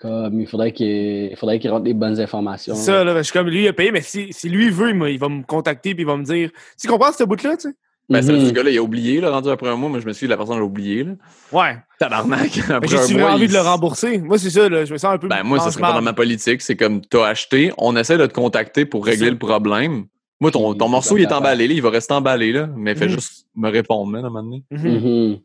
Comme, 0.00 0.40
il 0.40 0.46
faudrait 0.46 0.70
qu'il 0.72 0.86
il 1.32 1.36
faudrait 1.36 1.58
qu'il 1.58 1.70
rentre 1.70 1.84
les 1.84 1.94
bonnes 1.94 2.20
informations. 2.20 2.74
ça, 2.76 3.02
là. 3.02 3.16
Je 3.18 3.22
suis 3.24 3.32
comme, 3.32 3.48
lui, 3.48 3.64
il 3.64 3.68
a 3.68 3.72
payé, 3.72 3.90
mais 3.90 4.00
si, 4.00 4.32
si 4.32 4.48
lui 4.48 4.70
veut, 4.70 4.90
il, 5.10 5.18
va 5.18 5.28
me 5.28 5.42
contacter 5.42 5.94
puis 5.94 6.04
il 6.04 6.06
va 6.06 6.16
me 6.16 6.22
dire. 6.24 6.50
Tu 6.80 6.86
comprends 6.86 7.10
ce 7.12 7.24
bout-là, 7.24 7.56
tu 7.56 7.68
sais? 7.70 7.74
Ben, 8.08 8.22
c'est 8.22 8.32
Mhm. 8.32 8.46
ce 8.46 8.52
gars-là, 8.52 8.70
il 8.70 8.78
a 8.78 8.82
oublié, 8.82 9.20
là, 9.20 9.30
rendu 9.30 9.50
après 9.50 9.68
un 9.68 9.76
mois, 9.76 9.90
mais 9.90 10.00
je 10.00 10.06
me 10.06 10.12
suis 10.14 10.26
dit, 10.26 10.30
la 10.30 10.36
personne 10.38 10.56
l'a 10.58 10.64
oublié, 10.64 11.04
là. 11.04 11.12
Ouais. 11.52 11.76
Tabarnak. 11.98 12.58
Après 12.70 12.88
j'ai 12.88 13.12
vraiment 13.14 13.34
envie 13.34 13.44
il- 13.44 13.48
de 13.48 13.52
le 13.54 13.60
rembourser? 13.60 14.16
Moi, 14.18 14.38
c'est 14.38 14.48
ça, 14.50 14.66
là. 14.68 14.84
Je 14.86 14.92
me 14.92 14.98
sens 14.98 15.12
un 15.12 15.18
peu. 15.18 15.28
Ben, 15.28 15.42
moi, 15.42 15.58
ça 15.60 15.70
serait 15.70 15.82
pas 15.82 15.92
dans 15.92 16.00
ma 16.00 16.12
politique. 16.14 16.62
C'est 16.62 16.76
comme, 16.76 17.02
t'as 17.02 17.26
acheté, 17.26 17.72
on 17.76 17.94
essaie 17.96 18.16
de 18.16 18.24
te 18.26 18.32
contacter 18.32 18.86
pour 18.86 19.04
régler 19.04 19.30
le 19.30 19.36
problème. 19.38 20.04
Moi, 20.40 20.50
ton, 20.52 20.72
ton 20.74 20.88
morceau, 20.88 21.16
il 21.18 21.24
est 21.24 21.32
emballé, 21.32 21.66
là, 21.68 21.74
il 21.74 21.82
va 21.82 21.90
rester 21.90 22.14
emballé, 22.14 22.52
là. 22.52 22.68
Mais 22.76 22.94
fais 22.94 23.06
Mhm. 23.08 23.12
juste 23.12 23.46
me 23.56 23.68
répondre, 23.68 24.06
man, 24.10 24.24
à 24.24 24.28
un 24.28 24.30
moment 24.30 24.42
donné. 24.44 24.62
Mhm. 24.70 24.90
Mhm. 24.90 25.38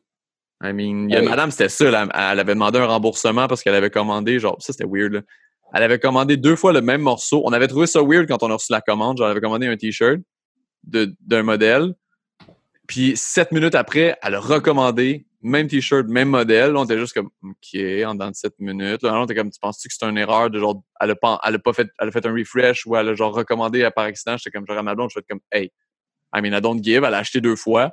I 0.64 0.72
mean, 0.72 1.10
il 1.10 1.14
y 1.14 1.18
a 1.18 1.22
Ouais. 1.22 1.28
madame, 1.28 1.52
c'était 1.52 1.70
ça, 1.70 1.92
là, 1.92 2.08
elle 2.32 2.40
avait 2.40 2.54
demandé 2.54 2.80
un 2.80 2.86
remboursement 2.86 3.48
parce 3.48 3.62
qu'elle 3.62 3.76
avait 3.76 3.90
commandé, 3.90 4.40
genre, 4.40 4.56
ça 4.60 4.72
c'était 4.74 4.88
weird, 4.90 5.14
là. 5.14 5.22
Elle 5.76 5.84
avait 5.84 6.00
commandé 6.00 6.38
deux 6.38 6.56
fois 6.56 6.72
le 6.72 6.82
même 6.82 7.02
morceau. 7.02 7.42
On 7.46 7.52
avait 7.52 7.68
trouvé 7.68 7.88
ça 7.88 8.00
weird 8.04 8.28
quand 8.28 8.44
on 8.44 8.52
a 8.52 8.54
reçu 8.54 8.72
la 8.72 8.82
commande. 8.82 9.18
Genre, 9.18 9.26
elle 9.26 9.32
avait 9.32 9.42
commandé 9.42 9.66
un 9.66 9.76
t-shirt 9.76 10.20
d'un 10.84 11.44
modèle. 11.44 11.96
Puis, 12.88 13.18
sept 13.18 13.52
minutes 13.52 13.74
après, 13.74 14.16
elle 14.22 14.36
a 14.36 14.40
recommandé, 14.40 15.26
même 15.42 15.68
t-shirt, 15.68 16.08
même 16.08 16.30
modèle. 16.30 16.74
Là, 16.74 16.80
on 16.80 16.86
était 16.86 17.00
juste 17.00 17.14
comme, 17.14 17.32
OK, 17.42 17.80
en 18.06 18.14
dans 18.14 18.30
de 18.30 18.36
sept 18.36 18.54
minutes. 18.60 19.02
Là, 19.02 19.20
on 19.20 19.26
était 19.26 19.34
comme, 19.34 19.50
tu 19.50 19.60
penses-tu 19.60 19.88
que 19.88 19.96
c'est 19.98 20.06
une 20.06 20.18
erreur 20.20 20.52
de 20.52 20.60
genre, 20.60 20.84
elle 21.02 21.10
a 21.10 21.16
pas, 21.16 21.40
elle 21.44 21.56
a 21.56 21.60
pas 21.60 21.74
fait, 21.74 21.88
elle 22.00 22.10
a 22.10 22.12
fait 22.12 22.26
un 22.28 22.34
refresh 22.34 22.86
ou 22.86 22.96
elle 22.96 23.10
a 23.10 23.16
genre 23.16 23.34
recommandé 23.34 23.90
par 23.96 24.06
accident? 24.06 24.38
J'étais 24.38 24.52
comme, 24.52 24.68
genre, 24.68 24.78
à 24.78 24.84
ma 24.84 24.94
blonde, 24.94 25.10
je 25.10 25.20
fais 25.20 25.26
comme, 25.28 25.42
hey, 25.52 25.72
I 26.36 26.42
mean, 26.42 26.56
I 26.56 26.62
don't 26.62 26.84
give. 26.84 27.04
Elle 27.04 27.16
a 27.16 27.18
acheté 27.18 27.42
deux 27.42 27.56
fois. 27.56 27.92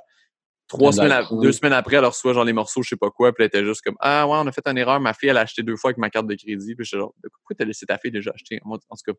Trois 0.77 0.91
semaines, 0.93 1.11
à- 1.11 1.27
deux 1.31 1.51
semaines 1.51 1.73
après, 1.73 1.97
elle 1.97 2.05
reçoit 2.05 2.33
genre 2.33 2.43
les 2.43 2.53
morceaux, 2.53 2.81
je 2.83 2.89
sais 2.89 2.95
pas 2.95 3.09
quoi, 3.09 3.33
puis 3.33 3.43
elle 3.43 3.47
était 3.47 3.63
juste 3.65 3.81
comme 3.81 3.95
Ah 3.99 4.27
ouais, 4.27 4.37
on 4.37 4.47
a 4.47 4.51
fait 4.51 4.65
une 4.67 4.77
erreur, 4.77 4.99
ma 4.99 5.13
fille, 5.13 5.29
elle 5.29 5.37
a 5.37 5.41
acheté 5.41 5.63
deux 5.63 5.75
fois 5.75 5.89
avec 5.89 5.97
ma 5.97 6.09
carte 6.09 6.27
de 6.27 6.35
crédit. 6.35 6.75
Puis 6.75 6.85
j'étais 6.85 6.99
genre, 6.99 7.13
pourquoi 7.21 7.55
t'as 7.57 7.65
laissé 7.65 7.85
ta 7.85 7.97
fille 7.97 8.11
déjà 8.11 8.31
acheter? 8.33 8.59
En 8.65 8.77
tout 8.77 8.83
cas. 9.05 9.13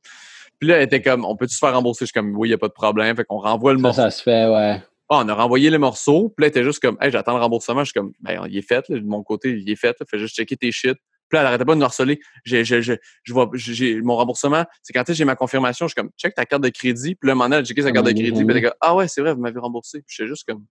Puis 0.59 0.69
là, 0.69 0.77
elle 0.79 0.85
était 0.85 1.03
comme 1.03 1.25
On 1.25 1.37
peut-tu 1.37 1.55
se 1.55 1.59
faire 1.59 1.75
rembourser? 1.75 2.05
Je 2.05 2.07
suis 2.07 2.13
comme 2.13 2.37
Oui, 2.37 2.49
y 2.51 2.53
a 2.53 2.59
pas 2.59 2.69
de 2.69 2.73
problème. 2.73 3.15
Fait 3.17 3.25
qu'on 3.25 3.39
renvoie 3.39 3.73
le 3.73 3.79
Ça, 3.79 3.83
morceau. 3.83 4.01
ça 4.03 4.11
se 4.11 4.23
fait, 4.23 4.47
ouais. 4.47 4.83
Ah, 5.09 5.21
on 5.25 5.29
a 5.29 5.35
renvoyé 5.35 5.69
les 5.69 5.79
morceaux. 5.79 6.31
Puis 6.37 6.43
là, 6.43 6.47
elle 6.47 6.51
était 6.51 6.65
juste 6.65 6.81
comme 6.81 6.97
Hey, 7.01 7.11
j'attends 7.11 7.37
le 7.37 7.43
remboursement. 7.43 7.81
Je 7.85 7.91
suis 7.91 7.95
comme 8.01 8.13
Ben, 8.21 8.47
il 8.49 8.57
est 8.57 8.63
fait, 8.63 8.89
là. 8.89 8.99
de 8.99 9.05
mon 9.05 9.23
côté, 9.23 9.51
il 9.51 9.69
est 9.71 9.77
fait. 9.77 9.95
là. 10.01 10.07
Fais 10.11 10.19
juste 10.19 10.35
checker 10.37 10.57
tes 10.57 10.73
shit. 10.73 10.97
Puis 11.29 11.37
là, 11.37 11.41
elle 11.41 11.47
arrêtait 11.47 11.65
pas 11.65 11.73
de 11.75 11.79
nous 11.79 11.85
harceler. 11.87 12.21
J'ai, 12.45 12.63
j'ai, 12.65 12.83
j'ai, 12.83 12.99
je 13.23 13.33
vois, 13.33 13.51
j'ai, 13.55 14.01
mon 14.03 14.17
remboursement, 14.17 14.65
c'est 14.83 14.93
quand 14.93 15.03
j'ai 15.11 15.25
ma 15.25 15.35
confirmation, 15.35 15.87
je 15.87 15.93
suis 15.93 16.01
comme, 16.03 16.11
check 16.19 16.35
ta 16.35 16.45
carte 16.45 16.63
de 16.63 16.69
crédit. 16.69 17.15
Puis 17.15 17.27
là, 17.29 17.35
maintenant, 17.35 17.57
elle 17.57 17.63
a 17.63 17.65
checké 17.65 17.81
sa 17.83 17.89
Ah, 17.89 17.93
carte 17.93 18.07
de 18.07 18.13
crédit. 18.13 18.45
Puis 18.45 18.55
elle 18.57 18.63
comme, 18.63 18.75
ah 18.83 18.95
ouais, 18.95 19.09
c'est 19.09 19.23
vrai, 19.23 19.33
vous 19.33 19.41
m'avez 19.41 19.59
remboursé. 19.59 20.03
Puis 20.07 20.15
j'étais 20.17 20.29
juste 20.29 20.45
comme, 20.47 20.65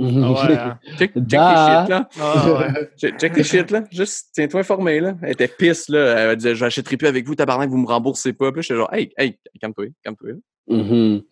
Ah 0.00 0.04
ouais, 0.04 0.56
hein. 0.56 0.78
check, 0.98 0.98
check 0.98 1.14
tes 1.14 1.20
Da. 1.22 1.80
shit, 1.82 1.90
là. 1.90 2.08
Ah 2.20 2.52
ouais. 2.52 2.90
Check, 2.96 3.18
check 3.18 3.32
tes 3.32 3.42
shit, 3.42 3.70
là. 3.70 3.82
Juste, 3.90 4.28
tiens-toi 4.32 4.60
informé, 4.60 5.00
là. 5.00 5.14
Elle 5.22 5.32
était 5.32 5.48
pisse, 5.48 5.88
là. 5.88 5.98
Elle 6.30 6.36
disait, 6.36 6.54
j'achèterai 6.54 6.96
plus 6.96 7.08
avec 7.08 7.26
vous, 7.26 7.34
tabarnak, 7.34 7.68
vous 7.68 7.78
me 7.78 7.86
remboursez 7.86 8.32
pas. 8.32 8.52
Puis 8.52 8.58
là, 8.58 8.62
j'étais 8.62 8.76
genre, 8.76 8.92
hey, 8.94 9.12
hey, 9.18 9.36
calme-toi, 9.60 9.86
calme-toi. 10.04 10.30
Mhm. 10.68 11.22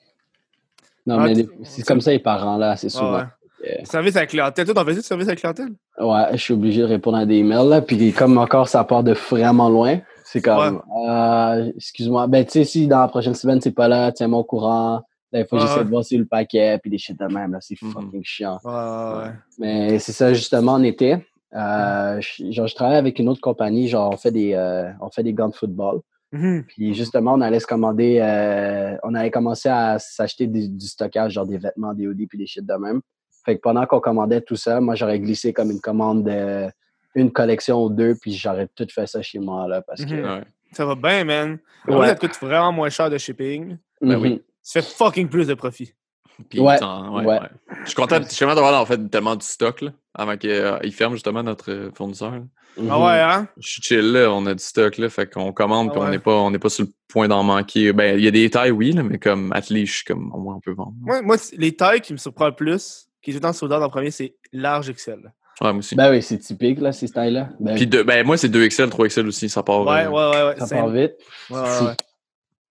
Non, 1.06 1.18
Ah, 1.20 1.24
mais 1.24 1.34
les- 1.34 1.48
c'est 1.62 1.86
comme 1.86 2.00
ça 2.00 2.10
les 2.10 2.18
parents, 2.18 2.56
là, 2.56 2.74
c'est 2.76 2.88
Ah 2.88 2.90
souvent. 2.90 3.12
ouais. 3.18 3.22
Yeah. 3.64 3.84
Service 3.84 4.16
à 4.16 4.20
la 4.20 4.26
clientèle. 4.26 4.64
Toi, 4.66 4.74
t'en 4.74 4.84
fais 4.84 4.94
du 4.94 5.00
service 5.02 5.28
à 5.28 5.30
la 5.30 5.36
clientèle? 5.36 5.68
Ouais, 5.98 6.24
je 6.32 6.36
suis 6.36 6.52
obligé 6.54 6.80
de 6.82 6.86
répondre 6.86 7.16
à 7.18 7.24
des 7.26 7.36
emails, 7.36 7.68
là. 7.68 7.80
Puis 7.80 8.12
comme 8.12 8.36
encore, 8.38 8.68
ça 8.68 8.82
part 8.84 9.02
de 9.04 9.12
vraiment 9.12 9.68
loin. 9.68 9.98
C'est 10.24 10.40
comme, 10.42 10.82
euh, 11.08 11.70
excuse-moi. 11.76 12.26
Ben, 12.26 12.44
tu 12.44 12.50
sais, 12.50 12.64
si 12.64 12.86
dans 12.88 13.00
la 13.00 13.08
prochaine 13.08 13.34
semaine, 13.34 13.60
c'est 13.60 13.70
pas 13.70 13.86
là, 13.88 14.10
tiens-moi 14.12 14.40
au 14.40 14.44
courant. 14.44 15.02
Là, 15.32 15.40
il 15.40 15.46
faut 15.46 15.56
que 15.56 15.62
Ouais, 15.62 15.68
j'essaie 15.68 15.84
de 15.84 15.90
voir 15.90 16.04
si 16.04 16.16
le 16.16 16.24
paquet, 16.26 16.78
puis 16.80 16.90
des 16.90 16.98
shit 16.98 17.18
de 17.18 17.26
même, 17.26 17.52
là. 17.52 17.58
C'est 17.60 17.80
Mhm. 17.82 17.92
fucking 17.92 18.24
chiant. 18.24 18.58
Ouais, 18.64 18.72
ouais, 18.72 19.18
ouais. 19.24 19.32
Mais 19.58 19.98
c'est 19.98 20.12
ça, 20.12 20.32
justement, 20.32 20.72
en 20.74 20.82
été. 20.82 21.16
Euh, 21.54 22.20
je, 22.20 22.50
genre, 22.52 22.66
je 22.66 22.74
travaille 22.74 22.96
avec 22.96 23.18
une 23.18 23.28
autre 23.28 23.40
compagnie, 23.40 23.88
genre, 23.88 24.12
on 24.12 24.16
fait 24.16 24.30
des, 24.30 24.52
euh, 24.54 24.90
on 25.00 25.10
fait 25.10 25.22
des 25.22 25.32
gants 25.32 25.48
de 25.48 25.54
football. 25.54 26.00
Mhm. 26.32 26.64
Puis 26.68 26.94
justement, 26.94 27.34
on 27.34 27.40
allait 27.40 27.60
se 27.60 27.66
commander, 27.66 28.18
euh, 28.20 28.96
on 29.04 29.14
allait 29.14 29.30
commencer 29.30 29.68
à 29.68 29.98
s'acheter 29.98 30.46
du, 30.48 30.68
du 30.68 30.86
stockage, 30.86 31.32
genre 31.32 31.46
des 31.46 31.56
vêtements, 31.58 31.94
des 31.94 32.06
hoodies, 32.06 32.26
puis 32.26 32.36
des 32.38 32.46
shit 32.46 32.66
de 32.66 32.74
même. 32.74 33.00
Fait 33.44 33.56
que 33.56 33.60
pendant 33.60 33.86
qu'on 33.86 34.00
commandait 34.00 34.40
tout 34.40 34.56
ça, 34.56 34.80
moi, 34.80 34.96
j'aurais 34.96 35.20
glissé 35.20 35.52
comme 35.52 35.70
une 35.70 35.80
commande 35.80 36.24
de 36.24 36.66
une 37.14 37.30
collection 37.32 37.82
ou 37.82 37.88
deux, 37.90 38.14
puis 38.20 38.32
j'aurais 38.34 38.68
tout 38.74 38.86
fait 38.92 39.06
ça 39.06 39.22
chez 39.22 39.38
moi, 39.38 39.66
là, 39.66 39.80
parce 39.80 40.04
que... 40.04 40.14
Mhm. 40.14 40.24
Ouais. 40.24 40.44
Ça 40.72 40.84
va 40.84 40.94
bien, 40.96 41.24
man. 41.24 41.58
Ouais. 41.88 42.08
Ça 42.08 42.14
te 42.16 42.26
coûte 42.26 42.36
vraiment 42.42 42.72
moins 42.72 42.90
cher 42.90 43.08
de 43.08 43.16
shipping. 43.16 43.78
Ben 44.02 44.16
oui. 44.16 44.42
Tu 44.66 44.72
fais 44.72 44.82
fucking 44.82 45.28
plus 45.28 45.46
de 45.46 45.54
profit. 45.54 45.92
Puis, 46.50 46.60
Ouais, 46.60 46.76
ouais, 46.82 47.24
ouais. 47.24 47.24
ouais. 47.26 47.38
Je 47.84 47.86
suis 47.86 47.94
content, 47.94 48.20
je 48.22 48.28
suis 48.34 48.44
content 48.44 48.56
d'avoir 48.56 48.80
en 48.80 48.84
fait 48.84 48.98
tellement 49.08 49.36
du 49.36 49.46
stock, 49.46 49.80
là, 49.80 49.92
avant 50.14 50.36
qu'il 50.36 50.92
ferme 50.92 51.14
justement 51.14 51.42
notre 51.42 51.70
euh, 51.72 51.90
fournisseur. 51.94 52.32
là. 52.32 52.42
Mhm. 52.76 52.88
Ah 52.90 53.00
ouais, 53.00 53.20
hein? 53.20 53.48
Je 53.56 53.68
suis 53.70 53.80
chill, 53.82 54.12
là, 54.12 54.30
on 54.30 54.44
a 54.44 54.52
du 54.54 54.62
stock, 54.62 54.98
là, 54.98 55.08
fait 55.08 55.32
qu'on 55.32 55.50
commande, 55.54 55.88
Ah 55.90 55.92
puis 55.94 56.02
on 56.02 56.08
n'est 56.10 56.18
pas, 56.18 56.34
on 56.34 56.50
n'est 56.50 56.58
pas 56.58 56.68
sur 56.68 56.84
le 56.84 56.90
point 57.08 57.26
d'en 57.26 57.42
manquer. 57.42 57.94
Ben, 57.94 58.18
il 58.18 58.24
y 58.24 58.28
a 58.28 58.30
des 58.30 58.50
tailles, 58.50 58.70
oui, 58.72 58.92
là, 58.92 59.02
mais 59.02 59.18
comme, 59.18 59.50
at 59.54 59.62
least, 59.70 59.92
je 59.92 59.96
suis 59.98 60.04
comme, 60.04 60.30
au 60.34 60.38
moins, 60.38 60.56
on 60.56 60.60
peut 60.60 60.74
vendre. 60.74 60.92
Moi, 61.00 61.36
les 61.54 61.74
tailles 61.74 62.02
qui 62.02 62.12
me 62.12 62.18
surprennent 62.18 62.48
le 62.48 62.54
plus, 62.54 63.06
qui 63.22 63.30
est 63.30 63.32
tout 63.32 63.38
le 63.38 63.42
temps 63.42 63.54
sold 63.54 63.72
out 63.72 63.82
en 63.82 63.88
premier, 63.88 64.10
c'est 64.10 64.36
large 64.52 64.90
Excel. 64.90 65.20
Ouais, 65.62 65.72
moi 65.72 65.76
aussi. 65.78 65.94
Ben 65.94 66.10
oui, 66.10 66.20
c'est 66.22 66.36
typique, 66.38 66.80
là, 66.80 66.92
ces 66.92 67.06
styles-là. 67.06 67.48
Ben, 67.60 67.76
Puis, 67.76 67.86
deux- 67.86 68.02
ben, 68.04 68.26
moi, 68.26 68.36
c'est 68.36 68.50
2XL, 68.50 68.90
3XL 68.90 69.26
aussi, 69.26 69.48
ça 69.48 69.62
part. 69.62 69.86
Ouais, 69.86 70.04
euh, 70.04 70.10
ouais, 70.10 70.36
ouais, 70.36 70.48
ouais. 70.48 70.66
ça 70.66 70.76
part 70.76 70.90
vite. 70.90 71.12
Ouais, 71.48 71.56
ouais, 71.60 71.62
ouais. 71.86 71.94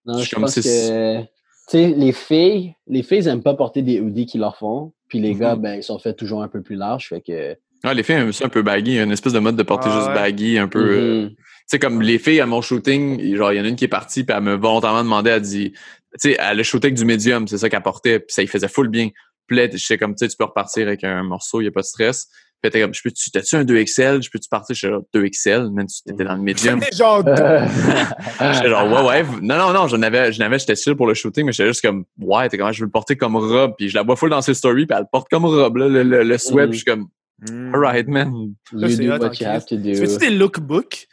Non, 0.05 0.13
Je 0.13 0.19
je 0.19 0.25
suis 0.27 0.35
comme 0.35 0.43
pense 0.43 0.53
si- 0.53 0.61
que... 0.61 1.21
Tu 1.67 1.77
sais, 1.77 1.87
les 1.87 2.11
filles, 2.11 2.75
les 2.87 3.01
filles 3.03 3.23
n'aiment 3.23 3.41
pas 3.43 3.55
porter 3.55 3.81
des 3.81 3.99
hoodies 3.99 4.25
qui 4.25 4.37
leur 4.37 4.57
font. 4.57 4.93
Puis 5.07 5.19
les 5.19 5.33
Mhm. 5.33 5.39
gars, 5.39 5.55
ben, 5.55 5.75
ils 5.75 5.83
sont 5.83 5.99
faits 5.99 6.17
toujours 6.17 6.41
un 6.43 6.47
peu 6.47 6.61
plus 6.61 6.75
larges. 6.75 7.07
Fait 7.09 7.21
que... 7.21 7.55
Ouais, 7.83 7.93
les 7.93 8.03
filles 8.03 8.15
aiment 8.15 8.31
ça 8.31 8.45
un 8.45 8.49
peu 8.49 8.61
baggy, 8.61 8.91
il 8.91 8.95
y 8.95 8.99
a 8.99 9.03
une 9.03 9.11
espèce 9.11 9.33
de 9.33 9.39
mode 9.39 9.55
de 9.55 9.63
porter 9.63 9.89
Ah 9.91 9.95
juste 9.95 10.07
ouais. 10.07 10.13
baggy, 10.13 10.57
un 10.57 10.67
peu. 10.67 10.79
euh, 10.79 11.21
Mhm. 11.23 11.29
Tu 11.29 11.35
sais, 11.67 11.79
comme 11.79 12.01
les 12.01 12.19
filles 12.19 12.41
à 12.41 12.45
mon 12.45 12.61
shooting, 12.61 13.35
genre, 13.35 13.51
il 13.51 13.57
y 13.57 13.61
en 13.61 13.65
a 13.65 13.67
une 13.67 13.75
qui 13.75 13.85
est 13.85 13.87
partie, 13.87 14.23
puis 14.23 14.35
elle 14.37 14.43
m'a 14.43 14.55
volontairement 14.55 15.03
demandé, 15.03 15.31
elle 15.31 15.41
dit, 15.41 15.71
tu 15.71 15.79
sais, 16.17 16.37
elle 16.39 16.59
a 16.59 16.63
shooté 16.63 16.87
avec 16.87 16.97
du 16.97 17.05
médium, 17.05 17.47
c'est 17.47 17.57
ça 17.57 17.69
qu'elle 17.69 17.81
portait, 17.81 18.19
puis 18.19 18.27
ça 18.33 18.41
lui 18.43 18.47
faisait 18.47 18.67
full 18.67 18.87
bien. 18.89 19.09
Puis 19.47 19.57
là, 19.57 19.67
je 19.71 19.77
sais 19.77 19.97
comme, 19.97 20.13
tu 20.15 20.25
sais, 20.25 20.27
tu 20.29 20.37
peux 20.37 20.43
repartir 20.45 20.87
avec 20.87 21.03
un 21.03 21.23
morceau, 21.23 21.61
il 21.61 21.63
n'y 21.65 21.67
a 21.67 21.71
pas 21.71 21.81
de 21.81 21.85
stress. 21.85 22.27
Puis 22.71 22.81
comme, 22.81 22.93
je 22.93 23.01
peux-tu, 23.03 23.31
t'as-tu 23.31 23.55
un 23.55 23.63
2XL? 23.63 24.21
Je 24.23 24.29
peux-tu 24.29 24.47
partir? 24.49 24.75
Je 24.75 24.79
suis 24.79 24.87
genre, 24.87 25.03
2XL, 25.13 25.71
même 25.71 25.87
tu 25.87 26.11
étais 26.11 26.23
dans 26.23 26.35
le 26.35 26.41
médium. 26.41 26.79
Mais 26.79 26.89
genre, 26.95 27.23
J'étais 27.25 28.69
genre, 28.69 28.91
ouais, 29.05 29.07
ouais. 29.09 29.23
Non, 29.41 29.57
non, 29.57 29.73
non, 29.73 29.87
j'en 29.87 30.01
avais, 30.01 30.31
je 30.31 30.39
n'avais, 30.39 30.59
j'étais 30.59 30.75
chill 30.75 30.95
pour 30.95 31.07
le 31.07 31.13
shooting, 31.13 31.45
mais 31.45 31.51
j'étais 31.51 31.67
juste 31.69 31.81
comme, 31.81 32.05
ouais, 32.19 32.49
t'es 32.49 32.57
comment, 32.57 32.71
je 32.71 32.79
veux 32.81 32.85
le 32.85 32.91
porter 32.91 33.15
comme 33.15 33.35
robe. 33.35 33.73
Puis 33.77 33.89
je 33.89 33.95
la 33.95 34.03
vois 34.03 34.15
full 34.15 34.29
dans 34.29 34.41
ses 34.41 34.53
stories, 34.53 34.85
puis 34.85 34.95
elle 34.95 35.03
le 35.03 35.09
porte 35.11 35.27
comme 35.29 35.45
robe, 35.45 35.77
là, 35.77 35.87
le, 35.87 36.03
le, 36.03 36.23
le 36.23 36.37
sweat. 36.37 36.69
Puis 36.69 36.79
je 36.79 36.83
suis 36.83 36.91
comme, 36.91 37.07
Hmm. 37.49 37.75
alright, 37.75 38.07
man. 38.07 38.31
You 38.71 38.87
c'est 38.87 38.95
do 39.05 39.11
hot 39.11 39.15
en 39.17 39.19
what 39.27 39.33
you 39.41 39.45
have 39.45 39.65
to 39.65 39.75
Tu 39.75 39.81
do. 39.81 39.93
fais-tu 39.95 40.17
des 40.19 40.29
lookbooks? 40.29 41.05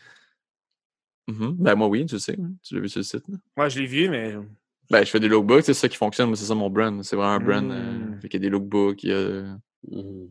Mhm. 1.29 1.57
Ben, 1.59 1.75
moi, 1.75 1.89
oui, 1.89 2.07
tu 2.07 2.15
le 2.15 2.21
sais, 2.21 2.37
hein. 2.41 2.51
tu 2.63 2.75
l'as 2.77 2.81
vu 2.81 2.89
sur 2.89 3.01
le 3.01 3.05
site. 3.05 3.27
là. 3.29 3.37
Moi, 3.57 3.69
je 3.69 3.81
l'ai 3.81 3.87
vu, 3.87 4.09
mais. 4.09 4.35
Ben, 4.89 5.05
je 5.05 5.11
fais 5.11 5.19
des 5.19 5.27
lookbooks, 5.29 5.65
c'est 5.65 5.75
ça 5.75 5.89
qui 5.89 5.97
fonctionne, 5.97 6.29
moi, 6.29 6.37
c'est 6.37 6.45
ça 6.45 6.55
mon 6.55 6.71
brand. 6.71 7.03
C'est 7.03 7.17
vraiment 7.17 7.33
un 7.33 7.41
brand. 7.41 7.65
Mm. 7.67 7.71
Euh, 7.73 8.21
fait 8.21 8.29
qu'il 8.29 8.41
y 8.41 8.43
a 8.45 8.47
des 8.47 8.51
lookbooks, 8.51 9.03
il 9.03 9.11
y 9.11 9.13
a. 9.13 9.57
Mhm. 9.91 10.29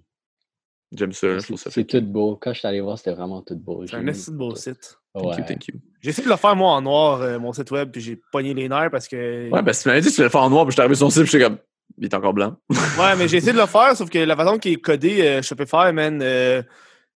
J'aime 0.93 1.13
ça, 1.13 1.37
je 1.39 1.43
trouve 1.45 1.57
ça 1.59 1.69
C'est 1.71 1.85
tout 1.85 2.01
beau. 2.01 2.37
Quand 2.41 2.51
je 2.53 2.59
suis 2.59 2.67
allé 2.67 2.81
voir, 2.81 2.97
c'était 2.97 3.13
vraiment 3.13 3.41
tout 3.41 3.55
beau. 3.55 3.85
C'est 3.87 3.95
un 3.95 4.07
assez 4.07 4.31
beau 4.31 4.53
site. 4.55 4.97
Thank 5.13 5.23
you, 5.23 5.29
Ouais. 5.29 5.45
thank 5.45 5.67
you. 5.67 5.75
J'ai 6.01 6.09
essayé 6.09 6.25
de 6.25 6.31
le 6.31 6.37
faire 6.37 6.55
moi 6.55 6.71
en 6.71 6.81
noir, 6.81 7.21
euh, 7.21 7.39
mon 7.39 7.53
site 7.53 7.69
web, 7.71 7.91
puis 7.91 8.01
j'ai 8.01 8.19
pogné 8.31 8.53
les 8.53 8.67
nerfs 8.69 8.89
parce 8.91 9.07
que. 9.07 9.49
Ouais, 9.49 9.61
ben 9.61 9.71
si 9.73 9.83
tu 9.83 9.89
m'avais 9.89 10.01
dit 10.01 10.09
que 10.09 10.15
tu 10.15 10.21
le 10.23 10.29
faire 10.29 10.41
en 10.41 10.49
noir, 10.49 10.65
puis 10.65 10.71
je 10.71 10.75
suis 10.75 10.81
arrivé 10.81 10.95
sur 10.95 11.05
son 11.05 11.09
site, 11.11 11.23
puis 11.23 11.31
j'étais 11.31 11.43
comme, 11.45 11.57
il 11.97 12.05
est 12.05 12.13
encore 12.13 12.33
blanc. 12.33 12.55
Ouais, 12.69 13.15
mais 13.17 13.27
j'ai 13.27 13.37
essayé 13.37 13.53
de 13.53 13.57
le 13.59 13.65
faire, 13.67 13.95
sauf 13.95 14.09
que 14.09 14.19
la 14.19 14.35
façon 14.35 14.57
qui 14.57 14.73
est 14.73 14.75
codé 14.77 15.21
euh, 15.21 15.41
Shopify, 15.41 15.91
man, 15.93 16.19
euh, 16.21 16.61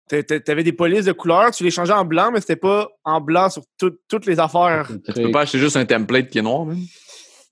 t'a- 0.08 0.24
t'a- 0.24 0.40
t'avais 0.40 0.64
des 0.64 0.74
polices 0.74 1.06
de 1.06 1.12
couleurs, 1.14 1.52
tu 1.52 1.64
les 1.64 1.72
changeais 1.72 1.94
en 1.94 2.06
blanc, 2.06 2.32
mais 2.34 2.40
c'était 2.42 2.56
pas 2.58 2.88
en 3.06 3.20
blanc 3.22 3.50
sur 3.50 3.64
tout- 3.78 3.98
toutes 4.10 4.26
les 4.26 4.40
affaires. 4.40 4.90
Le 4.92 5.02
Tu 5.02 5.22
peux 5.24 5.32
pas 5.32 5.42
acheter 5.42 5.60
juste 5.60 5.78
un 5.78 5.86
template 5.86 6.28
qui 6.30 6.38
est 6.40 6.42
noir, 6.42 6.66
même. 6.66 6.80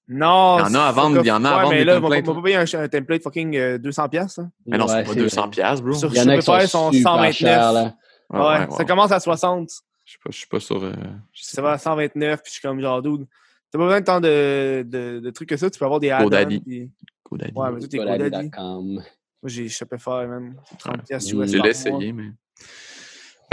Non. 0.08 0.58
Il 0.60 0.62
y 0.62 0.64
en 0.72 0.76
a 0.76 0.82
à 0.82 0.92
vendre, 0.92 1.22
il 1.22 1.28
y 1.28 1.32
en 1.32 1.46
a 1.46 1.50
à 1.50 1.56
ouais, 1.56 1.62
vendre 1.62 1.70
mais 1.74 1.78
des 1.80 1.84
là, 1.86 1.98
on 1.98 2.02
va 2.02 2.10
pas- 2.10 2.16
on 2.30 2.34
va 2.34 2.42
pas 2.42 2.42
payer 2.44 2.56
un, 2.58 2.88
template 2.90 3.24
fucking 3.24 3.56
euh, 3.56 3.78
200$. 3.78 4.10
piastres, 4.10 4.40
hein. 4.42 4.52
Mais 4.66 4.78
non, 4.78 4.88
c'est 4.88 4.96
Ouais, 4.96 5.04
pas 5.04 5.10
c'est 5.14 5.20
200 5.20 5.42
vrai. 5.44 5.50
piastres, 5.52 5.84
bro. 5.86 5.94
Sur 5.94 6.12
Il 6.12 6.18
y 6.18 6.22
en 6.22 6.28
a 6.28 6.36
qui 6.38 6.42
Shopify, 6.46 6.68
sont 6.68 6.92
ils 6.92 6.98
sont 6.98 6.98
super 6.98 7.12
129. 7.14 7.34
chers, 7.36 7.72
là. 7.72 7.96
Ouais, 8.30 8.40
ouais, 8.40 8.68
ça 8.72 8.78
ouais. 8.78 8.86
commence 8.86 9.12
à 9.12 9.20
60. 9.20 9.70
Je 10.06 10.12
sais 10.12 10.18
pas, 10.24 10.30
je 10.32 10.38
suis 10.38 10.48
pas 10.48 10.60
sur. 10.60 10.84
euh, 10.84 10.92
je 11.32 11.44
sais 11.44 11.56
Ça 11.56 11.62
va 11.62 11.72
à 11.72 11.78
129, 11.78 12.42
puis 12.44 12.50
je 12.50 12.54
suis 12.60 12.62
comme 12.62 12.82
genre, 12.82 13.02
dude. 13.02 13.26
T'as 13.72 13.80
pas 13.80 13.86
besoin 13.86 14.00
de 14.02 14.06
tant 14.06 14.20
de, 14.20 14.84
de, 14.88 15.20
de 15.20 15.30
trucs 15.32 15.50
que 15.50 15.58
ça, 15.58 15.70
tu 15.70 15.80
peux 15.80 15.86
avoir 15.86 16.00
des 16.02 16.10
add-ons. 16.12 16.26
GoDaddy. 16.26 16.60
puis- 16.60 16.92
GoDaddy. 17.32 17.54
Ouais, 17.56 17.72
mais 17.72 17.80
tout 17.80 17.96
est 17.96 18.00
GoDaddy. 18.00 18.50
Moi, 18.58 19.02
j'ai 19.46 19.70
Shopify, 19.70 20.26
man. 20.28 20.56
C'est 20.70 20.78
30$ 20.80 21.04
piastres 21.08 21.34
Mm. 21.36 21.42
US 21.42 21.50
J'ai 21.52 21.58
par 21.58 21.64
mois. 21.64 21.70
essayé, 21.70 22.12
mais. 22.14 22.30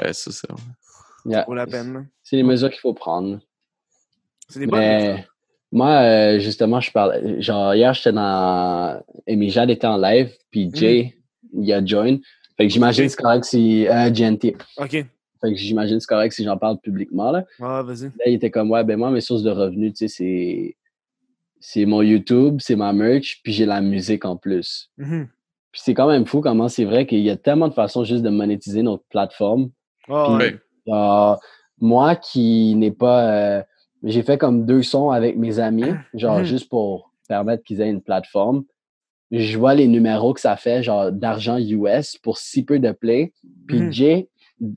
Ouais, 0.03 0.13
c'est 0.13 0.33
ça. 0.33 0.49
Yeah. 1.25 1.45
Vaut 1.47 1.55
la 1.55 1.67
peine. 1.67 2.09
C'est 2.23 2.37
les 2.37 2.43
mesures 2.43 2.71
qu'il 2.71 2.81
faut 2.81 2.95
prendre. 2.95 3.39
C'est 4.49 4.61
des 4.61 4.67
bonnes 4.67 4.81
Mais 4.81 5.13
mesures. 5.13 5.30
Moi, 5.73 5.89
euh, 6.03 6.39
justement, 6.41 6.81
je 6.81 6.91
parle. 6.91 7.41
Genre, 7.41 7.75
hier, 7.75 7.95
j'étais 7.95 8.13
dans. 8.13 9.01
Amy 9.29 9.51
Jade 9.51 9.71
était 9.71 9.87
en 9.87 9.97
live, 9.99 10.33
puis 10.51 10.71
Jay, 10.75 11.15
il 11.53 11.73
a 11.73 11.85
join. 11.85 12.19
Fait 12.57 12.67
que 12.67 12.73
j'imagine 12.73 13.05
que 13.05 13.11
c'est 13.11 13.23
correct 13.23 13.45
si. 13.45 13.87
Euh, 13.89 14.11
GNT. 14.11 14.57
Ok. 14.79 14.91
Fait 14.91 15.07
que 15.53 15.55
j'imagine 15.55 15.97
que 15.97 16.03
c'est 16.03 16.09
correct 16.09 16.33
si 16.33 16.45
j'en 16.45 16.59
parle 16.59 16.79
publiquement, 16.81 17.31
là. 17.31 17.45
Ouais, 17.59 17.83
vas-y. 17.83 18.05
Là, 18.09 18.25
il 18.27 18.35
était 18.35 18.51
comme, 18.51 18.71
ouais, 18.71 18.85
ben 18.85 18.99
moi, 18.99 19.11
mes 19.11 19.23
sources 19.23 19.43
de 19.43 19.51
revenus, 19.51 19.95
tu 19.95 20.09
sais, 20.09 20.15
c'est. 20.15 20.77
C'est 21.63 21.85
mon 21.85 22.01
YouTube, 22.01 22.57
c'est 22.61 22.75
ma 22.75 22.93
merch, 22.95 23.41
puis 23.45 23.53
j'ai 23.53 23.67
la 23.67 23.83
musique 23.83 24.25
en 24.25 24.37
plus. 24.37 24.91
Mhm. 24.97 25.29
Puis 25.73 25.83
c'est 25.85 25.93
quand 25.95 26.09
même 26.09 26.25
fou 26.25 26.41
comment 26.41 26.69
c'est 26.69 26.87
vrai 26.87 27.07
qu'il 27.07 27.21
y 27.21 27.29
a 27.31 27.37
tellement 27.37 27.69
de 27.69 27.75
façons 27.75 28.03
juste 28.03 28.23
de 28.23 28.31
monétiser 28.31 28.83
notre 28.83 29.05
plateforme. 29.11 29.71
Puis, 30.05 30.13
ouais. 30.15 30.59
Moi 31.79 32.17
qui 32.17 32.75
n'ai 32.77 32.91
pas. 32.91 33.31
euh, 33.31 33.63
j'ai 34.03 34.23
fait 34.23 34.39
comme 34.39 34.65
deux 34.67 34.83
sons 34.83 35.11
avec 35.11 35.37
mes 35.37 35.59
amis, 35.59 35.93
genre 36.15 36.39
Mhm. 36.39 36.45
juste 36.45 36.69
pour 36.69 37.11
permettre 37.29 37.63
qu'ils 37.65 37.81
aient 37.81 37.91
une 37.91 38.03
plateforme. 38.03 38.65
Je 39.31 39.57
vois 39.59 39.75
les 39.75 39.87
numéros 39.87 40.35
que 40.35 40.41
ça 40.41 40.57
fait, 40.57 40.83
genre 40.83 41.13
d'argent 41.13 41.57
US 41.59 42.17
pour 42.19 42.39
si 42.39 42.65
peu 42.65 42.79
de 42.81 42.91
play. 42.93 43.33
Puis 43.69 43.81
Mhm. 43.81 43.93
Jay, 43.93 44.29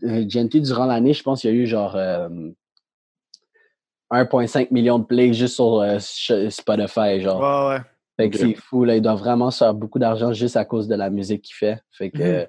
euh, 0.03 0.25
durant 0.25 0.85
l'année, 0.85 1.13
je 1.13 1.23
pense 1.23 1.41
qu'il 1.41 1.49
y 1.49 1.53
a 1.53 1.55
eu 1.55 1.65
genre 1.65 1.95
euh, 1.95 2.29
1,5 4.11 4.69
million 4.71 4.99
de 4.99 5.05
plays 5.05 5.33
juste 5.33 5.55
sur 5.55 5.79
euh, 5.79 5.97
Spotify. 6.49 7.19
Genre. 7.21 7.39
Ouais, 7.69 7.75
ouais. 7.75 7.81
Fait 8.15 8.29
que 8.29 8.37
c'est 8.37 8.53
fou, 8.53 8.83
là. 8.83 8.95
Il 8.95 9.01
doit 9.01 9.15
vraiment 9.15 9.49
se 9.49 9.57
faire 9.57 9.73
beaucoup 9.73 9.97
d'argent 9.97 10.33
juste 10.33 10.55
à 10.55 10.65
cause 10.65 10.87
de 10.87 10.93
la 10.95 11.09
musique 11.09 11.41
qu'il 11.41 11.55
fait. 11.55 11.81
Fait 11.91 12.11
que. 12.11 12.21
Euh, 12.21 12.45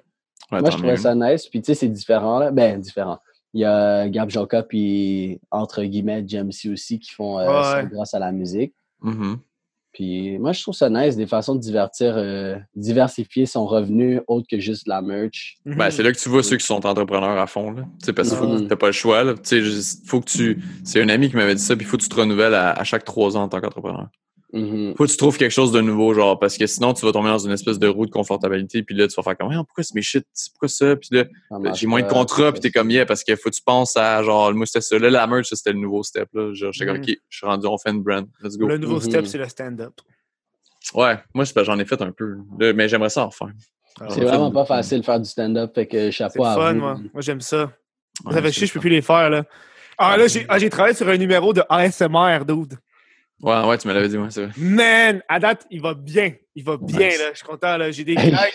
Ouais, 0.51 0.61
moi, 0.61 0.69
je 0.69 0.75
trouvais 0.77 0.91
mieux. 0.91 0.97
ça 0.97 1.15
nice. 1.15 1.47
Puis, 1.47 1.59
tu 1.59 1.65
sais, 1.67 1.73
c'est 1.73 1.87
différent. 1.87 2.37
Là. 2.37 2.51
Ben, 2.51 2.79
différent. 2.79 3.17
Il 3.55 3.61
y 3.61 3.65
a 3.65 4.07
Gab 4.09 4.29
Joka 4.29 4.63
puis, 4.63 5.39
entre 5.49 5.81
guillemets, 5.83 6.23
Jamesy 6.27 6.69
aussi 6.69 6.99
qui 6.99 7.11
font 7.11 7.39
euh, 7.39 7.47
Ouais, 7.47 7.63
ça 7.63 7.83
grâce 7.85 8.13
à 8.13 8.19
la 8.19 8.31
musique. 8.33 8.73
Mhm. 9.01 9.37
Puis, 9.93 10.37
moi, 10.39 10.51
je 10.51 10.61
trouve 10.61 10.73
ça 10.75 10.89
nice, 10.89 11.15
des 11.15 11.25
façons 11.25 11.55
de 11.55 11.61
divertir, 11.61 12.15
euh, 12.17 12.57
diversifier 12.75 13.45
son 13.45 13.65
revenu 13.65 14.19
autre 14.27 14.45
que 14.51 14.59
juste 14.59 14.89
la 14.89 15.01
merch. 15.01 15.55
Mhm. 15.63 15.77
Ben, 15.77 15.89
c'est 15.89 16.03
là 16.03 16.11
que 16.11 16.19
tu 16.19 16.27
vois 16.27 16.43
ceux 16.43 16.57
qui 16.57 16.65
sont 16.65 16.85
entrepreneurs 16.85 17.37
à 17.39 17.47
fond. 17.47 17.71
Là. 17.71 17.83
Tu 18.01 18.07
sais, 18.07 18.13
Parce 18.13 18.29
que 18.31 18.67
t'as 18.67 18.75
pas 18.75 18.87
le 18.87 18.91
choix. 18.91 19.23
Là. 19.23 19.33
Tu 19.35 19.39
sais, 19.43 19.61
juste- 19.61 20.05
faut 20.05 20.19
que 20.19 20.29
tu. 20.29 20.61
C'est 20.83 21.01
un 21.01 21.07
ami 21.07 21.29
qui 21.29 21.37
m'avait 21.37 21.55
dit 21.55 21.61
ça, 21.63 21.77
puis 21.77 21.85
il 21.85 21.87
faut 21.87 21.95
que 21.95 22.03
tu 22.03 22.09
te 22.09 22.15
renouvelles 22.15 22.53
à, 22.55 22.71
à 22.73 22.83
chaque 22.83 23.05
trois 23.05 23.37
ans 23.37 23.43
en 23.43 23.47
tant 23.47 23.61
qu'entrepreneur. 23.61 24.09
Mhm. 24.55 24.95
Faut 24.95 25.05
que 25.05 25.11
tu 25.11 25.17
trouves 25.17 25.37
quelque 25.37 25.51
chose 25.51 25.71
de 25.73 25.81
nouveau, 25.81 26.13
genre, 26.13 26.39
parce 26.39 26.57
que 26.57 26.65
sinon, 26.65 26.93
tu 26.93 27.05
vas 27.05 27.11
tomber 27.11 27.27
dans 27.27 27.37
une 27.37 27.51
espèce 27.51 27.77
de 27.77 27.87
roue 27.87 28.05
de 28.05 28.11
confortabilité, 28.11 28.83
puis 28.83 28.95
là, 28.95 29.05
tu 29.07 29.13
vas 29.15 29.21
faire 29.23 29.37
comme, 29.37 29.51
Ah, 29.51 29.63
pourquoi 29.65 29.83
c'est 29.83 29.93
mes 29.95 30.01
shit, 30.01 30.25
pourquoi 30.53 30.69
ça, 30.69 30.95
puis 30.95 31.09
là, 31.11 31.25
marche 31.51 31.79
j'ai 31.79 31.87
moins 31.87 32.01
de 32.01 32.07
contrats, 32.07 32.51
puis 32.53 32.61
t'es 32.61 32.71
comme, 32.71 32.89
yeah, 32.89 33.05
parce 33.05 33.23
qu'il 33.23 33.35
faut 33.35 33.49
que 33.49 33.55
tu 33.55 33.61
penses 33.61 33.97
à, 33.97 34.23
genre, 34.23 34.53
moi, 34.53 34.65
c'était 34.65 34.79
ça. 34.81 34.97
Là, 34.97 35.09
la 35.09 35.27
merch, 35.27 35.47
c'était 35.51 35.73
le 35.73 35.79
nouveau 35.79 36.03
step, 36.03 36.29
là. 36.33 36.53
Genre, 36.53 36.71
j'étais 36.71 36.85
comme, 36.85 36.97
Mhm. 36.97 37.03
ok, 37.03 37.17
je 37.29 37.37
suis 37.37 37.45
rendu, 37.45 37.67
on 37.67 37.77
fait 37.77 37.89
une 37.91 38.01
brand, 38.01 38.25
let's 38.41 38.57
go. 38.57 38.67
Le 38.69 38.77
nouveau 38.77 38.95
Mhm. 38.95 39.01
step, 39.01 39.25
c'est 39.27 39.37
le 39.37 39.49
stand-up. 39.49 39.93
Ouais, 40.93 41.17
moi, 41.33 41.45
que 41.45 41.63
j'en 41.63 41.77
ai 41.79 41.85
fait 41.85 42.01
un 42.01 42.11
peu, 42.11 42.35
là, 42.59 42.71
mais 42.73 42.87
j'aimerais 42.87 43.09
ça 43.09 43.25
en 43.25 43.29
refaire. 43.29 43.49
Ah, 43.99 44.05
C'est 44.09 44.21
vraiment 44.23 44.51
pas 44.51 44.65
facile 44.65 44.99
de 45.01 45.05
faire 45.05 45.19
du 45.19 45.27
stand-up, 45.29 45.73
fait 45.75 45.87
que 45.87 46.11
chapeau 46.11 46.45
à 46.45 46.53
fun, 46.55 46.73
vous. 46.73 46.79
moi. 46.79 46.99
Moi, 47.13 47.21
j'aime 47.21 47.41
ça. 47.41 47.71
Ouais, 48.23 48.33
ça 48.33 48.41
fait 48.41 48.47
c'est 48.47 48.53
chier, 48.53 48.67
je 48.67 48.73
peux 48.73 48.79
plus 48.79 48.89
les 48.89 49.01
faire, 49.01 49.29
là. 49.29 49.43
Ah, 49.97 50.15
là, 50.17 50.27
j'ai 50.27 50.45
ah, 50.49 50.59
j'ai 50.59 50.69
travaillé 50.69 50.95
sur 50.95 51.07
un 51.07 51.17
numéro 51.17 51.53
de 51.53 51.61
ASMR, 51.69 52.45
dude. 52.45 52.77
Ouais, 53.41 53.63
ouais, 53.65 53.77
tu 53.77 53.87
me 53.87 53.93
l'avais 53.93 54.07
dit, 54.07 54.17
ouais, 54.17 54.29
c'est 54.31 54.45
vrai. 54.45 54.53
Man, 54.57 55.21
à 55.27 55.39
date, 55.39 55.67
il 55.69 55.81
va 55.81 55.93
bien. 55.93 56.33
Il 56.55 56.63
va 56.63 56.77
bien, 56.77 57.09
Nice. 57.09 57.19
là. 57.19 57.29
Je 57.33 57.37
suis 57.37 57.45
content, 57.45 57.77
là. 57.77 57.91
J'ai 57.91 58.03
des 58.05 58.15
gags, 58.15 58.53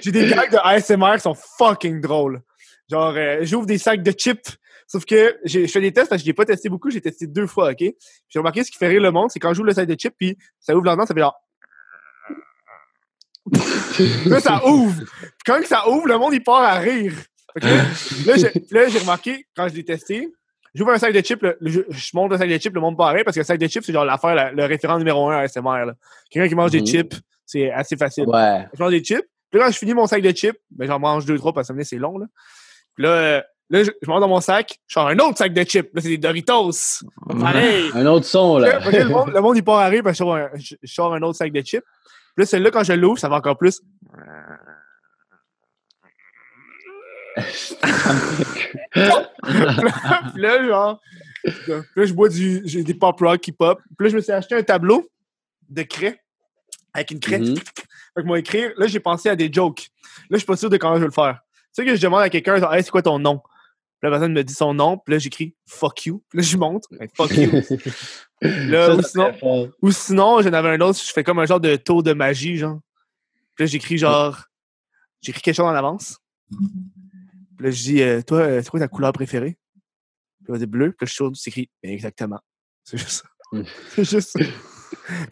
j'ai 0.00 0.12
des 0.12 0.28
gags 0.28 0.50
de 0.52 0.58
ASMR 0.62 1.14
qui 1.14 1.20
sont 1.20 1.34
fucking 1.34 2.00
drôles. 2.00 2.42
Genre, 2.90 3.14
euh, 3.16 3.38
j'ouvre 3.42 3.66
des 3.66 3.78
sacs 3.78 4.02
de 4.02 4.12
chips. 4.12 4.56
Sauf 4.86 5.06
que 5.06 5.38
j'ai- 5.44 5.66
je 5.66 5.72
fais 5.72 5.80
des 5.80 5.92
tests 5.92 6.10
parce 6.10 6.20
que 6.20 6.26
je 6.26 6.30
l'ai 6.30 6.34
pas 6.34 6.44
testé 6.44 6.68
beaucoup. 6.68 6.90
J'ai 6.90 7.00
testé 7.00 7.26
deux 7.26 7.46
fois, 7.46 7.70
OK? 7.70 7.78
J'ai 7.80 8.38
remarqué 8.38 8.62
ce 8.64 8.70
qui 8.70 8.76
fait 8.76 8.88
rire 8.88 9.00
le 9.00 9.10
monde, 9.10 9.30
c'est 9.30 9.38
quand 9.40 9.54
j'ouvre 9.54 9.68
le 9.68 9.72
sac 9.72 9.86
de 9.88 9.94
chips, 9.94 10.14
puis 10.18 10.36
ça 10.60 10.74
ouvre 10.76 10.84
lentement, 10.84 11.06
ça 11.06 11.14
fait 11.14 11.20
genre... 11.20 11.36
là, 14.26 14.40
ça 14.40 14.66
ouvre. 14.66 15.02
Puis 15.20 15.30
quand 15.46 15.60
que 15.60 15.66
ça 15.66 15.88
ouvre, 15.88 16.06
le 16.06 16.18
monde, 16.18 16.34
il 16.34 16.42
part 16.42 16.62
à 16.62 16.78
rire. 16.78 17.14
Là, 17.60 17.84
là, 18.26 18.48
puis 18.50 18.62
là, 18.70 18.88
j'ai 18.88 18.98
remarqué, 18.98 19.46
quand 19.56 19.68
je 19.68 19.74
l'ai 19.74 19.84
testé, 19.84 20.28
j'ouvre 20.74 20.92
un 20.92 20.98
sac 20.98 21.12
de 21.14 21.20
chips, 21.20 21.42
le- 21.42 21.56
je, 21.60 21.80
je 21.88 22.10
monte 22.14 22.32
le 22.32 22.38
sac 22.38 22.48
de 22.48 22.56
chips, 22.58 22.74
le 22.74 22.80
monde 22.80 22.96
rire, 22.98 23.22
parce 23.24 23.34
que 23.34 23.40
le 23.40 23.44
sac 23.44 23.58
de 23.58 23.66
chips, 23.66 23.84
c'est 23.84 23.92
genre 23.92 24.04
l'affaire, 24.04 24.34
la- 24.34 24.52
le 24.52 24.64
référent 24.64 24.98
numéro 24.98 25.28
un 25.30 25.38
à 25.38 25.44
SMR. 25.48 25.92
Quelqu'un 26.30 26.48
qui 26.48 26.54
mange 26.54 26.70
des 26.70 26.80
Mhm. 26.80 26.86
chips, 26.86 27.20
c'est 27.46 27.70
assez 27.70 27.96
facile. 27.96 28.24
Ouais. 28.28 28.66
Je 28.74 28.82
mange 28.82 28.92
des 28.92 29.02
chips. 29.02 29.24
Puis 29.50 29.58
là, 29.60 29.66
quand 29.66 29.72
je 29.72 29.78
finis 29.78 29.94
mon 29.94 30.06
sac 30.06 30.22
de 30.22 30.30
chips, 30.30 30.58
ben, 30.70 30.86
j'en 30.86 30.98
mange 30.98 31.26
deux, 31.26 31.36
trois 31.38 31.52
parce 31.52 31.68
que 31.68 31.82
c'est 31.84 31.96
long. 31.98 32.16
Là, 32.18 32.26
puis 32.94 33.04
là, 33.04 33.44
là 33.68 33.84
je, 33.84 33.90
je 34.00 34.08
mange 34.08 34.20
dans 34.20 34.28
mon 34.28 34.40
sac, 34.40 34.78
je 34.86 34.94
sors 34.94 35.08
un 35.08 35.18
autre 35.18 35.36
sac 35.38 35.52
de 35.52 35.62
chips. 35.62 35.90
Là, 35.94 36.00
c'est 36.00 36.08
des 36.08 36.18
Doritos. 36.18 36.70
Pareil. 37.38 37.90
Un 37.94 38.06
autre 38.06 38.24
son, 38.26 38.56
Là, 38.58 38.78
le, 38.90 39.08
monde, 39.08 39.30
le 39.34 39.40
monde, 39.42 39.56
il 39.58 39.62
part 39.64 39.90
rire 39.90 40.02
parce 40.02 40.18
que 40.18 40.24
je 40.24 40.28
sors 40.28 40.34
un, 40.36 40.48
je, 40.54 40.74
je 40.82 40.92
sors 40.92 41.12
un 41.14 41.20
autre 41.22 41.36
sac 41.36 41.52
de 41.52 41.60
chips. 41.60 41.84
Puis 42.34 42.44
là, 42.44 42.46
celle-là, 42.46 42.70
quand 42.70 42.82
je 42.82 42.94
l'ouvre, 42.94 43.18
ça 43.18 43.28
va 43.28 43.36
encore 43.36 43.58
plus. 43.58 43.82
Puis 48.92 50.42
là, 50.42 50.66
genre, 50.66 51.00
puis 51.42 51.72
là, 51.96 52.04
je 52.04 52.12
bois 52.12 52.28
du, 52.28 52.62
j'ai 52.64 52.82
des 52.82 52.94
pop 52.94 53.18
rock 53.20 53.40
qui 53.40 53.52
pop. 53.52 53.80
Puis 53.96 54.06
là, 54.06 54.10
je 54.10 54.16
me 54.16 54.20
suis 54.20 54.32
acheté 54.32 54.54
un 54.54 54.62
tableau 54.62 55.08
de 55.68 55.82
craie 55.82 56.20
avec 56.92 57.10
une 57.10 57.20
craie. 57.20 57.38
Mhm. 57.38 57.56
Fait 57.56 58.22
que 58.22 58.26
moi, 58.26 58.38
écrire, 58.38 58.72
là, 58.76 58.86
j'ai 58.86 59.00
pensé 59.00 59.28
à 59.28 59.36
des 59.36 59.50
jokes. 59.52 59.88
Là, 60.28 60.32
je 60.32 60.38
suis 60.38 60.46
pas 60.46 60.56
sûr 60.56 60.70
de 60.70 60.76
comment 60.76 60.96
je 60.96 61.00
vais 61.00 61.06
le 61.06 61.12
faire. 61.12 61.40
Tu 61.74 61.82
sais 61.82 61.84
que 61.84 61.96
je 61.96 62.00
demande 62.02 62.20
à 62.20 62.28
quelqu'un, 62.28 62.58
genre, 62.58 62.74
hey, 62.74 62.82
c'est 62.82 62.90
quoi 62.90 63.02
ton 63.02 63.18
nom? 63.18 63.38
Puis 63.38 64.10
la 64.10 64.10
personne 64.10 64.32
me 64.32 64.44
dit 64.44 64.52
son 64.52 64.74
nom, 64.74 64.98
puis 64.98 65.14
là, 65.14 65.18
j'écris 65.18 65.54
fuck 65.66 66.06
you. 66.06 66.22
Puis 66.28 66.38
là, 66.40 66.44
je 66.44 66.56
montre, 66.56 66.88
Ben, 66.90 67.08
fuck 67.14 67.30
you. 67.36 67.50
Là, 68.42 68.86
Ça, 68.86 68.94
ou 68.96 69.02
sinon, 69.02 69.72
ou 69.82 69.92
sinon, 69.92 70.42
j'en 70.42 70.52
avais 70.52 70.70
un 70.70 70.80
autre, 70.80 70.98
je 70.98 71.12
fais 71.12 71.22
comme 71.22 71.38
un 71.38 71.46
genre 71.46 71.60
de 71.60 71.76
tour 71.76 72.02
de 72.02 72.12
magie, 72.12 72.56
genre. 72.56 72.80
Puis 73.54 73.64
là, 73.64 73.66
j'écris 73.66 73.98
genre. 73.98 74.46
J'écris 75.20 75.42
quelque 75.42 75.54
chose 75.54 75.66
en 75.66 75.74
avance. 75.74 76.18
Puis 77.62 77.70
là, 77.70 77.76
je 77.76 77.82
dis, 77.82 78.02
euh, 78.02 78.22
toi, 78.22 78.38
euh, 78.38 78.60
c'est 78.60 78.70
quoi 78.70 78.80
ta 78.80 78.88
couleur 78.88 79.12
préférée? 79.12 79.56
Puis 80.42 80.52
là, 80.52 80.58
c'est 80.58 80.66
bleu. 80.66 80.90
Puis 80.90 81.06
là, 81.06 81.10
je 81.12 81.16
tourne, 81.16 81.34
c'est 81.36 81.50
écrit, 81.50 81.70
exactement. 81.84 82.40
C'est 82.84 82.98
juste 82.98 83.22
ça. 83.22 83.28
Mm. 83.52 83.62
c'est 83.90 84.04
juste 84.04 84.30
ça. 84.30 84.40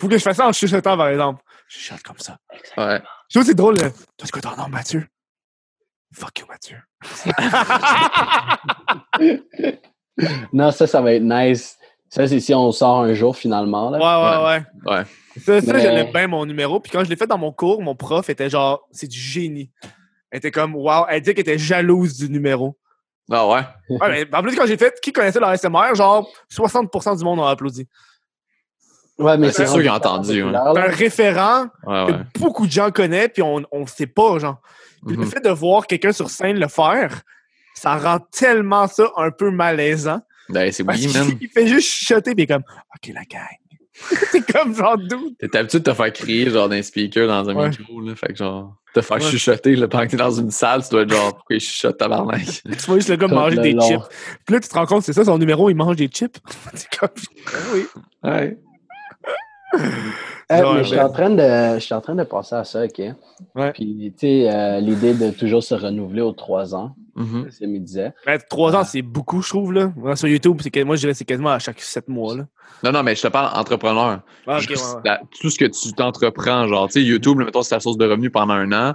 Faut 0.01 0.07
que 0.09 0.16
je 0.16 0.23
fasse 0.23 0.36
ça 0.36 0.47
en 0.47 0.52
chuchotant, 0.52 0.97
par 0.97 1.09
exemple. 1.09 1.43
Je 1.66 1.78
chuchote 1.78 2.02
comme 2.05 2.19
ça. 2.19 2.39
Ouais. 2.77 3.02
Je 3.28 3.35
trouve 3.35 3.43
que 3.43 3.48
c'est 3.48 3.55
drôle. 3.55 3.77
là. 3.78 3.90
Toi, 3.90 4.01
c'est 4.23 4.31
quoi 4.31 4.40
ton 4.43 4.57
nom, 4.57 4.69
Mathieu? 4.69 5.05
Fuck 6.15 6.39
you, 6.39 6.47
Mathieu. 6.47 6.77
Non, 10.52 10.70
ça, 10.70 10.86
ça 10.86 11.01
va 11.01 11.15
être 11.15 11.23
nice. 11.23 11.77
Ça, 12.09 12.27
c'est 12.28 12.40
si 12.40 12.52
on 12.55 12.70
sort 12.73 13.01
un 13.01 13.15
jour, 13.15 13.36
finalement. 13.36 13.90
Ouais, 13.90 13.98
Là. 13.98 14.44
ouais, 14.44 14.62
ouais. 14.85 14.93
Ouais. 14.93 15.05
Ça, 15.40 15.61
ça 15.61 15.73
Mais- 15.73 15.81
j'aimais 15.81 16.11
bien 16.12 16.27
mon 16.28 16.44
numéro. 16.44 16.78
Puis 16.78 16.93
quand 16.93 17.02
je 17.05 17.09
l'ai 17.09 17.16
fait 17.16 17.27
dans 17.27 17.39
mon 17.39 17.52
cours, 17.52 17.81
mon 17.82 17.94
prof 17.97 18.28
était 18.28 18.51
genre, 18.51 18.86
c'est 18.93 19.07
du 19.09 19.19
génie. 19.19 19.70
Elle 20.31 20.39
était 20.39 20.51
comme, 20.51 20.74
wow, 20.77 21.07
elle 21.09 21.20
dit 21.23 21.31
qu'elle 21.35 21.40
était 21.40 21.59
jalouse 21.59 22.16
du 22.16 22.28
numéro. 22.31 22.77
Ah 23.31 23.47
ouais? 23.47 23.61
Ouais, 23.89 24.27
mais 24.31 24.36
en 24.36 24.43
plus, 24.43 24.57
quand 24.57 24.66
j'ai 24.66 24.77
fait, 24.77 24.98
qui 25.01 25.12
connaissait 25.12 25.40
le 25.40 25.57
SMR, 25.57 25.94
genre 25.94 26.28
60% 26.52 27.19
du 27.19 27.24
monde 27.24 27.39
ont 27.40 27.44
applaudi. 27.44 27.86
Ouais, 29.19 29.36
mais 29.36 29.52
C'est 29.52 29.66
sûr 29.66 29.77
qu'ils 29.81 29.89
ont 29.90 29.93
rendu 29.93 30.07
entendu, 30.07 30.43
un 30.43 30.73
référent 30.89 31.66
Ouais, 31.86 32.07
que 32.32 32.39
beaucoup 32.39 32.66
de 32.66 32.73
gens 32.73 32.90
connaissent, 32.90 33.28
puis 33.35 33.43
on 33.43 33.61
ne 33.61 33.86
sait 33.86 34.07
pas, 34.07 34.39
genre. 34.39 34.61
Puis 35.07 35.16
le 35.16 35.23
Mhm. 35.24 35.31
fait 35.31 35.40
de 35.40 35.51
voir 35.51 35.86
quelqu'un 35.86 36.12
sur 36.12 36.31
scène 36.31 36.59
le 36.59 36.69
faire, 36.69 37.23
ça 37.74 37.97
rend 37.97 38.19
tellement 38.32 38.86
ça 38.86 39.11
un 39.16 39.31
peu 39.31 39.51
malaisant. 39.51 40.20
Ben, 40.48 40.73
c'est 40.73 40.82
oui, 40.82 40.97
qu'il 40.98 41.39
il 41.43 41.48
fait 41.48 41.66
juste 41.66 41.89
chuchoter, 41.89 42.35
puis 42.35 42.43
il 42.43 42.44
est 42.44 42.47
comme, 42.55 42.65
OK, 42.94 43.12
la 43.15 43.24
gang. 43.24 43.43
c'est 44.31 44.53
comme 44.53 44.75
genre 44.75 44.97
d'où. 44.99 45.31
T'es 45.39 45.57
habitué 45.57 45.79
de 45.79 45.85
te 45.85 45.93
faire 45.95 46.13
crier 46.13 46.51
genre 46.51 46.69
d'un 46.69 46.83
speaker 46.83 47.27
dans 47.29 47.49
un 47.49 47.55
Ouais. 47.55 47.69
micro, 47.71 48.01
là. 48.01 48.15
Fait 48.17 48.29
que 48.29 48.37
genre, 48.37 48.75
te 48.95 49.01
faire 49.01 49.19
Ouais. 49.19 49.23
chuchoter, 49.23 49.77
là, 49.77 49.89
pendant 49.89 50.05
que 50.07 50.11
t'es 50.11 50.17
dans 50.17 50.31
une 50.31 50.51
salle, 50.51 50.83
tu 50.83 50.91
dois 50.91 51.03
être 51.03 51.11
genre, 51.13 51.35
pourquoi 51.35 51.57
il 51.57 51.61
chuchote 51.61 51.99
tabarnak? 51.99 52.41
Tu 52.65 52.77
vois 52.87 52.97
juste 52.97 53.09
le 53.11 53.17
gars 53.17 53.29
manger 53.29 53.57
le 53.57 53.63
des 53.63 53.73
long. 53.73 53.87
chips. 53.87 54.09
Puis 54.47 54.55
là, 54.55 54.61
tu 54.61 54.69
te 54.69 54.75
rends 54.75 54.87
compte, 54.87 55.03
c'est 55.03 55.13
ça 55.13 55.25
son 55.25 55.39
numéro, 55.39 55.71
il 55.71 55.75
mange 55.77 55.97
des 55.97 56.09
chips. 56.09 56.37
c'est 56.75 56.89
comme. 56.99 57.09
Ah 57.47 57.59
oui. 57.75 57.85
Ouais. 58.25 58.59
Genre, 60.51 60.75
mais 60.75 60.83
je 60.83 60.89
suis 60.89 60.97
ben- 60.97 61.05
en 61.07 61.13
train 61.13 61.31
de, 61.31 61.75
je 61.79 61.85
suis 61.85 61.95
en 61.95 62.01
train 62.01 62.15
de 62.17 62.25
penser 62.25 62.57
à 62.57 62.65
ça, 62.65 62.85
ok? 62.85 63.01
Ouais. 63.55 63.73
Puis 63.73 64.13
tu 64.19 64.27
sais, 64.27 64.51
euh, 64.53 64.81
l'idée 64.81 65.15
de 65.15 65.31
toujours 65.31 65.63
se 65.63 65.75
renouveler 65.75 66.23
aux 66.23 66.33
trois 66.33 66.75
ans, 66.75 66.97
C'est 67.51 67.67
me 67.67 67.79
disait. 67.79 68.13
Ben, 68.27 68.39
trois 68.49 68.75
ans, 68.77 68.85
c'est 68.85 69.03
beaucoup, 69.03 69.43
je 69.43 69.49
trouve. 69.49 69.73
Là. 69.73 69.93
Sur 70.17 70.29
YouTube, 70.29 70.61
moi, 70.85 70.97
je 70.97 71.01
dirais 71.01 71.13
que 71.13 71.19
c'est 71.19 71.25
quasiment 71.25 71.51
à 71.51 71.59
chaque 71.59 71.81
sept 71.81 72.09
mois. 72.09 72.37
Là. 72.37 72.47
Non, 72.85 72.93
non, 72.93 73.03
mais 73.03 73.15
je 73.15 73.23
te 73.23 73.29
parle 73.29 73.59
entrepreneur. 73.59 74.21
Ah, 74.47 74.57
ok, 74.57 74.69
Juste 74.69 74.85
ouais, 74.85 74.95
ouais. 74.95 75.01
la- 75.05 75.21
tout 75.41 75.51
ce 75.51 75.59
que 75.59 75.65
tu 75.67 75.93
t'entreprends, 75.93 76.67
genre, 76.69 76.87
tu 76.89 76.95
sais, 76.95 77.03
YouTube, 77.03 77.39
là, 77.39 77.45
mettons, 77.47 77.63
c'est 77.63 77.75
ta 77.75 77.81
source 77.81 77.97
de 77.99 78.07
revenus 78.07 78.31
pendant 78.33 78.55
un 78.55 78.73
an. 78.73 78.95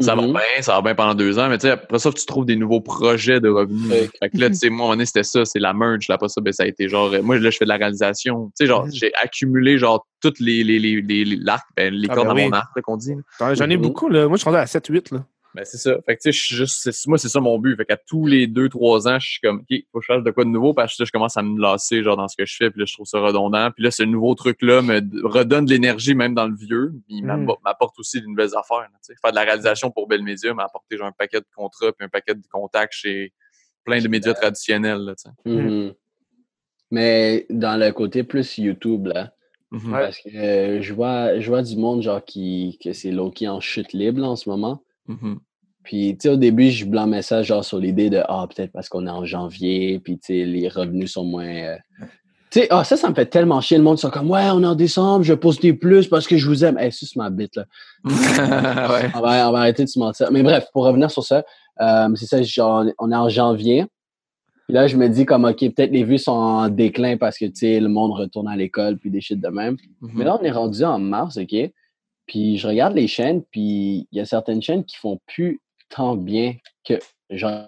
Ça 0.00 0.14
va 0.14 0.22
bien, 0.22 0.40
ça 0.62 0.76
va 0.76 0.80
bien 0.80 0.94
pendant 0.94 1.14
deux 1.14 1.38
ans, 1.38 1.50
mais 1.50 1.58
tu 1.58 1.66
sais, 1.66 1.72
après 1.72 1.98
ça, 1.98 2.10
tu 2.10 2.24
trouves 2.24 2.46
des 2.46 2.56
nouveaux 2.56 2.80
projets 2.80 3.40
de 3.40 3.50
revenus. 3.50 3.90
Ouais. 3.90 4.08
Fait 4.22 4.30
que 4.30 4.38
là, 4.38 4.48
tu 4.48 4.54
sais, 4.56 4.70
moi, 4.70 4.76
à 4.76 4.78
un 4.78 4.86
moment 4.86 4.92
donné, 4.94 5.04
c'était 5.04 5.22
ça, 5.22 5.44
c'est 5.44 5.58
la 5.58 5.74
merge. 5.74 6.08
Là, 6.08 6.14
après 6.14 6.30
ça, 6.30 6.40
ben, 6.40 6.50
ça 6.50 6.62
a 6.62 6.66
été 6.66 6.88
genre, 6.88 7.12
euh, 7.12 7.20
moi, 7.20 7.38
là, 7.38 7.50
je 7.50 7.58
fais 7.58 7.66
de 7.66 7.68
la 7.68 7.76
réalisation. 7.76 8.46
Tu 8.46 8.64
sais, 8.64 8.66
genre, 8.66 8.86
Mhm. 8.86 8.92
j'ai 8.94 9.12
accumulé, 9.22 9.76
genre, 9.76 10.06
toutes 10.22 10.40
les, 10.40 10.64
les, 10.64 10.78
les, 10.78 11.02
les, 11.02 11.26
les- 11.26 11.36
ben, 11.76 11.92
les 11.92 12.08
Ah, 12.08 12.14
cordes 12.14 12.34
ben 12.34 12.46
mon 12.48 12.52
arc, 12.56 12.80
qu'on 12.80 12.96
dit. 12.96 13.12
J'en- 13.38 13.68
ai 13.68 13.76
beaucoup. 13.76 14.08
Là. 14.08 14.28
Moi, 14.28 14.36
je 14.38 14.40
suis 14.40 14.46
rendu 14.48 14.56
à 14.56 14.66
7-8. 14.66 15.10
Là. 15.10 15.26
Ben, 15.54 15.64
c'est 15.66 15.76
ça. 15.76 15.96
Fait 16.06 16.16
que, 16.16 16.22
tu 16.22 16.32
sais, 16.32 16.32
je 16.32 16.42
suis 16.46 16.56
juste, 16.56 16.80
c'est- 16.82 17.06
moi, 17.06 17.18
c'est 17.18 17.28
ça 17.28 17.38
mon 17.38 17.58
but. 17.58 17.76
Fait 17.76 17.84
qu'à 17.84 17.98
tous 17.98 18.26
les 18.26 18.46
deux, 18.46 18.70
trois 18.70 19.06
ans, 19.06 19.18
je 19.18 19.32
suis 19.32 19.40
comme, 19.40 19.58
OK, 19.58 19.78
faut 19.92 19.98
que 19.98 20.04
je 20.08 20.12
fasse 20.14 20.22
de 20.24 20.30
quoi 20.30 20.44
de 20.44 20.48
nouveau 20.48 20.72
parce 20.72 20.96
que 20.96 21.02
là, 21.02 21.06
je 21.06 21.12
commence 21.12 21.36
à 21.36 21.42
me 21.42 21.60
lasser, 21.60 22.02
genre, 22.02 22.16
dans 22.16 22.26
ce 22.28 22.36
que 22.36 22.46
je 22.46 22.56
fais. 22.56 22.70
Puis 22.70 22.80
là, 22.80 22.86
je 22.86 22.94
trouve 22.94 23.04
ça 23.06 23.20
redondant. 23.20 23.70
Puis 23.70 23.84
là, 23.84 23.90
ce 23.90 24.02
nouveau 24.02 24.34
truc-là 24.34 24.80
me 24.80 25.00
redonne 25.26 25.66
de 25.66 25.70
l'énergie, 25.70 26.14
même 26.14 26.34
dans 26.34 26.46
le 26.48 26.54
vieux. 26.56 26.92
Puis 27.06 27.16
il 27.18 27.22
Mm. 27.24 27.44
m'app- 27.44 27.58
m'apporte 27.64 27.98
aussi 27.98 28.20
de 28.22 28.26
nouvelles 28.26 28.56
affaires. 28.56 28.78
là, 28.80 28.88
tu 29.04 29.12
sais. 29.12 29.14
Faire 29.20 29.30
de 29.32 29.36
la 29.36 29.42
réalisation 29.42 29.90
pour 29.90 30.08
Belle 30.08 30.22
Média 30.22 30.54
m'a 30.54 30.64
apporté, 30.64 30.96
genre, 30.96 31.06
un 31.08 31.12
paquet 31.12 31.40
de 31.40 31.46
contrats 31.54 31.92
puis 31.92 32.06
un 32.06 32.08
paquet 32.08 32.34
de 32.34 32.42
contacts 32.50 32.94
chez 32.94 33.32
plein 33.84 34.00
de 34.00 34.08
médias 34.08 34.32
traditionnels, 34.32 35.00
là, 35.00 35.14
tu 35.16 35.24
sais. 35.28 35.50
Mhm. 35.50 35.92
Mais 36.90 37.46
dans 37.50 37.78
le 37.78 37.90
côté 37.92 38.22
plus 38.22 38.58
YouTube, 38.58 39.06
là, 39.06 39.32
Mhm. 39.70 39.92
Ouais. 39.92 40.00
parce 40.00 40.18
que 40.18 40.28
euh, 40.34 40.82
je, 40.82 40.92
vois, 40.92 41.40
je 41.40 41.48
vois 41.48 41.62
du 41.62 41.76
monde 41.76 42.02
genre 42.02 42.22
qui 42.24 42.78
que 42.82 42.92
c'est 42.92 43.10
low-key 43.10 43.48
en 43.48 43.60
chute 43.60 43.92
libre 43.92 44.20
là, 44.20 44.28
en 44.28 44.36
ce 44.36 44.48
moment. 44.48 44.82
Mhm. 45.20 45.38
Puis, 45.84 46.12
tu 46.16 46.22
sais, 46.22 46.28
au 46.28 46.36
début, 46.36 46.70
je 46.70 46.84
blâmais 46.86 47.22
ça 47.22 47.42
genre 47.42 47.64
sur 47.64 47.78
l'idée 47.78 48.08
de 48.08 48.22
Ah, 48.28 48.46
peut-être 48.48 48.70
parce 48.72 48.88
qu'on 48.88 49.06
est 49.06 49.10
en 49.10 49.24
janvier, 49.24 49.98
puis, 49.98 50.16
tu 50.18 50.26
sais, 50.26 50.44
les 50.44 50.68
revenus 50.68 51.10
sont 51.12 51.24
moins. 51.24 51.44
euh, 51.48 51.76
Tu 52.52 52.60
sais, 52.60 52.66
ah, 52.70 52.84
ça, 52.84 52.96
ça 52.96 53.08
me 53.10 53.14
fait 53.14 53.26
tellement 53.26 53.60
chier. 53.60 53.78
Le 53.78 53.82
monde 53.82 53.98
sont 53.98 54.10
comme 54.10 54.30
Ouais, 54.30 54.48
on 54.52 54.62
est 54.62 54.66
en 54.66 54.74
décembre, 54.76 55.24
je 55.24 55.34
poste 55.34 55.60
des 55.62 55.72
plus 55.72 56.06
parce 56.06 56.26
que 56.28 56.36
je 56.36 56.46
vous 56.46 56.64
aime. 56.64 56.78
Hey, 56.78 56.92
suce 56.92 57.16
ma 57.16 57.30
bite, 57.30 57.56
là. 57.56 57.64
ouais. 58.04 59.10
On 59.14 59.20
va, 59.20 59.48
on 59.48 59.52
va 59.52 59.58
arrêter 59.58 59.82
de 59.84 59.88
se 59.88 59.98
mentir. 59.98 60.30
Mais 60.30 60.42
bref, 60.44 60.66
pour 60.72 60.84
revenir 60.84 61.10
sur 61.10 61.24
ça, 61.24 61.42
euh, 61.80 62.08
c'est 62.14 62.26
ça, 62.26 62.42
genre, 62.42 62.84
on 62.98 63.10
est 63.10 63.16
en 63.16 63.28
janvier. 63.28 63.86
Puis 64.68 64.74
là, 64.74 64.86
je 64.86 64.96
me 64.96 65.08
dis 65.08 65.24
comme, 65.26 65.44
OK, 65.46 65.58
peut-être 65.58 65.90
les 65.90 66.04
vues 66.04 66.18
sont 66.18 66.30
en 66.32 66.68
déclin 66.68 67.16
parce 67.16 67.36
que, 67.38 67.46
tu 67.46 67.52
sais, 67.56 67.80
le 67.80 67.88
monde 67.88 68.12
retourne 68.12 68.46
à 68.46 68.54
l'école, 68.56 68.98
puis 68.98 69.10
des 69.10 69.20
shit 69.20 69.40
de 69.40 69.48
même. 69.48 69.76
Mais 70.14 70.24
là, 70.24 70.38
on 70.40 70.44
est 70.44 70.50
rendu 70.52 70.84
en 70.84 70.98
mars, 71.00 71.36
OK? 71.38 71.54
Puis 72.32 72.56
je 72.56 72.66
regarde 72.66 72.94
les 72.94 73.08
chaînes, 73.08 73.42
puis 73.50 74.08
il 74.10 74.18
y 74.18 74.20
a 74.20 74.24
certaines 74.24 74.62
chaînes 74.62 74.84
qui 74.86 74.96
font 74.96 75.20
plus 75.26 75.60
tant 75.90 76.16
bien 76.16 76.54
que, 76.82 76.94
genre, 77.28 77.64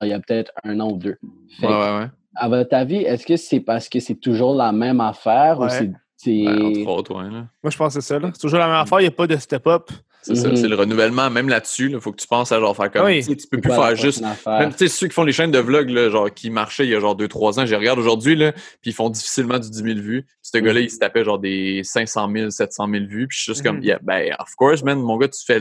il 0.00 0.08
y 0.08 0.12
a 0.14 0.20
peut-être 0.20 0.52
un 0.64 0.80
an 0.80 0.92
ou 0.92 0.96
deux. 0.96 1.18
Fait 1.60 1.66
Ouais, 1.66 1.72
ouais, 1.74 1.98
ouais. 1.98 2.06
à 2.34 2.48
votre 2.48 2.74
avis, 2.74 2.96
est-ce 3.02 3.26
que 3.26 3.36
c'est 3.36 3.60
parce 3.60 3.90
que 3.90 4.00
c'est 4.00 4.14
toujours 4.14 4.54
la 4.54 4.72
même 4.72 5.02
affaire 5.02 5.60
ou 5.60 5.68
c'est... 5.68 6.86
autres, 6.86 7.12
là. 7.22 7.28
Moi, 7.62 7.70
je 7.70 7.76
pense 7.76 7.94
que 7.94 8.00
c'est 8.00 8.06
ça. 8.14 8.18
là. 8.18 8.30
C'est 8.32 8.40
toujours 8.40 8.58
la 8.58 8.68
même 8.68 8.76
affaire. 8.76 9.00
Il 9.00 9.04
n'y 9.04 9.08
a 9.08 9.12
pas 9.12 9.26
de 9.26 9.36
step-up. 9.36 9.90
C'est 10.22 10.34
ça, 10.34 10.48
Mhm. 10.48 10.56
c'est 10.56 10.68
le 10.68 10.76
renouvellement. 10.76 11.30
Même 11.30 11.48
là-dessus, 11.48 11.90
il 11.92 11.98
faut 12.00 12.12
que 12.12 12.20
tu 12.20 12.26
penses 12.26 12.52
à 12.52 12.60
genre 12.60 12.76
faire 12.76 12.90
comme. 12.90 13.06
Oui. 13.06 13.20
Tu 13.20 13.30
sais, 13.30 13.36
tu 13.36 13.46
peux 13.46 13.58
plus 13.58 13.72
faire 13.72 13.96
juste. 13.96 14.22
Même, 14.46 14.70
tu 14.70 14.76
sais, 14.78 14.88
ceux 14.88 15.08
qui 15.08 15.14
font 15.14 15.24
les 15.24 15.32
chaînes 15.32 15.50
de 15.50 15.58
vlogs, 15.58 15.88
là, 15.88 16.10
genre, 16.10 16.30
qui 16.32 16.50
marchaient 16.50 16.84
il 16.86 16.90
y 16.90 16.94
a 16.94 17.00
genre 17.00 17.16
2-3 17.16 17.58
ans, 17.58 17.64
je 17.64 17.70
les 17.70 17.76
regarde 17.76 17.98
aujourd'hui, 17.98 18.36
là, 18.36 18.52
puis 18.52 18.90
ils 18.90 18.92
font 18.92 19.08
difficilement 19.08 19.58
du 19.58 19.70
10 19.70 19.78
000 19.82 19.98
vues. 19.98 20.26
Ce 20.52 20.58
gars-là, 20.58 20.80
il 20.80 20.90
se 20.90 20.98
tapait 20.98 21.24
genre 21.24 21.38
des 21.38 21.82
500 21.84 22.28
000, 22.34 22.50
700 22.50 22.88
000 22.90 23.04
vues. 23.06 23.26
Puis 23.28 23.36
je 23.38 23.42
suis 23.44 23.52
juste 23.52 23.64
comme, 23.64 23.76
Mhm. 23.76 23.82
yeah, 23.84 23.98
ben, 24.02 24.34
of 24.38 24.48
course, 24.56 24.82
man, 24.82 24.98
mon 25.00 25.16
gars, 25.16 25.28
tu 25.28 25.44
fais, 25.46 25.60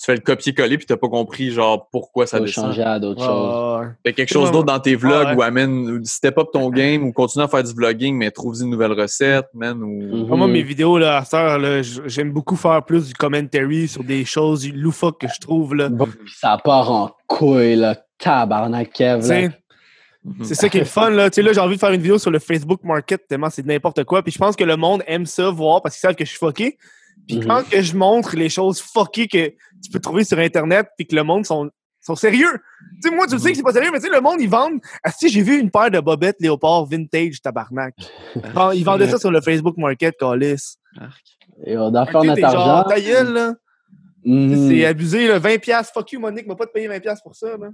tu 0.00 0.04
fais 0.06 0.14
le 0.14 0.20
copier-coller, 0.20 0.76
puis 0.78 0.86
t'as 0.86 0.96
pas 0.96 1.08
compris, 1.08 1.50
genre, 1.50 1.88
pourquoi 1.90 2.24
ça 2.28 2.38
Faut 2.38 2.44
descend. 2.44 2.66
changer 2.66 2.82
à 2.84 3.00
d'autres 3.00 3.24
choses. 3.24 3.86
Fais 4.06 4.12
quelque 4.12 4.32
chose 4.32 4.52
d'autre 4.52 4.66
dans 4.66 4.78
tes 4.78 4.94
vlogs 4.94 5.26
Ouais. 5.30 5.34
ou 5.34 5.42
amène, 5.42 5.90
ou 5.90 6.04
step 6.04 6.38
up 6.38 6.50
ton 6.52 6.70
game 6.70 7.02
ou 7.02 7.12
continue 7.12 7.44
à 7.44 7.48
faire 7.48 7.64
du 7.64 7.72
vlogging, 7.74 8.14
mais 8.16 8.30
trouve 8.30 8.54
une 8.62 8.70
nouvelle 8.70 8.92
recette, 8.92 9.46
man. 9.54 9.82
Ou... 9.82 10.00
Mhm. 10.00 10.28
Ah, 10.32 10.36
Moi, 10.36 10.46
mes 10.46 10.62
vidéos, 10.62 10.98
là, 10.98 11.16
à 11.16 11.24
cette 11.24 11.34
heure, 11.34 11.82
j'aime 12.06 12.30
beaucoup 12.32 12.54
faire 12.54 12.84
plus 12.84 13.08
du 13.08 13.14
commentary 13.14 13.88
sur 13.88 14.04
des 14.04 14.24
choses 14.24 14.70
loufoques 14.72 15.20
que 15.22 15.26
je 15.26 15.40
trouve. 15.40 15.74
Là. 15.74 15.88
Ça 16.40 16.58
part 16.62 16.92
en 16.92 17.10
couille, 17.26 17.74
là. 17.74 17.96
Tabarnak, 18.18 18.92
Kev, 18.92 19.26
là. 19.28 19.48
Sais, 20.40 20.44
C'est 20.44 20.54
ça 20.54 20.68
qui 20.68 20.76
est 20.78 20.80
le 20.80 20.86
fun, 20.86 21.10
là. 21.10 21.30
Tu 21.30 21.36
sais, 21.36 21.42
là, 21.42 21.52
j'ai 21.52 21.60
envie 21.60 21.76
de 21.76 21.80
faire 21.80 21.92
une 21.92 22.00
vidéo 22.00 22.18
sur 22.18 22.30
le 22.30 22.38
Facebook 22.38 22.82
Market, 22.84 23.26
tellement 23.28 23.50
c'est 23.50 23.64
n'importe 23.64 24.04
quoi. 24.04 24.22
Puis 24.22 24.32
je 24.32 24.38
pense 24.38 24.56
que 24.56 24.64
le 24.64 24.76
monde 24.76 25.02
aime 25.06 25.26
ça 25.26 25.50
voir 25.50 25.82
parce 25.82 25.94
qu'ils 25.96 26.00
savent 26.00 26.14
que 26.16 26.24
je 26.24 26.30
suis 26.30 26.38
fucké. 26.38 26.76
Puis 27.26 27.38
Mhm. 27.38 27.46
quand 27.46 27.68
que 27.68 27.82
je 27.82 27.96
montre 27.96 28.36
les 28.36 28.48
choses 28.48 28.80
fuckées 28.80 29.28
que 29.28 29.48
tu 29.82 29.90
peux 29.92 30.00
trouver 30.00 30.24
sur 30.24 30.38
Internet, 30.38 30.88
puis 30.96 31.06
que 31.06 31.14
le 31.16 31.22
monde 31.24 31.44
sont, 31.44 31.70
sont 32.00 32.14
sérieux. 32.14 32.48
Tu 33.02 33.08
sais, 33.08 33.14
moi, 33.14 33.26
tu 33.26 33.34
le 33.34 33.40
sais 33.40 33.50
que 33.50 33.56
c'est 33.56 33.62
pas 33.62 33.72
sérieux, 33.72 33.90
mais 33.92 33.98
tu 34.00 34.06
sais, 34.06 34.12
le 34.12 34.20
monde, 34.20 34.40
ils 34.40 34.48
vendent. 34.48 34.80
Ah, 35.04 35.10
si, 35.10 35.28
j'ai 35.28 35.42
vu 35.42 35.58
une 35.58 35.70
paire 35.70 35.90
de 35.90 36.00
bobettes 36.00 36.36
léopard 36.40 36.86
vintage 36.86 37.40
tabarnak. 37.42 37.94
Ils 38.74 38.84
vendaient 38.84 39.08
ça 39.08 39.18
sur 39.18 39.30
le 39.30 39.40
Facebook 39.40 39.76
Market, 39.76 40.14
Callis. 40.18 40.76
Et 41.66 41.76
on 41.76 41.90
doit 41.90 42.06
faire 42.06 42.20
Ok, 42.20 42.26
notre 42.26 42.44
argent. 42.44 42.88
ta 42.88 43.00
gueule, 43.00 43.32
là. 43.32 43.54
Mhm. 44.24 44.68
C'est 44.68 44.84
abusé, 44.86 45.26
là. 45.28 45.38
20$. 45.38 45.90
Fuck 45.92 46.12
you, 46.12 46.20
Monique, 46.20 46.46
m'a 46.46 46.54
pas 46.54 46.66
de 46.66 46.70
payer 46.70 46.88
20$ 46.88 47.20
pour 47.22 47.34
ça, 47.34 47.48
là. 47.56 47.68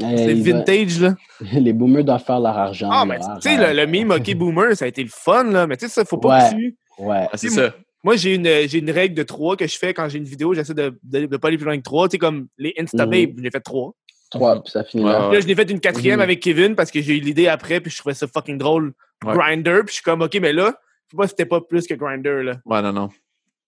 C'est 0.00 0.34
va- 0.34 0.42
vintage, 0.52 1.00
là. 1.00 1.14
Les 1.52 1.72
boomers 1.72 2.04
doivent 2.04 2.24
faire 2.24 2.40
leur 2.40 2.56
argent. 2.56 2.88
Ah, 2.90 3.04
mais 3.04 3.18
tu 3.18 3.24
sais, 3.40 3.56
le, 3.56 3.76
le 3.78 3.86
meme 3.86 4.10
OK 4.12 4.34
Boomer, 4.34 4.76
ça 4.76 4.84
a 4.86 4.88
été 4.88 5.02
le 5.02 5.10
fun, 5.12 5.44
là. 5.44 5.66
Mais 5.66 5.76
tu 5.76 5.86
sais, 5.86 5.92
ça, 5.92 6.04
faut 6.04 6.18
pas 6.18 6.38
Ouais. 6.44 6.50
que 6.50 6.54
tu. 6.56 6.76
Ouais. 6.98 7.26
Ah, 7.32 7.36
c'est 7.36 7.50
ça. 7.50 7.74
Moi, 8.02 8.16
j'ai 8.16 8.34
une, 8.34 8.44
j'ai 8.68 8.78
une 8.78 8.90
règle 8.90 9.14
de 9.14 9.22
3 9.22 9.56
que 9.56 9.66
je 9.66 9.76
fais 9.76 9.92
quand 9.92 10.08
j'ai 10.08 10.18
une 10.18 10.24
vidéo. 10.24 10.54
J'essaie 10.54 10.72
de 10.74 10.98
ne 11.12 11.26
pas 11.36 11.48
aller 11.48 11.58
plus 11.58 11.66
loin 11.66 11.76
que 11.76 11.82
3. 11.82 12.08
Tu 12.08 12.12
sais, 12.12 12.18
comme 12.18 12.46
les 12.56 12.72
Instababes, 12.78 13.36
Mhm. 13.36 13.40
j'ai 13.44 13.50
fait 13.50 13.60
3. 13.60 13.92
Trois, 14.30 14.62
puis 14.62 14.70
ça 14.70 14.84
finit 14.84 15.04
Ouais, 15.04 15.12
là. 15.12 15.28
ouais. 15.28 15.34
Là, 15.34 15.40
je 15.40 15.46
l'ai 15.46 15.54
fait 15.54 15.70
une 15.70 15.80
quatrième 15.80 16.16
Mhm. 16.18 16.22
avec 16.22 16.40
Kevin 16.40 16.74
parce 16.76 16.90
que 16.90 17.00
j'ai 17.02 17.16
eu 17.16 17.20
l'idée 17.20 17.48
après, 17.48 17.80
puis 17.80 17.90
je 17.90 17.98
trouvais 17.98 18.14
ça 18.14 18.26
fucking 18.26 18.56
drôle. 18.58 18.92
Ouais. 19.26 19.34
Grinder, 19.34 19.80
puis 19.84 19.88
je 19.88 19.92
suis 19.94 20.02
comme, 20.02 20.22
OK, 20.22 20.34
mais 20.40 20.52
là, 20.54 20.72
faut 21.10 21.16
pas 21.18 21.26
c'était 21.28 21.44
pas 21.44 21.60
plus 21.60 21.86
que 21.86 21.92
Grinder, 21.94 22.42
là. 22.42 22.52
Ouais, 22.64 22.80
non, 22.80 22.92
non. 22.92 23.08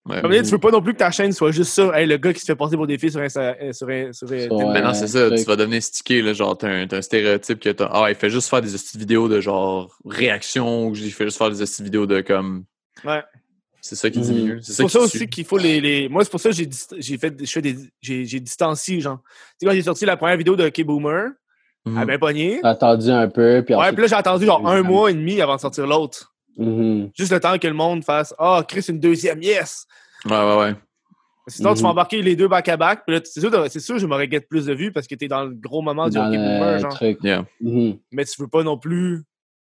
Ouais. 0.04 0.20
Comme 0.20 0.32
là, 0.32 0.42
tu 0.42 0.50
veux 0.50 0.58
pas 0.58 0.72
non 0.72 0.82
plus 0.82 0.94
que 0.94 0.98
ta 0.98 1.12
chaîne 1.12 1.32
soit 1.32 1.52
juste 1.52 1.72
ça. 1.74 1.96
Hey, 1.96 2.06
le 2.08 2.16
gars 2.16 2.32
qui 2.32 2.40
se 2.40 2.46
fait 2.46 2.56
passer 2.56 2.76
pour 2.76 2.88
des 2.88 2.98
filles 2.98 3.12
sur 3.12 3.20
Insta. 3.20 3.54
euh, 3.62 3.72
Sur, 3.72 3.86
Sur, 4.12 4.26
Tinder. 4.28 4.48
Maintenant, 4.64 4.94
c'est 4.94 5.06
ça, 5.06 5.28
truc. 5.28 5.38
tu 5.38 5.44
vas 5.44 5.54
devenir 5.54 5.80
stické, 5.80 6.22
là, 6.22 6.32
genre, 6.32 6.58
t'as 6.58 6.68
un, 6.68 6.86
un 6.90 7.02
stéréotype 7.02 7.60
que 7.60 7.68
t'as. 7.70 7.86
Ah, 7.92 8.06
il 8.08 8.16
fait 8.16 8.28
juste 8.30 8.48
faire 8.50 8.60
des 8.62 8.70
petites 8.72 8.96
vidéos 8.96 9.28
de 9.28 9.40
genre 9.40 9.96
réaction, 10.04 10.88
ou 10.88 10.96
il 10.96 11.12
fait 11.12 11.24
juste 11.24 11.38
faire 11.38 11.50
des 11.50 11.58
petites 11.58 11.82
vidéos 11.82 12.06
de 12.06 12.20
comme. 12.20 12.64
Ouais. 13.04 13.22
C'est 13.80 13.96
ça 13.96 14.10
qui 14.10 14.20
diminue. 14.20 14.58
C'est 14.60 14.72
C'est 14.72 14.72
ça 14.72 14.82
pour 14.82 14.90
qui 14.90 14.92
ça 14.92 14.98
tue. 15.00 15.16
aussi 15.18 15.28
qu'il 15.28 15.44
faut 15.44 15.58
les, 15.58 15.80
les- 15.80 16.08
Moi, 16.08 16.24
c'est 16.24 16.30
pour 16.30 16.40
ça 16.40 16.50
que 16.50 16.54
j'ai 16.56 16.66
dist- 16.66 16.94
j'ai 16.98 17.18
fait 17.18 17.34
je 17.44 17.50
fais 17.50 17.62
des 17.62 17.76
j'ai 18.00 18.24
j'ai 18.24 18.40
distancié 18.40 19.00
genre. 19.00 19.18
Tu 19.22 19.30
sais 19.60 19.66
quand 19.66 19.72
j'ai 19.72 19.82
sorti 19.82 20.04
la 20.04 20.16
première 20.16 20.36
vidéo 20.36 20.54
de 20.56 20.68
K-Boomer, 20.68 21.30
elle 21.86 21.98
a 21.98 22.04
bien 22.04 22.18
pogné. 22.18 22.58
T'as 22.62 22.70
attendu 22.70 23.10
un 23.10 23.28
peu, 23.28 23.62
puis 23.66 23.74
Ouais, 23.74 23.92
puis 23.92 24.02
là 24.02 24.06
j'ai 24.08 24.14
attendu 24.14 24.46
genre 24.46 24.66
un 24.68 24.82
mois 24.82 25.10
et 25.10 25.14
demi 25.14 25.40
avant 25.40 25.56
de 25.56 25.60
sortir 25.60 25.86
l'autre. 25.86 26.31
Mhm. 26.56 27.10
Juste 27.16 27.32
le 27.32 27.40
temps 27.40 27.58
que 27.58 27.66
le 27.66 27.74
monde 27.74 28.04
fasse 28.04 28.34
Ah, 28.38 28.62
Chris, 28.66 28.84
une 28.88 29.00
deuxième, 29.00 29.42
yes! 29.42 29.86
Ouais, 30.24 30.32
ouais, 30.36 30.56
ouais. 30.58 30.74
Sinon, 31.48 31.74
tu 31.74 31.80
vas 31.82 31.88
Mhm. 31.88 31.92
embarquer 31.92 32.22
les 32.22 32.36
deux 32.36 32.46
back-à-back. 32.46 33.02
Puis 33.04 33.16
là, 33.16 33.20
c'est 33.24 33.40
sûr, 33.40 33.50
c'est 33.68 33.80
sûr, 33.80 33.98
je 33.98 34.06
m'aurais 34.06 34.30
get 34.30 34.42
plus 34.42 34.66
de 34.66 34.74
vues 34.74 34.92
parce 34.92 35.08
que 35.08 35.14
t'es 35.16 35.26
dans 35.26 35.44
le 35.44 35.54
gros 35.54 35.82
moment 35.82 36.08
du 36.08 36.14
Dans 36.16 36.28
hockey 36.28 36.36
boomer, 36.38 36.72
le 36.74 36.78
genre. 36.78 36.94
truc. 36.94 37.18
Yeah. 37.24 37.44
Mhm. 37.60 37.98
Mais 38.12 38.24
tu 38.24 38.40
veux 38.40 38.46
pas 38.48 38.62
non 38.62 38.78
plus. 38.78 39.24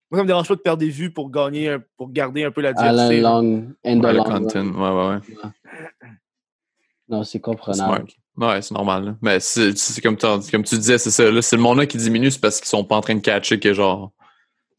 Moi, 0.10 0.20
ça 0.20 0.24
me 0.24 0.28
dérange 0.28 0.50
pas 0.50 0.56
de 0.56 0.60
perdre 0.60 0.80
des 0.80 0.90
vues 0.90 1.12
pour 1.14 1.32
gagner, 1.32 1.70
un- 1.70 1.84
pour 1.96 2.12
garder 2.12 2.44
un 2.44 2.52
peu 2.52 2.60
la 2.60 2.70
À 2.70 2.74
diversité. 2.74 3.22
long, 3.22 3.42
Ouais, 3.42 3.96
le 3.96 4.18
long 4.18 4.24
content. 4.26 4.66
Ouais, 4.66 4.90
ouais, 4.90 5.16
ouais. 5.16 6.10
Non, 7.08 7.24
c'est 7.24 7.40
Smart. 7.40 7.42
comprenable. 7.56 8.06
Ouais, 8.38 8.62
c'est 8.62 8.74
normal. 8.74 9.06
là. 9.06 9.16
Mais 9.22 9.40
c'est 9.40 9.74
comme, 10.02 10.18
tu 10.18 10.76
disais, 10.78 10.98
c'est 10.98 11.12
ça. 11.12 11.30
Là, 11.32 11.42
c'est 11.42 11.56
le 11.56 11.62
monde-là 11.62 11.86
qui 11.86 11.98
diminue, 11.98 12.32
c'est 12.32 12.40
parce 12.42 12.60
qu'ils 12.60 12.68
sont 12.70 12.84
pas 12.84 12.96
en 12.96 13.02
train 13.02 13.16
de 13.16 13.20
catcher 13.22 13.60
que 13.60 13.74
genre. 13.74 14.12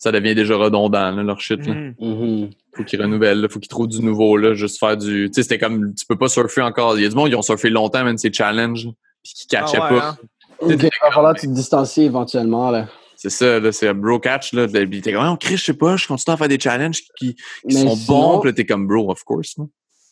Ça 0.02 0.10
devient 0.10 0.34
déjà 0.34 0.56
redondant, 0.56 1.12
là, 1.12 1.22
leur 1.22 1.40
shit. 1.40 1.64
Là. 1.64 1.74
Mhm. 1.74 1.94
Mhm. 2.00 2.50
Faut 2.74 2.82
qu'ils 2.82 3.00
renouvellent, 3.00 3.40
là. 3.42 3.48
faut 3.48 3.60
qu'ils 3.60 3.68
trouvent 3.68 3.86
du 3.86 4.00
nouveau, 4.02 4.36
là. 4.36 4.52
Juste 4.54 4.80
faire 4.80 4.96
du. 4.96 5.28
Tu 5.30 5.34
sais, 5.34 5.42
c'était 5.44 5.58
comme. 5.60 5.94
Tu 5.94 6.04
peux 6.06 6.16
pas 6.18 6.28
surfer 6.28 6.60
encore. 6.62 6.98
Il 6.98 7.02
y 7.04 7.06
a 7.06 7.08
du 7.08 7.14
monde 7.14 7.28
qui 7.28 7.36
ont 7.36 7.42
surfé 7.42 7.70
longtemps, 7.70 8.02
même 8.02 8.18
ces 8.18 8.32
challenges, 8.32 8.88
puis 9.22 9.32
qui 9.32 9.46
catchaient 9.46 9.78
Ah 9.80 9.92
ouais, 9.92 10.00
pas. 10.00 10.08
hein? 10.08 10.16
Ok, 10.60 10.70
il 10.72 10.90
va 11.02 11.10
falloir 11.12 11.34
que 11.34 11.40
tu 11.40 11.46
te 11.46 11.52
distancies 11.52 12.02
éventuellement. 12.02 12.72
Là. 12.72 12.88
C'est 13.14 13.30
ça, 13.30 13.60
là, 13.60 13.70
c'est 13.70 13.86
un 13.86 13.94
bro 13.94 14.18
catch, 14.18 14.52
là. 14.54 14.66
Puis 14.66 15.00
t'es 15.02 15.12
comme, 15.12 15.24
on 15.24 15.36
crie, 15.36 15.56
je 15.56 15.62
sais 15.66 15.74
pas, 15.74 15.96
je 15.96 16.08
continue 16.08 16.34
à 16.34 16.36
faire 16.36 16.48
des 16.48 16.58
challenges 16.58 17.02
qui, 17.16 17.36
sont 17.70 17.94
sinon- 17.94 17.96
bons, 18.08 18.40
puis 18.40 18.50
là, 18.50 18.54
t'es 18.54 18.66
comme, 18.66 18.88
bro, 18.88 19.08
of 19.08 19.22
course. 19.22 19.54
Tu 19.54 19.62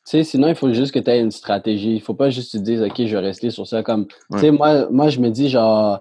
sais, 0.04 0.22
sinon, 0.22 0.46
il 0.48 0.54
faut 0.54 0.72
juste 0.72 0.94
que 0.94 1.00
tu 1.00 1.10
aies 1.10 1.18
une 1.20 1.32
stratégie. 1.32 1.96
Il 1.96 2.00
faut 2.00 2.14
pas 2.14 2.30
juste 2.30 2.52
te 2.52 2.58
dire, 2.58 2.80
OK, 2.82 2.94
je 2.98 3.12
vais 3.16 3.18
rester 3.22 3.50
sur 3.50 3.66
ça. 3.66 3.82
Comme, 3.82 4.06
Ouais. 4.30 4.38
tu 4.38 4.46
sais, 4.46 4.50
moi, 4.52 4.88
moi, 4.92 5.08
je 5.08 5.18
me 5.18 5.30
dis, 5.30 5.48
genre, 5.48 5.98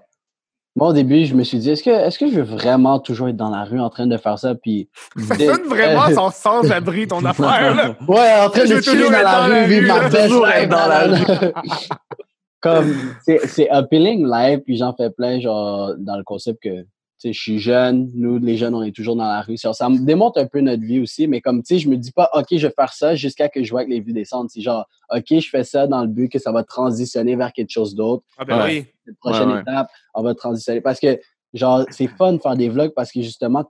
Moi, 0.76 0.88
au 0.88 0.92
début, 0.92 1.24
je 1.24 1.34
me 1.34 1.42
suis 1.42 1.58
dit, 1.58 1.70
est-ce 1.70 1.82
que, 1.82 1.90
est-ce 1.90 2.18
que 2.18 2.28
je 2.30 2.36
veux 2.36 2.42
vraiment 2.42 3.00
toujours 3.00 3.28
être 3.28 3.36
dans 3.36 3.50
la 3.50 3.64
rue 3.64 3.80
en 3.80 3.90
train 3.90 4.06
de 4.06 4.16
faire 4.16 4.38
ça? 4.38 4.54
Puis, 4.54 4.88
Ça 5.28 5.36
sonne 5.36 5.64
vraiment 5.66 6.08
sans 6.10 6.30
sans-abri, 6.30 7.08
ton 7.08 7.24
affaire, 7.24 7.74
là. 7.74 7.96
ouais, 8.06 8.40
en 8.44 8.50
train 8.50 8.66
Je 8.66 8.74
de 8.76 8.80
chiller 8.80 9.04
dans 9.04 9.10
la 9.10 9.22
dans 9.22 9.48
la 9.48 9.64
rue, 9.64 9.66
vivre 9.66 9.86
ma 9.88 9.94
rue, 9.94 10.10
best 10.10 10.28
toujours 10.28 10.46
life 10.46 10.56
être 10.56 10.68
dans 10.68 10.86
la 10.86 11.06
Comme, 12.60 12.94
c'est, 13.24 13.46
c'est 13.46 13.70
appealing 13.70 14.26
live, 14.26 14.60
puis 14.60 14.76
j'en 14.76 14.94
fais 14.94 15.10
plein, 15.10 15.40
genre, 15.40 15.94
dans 15.98 16.16
le 16.16 16.24
concept 16.24 16.62
que, 16.62 16.86
je 17.22 17.32
suis 17.32 17.58
jeune, 17.58 18.10
nous, 18.14 18.38
les 18.38 18.56
jeunes, 18.56 18.74
on 18.74 18.82
est 18.82 18.94
toujours 18.94 19.16
dans 19.16 19.26
la 19.28 19.42
rue. 19.42 19.56
Ça, 19.56 19.72
ça 19.72 19.88
me 19.88 19.98
démontre 19.98 20.40
un 20.40 20.46
peu 20.46 20.60
notre 20.60 20.82
vie 20.82 21.00
aussi, 21.00 21.26
mais 21.26 21.40
comme, 21.40 21.62
tu 21.62 21.74
sais, 21.74 21.78
je 21.78 21.88
me 21.88 21.96
dis 21.96 22.12
pas, 22.12 22.30
OK, 22.34 22.46
je 22.52 22.66
vais 22.66 22.72
faire 22.74 22.92
ça 22.92 23.14
jusqu'à 23.14 23.48
que 23.48 23.62
je 23.62 23.70
vois 23.70 23.84
que 23.84 23.90
les 23.90 24.00
vues 24.00 24.12
descendent. 24.12 24.48
C'est 24.50 24.60
genre, 24.62 24.86
OK, 25.14 25.26
je 25.30 25.48
fais 25.48 25.64
ça 25.64 25.86
dans 25.86 26.00
le 26.02 26.08
but 26.08 26.28
que 26.30 26.38
ça 26.38 26.52
va 26.52 26.64
transitionner 26.64 27.36
vers 27.36 27.52
quelque 27.52 27.70
chose 27.70 27.94
d'autre. 27.94 28.24
Ah 28.38 28.44
ben 28.44 28.58
Ouais. 28.58 28.64
oui. 28.64 28.86
Cette 29.06 29.18
prochaine 29.18 29.48
Ouais, 29.48 29.54
ouais. 29.56 29.60
étape, 29.62 29.88
on 30.14 30.22
va 30.22 30.34
transitionner. 30.34 30.80
Parce 30.80 31.00
que, 31.00 31.18
genre, 31.52 31.84
c'est 31.90 32.06
fun 32.06 32.32
de 32.34 32.38
faire 32.38 32.56
des 32.56 32.68
vlogs 32.68 32.92
parce 32.94 33.10
que 33.12 33.20
justement, 33.22 33.64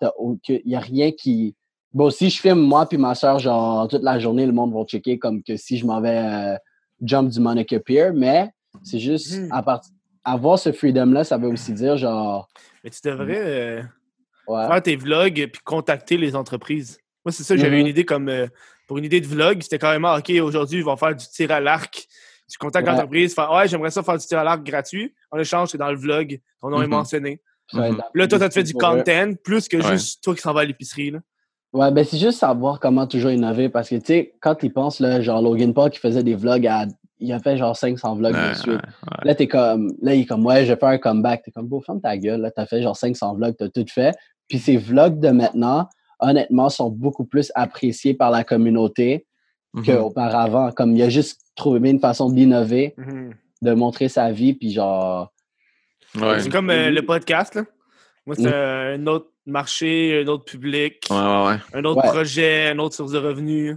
il 0.48 0.60
n'y 0.66 0.74
a 0.76 0.80
rien 0.80 1.10
qui. 1.12 1.54
Bon, 1.92 2.08
si 2.10 2.30
je 2.30 2.40
filme 2.40 2.60
moi 2.60 2.86
puis 2.86 2.98
ma 2.98 3.14
soeur, 3.16 3.38
genre, 3.40 3.88
toute 3.88 4.02
la 4.02 4.18
journée, 4.20 4.46
le 4.46 4.52
monde 4.52 4.72
va 4.72 4.84
checker 4.84 5.18
comme 5.18 5.42
que 5.42 5.56
si 5.56 5.76
je 5.76 5.84
m'en 5.86 6.00
vais 6.00 6.18
euh, 6.18 6.56
jump 7.02 7.30
du 7.30 7.40
Monica 7.40 7.80
Pier, 7.80 8.10
mais 8.14 8.50
c'est 8.84 9.00
juste 9.00 9.36
Mhm. 9.40 9.48
à 9.50 9.62
part... 9.64 9.80
avoir 10.24 10.58
ce 10.58 10.72
freedom-là, 10.72 11.24
ça 11.24 11.38
veut 11.38 11.48
aussi 11.48 11.72
dire, 11.72 11.96
genre, 11.96 12.48
Mais 12.84 12.90
tu 12.90 13.00
devrais 13.04 13.36
euh, 13.38 13.82
ouais. 14.48 14.66
faire 14.66 14.82
tes 14.82 14.96
vlogs 14.96 15.48
puis 15.52 15.62
contacter 15.64 16.16
les 16.16 16.36
entreprises. 16.36 16.98
Moi, 17.24 17.32
c'est 17.32 17.42
ça, 17.44 17.56
j'avais 17.56 17.76
Mhm. 17.76 17.80
une 17.82 17.86
idée 17.86 18.04
comme 18.04 18.28
euh, 18.28 18.46
pour 18.86 18.98
une 18.98 19.04
idée 19.04 19.20
de 19.20 19.26
vlog, 19.26 19.62
c'était 19.62 19.78
carrément 19.78 20.14
OK, 20.14 20.30
aujourd'hui, 20.42 20.78
ils 20.78 20.84
vont 20.84 20.96
faire 20.96 21.14
du 21.14 21.26
tir 21.26 21.50
à 21.50 21.60
l'arc. 21.60 22.06
Tu 22.50 22.58
contactes 22.58 22.86
Ouais. 22.88 22.92
l'entreprise, 22.94 23.34
fais 23.34 23.46
Ouais, 23.46 23.68
j'aimerais 23.68 23.90
ça 23.90 24.02
faire 24.02 24.18
du 24.18 24.26
tir 24.26 24.38
à 24.38 24.44
l'arc 24.44 24.62
gratuit. 24.64 25.14
En 25.30 25.38
échange, 25.38 25.68
c'est 25.70 25.78
dans 25.78 25.90
le 25.90 25.96
vlog. 25.96 26.40
Ton 26.60 26.70
nom 26.70 26.80
est 26.82 26.86
Mhm. 26.86 26.90
mentionné. 26.90 27.40
Mhm. 27.72 27.96
Puis 28.12 28.20
là, 28.22 28.26
toi, 28.26 28.38
ça 28.40 28.48
te 28.48 28.54
fait 28.54 28.64
du 28.64 28.72
content 28.74 29.32
plus 29.44 29.68
que 29.68 29.76
Ouais. 29.76 29.92
juste 29.92 30.24
toi 30.24 30.34
qui 30.34 30.40
s'en 30.40 30.52
vas 30.52 30.62
à 30.62 30.64
l'épicerie. 30.64 31.12
là. 31.12 31.20
Ouais, 31.72 31.92
ben 31.92 32.04
c'est 32.04 32.18
juste 32.18 32.40
savoir 32.40 32.80
comment 32.80 33.06
toujours 33.06 33.30
innover 33.30 33.68
parce 33.68 33.88
que, 33.90 33.94
tu 33.94 34.06
sais, 34.06 34.34
quand 34.40 34.60
ils 34.64 34.72
pensent, 34.72 34.98
là, 34.98 35.20
genre 35.20 35.40
Logan 35.40 35.72
Paul 35.72 35.88
qui 35.90 36.00
faisait 36.00 36.24
des 36.24 36.34
vlogs 36.34 36.66
à. 36.66 36.86
Il 37.20 37.32
a 37.32 37.38
fait 37.38 37.56
genre 37.56 37.76
500 37.76 38.16
vlogs 38.16 38.34
Ouais, 38.34 38.48
de 38.50 38.54
suite. 38.54 38.72
ouais, 38.72 38.78
Là, 39.24 39.34
t'es 39.34 39.46
comme, 39.46 39.92
là, 40.02 40.14
il 40.14 40.22
est 40.22 40.26
comme, 40.26 40.44
ouais, 40.46 40.64
je 40.64 40.72
vais 40.72 40.78
faire 40.78 40.88
un 40.88 40.98
comeback. 40.98 41.42
T'es 41.44 41.50
comme, 41.50 41.66
beau, 41.68 41.80
ferme 41.80 42.00
ta 42.00 42.16
gueule. 42.16 42.40
Là, 42.40 42.50
t'as 42.50 42.66
fait 42.66 42.82
genre 42.82 42.96
500 42.96 43.34
vlogs, 43.34 43.54
t'as 43.58 43.68
tout 43.68 43.84
fait. 43.88 44.14
Puis 44.48 44.58
ces 44.58 44.76
vlogs 44.76 45.20
de 45.20 45.28
maintenant, 45.28 45.88
honnêtement, 46.18 46.68
sont 46.70 46.90
beaucoup 46.90 47.24
plus 47.24 47.52
appréciés 47.54 48.14
par 48.14 48.30
la 48.30 48.42
communauté 48.44 49.26
Mhm. 49.74 49.84
qu'auparavant. 49.84 50.72
Comme 50.72 50.96
il 50.96 51.02
a 51.02 51.08
juste 51.10 51.40
trouvé 51.54 51.90
une 51.90 52.00
façon 52.00 52.30
d'innover, 52.30 52.94
de 53.62 53.72
montrer 53.74 54.08
sa 54.08 54.32
vie, 54.32 54.54
puis 54.54 54.72
genre. 54.72 55.32
Ouais. 56.16 56.40
C'est 56.40 56.48
comme 56.50 56.70
euh, 56.70 56.88
Mhm. 56.88 56.94
le 56.94 57.02
podcast. 57.06 57.54
Là. 57.54 57.62
Moi, 58.26 58.34
c'est 58.36 58.42
Mhm. 58.42 58.52
euh, 58.52 58.96
un 58.96 59.06
autre 59.06 59.28
marché, 59.46 60.22
un 60.24 60.28
autre 60.28 60.44
public, 60.44 61.04
Ouais, 61.10 61.16
ouais, 61.16 61.46
ouais. 61.46 61.56
un 61.74 61.84
autre 61.84 62.02
Ouais. 62.02 62.10
projet, 62.10 62.72
une 62.72 62.80
autre 62.80 62.94
source 62.96 63.12
de 63.12 63.18
revenus. 63.18 63.76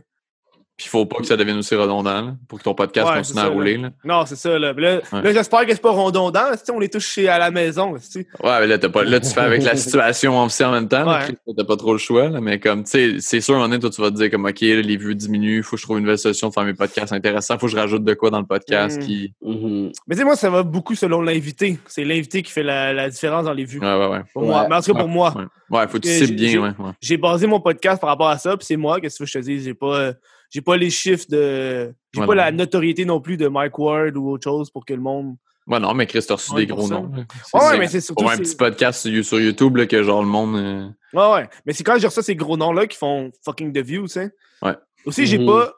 Puis 0.83 0.89
il 0.89 0.89
faut 0.89 1.05
pas 1.05 1.15
que 1.19 1.25
ça 1.25 1.37
devienne 1.37 1.57
aussi 1.59 1.75
redondant 1.75 2.21
là, 2.21 2.35
pour 2.49 2.59
que 2.59 2.63
ton 2.65 2.73
podcast 2.75 3.07
Ouais, 3.07 3.15
continue 3.19 3.39
à 3.39 3.43
ça, 3.43 3.47
rouler. 3.47 3.77
Là. 3.77 3.91
Non, 4.03 4.25
c'est 4.25 4.35
ça. 4.35 4.59
Là, 4.59 4.73
Puis 4.73 4.83
là, 4.83 4.99
Ouais. 5.13 5.21
là, 5.21 5.31
j'espère 5.31 5.65
que 5.65 5.71
c'est 5.71 5.81
pas 5.81 5.91
redondant. 5.91 6.41
On 6.73 6.81
est 6.81 6.91
tous 6.91 6.99
chez 6.99 7.29
à 7.29 7.39
la 7.39 7.51
maison. 7.51 7.93
Ouais, 7.93 7.99
mais 8.43 8.67
là, 8.67 8.77
pas, 8.79 9.03
là, 9.05 9.19
tu 9.21 9.29
fais 9.29 9.39
avec 9.39 9.63
la 9.63 9.75
situation 9.77 10.43
aussi 10.43 10.61
en 10.65 10.71
même 10.73 10.89
temps. 10.89 11.07
Ouais. 11.09 11.33
T'as 11.57 11.63
pas 11.63 11.77
trop 11.77 11.93
le 11.93 11.99
choix. 11.99 12.27
Là, 12.27 12.41
mais 12.41 12.59
comme, 12.59 12.83
tu 12.83 12.89
sais, 12.91 13.15
c'est 13.19 13.39
sûr, 13.39 13.53
à 13.53 13.57
un 13.57 13.59
moment 13.61 13.69
donné, 13.69 13.79
toi, 13.79 13.89
tu 13.91 14.01
vas 14.01 14.11
te 14.11 14.15
dire 14.17 14.29
comme, 14.29 14.43
OK, 14.45 14.59
là, 14.59 14.81
les 14.81 14.97
vues 14.97 15.15
diminuent, 15.15 15.63
faut 15.63 15.77
que 15.77 15.79
je 15.79 15.85
trouve 15.85 15.97
une 15.99 16.03
nouvelle 16.03 16.17
solution 16.17 16.49
de 16.49 16.53
faire 16.53 16.65
mes 16.65 16.73
podcasts 16.73 17.13
intéressants, 17.13 17.57
faut 17.57 17.67
que 17.67 17.71
je 17.71 17.77
rajoute 17.77 18.03
de 18.03 18.13
quoi 18.13 18.29
dans 18.29 18.39
le 18.39 18.45
podcast 18.45 18.99
Mhm. 18.99 19.05
qui. 19.07 19.33
mhm. 19.41 19.91
Mais 20.07 20.15
tu 20.15 20.19
sais, 20.19 20.25
moi, 20.25 20.35
ça 20.35 20.49
va 20.49 20.63
beaucoup 20.63 20.95
selon 20.95 21.21
l'invité. 21.21 21.79
C'est 21.87 22.03
l'invité 22.03 22.41
qui 22.43 22.51
fait 22.51 22.63
la, 22.63 22.91
la 22.91 23.09
différence 23.09 23.45
dans 23.45 23.53
les 23.53 23.63
vues. 23.63 23.79
Ouais, 23.79 23.95
ouais, 23.95 24.07
ouais. 24.07 24.21
Pour 24.33 24.43
moi. 24.43 24.65
Mais 24.69 24.75
en 24.75 24.81
tout 24.81 24.91
cas, 24.93 24.99
pour 24.99 25.07
moi. 25.07 25.33
Ouais, 25.37 25.79
ouais 25.79 25.87
faut 25.87 25.97
que 25.99 26.07
tu 26.07 26.09
cibles 26.09 26.35
bien, 26.35 26.49
j'ai- 26.49 26.57
ouais. 26.59 26.69
ouais. 26.79 26.91
J'ai 27.01 27.17
basé 27.17 27.47
mon 27.47 27.61
podcast 27.61 28.01
par 28.01 28.09
rapport 28.09 28.27
à 28.29 28.37
ça, 28.37 28.57
puis 28.57 28.65
c'est 28.65 28.75
moi, 28.77 28.99
qu'est-ce 28.99 29.19
que 29.19 29.25
je 29.25 29.33
te 29.39 29.43
dise? 29.43 29.63
J'ai 29.63 29.73
pas, 29.73 29.95
euh, 29.97 30.13
j'ai 30.53 30.61
pas 30.61 30.77
les 30.77 30.89
chiffres 30.89 31.25
de. 31.29 31.93
J'ai 32.13 32.21
Ouais, 32.21 32.27
pas 32.27 32.33
non. 32.35 32.41
la 32.41 32.51
notoriété 32.51 33.05
non 33.05 33.19
plus 33.19 33.37
de 33.37 33.47
Mike 33.47 33.77
Ward 33.79 34.15
ou 34.17 34.29
autre 34.29 34.43
chose 34.43 34.69
pour 34.69 34.85
que 34.85 34.93
le 34.93 35.01
monde. 35.01 35.35
Ouais, 35.65 35.79
non, 35.79 35.93
mais 35.93 36.05
Chris, 36.05 36.23
t'as 36.27 36.35
reçu 36.35 36.53
des 36.55 36.67
gros 36.67 36.87
noms. 36.89 37.09
Ouais, 37.53 37.77
mais 37.79 37.87
c'est 37.87 38.01
surtout. 38.01 38.21
Pour 38.23 38.31
un 38.31 38.37
petit 38.37 38.55
podcast 38.55 39.07
sur, 39.23 39.39
YouTube, 39.39 39.77
là, 39.77 39.85
que 39.85 40.03
genre 40.03 40.21
le 40.21 40.27
monde. 40.27 40.55
euh, 40.57 40.87
Ouais, 41.13 41.33
ouais. 41.33 41.49
Mais 41.65 41.73
c'est 41.73 41.83
quand 41.83 41.97
j'ai 41.97 42.07
reçu 42.07 42.21
ces 42.21 42.35
gros 42.35 42.57
noms-là 42.57 42.85
qui 42.87 42.97
font 42.97 43.31
fucking 43.45 43.71
de 43.71 43.81
views, 43.81 44.03
tu 44.03 44.09
sais. 44.13 44.31
Ouais. 44.61 44.75
Aussi, 45.05 45.25
j'ai 45.25 45.37
Mhm. 45.37 45.45
pas. 45.47 45.73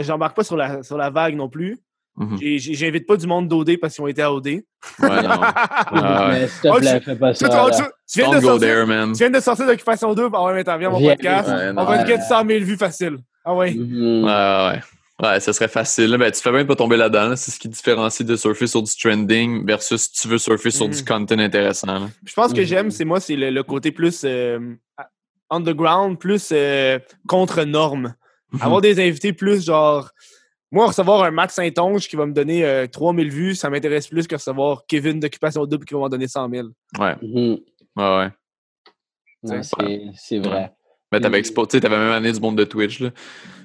J'embarque 0.00 0.34
pas 0.36 0.44
sur 0.44 0.56
la, 0.56 0.82
sur 0.82 0.96
la 0.96 1.10
vague 1.10 1.36
non 1.36 1.48
plus. 1.48 1.78
j'ai- 2.40 2.58
J'invite 2.58 3.06
pas 3.06 3.16
du 3.16 3.26
monde 3.26 3.48
d'OD 3.48 3.76
parce 3.80 3.94
qu'ils 3.94 4.04
ont 4.04 4.06
été 4.08 4.22
à 4.22 4.32
OD. 4.32 4.46
Ouais, 4.46 4.62
non. 5.00 5.08
Ah, 5.94 6.28
ouais. 6.28 6.40
Mais 6.40 6.48
s'il 6.48 6.70
te 6.70 6.78
plaît, 6.78 6.98
tu- 7.00 7.04
fais 7.06 7.16
pas 7.16 7.34
ça. 7.34 7.48
tu- 7.48 7.82
viens 8.20 8.26
Don't 8.30 8.34
de 8.36 8.40
go 8.40 8.46
sortir, 8.48 8.68
there, 8.68 8.86
man. 8.86 9.12
tu 9.12 9.18
viens 9.18 9.30
de 9.30 9.40
sortir 9.40 9.66
d'Occupation 9.66 10.14
2. 10.14 10.28
Ah 10.32 10.44
ouais, 10.44 10.54
mais 10.54 10.64
t'en 10.64 10.78
viens 10.78 10.88
à 10.88 10.92
mon 10.92 11.00
podcast. 11.06 11.48
On 11.76 11.84
va 11.84 12.02
te 12.02 12.08
get 12.08 12.20
100 12.20 12.46
000 12.46 12.64
vues 12.64 12.76
facile. 12.76 13.18
Ah 13.44 13.54
ouais. 13.54 13.74
Mhm. 13.74 14.24
Ouais, 14.24 14.30
ouais, 14.30 14.70
ouais. 14.72 14.80
Ouais, 15.28 15.38
ça 15.40 15.52
serait 15.52 15.68
facile. 15.68 16.16
Ben, 16.18 16.32
tu 16.32 16.40
fais 16.40 16.50
bien 16.50 16.62
de 16.62 16.66
pas 16.68 16.74
tomber 16.74 16.96
là-dedans. 16.96 17.28
là. 17.28 17.36
C'est 17.36 17.50
ce 17.52 17.58
qui 17.60 17.68
différencie 17.68 18.26
de 18.26 18.34
surfer 18.34 18.66
sur 18.66 18.82
du 18.82 18.90
trending 18.96 19.64
versus 19.64 20.02
si 20.02 20.12
tu 20.12 20.28
veux 20.28 20.38
surfer 20.38 20.70
sur 20.70 20.88
du 20.88 21.04
content 21.04 21.38
intéressant. 21.38 21.86
là. 21.98 22.08
Je 22.24 22.32
pense 22.32 22.52
que 22.52 22.64
j'aime, 22.64 22.90
c'est 22.90 23.04
moi, 23.04 23.20
c'est 23.20 23.36
le, 23.36 23.50
le 23.50 23.62
côté 23.62 23.92
plus 23.92 24.22
euh, 24.24 24.74
underground, 25.50 26.18
plus 26.18 26.48
euh, 26.52 26.98
contre 27.28 27.62
norme. 27.64 28.14
Avoir 28.60 28.80
des 28.80 28.98
invités 29.00 29.32
plus 29.32 29.64
genre. 29.64 30.10
Moi, 30.72 30.86
recevoir 30.86 31.22
un 31.22 31.30
Max 31.30 31.54
Saint-Onge 31.54 32.08
qui 32.08 32.16
va 32.16 32.24
me 32.26 32.32
donner 32.32 32.64
euh, 32.64 32.86
3000 32.86 33.30
vues, 33.30 33.54
ça 33.54 33.68
m'intéresse 33.70 34.08
plus 34.08 34.26
que 34.26 34.34
recevoir 34.36 34.82
Kevin 34.88 35.20
d'Occupation 35.20 35.66
Double 35.66 35.84
qui 35.84 35.92
va 35.94 36.00
m'en 36.00 36.08
donner 36.08 36.26
100 36.28 36.48
000. 36.50 36.68
Ouais, 36.98 37.14
Mhm. 37.22 37.58
ouais, 37.96 38.16
ouais. 38.18 38.28
C'est 39.44 40.00
c'est 40.16 40.38
vrai. 40.38 40.72
Ben, 41.12 41.20
t'avais 41.20 41.40
expo- 41.40 41.66
t'avais 41.66 41.96
même 41.96 42.10
amené 42.10 42.32
du 42.32 42.40
monde 42.40 42.56
de 42.56 42.64
Twitch, 42.64 43.00
là. 43.00 43.10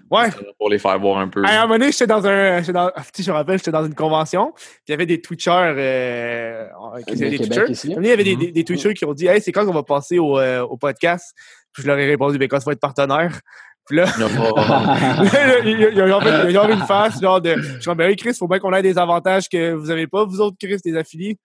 Ouais. 0.09 0.29
Pour 0.57 0.69
les 0.69 0.79
faire 0.79 0.97
voir 0.99 1.17
un 1.17 1.27
peu. 1.27 1.43
À 1.43 1.49
un 1.49 1.61
moment 1.63 1.77
donné, 1.79 1.91
j'étais 1.91 2.07
dans 2.07 2.25
un. 2.25 2.59
j'étais 2.59 2.71
Dans, 2.71 2.89
ah, 2.95 3.01
je 3.17 3.29
me 3.29 3.35
rappelle, 3.35 3.57
j'étais 3.57 3.71
dans 3.71 3.85
une 3.85 3.93
convention, 3.95 4.53
puis 4.55 4.63
il 4.87 4.91
y 4.91 4.93
avait 4.93 5.05
des 5.05 5.19
Twitchers. 5.19 5.51
Euh, 5.77 6.65
qui 7.07 7.15
des 7.15 7.31
Québec 7.37 7.37
Twitchers. 7.51 7.71
ici. 7.71 7.87
À 7.87 7.91
un 7.91 7.95
moment 7.95 8.01
donné, 8.01 8.07
Il 8.07 8.09
y 8.09 8.13
avait 8.13 8.23
des, 8.23 8.35
Mhm. 8.35 8.39
des, 8.39 8.51
des 8.53 8.63
Twitchers 8.63 8.93
qui 8.93 9.03
ont 9.05 9.13
dit 9.13 9.27
Hey, 9.27 9.41
c'est 9.41 9.51
quand 9.51 9.65
qu'on 9.65 9.73
va 9.73 9.83
passer 9.83 10.17
au, 10.19 10.39
euh, 10.39 10.61
au 10.61 10.77
podcast? 10.77 11.33
Puis 11.73 11.83
je 11.83 11.87
leur 11.87 11.97
ai 11.97 12.05
répondu 12.07 12.37
Ben, 12.37 12.47
quand 12.47 12.59
ça 12.59 12.65
va 12.67 12.71
être 12.71 12.79
partenaire. 12.79 13.37
Puis 13.85 13.97
là, 13.97 14.05
Il 14.17 14.21
y 14.21 14.25
a 14.25 14.29
pas- 14.29 14.61
Là, 15.23 15.59
il 15.65 15.79
y 15.79 15.85
a- 15.85 15.89
il 15.89 15.97
y 15.97 16.01
a 16.01 16.07
genre 16.07 16.23
fait- 16.23 16.29
il 16.29 16.51
y 16.53 16.57
a 16.57 16.61
genre 16.61 16.69
une 16.69 16.85
face, 16.85 17.21
genre 17.21 17.41
de. 17.41 17.55
Je 17.57 17.79
suis 17.81 17.95
ben 17.95 18.07
oui, 18.07 18.15
Chris, 18.15 18.33
faut 18.33 18.47
bien 18.47 18.59
qu'on 18.59 18.73
ait 18.73 18.81
des 18.81 18.97
avantages 18.97 19.49
que 19.49 19.73
vous 19.73 19.89
avez 19.89 20.07
pas, 20.07 20.23
vous 20.25 20.39
autres, 20.39 20.55
Chris, 20.61 20.77
des 20.85 20.95
affiliés. 20.95 21.37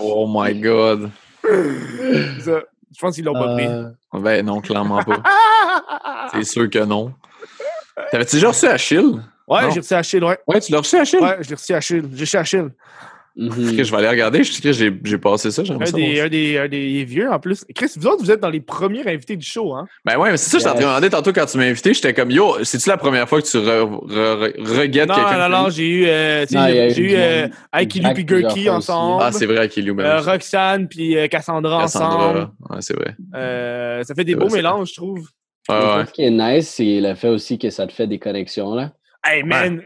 oh 0.00 0.26
my 0.28 0.54
god. 0.60 1.10
Ça, 2.40 2.62
je 2.94 3.00
pense 3.00 3.14
qu'ils 3.14 3.24
l'ont 3.24 3.34
pas 3.34 3.54
pris. 3.54 3.66
Euh, 3.66 3.90
Ben 4.14 4.44
non, 4.44 4.60
clairement 4.60 5.02
pas. 5.02 5.22
C'est 6.32 6.44
sûr 6.44 6.68
que 6.68 6.78
non. 6.84 7.12
T'avais-tu 8.10 8.36
déjà 8.36 8.48
reçu 8.48 8.66
Achille? 8.66 9.20
Ouais, 9.46 9.70
j'ai 9.72 9.80
reçu 9.80 9.94
Achille, 9.94 10.24
ouais. 10.24 10.38
Ouais, 10.46 10.60
tu 10.60 10.72
l'as 10.72 10.78
reçu 10.78 10.96
Achille? 10.96 11.20
Ouais, 11.20 11.38
je 11.40 11.48
l'ai 11.48 11.54
reçu 11.54 11.74
Achille. 11.74 12.08
J'ai 12.12 12.24
reçu 12.24 12.36
Achille. 12.36 12.68
Ok, 13.40 13.82
je 13.82 13.90
vais 13.90 13.96
aller 13.96 14.08
regarder. 14.08 14.44
Je 14.44 14.52
sais 14.52 14.60
que 14.60 14.72
j'ai 14.72 14.92
j'ai 15.02 15.16
passé 15.18 15.50
ça. 15.50 15.62
Un 15.62 15.84
ça. 15.86 15.92
des, 15.96 16.20
un, 16.20 16.28
des, 16.28 16.58
un 16.58 16.68
des 16.68 17.04
vieux, 17.04 17.30
en 17.30 17.38
plus. 17.40 17.64
Chris, 17.74 17.86
vous 17.96 18.06
autres, 18.06 18.22
vous 18.22 18.30
êtes 18.30 18.40
dans 18.40 18.50
les 18.50 18.60
premiers 18.60 19.06
invités 19.08 19.34
du 19.36 19.46
show, 19.46 19.74
hein? 19.74 19.86
Ben 20.04 20.18
ouais, 20.18 20.30
mais 20.30 20.36
c'est 20.36 20.50
ça, 20.50 20.58
je 20.58 20.64
t'ai 20.64 20.70
Yes. 20.80 20.80
demandé 20.88 21.08
tantôt 21.10 21.32
quand 21.32 21.46
tu 21.46 21.56
m'as 21.56 21.64
invité. 21.64 21.94
J'étais 21.94 22.12
comme, 22.12 22.30
yo, 22.30 22.62
c'est-tu 22.64 22.88
la 22.90 22.98
première 22.98 23.26
fois 23.28 23.40
que 23.40 23.46
tu 23.46 23.56
re, 23.56 23.62
re, 23.62 24.44
re- 24.44 24.78
reguettes 24.78 25.08
Non, 25.08 25.14
quelqu'un? 25.14 25.48
non, 25.48 25.62
non, 25.62 25.70
j'ai 25.70 25.88
eu, 25.88 26.06
euh, 26.06 26.44
j'ai 26.50 27.00
eu 27.00 27.14
euh, 27.14 27.48
Jack 27.72 28.14
puis 28.14 28.24
Gurky 28.24 28.68
ensemble. 28.68 29.22
Ah, 29.24 29.32
c'est 29.32 29.46
vrai, 29.46 29.58
Akilou. 29.58 29.94
Ben, 29.94 30.04
Euh. 30.04 30.20
Roxane 30.20 30.86
puis 30.88 31.16
euh, 31.16 31.26
Cassandra, 31.28 31.84
ensemble. 31.84 32.04
Cassandra. 32.14 32.52
Ouais, 32.70 32.76
c'est 32.80 32.94
vrai. 32.96 33.16
Euh, 33.34 34.02
ça 34.04 34.14
fait 34.14 34.24
des 34.24 34.34
beaux 34.34 34.48
vrai, 34.48 34.58
mélanges, 34.58 34.90
je 34.90 34.94
trouve. 34.96 35.26
Ouais, 35.68 35.76
ouais. 35.76 36.06
Ce 36.06 36.12
qui 36.12 36.22
est 36.24 36.30
nice, 36.30 36.68
c'est 36.68 37.00
le 37.00 37.14
fait 37.14 37.28
aussi 37.28 37.58
que 37.58 37.70
ça 37.70 37.86
te 37.86 37.92
fait 37.92 38.06
des 38.06 38.18
connexions. 38.18 38.74
Là. 38.74 38.92
Hey, 39.24 39.42
man, 39.42 39.82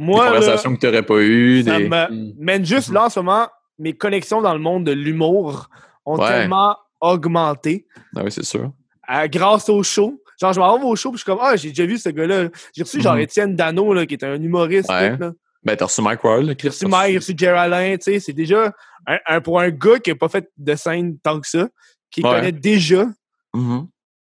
moi, 0.00 0.24
là, 0.24 0.30
conversations 0.30 0.74
que 0.76 0.80
t'aurais 0.80 1.02
pas 1.02 1.18
eues. 1.20 1.62
ça 1.64 1.76
Des... 1.78 1.88
me, 1.88 2.10
Mm. 2.10 2.32
Man, 2.38 2.64
juste 2.64 2.90
là, 2.92 3.06
en 3.06 3.08
ce 3.10 3.20
moment, 3.20 3.48
mes 3.78 3.92
connexions 3.94 4.40
dans 4.40 4.52
le 4.54 4.60
monde 4.60 4.84
de 4.84 4.92
l'humour 4.92 5.68
ont 6.06 6.18
Ouais. 6.18 6.28
tellement 6.28 6.76
augmenté 7.00 7.86
Ah 8.16 8.22
oui, 8.24 8.30
c'est 8.32 8.44
sûr. 8.44 8.70
euh, 9.10 9.26
grâce 9.28 9.68
au 9.68 9.82
show. 9.82 10.22
Genre, 10.40 10.52
je 10.52 10.60
m'en 10.60 10.78
vais 10.78 10.84
au 10.84 10.94
show, 10.96 11.10
puis 11.10 11.18
je 11.18 11.22
suis 11.24 11.30
comme, 11.32 11.40
ah, 11.42 11.56
j'ai 11.56 11.70
déjà 11.70 11.84
vu 11.86 11.98
ce 11.98 12.08
gars-là. 12.10 12.48
J'ai 12.74 12.82
reçu, 12.84 13.00
genre, 13.00 13.14
Mhm. 13.14 13.20
Étienne 13.20 13.56
Dano, 13.56 13.92
là, 13.92 14.06
qui 14.06 14.14
est 14.14 14.24
un 14.24 14.40
humoriste. 14.40 14.88
Ouais. 14.88 15.16
tout, 15.16 15.22
là. 15.22 15.32
Ben, 15.64 15.76
t'as 15.76 15.86
reçu 15.86 16.00
Mike 16.00 16.20
Chris. 16.20 16.56
J'ai 16.62 16.68
reçu 16.68 16.86
Mike, 16.86 17.10
j'ai 17.12 17.18
reçu 17.18 17.34
Jerry 17.36 17.58
Alain, 17.58 17.96
tu 17.96 18.04
sais, 18.12 18.20
c'est 18.20 18.32
déjà, 18.32 18.72
un, 19.06 19.18
un- 19.26 19.40
pour 19.40 19.58
un 19.60 19.70
gars 19.70 19.98
qui 19.98 20.10
n'a 20.10 20.16
pas 20.16 20.28
fait 20.28 20.48
de 20.56 20.74
scène 20.76 21.18
tant 21.18 21.40
que 21.40 21.48
ça, 21.48 21.68
qui 22.10 22.22
Ouais. 22.22 22.30
connaît 22.30 22.52
déjà, 22.52 23.06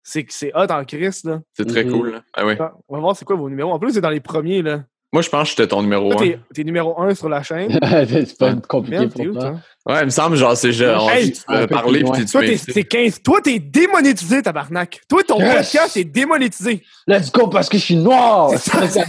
c'est 0.03 0.24
que 0.24 0.32
c'est 0.32 0.53
hot 0.55 0.66
en 0.70 0.85
Christ, 0.85 1.24
là. 1.24 1.40
C'est 1.55 1.65
très 1.66 1.85
Mhm. 1.85 1.93
cool. 1.93 2.11
là. 2.12 2.23
Ah 2.35 2.44
oui. 2.44 2.55
On 2.89 2.94
va 2.97 3.01
voir 3.01 3.16
c'est 3.16 3.24
quoi 3.24 3.36
vos 3.36 3.49
numéros. 3.49 3.73
En 3.73 3.78
plus, 3.78 3.93
c'est 3.93 4.01
dans 4.01 4.11
les 4.11 4.20
premiers, 4.20 4.61
là. 4.62 4.85
Moi, 5.14 5.20
je 5.20 5.28
pense 5.28 5.43
que 5.43 5.48
j'étais 5.51 5.66
ton 5.68 5.82
numéro 5.82 6.10
Toi, 6.12 6.22
1. 6.22 6.24
t'es- 6.26 6.39
t'es 6.55 6.64
numéro 6.64 6.98
1 6.98 7.14
sur 7.14 7.28
la 7.28 7.43
chaîne. 7.43 7.78
c'est 7.82 8.39
pas 8.39 8.52
Ouais. 8.52 8.60
compliqué 8.66 8.98
Merde, 9.01 9.12
pour 9.12 9.26
où, 9.26 9.32
toi. 9.34 9.56
Ouais, 9.84 10.01
il 10.01 10.05
me 10.06 10.10
semble, 10.10 10.36
genre, 10.36 10.56
c'est 10.56 10.72
genre, 10.72 11.10
Hey, 11.10 11.32
tu 11.32 11.40
un 11.48 11.52
m'as 11.52 11.60
peu 11.60 11.66
parlé, 11.66 11.98
plus 12.01 12.10
puis 12.12 12.18
loin. 12.20 12.24
tu 12.24 12.32
Toi, 12.32 12.40
t'es 12.40 12.47
invité. 12.52 12.72
t'es 12.72 12.84
15. 12.84 13.22
Toi, 13.22 13.40
t'es 13.43 13.59
démonétisé, 13.59 14.40
tabarnak. 14.40 15.01
Toi, 15.10 15.22
ton 15.24 15.39
Yes! 15.39 15.55
podcast 15.70 15.97
est 15.98 16.05
démonétisé. 16.05 16.82
Let's 17.06 17.30
go 17.30 17.47
parce 17.48 17.68
que 17.68 17.76
je 17.76 17.82
suis 17.82 17.97
noir! 17.97 18.52
C'est 18.56 18.70
ça. 18.70 19.05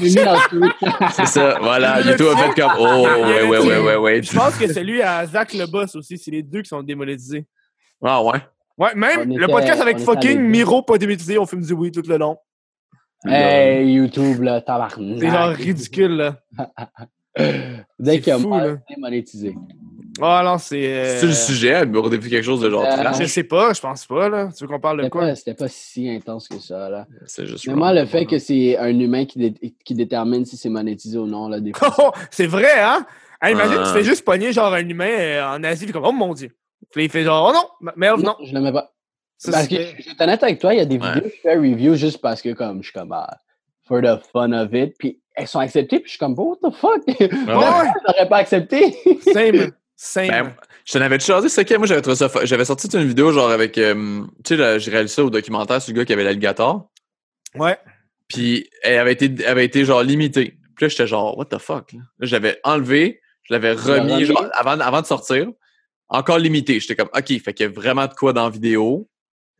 C'est 1.25 1.59
voilà. 1.61 2.01
YouTube 2.01 2.27
a 2.35 2.37
fait 2.37 2.61
comme, 2.61 2.71
oh, 2.79 2.83
ouais, 2.83 3.43
ouais, 3.47 3.59
ouais, 3.59 3.77
ouais, 3.79 3.95
ouais. 3.95 4.23
Je 4.23 4.35
pense 4.37 4.57
que 4.57 4.71
celui 4.73 5.01
à 5.01 5.25
Zach 5.25 5.53
le 5.53 5.65
boss 5.67 5.95
aussi, 5.95 6.17
c'est 6.17 6.31
les 6.31 6.43
deux 6.43 6.63
qui 6.63 6.69
sont 6.69 6.83
démonétisés. 6.83 7.45
Ah, 8.03 8.21
ouais. 8.21 8.39
Ouais, 8.77 8.93
même 8.95 9.19
On 9.31 9.37
le 9.37 9.43
était- 9.43 9.51
podcast 9.53 9.81
avec 9.81 9.99
fucking. 9.99 10.39
Miro 10.39 10.81
pas 10.81 10.97
démonétisé, 10.97 11.37
on 11.37 11.45
filme 11.45 11.61
du 11.63 11.73
oui 11.73 11.91
tout 11.91 12.03
le 12.05 12.17
long. 12.17 12.37
Hey, 13.25 13.93
YouTube, 13.93 14.41
là, 14.41 14.61
tabarnak. 14.61 15.17
C'est 15.19 15.29
genre 15.29 15.49
ridicule, 15.49 16.11
là. 16.17 16.35
Dès 17.37 17.85
c'est 18.15 18.19
qu'il 18.21 18.27
y 18.27 18.31
a 18.31 18.97
monétisé. 18.97 19.55
Oh 20.21 20.39
non, 20.43 20.59
c'est. 20.59 20.85
euh, 20.85 21.17
C'est 21.19 21.25
le 21.25 21.33
sujet, 21.33 21.85
mais 21.87 21.97
on 21.97 22.07
défi 22.07 22.29
quelque 22.29 22.43
chose 22.43 22.61
de 22.61 22.69
genre 22.69 22.85
Euh. 22.85 23.13
Je 23.19 23.25
sais 23.25 23.43
pas, 23.43 23.73
je 23.73 23.81
pense 23.81 24.05
pas, 24.05 24.29
là. 24.29 24.49
Tu 24.55 24.63
veux 24.63 24.67
qu'on 24.67 24.79
parle 24.79 25.01
de 25.03 25.09
quoi? 25.09 25.21
pas, 25.21 25.35
c'était 25.35 25.55
pas 25.55 25.67
si 25.67 26.07
intense 26.07 26.47
que 26.47 26.59
ça, 26.59 26.87
là. 26.89 27.07
C'est 27.25 27.47
juste. 27.47 27.65
Mais 27.67 27.73
moi, 27.73 27.91
le 27.93 28.05
fait 28.05 28.25
que 28.27 28.37
c'est 28.37 28.77
un 28.77 28.97
humain 28.99 29.25
qui, 29.25 29.39
dé- 29.39 29.73
qui 29.83 29.95
détermine 29.95 30.45
si 30.45 30.55
c'est 30.55 30.69
monétisé 30.69 31.17
ou 31.17 31.25
non, 31.25 31.47
là, 31.47 31.59
des 31.59 31.73
fois. 31.73 31.89
Oh, 31.97 32.11
c'est 32.29 32.45
vrai, 32.45 32.79
hein? 32.79 33.05
Hey, 33.41 33.53
imagine, 33.53 33.77
Ah. 33.79 33.83
tu 33.87 33.93
fais 33.97 34.03
juste 34.03 34.23
pogner 34.23 34.53
genre 34.53 34.71
un 34.73 34.87
humain 34.87 35.09
euh, 35.09 35.43
en 35.55 35.63
Asie, 35.63 35.85
puis 35.85 35.93
comme, 35.93 36.05
oh 36.05 36.11
mon 36.11 36.33
dieu. 36.35 36.51
Puis 36.91 37.05
il 37.05 37.09
fait 37.09 37.23
genre, 37.23 37.49
oh 37.51 37.53
non, 37.81 37.91
merde, 37.95 38.21
non. 38.21 38.35
je 38.45 38.53
le 38.53 38.61
mets 38.61 38.71
pas. 38.71 38.91
Parce 39.51 39.67
que, 39.67 39.75
je 39.75 39.81
vais 40.05 40.11
être 40.11 40.21
honnête 40.21 40.43
avec 40.43 40.59
toi, 40.59 40.73
il 40.73 40.77
y 40.77 40.81
a 40.81 40.85
des 40.85 40.97
Ouais. 40.97 41.07
vidéos 41.13 41.29
que 41.29 41.35
je 41.35 41.41
fais 41.41 41.55
review 41.55 41.95
juste 41.95 42.19
parce 42.21 42.41
que, 42.41 42.53
comme, 42.53 42.79
je 42.81 42.89
suis 42.89 42.93
comme, 42.93 43.11
ah, 43.11 43.37
for 43.87 44.01
the 44.01 44.19
fun 44.31 44.51
of 44.53 44.73
it, 44.73 44.95
puis 44.97 45.19
elles 45.35 45.47
sont 45.47 45.59
acceptées, 45.59 45.97
puis 45.99 46.05
je 46.05 46.11
suis 46.11 46.19
comme, 46.19 46.35
what 46.37 46.57
the 46.63 46.73
fuck? 46.73 47.01
Ouais. 47.07 47.25
Je 47.29 48.07
l'aurais 48.07 48.29
pas 48.29 48.37
accepté. 48.37 48.95
Same. 49.33 49.71
Same. 49.95 50.27
Ben, 50.27 50.55
je 50.85 50.93
t'en 50.93 51.01
avais 51.01 51.19
chargé, 51.19 51.47
c'est 51.49 51.61
ok, 51.71 51.77
moi 51.77 51.87
j'avais 51.87 52.01
trouvé 52.01 52.15
ça 52.17 52.27
fa- 52.29 52.43
J'avais 52.45 52.65
sorti 52.65 52.87
une 52.97 53.07
vidéo 53.07 53.31
genre 53.31 53.49
avec. 53.51 53.77
euh, 53.77 54.23
tu 54.43 54.57
sais, 54.57 54.79
j'ai 54.79 54.91
réalisé 54.91 55.15
ça 55.15 55.23
au 55.23 55.29
documentaire 55.29 55.81
sur 55.81 55.93
le 55.93 55.99
gars 55.99 56.05
qui 56.05 56.13
avait 56.13 56.23
l'alligator. 56.25 56.89
ouais. 57.55 57.77
Puis 58.27 58.69
elle 58.83 58.97
avait 58.99 59.13
été, 59.13 59.25
elle 59.39 59.45
avait 59.45 59.65
été 59.65 59.85
genre 59.85 60.01
limitée. 60.03 60.57
Puis 60.75 60.85
là, 60.85 60.87
j'étais 60.89 61.05
genre, 61.07 61.37
what 61.37 61.45
the 61.45 61.57
fuck? 61.59 61.91
Là, 61.93 61.99
Là, 62.19 62.25
j'avais 62.27 62.59
enlevé, 62.63 63.21
je 63.43 63.53
l'avais 63.53 63.73
remis, 63.73 64.13
remis. 64.13 64.25
genre, 64.25 64.45
avant, 64.53 64.79
avant 64.79 65.01
de 65.01 65.05
sortir. 65.05 65.47
Encore 66.09 66.37
limité. 66.39 66.79
J'étais 66.79 66.95
comme, 66.95 67.09
OK, 67.15 67.27
fait 67.41 67.53
qu'il 67.53 67.65
y 67.65 67.69
a 67.69 67.71
vraiment 67.71 68.07
de 68.07 68.13
quoi 68.13 68.33
dans 68.33 68.43
la 68.45 68.49
vidéo. 68.49 69.07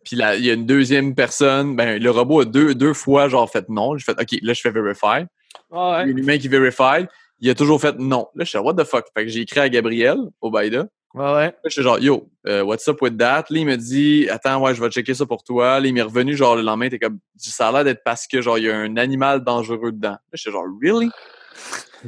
Puis 0.04 0.16
là, 0.16 0.36
il 0.36 0.46
y 0.46 0.50
a 0.50 0.54
une 0.54 0.66
deuxième 0.66 1.16
personne, 1.16 1.76
ben, 1.76 2.02
le 2.02 2.12
robot 2.12 2.42
a 2.42 2.46
deux, 2.46 2.76
deux 2.76 2.94
fois 2.94 3.30
genre 3.30 3.50
fait 3.50 3.68
non. 3.70 3.98
J'ai 3.98 4.04
fait, 4.04 4.20
OK, 4.20 4.40
là, 4.42 4.54
je 4.54 4.62
fais 4.62 4.72
verify. 4.72 5.26
Il 5.72 5.76
y 5.76 5.78
ouais. 5.78 5.80
a 5.80 5.98
un 6.00 6.08
humain 6.08 6.38
qui 6.38 6.48
verify. 6.48 7.06
Il 7.40 7.50
a 7.50 7.56
toujours 7.56 7.82
fait 7.82 7.98
non. 7.98 8.28
Là, 8.36 8.44
je 8.44 8.50
suis 8.50 8.58
what 8.58 8.74
the 8.74 8.84
fuck? 8.84 9.06
Fait 9.16 9.26
que 9.26 9.32
j'ai 9.32 9.42
écrit 9.42 9.60
à 9.60 9.70
Gabriel, 9.70 10.18
au 10.42 10.50
Baïda. 10.50 10.88
Ouais, 11.14 11.32
ouais. 11.32 11.46
Là, 11.46 11.54
j'étais 11.66 11.84
genre, 11.84 12.00
yo, 12.00 12.28
euh, 12.48 12.64
what's 12.64 12.88
up 12.88 13.02
with 13.02 13.18
that? 13.18 13.46
Là, 13.50 13.60
il 13.60 13.66
me 13.66 13.78
dit, 13.78 14.28
attends, 14.30 14.60
ouais, 14.62 14.74
je 14.74 14.82
vais 14.82 14.90
checker 14.90 15.14
ça 15.14 15.26
pour 15.26 15.44
toi. 15.44 15.80
Là, 15.80 15.88
il 15.88 15.94
m'est 15.94 16.02
revenu, 16.02 16.36
genre, 16.36 16.56
le 16.56 16.64
lendemain, 16.64 16.90
t'es 16.90 16.98
comme, 16.98 17.20
ça 17.38 17.68
a 17.68 17.72
l'air 17.72 17.84
d'être 17.84 18.04
parce 18.04 18.26
que, 18.26 18.42
genre, 18.42 18.58
il 18.58 18.66
y 18.66 18.70
a 18.70 18.76
un 18.76 18.98
animal 18.98 19.44
dangereux 19.44 19.92
dedans. 19.92 20.10
Là, 20.10 20.20
j'étais 20.34 20.52
genre, 20.52 20.66
really? 20.82 21.10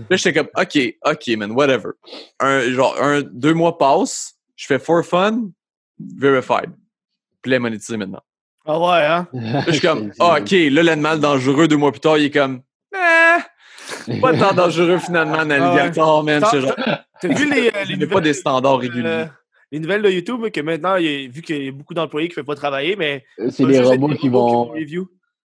Là, 0.10 0.18
j'étais 0.18 0.34
comme, 0.34 0.50
OK, 0.58 0.96
OK, 1.06 1.28
man, 1.38 1.52
whatever. 1.52 1.92
Un, 2.40 2.62
genre, 2.72 2.96
un, 3.00 3.22
deux 3.22 3.54
mois 3.54 3.78
passent, 3.78 4.34
je 4.56 4.66
fais 4.66 4.80
for 4.80 5.04
fun, 5.06 5.52
verified. 6.00 6.72
Puis 7.46 7.60
monétisé 7.60 7.96
maintenant. 7.98 8.22
Ah 8.66 8.80
ouais, 8.80 9.06
hein? 9.06 9.28
Là, 9.34 9.64
je 9.68 9.72
suis 9.74 9.82
comme, 9.82 10.12
ah, 10.20 10.38
OK, 10.40 10.50
là, 10.52 10.82
l'animal 10.82 11.20
dangereux, 11.20 11.68
deux 11.68 11.78
mois 11.78 11.92
plus 11.92 12.00
tard, 12.02 12.18
il 12.18 12.26
est 12.26 12.32
comme, 12.32 12.62
eh, 12.94 14.20
pas 14.20 14.36
tant 14.36 14.54
dangereux 14.56 14.98
finalement, 14.98 15.36
un 15.38 15.50
Ah 15.52 16.24
man. 16.24 16.42
T'as 16.42 16.60
genre, 16.60 16.74
vu 17.38 17.54
les, 17.54 17.68
euh, 17.68 17.72
les 17.88 17.94
nouvelles 17.98 18.10
pas 18.10 18.22
des 18.22 18.34
standards 18.34 18.74
euh, 18.74 18.78
réguliers. 18.78 19.26
les 19.72 19.80
nouvelles 19.80 20.02
de 20.02 20.10
YouTube, 20.10 20.50
que 20.50 20.62
maintenant, 20.62 20.96
il 20.96 21.06
y 21.06 21.26
a- 21.26 21.30
vu 21.30 21.44
qu'il 21.44 21.64
y 21.66 21.68
a 21.68 21.72
beaucoup 21.72 21.94
d'employés 21.94 22.28
qui 22.28 22.34
ne 22.34 22.36
peuvent 22.38 22.46
pas 22.46 22.60
travailler, 22.60 22.96
mais. 22.96 23.24
C'est 23.38 23.52
ça, 23.52 23.66
des 23.68 23.80
robots 23.80 24.08
des 24.10 24.18
qui 24.18 24.30
robots 24.30 24.48
vont. 24.48 24.64
review. 24.72 25.08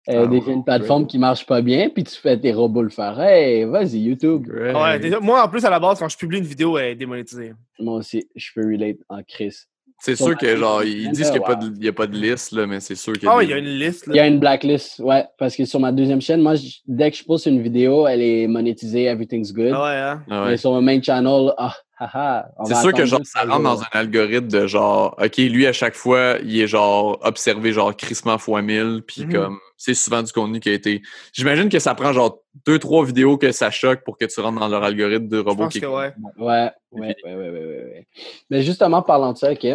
Euh, 0.09 0.23
Ah, 0.23 0.27
des, 0.27 0.39
ouais. 0.39 0.53
une 0.53 0.63
plateforme 0.63 1.05
qui 1.05 1.19
marche 1.19 1.45
pas 1.45 1.61
bien, 1.61 1.89
puis 1.89 2.03
tu 2.05 2.15
fais 2.15 2.39
tes 2.39 2.53
robots 2.53 2.81
le 2.81 2.89
faire. 2.89 3.19
Hey, 3.19 3.65
vas-y, 3.65 3.99
YouTube. 3.99 4.47
Ouais, 4.49 4.97
déjà, 4.99 5.19
moi, 5.19 5.43
en 5.43 5.47
plus, 5.49 5.63
à 5.65 5.69
la 5.69 5.80
base, 5.80 5.99
quand 5.99 6.09
je 6.09 6.18
publie 6.18 6.38
une 6.39 6.45
vidéo, 6.45 6.77
elle 6.77 6.91
est 6.91 6.95
démonétisée. 6.95 7.53
Moi 7.80 7.95
aussi, 7.97 8.27
je 8.35 8.49
peux 8.55 8.65
relate 8.65 8.97
en 9.09 9.22
crise. 9.22 9.68
C'est 10.03 10.15
sûr 10.15 10.35
que, 10.35 10.57
genre, 10.57 10.83
ils 10.83 11.11
disent 11.11 11.29
qu'il 11.29 11.39
n'y 11.39 11.45
a, 11.45 11.47
pas 11.47 11.55
de- 11.55 11.73
il 11.77 11.83
y 11.85 11.87
a 11.87 11.93
pas 11.93 12.07
de 12.07 12.17
liste, 12.17 12.53
là, 12.53 12.65
mais 12.65 12.79
c'est 12.79 12.95
sûr 12.95 13.13
qu'il 13.13 13.25
y 13.25 13.27
a 13.27 13.43
il 13.43 13.49
y 13.49 13.53
a 13.53 13.57
une 13.59 13.65
liste. 13.77 14.05
Il 14.07 14.15
y 14.15 14.19
a 14.19 14.25
une 14.25 14.39
blacklist, 14.39 14.97
ouais, 14.99 15.25
parce 15.37 15.55
que 15.55 15.63
sur 15.65 15.79
ma 15.79 15.91
deuxième 15.91 16.21
chaîne, 16.21 16.41
moi, 16.41 16.55
je- 16.55 16.79
dès 16.87 17.11
que 17.11 17.17
je 17.17 17.23
poste 17.23 17.45
une 17.45 17.61
vidéo, 17.61 18.07
elle 18.07 18.21
est 18.23 18.47
monétisée, 18.47 19.03
everything's 19.05 19.53
good. 19.53 19.73
Ah 19.75 19.83
ouais, 19.83 19.95
hein? 19.97 20.23
Ah 20.29 20.43
ouais. 20.45 20.49
Mais 20.51 20.57
sur 20.57 20.71
mon 20.71 20.81
main 20.81 20.99
channel, 21.01 21.53
ah, 21.59 21.75
haha. 21.99 22.47
C'est 22.65 22.75
sûr 22.77 22.93
que, 22.93 23.05
genre, 23.05 23.19
ça 23.23 23.41
rentre 23.43 23.61
dans 23.61 23.81
un 23.83 23.87
algorithme 23.91 24.47
de 24.47 24.65
genre, 24.65 25.15
OK, 25.23 25.37
lui, 25.37 25.67
à 25.67 25.73
chaque 25.73 25.93
fois, 25.93 26.37
il 26.43 26.59
est 26.59 26.67
genre 26.67 27.19
observé, 27.21 27.71
genre, 27.71 27.95
crissement 27.95 28.39
fois 28.39 28.63
1000, 28.63 29.03
puis 29.05 29.21
Mhm. 29.25 29.31
comme, 29.31 29.57
c'est 29.77 29.93
souvent 29.93 30.23
du 30.23 30.31
contenu 30.31 30.59
qui 30.59 30.69
a 30.69 30.73
été. 30.73 31.03
J'imagine 31.31 31.69
que 31.69 31.77
ça 31.77 31.93
prend, 31.93 32.11
genre, 32.11 32.39
deux, 32.65 32.79
trois 32.79 33.05
vidéos 33.05 33.37
que 33.37 33.51
ça 33.51 33.69
choque 33.69 34.03
pour 34.03 34.17
que 34.17 34.25
tu 34.25 34.39
rentres 34.39 34.59
dans 34.59 34.67
leur 34.67 34.83
algorithme 34.83 35.27
de 35.27 35.37
robot 35.37 35.65
pense 35.65 35.73
qui 35.73 35.85
ouais, 35.85 36.11
ouais, 36.39 36.71
ouais, 36.91 37.15
ouais, 37.23 37.35
ouais, 37.35 37.49
ouais. 37.49 38.07
Mais 38.49 38.61
justement, 38.63 39.01
parlant 39.03 39.33
de 39.33 39.37
ça, 39.37 39.51
OK, 39.51 39.65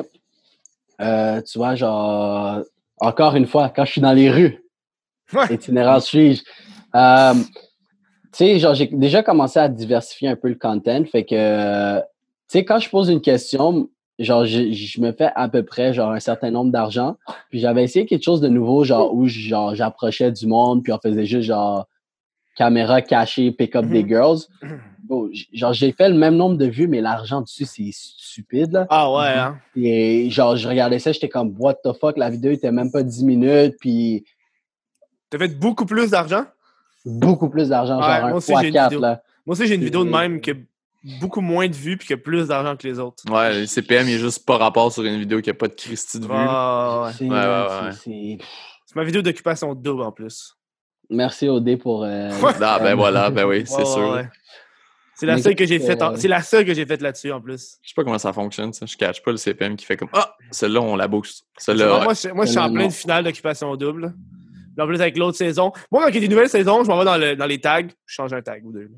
euh, 1.01 1.40
tu 1.43 1.59
vois, 1.59 1.74
genre, 1.74 2.60
encore 3.01 3.36
une 3.36 3.47
fois, 3.47 3.70
quand 3.74 3.85
je 3.85 3.93
suis 3.93 4.01
dans 4.01 4.12
les 4.12 4.31
rues, 4.31 4.62
Ouais. 5.32 5.52
itinérant 5.52 6.01
suis-je, 6.01 6.43
euh, 6.94 7.35
tu 7.35 7.48
sais, 8.32 8.59
genre, 8.59 8.74
j'ai 8.74 8.86
déjà 8.86 9.23
commencé 9.23 9.59
à 9.59 9.68
diversifier 9.68 10.28
un 10.28 10.36
peu 10.36 10.48
le 10.48 10.55
content, 10.55 11.05
fait 11.05 11.24
que, 11.24 11.98
tu 12.01 12.05
sais, 12.48 12.64
quand 12.64 12.78
je 12.78 12.89
pose 12.89 13.09
une 13.09 13.20
question, 13.20 13.89
genre, 14.18 14.44
je, 14.47 14.73
je 14.73 15.01
me 15.01 15.12
fais 15.12 15.31
à 15.35 15.48
peu 15.48 15.62
près, 15.64 15.93
genre, 15.93 16.12
un 16.12 16.20
certain 16.20 16.51
nombre 16.51 16.70
d'argent, 16.70 17.16
puis 17.51 17.59
j'avais 17.60 17.82
essayé 17.85 18.06
quelque 18.06 18.23
chose 18.23 18.40
de 18.40 18.48
nouveau, 18.48 18.85
genre, 18.85 19.12
où, 19.14 19.27
genre, 19.27 19.74
j'approchais 19.74 20.31
du 20.32 20.47
monde, 20.47 20.82
puis 20.82 20.93
on 20.93 20.98
faisait 20.98 21.27
juste, 21.27 21.48
genre, 21.48 21.86
caméra 22.56 23.02
cachée, 23.02 23.51
pick 23.52 23.74
up 23.77 23.86
des 23.86 24.02
Mhm. 24.02 24.09
girls. 24.09 24.39
Bon, 25.08 25.30
genre, 25.52 25.72
j'ai 25.72 25.92
fait 25.92 26.08
le 26.08 26.16
même 26.16 26.36
nombre 26.36 26.56
de 26.56 26.66
vues, 26.66 26.88
mais 26.88 27.00
l'argent 27.00 27.40
dessus, 27.40 27.64
c'est 27.64 27.90
stupide, 27.92 28.72
là. 28.72 28.86
Ah 28.90 29.12
ouais, 29.12 29.28
hein? 29.28 29.58
Et 29.76 30.28
genre, 30.30 30.56
je 30.56 30.68
regardais 30.68 30.98
ça, 30.98 31.12
j'étais 31.12 31.28
comme, 31.28 31.54
what 31.58 31.74
the 31.84 31.92
fuck, 32.00 32.16
la 32.16 32.28
vidéo 32.30 32.50
était 32.50 32.72
même 32.72 32.90
pas 32.90 33.02
10 33.02 33.24
minutes, 33.24 33.76
puis 33.80 34.24
T'as 35.30 35.38
fait 35.38 35.48
beaucoup 35.58 35.86
plus 35.86 36.10
d'argent? 36.10 36.44
beaucoup 37.04 37.48
plus 37.48 37.68
d'argent, 37.68 37.98
Ouais, 38.00 38.06
genre 38.06 38.20
moi 38.20 38.28
un 38.30 38.34
aussi, 38.34 38.50
fois 38.52 38.62
j'ai 38.62 38.68
une 38.68 38.74
4, 38.74 38.84
vidéo. 38.90 39.00
là. 39.00 39.22
Moi 39.46 39.54
aussi, 39.56 39.66
j'ai 39.68 39.76
une 39.76 39.84
vidéo 39.84 40.04
de 40.04 40.10
même 40.10 40.40
qui 40.40 40.50
a 40.50 40.54
beaucoup 41.04 41.40
moins 41.40 41.68
de 41.68 41.74
vues 41.74 41.96
puis 41.96 42.08
qui 42.08 42.12
a 42.12 42.16
plus 42.16 42.48
d'argent 42.48 42.76
que 42.76 42.86
les 42.88 42.98
autres. 42.98 43.22
Ouais, 43.30 43.60
le 43.60 43.66
CPM, 43.66 44.08
il 44.08 44.14
est 44.14 44.18
juste 44.18 44.44
pas 44.44 44.56
rapport 44.56 44.90
sur 44.92 45.04
une 45.04 45.20
vidéo 45.20 45.40
qui 45.40 45.50
a 45.50 45.54
pas 45.54 45.68
de 45.68 45.74
Christie 45.74 46.18
de 46.18 46.24
vue. 46.24 46.32
Ah, 46.32 47.02
ouais. 47.04 47.12
C'est- 47.12 47.24
Ouais, 47.24 47.30
ouais, 47.30 47.86
ouais. 47.86 47.92
c'est- 47.92 48.38
ma 48.96 49.04
vidéo 49.04 49.22
d'occupation 49.22 49.72
double 49.74 50.02
en 50.02 50.10
plus. 50.10 50.56
Merci 51.08 51.48
OD 51.48 51.76
pour. 51.76 52.02
euh. 52.02 52.28
Ah, 52.60 52.80
ben 52.80 52.96
voilà, 52.96 53.30
ben 53.30 53.44
oui, 53.46 53.62
c'est 53.66 53.76
Ouais, 53.78 53.84
sûr. 53.84 54.24
C'est 55.18 55.26
la 55.26 55.38
seule 55.38 55.55
que 55.56 55.66
j'ai 55.66 55.78
faite. 55.78 55.98
que- 55.98 56.16
C'est 56.20 56.28
la 56.28 56.43
seule 56.43 56.64
que 56.64 56.74
j'ai 56.74 56.84
faite 56.86 57.01
là-dessus 57.02 57.32
en 57.32 57.40
plus. 57.40 57.78
Je 57.82 57.88
sais 57.88 57.94
pas 57.97 58.05
comment 58.05 58.18
ça 58.18 58.32
fonctionne, 58.32 58.72
ça. 58.72 58.84
Je 58.86 58.97
catch 58.97 59.22
pas 59.22 59.30
le 59.30 59.36
CPM 59.38 59.74
qui 59.76 59.84
fait 59.86 59.97
comme 59.97 60.10
Ah, 60.12 60.34
celle-là, 60.51 60.80
on 60.82 60.94
la 60.97 61.09
booste. 61.09 61.44
Moi, 61.44 61.55
Celle-là, 61.59 61.98
ouais. 61.98 62.05
moi, 62.05 62.12
je, 62.14 62.28
moi, 62.28 62.44
je 62.44 62.51
suis 62.51 62.59
en 62.60 62.72
pleine 62.72 62.90
finale 62.90 63.24
d'occupation 63.24 63.74
double. 63.76 64.14
Puis 64.76 64.84
En 64.84 64.86
plus, 64.86 65.01
avec 65.01 65.16
l'autre 65.16 65.38
saison. 65.38 65.72
Moi, 65.90 66.02
quand 66.02 66.09
il 66.10 66.14
y 66.16 66.18
a 66.18 66.20
des 66.20 66.28
nouvelles 66.28 66.51
saisons, 66.51 66.84
je 66.84 66.88
m'en 66.88 66.98
vais 66.98 67.05
dans, 67.06 67.16
le- 67.16 67.34
dans 67.34 67.47
les 67.47 67.59
tags. 67.60 67.80
Je 68.05 68.14
change 68.14 68.32
un 68.34 68.43
tag 68.43 68.64
ou 68.66 68.72
deux. 68.72 68.90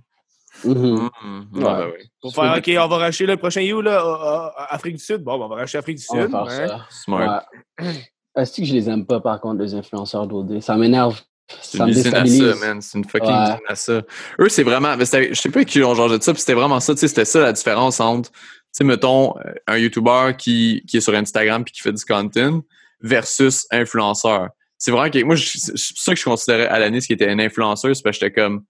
mhm. 0.64 0.74
Mhm. 0.74 1.08
Ouais. 1.54 1.64
Ah, 1.64 1.78
ben 1.78 1.86
oui. 1.96 2.04
Pour 2.20 2.34
faire, 2.34 2.54
OK, 2.58 2.70
on 2.76 2.88
va 2.88 2.96
racheter 2.98 3.26
le 3.26 3.36
prochain 3.36 3.60
You, 3.60 3.80
là, 3.80 4.00
à- 4.00 4.52
à- 4.56 4.74
Afrique 4.74 4.96
du 4.96 5.02
Sud. 5.04 5.22
Bon, 5.22 5.38
ben, 5.38 5.44
on 5.44 5.48
va 5.48 5.54
racheter 5.56 5.78
Afrique 5.78 5.98
du 5.98 6.04
On 6.10 6.16
va 6.16 6.22
Sud. 6.22 6.30
faire 6.32 6.44
ouais. 6.46 6.66
ça. 6.68 6.86
Smart. 6.90 7.44
Ouais. 7.80 7.86
Est-ce 8.36 8.60
que 8.60 8.66
je 8.66 8.72
les 8.74 8.88
aime 8.88 9.06
pas, 9.06 9.20
par 9.20 9.40
contre, 9.40 9.62
les 9.62 9.74
influenceurs 9.74 10.26
d'OD? 10.26 10.60
Ça 10.60 10.76
m'énerve. 10.76 11.20
C'est 11.62 11.78
une 11.78 11.88
usine 11.88 12.14
à 12.14 12.26
ça, 12.26 12.54
man. 12.56 12.80
C'est 12.82 12.98
une 12.98 13.04
fucking 13.04 13.28
Ouais. 13.30 13.42
usine 13.44 13.58
à 13.68 13.74
ça. 13.74 14.02
Eux, 14.40 14.48
c'est 14.48 14.62
vraiment. 14.62 14.96
Je 14.98 15.04
sais 15.34 15.48
pas 15.50 15.64
qui 15.64 15.82
ont 15.82 15.94
changé 15.94 16.18
de 16.18 16.22
ça, 16.22 16.32
puis 16.32 16.40
c'était 16.40 16.54
vraiment 16.54 16.80
ça. 16.80 16.94
tu 16.94 17.00
sais, 17.00 17.08
C'était 17.08 17.24
ça 17.24 17.40
la 17.40 17.52
différence 17.52 18.00
entre, 18.00 18.30
tu 18.30 18.38
sais, 18.72 18.84
mettons, 18.84 19.34
euh, 19.38 19.52
un 19.66 19.78
YouTuber 19.78 20.32
qui, 20.36 20.82
qui 20.86 20.98
est 20.98 21.00
sur 21.00 21.14
Instagram 21.14 21.64
puis 21.64 21.72
qui 21.72 21.80
fait 21.80 21.92
du 21.92 22.04
content 22.04 22.60
versus 23.00 23.66
influenceur. 23.70 24.48
C'est 24.76 24.90
vraiment 24.90 25.10
que. 25.10 25.22
Moi, 25.24 25.34
je- 25.36 25.70
pour 25.70 25.78
ça 25.78 26.12
que 26.14 26.20
je 26.20 26.24
considérais 26.24 26.66
Alanis 26.66 27.00
qui 27.06 27.12
était 27.14 27.32
une 27.32 27.40
influenceuse, 27.40 28.02
parce 28.02 28.18
que 28.18 28.26
j'étais 28.26 28.40
comme. 28.40 28.64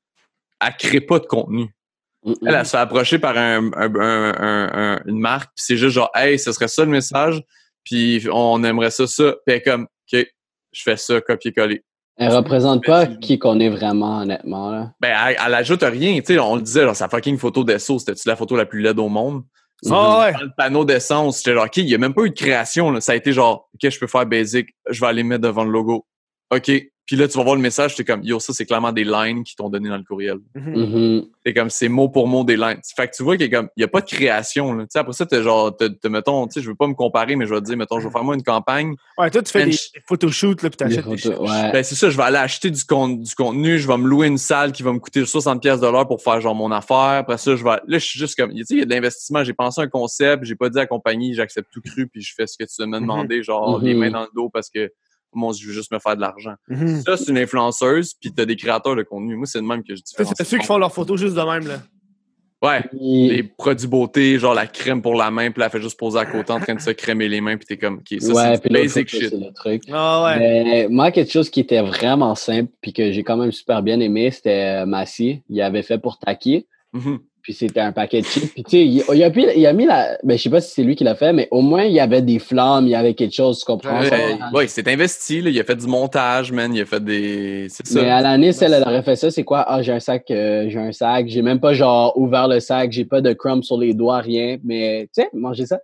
Elle 0.64 0.74
crée 0.78 1.00
pas 1.00 1.18
de 1.18 1.26
contenu. 1.26 1.66
Elle, 2.26 2.54
elle 2.54 2.64
se 2.66 2.70
fait 2.72 2.76
approcher 2.78 3.18
par 3.18 3.36
un, 3.36 3.70
un- 3.74 3.94
un- 3.94 4.34
un- 4.40 4.70
un- 4.96 5.00
une 5.06 5.18
marque, 5.20 5.50
puis 5.54 5.64
c'est 5.64 5.76
juste 5.76 5.94
genre, 5.94 6.10
hey, 6.14 6.38
ce 6.38 6.50
serait 6.52 6.66
ça 6.68 6.84
le 6.84 6.90
message, 6.90 7.40
puis 7.84 8.26
on 8.32 8.62
aimerait 8.64 8.90
ça, 8.90 9.06
ça. 9.06 9.32
Puis 9.46 9.54
elle 9.54 9.54
est 9.54 9.62
comme, 9.62 9.82
OK, 10.12 10.26
je 10.72 10.82
fais 10.82 10.96
ça, 10.96 11.20
copier-coller. 11.20 11.82
Elle 12.18 12.34
représente 12.34 12.84
pas 12.84 13.06
qui 13.06 13.38
qu'on 13.38 13.60
est 13.60 13.68
vraiment, 13.68 14.18
honnêtement. 14.18 14.70
Là. 14.72 14.90
Ben, 15.00 15.16
elle, 15.26 15.36
elle 15.46 15.54
ajoute 15.54 15.82
rien. 15.82 16.18
Tu 16.18 16.34
sais, 16.34 16.38
on 16.40 16.56
le 16.56 16.62
disait, 16.62 16.82
genre, 16.82 16.96
sa 16.96 17.08
fucking 17.08 17.38
photo 17.38 17.62
d'essence, 17.62 18.04
c'était-tu 18.04 18.28
la 18.28 18.34
photo 18.34 18.56
la 18.56 18.66
plus 18.66 18.80
laide 18.80 18.98
au 18.98 19.08
monde? 19.08 19.44
Ah 19.88 20.20
ouais. 20.20 20.32
Dans 20.32 20.40
le 20.40 20.50
panneau 20.56 20.84
d'essence, 20.84 21.38
j'étais 21.38 21.54
genre, 21.54 21.66
OK, 21.66 21.76
il 21.76 21.86
n'y 21.86 21.94
a 21.94 21.98
même 21.98 22.14
pas 22.14 22.22
eu 22.22 22.30
de 22.30 22.34
création. 22.34 22.90
Là. 22.90 23.00
Ça 23.00 23.12
a 23.12 23.14
été 23.14 23.32
genre, 23.32 23.68
OK, 23.72 23.88
je 23.88 23.98
peux 24.00 24.08
faire 24.08 24.26
basic, 24.26 24.68
je 24.90 25.00
vais 25.00 25.06
aller 25.06 25.22
mettre 25.22 25.42
devant 25.42 25.62
le 25.62 25.70
logo. 25.70 26.06
OK. 26.50 26.72
Puis 27.08 27.16
là, 27.16 27.26
tu 27.26 27.38
vas 27.38 27.42
voir 27.42 27.56
le 27.56 27.62
message, 27.62 27.94
t'es 27.94 28.04
comme, 28.04 28.22
yo, 28.22 28.38
ça, 28.38 28.52
c'est 28.52 28.66
clairement 28.66 28.92
des 28.92 29.02
lines 29.02 29.42
qui 29.42 29.56
t'ont 29.56 29.70
donné 29.70 29.88
dans 29.88 29.96
le 29.96 30.02
courriel. 30.04 30.36
Mhm. 30.54 30.76
Mhm. 30.76 31.24
C'est 31.44 31.54
comme, 31.54 31.70
c'est 31.70 31.88
mot 31.88 32.10
pour 32.10 32.28
mot 32.28 32.44
des 32.44 32.58
lines. 32.58 32.78
Fait 32.94 33.08
que 33.08 33.16
tu 33.16 33.22
vois 33.22 33.38
qu'il 33.38 33.50
y 33.50 33.54
a 33.54 33.58
comme, 33.58 33.70
il 33.78 33.80
y 33.80 33.84
a 33.84 33.88
pas 33.88 34.02
de 34.02 34.06
création, 34.06 34.74
là. 34.74 34.82
Tu 34.84 34.88
sais, 34.90 34.98
après 34.98 35.14
ça, 35.14 35.24
t'es 35.24 35.42
genre, 35.42 35.74
t'as, 35.74 35.88
mettons, 36.10 36.46
tu 36.46 36.52
sais, 36.52 36.60
je 36.60 36.68
veux 36.68 36.74
pas 36.74 36.86
me 36.86 36.92
comparer, 36.92 37.34
mais 37.34 37.46
je 37.46 37.54
vais 37.54 37.60
te 37.60 37.64
dire, 37.64 37.78
mettons, 37.78 37.98
je 37.98 38.06
vais 38.08 38.12
faire 38.12 38.22
moi 38.24 38.34
une 38.34 38.42
campagne. 38.42 38.94
Ouais, 39.16 39.30
toi, 39.30 39.42
tu 39.42 39.50
fais 39.50 39.64
des 39.64 39.76
photoshoots, 40.06 40.62
là, 40.62 40.68
puis 40.68 40.76
t'achètes 40.76 41.08
des 41.08 41.16
photos, 41.16 41.40
ouais. 41.50 41.72
Ben, 41.72 41.82
c'est 41.82 41.94
ça, 41.94 42.10
je 42.10 42.16
vais 42.18 42.24
aller 42.24 42.36
acheter 42.36 42.70
du, 42.70 42.84
con- 42.84 43.08
du 43.08 43.34
contenu, 43.34 43.78
je 43.78 43.88
vais 43.88 43.96
me 43.96 44.06
louer 44.06 44.26
une 44.26 44.36
salle 44.36 44.72
qui 44.72 44.82
va 44.82 44.92
me 44.92 44.98
coûter 44.98 45.24
60 45.24 45.62
pièces 45.62 45.80
de 45.80 45.86
l'heure 45.86 46.06
pour 46.06 46.22
faire 46.22 46.42
genre 46.42 46.54
mon 46.54 46.70
affaire. 46.70 46.96
Après 46.98 47.38
ça, 47.38 47.56
je 47.56 47.64
vais, 47.64 47.70
là, 47.70 47.98
je 47.98 48.04
suis 48.04 48.18
juste 48.18 48.36
comme, 48.36 48.52
tu 48.52 48.64
sais, 48.66 48.74
il 48.74 48.78
y 48.80 48.82
a 48.82 48.84
de 48.84 48.90
l'investissement, 48.90 49.42
j'ai 49.44 49.54
pensé 49.54 49.80
à 49.80 49.84
un 49.84 49.88
concept, 49.88 50.44
j'ai 50.44 50.56
pas 50.56 50.68
dit 50.68 50.76
à 50.78 50.82
la 50.82 50.86
compagnie, 50.86 51.32
j'accepte 51.32 51.68
tout 51.72 51.80
cru, 51.80 52.06
puis 52.06 52.20
je 52.20 52.34
fais 52.36 52.46
ce 52.46 52.58
que 52.58 52.64
tu 52.64 52.86
m'as 52.86 53.00
demandé, 53.00 53.42
genre, 53.42 53.78
Mhm. 53.78 53.84
les 53.86 53.94
mains 53.94 54.10
dans 54.10 54.20
le 54.22 54.28
dos 54.34 54.50
parce 54.50 54.68
que, 54.68 54.90
mon 55.32 55.50
Dieu, 55.52 55.62
je 55.62 55.68
veux 55.68 55.74
juste 55.74 55.92
me 55.92 55.98
faire 55.98 56.16
de 56.16 56.20
l'argent. 56.20 56.54
Mhm. 56.68 57.02
Ça, 57.02 57.16
c'est 57.16 57.30
une 57.30 57.38
influenceuse, 57.38 58.14
puis 58.14 58.32
t'as 58.32 58.44
des 58.44 58.56
créateurs 58.56 58.96
de 58.96 59.02
contenu. 59.02 59.36
Moi, 59.36 59.46
c'est 59.46 59.58
le 59.58 59.66
même 59.66 59.82
que 59.82 59.94
je 59.94 60.02
dis. 60.02 60.14
C'est 60.16 60.44
ceux 60.44 60.58
qui 60.58 60.66
font 60.66 60.78
leurs 60.78 60.92
photos 60.92 61.20
juste 61.20 61.34
de 61.34 61.42
même, 61.42 61.66
là. 61.66 61.78
Ouais. 62.60 62.82
Les 62.92 63.44
produits 63.44 63.86
beauté, 63.86 64.38
genre 64.38 64.54
la 64.54 64.66
crème 64.66 65.00
pour 65.00 65.14
la 65.14 65.30
main, 65.30 65.50
puis 65.52 65.62
elle 65.62 65.70
fait 65.70 65.80
juste 65.80 65.96
poser 65.96 66.18
à 66.18 66.26
côté 66.26 66.52
en 66.52 66.58
train 66.58 66.74
de 66.74 66.80
se 66.80 66.90
crémer 66.90 67.28
les 67.28 67.40
mains, 67.40 67.56
puis 67.56 67.66
t'es 67.66 67.76
comme, 67.76 67.98
OK, 67.98 68.20
ça, 68.20 68.32
ouais, 68.32 68.60
c'est 68.60 68.72
basic 68.72 69.08
shit. 69.08 69.28
c'est 69.30 69.36
le 69.36 69.52
truc. 69.52 69.82
Ah 69.92 70.24
ouais. 70.24 70.38
Mais 70.38 70.88
moi, 70.88 71.12
quelque 71.12 71.30
chose 71.30 71.50
qui 71.50 71.60
était 71.60 71.82
vraiment 71.82 72.34
simple 72.34 72.72
puis 72.80 72.92
que 72.92 73.12
j'ai 73.12 73.22
quand 73.22 73.36
même 73.36 73.52
super 73.52 73.82
bien 73.82 74.00
aimé, 74.00 74.32
c'était 74.32 74.82
euh, 74.82 74.86
Massy. 74.86 75.42
Il 75.48 75.60
avait 75.62 75.84
fait 75.84 75.98
pour 75.98 76.18
Taki. 76.18 76.66
Mhm. 76.92 77.20
Puis 77.48 77.54
c'était 77.54 77.80
un 77.80 77.92
paquet 77.92 78.20
de 78.20 78.26
chips. 78.26 78.52
Puis 78.52 78.62
tu 78.62 78.70
sais, 78.72 78.84
il, 78.84 79.02
il 79.14 79.24
a, 79.24 79.30
mis- 79.30 79.46
il 79.56 79.66
a 79.66 79.72
mis 79.72 79.86
la. 79.86 80.18
Ben, 80.22 80.36
je 80.36 80.42
sais 80.42 80.50
pas 80.50 80.60
si 80.60 80.70
c'est 80.70 80.82
lui 80.82 80.96
qui 80.96 81.02
l'a 81.04 81.14
fait, 81.14 81.32
mais 81.32 81.48
au 81.50 81.62
moins, 81.62 81.84
il 81.84 81.94
y 81.94 81.98
avait 81.98 82.20
des 82.20 82.38
flammes, 82.38 82.84
il 82.86 82.90
y 82.90 82.94
avait 82.94 83.14
quelque 83.14 83.34
chose, 83.34 83.60
tu 83.60 83.64
comprends? 83.64 84.00
Ouais, 84.00 84.10
Ça, 84.10 84.16
ouais, 84.52 84.66
il 84.66 84.68
s'est 84.68 84.86
investi, 84.86 85.40
là, 85.40 85.48
il 85.48 85.58
a 85.58 85.64
fait 85.64 85.76
du 85.76 85.86
montage, 85.86 86.52
man, 86.52 86.74
il 86.74 86.82
a 86.82 86.84
fait 86.84 87.02
des. 87.02 87.68
C'est 87.70 87.86
ça. 87.86 88.02
Mais 88.02 88.10
à 88.10 88.20
l'année, 88.20 88.50
elle, 88.60 88.74
elle 88.74 88.82
aurait 88.82 89.02
fait 89.02 89.16
ça, 89.16 89.30
c'est 89.30 89.44
quoi? 89.44 89.60
Ah, 89.66 89.80
j'ai 89.80 89.92
un 89.92 89.98
sac, 90.00 90.30
euh, 90.30 90.66
j'ai 90.68 90.78
un 90.78 90.92
sac. 90.92 91.26
J'ai 91.28 91.40
même 91.40 91.58
pas 91.58 91.72
genre 91.72 92.12
ouvert 92.18 92.48
le 92.48 92.60
sac, 92.60 92.92
j'ai 92.92 93.06
pas 93.06 93.22
de 93.22 93.32
crumbs 93.32 93.62
sur 93.62 93.78
les 93.78 93.94
doigts, 93.94 94.18
rien. 94.18 94.58
Mais 94.62 95.08
tu 95.16 95.22
sais, 95.22 95.30
manger 95.32 95.64
ça. 95.64 95.78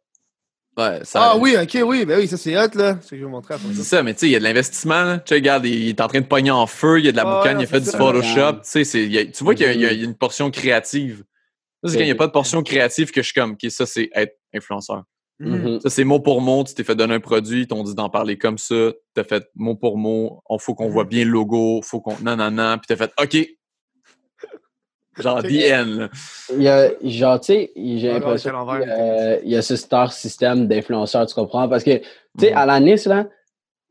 Ouais, 0.76 0.98
ça 1.04 1.30
Ah 1.30 1.36
oui, 1.38 1.54
ok, 1.56 1.78
oui, 1.86 2.04
ben 2.04 2.18
oui, 2.18 2.26
ça 2.26 2.36
c'est 2.36 2.56
hot, 2.56 2.66
là. 2.74 2.98
C'est 3.00 3.06
ce 3.06 3.10
que 3.12 3.16
je 3.18 3.24
vais 3.24 3.30
montrer 3.30 3.54
après. 3.54 3.68
C'est 3.74 3.84
ça, 3.84 4.02
mais 4.02 4.12
tu 4.12 4.18
sais, 4.20 4.26
il 4.26 4.32
y 4.32 4.36
a 4.36 4.40
de 4.40 4.44
l'investissement. 4.44 5.04
là. 5.04 5.18
Tu 5.18 5.28
sais, 5.28 5.34
regarde, 5.36 5.64
il 5.66 5.88
est 5.88 6.00
en 6.00 6.08
train 6.08 6.20
de 6.20 6.26
pogner 6.26 6.50
en 6.50 6.66
feu, 6.66 6.98
il 6.98 7.04
y 7.04 7.08
a 7.08 7.12
de 7.12 7.16
la 7.16 7.22
Ah, 7.22 7.36
boucane, 7.36 7.58
ouais, 7.58 7.62
il 7.62 7.64
a 7.64 7.68
fait 7.68 7.78
du. 7.80 7.90
Photoshop. 7.90 8.54
Tu 8.68 8.84
sais, 8.84 9.30
tu 9.32 9.44
vois 9.44 9.54
qu'il 9.54 9.70
y, 9.72 9.78
y 9.82 9.86
a 9.86 9.92
Mhm. 9.92 10.02
une 10.02 10.14
portion 10.16 10.50
créative. 10.50 11.22
C'est 11.88 11.96
quand 11.96 12.02
il 12.02 12.06
n'y 12.06 12.12
a 12.12 12.14
pas 12.16 12.26
de 12.26 12.32
portion 12.32 12.62
créative 12.62 13.10
que 13.10 13.20
je 13.22 13.26
suis 13.26 13.34
comme, 13.40 13.52
OK, 13.52 13.70
ça, 13.70 13.86
c'est 13.86 14.10
être 14.14 14.38
influenceur. 14.54 15.04
Mhm. 15.40 15.72
Mhm. 15.72 15.80
Ça, 15.80 15.90
c'est 15.90 16.04
mot 16.04 16.20
pour 16.20 16.40
mot. 16.40 16.62
Tu 16.64 16.74
t'es 16.74 16.84
fait 16.84 16.94
donner 16.94 17.14
un 17.14 17.20
produit, 17.20 17.62
ils 17.62 17.66
t'ont 17.66 17.82
dit 17.82 17.94
d'en 17.94 18.08
parler 18.08 18.38
comme 18.38 18.56
ça. 18.58 18.92
T'as 19.14 19.24
fait 19.24 19.44
mot 19.54 19.74
pour 19.74 19.98
mot. 19.98 20.42
On 20.48 20.58
faut 20.58 20.74
qu'on 20.74 20.88
voit 20.88 21.04
bien 21.04 21.24
le 21.24 21.30
logo. 21.30 21.80
Faut 21.82 22.00
qu'on. 22.00 22.16
Non, 22.22 22.36
non, 22.36 22.50
non. 22.50 22.78
Puis 22.78 22.86
t'as 22.88 22.96
fait 22.96 23.12
OK. 23.20 23.36
Genre, 25.18 25.42
the 25.42 25.72
end. 25.72 26.08
Il 26.56 26.62
y 26.62 26.68
a, 26.68 26.90
genre, 27.02 27.38
tu 27.38 27.46
sais, 27.46 27.72
j'ai 27.76 28.12
l'impression 28.12 28.68
euh, 28.68 29.38
il 29.44 29.50
y 29.50 29.56
a 29.56 29.62
ce 29.62 29.76
star 29.76 30.12
système 30.12 30.66
d'influenceurs, 30.66 31.26
tu 31.26 31.34
comprends? 31.36 31.68
Parce 31.68 31.84
que, 31.84 31.98
tu 31.98 32.04
sais, 32.40 32.50
Mhm. 32.50 32.56
à 32.56 32.66
la 32.66 32.80
Nice, 32.80 33.06
là, 33.06 33.28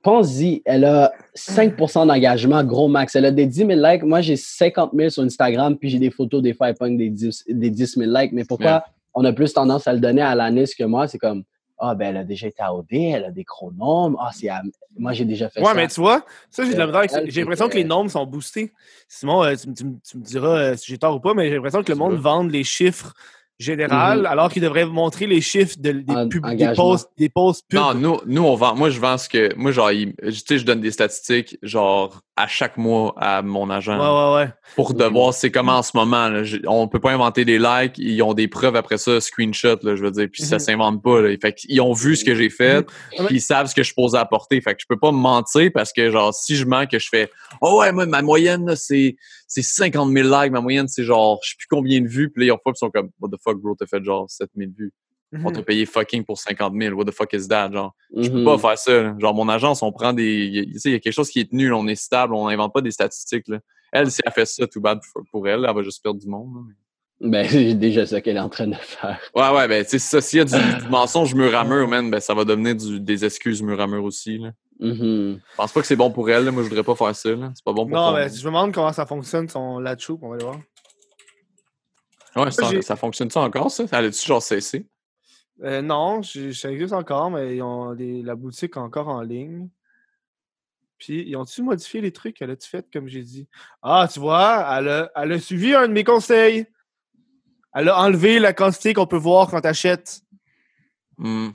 pense-y, 0.04 0.62
elle 0.66 0.86
a 0.86 1.12
5% 1.36 2.06
d'engagement, 2.06 2.64
gros 2.64 2.88
max. 2.88 3.16
Elle 3.16 3.26
a 3.26 3.32
des 3.32 3.48
10 3.48 3.58
000 3.66 3.70
likes. 3.72 4.04
Moi, 4.04 4.22
j'ai 4.22 4.36
50 4.36 4.92
000 4.94 5.10
sur 5.10 5.24
Instagram, 5.24 5.78
puis 5.78 5.90
j'ai 5.90 6.00
des 6.00 6.12
photos 6.12 6.42
des 6.44 6.54
pogne 6.54 6.98
des 6.98 7.10
10, 7.10 7.46
des 7.50 7.70
10 7.72 7.96
000 7.98 8.12
likes. 8.12 8.34
Mais 8.34 8.44
pourquoi 8.44 8.64
Yeah. 8.72 8.86
on 9.16 9.26
a 9.26 9.34
plus 9.34 9.54
tendance 9.54 9.88
à 9.88 9.94
le 9.94 10.00
donner 10.00 10.22
à 10.22 10.36
la 10.36 10.52
Nice 10.52 10.76
que 10.76 10.84
moi? 10.84 11.08
C'est 11.08 11.18
comme, 11.18 11.44
ah, 11.80 11.96
ben, 11.96 12.10
elle 12.10 12.18
a 12.18 12.24
déjà 12.24 12.48
été 12.48 12.62
à 12.62 12.74
OD, 12.74 12.86
elle 12.94 13.26
a 13.26 13.32
des 13.32 13.44
gros 13.44 13.72
nombres. 13.72 14.18
Ah, 14.22 14.30
c'est 14.34 14.50
moi, 14.98 15.12
j'ai 15.14 15.26
déjà 15.26 15.50
fait 15.50 15.60
Ouais, 15.60 15.66
ça. 15.68 15.74
mais 15.74 15.88
tu 15.88 16.00
vois, 16.00 16.24
ça, 16.52 16.64
j'ai 16.64 16.74
de 16.74 16.78
la 16.78 17.08
J'ai 17.26 17.42
l'impression 17.42 17.68
que 17.68 17.76
les 17.76 17.84
nombres 17.84 18.12
sont 18.12 18.26
boostés. 18.26 18.72
Simon, 19.08 19.44
euh, 19.44 19.56
tu, 19.56 19.70
me- 19.70 19.74
tu 19.74 19.86
me- 19.86 19.96
tu 20.08 20.18
me 20.18 20.24
diras 20.24 20.58
euh, 20.58 20.76
si 20.76 20.92
j'ai 20.92 20.98
tort 20.98 21.16
ou 21.16 21.20
pas, 21.20 21.34
mais 21.34 21.48
j'ai 21.50 21.56
l'impression 21.56 21.82
que 21.84 21.92
le 21.92 21.98
monde 21.98 22.16
vende 22.16 22.52
les 22.52 22.64
chiffres 22.64 23.14
généraux 23.64 23.94
Mhm. 23.94 24.26
alors 24.26 24.49
qu'ils 24.52 24.61
devraient 24.61 24.85
montrer 24.85 25.26
les 25.27 25.41
chiffres 25.41 25.76
de- 25.80 25.91
des, 25.91 26.14
En- 26.14 26.26
des, 26.26 26.73
posts, 26.76 27.10
des 27.18 27.30
posts 27.30 27.64
pubs. 27.69 27.80
Non, 27.80 27.94
nous, 27.94 28.19
nous, 28.26 28.44
on 28.44 28.56
vend. 28.56 28.76
Moi, 28.76 28.90
je 28.90 28.99
vends 28.99 29.18
ce 29.18 29.27
que. 29.30 29.53
Moi, 29.56 29.72
genre, 29.72 29.91
il- 29.91 30.14
tu 30.15 30.31
sais, 30.34 30.57
je 30.60 30.65
donne 30.65 30.81
des 30.81 30.91
statistiques, 30.91 31.57
genre, 31.64 32.22
à 32.35 32.48
chaque 32.48 32.77
mois 32.77 33.14
à 33.18 33.41
mon 33.44 33.69
agent. 33.69 33.94
Ouais, 33.98 34.35
ouais, 34.40 34.44
ouais. 34.45 34.52
Pour 34.76 34.94
de 34.95 35.03
voir 35.06 35.34
c'est 35.35 35.52
comment 35.52 35.77
en 35.77 35.84
ce 35.84 35.91
moment. 35.95 36.30
Là. 36.30 36.44
J'ai- 36.44 36.61
On 36.68 36.88
peut 36.88 36.99
pas 36.99 37.11
inventer 37.11 37.45
des 37.45 37.60
likes. 37.60 37.98
Ils 37.98 38.22
ont 38.23 38.34
des 38.34 38.48
preuves 38.48 38.76
après 38.76 38.98
ça, 38.98 39.22
screenshot, 39.22 39.77
là, 39.84 39.95
je 39.95 40.02
veux 40.03 40.10
dire. 40.11 40.27
Puis 40.31 40.41
ça 40.44 40.56
Mhm. 40.56 40.60
s'invente 40.60 41.03
pas. 41.03 41.22
Là. 41.22 41.30
Fait 41.40 41.53
qu'ils 41.53 41.80
ont 41.81 41.94
vu 41.94 42.15
ce 42.15 42.26
que 42.26 42.34
j'ai 42.34 42.49
fait. 42.49 42.80
Mhm. 43.19 43.27
Puis 43.27 43.35
ils 43.35 43.41
savent 43.41 43.68
ce 43.68 43.76
que 43.76 43.81
je 43.84 43.88
suis 43.88 43.94
posé 43.95 44.18
apporter. 44.18 44.60
Fait 44.61 44.73
que 44.73 44.81
je 44.81 44.85
peux 44.90 44.98
pas 44.98 45.11
me 45.11 45.18
mentir 45.18 45.69
parce 45.73 45.94
que, 45.94 46.10
genre, 46.10 46.34
si 46.34 46.56
je 46.56 46.65
mens 46.65 46.85
que 46.88 46.98
je 46.99 47.07
fais 47.10 47.30
Oh 47.61 47.80
ouais, 47.80 47.91
moi, 47.91 48.07
ma 48.07 48.23
moyenne, 48.23 48.76
c'est, 48.76 49.15
c'est 49.48 49.61
50 49.61 50.11
000 50.11 50.27
likes. 50.27 50.52
Ma 50.52 50.60
moyenne, 50.61 50.88
c'est 50.88 51.03
genre, 51.03 51.40
je 51.44 51.52
sais 51.52 51.56
plus 51.57 51.68
combien 51.69 52.02
de 52.02 52.07
vues. 52.07 52.31
Puis 52.31 52.41
là, 52.41 52.48
ils 52.48 52.52
ont 52.52 52.57
pas, 52.64 52.72
ils 52.73 52.77
sont 52.80 52.90
comme 52.90 53.10
What 53.22 53.30
the 53.30 53.40
fuck, 53.44 53.53
bro, 53.62 53.76
t'as 53.76 53.86
fait 53.86 54.04
genre 54.04 54.30
7 54.30 54.50
000 54.56 54.72
vues. 54.78 54.92
On 55.36 55.50
Mhm. 55.50 55.52
t'a 55.54 55.62
payé 55.64 55.86
fucking 55.88 56.24
pour 56.26 56.38
50 56.38 56.74
000. 56.80 56.96
What 56.96 57.06
the 57.06 57.12
fuck 57.12 57.34
is 57.34 57.48
that? 57.48 57.72
Genre, 57.72 57.96
je 58.16 58.30
peux 58.30 58.40
Mhm. 58.40 58.46
pas 58.46 58.58
faire 58.60 58.78
ça. 58.78 59.02
là. 59.02 59.16
Genre, 59.20 59.34
mon 59.34 59.50
agence, 59.50 59.82
on 59.82 59.92
prend 59.92 60.14
des. 60.14 60.46
Il 60.46 60.56
y 60.56 60.60
a- 60.60 60.64
tu 60.66 60.80
sais, 60.80 60.90
il 60.90 60.92
y 60.94 60.96
a 60.96 61.00
quelque 61.00 61.14
chose 61.14 61.30
qui 61.30 61.40
est 61.40 61.50
tenu, 61.50 61.70
là, 61.70 61.76
on 61.78 61.88
est 61.88 61.96
stable, 61.96 62.36
on 62.36 62.48
n'invente 62.50 62.72
pas 62.74 62.82
des 62.82 62.92
statistiques. 62.92 63.48
Là. 63.48 63.58
Elle, 63.92 64.12
si 64.12 64.22
elle 64.26 64.32
fait 64.32 64.46
ça, 64.46 64.68
tout 64.68 64.80
bad 64.80 65.00
pour, 65.32 65.48
elle, 65.48 65.66
elle 65.68 65.76
va 65.76 65.82
juste 65.82 66.04
perdre 66.04 66.20
du 66.20 66.28
monde. 66.28 66.54
là. 66.56 66.74
Ben, 67.30 67.48
c'est 67.50 67.74
déjà 67.74 68.06
ça 68.06 68.22
qu'elle 68.22 68.36
est 68.38 68.40
en 68.42 68.50
train 68.50 68.68
de 68.68 68.76
faire. 68.76 69.20
Ouais, 69.34 69.50
ouais, 69.50 69.68
ben, 69.68 69.84
tu 69.84 69.92
sais, 69.92 70.00
ça, 70.00 70.20
s'il 70.22 70.40
y 70.40 70.42
a 70.42 70.46
du, 70.46 70.52
du 70.52 70.56
mensonge 70.92 71.34
mur 71.34 71.56
à 71.56 71.64
mur, 71.64 71.88
man, 71.88 72.12
ben, 72.12 72.20
ça 72.20 72.34
va 72.36 72.44
devenir 72.46 72.76
du, 72.76 73.00
des 73.00 73.24
excuses 73.26 73.62
mur 73.64 73.80
à 73.82 73.88
mur 73.88 74.04
aussi. 74.04 74.38
Là. 74.38 74.52
Mhm. 74.80 75.40
Je 75.52 75.56
pense 75.58 75.72
pas 75.72 75.82
que 75.82 75.88
c'est 75.88 75.96
bon 75.96 76.12
pour 76.12 76.30
elle. 76.30 76.46
là. 76.46 76.52
Moi, 76.52 76.62
je 76.64 76.68
voudrais 76.70 76.84
pas 76.84 76.96
faire 76.96 77.16
ça. 77.16 77.30
là. 77.32 77.52
C'est 77.56 77.64
pas 77.64 77.72
bon 77.74 77.88
pour 77.88 77.96
Non, 77.96 78.14
mais 78.14 78.28
je 78.30 78.40
me 78.42 78.46
demande 78.46 78.72
comment 78.74 78.92
ça 78.94 79.06
fonctionne, 79.06 79.48
son 79.50 79.80
latchou, 79.80 80.20
on 80.22 80.30
va 80.30 80.36
aller 80.36 80.44
voir. 80.44 80.60
Ouais, 82.35 82.51
ça, 82.81 82.95
fonctionne 82.95 83.30
ça 83.30 83.41
encore, 83.41 83.69
ça? 83.72 83.85
Elle 83.91 84.05
a-tu 84.05 84.26
genre 84.26 84.41
cessé? 84.41 84.88
Euh, 85.64 85.81
non, 85.81 86.22
je- 86.22 86.51
ça 86.51 86.72
existe 86.72 86.93
encore, 86.93 87.30
mais 87.30 87.57
ils 87.57 87.61
ont 87.61 87.95
la 87.97 88.35
boutique 88.35 88.76
encore 88.77 89.07
en 89.07 89.22
ligne. 89.22 89.69
Puis, 90.97 91.23
ils 91.27 91.35
ont-tu 91.35 91.61
modifié 91.61 92.01
les 92.01 92.11
trucs? 92.11 92.41
Elle 92.41 92.51
a-tu 92.51 92.68
fait 92.69 92.85
comme 92.91 93.07
j'ai 93.07 93.22
dit? 93.22 93.47
Ah, 93.81 94.07
tu 94.11 94.19
vois, 94.19 94.65
elle 94.80 94.88
a, 94.89 95.11
elle 95.15 95.34
a 95.34 95.39
suivi 95.39 95.76
un 95.76 95.88
de 95.88 95.93
mes 95.93 96.03
conseils. 96.03 96.65
Elle 97.76 97.89
a 97.89 97.99
enlevé 97.99 98.39
la 98.39 98.53
quantité 98.53 98.93
qu'on 98.93 99.07
peut 99.07 99.18
voir 99.18 99.49
quand 99.49 99.61
tu 99.61 99.68
achètes. 99.68 100.22
Hmm. 101.18 101.49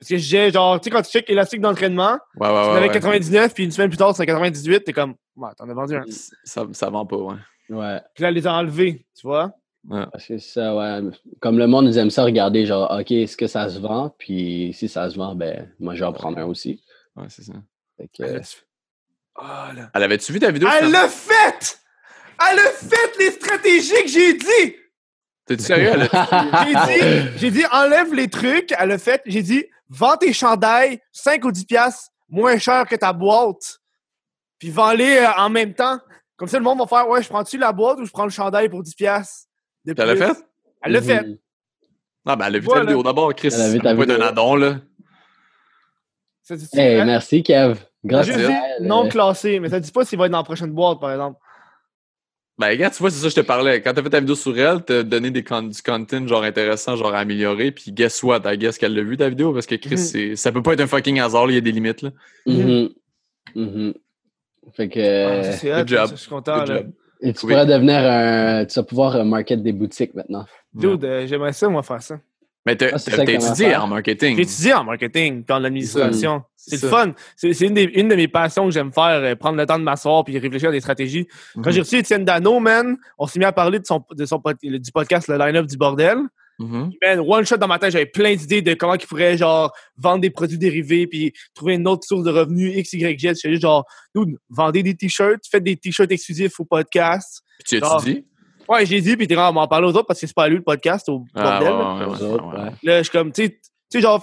Parce 0.00 0.10
que 0.10 0.16
j'ai 0.16 0.50
genre, 0.52 0.80
tu 0.80 0.84
sais, 0.84 0.90
quand 0.90 1.02
tu 1.02 1.10
checkes 1.10 1.28
élastique 1.28 1.60
d'entraînement, 1.60 2.18
Ouais, 2.36 2.46
ouais, 2.48 2.52
tu 2.52 2.58
en 2.58 2.70
ouais. 2.70 2.76
avais 2.78 2.86
ouais. 2.86 2.92
99, 2.92 3.52
puis 3.52 3.64
une 3.64 3.72
semaine 3.72 3.88
plus 3.90 3.96
tard, 3.98 4.14
c'est 4.14 4.24
98, 4.26 4.84
t'es 4.84 4.92
comme, 4.92 5.16
ouais, 5.36 5.50
t'en 5.56 5.68
as 5.68 5.74
vendu 5.74 5.96
un. 5.96 6.04
Ça, 6.44 6.66
ça 6.72 6.88
vend 6.90 7.04
pas, 7.04 7.16
ouais. 7.16 7.34
Ouais. 7.70 8.00
Puis 8.14 8.22
là, 8.22 8.28
elle 8.28 8.34
les 8.34 8.46
a 8.46 8.54
enlevés, 8.54 9.06
tu 9.14 9.26
vois? 9.26 9.52
Parce 9.88 10.26
que 10.26 10.38
ça, 10.38 10.74
ouais. 10.74 11.00
Comme 11.40 11.58
le 11.58 11.66
monde, 11.66 11.86
ils 11.86 11.96
aiment 11.98 12.10
ça 12.10 12.24
regarder, 12.24 12.66
genre, 12.66 12.90
OK, 12.90 13.10
est-ce 13.10 13.36
que 13.36 13.46
ça 13.46 13.68
se 13.70 13.78
vend? 13.78 14.14
Puis 14.18 14.72
si 14.74 14.88
ça 14.88 15.08
se 15.08 15.16
vend, 15.16 15.34
ben, 15.34 15.70
moi, 15.80 15.94
je 15.94 16.00
vais 16.00 16.06
en 16.06 16.12
prendre 16.12 16.38
un 16.38 16.44
aussi. 16.44 16.82
Ouais, 17.16 17.26
c'est 17.28 17.42
ça. 17.42 17.52
Fait 17.96 18.08
que, 18.08 18.22
Elle 18.22 18.36
a- 18.36 18.42
Ah, 19.36 19.72
là. 19.74 19.90
Elle 19.94 20.02
avait-tu 20.02 20.32
vu 20.32 20.40
ta 20.40 20.50
vidéo? 20.50 20.68
Elle 20.80 20.90
l'a 20.90 21.08
fait! 21.08 21.78
Elle 22.50 22.58
a 22.58 22.70
fait 22.70 23.18
les 23.18 23.30
stratégies 23.32 24.02
que 24.02 24.08
j'ai 24.08 24.34
dit! 24.34 24.76
T'es-tu 25.46 25.62
sérieux? 25.64 25.90
Elle 25.94 26.02
a- 26.12 26.66
J'ai 26.66 26.74
dit, 27.00 27.38
j'ai 27.38 27.50
dit, 27.50 27.64
enlève 27.72 28.12
les 28.12 28.28
trucs. 28.28 28.72
Elle 28.78 28.92
a 28.92 28.98
fait, 28.98 29.22
j'ai 29.26 29.42
dit, 29.42 29.64
vends 29.88 30.16
tes 30.16 30.32
chandails 30.32 31.00
5 31.12 31.44
ou 31.44 31.52
10 31.52 31.64
piastres 31.64 32.10
moins 32.28 32.58
cher 32.58 32.86
que 32.86 32.96
ta 32.96 33.12
boîte. 33.12 33.78
Puis 34.58 34.70
vends-les 34.70 35.18
euh, 35.18 35.30
en 35.38 35.48
même 35.48 35.72
temps. 35.72 35.98
Comme 36.36 36.48
ça, 36.48 36.58
le 36.58 36.64
monde 36.64 36.78
va 36.80 36.86
faire, 36.86 37.08
ouais, 37.08 37.22
je 37.22 37.28
prends-tu 37.28 37.56
la 37.58 37.72
boîte 37.72 37.98
ou 38.00 38.04
je 38.04 38.10
prends 38.12 38.24
le 38.24 38.30
chandail 38.30 38.68
pour 38.68 38.82
10 38.82 38.94
piastres? 38.94 39.47
Elle 39.96 40.06
l'a 40.06 40.16
fait? 40.16 40.32
Elle 40.82 40.92
l'a 40.92 41.02
fait. 41.02 41.22
Mhm. 41.22 41.36
Non, 42.26 42.34
ben, 42.36 42.46
elle 42.46 42.56
a 42.56 42.58
vu 42.58 42.64
Voilà. 42.66 42.80
ta 42.82 42.86
vidéo 42.86 43.02
d'abord, 43.02 43.34
Chris. 43.34 43.48
Elle 43.54 43.60
a 43.60 43.74
être 43.74 43.86
un 43.86 43.94
vidéo. 43.94 44.22
addon, 44.22 44.56
là. 44.56 44.80
Ça 46.42 46.56
dit- 46.56 46.68
Hey, 46.74 46.94
elle- 46.94 47.06
merci, 47.06 47.42
Kev. 47.42 47.76
Grâce 48.04 48.28
à 48.30 48.80
non 48.80 49.06
euh, 49.06 49.08
classé, 49.08 49.60
mais 49.60 49.68
ça 49.68 49.80
dit 49.80 49.90
pas 49.90 50.04
s'il 50.04 50.18
va 50.18 50.26
être 50.26 50.32
dans 50.32 50.38
la 50.38 50.44
prochaine 50.44 50.70
boîte, 50.72 51.00
par 51.00 51.10
exemple. 51.12 51.38
Ben, 52.58 52.68
regarde, 52.70 52.92
tu 52.92 52.98
vois, 53.00 53.10
c'est 53.10 53.18
ça 53.18 53.24
que 53.24 53.30
je 53.30 53.34
te 53.36 53.40
parlais. 53.46 53.80
Quand 53.82 53.92
t'as 53.94 54.02
fait 54.02 54.10
ta 54.10 54.18
vidéo 54.20 54.34
sur 54.34 54.58
elle, 54.58 54.82
t'as 54.84 55.02
donné 55.04 55.30
des 55.30 55.44
con- 55.44 55.62
du 55.62 55.80
content, 55.82 56.26
genre, 56.26 56.42
intéressant, 56.42 56.96
genre, 56.96 57.14
à 57.14 57.18
améliorer. 57.20 57.70
Puis, 57.70 57.92
guess 57.92 58.20
what? 58.22 58.40
I 58.52 58.56
guess 58.58 58.78
qu'elle 58.78 58.94
l'a 58.94 59.02
vu, 59.02 59.16
ta 59.16 59.28
vidéo, 59.28 59.52
parce 59.52 59.66
que 59.66 59.76
Chris, 59.76 59.90
Mhm. 59.92 59.96
c'est- 59.96 60.36
ça 60.36 60.50
peut 60.50 60.62
pas 60.62 60.72
être 60.72 60.80
un 60.80 60.86
fucking 60.86 61.20
hasard, 61.20 61.48
il 61.50 61.54
y 61.54 61.58
a 61.58 61.60
des 61.60 61.70
limites, 61.72 62.02
là. 62.02 62.10
mhm. 62.46 62.88
Mhm. 63.54 63.94
Fait 64.74 64.88
que. 64.88 64.98
Ah, 65.40 65.52
c'est 65.52 65.86
je 65.86 66.16
suis 66.16 66.28
content. 66.28 66.58
Good 66.60 66.68
là. 66.68 66.76
job. 66.78 66.92
Et 67.20 67.32
tu 67.32 67.46
oui. 67.46 67.52
pourrais 67.52 67.66
devenir 67.66 67.96
un. 67.98 68.64
Tu 68.64 68.74
vas 68.78 68.82
pouvoir 68.84 69.16
euh, 69.16 69.24
market 69.24 69.62
des 69.62 69.72
boutiques 69.72 70.14
maintenant. 70.14 70.44
Dude, 70.74 71.04
euh, 71.04 71.26
j'aimerais 71.26 71.52
ça, 71.52 71.68
moi, 71.68 71.82
faire 71.82 72.02
ça. 72.02 72.18
Mais 72.66 72.76
t'as 72.76 72.88
Ah, 72.92 73.22
étudié 73.22 73.76
en 73.76 73.86
marketing. 73.86 74.36
J'ai 74.36 74.42
étudié 74.42 74.74
en 74.74 74.84
marketing, 74.84 75.42
puis 75.42 75.56
en 75.56 75.64
administration. 75.64 76.42
C'est 76.56 76.82
le 76.82 76.88
fun. 76.88 77.12
C'est 77.34 77.58
une, 77.60 77.72
des- 77.72 77.84
une 77.94 78.08
de 78.08 78.14
mes 78.14 78.28
passions 78.28 78.66
que 78.66 78.72
j'aime 78.72 78.92
faire, 78.92 79.22
euh, 79.22 79.34
prendre 79.36 79.56
le 79.56 79.64
temps 79.64 79.78
de 79.78 79.84
m'asseoir 79.84 80.22
puis 80.24 80.38
réfléchir 80.38 80.68
à 80.68 80.72
des 80.72 80.80
stratégies. 80.80 81.26
Quand 81.54 81.66
Mhm. 81.66 81.70
j'ai 81.72 81.80
reçu 81.80 81.96
Étienne 81.96 82.24
Dano, 82.26 82.60
man, 82.60 82.96
on 83.16 83.26
s'est 83.26 83.38
mis 83.38 83.46
à 83.46 83.52
parler 83.52 83.78
de 83.78 83.86
son, 83.86 84.04
de 84.14 84.24
son 84.26 84.42
du 84.62 84.92
podcast 84.92 85.28
Le 85.28 85.38
Line-Up 85.38 85.66
du 85.66 85.78
Bordel. 85.78 86.18
Mhm. 86.58 86.90
man, 87.02 87.20
one 87.20 87.44
shot 87.46 87.56
dans 87.58 87.68
ma 87.68 87.78
tête, 87.78 87.92
j'avais 87.92 88.06
plein 88.06 88.34
d'idées 88.34 88.62
de 88.62 88.74
comment 88.74 88.94
ils 88.94 89.06
pourraient, 89.06 89.36
genre, 89.36 89.72
vendre 89.96 90.20
des 90.22 90.30
produits 90.30 90.58
dérivés, 90.58 91.06
puis 91.06 91.32
trouver 91.54 91.74
une 91.74 91.86
autre 91.86 92.04
source 92.06 92.24
de 92.24 92.30
revenus, 92.30 92.76
X, 92.76 92.92
Y, 92.94 93.18
Z. 93.20 93.22
J'étais 93.36 93.50
juste 93.50 93.62
genre, 93.62 93.84
dude, 94.14 94.36
vendez 94.48 94.82
des 94.82 94.96
t-shirts, 94.96 95.44
faites 95.50 95.62
des 95.62 95.76
t-shirts 95.76 96.10
exclusifs 96.10 96.58
au 96.58 96.64
podcast. 96.64 97.42
Puis 97.64 97.78
tu 97.78 97.84
as-tu 97.84 98.12
dit? 98.14 98.24
Ouais, 98.68 98.84
j'ai 98.84 99.00
dit, 99.00 99.16
puis 99.16 99.26
t'es 99.28 99.34
vraiment 99.34 99.48
à 99.48 99.52
m'en 99.52 99.68
parler 99.68 99.86
aux 99.86 99.92
autres 99.96 100.06
parce 100.06 100.20
que 100.20 100.26
c'est 100.26 100.34
pas 100.34 100.44
à 100.44 100.48
lui 100.48 100.56
le 100.56 100.62
podcast, 100.62 101.08
au 101.08 101.24
Ah, 101.34 101.60
bordel. 101.60 101.72
ouais, 101.72 101.78
là. 101.78 102.34
ouais, 102.34 102.64
ouais. 102.64 102.70
Là, 102.82 102.98
je 102.98 103.02
suis 103.04 103.12
comme, 103.12 103.32
tu 103.32 103.44
sais, 103.44 103.50
tu 103.50 103.58
sais, 103.90 104.00
genre, 104.00 104.22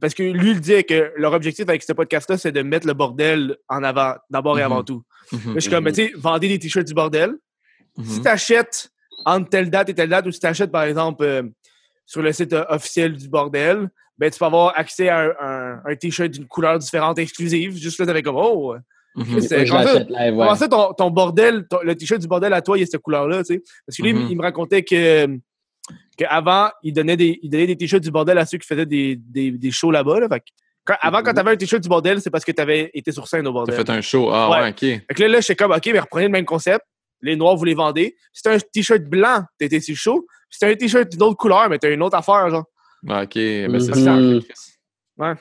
parce 0.00 0.14
que 0.14 0.22
lui, 0.22 0.52
il 0.52 0.60
disait 0.60 0.84
que 0.84 1.12
leur 1.16 1.32
objectif 1.32 1.68
avec 1.68 1.82
ce 1.82 1.92
podcast-là, 1.92 2.38
c'est 2.38 2.52
de 2.52 2.62
mettre 2.62 2.86
le 2.86 2.94
bordel 2.94 3.56
en 3.68 3.82
avant, 3.82 4.14
d'abord 4.30 4.56
et 4.58 4.62
Mhm. 4.62 4.72
avant 4.72 4.84
tout. 4.84 5.02
Mhm. 5.32 5.40
Là, 5.46 5.52
je 5.56 5.60
suis 5.60 5.70
comme, 5.70 5.82
mais 5.84 5.92
tu 5.92 6.06
sais, 6.06 6.12
vendez 6.16 6.46
des 6.48 6.58
t-shirts 6.60 6.86
du 6.86 6.94
bordel. 6.94 7.32
Si 8.02 8.18
Mhm. 8.18 8.22
t'achètes 8.22 8.90
entre 9.24 9.48
telle 9.48 9.70
date 9.70 9.88
et 9.90 9.94
telle 9.94 10.08
date, 10.08 10.26
ou 10.26 10.30
si 10.32 10.40
t'achètes, 10.40 10.70
par 10.72 10.84
exemple, 10.84 11.24
euh, 11.24 11.42
sur 12.06 12.22
le 12.22 12.32
site 12.32 12.52
euh, 12.52 12.64
officiel 12.68 13.16
du 13.16 13.28
bordel, 13.28 13.88
ben, 14.18 14.30
tu 14.30 14.38
peux 14.38 14.44
avoir 14.44 14.78
accès 14.78 15.08
à 15.08 15.20
un, 15.20 15.30
un- 15.40 15.80
un 15.86 15.96
t-shirt 15.96 16.30
d'une 16.30 16.46
couleur 16.46 16.78
différente 16.78 17.18
exclusive. 17.18 17.76
Juste 17.76 17.98
là, 18.00 18.06
t'avais 18.06 18.22
comme, 18.22 18.36
oh, 18.36 18.74
c'est- 19.40 19.64
je 19.66 19.72
ouais. 19.72 20.30
Comment 20.30 20.54
ça, 20.54 20.68
ton, 20.68 20.92
ton 20.92 21.10
bordel, 21.10 21.66
ton- 21.68 21.80
le 21.82 21.94
t-shirt 21.94 22.20
du 22.20 22.26
bordel 22.28 22.52
à 22.52 22.60
toi, 22.62 22.76
il 22.76 22.80
y 22.80 22.82
a 22.82 22.86
cette 22.86 23.00
couleur-là, 23.00 23.38
tu 23.44 23.54
sais? 23.54 23.62
Parce 23.86 23.96
que 23.96 24.02
lui, 24.02 24.12
Mhm. 24.12 24.26
il 24.30 24.36
me 24.36 24.42
racontait 24.42 24.82
que 24.82 25.26
qu'avant, 26.16 26.68
il 26.82 26.92
donnait 26.92 27.16
des, 27.16 27.38
il 27.42 27.50
donnait 27.50 27.66
des 27.66 27.76
t-shirts 27.76 28.02
du 28.02 28.10
bordel 28.10 28.36
à 28.38 28.44
ceux 28.46 28.58
qui 28.58 28.66
faisaient 28.66 28.86
des, 28.86 29.16
des, 29.16 29.50
des 29.52 29.70
shows 29.70 29.90
là-bas. 29.90 30.20
Là. 30.20 30.28
Fait 30.28 30.40
que 30.40 30.44
quand- 30.84 30.96
avant, 31.00 31.22
quand 31.22 31.30
Mhm. 31.30 31.34
t'avais 31.36 31.50
un 31.52 31.56
t-shirt 31.56 31.82
du 31.82 31.88
bordel, 31.88 32.20
c'est 32.20 32.30
parce 32.30 32.44
que 32.44 32.52
t'avais 32.52 32.90
été 32.94 33.12
sur 33.12 33.26
scène 33.26 33.46
au 33.46 33.50
T'as 33.50 33.52
bordel. 33.52 33.74
fait 33.76 33.90
un 33.90 34.00
show. 34.00 34.30
Ah, 34.30 34.50
ouais, 34.50 34.60
Ouais. 34.62 34.68
ok. 34.70 34.78
Fait 34.80 35.14
que 35.14 35.22
là, 35.22 35.28
là, 35.28 35.40
j'étais 35.40 35.56
comme, 35.56 35.72
OK, 35.72 35.86
mais 35.92 35.98
reprenez 36.00 36.26
le 36.26 36.32
même 36.32 36.44
concept. 36.44 36.84
Les 37.22 37.36
noirs, 37.36 37.56
vous 37.56 37.64
les 37.64 37.74
vendez. 37.74 38.16
Si 38.32 38.42
t'as 38.42 38.54
un 38.54 38.58
t-shirt 38.58 39.02
blanc, 39.02 39.44
t'étais 39.58 39.80
sur 39.80 39.92
le 39.92 39.96
show. 39.96 40.26
Si 40.48 40.58
t'as 40.58 40.68
un 40.70 40.74
t-shirt 40.74 41.08
d'une 41.10 41.22
autre 41.22 41.36
couleur, 41.36 41.68
mais 41.68 41.78
t'as 41.78 41.90
une 41.90 42.02
autre 42.02 42.16
affaire, 42.16 42.48
genre. 42.50 42.64
Ah, 43.08 43.22
ok. 43.22 43.34
Ben, 43.34 43.78
c'est 43.80 43.94
Mhm. 43.96 44.40
ça. 45.18 45.36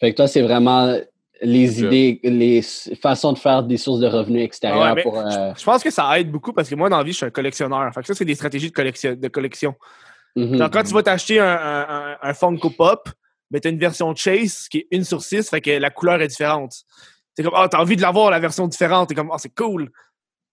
Fait 0.00 0.10
que 0.12 0.16
toi, 0.16 0.28
c'est 0.28 0.42
vraiment 0.42 0.96
les 1.40 1.66
C'est 1.68 1.80
idées, 1.82 2.20
les 2.22 2.62
façons 3.00 3.32
de 3.32 3.38
faire 3.38 3.62
des 3.62 3.76
sources 3.76 4.00
de 4.00 4.06
revenus 4.06 4.44
extérieurs 4.44 4.82
Ah 4.82 4.88
ouais, 4.90 4.94
mais 4.96 5.02
pour. 5.02 5.18
euh, 5.18 5.52
Je 5.56 5.64
pense 5.64 5.82
que 5.82 5.90
ça 5.90 6.18
aide 6.18 6.30
beaucoup 6.30 6.52
parce 6.52 6.68
que 6.68 6.74
moi, 6.74 6.88
dans 6.88 6.98
la 6.98 7.04
vie, 7.04 7.12
je 7.12 7.16
suis 7.18 7.26
un 7.26 7.30
collectionneur. 7.30 7.92
Fait 7.94 8.00
que 8.00 8.06
ça, 8.06 8.14
c'est 8.14 8.24
des 8.24 8.34
stratégies 8.34 8.68
de 8.70 8.74
collection. 8.74 9.14
De 9.14 9.28
collection. 9.28 9.74
mhm. 10.36 10.58
Genre, 10.58 10.70
quand 10.70 10.82
tu 10.82 10.92
vas 10.94 11.02
t'acheter 11.02 11.40
un, 11.40 11.46
un, 11.46 11.86
un, 11.88 12.16
un 12.22 12.34
Funko 12.34 12.70
Pop, 12.70 13.08
ben, 13.50 13.60
t'as 13.60 13.70
une 13.70 13.78
version 13.78 14.14
Chase 14.14 14.68
qui 14.68 14.78
est 14.78 14.86
une 14.90 15.04
sur 15.04 15.22
six, 15.22 15.48
fait 15.50 15.60
que 15.60 15.70
la 15.72 15.90
couleur 15.90 16.20
est 16.22 16.28
différente. 16.28 16.72
C'est 17.36 17.42
comme, 17.42 17.52
ah, 17.56 17.68
t'as 17.68 17.80
envie 17.80 17.96
de 17.96 18.02
l'avoir, 18.02 18.30
la 18.30 18.38
version 18.38 18.66
différente. 18.66 19.08
T'es 19.08 19.14
comme, 19.14 19.30
ah, 19.32 19.38
c'est 19.38 19.54
cool. 19.54 19.90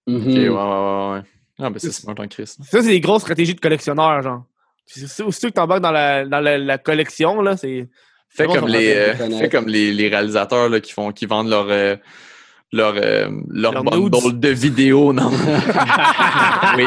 Mhm. 0.10 0.22
Ok, 0.22 0.36
ouais, 0.36 0.48
ouais, 0.48 0.49
ouais, 0.49 1.14
ouais. 1.14 1.22
Ah, 1.61 1.69
ben 1.69 1.77
c'est 1.80 1.91
smart 1.91 2.15
en 2.18 2.27
Chris. 2.27 2.45
Ça, 2.48 2.57
c'est 2.81 2.84
des 2.88 3.02
grosses 3.02 3.22
stratégies 3.22 3.53
de 3.56 3.60
collectionneur, 3.60 4.22
genre. 4.22 4.44
C'est- 4.86 5.22
Aussitôt 5.23 5.49
que 5.49 5.53
t'embarques 5.53 5.81
dans 5.84 5.91
la, 5.91 6.26
dans 6.26 6.40
la, 6.40 6.57
la 6.57 6.77
collection, 6.77 7.41
là, 7.41 7.57
c'est. 7.57 7.88
Fais 8.30 8.45
Bon, 8.45 8.53
comme 8.53 8.68
les, 8.68 8.94
euh, 8.95 9.15
fais 9.40 9.49
comme 9.49 9.68
les, 9.68 9.91
les 9.91 10.07
réalisateurs 10.07 10.69
là, 10.69 10.80
qui 10.80 10.94
font 10.94 11.11
qui 11.11 11.26
vendent 11.26 11.49
leur 11.49 11.65
euh, 11.69 11.95
leur 12.71 12.93
euh, 12.97 13.29
leur 13.49 13.73
Leur 13.73 13.83
bundle 13.83 14.27
nudes. 14.27 14.39
de 14.39 14.49
vidéos, 14.49 15.11
non? 15.11 15.31
oui, 16.77 16.85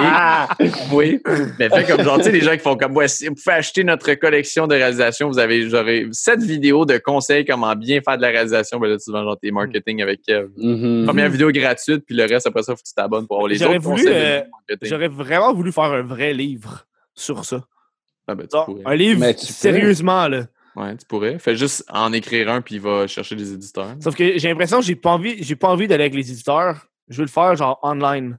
oui. 0.93 1.21
Mais 1.59 1.69
fais 1.69 1.85
comme 1.85 2.03
genre, 2.05 2.19
tu 2.19 2.25
sais, 2.25 2.33
les 2.33 2.41
gens 2.41 2.53
qui 2.53 2.59
font 2.61 2.77
comme, 2.77 2.95
ouais, 2.97 3.09
si 3.09 3.29
vous 3.29 3.35
pouvez 3.35 3.57
acheter 3.57 3.85
notre 3.85 4.15
collection 4.15 4.67
de 4.67 4.75
réalisation, 4.75 5.29
vous 5.29 5.39
avez 5.39 5.69
genre 5.69 5.85
sept 6.13 6.41
vidéos 6.43 6.85
de 6.85 6.99
conseils 6.99 7.45
comment 7.45 7.75
bien 7.75 8.01
faire 8.01 8.17
de 8.17 8.23
la 8.23 8.29
réalisation. 8.29 8.79
Ben 8.79 8.89
là, 8.91 8.97
tu 8.97 9.11
vends 9.11 9.25
genre 9.25 9.39
tes 9.39 9.51
marketing 9.51 10.03
avec 10.03 10.23
Kev. 10.23 10.49
Mhm. 10.57 11.05
Première 11.07 11.29
vidéo 11.29 11.51
gratuite, 11.51 12.05
puis 12.07 12.15
le 12.15 12.25
reste, 12.25 12.47
après 12.47 12.63
ça, 12.63 12.73
faut 12.73 12.83
que 12.83 12.89
tu 12.89 12.95
t'abonnes 12.95 13.27
pour 13.27 13.37
avoir 13.39 13.49
les 13.49 13.57
J'aurais 13.57 13.77
autres 13.77 13.85
voulu, 13.85 14.05
conseils 14.05 14.15
de 14.15 14.19
euh, 14.21 14.43
marketing. 14.51 14.89
J'aurais 14.89 15.09
vraiment 15.09 15.53
voulu 15.53 15.73
faire 15.73 15.85
un 15.85 16.03
vrai 16.03 16.33
livre 16.33 16.87
sur 17.15 17.45
ça. 17.45 17.65
Ah, 18.29 18.35
ben, 18.37 18.47
tu 18.47 18.57
un 18.85 18.95
livre 18.95 19.21
Mais 19.21 19.35
tu 19.35 19.47
peux. 19.47 19.53
sérieusement, 19.53 20.29
là. 20.29 20.45
Ouais, 20.77 20.97
tu 20.97 21.07
pourrais. 21.07 21.39
Fais 21.39 21.57
juste 21.57 21.85
en 21.89 22.13
écrire 22.13 22.49
un, 22.51 22.61
puis 22.61 22.77
il 22.77 22.81
va 22.81 23.07
chercher 23.07 23.37
des 23.37 23.53
éditeurs. 23.53 23.95
Sauf 24.01 24.15
que 24.15 24.39
j'ai 24.39 24.49
l'impression 24.49 24.81
que 24.81 24.85
j'ai 24.85 24.97
pas 24.97 25.11
envie, 25.11 25.43
j'ai 25.43 25.57
pas 25.57 25.69
envie 25.69 25.87
d'aller 25.87 26.05
avec 26.05 26.15
les 26.15 26.31
éditeurs. 26.31 26.87
Je 27.09 27.19
veux 27.19 27.25
le 27.25 27.31
faire 27.31 27.55
genre 27.57 27.79
online. 27.83 28.39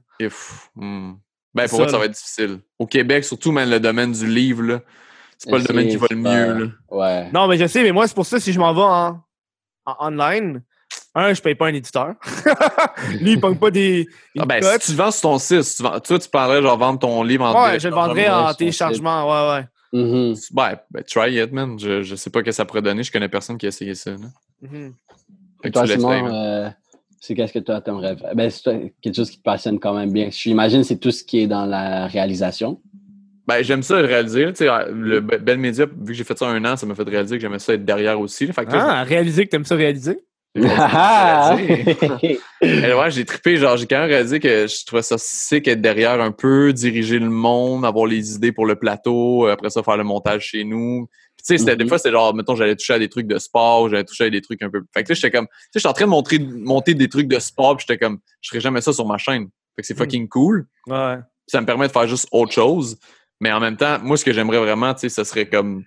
Hmm. 0.74 1.12
Ben, 1.54 1.68
pour 1.68 1.78
moi, 1.78 1.88
ça, 1.88 1.98
va 1.98 2.06
être 2.06 2.12
difficile. 2.12 2.58
Au 2.78 2.86
Québec, 2.86 3.24
surtout, 3.24 3.52
même 3.52 3.70
le 3.70 3.78
domaine 3.78 4.10
du 4.10 4.26
livre, 4.26 4.62
là, 4.62 4.80
c'est 5.38 5.50
pas 5.50 5.58
le 5.58 5.64
domaine 5.64 5.88
qui 5.88 5.96
va 5.96 6.06
le 6.10 6.16
mieux. 6.16 6.64
Là. 6.64 6.70
Ouais. 6.90 7.30
Non, 7.32 7.46
mais 7.46 7.56
je 7.58 7.66
sais, 7.66 7.82
mais 7.84 7.92
moi, 7.92 8.08
c'est 8.08 8.14
pour 8.14 8.26
ça, 8.26 8.40
si 8.40 8.52
je 8.52 8.58
m'en 8.58 8.74
vais 8.74 8.82
en, 8.82 9.22
en 9.86 10.06
online, 10.08 10.62
un, 11.14 11.32
je 11.32 11.40
paye 11.40 11.54
pas 11.54 11.66
un 11.66 11.74
éditeur. 11.74 12.14
Lui, 13.20 13.32
il 13.32 13.40
pogne 13.40 13.56
pas 13.56 13.70
des. 13.70 14.08
Ah 14.36 14.44
ben, 14.46 14.60
si 14.80 14.90
tu 14.90 14.96
vends 14.96 15.12
sur 15.12 15.22
ton 15.22 15.38
site, 15.38 15.62
si 15.62 15.76
tu 15.76 15.82
vends, 15.84 16.00
toi, 16.00 16.18
tu 16.18 16.28
parlerais 16.28 16.62
genre 16.62 16.76
vendre 16.76 16.98
ton 16.98 17.22
livre 17.22 17.44
en 17.44 17.62
Ouais, 17.62 17.78
je 17.78 17.88
le 17.88 17.94
vendrais 17.94 18.28
en 18.28 18.52
téléchargement, 18.52 19.30
ouais, 19.30 19.56
ouais. 19.56 19.66
Mhm. 19.94 20.34
Ouais, 20.56 20.76
ben, 20.90 21.02
try 21.04 21.40
it, 21.40 21.52
man. 21.52 21.78
Je, 21.78 22.02
je 22.02 22.14
sais 22.16 22.28
pas 22.30 22.42
que 22.42 22.50
ça 22.52 22.64
pourrait 22.64 22.82
donner. 22.82 23.02
Je 23.04 23.12
connais 23.12 23.28
personne 23.28 23.56
qui 23.56 23.66
a 23.66 23.68
essayé 23.68 23.94
ça. 23.94 24.10
là. 24.10 24.16
Mhm. 24.60 24.92
Fait 25.62 25.68
Et 25.68 25.70
que 25.70 25.72
toi, 25.72 25.82
tu 25.82 25.88
l'essayes, 25.88 26.00
Simon, 26.00 26.22
man. 26.24 26.32
euh, 26.34 26.70
c'est 27.20 27.34
qu'est-ce 27.34 27.52
que 27.52 27.58
toi 27.60 27.80
t'aimerais 27.80 28.16
faire? 28.16 28.34
Ben, 28.34 28.50
c'est 28.50 28.92
quelque 29.00 29.14
chose 29.14 29.30
qui 29.30 29.38
te 29.38 29.42
passionne 29.42 29.78
quand 29.78 29.94
même 29.94 30.12
bien. 30.12 30.28
J'imagine 30.30 30.80
que 30.80 30.86
c'est 30.88 30.98
tout 30.98 31.10
ce 31.12 31.22
qui 31.24 31.38
est 31.40 31.46
dans 31.46 31.64
la 31.64 32.06
réalisation. 32.08 32.80
Ben, 33.46 33.62
j'aime 33.62 33.82
ça 33.82 33.96
réaliser. 33.98 34.46
Tu 34.48 34.64
sais, 34.64 34.68
le 34.90 35.20
Be- 35.20 35.38
Bell 35.38 35.58
Media, 35.58 35.86
vu 35.86 36.06
que 36.06 36.12
j'ai 36.14 36.24
fait 36.24 36.36
ça 36.36 36.48
un 36.48 36.64
an, 36.64 36.76
ça 36.76 36.86
m'a 36.86 36.94
fait 36.94 37.02
réaliser 37.08 37.36
que 37.36 37.42
j'aimais 37.42 37.58
ça 37.58 37.74
être 37.74 37.84
derrière 37.84 38.18
aussi. 38.18 38.46
Fait 38.48 38.64
que 38.64 38.70
Ah, 38.72 39.04
réaliser 39.04 39.44
que 39.44 39.50
t'aimes 39.50 39.64
ça 39.64 39.76
réaliser? 39.76 40.18
J'ai- 40.54 40.62
Ah! 40.78 41.56
ouais, 42.62 43.10
j'ai 43.10 43.24
trippé, 43.24 43.56
genre, 43.56 43.76
j'ai 43.76 43.86
quand 43.86 43.98
même 43.98 44.08
réalisé 44.08 44.40
que 44.40 44.66
je 44.66 44.84
trouvais 44.86 45.02
ça 45.02 45.16
sick 45.18 45.68
être 45.68 45.80
derrière 45.80 46.20
un 46.20 46.30
peu, 46.32 46.72
diriger 46.72 47.18
le 47.18 47.28
monde, 47.30 47.84
avoir 47.84 48.06
les 48.06 48.34
idées 48.34 48.52
pour 48.52 48.66
le 48.66 48.76
plateau, 48.76 49.46
euh, 49.46 49.52
après 49.52 49.70
ça, 49.70 49.82
faire 49.82 49.96
le 49.96 50.04
montage 50.04 50.46
chez 50.46 50.64
nous. 50.64 51.06
Puis, 51.36 51.44
tu 51.46 51.54
sais, 51.54 51.58
c'était, 51.58 51.76
des 51.76 51.84
Mhm. 51.84 51.88
fois, 51.88 51.98
c'était 51.98 52.12
genre, 52.12 52.34
mettons, 52.34 52.54
j'allais 52.56 52.76
toucher 52.76 52.94
à 52.94 52.98
des 52.98 53.08
trucs 53.08 53.26
de 53.26 53.38
sport, 53.38 53.88
j'allais 53.88 54.04
toucher 54.04 54.24
à 54.24 54.30
des 54.30 54.40
trucs 54.40 54.62
un 54.62 54.70
peu. 54.70 54.82
Fait 54.94 55.02
que 55.02 55.08
là, 55.10 55.14
j'étais 55.14 55.30
comme, 55.30 55.46
tu 55.46 55.52
sais, 55.72 55.78
j'étais 55.80 55.88
en 55.88 55.92
train 55.92 56.04
de 56.06 56.10
montrer, 56.10 56.38
monter 56.38 56.94
des 56.94 57.08
trucs 57.08 57.28
de 57.28 57.38
sport, 57.38 57.76
puis 57.76 57.84
j'étais 57.88 57.98
comme, 58.02 58.18
je 58.40 58.48
ferais 58.50 58.60
jamais 58.60 58.80
ça 58.80 58.92
sur 58.92 59.06
ma 59.06 59.18
chaîne. 59.18 59.48
Fait 59.76 59.82
que 59.82 59.86
c'est 59.86 59.94
Mhm. 59.94 59.98
fucking 59.98 60.28
cool. 60.28 60.66
Ouais. 60.86 61.16
Ça 61.46 61.60
me 61.60 61.66
permet 61.66 61.88
de 61.88 61.92
faire 61.92 62.06
juste 62.06 62.28
autre 62.32 62.52
chose. 62.52 62.96
Mais 63.40 63.50
en 63.52 63.60
même 63.60 63.76
temps, 63.76 63.98
moi, 64.02 64.16
ce 64.16 64.24
que 64.24 64.32
j'aimerais 64.32 64.58
vraiment, 64.60 64.94
tu 64.94 65.00
sais, 65.00 65.08
ce 65.08 65.24
serait 65.24 65.46
comme. 65.46 65.82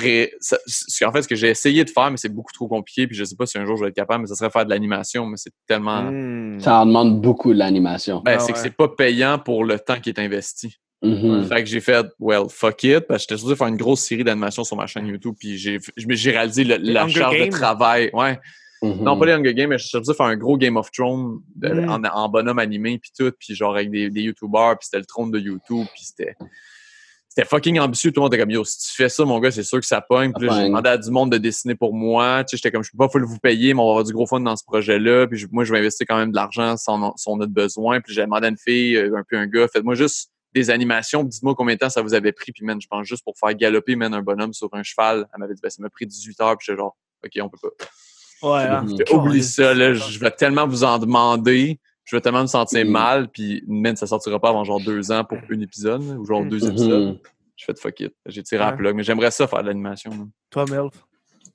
Ré- 0.00 0.32
ça- 0.40 0.58
ce- 0.66 1.04
En 1.04 1.12
fait, 1.12 1.22
ce 1.22 1.28
que 1.28 1.34
j'ai 1.36 1.48
essayé 1.48 1.84
de 1.84 1.90
faire, 1.90 2.10
mais 2.10 2.16
c'est 2.16 2.28
beaucoup 2.28 2.52
trop 2.52 2.68
compliqué, 2.68 3.06
puis 3.06 3.16
je 3.16 3.24
sais 3.24 3.36
pas 3.36 3.46
si 3.46 3.58
un 3.58 3.64
jour 3.66 3.76
je 3.76 3.82
vais 3.84 3.88
être 3.90 3.94
capable, 3.96 4.22
mais 4.22 4.28
ça 4.28 4.34
serait 4.34 4.50
faire 4.50 4.64
de 4.64 4.70
l'animation, 4.70 5.26
mais 5.26 5.36
c'est 5.36 5.52
tellement. 5.66 6.02
Hmm. 6.10 6.60
Ça 6.60 6.80
en 6.80 6.86
demande 6.86 7.20
beaucoup 7.20 7.52
de 7.52 7.58
l'animation. 7.58 8.20
Ben, 8.24 8.36
Ah 8.36 8.38
c'est 8.40 8.52
que 8.52 8.58
c'est 8.58 8.76
pas 8.76 8.88
payant 8.88 9.38
pour 9.38 9.64
le 9.64 9.78
temps 9.78 10.00
qui 10.00 10.08
est 10.10 10.18
investi. 10.18 10.76
Mhm. 11.00 11.44
Fait 11.46 11.62
que 11.62 11.68
j'ai 11.68 11.80
fait, 11.80 12.04
well, 12.18 12.44
fuck 12.48 12.82
it, 12.82 13.00
parce 13.06 13.24
que 13.24 13.30
j'étais 13.34 13.38
supposé 13.38 13.54
faire 13.56 13.68
une 13.68 13.76
grosse 13.76 14.00
série 14.00 14.24
d'animation 14.24 14.64
sur 14.64 14.76
ma 14.76 14.86
chaîne 14.88 15.06
YouTube, 15.06 15.34
puis 15.38 15.56
j'ai 15.56 15.78
je 15.96 16.06
me- 16.08 16.14
j'ai 16.14 16.32
réalisé 16.32 16.64
le- 16.64 16.76
la 16.78 17.04
Hunger 17.04 17.20
charge 17.20 17.38
de 17.38 17.46
travail. 17.50 18.10
Ouais. 18.12 18.36
Mhm. 18.82 19.02
Non, 19.04 19.16
pas 19.18 19.26
les 19.26 19.32
Hunger 19.32 19.54
Games, 19.54 19.68
mais 19.70 19.78
j'étais 19.78 19.90
supposé 19.90 20.14
faire 20.14 20.26
un 20.26 20.36
gros 20.36 20.56
Game 20.56 20.76
of 20.76 20.90
Thrones 20.90 21.38
de- 21.54 21.68
Mm. 21.68 21.88
en, 21.88 22.02
en 22.04 22.28
bonhomme 22.28 22.58
animé, 22.58 22.98
puis 22.98 23.10
tout, 23.16 23.30
puis 23.38 23.54
genre 23.54 23.74
avec 23.76 23.90
des, 23.90 24.10
des 24.10 24.22
YouTubers, 24.22 24.76
puis 24.78 24.86
c'était 24.86 24.98
le 24.98 25.04
trône 25.04 25.30
de 25.30 25.38
YouTube, 25.38 25.86
puis 25.94 26.04
c'était. 26.04 26.34
C'était 27.28 27.46
fucking 27.46 27.78
ambitieux, 27.78 28.10
tout 28.10 28.20
le 28.20 28.24
monde 28.24 28.34
était 28.34 28.42
comme 28.42 28.50
yo, 28.50 28.64
si 28.64 28.78
tu 28.88 28.94
fais 28.96 29.08
ça, 29.08 29.24
mon 29.24 29.38
gars, 29.38 29.50
c'est 29.50 29.62
sûr 29.62 29.78
que 29.78 29.86
ça 29.86 30.00
pogne. 30.00 30.32
Puis 30.32 30.48
j'ai 30.56 30.64
demandé 30.68 30.88
à 30.90 30.96
du 30.98 31.10
monde 31.10 31.30
de 31.30 31.38
dessiner 31.38 31.74
pour 31.74 31.94
moi. 31.94 32.42
Tu 32.44 32.50
sais, 32.52 32.56
j'étais 32.56 32.72
comme, 32.72 32.82
je 32.82 32.90
peux 32.90 32.98
pas 32.98 33.08
full 33.08 33.22
vous 33.24 33.38
payer, 33.38 33.74
mais 33.74 33.80
on 33.80 33.84
va 33.84 33.90
avoir 33.90 34.04
du 34.04 34.12
gros 34.12 34.26
fun 34.26 34.40
dans 34.40 34.56
ce 34.56 34.64
projet-là. 34.64 35.26
Puis 35.28 35.38
je- 35.38 35.46
moi, 35.52 35.62
je 35.64 35.72
vais 35.72 35.78
investir 35.78 36.06
quand 36.08 36.16
même 36.16 36.30
de 36.30 36.36
l'argent 36.36 36.76
si 36.76 36.88
on, 36.88 37.12
si 37.16 37.24
on 37.28 37.38
a 37.40 37.46
de 37.46 37.52
besoin. 37.52 38.00
Puis 38.00 38.14
j'ai 38.14 38.22
demandé 38.22 38.46
à 38.46 38.50
une 38.50 38.56
fille, 38.58 38.96
euh, 38.96 39.16
un 39.16 39.22
peu 39.28 39.36
un 39.36 39.46
gars, 39.46 39.68
faites-moi 39.68 39.94
juste 39.94 40.30
des 40.54 40.70
animations, 40.70 41.20
puis 41.20 41.28
dites-moi 41.28 41.54
combien 41.54 41.74
de 41.74 41.78
temps 41.78 41.90
ça 41.90 42.00
vous 42.02 42.14
avait 42.14 42.32
pris. 42.32 42.50
Puis 42.52 42.64
man, 42.64 42.80
je 42.80 42.88
pense 42.88 43.06
juste 43.06 43.22
pour 43.22 43.34
faire 43.38 43.54
galoper 43.54 43.94
man, 43.94 44.14
un 44.14 44.22
bonhomme 44.22 44.54
sur 44.54 44.70
un 44.72 44.82
cheval. 44.82 45.26
Elle 45.32 45.40
m'avait 45.40 45.54
dit, 45.54 45.60
ben, 45.62 45.68
ça 45.70 45.82
m'a 45.82 45.90
pris 45.90 46.06
18 46.06 46.40
heures. 46.40 46.56
Puis 46.56 46.64
j'étais 46.66 46.78
genre, 46.78 46.96
OK, 47.24 47.30
on 47.42 47.48
peut 47.50 47.58
pas. 47.62 48.48
Ouais, 48.48 48.62
hein. 48.62 48.86
Oublie 49.12 49.42
ça, 49.44 49.74
là, 49.74 49.92
je 49.94 50.18
vais 50.18 50.30
tellement 50.30 50.66
vous 50.66 50.82
en 50.84 50.98
demander. 50.98 51.78
Je 52.08 52.16
vais 52.16 52.22
tellement 52.22 52.40
me 52.40 52.46
sentir 52.46 52.86
Mhm. 52.86 52.90
mal, 52.90 53.28
puis 53.28 53.62
man, 53.68 53.94
ça 53.94 54.06
sortira 54.06 54.40
pas 54.40 54.48
avant 54.48 54.64
genre 54.64 54.80
deux 54.80 55.12
ans 55.12 55.24
pour 55.24 55.36
un 55.52 55.60
épisode, 55.60 56.00
ou 56.18 56.24
genre 56.24 56.42
deux 56.42 56.64
Mhm. 56.64 56.70
épisodes. 56.70 57.18
Je 57.54 57.64
fais 57.66 57.74
de 57.74 57.78
fuck 57.78 58.00
it. 58.00 58.14
J'ai 58.24 58.42
tiré 58.42 58.64
à 58.64 58.70
Ouais. 58.70 58.76
plug, 58.76 58.96
mais 58.96 59.02
j'aimerais 59.02 59.30
ça 59.30 59.46
faire 59.46 59.60
de 59.62 59.66
l'animation. 59.68 60.10
Toi, 60.48 60.66
Melf? 60.66 60.94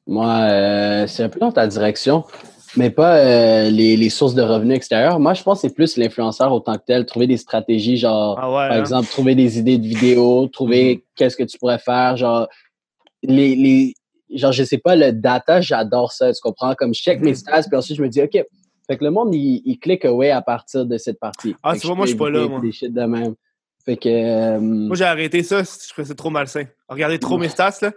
Moi, 0.06 0.28
euh, 0.28 1.08
c'est 1.08 1.24
un 1.24 1.30
peu 1.30 1.40
dans 1.40 1.52
ta 1.52 1.66
direction, 1.66 2.24
mais 2.76 2.92
pas 2.92 3.18
euh, 3.18 3.70
les, 3.72 3.98
les 3.98 4.10
sources 4.10 4.36
de 4.36 4.44
revenus 4.44 4.76
extérieurs. 4.76 5.20
Moi, 5.20 5.34
je 5.34 5.42
pense 5.42 5.62
que 5.64 5.68
c'est 5.68 5.74
plus 5.74 5.98
l'influenceur 5.98 6.52
autant 6.54 6.76
que 6.78 6.84
tel, 6.86 7.08
trouver 7.08 7.26
des 7.26 7.38
stratégies, 7.38 7.98
genre, 7.98 8.38
Ah 8.40 8.48
ouais. 8.52 8.56
par 8.68 8.72
hein? 8.74 8.80
exemple, 8.80 9.10
trouver 9.10 9.34
des 9.34 9.58
idées 9.58 9.80
de 9.80 9.88
vidéos, 9.88 10.48
trouver 10.50 11.04
qu'est-ce 11.16 11.36
que 11.36 11.44
tu 11.44 11.58
pourrais 11.58 11.80
faire, 11.80 12.16
genre, 12.16 12.48
les, 13.24 13.56
les, 13.56 13.96
genre, 14.36 14.52
je 14.52 14.64
sais 14.64 14.78
pas, 14.78 14.96
le 14.96 15.14
data, 15.14 15.62
j'adore 15.62 16.12
ça, 16.12 16.32
tu 16.32 16.42
comprends? 16.42 16.76
Comme 16.76 16.94
je 16.94 17.02
check 17.02 17.22
mes 17.22 17.34
stats, 17.34 17.64
puis 17.64 17.76
ensuite 17.78 17.98
je 17.98 18.04
me 18.04 18.10
dis, 18.10 18.22
OK, 18.22 18.38
fait 18.88 18.98
que 18.98 19.04
le 19.04 19.12
monde, 19.12 19.34
il, 19.34 19.62
il 19.66 19.80
clique 19.80 20.06
away 20.06 20.32
à 20.32 20.42
partir 20.42 20.86
de 20.86 20.98
cette 20.98 21.20
partie. 21.20 21.56
Ah, 21.64 21.76
tu 21.78 21.88
vois, 21.88 21.96
moi, 21.96 22.06
je 22.06 22.10
suis 22.12 22.18
pas 22.18 22.30
là, 22.30 22.48
moi. 22.48 22.60
Des 22.60 22.72
shit 22.72 22.94
de 22.94 23.04
même. 23.04 23.36
Fait 23.86 23.98
que, 23.98 24.08
euh, 24.10 24.60
Moi, 24.60 24.96
j'ai 24.96 25.04
arrêté 25.06 25.44
ça, 25.44 25.62
je 25.64 25.90
trouvais 25.90 26.08
ça 26.08 26.16
trop 26.16 26.30
malsain. 26.30 26.64
Regardez 26.88 27.20
trop 27.20 27.38
mes 27.38 27.50
stats, 27.50 27.76
là. 27.82 27.92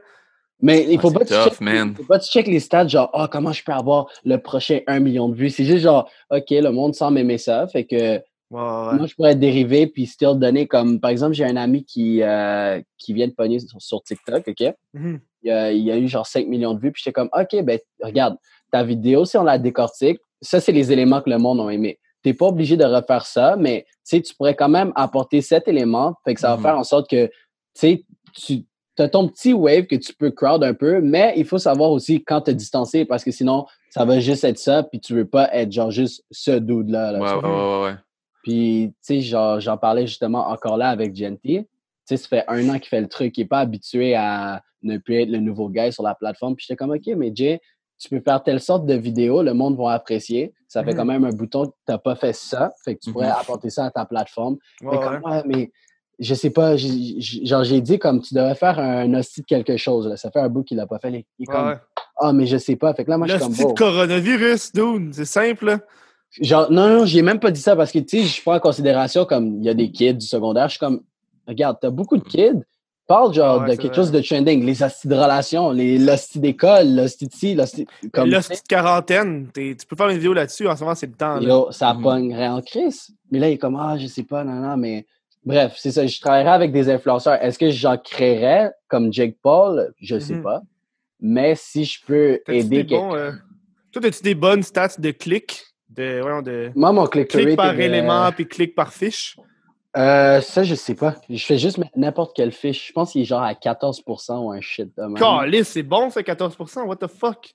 Mais 0.61 0.87
il 0.89 0.99
faut 0.99 1.11
Ah, 1.11 1.19
pas 1.19 1.21
que 1.21 1.29
c'est 1.29 1.43
tu 1.45 1.49
tough, 1.51 1.61
man. 1.61 1.95
faut 1.95 2.05
pas 2.05 2.19
que 2.19 2.25
tu 2.25 2.31
checkes 2.31 2.47
les 2.47 2.61
stats, 2.61 2.89
genre, 2.89 3.11
ah, 3.13 3.29
comment 3.31 3.53
je 3.53 3.63
peux 3.63 3.73
avoir 3.73 4.07
le 4.25 4.39
prochain 4.39 4.81
1 4.87 5.01
million 5.01 5.29
de 5.29 5.35
vues? 5.37 5.51
C'est 5.51 5.65
juste 5.65 5.83
genre, 5.83 6.11
OK, 6.31 6.47
le 6.51 6.71
monde 6.71 6.95
semble 6.95 7.19
aimer 7.19 7.37
ça. 7.39 7.67
Fait 7.69 7.85
que 7.85 7.97
ouais. 8.17 8.21
Moi, 8.51 9.07
je 9.07 9.15
pourrais 9.15 9.35
dériver 9.37 9.87
puis 9.87 10.07
still 10.07 10.35
donner 10.39 10.67
comme, 10.67 10.99
par 10.99 11.11
exemple, 11.11 11.35
j'ai 11.35 11.45
un 11.45 11.57
ami 11.57 11.85
qui, 11.85 12.23
euh, 12.23 12.81
qui 12.97 13.13
vient 13.13 13.27
de 13.29 13.33
pogner 13.33 13.59
sur, 13.61 13.81
sur 13.83 14.03
TikTok, 14.03 14.49
OK? 14.49 14.75
Mhm. 14.95 15.21
Il 15.43 15.51
a, 15.51 15.71
il 15.73 15.91
a 15.91 15.99
eu 15.99 16.09
genre 16.09 16.27
5 16.27 16.47
millions 16.49 16.73
de 16.75 16.81
vues, 16.81 16.91
puis 16.91 17.03
j'étais 17.05 17.13
comme, 17.13 17.29
OK, 17.33 17.63
ben, 17.63 17.79
regarde, 18.03 18.37
ta 18.73 18.83
vidéo, 18.83 19.25
si 19.27 19.37
on 19.37 19.45
la 19.45 19.59
décortique, 19.59 20.19
ça, 20.41 20.61
c'est 20.61 20.73
les 20.73 20.93
éléments 20.93 21.21
que 21.23 21.31
le 21.31 21.39
monde 21.39 21.61
a 21.61 21.71
aimé. 21.73 21.99
T'es 22.23 22.35
pas 22.35 22.47
obligé 22.47 22.77
de 22.77 22.85
refaire 22.85 23.25
ça, 23.27 23.57
mais, 23.59 23.87
tu 24.09 24.21
tu 24.23 24.35
pourrais 24.35 24.55
quand 24.57 24.69
même 24.69 24.93
apporter 24.97 25.41
cet 25.41 25.69
élément, 25.69 26.15
fait 26.25 26.35
que 26.35 26.41
ça 26.41 26.49
va 26.51 26.57
Mhm. 26.57 26.63
faire 26.63 26.79
en 26.79 26.85
sorte 26.85 27.09
que, 27.11 27.31
tu 27.75 28.05
tu 28.97 29.03
as 29.03 29.09
ton 29.11 29.29
petit 29.29 29.53
wave 29.53 29.85
que 29.85 29.97
tu 29.97 30.15
peux 30.15 30.31
crowd 30.31 30.65
un 30.65 30.73
peu, 30.73 31.03
mais 31.03 31.35
il 31.37 31.45
faut 31.45 31.59
savoir 31.59 31.91
aussi 31.91 32.25
quand 32.25 32.41
te 32.41 32.51
distancer, 32.51 33.05
parce 33.05 33.23
que 33.25 33.31
sinon, 33.31 33.67
ça 33.91 34.07
va 34.07 34.21
juste 34.21 34.43
être 34.45 34.59
ça, 34.59 34.83
puis 34.85 35.01
tu 35.01 35.13
veux 35.15 35.27
pas 35.27 35.51
être 35.55 35.71
genre 35.71 35.91
juste 35.91 36.25
ce 36.31 36.53
dude-là. 36.53 37.13
là, 37.13 37.21
Ouais, 37.21 37.29
tu 37.29 37.35
ouais, 37.35 37.41
vois. 37.43 37.81
ouais, 37.83 37.91
ouais. 37.91 37.97
Puis, 38.43 38.89
tu 38.89 38.95
sais, 39.03 39.21
genre, 39.21 39.61
j'en 39.61 39.77
parlais 39.77 40.07
justement 40.07 40.49
encore 40.49 40.77
là 40.79 40.89
avec 40.89 41.15
Genty. 41.15 41.59
Tu 41.59 41.67
sais, 42.07 42.17
ça 42.17 42.27
fait 42.29 42.45
un 42.49 42.69
an 42.71 42.79
qu'il 42.79 42.89
fait 42.89 43.01
le 43.03 43.09
truc. 43.09 43.37
Il 43.37 43.41
n'est 43.43 43.47
pas 43.49 43.59
habitué 43.61 44.15
à 44.15 44.63
ne 44.83 44.97
plus 44.99 45.17
être 45.23 45.29
le 45.31 45.39
nouveau 45.41 45.69
gars 45.69 45.91
sur 45.93 46.03
la 46.05 46.15
plateforme. 46.15 46.55
Puis 46.57 46.65
j'étais 46.67 46.77
comme, 46.77 46.93
OK, 46.93 47.07
mais 47.17 47.33
Jay, 47.35 47.61
tu 47.99 48.09
peux 48.09 48.21
faire 48.21 48.43
telle 48.43 48.61
sorte 48.61 48.87
de 48.87 48.95
vidéo, 48.95 49.43
le 49.43 49.55
monde 49.55 49.77
va 49.77 49.93
apprécier. 49.93 50.53
Ça 50.69 50.83
fait 50.85 50.91
Mhm. 50.93 50.97
quand 50.97 51.05
même 51.05 51.25
un 51.25 51.31
bouton 51.33 51.67
que 51.67 51.71
tu 51.71 51.93
n'as 51.93 51.99
pas 51.99 52.15
fait 52.17 52.35
ça. 52.35 52.73
Fait 52.85 52.95
que 52.95 53.01
tu 53.01 53.13
pourrais 53.13 53.29
Mhm. 53.29 53.35
apporter 53.41 53.71
ça 53.71 53.87
à 53.87 53.91
ta 53.91 54.05
plateforme. 54.05 54.57
Ouais, 54.83 54.99
Mais 55.47 55.57
ouais, 55.57 55.71
je 56.19 56.35
sais 56.35 56.51
pas, 56.51 56.77
genre, 56.77 57.65
j'ai 57.65 57.81
dit 57.81 57.99
comme 57.99 58.21
tu 58.21 58.35
devrais 58.35 58.55
faire 58.55 58.79
un 58.79 59.13
hostie 59.15 59.41
de 59.43 59.47
quelque 59.47 59.77
chose. 59.77 60.07
là. 60.09 60.17
Ça 60.17 60.31
fait 60.31 60.41
un 60.41 60.49
bout 60.49 60.63
qu'il 60.65 60.77
l'a 60.77 60.87
pas 60.87 60.99
fait. 60.99 61.11
Il 61.39 61.45
est 61.49 61.51
ouais. 61.57 61.75
ah, 62.19 62.33
mais 62.33 62.47
je 62.47 62.57
sais 62.59 62.77
pas. 62.77 62.93
Fait 62.95 63.05
que 63.05 63.11
là, 63.11 63.19
moi, 63.19 63.27
je 63.27 63.37
suis 63.39 63.65
comme, 63.65 63.75
coronavirus, 63.75 64.73
dude. 64.73 65.15
C'est 65.15 65.25
simple, 65.25 65.67
là. 65.67 65.79
Genre, 66.41 66.71
non, 66.71 66.89
non, 66.89 67.05
j'ai 67.07 67.23
même 67.23 67.39
pas 67.41 67.51
dit 67.51 67.61
ça 67.61 67.77
parce 67.77 67.93
que, 67.93 67.99
tu 68.01 68.19
sais, 68.19 68.25
je 68.25 68.43
prends 68.43 68.57
en 68.57 68.61
considération 68.61 69.25
comme 69.25 69.59
il 69.59 69.65
y 69.65 69.69
a 69.71 69.75
des 69.75 69.91
kids 69.91 70.15
du 70.15 70.27
secondaire. 70.27 70.67
Je 70.69 70.73
suis 70.73 70.79
comme, 70.81 71.01
regarde, 71.47 71.79
t'as 71.81 71.91
beaucoup 71.91 72.17
de 72.19 72.25
kids. 72.25 72.61
Parle 73.07 73.33
genre 73.33 73.61
ouais, 73.61 73.67
de 73.69 73.75
quelque 73.77 73.87
vrai. 73.89 73.95
chose 73.95 74.11
de 74.11 74.21
trending, 74.21 74.65
les 74.65 74.83
hosties 74.83 75.07
de 75.07 75.15
relations, 75.15 75.71
les 75.71 75.97
l'hostie 75.99 76.41
d'école, 76.41 76.95
l'hostie 76.97 77.29
de 77.29 77.33
ci, 77.33 77.55
l'hostie. 77.55 77.87
Comme, 78.13 78.31
Là, 78.31 78.43
c'est 78.43 78.61
quarantaine. 78.67 79.49
T'es- 79.53 79.77
Tu 79.79 79.87
peux 79.87 79.95
faire 79.95 80.09
une 80.09 80.17
vidéo 80.17 80.33
là-dessus. 80.33 80.67
En 80.67 80.75
ce 80.75 80.83
moment, 80.83 80.97
c'est 80.97 81.07
le 81.07 81.13
temps. 81.13 81.37
là. 81.37 81.41
yo, 81.49 81.69
ça 81.71 81.97
pognerait 82.03 82.49
en 82.49 82.61
crise. 82.63 83.11
Mais 83.31 83.39
là, 83.39 83.49
il 83.49 83.53
est 83.55 83.59
comme, 83.59 83.77
ah, 83.77 83.97
je 83.97 84.07
sais 84.09 84.25
pas, 84.25 84.43
non, 84.43 84.55
non, 84.55 84.77
mais 84.77 85.07
bref, 85.45 85.75
c'est 85.77 85.93
ça. 85.93 86.05
Je 86.05 86.21
travaillerais 86.21 86.51
avec 86.51 86.73
des 86.73 86.89
influenceurs. 86.91 87.41
Est-ce 87.41 87.59
que 87.61 87.71
j'en 87.71 87.97
créerais 87.97 88.73
comme 88.89 89.13
Jake 89.13 89.37
Paul? 89.41 89.93
Je 90.01 90.19
sais 90.19 90.35
Mhm. 90.35 90.43
pas. 90.43 90.63
Mais 91.21 91.55
si 91.55 91.85
je 91.85 91.99
peux 92.05 92.41
aider 92.49 92.83
des 92.83 92.85
bons, 92.85 93.11
quelqu'un. 93.13 93.25
euh, 93.27 93.33
Toi, 93.93 94.07
as-tu 94.07 94.23
des 94.25 94.35
bonnes 94.35 94.63
stats 94.65 94.97
de 94.99 95.13
clics? 95.13 95.63
De, 95.89 96.21
voyons, 96.21 96.43
de 96.43 96.71
Moi, 96.75 96.93
mon 96.93 97.07
click 97.07 97.29
clic 97.29 97.57
par 97.57 97.73
est 97.73 97.77
de- 97.77 97.83
élément 97.83 98.31
puis 98.33 98.47
clic 98.49 98.75
par 98.75 98.93
fiche? 98.93 99.37
Euh, 99.97 100.41
ça, 100.43 100.63
je 100.63 100.75
sais 100.75 100.95
pas. 100.95 101.17
Je 101.31 101.45
fais 101.45 101.59
juste 101.59 101.79
mettre 101.79 101.97
n'importe 101.97 102.37
quelle 102.37 102.53
fiche. 102.53 102.89
Je 102.89 102.93
pense 102.93 103.13
qu'il 103.13 103.23
est 103.23 103.25
genre 103.25 103.43
à 103.43 103.55
14% 103.55 104.45
ou 104.45 104.53
un 104.53 104.61
shit 104.61 104.95
de 104.97 105.03
même. 105.03 105.15
Calice, 105.15 105.69
c'est 105.69 105.83
bon, 105.83 106.11
ça, 106.11 106.21
14%. 106.21 106.83
What 106.83 106.97
the 106.97 107.07
fuck? 107.07 107.55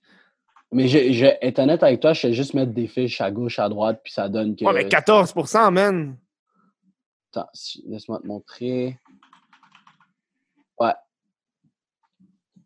Mais 0.71 0.87
je, 0.87 1.11
je, 1.11 1.25
être 1.25 1.59
honnête 1.59 1.83
avec 1.83 1.99
toi, 1.99 2.13
je 2.13 2.21
fais 2.21 2.33
juste 2.33 2.53
mettre 2.53 2.71
des 2.71 2.87
fiches 2.87 3.19
à 3.21 3.29
gauche, 3.29 3.59
à 3.59 3.67
droite, 3.67 3.99
puis 4.03 4.13
ça 4.13 4.29
donne 4.29 4.55
que. 4.55 4.63
Ouais, 4.65 4.73
mais 4.73 4.85
14%, 4.85 5.71
man. 5.71 6.17
Attends, 7.33 7.49
laisse-moi 7.87 8.19
te 8.19 8.27
montrer. 8.27 8.97
Ouais. 10.79 10.93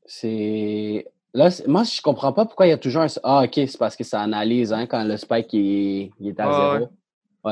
C'est. 0.06 1.06
Là, 1.34 1.50
moi, 1.68 1.84
je 1.84 2.02
comprends 2.02 2.32
pas 2.32 2.46
pourquoi 2.46 2.68
il 2.68 2.70
y 2.70 2.74
a 2.74 2.78
toujours 2.78 3.02
un. 3.02 3.08
Ah, 3.24 3.44
ok, 3.44 3.54
c'est 3.56 3.78
parce 3.78 3.96
que 3.96 4.04
ça 4.04 4.22
analyse 4.22 4.72
hein, 4.72 4.86
quand 4.86 5.04
le 5.04 5.18
spike 5.18 5.52
il 5.54 5.60
est, 5.60 6.12
il 6.20 6.30
est 6.30 6.40
à 6.40 6.46
zéro. 6.46 6.86
Ouais, 6.86 6.90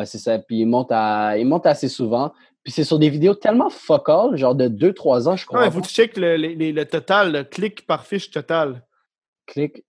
c'est 0.06 0.18
ça. 0.18 0.40
Puis 0.40 0.60
il 0.61 0.65
monte, 0.65 0.91
à, 0.91 1.38
il 1.38 1.45
monte 1.48 1.65
assez 1.65 1.90
souvent. 1.90 2.34
Puis 2.64 2.72
c'est 2.72 2.84
sur 2.86 2.98
des 2.99 3.10
vidéos 3.10 3.36
tellement 3.36 3.70
fuck 3.70 4.07
all, 4.10 4.36
genre 4.38 4.56
de 4.56 4.68
2-3 4.70 5.28
ans, 5.28 5.36
je 5.36 5.45
comprends 5.45 5.65
il 5.65 5.72
faut 5.72 5.80
pas. 5.80 5.84
que 5.84 5.88
tu 5.90 5.94
checkes 5.94 6.18
le, 6.18 6.38
le- 6.38 6.72
le 6.72 6.86
total, 6.86 7.32
le 7.34 7.44
clic 7.44 7.86
par 7.86 8.06
fiche 8.06 8.32
total. 8.32 8.86
Clic 9.45 9.84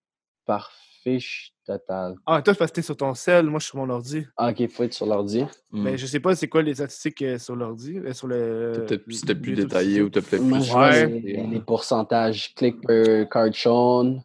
par 0.45 0.71
fiche 1.05 1.53
totale. 1.65 2.17
Ah, 2.27 2.43
toi, 2.43 2.53
parce 2.55 2.71
que 2.71 2.77
t'es 2.77 2.83
sur 2.83 2.97
ton 2.97 3.15
cell, 3.15 3.47
moi, 3.47 3.59
je 3.61 3.65
suis 3.67 3.71
sur 3.71 3.79
mon 3.79 3.89
ordi. 3.91 4.27
Ah, 4.37 4.51
ok, 4.51 4.69
faut 4.71 4.83
être 4.83 4.93
sur 4.93 5.07
l'ordi. 5.07 5.45
Mais 5.73 5.93
Mm. 5.93 5.97
je 5.99 6.07
sais 6.07 6.21
pas 6.21 6.35
c'est 6.35 6.49
quoi 6.49 6.63
les 6.63 6.75
statistiques 6.75 7.23
euh, 7.23 7.39
sur 7.39 7.55
l'ordi, 7.57 7.97
euh, 7.99 8.13
sur 8.13 8.27
le. 8.27 8.73
Peut-être 8.75 9.05
plus 9.05 9.55
détaillé 9.55 10.03
ou 10.03 10.11
t'as 10.11 10.21
peut-être 10.23 10.43
plus. 10.47 10.65
je 10.65 10.73
vois 10.73 10.89
Ouais. 10.91 11.07
les, 11.07 11.47
les 11.47 11.61
pourcentages. 11.61 12.53
Click 12.55 12.81
per 12.87 13.27
card 13.31 13.53
shown. 13.55 14.21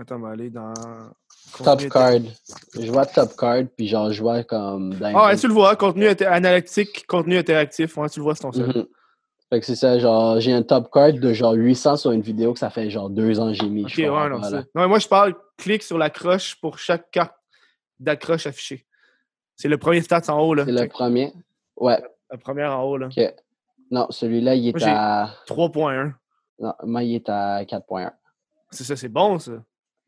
Attends, 0.00 0.16
on 0.16 0.20
va 0.20 0.30
aller 0.30 0.50
dans. 0.50 0.72
Top 1.62 1.80
card. 1.88 2.20
Je 2.78 2.90
vois 2.90 3.06
top 3.06 3.36
card, 3.36 3.62
puis 3.76 3.86
genre, 3.86 4.10
je 4.12 4.20
vois 4.22 4.42
comme. 4.44 4.94
dans 4.94 5.12
Ah, 5.14 5.26
ouais, 5.28 5.36
tu 5.36 5.46
le 5.46 5.52
vois, 5.54 5.76
contenu 5.76 6.06
analytique, 6.26 7.06
contenu 7.06 7.36
interactif. 7.36 7.96
Ouais, 7.96 8.08
tu 8.08 8.20
le 8.20 8.24
vois, 8.24 8.34
c'est 8.34 8.42
ton 8.42 8.52
seul. 8.52 8.66
Mhm. 8.68 8.86
Fait 9.50 9.60
que 9.60 9.66
c'est 9.66 9.76
ça, 9.76 9.98
genre, 9.98 10.40
j'ai 10.40 10.52
un 10.52 10.62
top 10.62 10.90
card 10.90 11.12
de 11.12 11.32
genre 11.32 11.52
800 11.52 11.96
sur 11.96 12.10
une 12.12 12.22
vidéo 12.22 12.52
que 12.54 12.58
ça 12.58 12.70
fait 12.70 12.88
genre 12.90 13.10
deux 13.10 13.38
ans 13.38 13.48
que 13.48 13.54
j'ai 13.54 13.68
mis. 13.68 13.84
Ok, 13.84 13.92
ouais, 13.98 14.06
non, 14.28 14.40
pas, 14.40 14.48
c'est. 14.48 14.56
là. 14.56 14.62
Non, 14.74 14.82
mais 14.82 14.88
moi, 14.88 14.98
je 14.98 15.06
parle 15.06 15.34
clic 15.58 15.82
sur 15.82 15.98
l'accroche 15.98 16.56
pour 16.60 16.78
chaque 16.78 17.10
carte 17.10 17.34
d'accroche 18.00 18.46
affichée. 18.46 18.86
C'est 19.54 19.68
le 19.68 19.78
premier 19.78 20.00
stats 20.00 20.22
en 20.32 20.40
haut, 20.40 20.54
là. 20.54 20.64
C'est 20.64 20.72
le 20.72 20.88
premier. 20.88 21.32
Ouais, 21.76 22.02
La 22.30 22.38
première 22.38 22.76
en 22.76 22.82
haut, 22.84 22.96
là. 22.96 23.06
ok. 23.16 23.34
Non, 23.90 24.06
celui-là, 24.10 24.54
il 24.56 24.68
est 24.68 24.76
Moi, 24.80 24.88
à. 24.88 25.30
3.1. 25.46 26.12
Non, 26.58 26.72
moi, 26.84 27.02
il 27.04 27.14
est 27.14 27.28
à 27.28 27.62
4.1. 27.64 28.10
C'est 28.70 28.82
ça, 28.84 28.96
c'est 28.96 29.08
bon, 29.08 29.38
ça. 29.38 29.52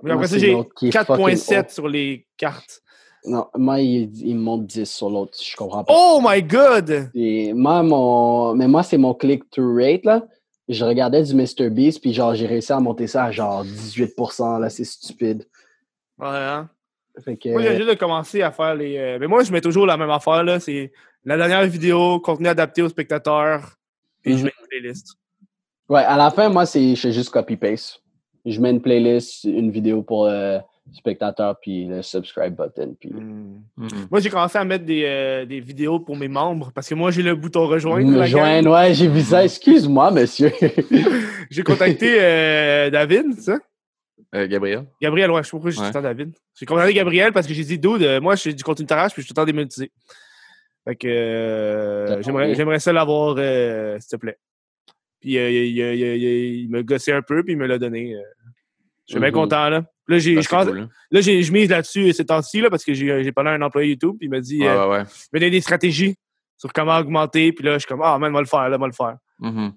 Mais 0.03 0.13
après 0.13 0.27
ça, 0.29 0.39
j'ai 0.39 0.53
l'autre 0.53 0.75
qui 0.75 0.89
est 0.89 0.93
fucking 0.93 1.17
4.7 1.27 1.65
haut. 1.65 1.69
sur 1.69 1.89
les 1.89 2.27
cartes. 2.37 2.83
Non, 3.25 3.49
moi, 3.57 3.81
il, 3.81 4.11
il 4.25 4.37
me 4.37 4.41
monte 4.43 4.67
10 4.67 4.85
sur 4.89 5.11
l'autre. 5.11 5.37
Je 5.43 5.57
comprends 5.57 5.83
pas. 5.85 5.93
Oh 5.97 6.21
my 6.23 6.43
god! 6.43 7.11
Et 7.15 7.53
moi, 7.53 7.83
mon... 7.83 8.55
Mais 8.55 8.69
moi, 8.69 8.83
c'est 8.83 8.99
mon 8.99 9.15
click-through 9.15 9.77
rate, 9.77 10.05
là. 10.05 10.25
Je 10.69 10.85
regardais 10.85 11.23
du 11.23 11.35
MrBeast, 11.35 12.01
puis 12.01 12.13
genre, 12.13 12.35
j'ai 12.35 12.47
réussi 12.47 12.73
à 12.73 12.81
monter 12.81 13.07
ça 13.07 13.25
à 13.25 13.31
genre 13.31 13.65
18%, 13.65 14.61
là, 14.61 14.69
c'est 14.69 14.85
stupide. 14.85 15.47
Ouais, 16.19 16.27
hein? 16.29 16.69
Fait 17.25 17.37
que... 17.37 17.49
Moi, 17.51 17.63
j'ai 17.63 17.77
juste 17.77 17.89
de 17.89 17.95
commencer 17.95 18.43
à 18.43 18.51
faire 18.53 18.75
les. 18.75 18.97
euh, 18.99 19.19
Mais 19.21 19.27
moi, 19.27 19.43
je 19.43 19.53
mets 19.53 19.61
toujours 19.61 19.87
la 19.87 19.97
même 19.97 20.11
affaire, 20.11 20.43
là. 20.45 20.61
C'est 20.61 20.93
la 21.25 21.37
dernière 21.37 21.65
vidéo, 21.67 22.21
contenu 22.21 22.47
adapté 22.49 22.83
aux 22.83 22.89
spectateurs, 22.89 23.77
puis 24.23 24.33
je 24.35 24.39
Mhm. 24.39 24.45
mets 24.45 24.53
une 24.61 24.67
playlist. 24.69 25.15
Ouais, 25.89 26.03
à 26.05 26.17
la 26.17 26.31
fin, 26.31 26.49
moi, 26.49 26.67
c'est 26.67 26.95
je 26.95 27.01
fais 27.01 27.13
juste 27.13 27.31
copy-paste. 27.31 28.01
Je 28.47 28.61
mets 28.61 28.71
une 28.71 28.81
playlist, 28.81 29.45
une 29.45 29.71
vidéo 29.71 30.03
pour 30.03 30.27
le 30.27 30.61
spectateur, 30.93 31.59
puis 31.61 31.85
le 31.87 32.01
subscribe 32.01 32.55
button. 32.55 32.95
Puis... 32.99 33.11
Hmm. 33.11 33.61
Mm. 33.77 33.89
Moi, 34.11 34.21
j'ai 34.21 34.31
commencé 34.31 34.57
à 34.57 34.65
mettre 34.65 34.85
des, 34.85 35.03
euh, 35.05 35.45
des 35.45 35.59
vidéos 35.61 35.99
pour 35.99 36.17
mes 36.17 36.29
membres 36.29 36.71
parce 36.73 36.89
que 36.89 36.95
moi, 36.95 37.11
j'ai 37.11 37.23
le 37.23 37.35
bouton 37.35 37.67
rejoindre. 37.67 38.07
Me 38.09 38.19
la 38.19 38.29
gang. 38.29 38.31
joindre, 38.63 38.71
ouais, 38.73 38.95
j'ai 38.95 39.09
vu 39.09 39.21
ça. 39.21 39.45
Excuse-moi, 39.45 40.11
monsieur. 40.13 40.53
J'ai 41.51 41.63
contacté 41.63 42.17
euh, 42.21 42.91
David, 42.91 43.27
c'est 43.37 43.43
ça? 43.53 43.59
Euh, 44.35 44.49
Gabriel? 44.49 44.85
Gabriel, 45.01 45.31
ouais, 45.31 45.43
je 45.43 45.47
sais 45.47 45.51
pas 45.51 45.57
pourquoi 45.59 45.71
j'ai 45.71 45.79
Ouais. 45.79 45.85
tout 45.85 45.89
le 45.89 45.93
temps 45.95 46.03
David. 46.03 46.33
J'ai 46.59 46.67
contacté 46.67 46.93
Gabriel 46.95 47.33
parce 47.33 47.47
que 47.47 47.55
j'ai 47.55 47.63
dit, 47.63 47.79
dude, 47.79 48.03
euh, 48.03 48.21
moi, 48.21 48.35
je 48.35 48.43
fais 48.43 48.53
du 48.53 48.65
contenu 48.65 48.85
de 48.85 48.89
tarage 48.89 49.13
puis 49.13 49.23
je 49.23 49.27
suis 49.27 49.35
tout 49.35 49.41
le 49.41 49.45
temps 49.45 49.47
démonétisé. 49.47 49.93
Fait 50.85 50.97
que 50.97 51.07
euh, 51.09 52.21
j'aimerais, 52.23 52.79
ça 52.81 52.93
l'avoir, 52.93 53.37
euh, 53.39 53.97
s'il 54.01 54.09
te 54.11 54.17
plaît. 54.17 54.39
Puis 55.21 55.39
euh, 55.39 55.51
il, 55.51 55.57
il- 55.69 55.79
il- 55.79 56.01
il- 56.23 56.61
il 56.65 56.69
me 56.71 56.83
gossait 56.83 57.13
un 57.13 57.23
peu, 57.23 57.43
puis 57.45 57.53
il 57.55 57.59
me 57.59 57.67
l'a 57.67 57.79
donné. 57.79 58.15
Je 59.09 59.13
suis 59.13 59.21
bien 59.21 59.31
content, 59.31 59.69
là. 59.69 59.85
Là, 60.09 60.19
j'ai, 60.19 60.35
Ça, 60.37 60.41
je 60.43 60.49
cool, 60.69 60.79
hein. 60.81 60.89
là, 61.11 61.21
j'ai, 61.21 61.43
je 61.43 61.53
mise 61.53 61.69
là-dessus 61.69 62.13
ces 62.13 62.25
temps-ci, 62.25 62.61
là, 62.61 62.71
parce 62.71 62.85
que 62.85 62.95
j'ai, 62.95 63.25
j'ai 63.25 63.33
parlé 63.33 63.51
à 63.51 63.55
un 63.55 63.63
employé 63.63 63.91
YouTube, 63.91 64.15
puis 64.19 64.27
il 64.27 64.31
m'a 64.31 64.41
dit, 64.41 64.61
Ouais, 64.61 64.69
euh, 64.69 64.89
ouais, 64.89 65.01
il 65.03 65.29
m'a 65.33 65.39
donné 65.41 65.51
des 65.51 65.61
stratégies 65.61 66.15
sur 66.59 66.73
comment 66.73 66.97
augmenter, 66.97 67.53
puis 67.53 67.65
là, 67.65 67.75
je 67.75 67.79
suis 67.81 67.89
comme, 67.89 68.03
ah, 68.03 68.17
man, 68.19 68.33
va 68.33 68.41
le 68.41 68.47
faire, 68.47 68.69
là, 68.69 68.77
va 68.79 68.87
le 68.87 68.93
faire. 68.93 69.17
Mhm. 69.41 69.73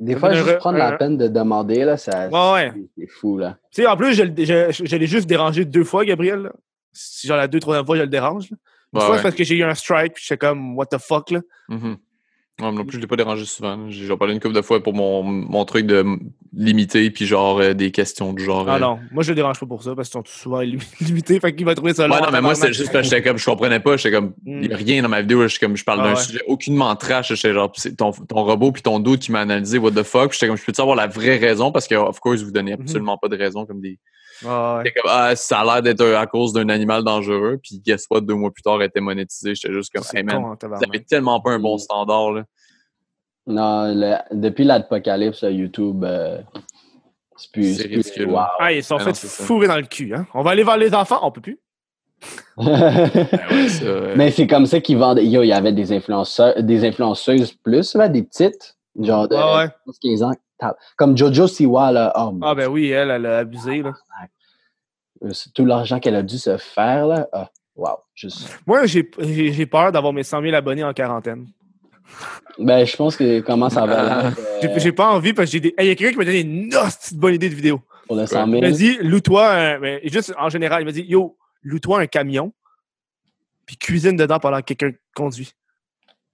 Des 0.00 0.16
fois, 0.16 0.32
juste 0.32 0.48
re- 0.48 0.56
prendre 0.58 0.78
la 0.78 0.92
peine 0.92 1.16
de 1.18 1.28
demander, 1.28 1.84
là, 1.84 1.96
ça, 1.96 2.28
Ouais, 2.28 2.52
ouais. 2.52 2.72
c'est- 2.74 2.88
c'est 3.02 3.06
fou, 3.08 3.36
là. 3.36 3.58
Tu 3.72 3.82
sais, 3.82 3.86
en 3.88 3.96
plus, 3.96 4.14
je, 4.14 4.22
je, 4.24 4.84
je 4.86 4.96
l'ai 4.96 5.06
juste 5.06 5.28
dérangé 5.28 5.64
deux 5.64 5.84
fois, 5.84 6.04
Gabriel. 6.04 6.42
là. 6.44 6.52
Si 6.92 7.26
genre 7.26 7.36
la 7.36 7.46
deux, 7.48 7.60
troisième 7.60 7.84
fois, 7.84 7.96
je 7.96 8.02
le 8.02 8.08
dérange. 8.08 8.50
là. 8.50 8.56
Une 8.94 9.00
fois, 9.00 9.10
ouais. 9.10 9.16
c'est 9.18 9.22
parce 9.22 9.34
que 9.34 9.44
j'ai 9.44 9.56
eu 9.56 9.64
un 9.64 9.74
strike, 9.74 10.14
puis 10.14 10.24
j'étais 10.26 10.38
comme, 10.38 10.76
what 10.76 10.86
the 10.86 10.98
fuck, 10.98 11.30
là. 11.30 11.40
Mhm. 11.68 11.96
Moi 12.60 12.72
non 12.72 12.84
plus, 12.84 12.96
je 12.96 13.00
l'ai 13.00 13.06
pas 13.06 13.14
dérangé 13.16 13.44
souvent. 13.44 13.88
J'ai 13.88 14.16
parlé 14.16 14.34
une 14.34 14.40
couple 14.40 14.54
de 14.54 14.62
fois 14.62 14.82
pour 14.82 14.92
mon, 14.92 15.22
mon 15.22 15.64
truc 15.64 15.86
de 15.86 16.04
limiter, 16.52 17.08
puis 17.12 17.24
genre 17.24 17.60
euh, 17.60 17.72
des 17.72 17.92
questions 17.92 18.32
du 18.32 18.42
genre. 18.44 18.66
Ah 18.68 18.76
euh, 18.76 18.78
non, 18.80 18.98
moi, 19.12 19.22
je 19.22 19.30
le 19.30 19.36
dérange 19.36 19.60
pas 19.60 19.66
pour 19.66 19.82
ça, 19.84 19.94
parce 19.94 20.08
qu'ils 20.08 20.18
sont 20.20 20.24
souvent 20.26 20.60
limités, 21.00 21.38
fait 21.38 21.54
qu'il 21.54 21.64
va 21.66 21.76
trouver 21.76 21.94
ça 21.94 22.08
long. 22.08 22.16
Ouais, 22.16 22.20
non, 22.20 22.28
mais 22.32 22.40
moi, 22.40 22.56
c'est 22.56 22.72
juste 22.72 22.90
parce 22.90 23.08
que 23.08 23.14
j'étais 23.14 23.22
comme, 23.28 23.38
je 23.38 23.44
comprenais 23.44 23.78
pas. 23.78 23.96
J'étais 23.96 24.10
comme, 24.16 24.32
il 24.44 24.66
y 24.66 24.72
a 24.72 24.76
rien 24.76 25.02
dans 25.02 25.08
ma 25.08 25.20
vidéo. 25.20 25.46
Je 25.46 25.58
comme, 25.60 25.76
je 25.76 25.84
parle 25.84 26.00
Ah 26.02 26.08
d'un 26.08 26.14
ouais. 26.14 26.20
sujet 26.20 26.40
aucunement 26.48 26.94
trash. 26.96 27.32
J'étais 27.32 27.52
genre, 27.54 27.70
c'est 27.76 27.96
ton, 27.96 28.10
ton 28.10 28.42
robot 28.44 28.72
puis 28.72 28.82
ton 28.82 28.98
doute 28.98 29.20
qui 29.20 29.30
m'a 29.30 29.40
analysé, 29.40 29.78
what 29.78 29.92
the 29.92 30.02
fuck. 30.02 30.32
J'étais 30.32 30.48
comme, 30.48 30.56
je 30.56 30.64
peux-tu 30.64 30.80
avoir 30.80 30.96
la 30.96 31.06
vraie 31.06 31.36
raison? 31.36 31.70
Parce 31.70 31.86
que, 31.86 31.94
of 31.94 32.18
course, 32.18 32.42
vous 32.42 32.50
donnez 32.50 32.72
Mhm. 32.74 32.80
absolument 32.82 33.18
pas 33.18 33.28
de 33.28 33.36
raison 33.36 33.66
comme 33.66 33.80
des. 33.80 33.98
Ah, 34.46 34.78
ouais. 34.84 34.92
Comme, 34.92 35.10
ah, 35.12 35.34
ça 35.36 35.60
a 35.60 35.64
l'air 35.64 35.82
d'être 35.82 36.04
à 36.14 36.26
cause 36.26 36.52
d'un 36.52 36.68
animal 36.68 37.02
dangereux. 37.04 37.58
Puis, 37.62 37.80
guess 37.84 38.06
what, 38.10 38.20
deux 38.22 38.34
mois 38.34 38.50
plus 38.50 38.62
tard, 38.62 38.76
elle 38.80 38.88
était 38.88 39.00
monétisée. 39.00 39.54
J'étais 39.54 39.72
juste 39.74 39.92
comme, 39.92 40.04
C'est 40.04 40.18
hey 40.18 40.22
man, 40.24 40.36
con, 40.36 40.44
hein, 40.46 40.50
vous 40.50 40.56
tabarnak. 40.56 40.88
avez 40.88 41.04
tellement 41.04 41.40
pas 41.40 41.50
un 41.52 41.58
bon 41.58 41.74
Mm. 41.76 41.78
standard, 41.78 42.32
là. 42.32 42.44
Non, 43.46 43.92
le- 43.94 44.16
depuis 44.38 44.64
l'apocalypse, 44.64 45.42
là, 45.42 45.50
YouTube, 45.50 46.04
euh, 46.04 46.38
c'est 47.36 47.50
plus. 47.50 47.74
C'est 47.76 47.82
c'est 47.82 47.88
plus- 47.88 47.96
ridicule. 47.96 48.30
Wow. 48.30 48.40
Ah, 48.58 48.72
ils 48.72 48.84
sont 48.84 48.96
Ah 49.00 49.04
fait 49.04 49.14
ça. 49.14 49.44
fourrer 49.44 49.66
dans 49.68 49.76
le 49.76 49.84
cul, 49.86 50.14
hein. 50.14 50.26
On 50.34 50.42
va 50.42 50.50
aller 50.50 50.62
voir 50.62 50.76
les 50.76 50.94
enfants, 50.94 51.20
on 51.22 51.30
peut 51.30 51.40
plus. 51.40 51.58
Ben 52.56 52.66
ouais, 53.50 53.68
ça, 53.68 53.84
euh, 53.84 54.14
Mais 54.16 54.30
c'est 54.32 54.46
comme 54.48 54.66
ça 54.66 54.80
qu'ils 54.80 54.98
vendaient. 54.98 55.24
Yo, 55.24 55.42
il 55.42 55.48
y 55.48 55.52
avait 55.52 55.72
des 55.72 55.92
influenceurs, 55.92 56.60
des 56.62 56.84
influenceuses 56.84 57.52
plus, 57.52 57.94
là, 57.94 58.08
des 58.08 58.22
petites, 58.24 58.76
genre 59.04 59.28
de 59.28 59.36
Ah 59.36 59.58
ouais. 59.58 59.92
15 60.02 60.22
ans. 60.22 60.32
Ta- 60.58 60.76
Comme 60.96 61.16
Jojo 61.16 61.46
Siwa, 61.46 61.92
là. 61.92 62.12
Oh, 62.16 62.36
Ah 62.42 62.54
ben 62.54 62.68
oui, 62.68 62.88
elle, 62.90 63.10
elle 63.10 63.26
a 63.26 63.38
abusé, 63.38 63.82
là. 63.82 63.92
C'est 65.32 65.52
tout 65.52 65.64
l'argent 65.64 65.98
qu'elle 66.00 66.14
a 66.16 66.22
dû 66.22 66.38
se 66.38 66.56
faire, 66.58 67.06
là. 67.06 67.28
Ah, 67.32 67.50
wow. 67.76 67.98
Juste... 68.14 68.58
Moi, 68.66 68.86
j'ai 68.86 69.02
peur 69.66 69.92
d'avoir 69.92 70.12
mes 70.12 70.22
100 70.22 70.42
000 70.42 70.54
abonnés 70.54 70.84
en 70.84 70.92
quarantaine. 70.92 71.46
Ben, 72.58 72.84
je 72.86 72.96
pense 72.96 73.16
que 73.16 73.40
comment 73.40 73.68
ça 73.68 73.84
va 73.86 74.00
Ah. 74.00 74.22
là, 74.24 74.30
J'ai 74.62 74.68
euh, 74.68 74.78
j'ai 74.78 74.92
pas 74.92 75.10
envie 75.12 75.32
parce 75.34 75.48
que 75.48 75.52
j'ai 75.52 75.60
des. 75.60 75.74
Il 75.78 75.86
y 75.86 75.90
a 75.90 75.94
quelqu'un 75.94 76.12
qui 76.12 76.18
m'a 76.18 76.24
donné 76.24 76.40
une 76.40 76.74
hostie 76.74 77.14
de 77.14 77.20
bonne 77.20 77.34
idée 77.34 77.48
de 77.50 77.54
vidéo. 77.54 77.80
pour 78.06 78.16
le 78.16 78.26
100 78.26 78.46
Il 78.46 78.50
000. 78.52 78.62
m'a 78.62 78.70
dit, 78.70 78.98
loue-toi 79.02 79.52
un. 79.52 79.78
mais 79.78 80.00
juste 80.04 80.32
en 80.38 80.48
général, 80.48 80.82
il 80.82 80.86
m'a 80.86 80.92
dit, 80.92 81.04
yo, 81.06 81.36
loue-toi 81.62 82.00
un 82.00 82.06
camion, 82.06 82.52
puis 83.66 83.76
cuisine 83.76 84.16
dedans 84.16 84.38
pendant 84.40 84.58
que 84.62 84.72
quelqu'un 84.72 84.96
conduit. 85.14 85.52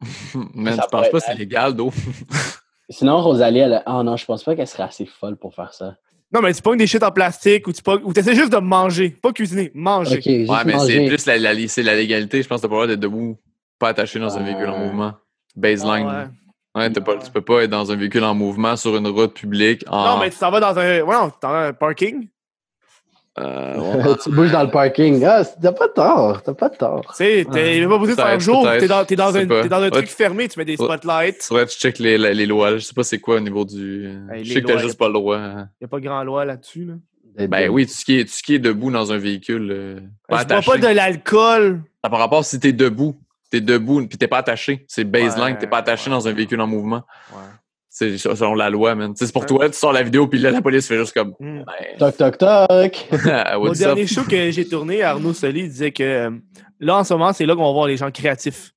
Ça 0.33 0.39
tu 0.83 0.89
penses 0.91 0.91
pas 0.91 1.11
que 1.11 1.19
c'est 1.21 1.35
légal 1.35 1.75
d'eau? 1.75 1.93
Sinon, 2.91 3.23
Rosalie, 3.23 3.61
elle. 3.61 3.75
a- 3.75 3.83
Ah 3.87 4.03
non, 4.03 4.17
je 4.17 4.25
pense 4.25 4.43
pas 4.45 4.55
qu'elle 4.55 4.67
serait 4.67 4.83
assez 4.83 5.07
folle 5.07 5.37
pour 5.37 5.55
faire 5.55 5.73
ça. 5.73 5.97
Non, 6.33 6.43
mais 6.43 6.53
tu 6.53 6.61
pognes 6.63 6.79
des 6.79 6.87
shit 6.87 7.03
en 7.03 7.13
plastique 7.13 7.67
ou 7.69 7.73
tu 7.73 7.83
pognes- 7.83 8.03
ou 8.05 8.13
essaies 8.13 8.35
juste 8.35 8.53
de 8.53 8.59
manger. 8.59 9.11
Pas 9.11 9.33
cuisiner, 9.33 9.71
manger. 9.75 10.21
Juste 10.21 10.51
Ouais, 10.51 10.65
mais 10.65 10.79
c'est 10.81 11.07
plus 11.07 11.27
la, 11.27 11.39
la, 11.39 11.55
légalité. 11.55 12.43
Je 12.43 12.49
pense 12.49 12.61
que 12.61 12.67
t'as 12.67 12.69
pas 12.69 12.75
le 12.75 12.79
droit 12.81 12.87
d'être 12.89 13.01
debout, 13.01 13.39
pas 13.79 13.89
attaché 13.89 14.19
dans 14.19 14.37
un 14.37 14.43
véhicule 14.43 14.69
en 14.69 14.79
mouvement. 14.79 15.13
Ah, 15.15 15.21
Baseline. 15.57 16.07
ouais. 16.07 16.27
Ouais, 16.77 16.91
pas, 16.91 17.17
tu 17.19 17.31
peux 17.31 17.41
pas 17.41 17.63
être 17.63 17.71
dans 17.71 17.93
un 17.93 17.95
véhicule 17.97 18.25
en 18.25 18.35
mouvement 18.35 18.75
sur 18.75 18.97
une 18.97 19.07
route 19.07 19.33
publique. 19.33 19.85
En, 19.89 20.05
Non, 20.05 20.19
mais 20.19 20.29
tu 20.31 20.37
t'en 20.39 20.51
vas 20.51 20.59
dans 20.59 20.77
un. 20.77 21.01
Ouais, 21.03 21.15
non, 21.15 21.31
dans 21.41 21.49
un 21.51 21.73
parking. 21.73 22.29
Euh, 23.39 23.77
ouais. 24.07 24.17
tu 24.23 24.31
bouges 24.31 24.53
dans 24.53 24.63
le 24.63 24.71
parking. 24.71 25.25
Ah, 25.25 25.45
t'as 25.45 25.73
pas 25.73 25.89
tort. 25.89 26.43
T'as 26.43 26.55
pas 26.55 26.71
tort. 26.71 27.05
Tu 27.17 27.25
sais, 27.25 27.47
t'es 27.51 27.79
il 27.79 27.83
est 27.83 27.87
pas 27.89 27.99
posé 27.99 28.13
de 28.15 28.21
faire 28.21 28.41
jour. 28.41 28.65
T'es 28.79 28.87
dans, 28.87 29.05
t'es 29.05 29.17
dans 29.17 29.37
un, 29.37 29.45
dans 29.45 29.77
un 29.77 29.83
Ouais. 29.83 29.91
truc 29.91 30.07
fermé, 30.09 30.49
tu 30.49 30.59
mets 30.59 30.65
des 30.65 30.77
Ouais. 30.81 30.85
spotlights. 30.87 31.49
Que 31.49 31.65
tu 31.65 31.79
checkes 31.79 31.99
les, 31.99 32.17
les, 32.19 32.35
les 32.35 32.47
lois. 32.47 32.73
Je 32.77 32.79
sais 32.85 32.95
pas 32.95 33.03
c'est 33.03 33.19
quoi 33.19 33.37
au 33.37 33.41
niveau 33.41 33.65
du. 33.65 34.09
Hey, 34.33 34.45
je 34.45 34.53
sais 34.55 34.63
que 34.63 34.67
t'as 34.69 34.79
juste 34.79 34.95
y 34.95 34.97
pas 34.99 35.09
le 35.09 35.15
droit. 35.15 35.39
Il 35.39 35.57
n'y 35.83 35.85
a 35.85 35.89
pas 35.89 36.01
grand 36.01 36.23
loi 36.23 36.45
là-dessus. 36.45 36.85
Là. 36.85 37.47
Ben 37.49 37.69
oui, 37.69 37.87
tout 37.87 37.93
ce 37.93 38.05
qui 38.05 38.21
est, 38.21 38.25
tout 38.25 38.31
ce 38.33 38.43
qui 38.45 38.55
est 38.55 38.59
debout 38.61 38.93
dans 38.93 39.11
un 39.13 39.19
véhicule. 39.19 39.69
euh, 39.73 39.95
pas 40.29 40.39
Je 40.43 40.45
bois 40.47 40.57
attaché. 40.57 40.71
pas 40.71 40.79
de 40.79 40.95
l'alcool. 40.95 41.83
Ça 42.05 42.09
par 42.11 42.21
rapport 42.21 42.45
si 42.45 42.61
t'es 42.61 42.73
debout. 42.73 43.17
T'es 43.51 43.61
debout 43.61 44.07
puis 44.07 44.17
t'es 44.19 44.29
pas 44.29 44.39
attaché. 44.39 44.85
C'est 44.89 45.03
baseline, 45.05 45.43
Ouais, 45.55 45.59
t'es 45.59 45.67
pas 45.67 45.79
attaché 45.79 46.09
ouais. 46.11 46.17
dans 46.17 46.29
un 46.29 46.33
véhicule 46.33 46.61
en 46.61 46.67
mouvement. 46.69 47.03
C'est 47.97 48.19
selon 48.19 48.55
la 48.57 48.71
loi, 48.71 48.97
man. 48.97 49.15
Tu 49.15 49.19
sais, 49.21 49.27
C'est 49.27 49.33
pour 49.33 49.43
Ouais. 49.43 49.47
toi, 49.49 49.71
tu 49.71 49.77
sors 49.79 49.93
la 49.93 50.03
vidéo 50.03 50.27
puis 50.27 50.41
là, 50.41 50.51
la 50.51 50.61
police 50.61 50.89
fait 50.89 50.99
juste 50.99 51.13
comme. 51.13 51.33
Hmm. 51.39 51.63
Ben, 51.65 51.65
Toc, 51.99 52.17
toc, 52.17 52.39
toc. 52.39 53.07
Au 53.55 53.59
what's 53.61 53.79
dernier 53.79 54.09
show 54.09 54.25
que 54.25 54.51
j'ai 54.51 54.67
tourné, 54.67 55.03
Arnaud 55.05 55.33
Soli 55.33 55.69
disait 55.69 55.93
que 55.93 56.03
euh, 56.03 56.31
là, 56.81 56.97
en 56.97 57.05
ce 57.05 57.15
moment, 57.15 57.33
c'est 57.33 57.47
là 57.47 57.55
qu'on 57.55 57.65
va 57.65 57.71
voir 57.73 57.87
les 57.87 57.97
gens 57.97 58.11
créatifs. 58.11 58.73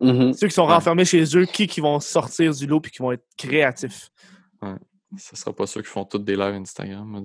Mhm. 0.00 0.32
Ceux 0.32 0.48
qui 0.48 0.54
sont 0.54 0.66
Ouais. 0.66 0.72
renfermés 0.74 1.04
chez 1.04 1.22
eux, 1.36 1.44
qui, 1.44 1.68
qui 1.68 1.80
vont 1.80 2.00
sortir 2.00 2.52
du 2.52 2.66
lot 2.66 2.80
puis 2.80 2.90
qui 2.90 2.98
vont 2.98 3.12
être 3.12 3.24
créatifs. 3.36 4.08
Ça 5.16 5.36
sera 5.36 5.54
pas 5.54 5.66
ceux 5.66 5.80
qui 5.80 5.88
font 5.88 6.04
toutes 6.04 6.24
des 6.24 6.36
lives 6.36 6.54
Instagram. 6.54 7.24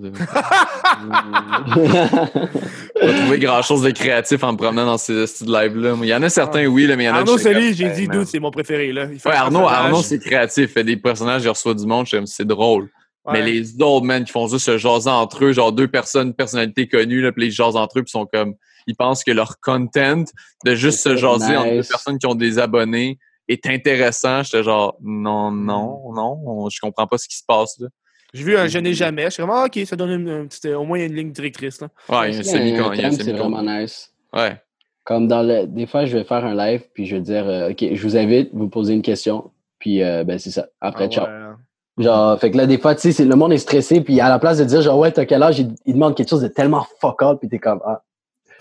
On 3.02 3.06
va 3.06 3.12
trouver 3.20 3.38
grand 3.38 3.60
chose 3.60 3.82
de 3.82 3.90
créatif 3.90 4.42
en 4.42 4.52
me 4.52 4.56
promenant 4.56 4.86
dans 4.86 4.96
ces 4.96 5.26
styles 5.26 5.52
live-là. 5.52 5.94
Il 6.00 6.08
y 6.08 6.14
en 6.14 6.22
a 6.22 6.30
certains, 6.30 6.64
oui, 6.64 6.86
là, 6.86 6.96
mais 6.96 7.04
il 7.04 7.06
y 7.08 7.10
en 7.10 7.14
a 7.14 7.18
Arnaud 7.18 7.36
Soli, 7.36 7.74
j'ai 7.74 7.90
dit, 7.90 8.08
dude, 8.08 8.24
c'est 8.24 8.40
mon 8.40 8.50
préféré. 8.50 8.90
Là. 8.90 9.08
Il 9.12 9.20
fait 9.20 9.28
Ouais, 9.28 9.34
un 9.36 9.42
Arnaud. 9.42 9.68
Arnaud 9.68 10.02
c'est 10.02 10.18
créatif. 10.18 10.64
Il 10.64 10.68
fait 10.68 10.84
des 10.84 10.96
personnages, 10.96 11.44
il 11.44 11.48
reçoit 11.50 11.74
du 11.74 11.84
monde. 11.84 12.06
C'est 12.24 12.46
drôle. 12.46 12.90
Ouais. 13.26 13.34
Mais 13.34 13.42
les 13.42 13.80
autres, 13.82 14.06
man, 14.06 14.24
qui 14.24 14.32
font 14.32 14.48
juste 14.48 14.64
se 14.64 14.78
jaser 14.78 15.10
entre 15.10 15.44
eux, 15.44 15.52
genre 15.52 15.72
deux 15.72 15.88
personnes, 15.88 16.32
personnalités 16.32 16.88
connues, 16.88 17.20
là, 17.20 17.32
puis 17.32 17.46
ils 17.46 17.50
se 17.50 17.56
jasent 17.56 17.76
entre 17.76 17.98
eux, 17.98 18.02
puis 18.02 18.10
sont 18.10 18.26
comme. 18.26 18.54
Ils 18.86 18.96
pensent 18.96 19.24
que 19.24 19.30
leur 19.30 19.60
content 19.60 20.24
de 20.64 20.74
juste 20.74 21.00
se 21.00 21.16
jaser 21.16 21.56
entre 21.56 21.70
deux 21.70 21.88
personnes 21.88 22.18
qui 22.18 22.26
ont 22.26 22.34
des 22.34 22.58
abonnés 22.58 23.18
est 23.48 23.66
intéressant. 23.66 24.42
J'étais 24.42 24.62
genre, 24.62 24.96
non, 25.02 25.50
non, 25.50 26.12
non, 26.14 26.40
on- 26.46 26.68
je 26.68 26.78
comprends 26.80 27.06
pas 27.06 27.18
ce 27.18 27.28
qui 27.28 27.36
se 27.36 27.44
passe 27.46 27.78
là. 27.78 27.88
J'ai 28.32 28.42
vu 28.42 28.56
un 28.56 28.66
Je 28.66 28.78
n'ai 28.78 28.94
jamais. 28.94 29.24
Je 29.26 29.30
suis 29.30 29.42
vraiment, 29.44 29.64
OK, 29.64 29.78
ça 29.86 29.94
donne 29.94 30.10
une, 30.10 30.28
une 30.28 30.48
petite- 30.48 30.66
au 30.66 30.84
moins 30.84 30.98
une 30.98 31.14
ligne 31.14 31.30
directrice. 31.30 31.80
Là. 31.80 31.88
Ouais, 32.08 32.30
il 32.30 32.34
y 32.34 32.36
a 32.36 32.40
un 32.40 32.42
semi 32.42 32.62
Un 32.62 32.64
il 32.66 32.74
y 32.76 32.78
a 32.80 32.86
un 32.86 32.90
thème, 32.96 33.12
C'est 33.12 33.32
vraiment 33.32 33.62
nice. 33.62 34.12
Ouais. 34.32 34.56
Comme 35.04 35.28
dans 35.28 35.42
le. 35.42 35.66
Des 35.66 35.86
fois, 35.86 36.04
je 36.06 36.16
vais 36.16 36.24
faire 36.24 36.44
un 36.44 36.54
live, 36.56 36.82
puis 36.94 37.06
je 37.06 37.14
vais 37.16 37.22
dire, 37.22 37.46
euh, 37.46 37.70
OK, 37.70 37.84
je 37.92 38.02
vous 38.02 38.16
invite, 38.16 38.50
vous 38.52 38.68
posez 38.68 38.94
une 38.94 39.02
question, 39.02 39.50
puis 39.78 40.02
euh, 40.02 40.24
ben, 40.24 40.38
c'est 40.38 40.50
ça. 40.50 40.66
Après, 40.80 41.04
Ah 41.04 41.08
ciao. 41.08 41.26
ouais. 41.26 42.02
Genre, 42.04 42.40
fait 42.40 42.50
que 42.50 42.56
là, 42.56 42.66
des 42.66 42.78
fois, 42.78 42.96
tu 42.96 43.12
sais, 43.12 43.24
le 43.24 43.36
monde 43.36 43.52
est 43.52 43.58
stressé, 43.58 44.00
puis 44.00 44.18
à 44.20 44.28
la 44.28 44.40
place 44.40 44.58
de 44.58 44.64
dire, 44.64 44.82
genre, 44.82 44.98
ouais, 44.98 45.12
t'as 45.12 45.26
quel 45.26 45.40
âge, 45.44 45.60
il, 45.60 45.72
il 45.86 45.94
demande 45.94 46.16
quelque 46.16 46.28
chose 46.30 46.42
de 46.42 46.48
tellement 46.48 46.84
fuck 47.00 47.22
all, 47.22 47.38
puis 47.38 47.48
t'es 47.48 47.58
comme, 47.60 47.80
ah. 47.84 48.02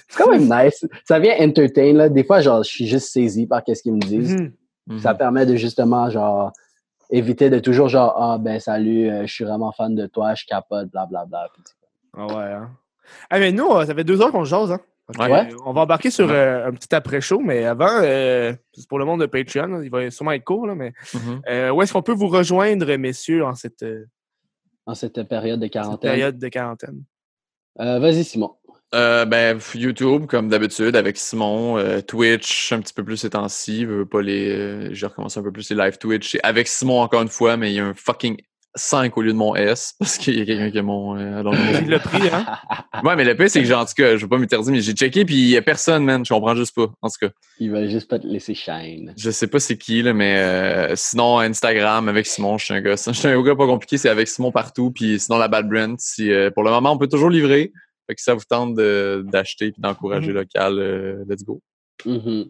C'est 0.07 0.21
quand 0.21 0.29
même 0.29 0.43
nice. 0.65 0.85
Ça 1.05 1.17
vient 1.17 1.33
entertain, 1.39 1.93
là. 1.93 2.09
Des 2.09 2.23
fois, 2.23 2.41
genre, 2.41 2.61
je 2.61 2.69
suis 2.69 2.85
juste 2.85 3.07
saisi 3.07 3.47
par 3.47 3.63
qu'est-ce 3.63 3.81
qu'ils 3.81 3.93
me 3.93 3.99
disent. 4.01 4.35
Mhm. 4.87 4.95
Mhm. 4.95 4.99
Ça 5.01 5.13
permet 5.15 5.45
de 5.45 5.55
justement, 5.55 6.09
genre, 6.09 6.51
éviter 7.09 7.49
de 7.49 7.59
toujours, 7.59 7.87
genre, 7.89 8.15
ah, 8.17 8.37
ben, 8.39 8.59
salut, 8.59 9.09
euh, 9.09 9.25
je 9.25 9.33
suis 9.33 9.43
vraiment 9.45 9.71
fan 9.71 9.95
de 9.95 10.07
toi, 10.07 10.33
je 10.35 10.45
capote, 10.45 10.89
blablabla. 10.89 11.47
Ah 12.17 12.25
ouais. 12.27 12.33
Hein. 12.53 12.69
Ah, 13.29 13.39
mais 13.39 13.51
nous, 13.51 13.69
euh, 13.69 13.85
ça 13.85 13.93
fait 13.95 14.03
deux 14.03 14.21
heures 14.21 14.31
qu'on 14.31 14.45
se 14.45 14.49
jase. 14.49 14.71
Hein. 14.71 14.79
Ouais. 15.19 15.51
euh, 15.51 15.55
On 15.65 15.73
va 15.73 15.81
embarquer 15.81 16.09
sur 16.09 16.29
euh, 16.31 16.67
un 16.67 16.71
petit 16.71 16.93
après-show, 16.95 17.39
mais 17.39 17.65
avant, 17.65 17.87
euh, 18.01 18.53
c'est 18.73 18.87
pour 18.87 18.99
le 18.99 19.05
monde 19.05 19.19
de 19.21 19.25
Patreon, 19.25 19.67
là, 19.67 19.83
il 19.83 19.89
va 19.91 20.09
sûrement 20.09 20.31
être 20.31 20.45
court, 20.45 20.65
là, 20.65 20.75
mais 20.75 20.93
Mhm. 21.13 21.41
euh, 21.49 21.69
où 21.71 21.81
est-ce 21.81 21.91
qu'on 21.93 22.01
peut 22.01 22.13
vous 22.13 22.29
rejoindre, 22.29 22.95
messieurs, 22.95 23.43
en 23.45 23.53
cette, 23.53 23.85
En 24.85 24.95
cette 24.95 25.23
période 25.23 25.59
de 25.59 25.65
cette 25.65 25.73
quarantaine. 25.73 26.09
période 26.11 26.37
de 26.39 26.47
quarantaine? 26.47 27.03
Vas-y, 27.77 28.23
Simon. 28.23 28.55
Euh, 28.93 29.25
ben, 29.25 29.57
YouTube, 29.73 30.27
comme 30.27 30.49
d'habitude, 30.49 30.95
avec 30.95 31.17
Simon, 31.17 31.77
euh, 31.77 32.01
Twitch, 32.01 32.71
un 32.71 32.79
petit 32.79 32.93
peu 32.93 33.03
plus 33.03 33.17
ces 33.17 33.31
temps-ci. 33.31 33.87
Pas 34.11 34.21
les, 34.21 34.49
euh, 34.51 34.89
J'ai 34.93 35.07
recommencé 35.07 35.39
un 35.39 35.43
peu 35.43 35.51
plus 35.51 35.69
les 35.71 35.75
live 35.75 35.97
Twitch. 35.97 36.37
Avec 36.43 36.67
Simon, 36.67 37.01
encore 37.01 37.23
une 37.23 37.27
fois, 37.29 37.57
mais 37.57 37.71
il 37.71 37.75
y 37.75 37.79
a 37.79 37.85
un 37.85 37.93
fucking 37.95 38.37
5 38.75 39.15
au 39.17 39.21
lieu 39.21 39.31
de 39.33 39.37
mon 39.37 39.55
S, 39.55 39.93
parce 39.99 40.17
qu'il 40.17 40.37
y 40.37 40.41
a 40.41 40.45
quelqu'un 40.45 40.69
qui 40.69 40.77
a 40.79 40.83
mon. 40.83 41.17
euh, 41.17 41.39
alors, 41.39 41.55
Il 41.81 41.89
l'a 41.89 41.99
pris, 41.99 42.21
hein? 42.31 42.45
ouais, 43.03 43.15
mais 43.15 43.23
le 43.23 43.35
pire, 43.35 43.49
c'est 43.49 43.61
que, 43.61 43.67
genre, 43.67 43.81
en 43.81 43.85
tout 43.85 43.93
cas, 43.95 44.15
je 44.15 44.21
veux 44.23 44.29
pas 44.29 44.37
m'interdire, 44.37 44.71
mais 44.71 44.81
j'ai 44.81 44.93
checké, 44.93 45.25
puis 45.25 45.35
il 45.35 45.49
y 45.49 45.57
a 45.57 45.61
personne, 45.63 46.03
man. 46.05 46.23
Je 46.23 46.31
comprends 46.33 46.55
juste 46.55 46.75
pas. 46.75 46.87
En 47.01 47.09
tout 47.09 47.17
cas, 47.19 47.29
Il 47.59 47.71
va 47.71 47.87
juste 47.87 48.07
pas 48.07 48.19
te 48.19 48.27
laisser 48.27 48.53
shine. 48.53 49.13
je 49.17 49.31
sais 49.31 49.47
pas 49.47 49.59
c'est 49.59 49.77
qui, 49.77 50.03
là, 50.03 50.13
mais 50.13 50.37
euh, 50.37 50.93
sinon, 50.95 51.39
Instagram, 51.39 52.09
avec 52.09 52.27
Simon, 52.27 52.59
je 52.59 52.65
suis 52.65 52.73
un 52.75 52.81
gars. 52.81 52.95
Je 52.95 53.11
suis 53.11 53.27
un 53.27 53.41
gars 53.41 53.55
pas 53.55 53.65
compliqué, 53.67 53.97
c'est 53.97 54.09
avec 54.09 54.27
Simon 54.27 54.51
partout, 54.51 54.91
puis 54.91 55.19
sinon, 55.19 55.37
la 55.39 55.47
Bad 55.47 55.67
Brand. 55.67 55.95
Si, 55.99 56.31
euh, 56.31 56.51
pour 56.51 56.63
le 56.63 56.69
moment, 56.69 56.91
on 56.91 56.97
peut 56.99 57.07
toujours 57.07 57.29
livrer. 57.31 57.71
Fait 58.07 58.15
que 58.15 58.21
ça 58.21 58.33
vous 58.33 58.43
tente 58.47 58.75
de- 58.75 59.23
d'acheter 59.27 59.71
puis 59.71 59.81
d'encourager 59.81 60.29
Mhm. 60.29 60.35
local, 60.35 60.79
euh, 60.79 61.23
let's 61.29 61.43
go. 61.43 61.61
Mhm. 62.05 62.45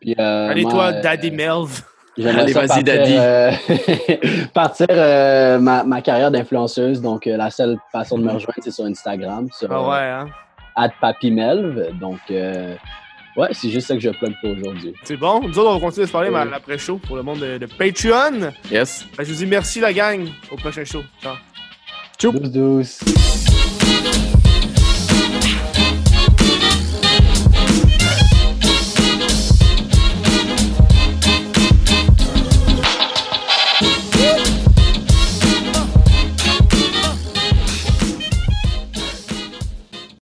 Puis, 0.00 0.14
euh, 0.18 0.48
Allez, 0.50 0.62
moi, 0.62 0.70
toi, 0.72 0.84
euh, 0.92 1.00
Daddy 1.02 1.30
Melv. 1.30 1.82
Allez, 2.18 2.52
vas-y, 2.52 2.66
partir, 2.66 2.82
Daddy. 2.82 3.14
euh, 3.16 3.50
partir 4.54 4.86
euh, 4.90 5.58
ma, 5.58 5.84
ma 5.84 6.00
carrière 6.00 6.30
d'influenceuse. 6.30 7.00
Donc, 7.00 7.26
euh, 7.26 7.36
la 7.36 7.50
seule 7.50 7.76
façon 7.92 8.16
de 8.18 8.22
me 8.24 8.32
rejoindre, 8.32 8.54
c'est 8.62 8.70
sur 8.70 8.84
Instagram, 8.84 9.48
sur 9.56 9.70
Ah 9.70 9.88
ouais, 9.88 10.30
hein? 10.78 10.90
@papimelv. 11.00 11.96
Donc, 11.98 12.18
euh, 12.30 12.74
ouais, 13.36 13.48
c'est 13.52 13.68
juste 13.70 13.86
ça 13.88 13.94
que 13.94 14.00
je 14.00 14.10
plug 14.10 14.34
pour 14.40 14.50
aujourd'hui. 14.50 14.94
C'est 15.04 15.16
bon? 15.18 15.40
Nous 15.42 15.58
autres, 15.58 15.70
on 15.70 15.74
va 15.74 15.80
continuer 15.80 16.04
de 16.04 16.08
se 16.08 16.12
parler 16.12 16.34
à 16.34 16.44
l'après-show 16.46 16.96
pour 16.98 17.16
le 17.16 17.22
monde 17.22 17.40
de, 17.40 17.58
de 17.58 17.66
Patreon. 17.66 18.50
Yes. 18.70 19.06
Ben, 19.16 19.24
je 19.24 19.32
vous 19.32 19.38
dis 19.38 19.46
merci, 19.46 19.80
la 19.80 19.92
gang. 19.92 20.26
Au 20.50 20.56
prochain 20.56 20.84
show. 20.84 21.02
Ciao. 21.22 21.34
12-12. 22.18 23.85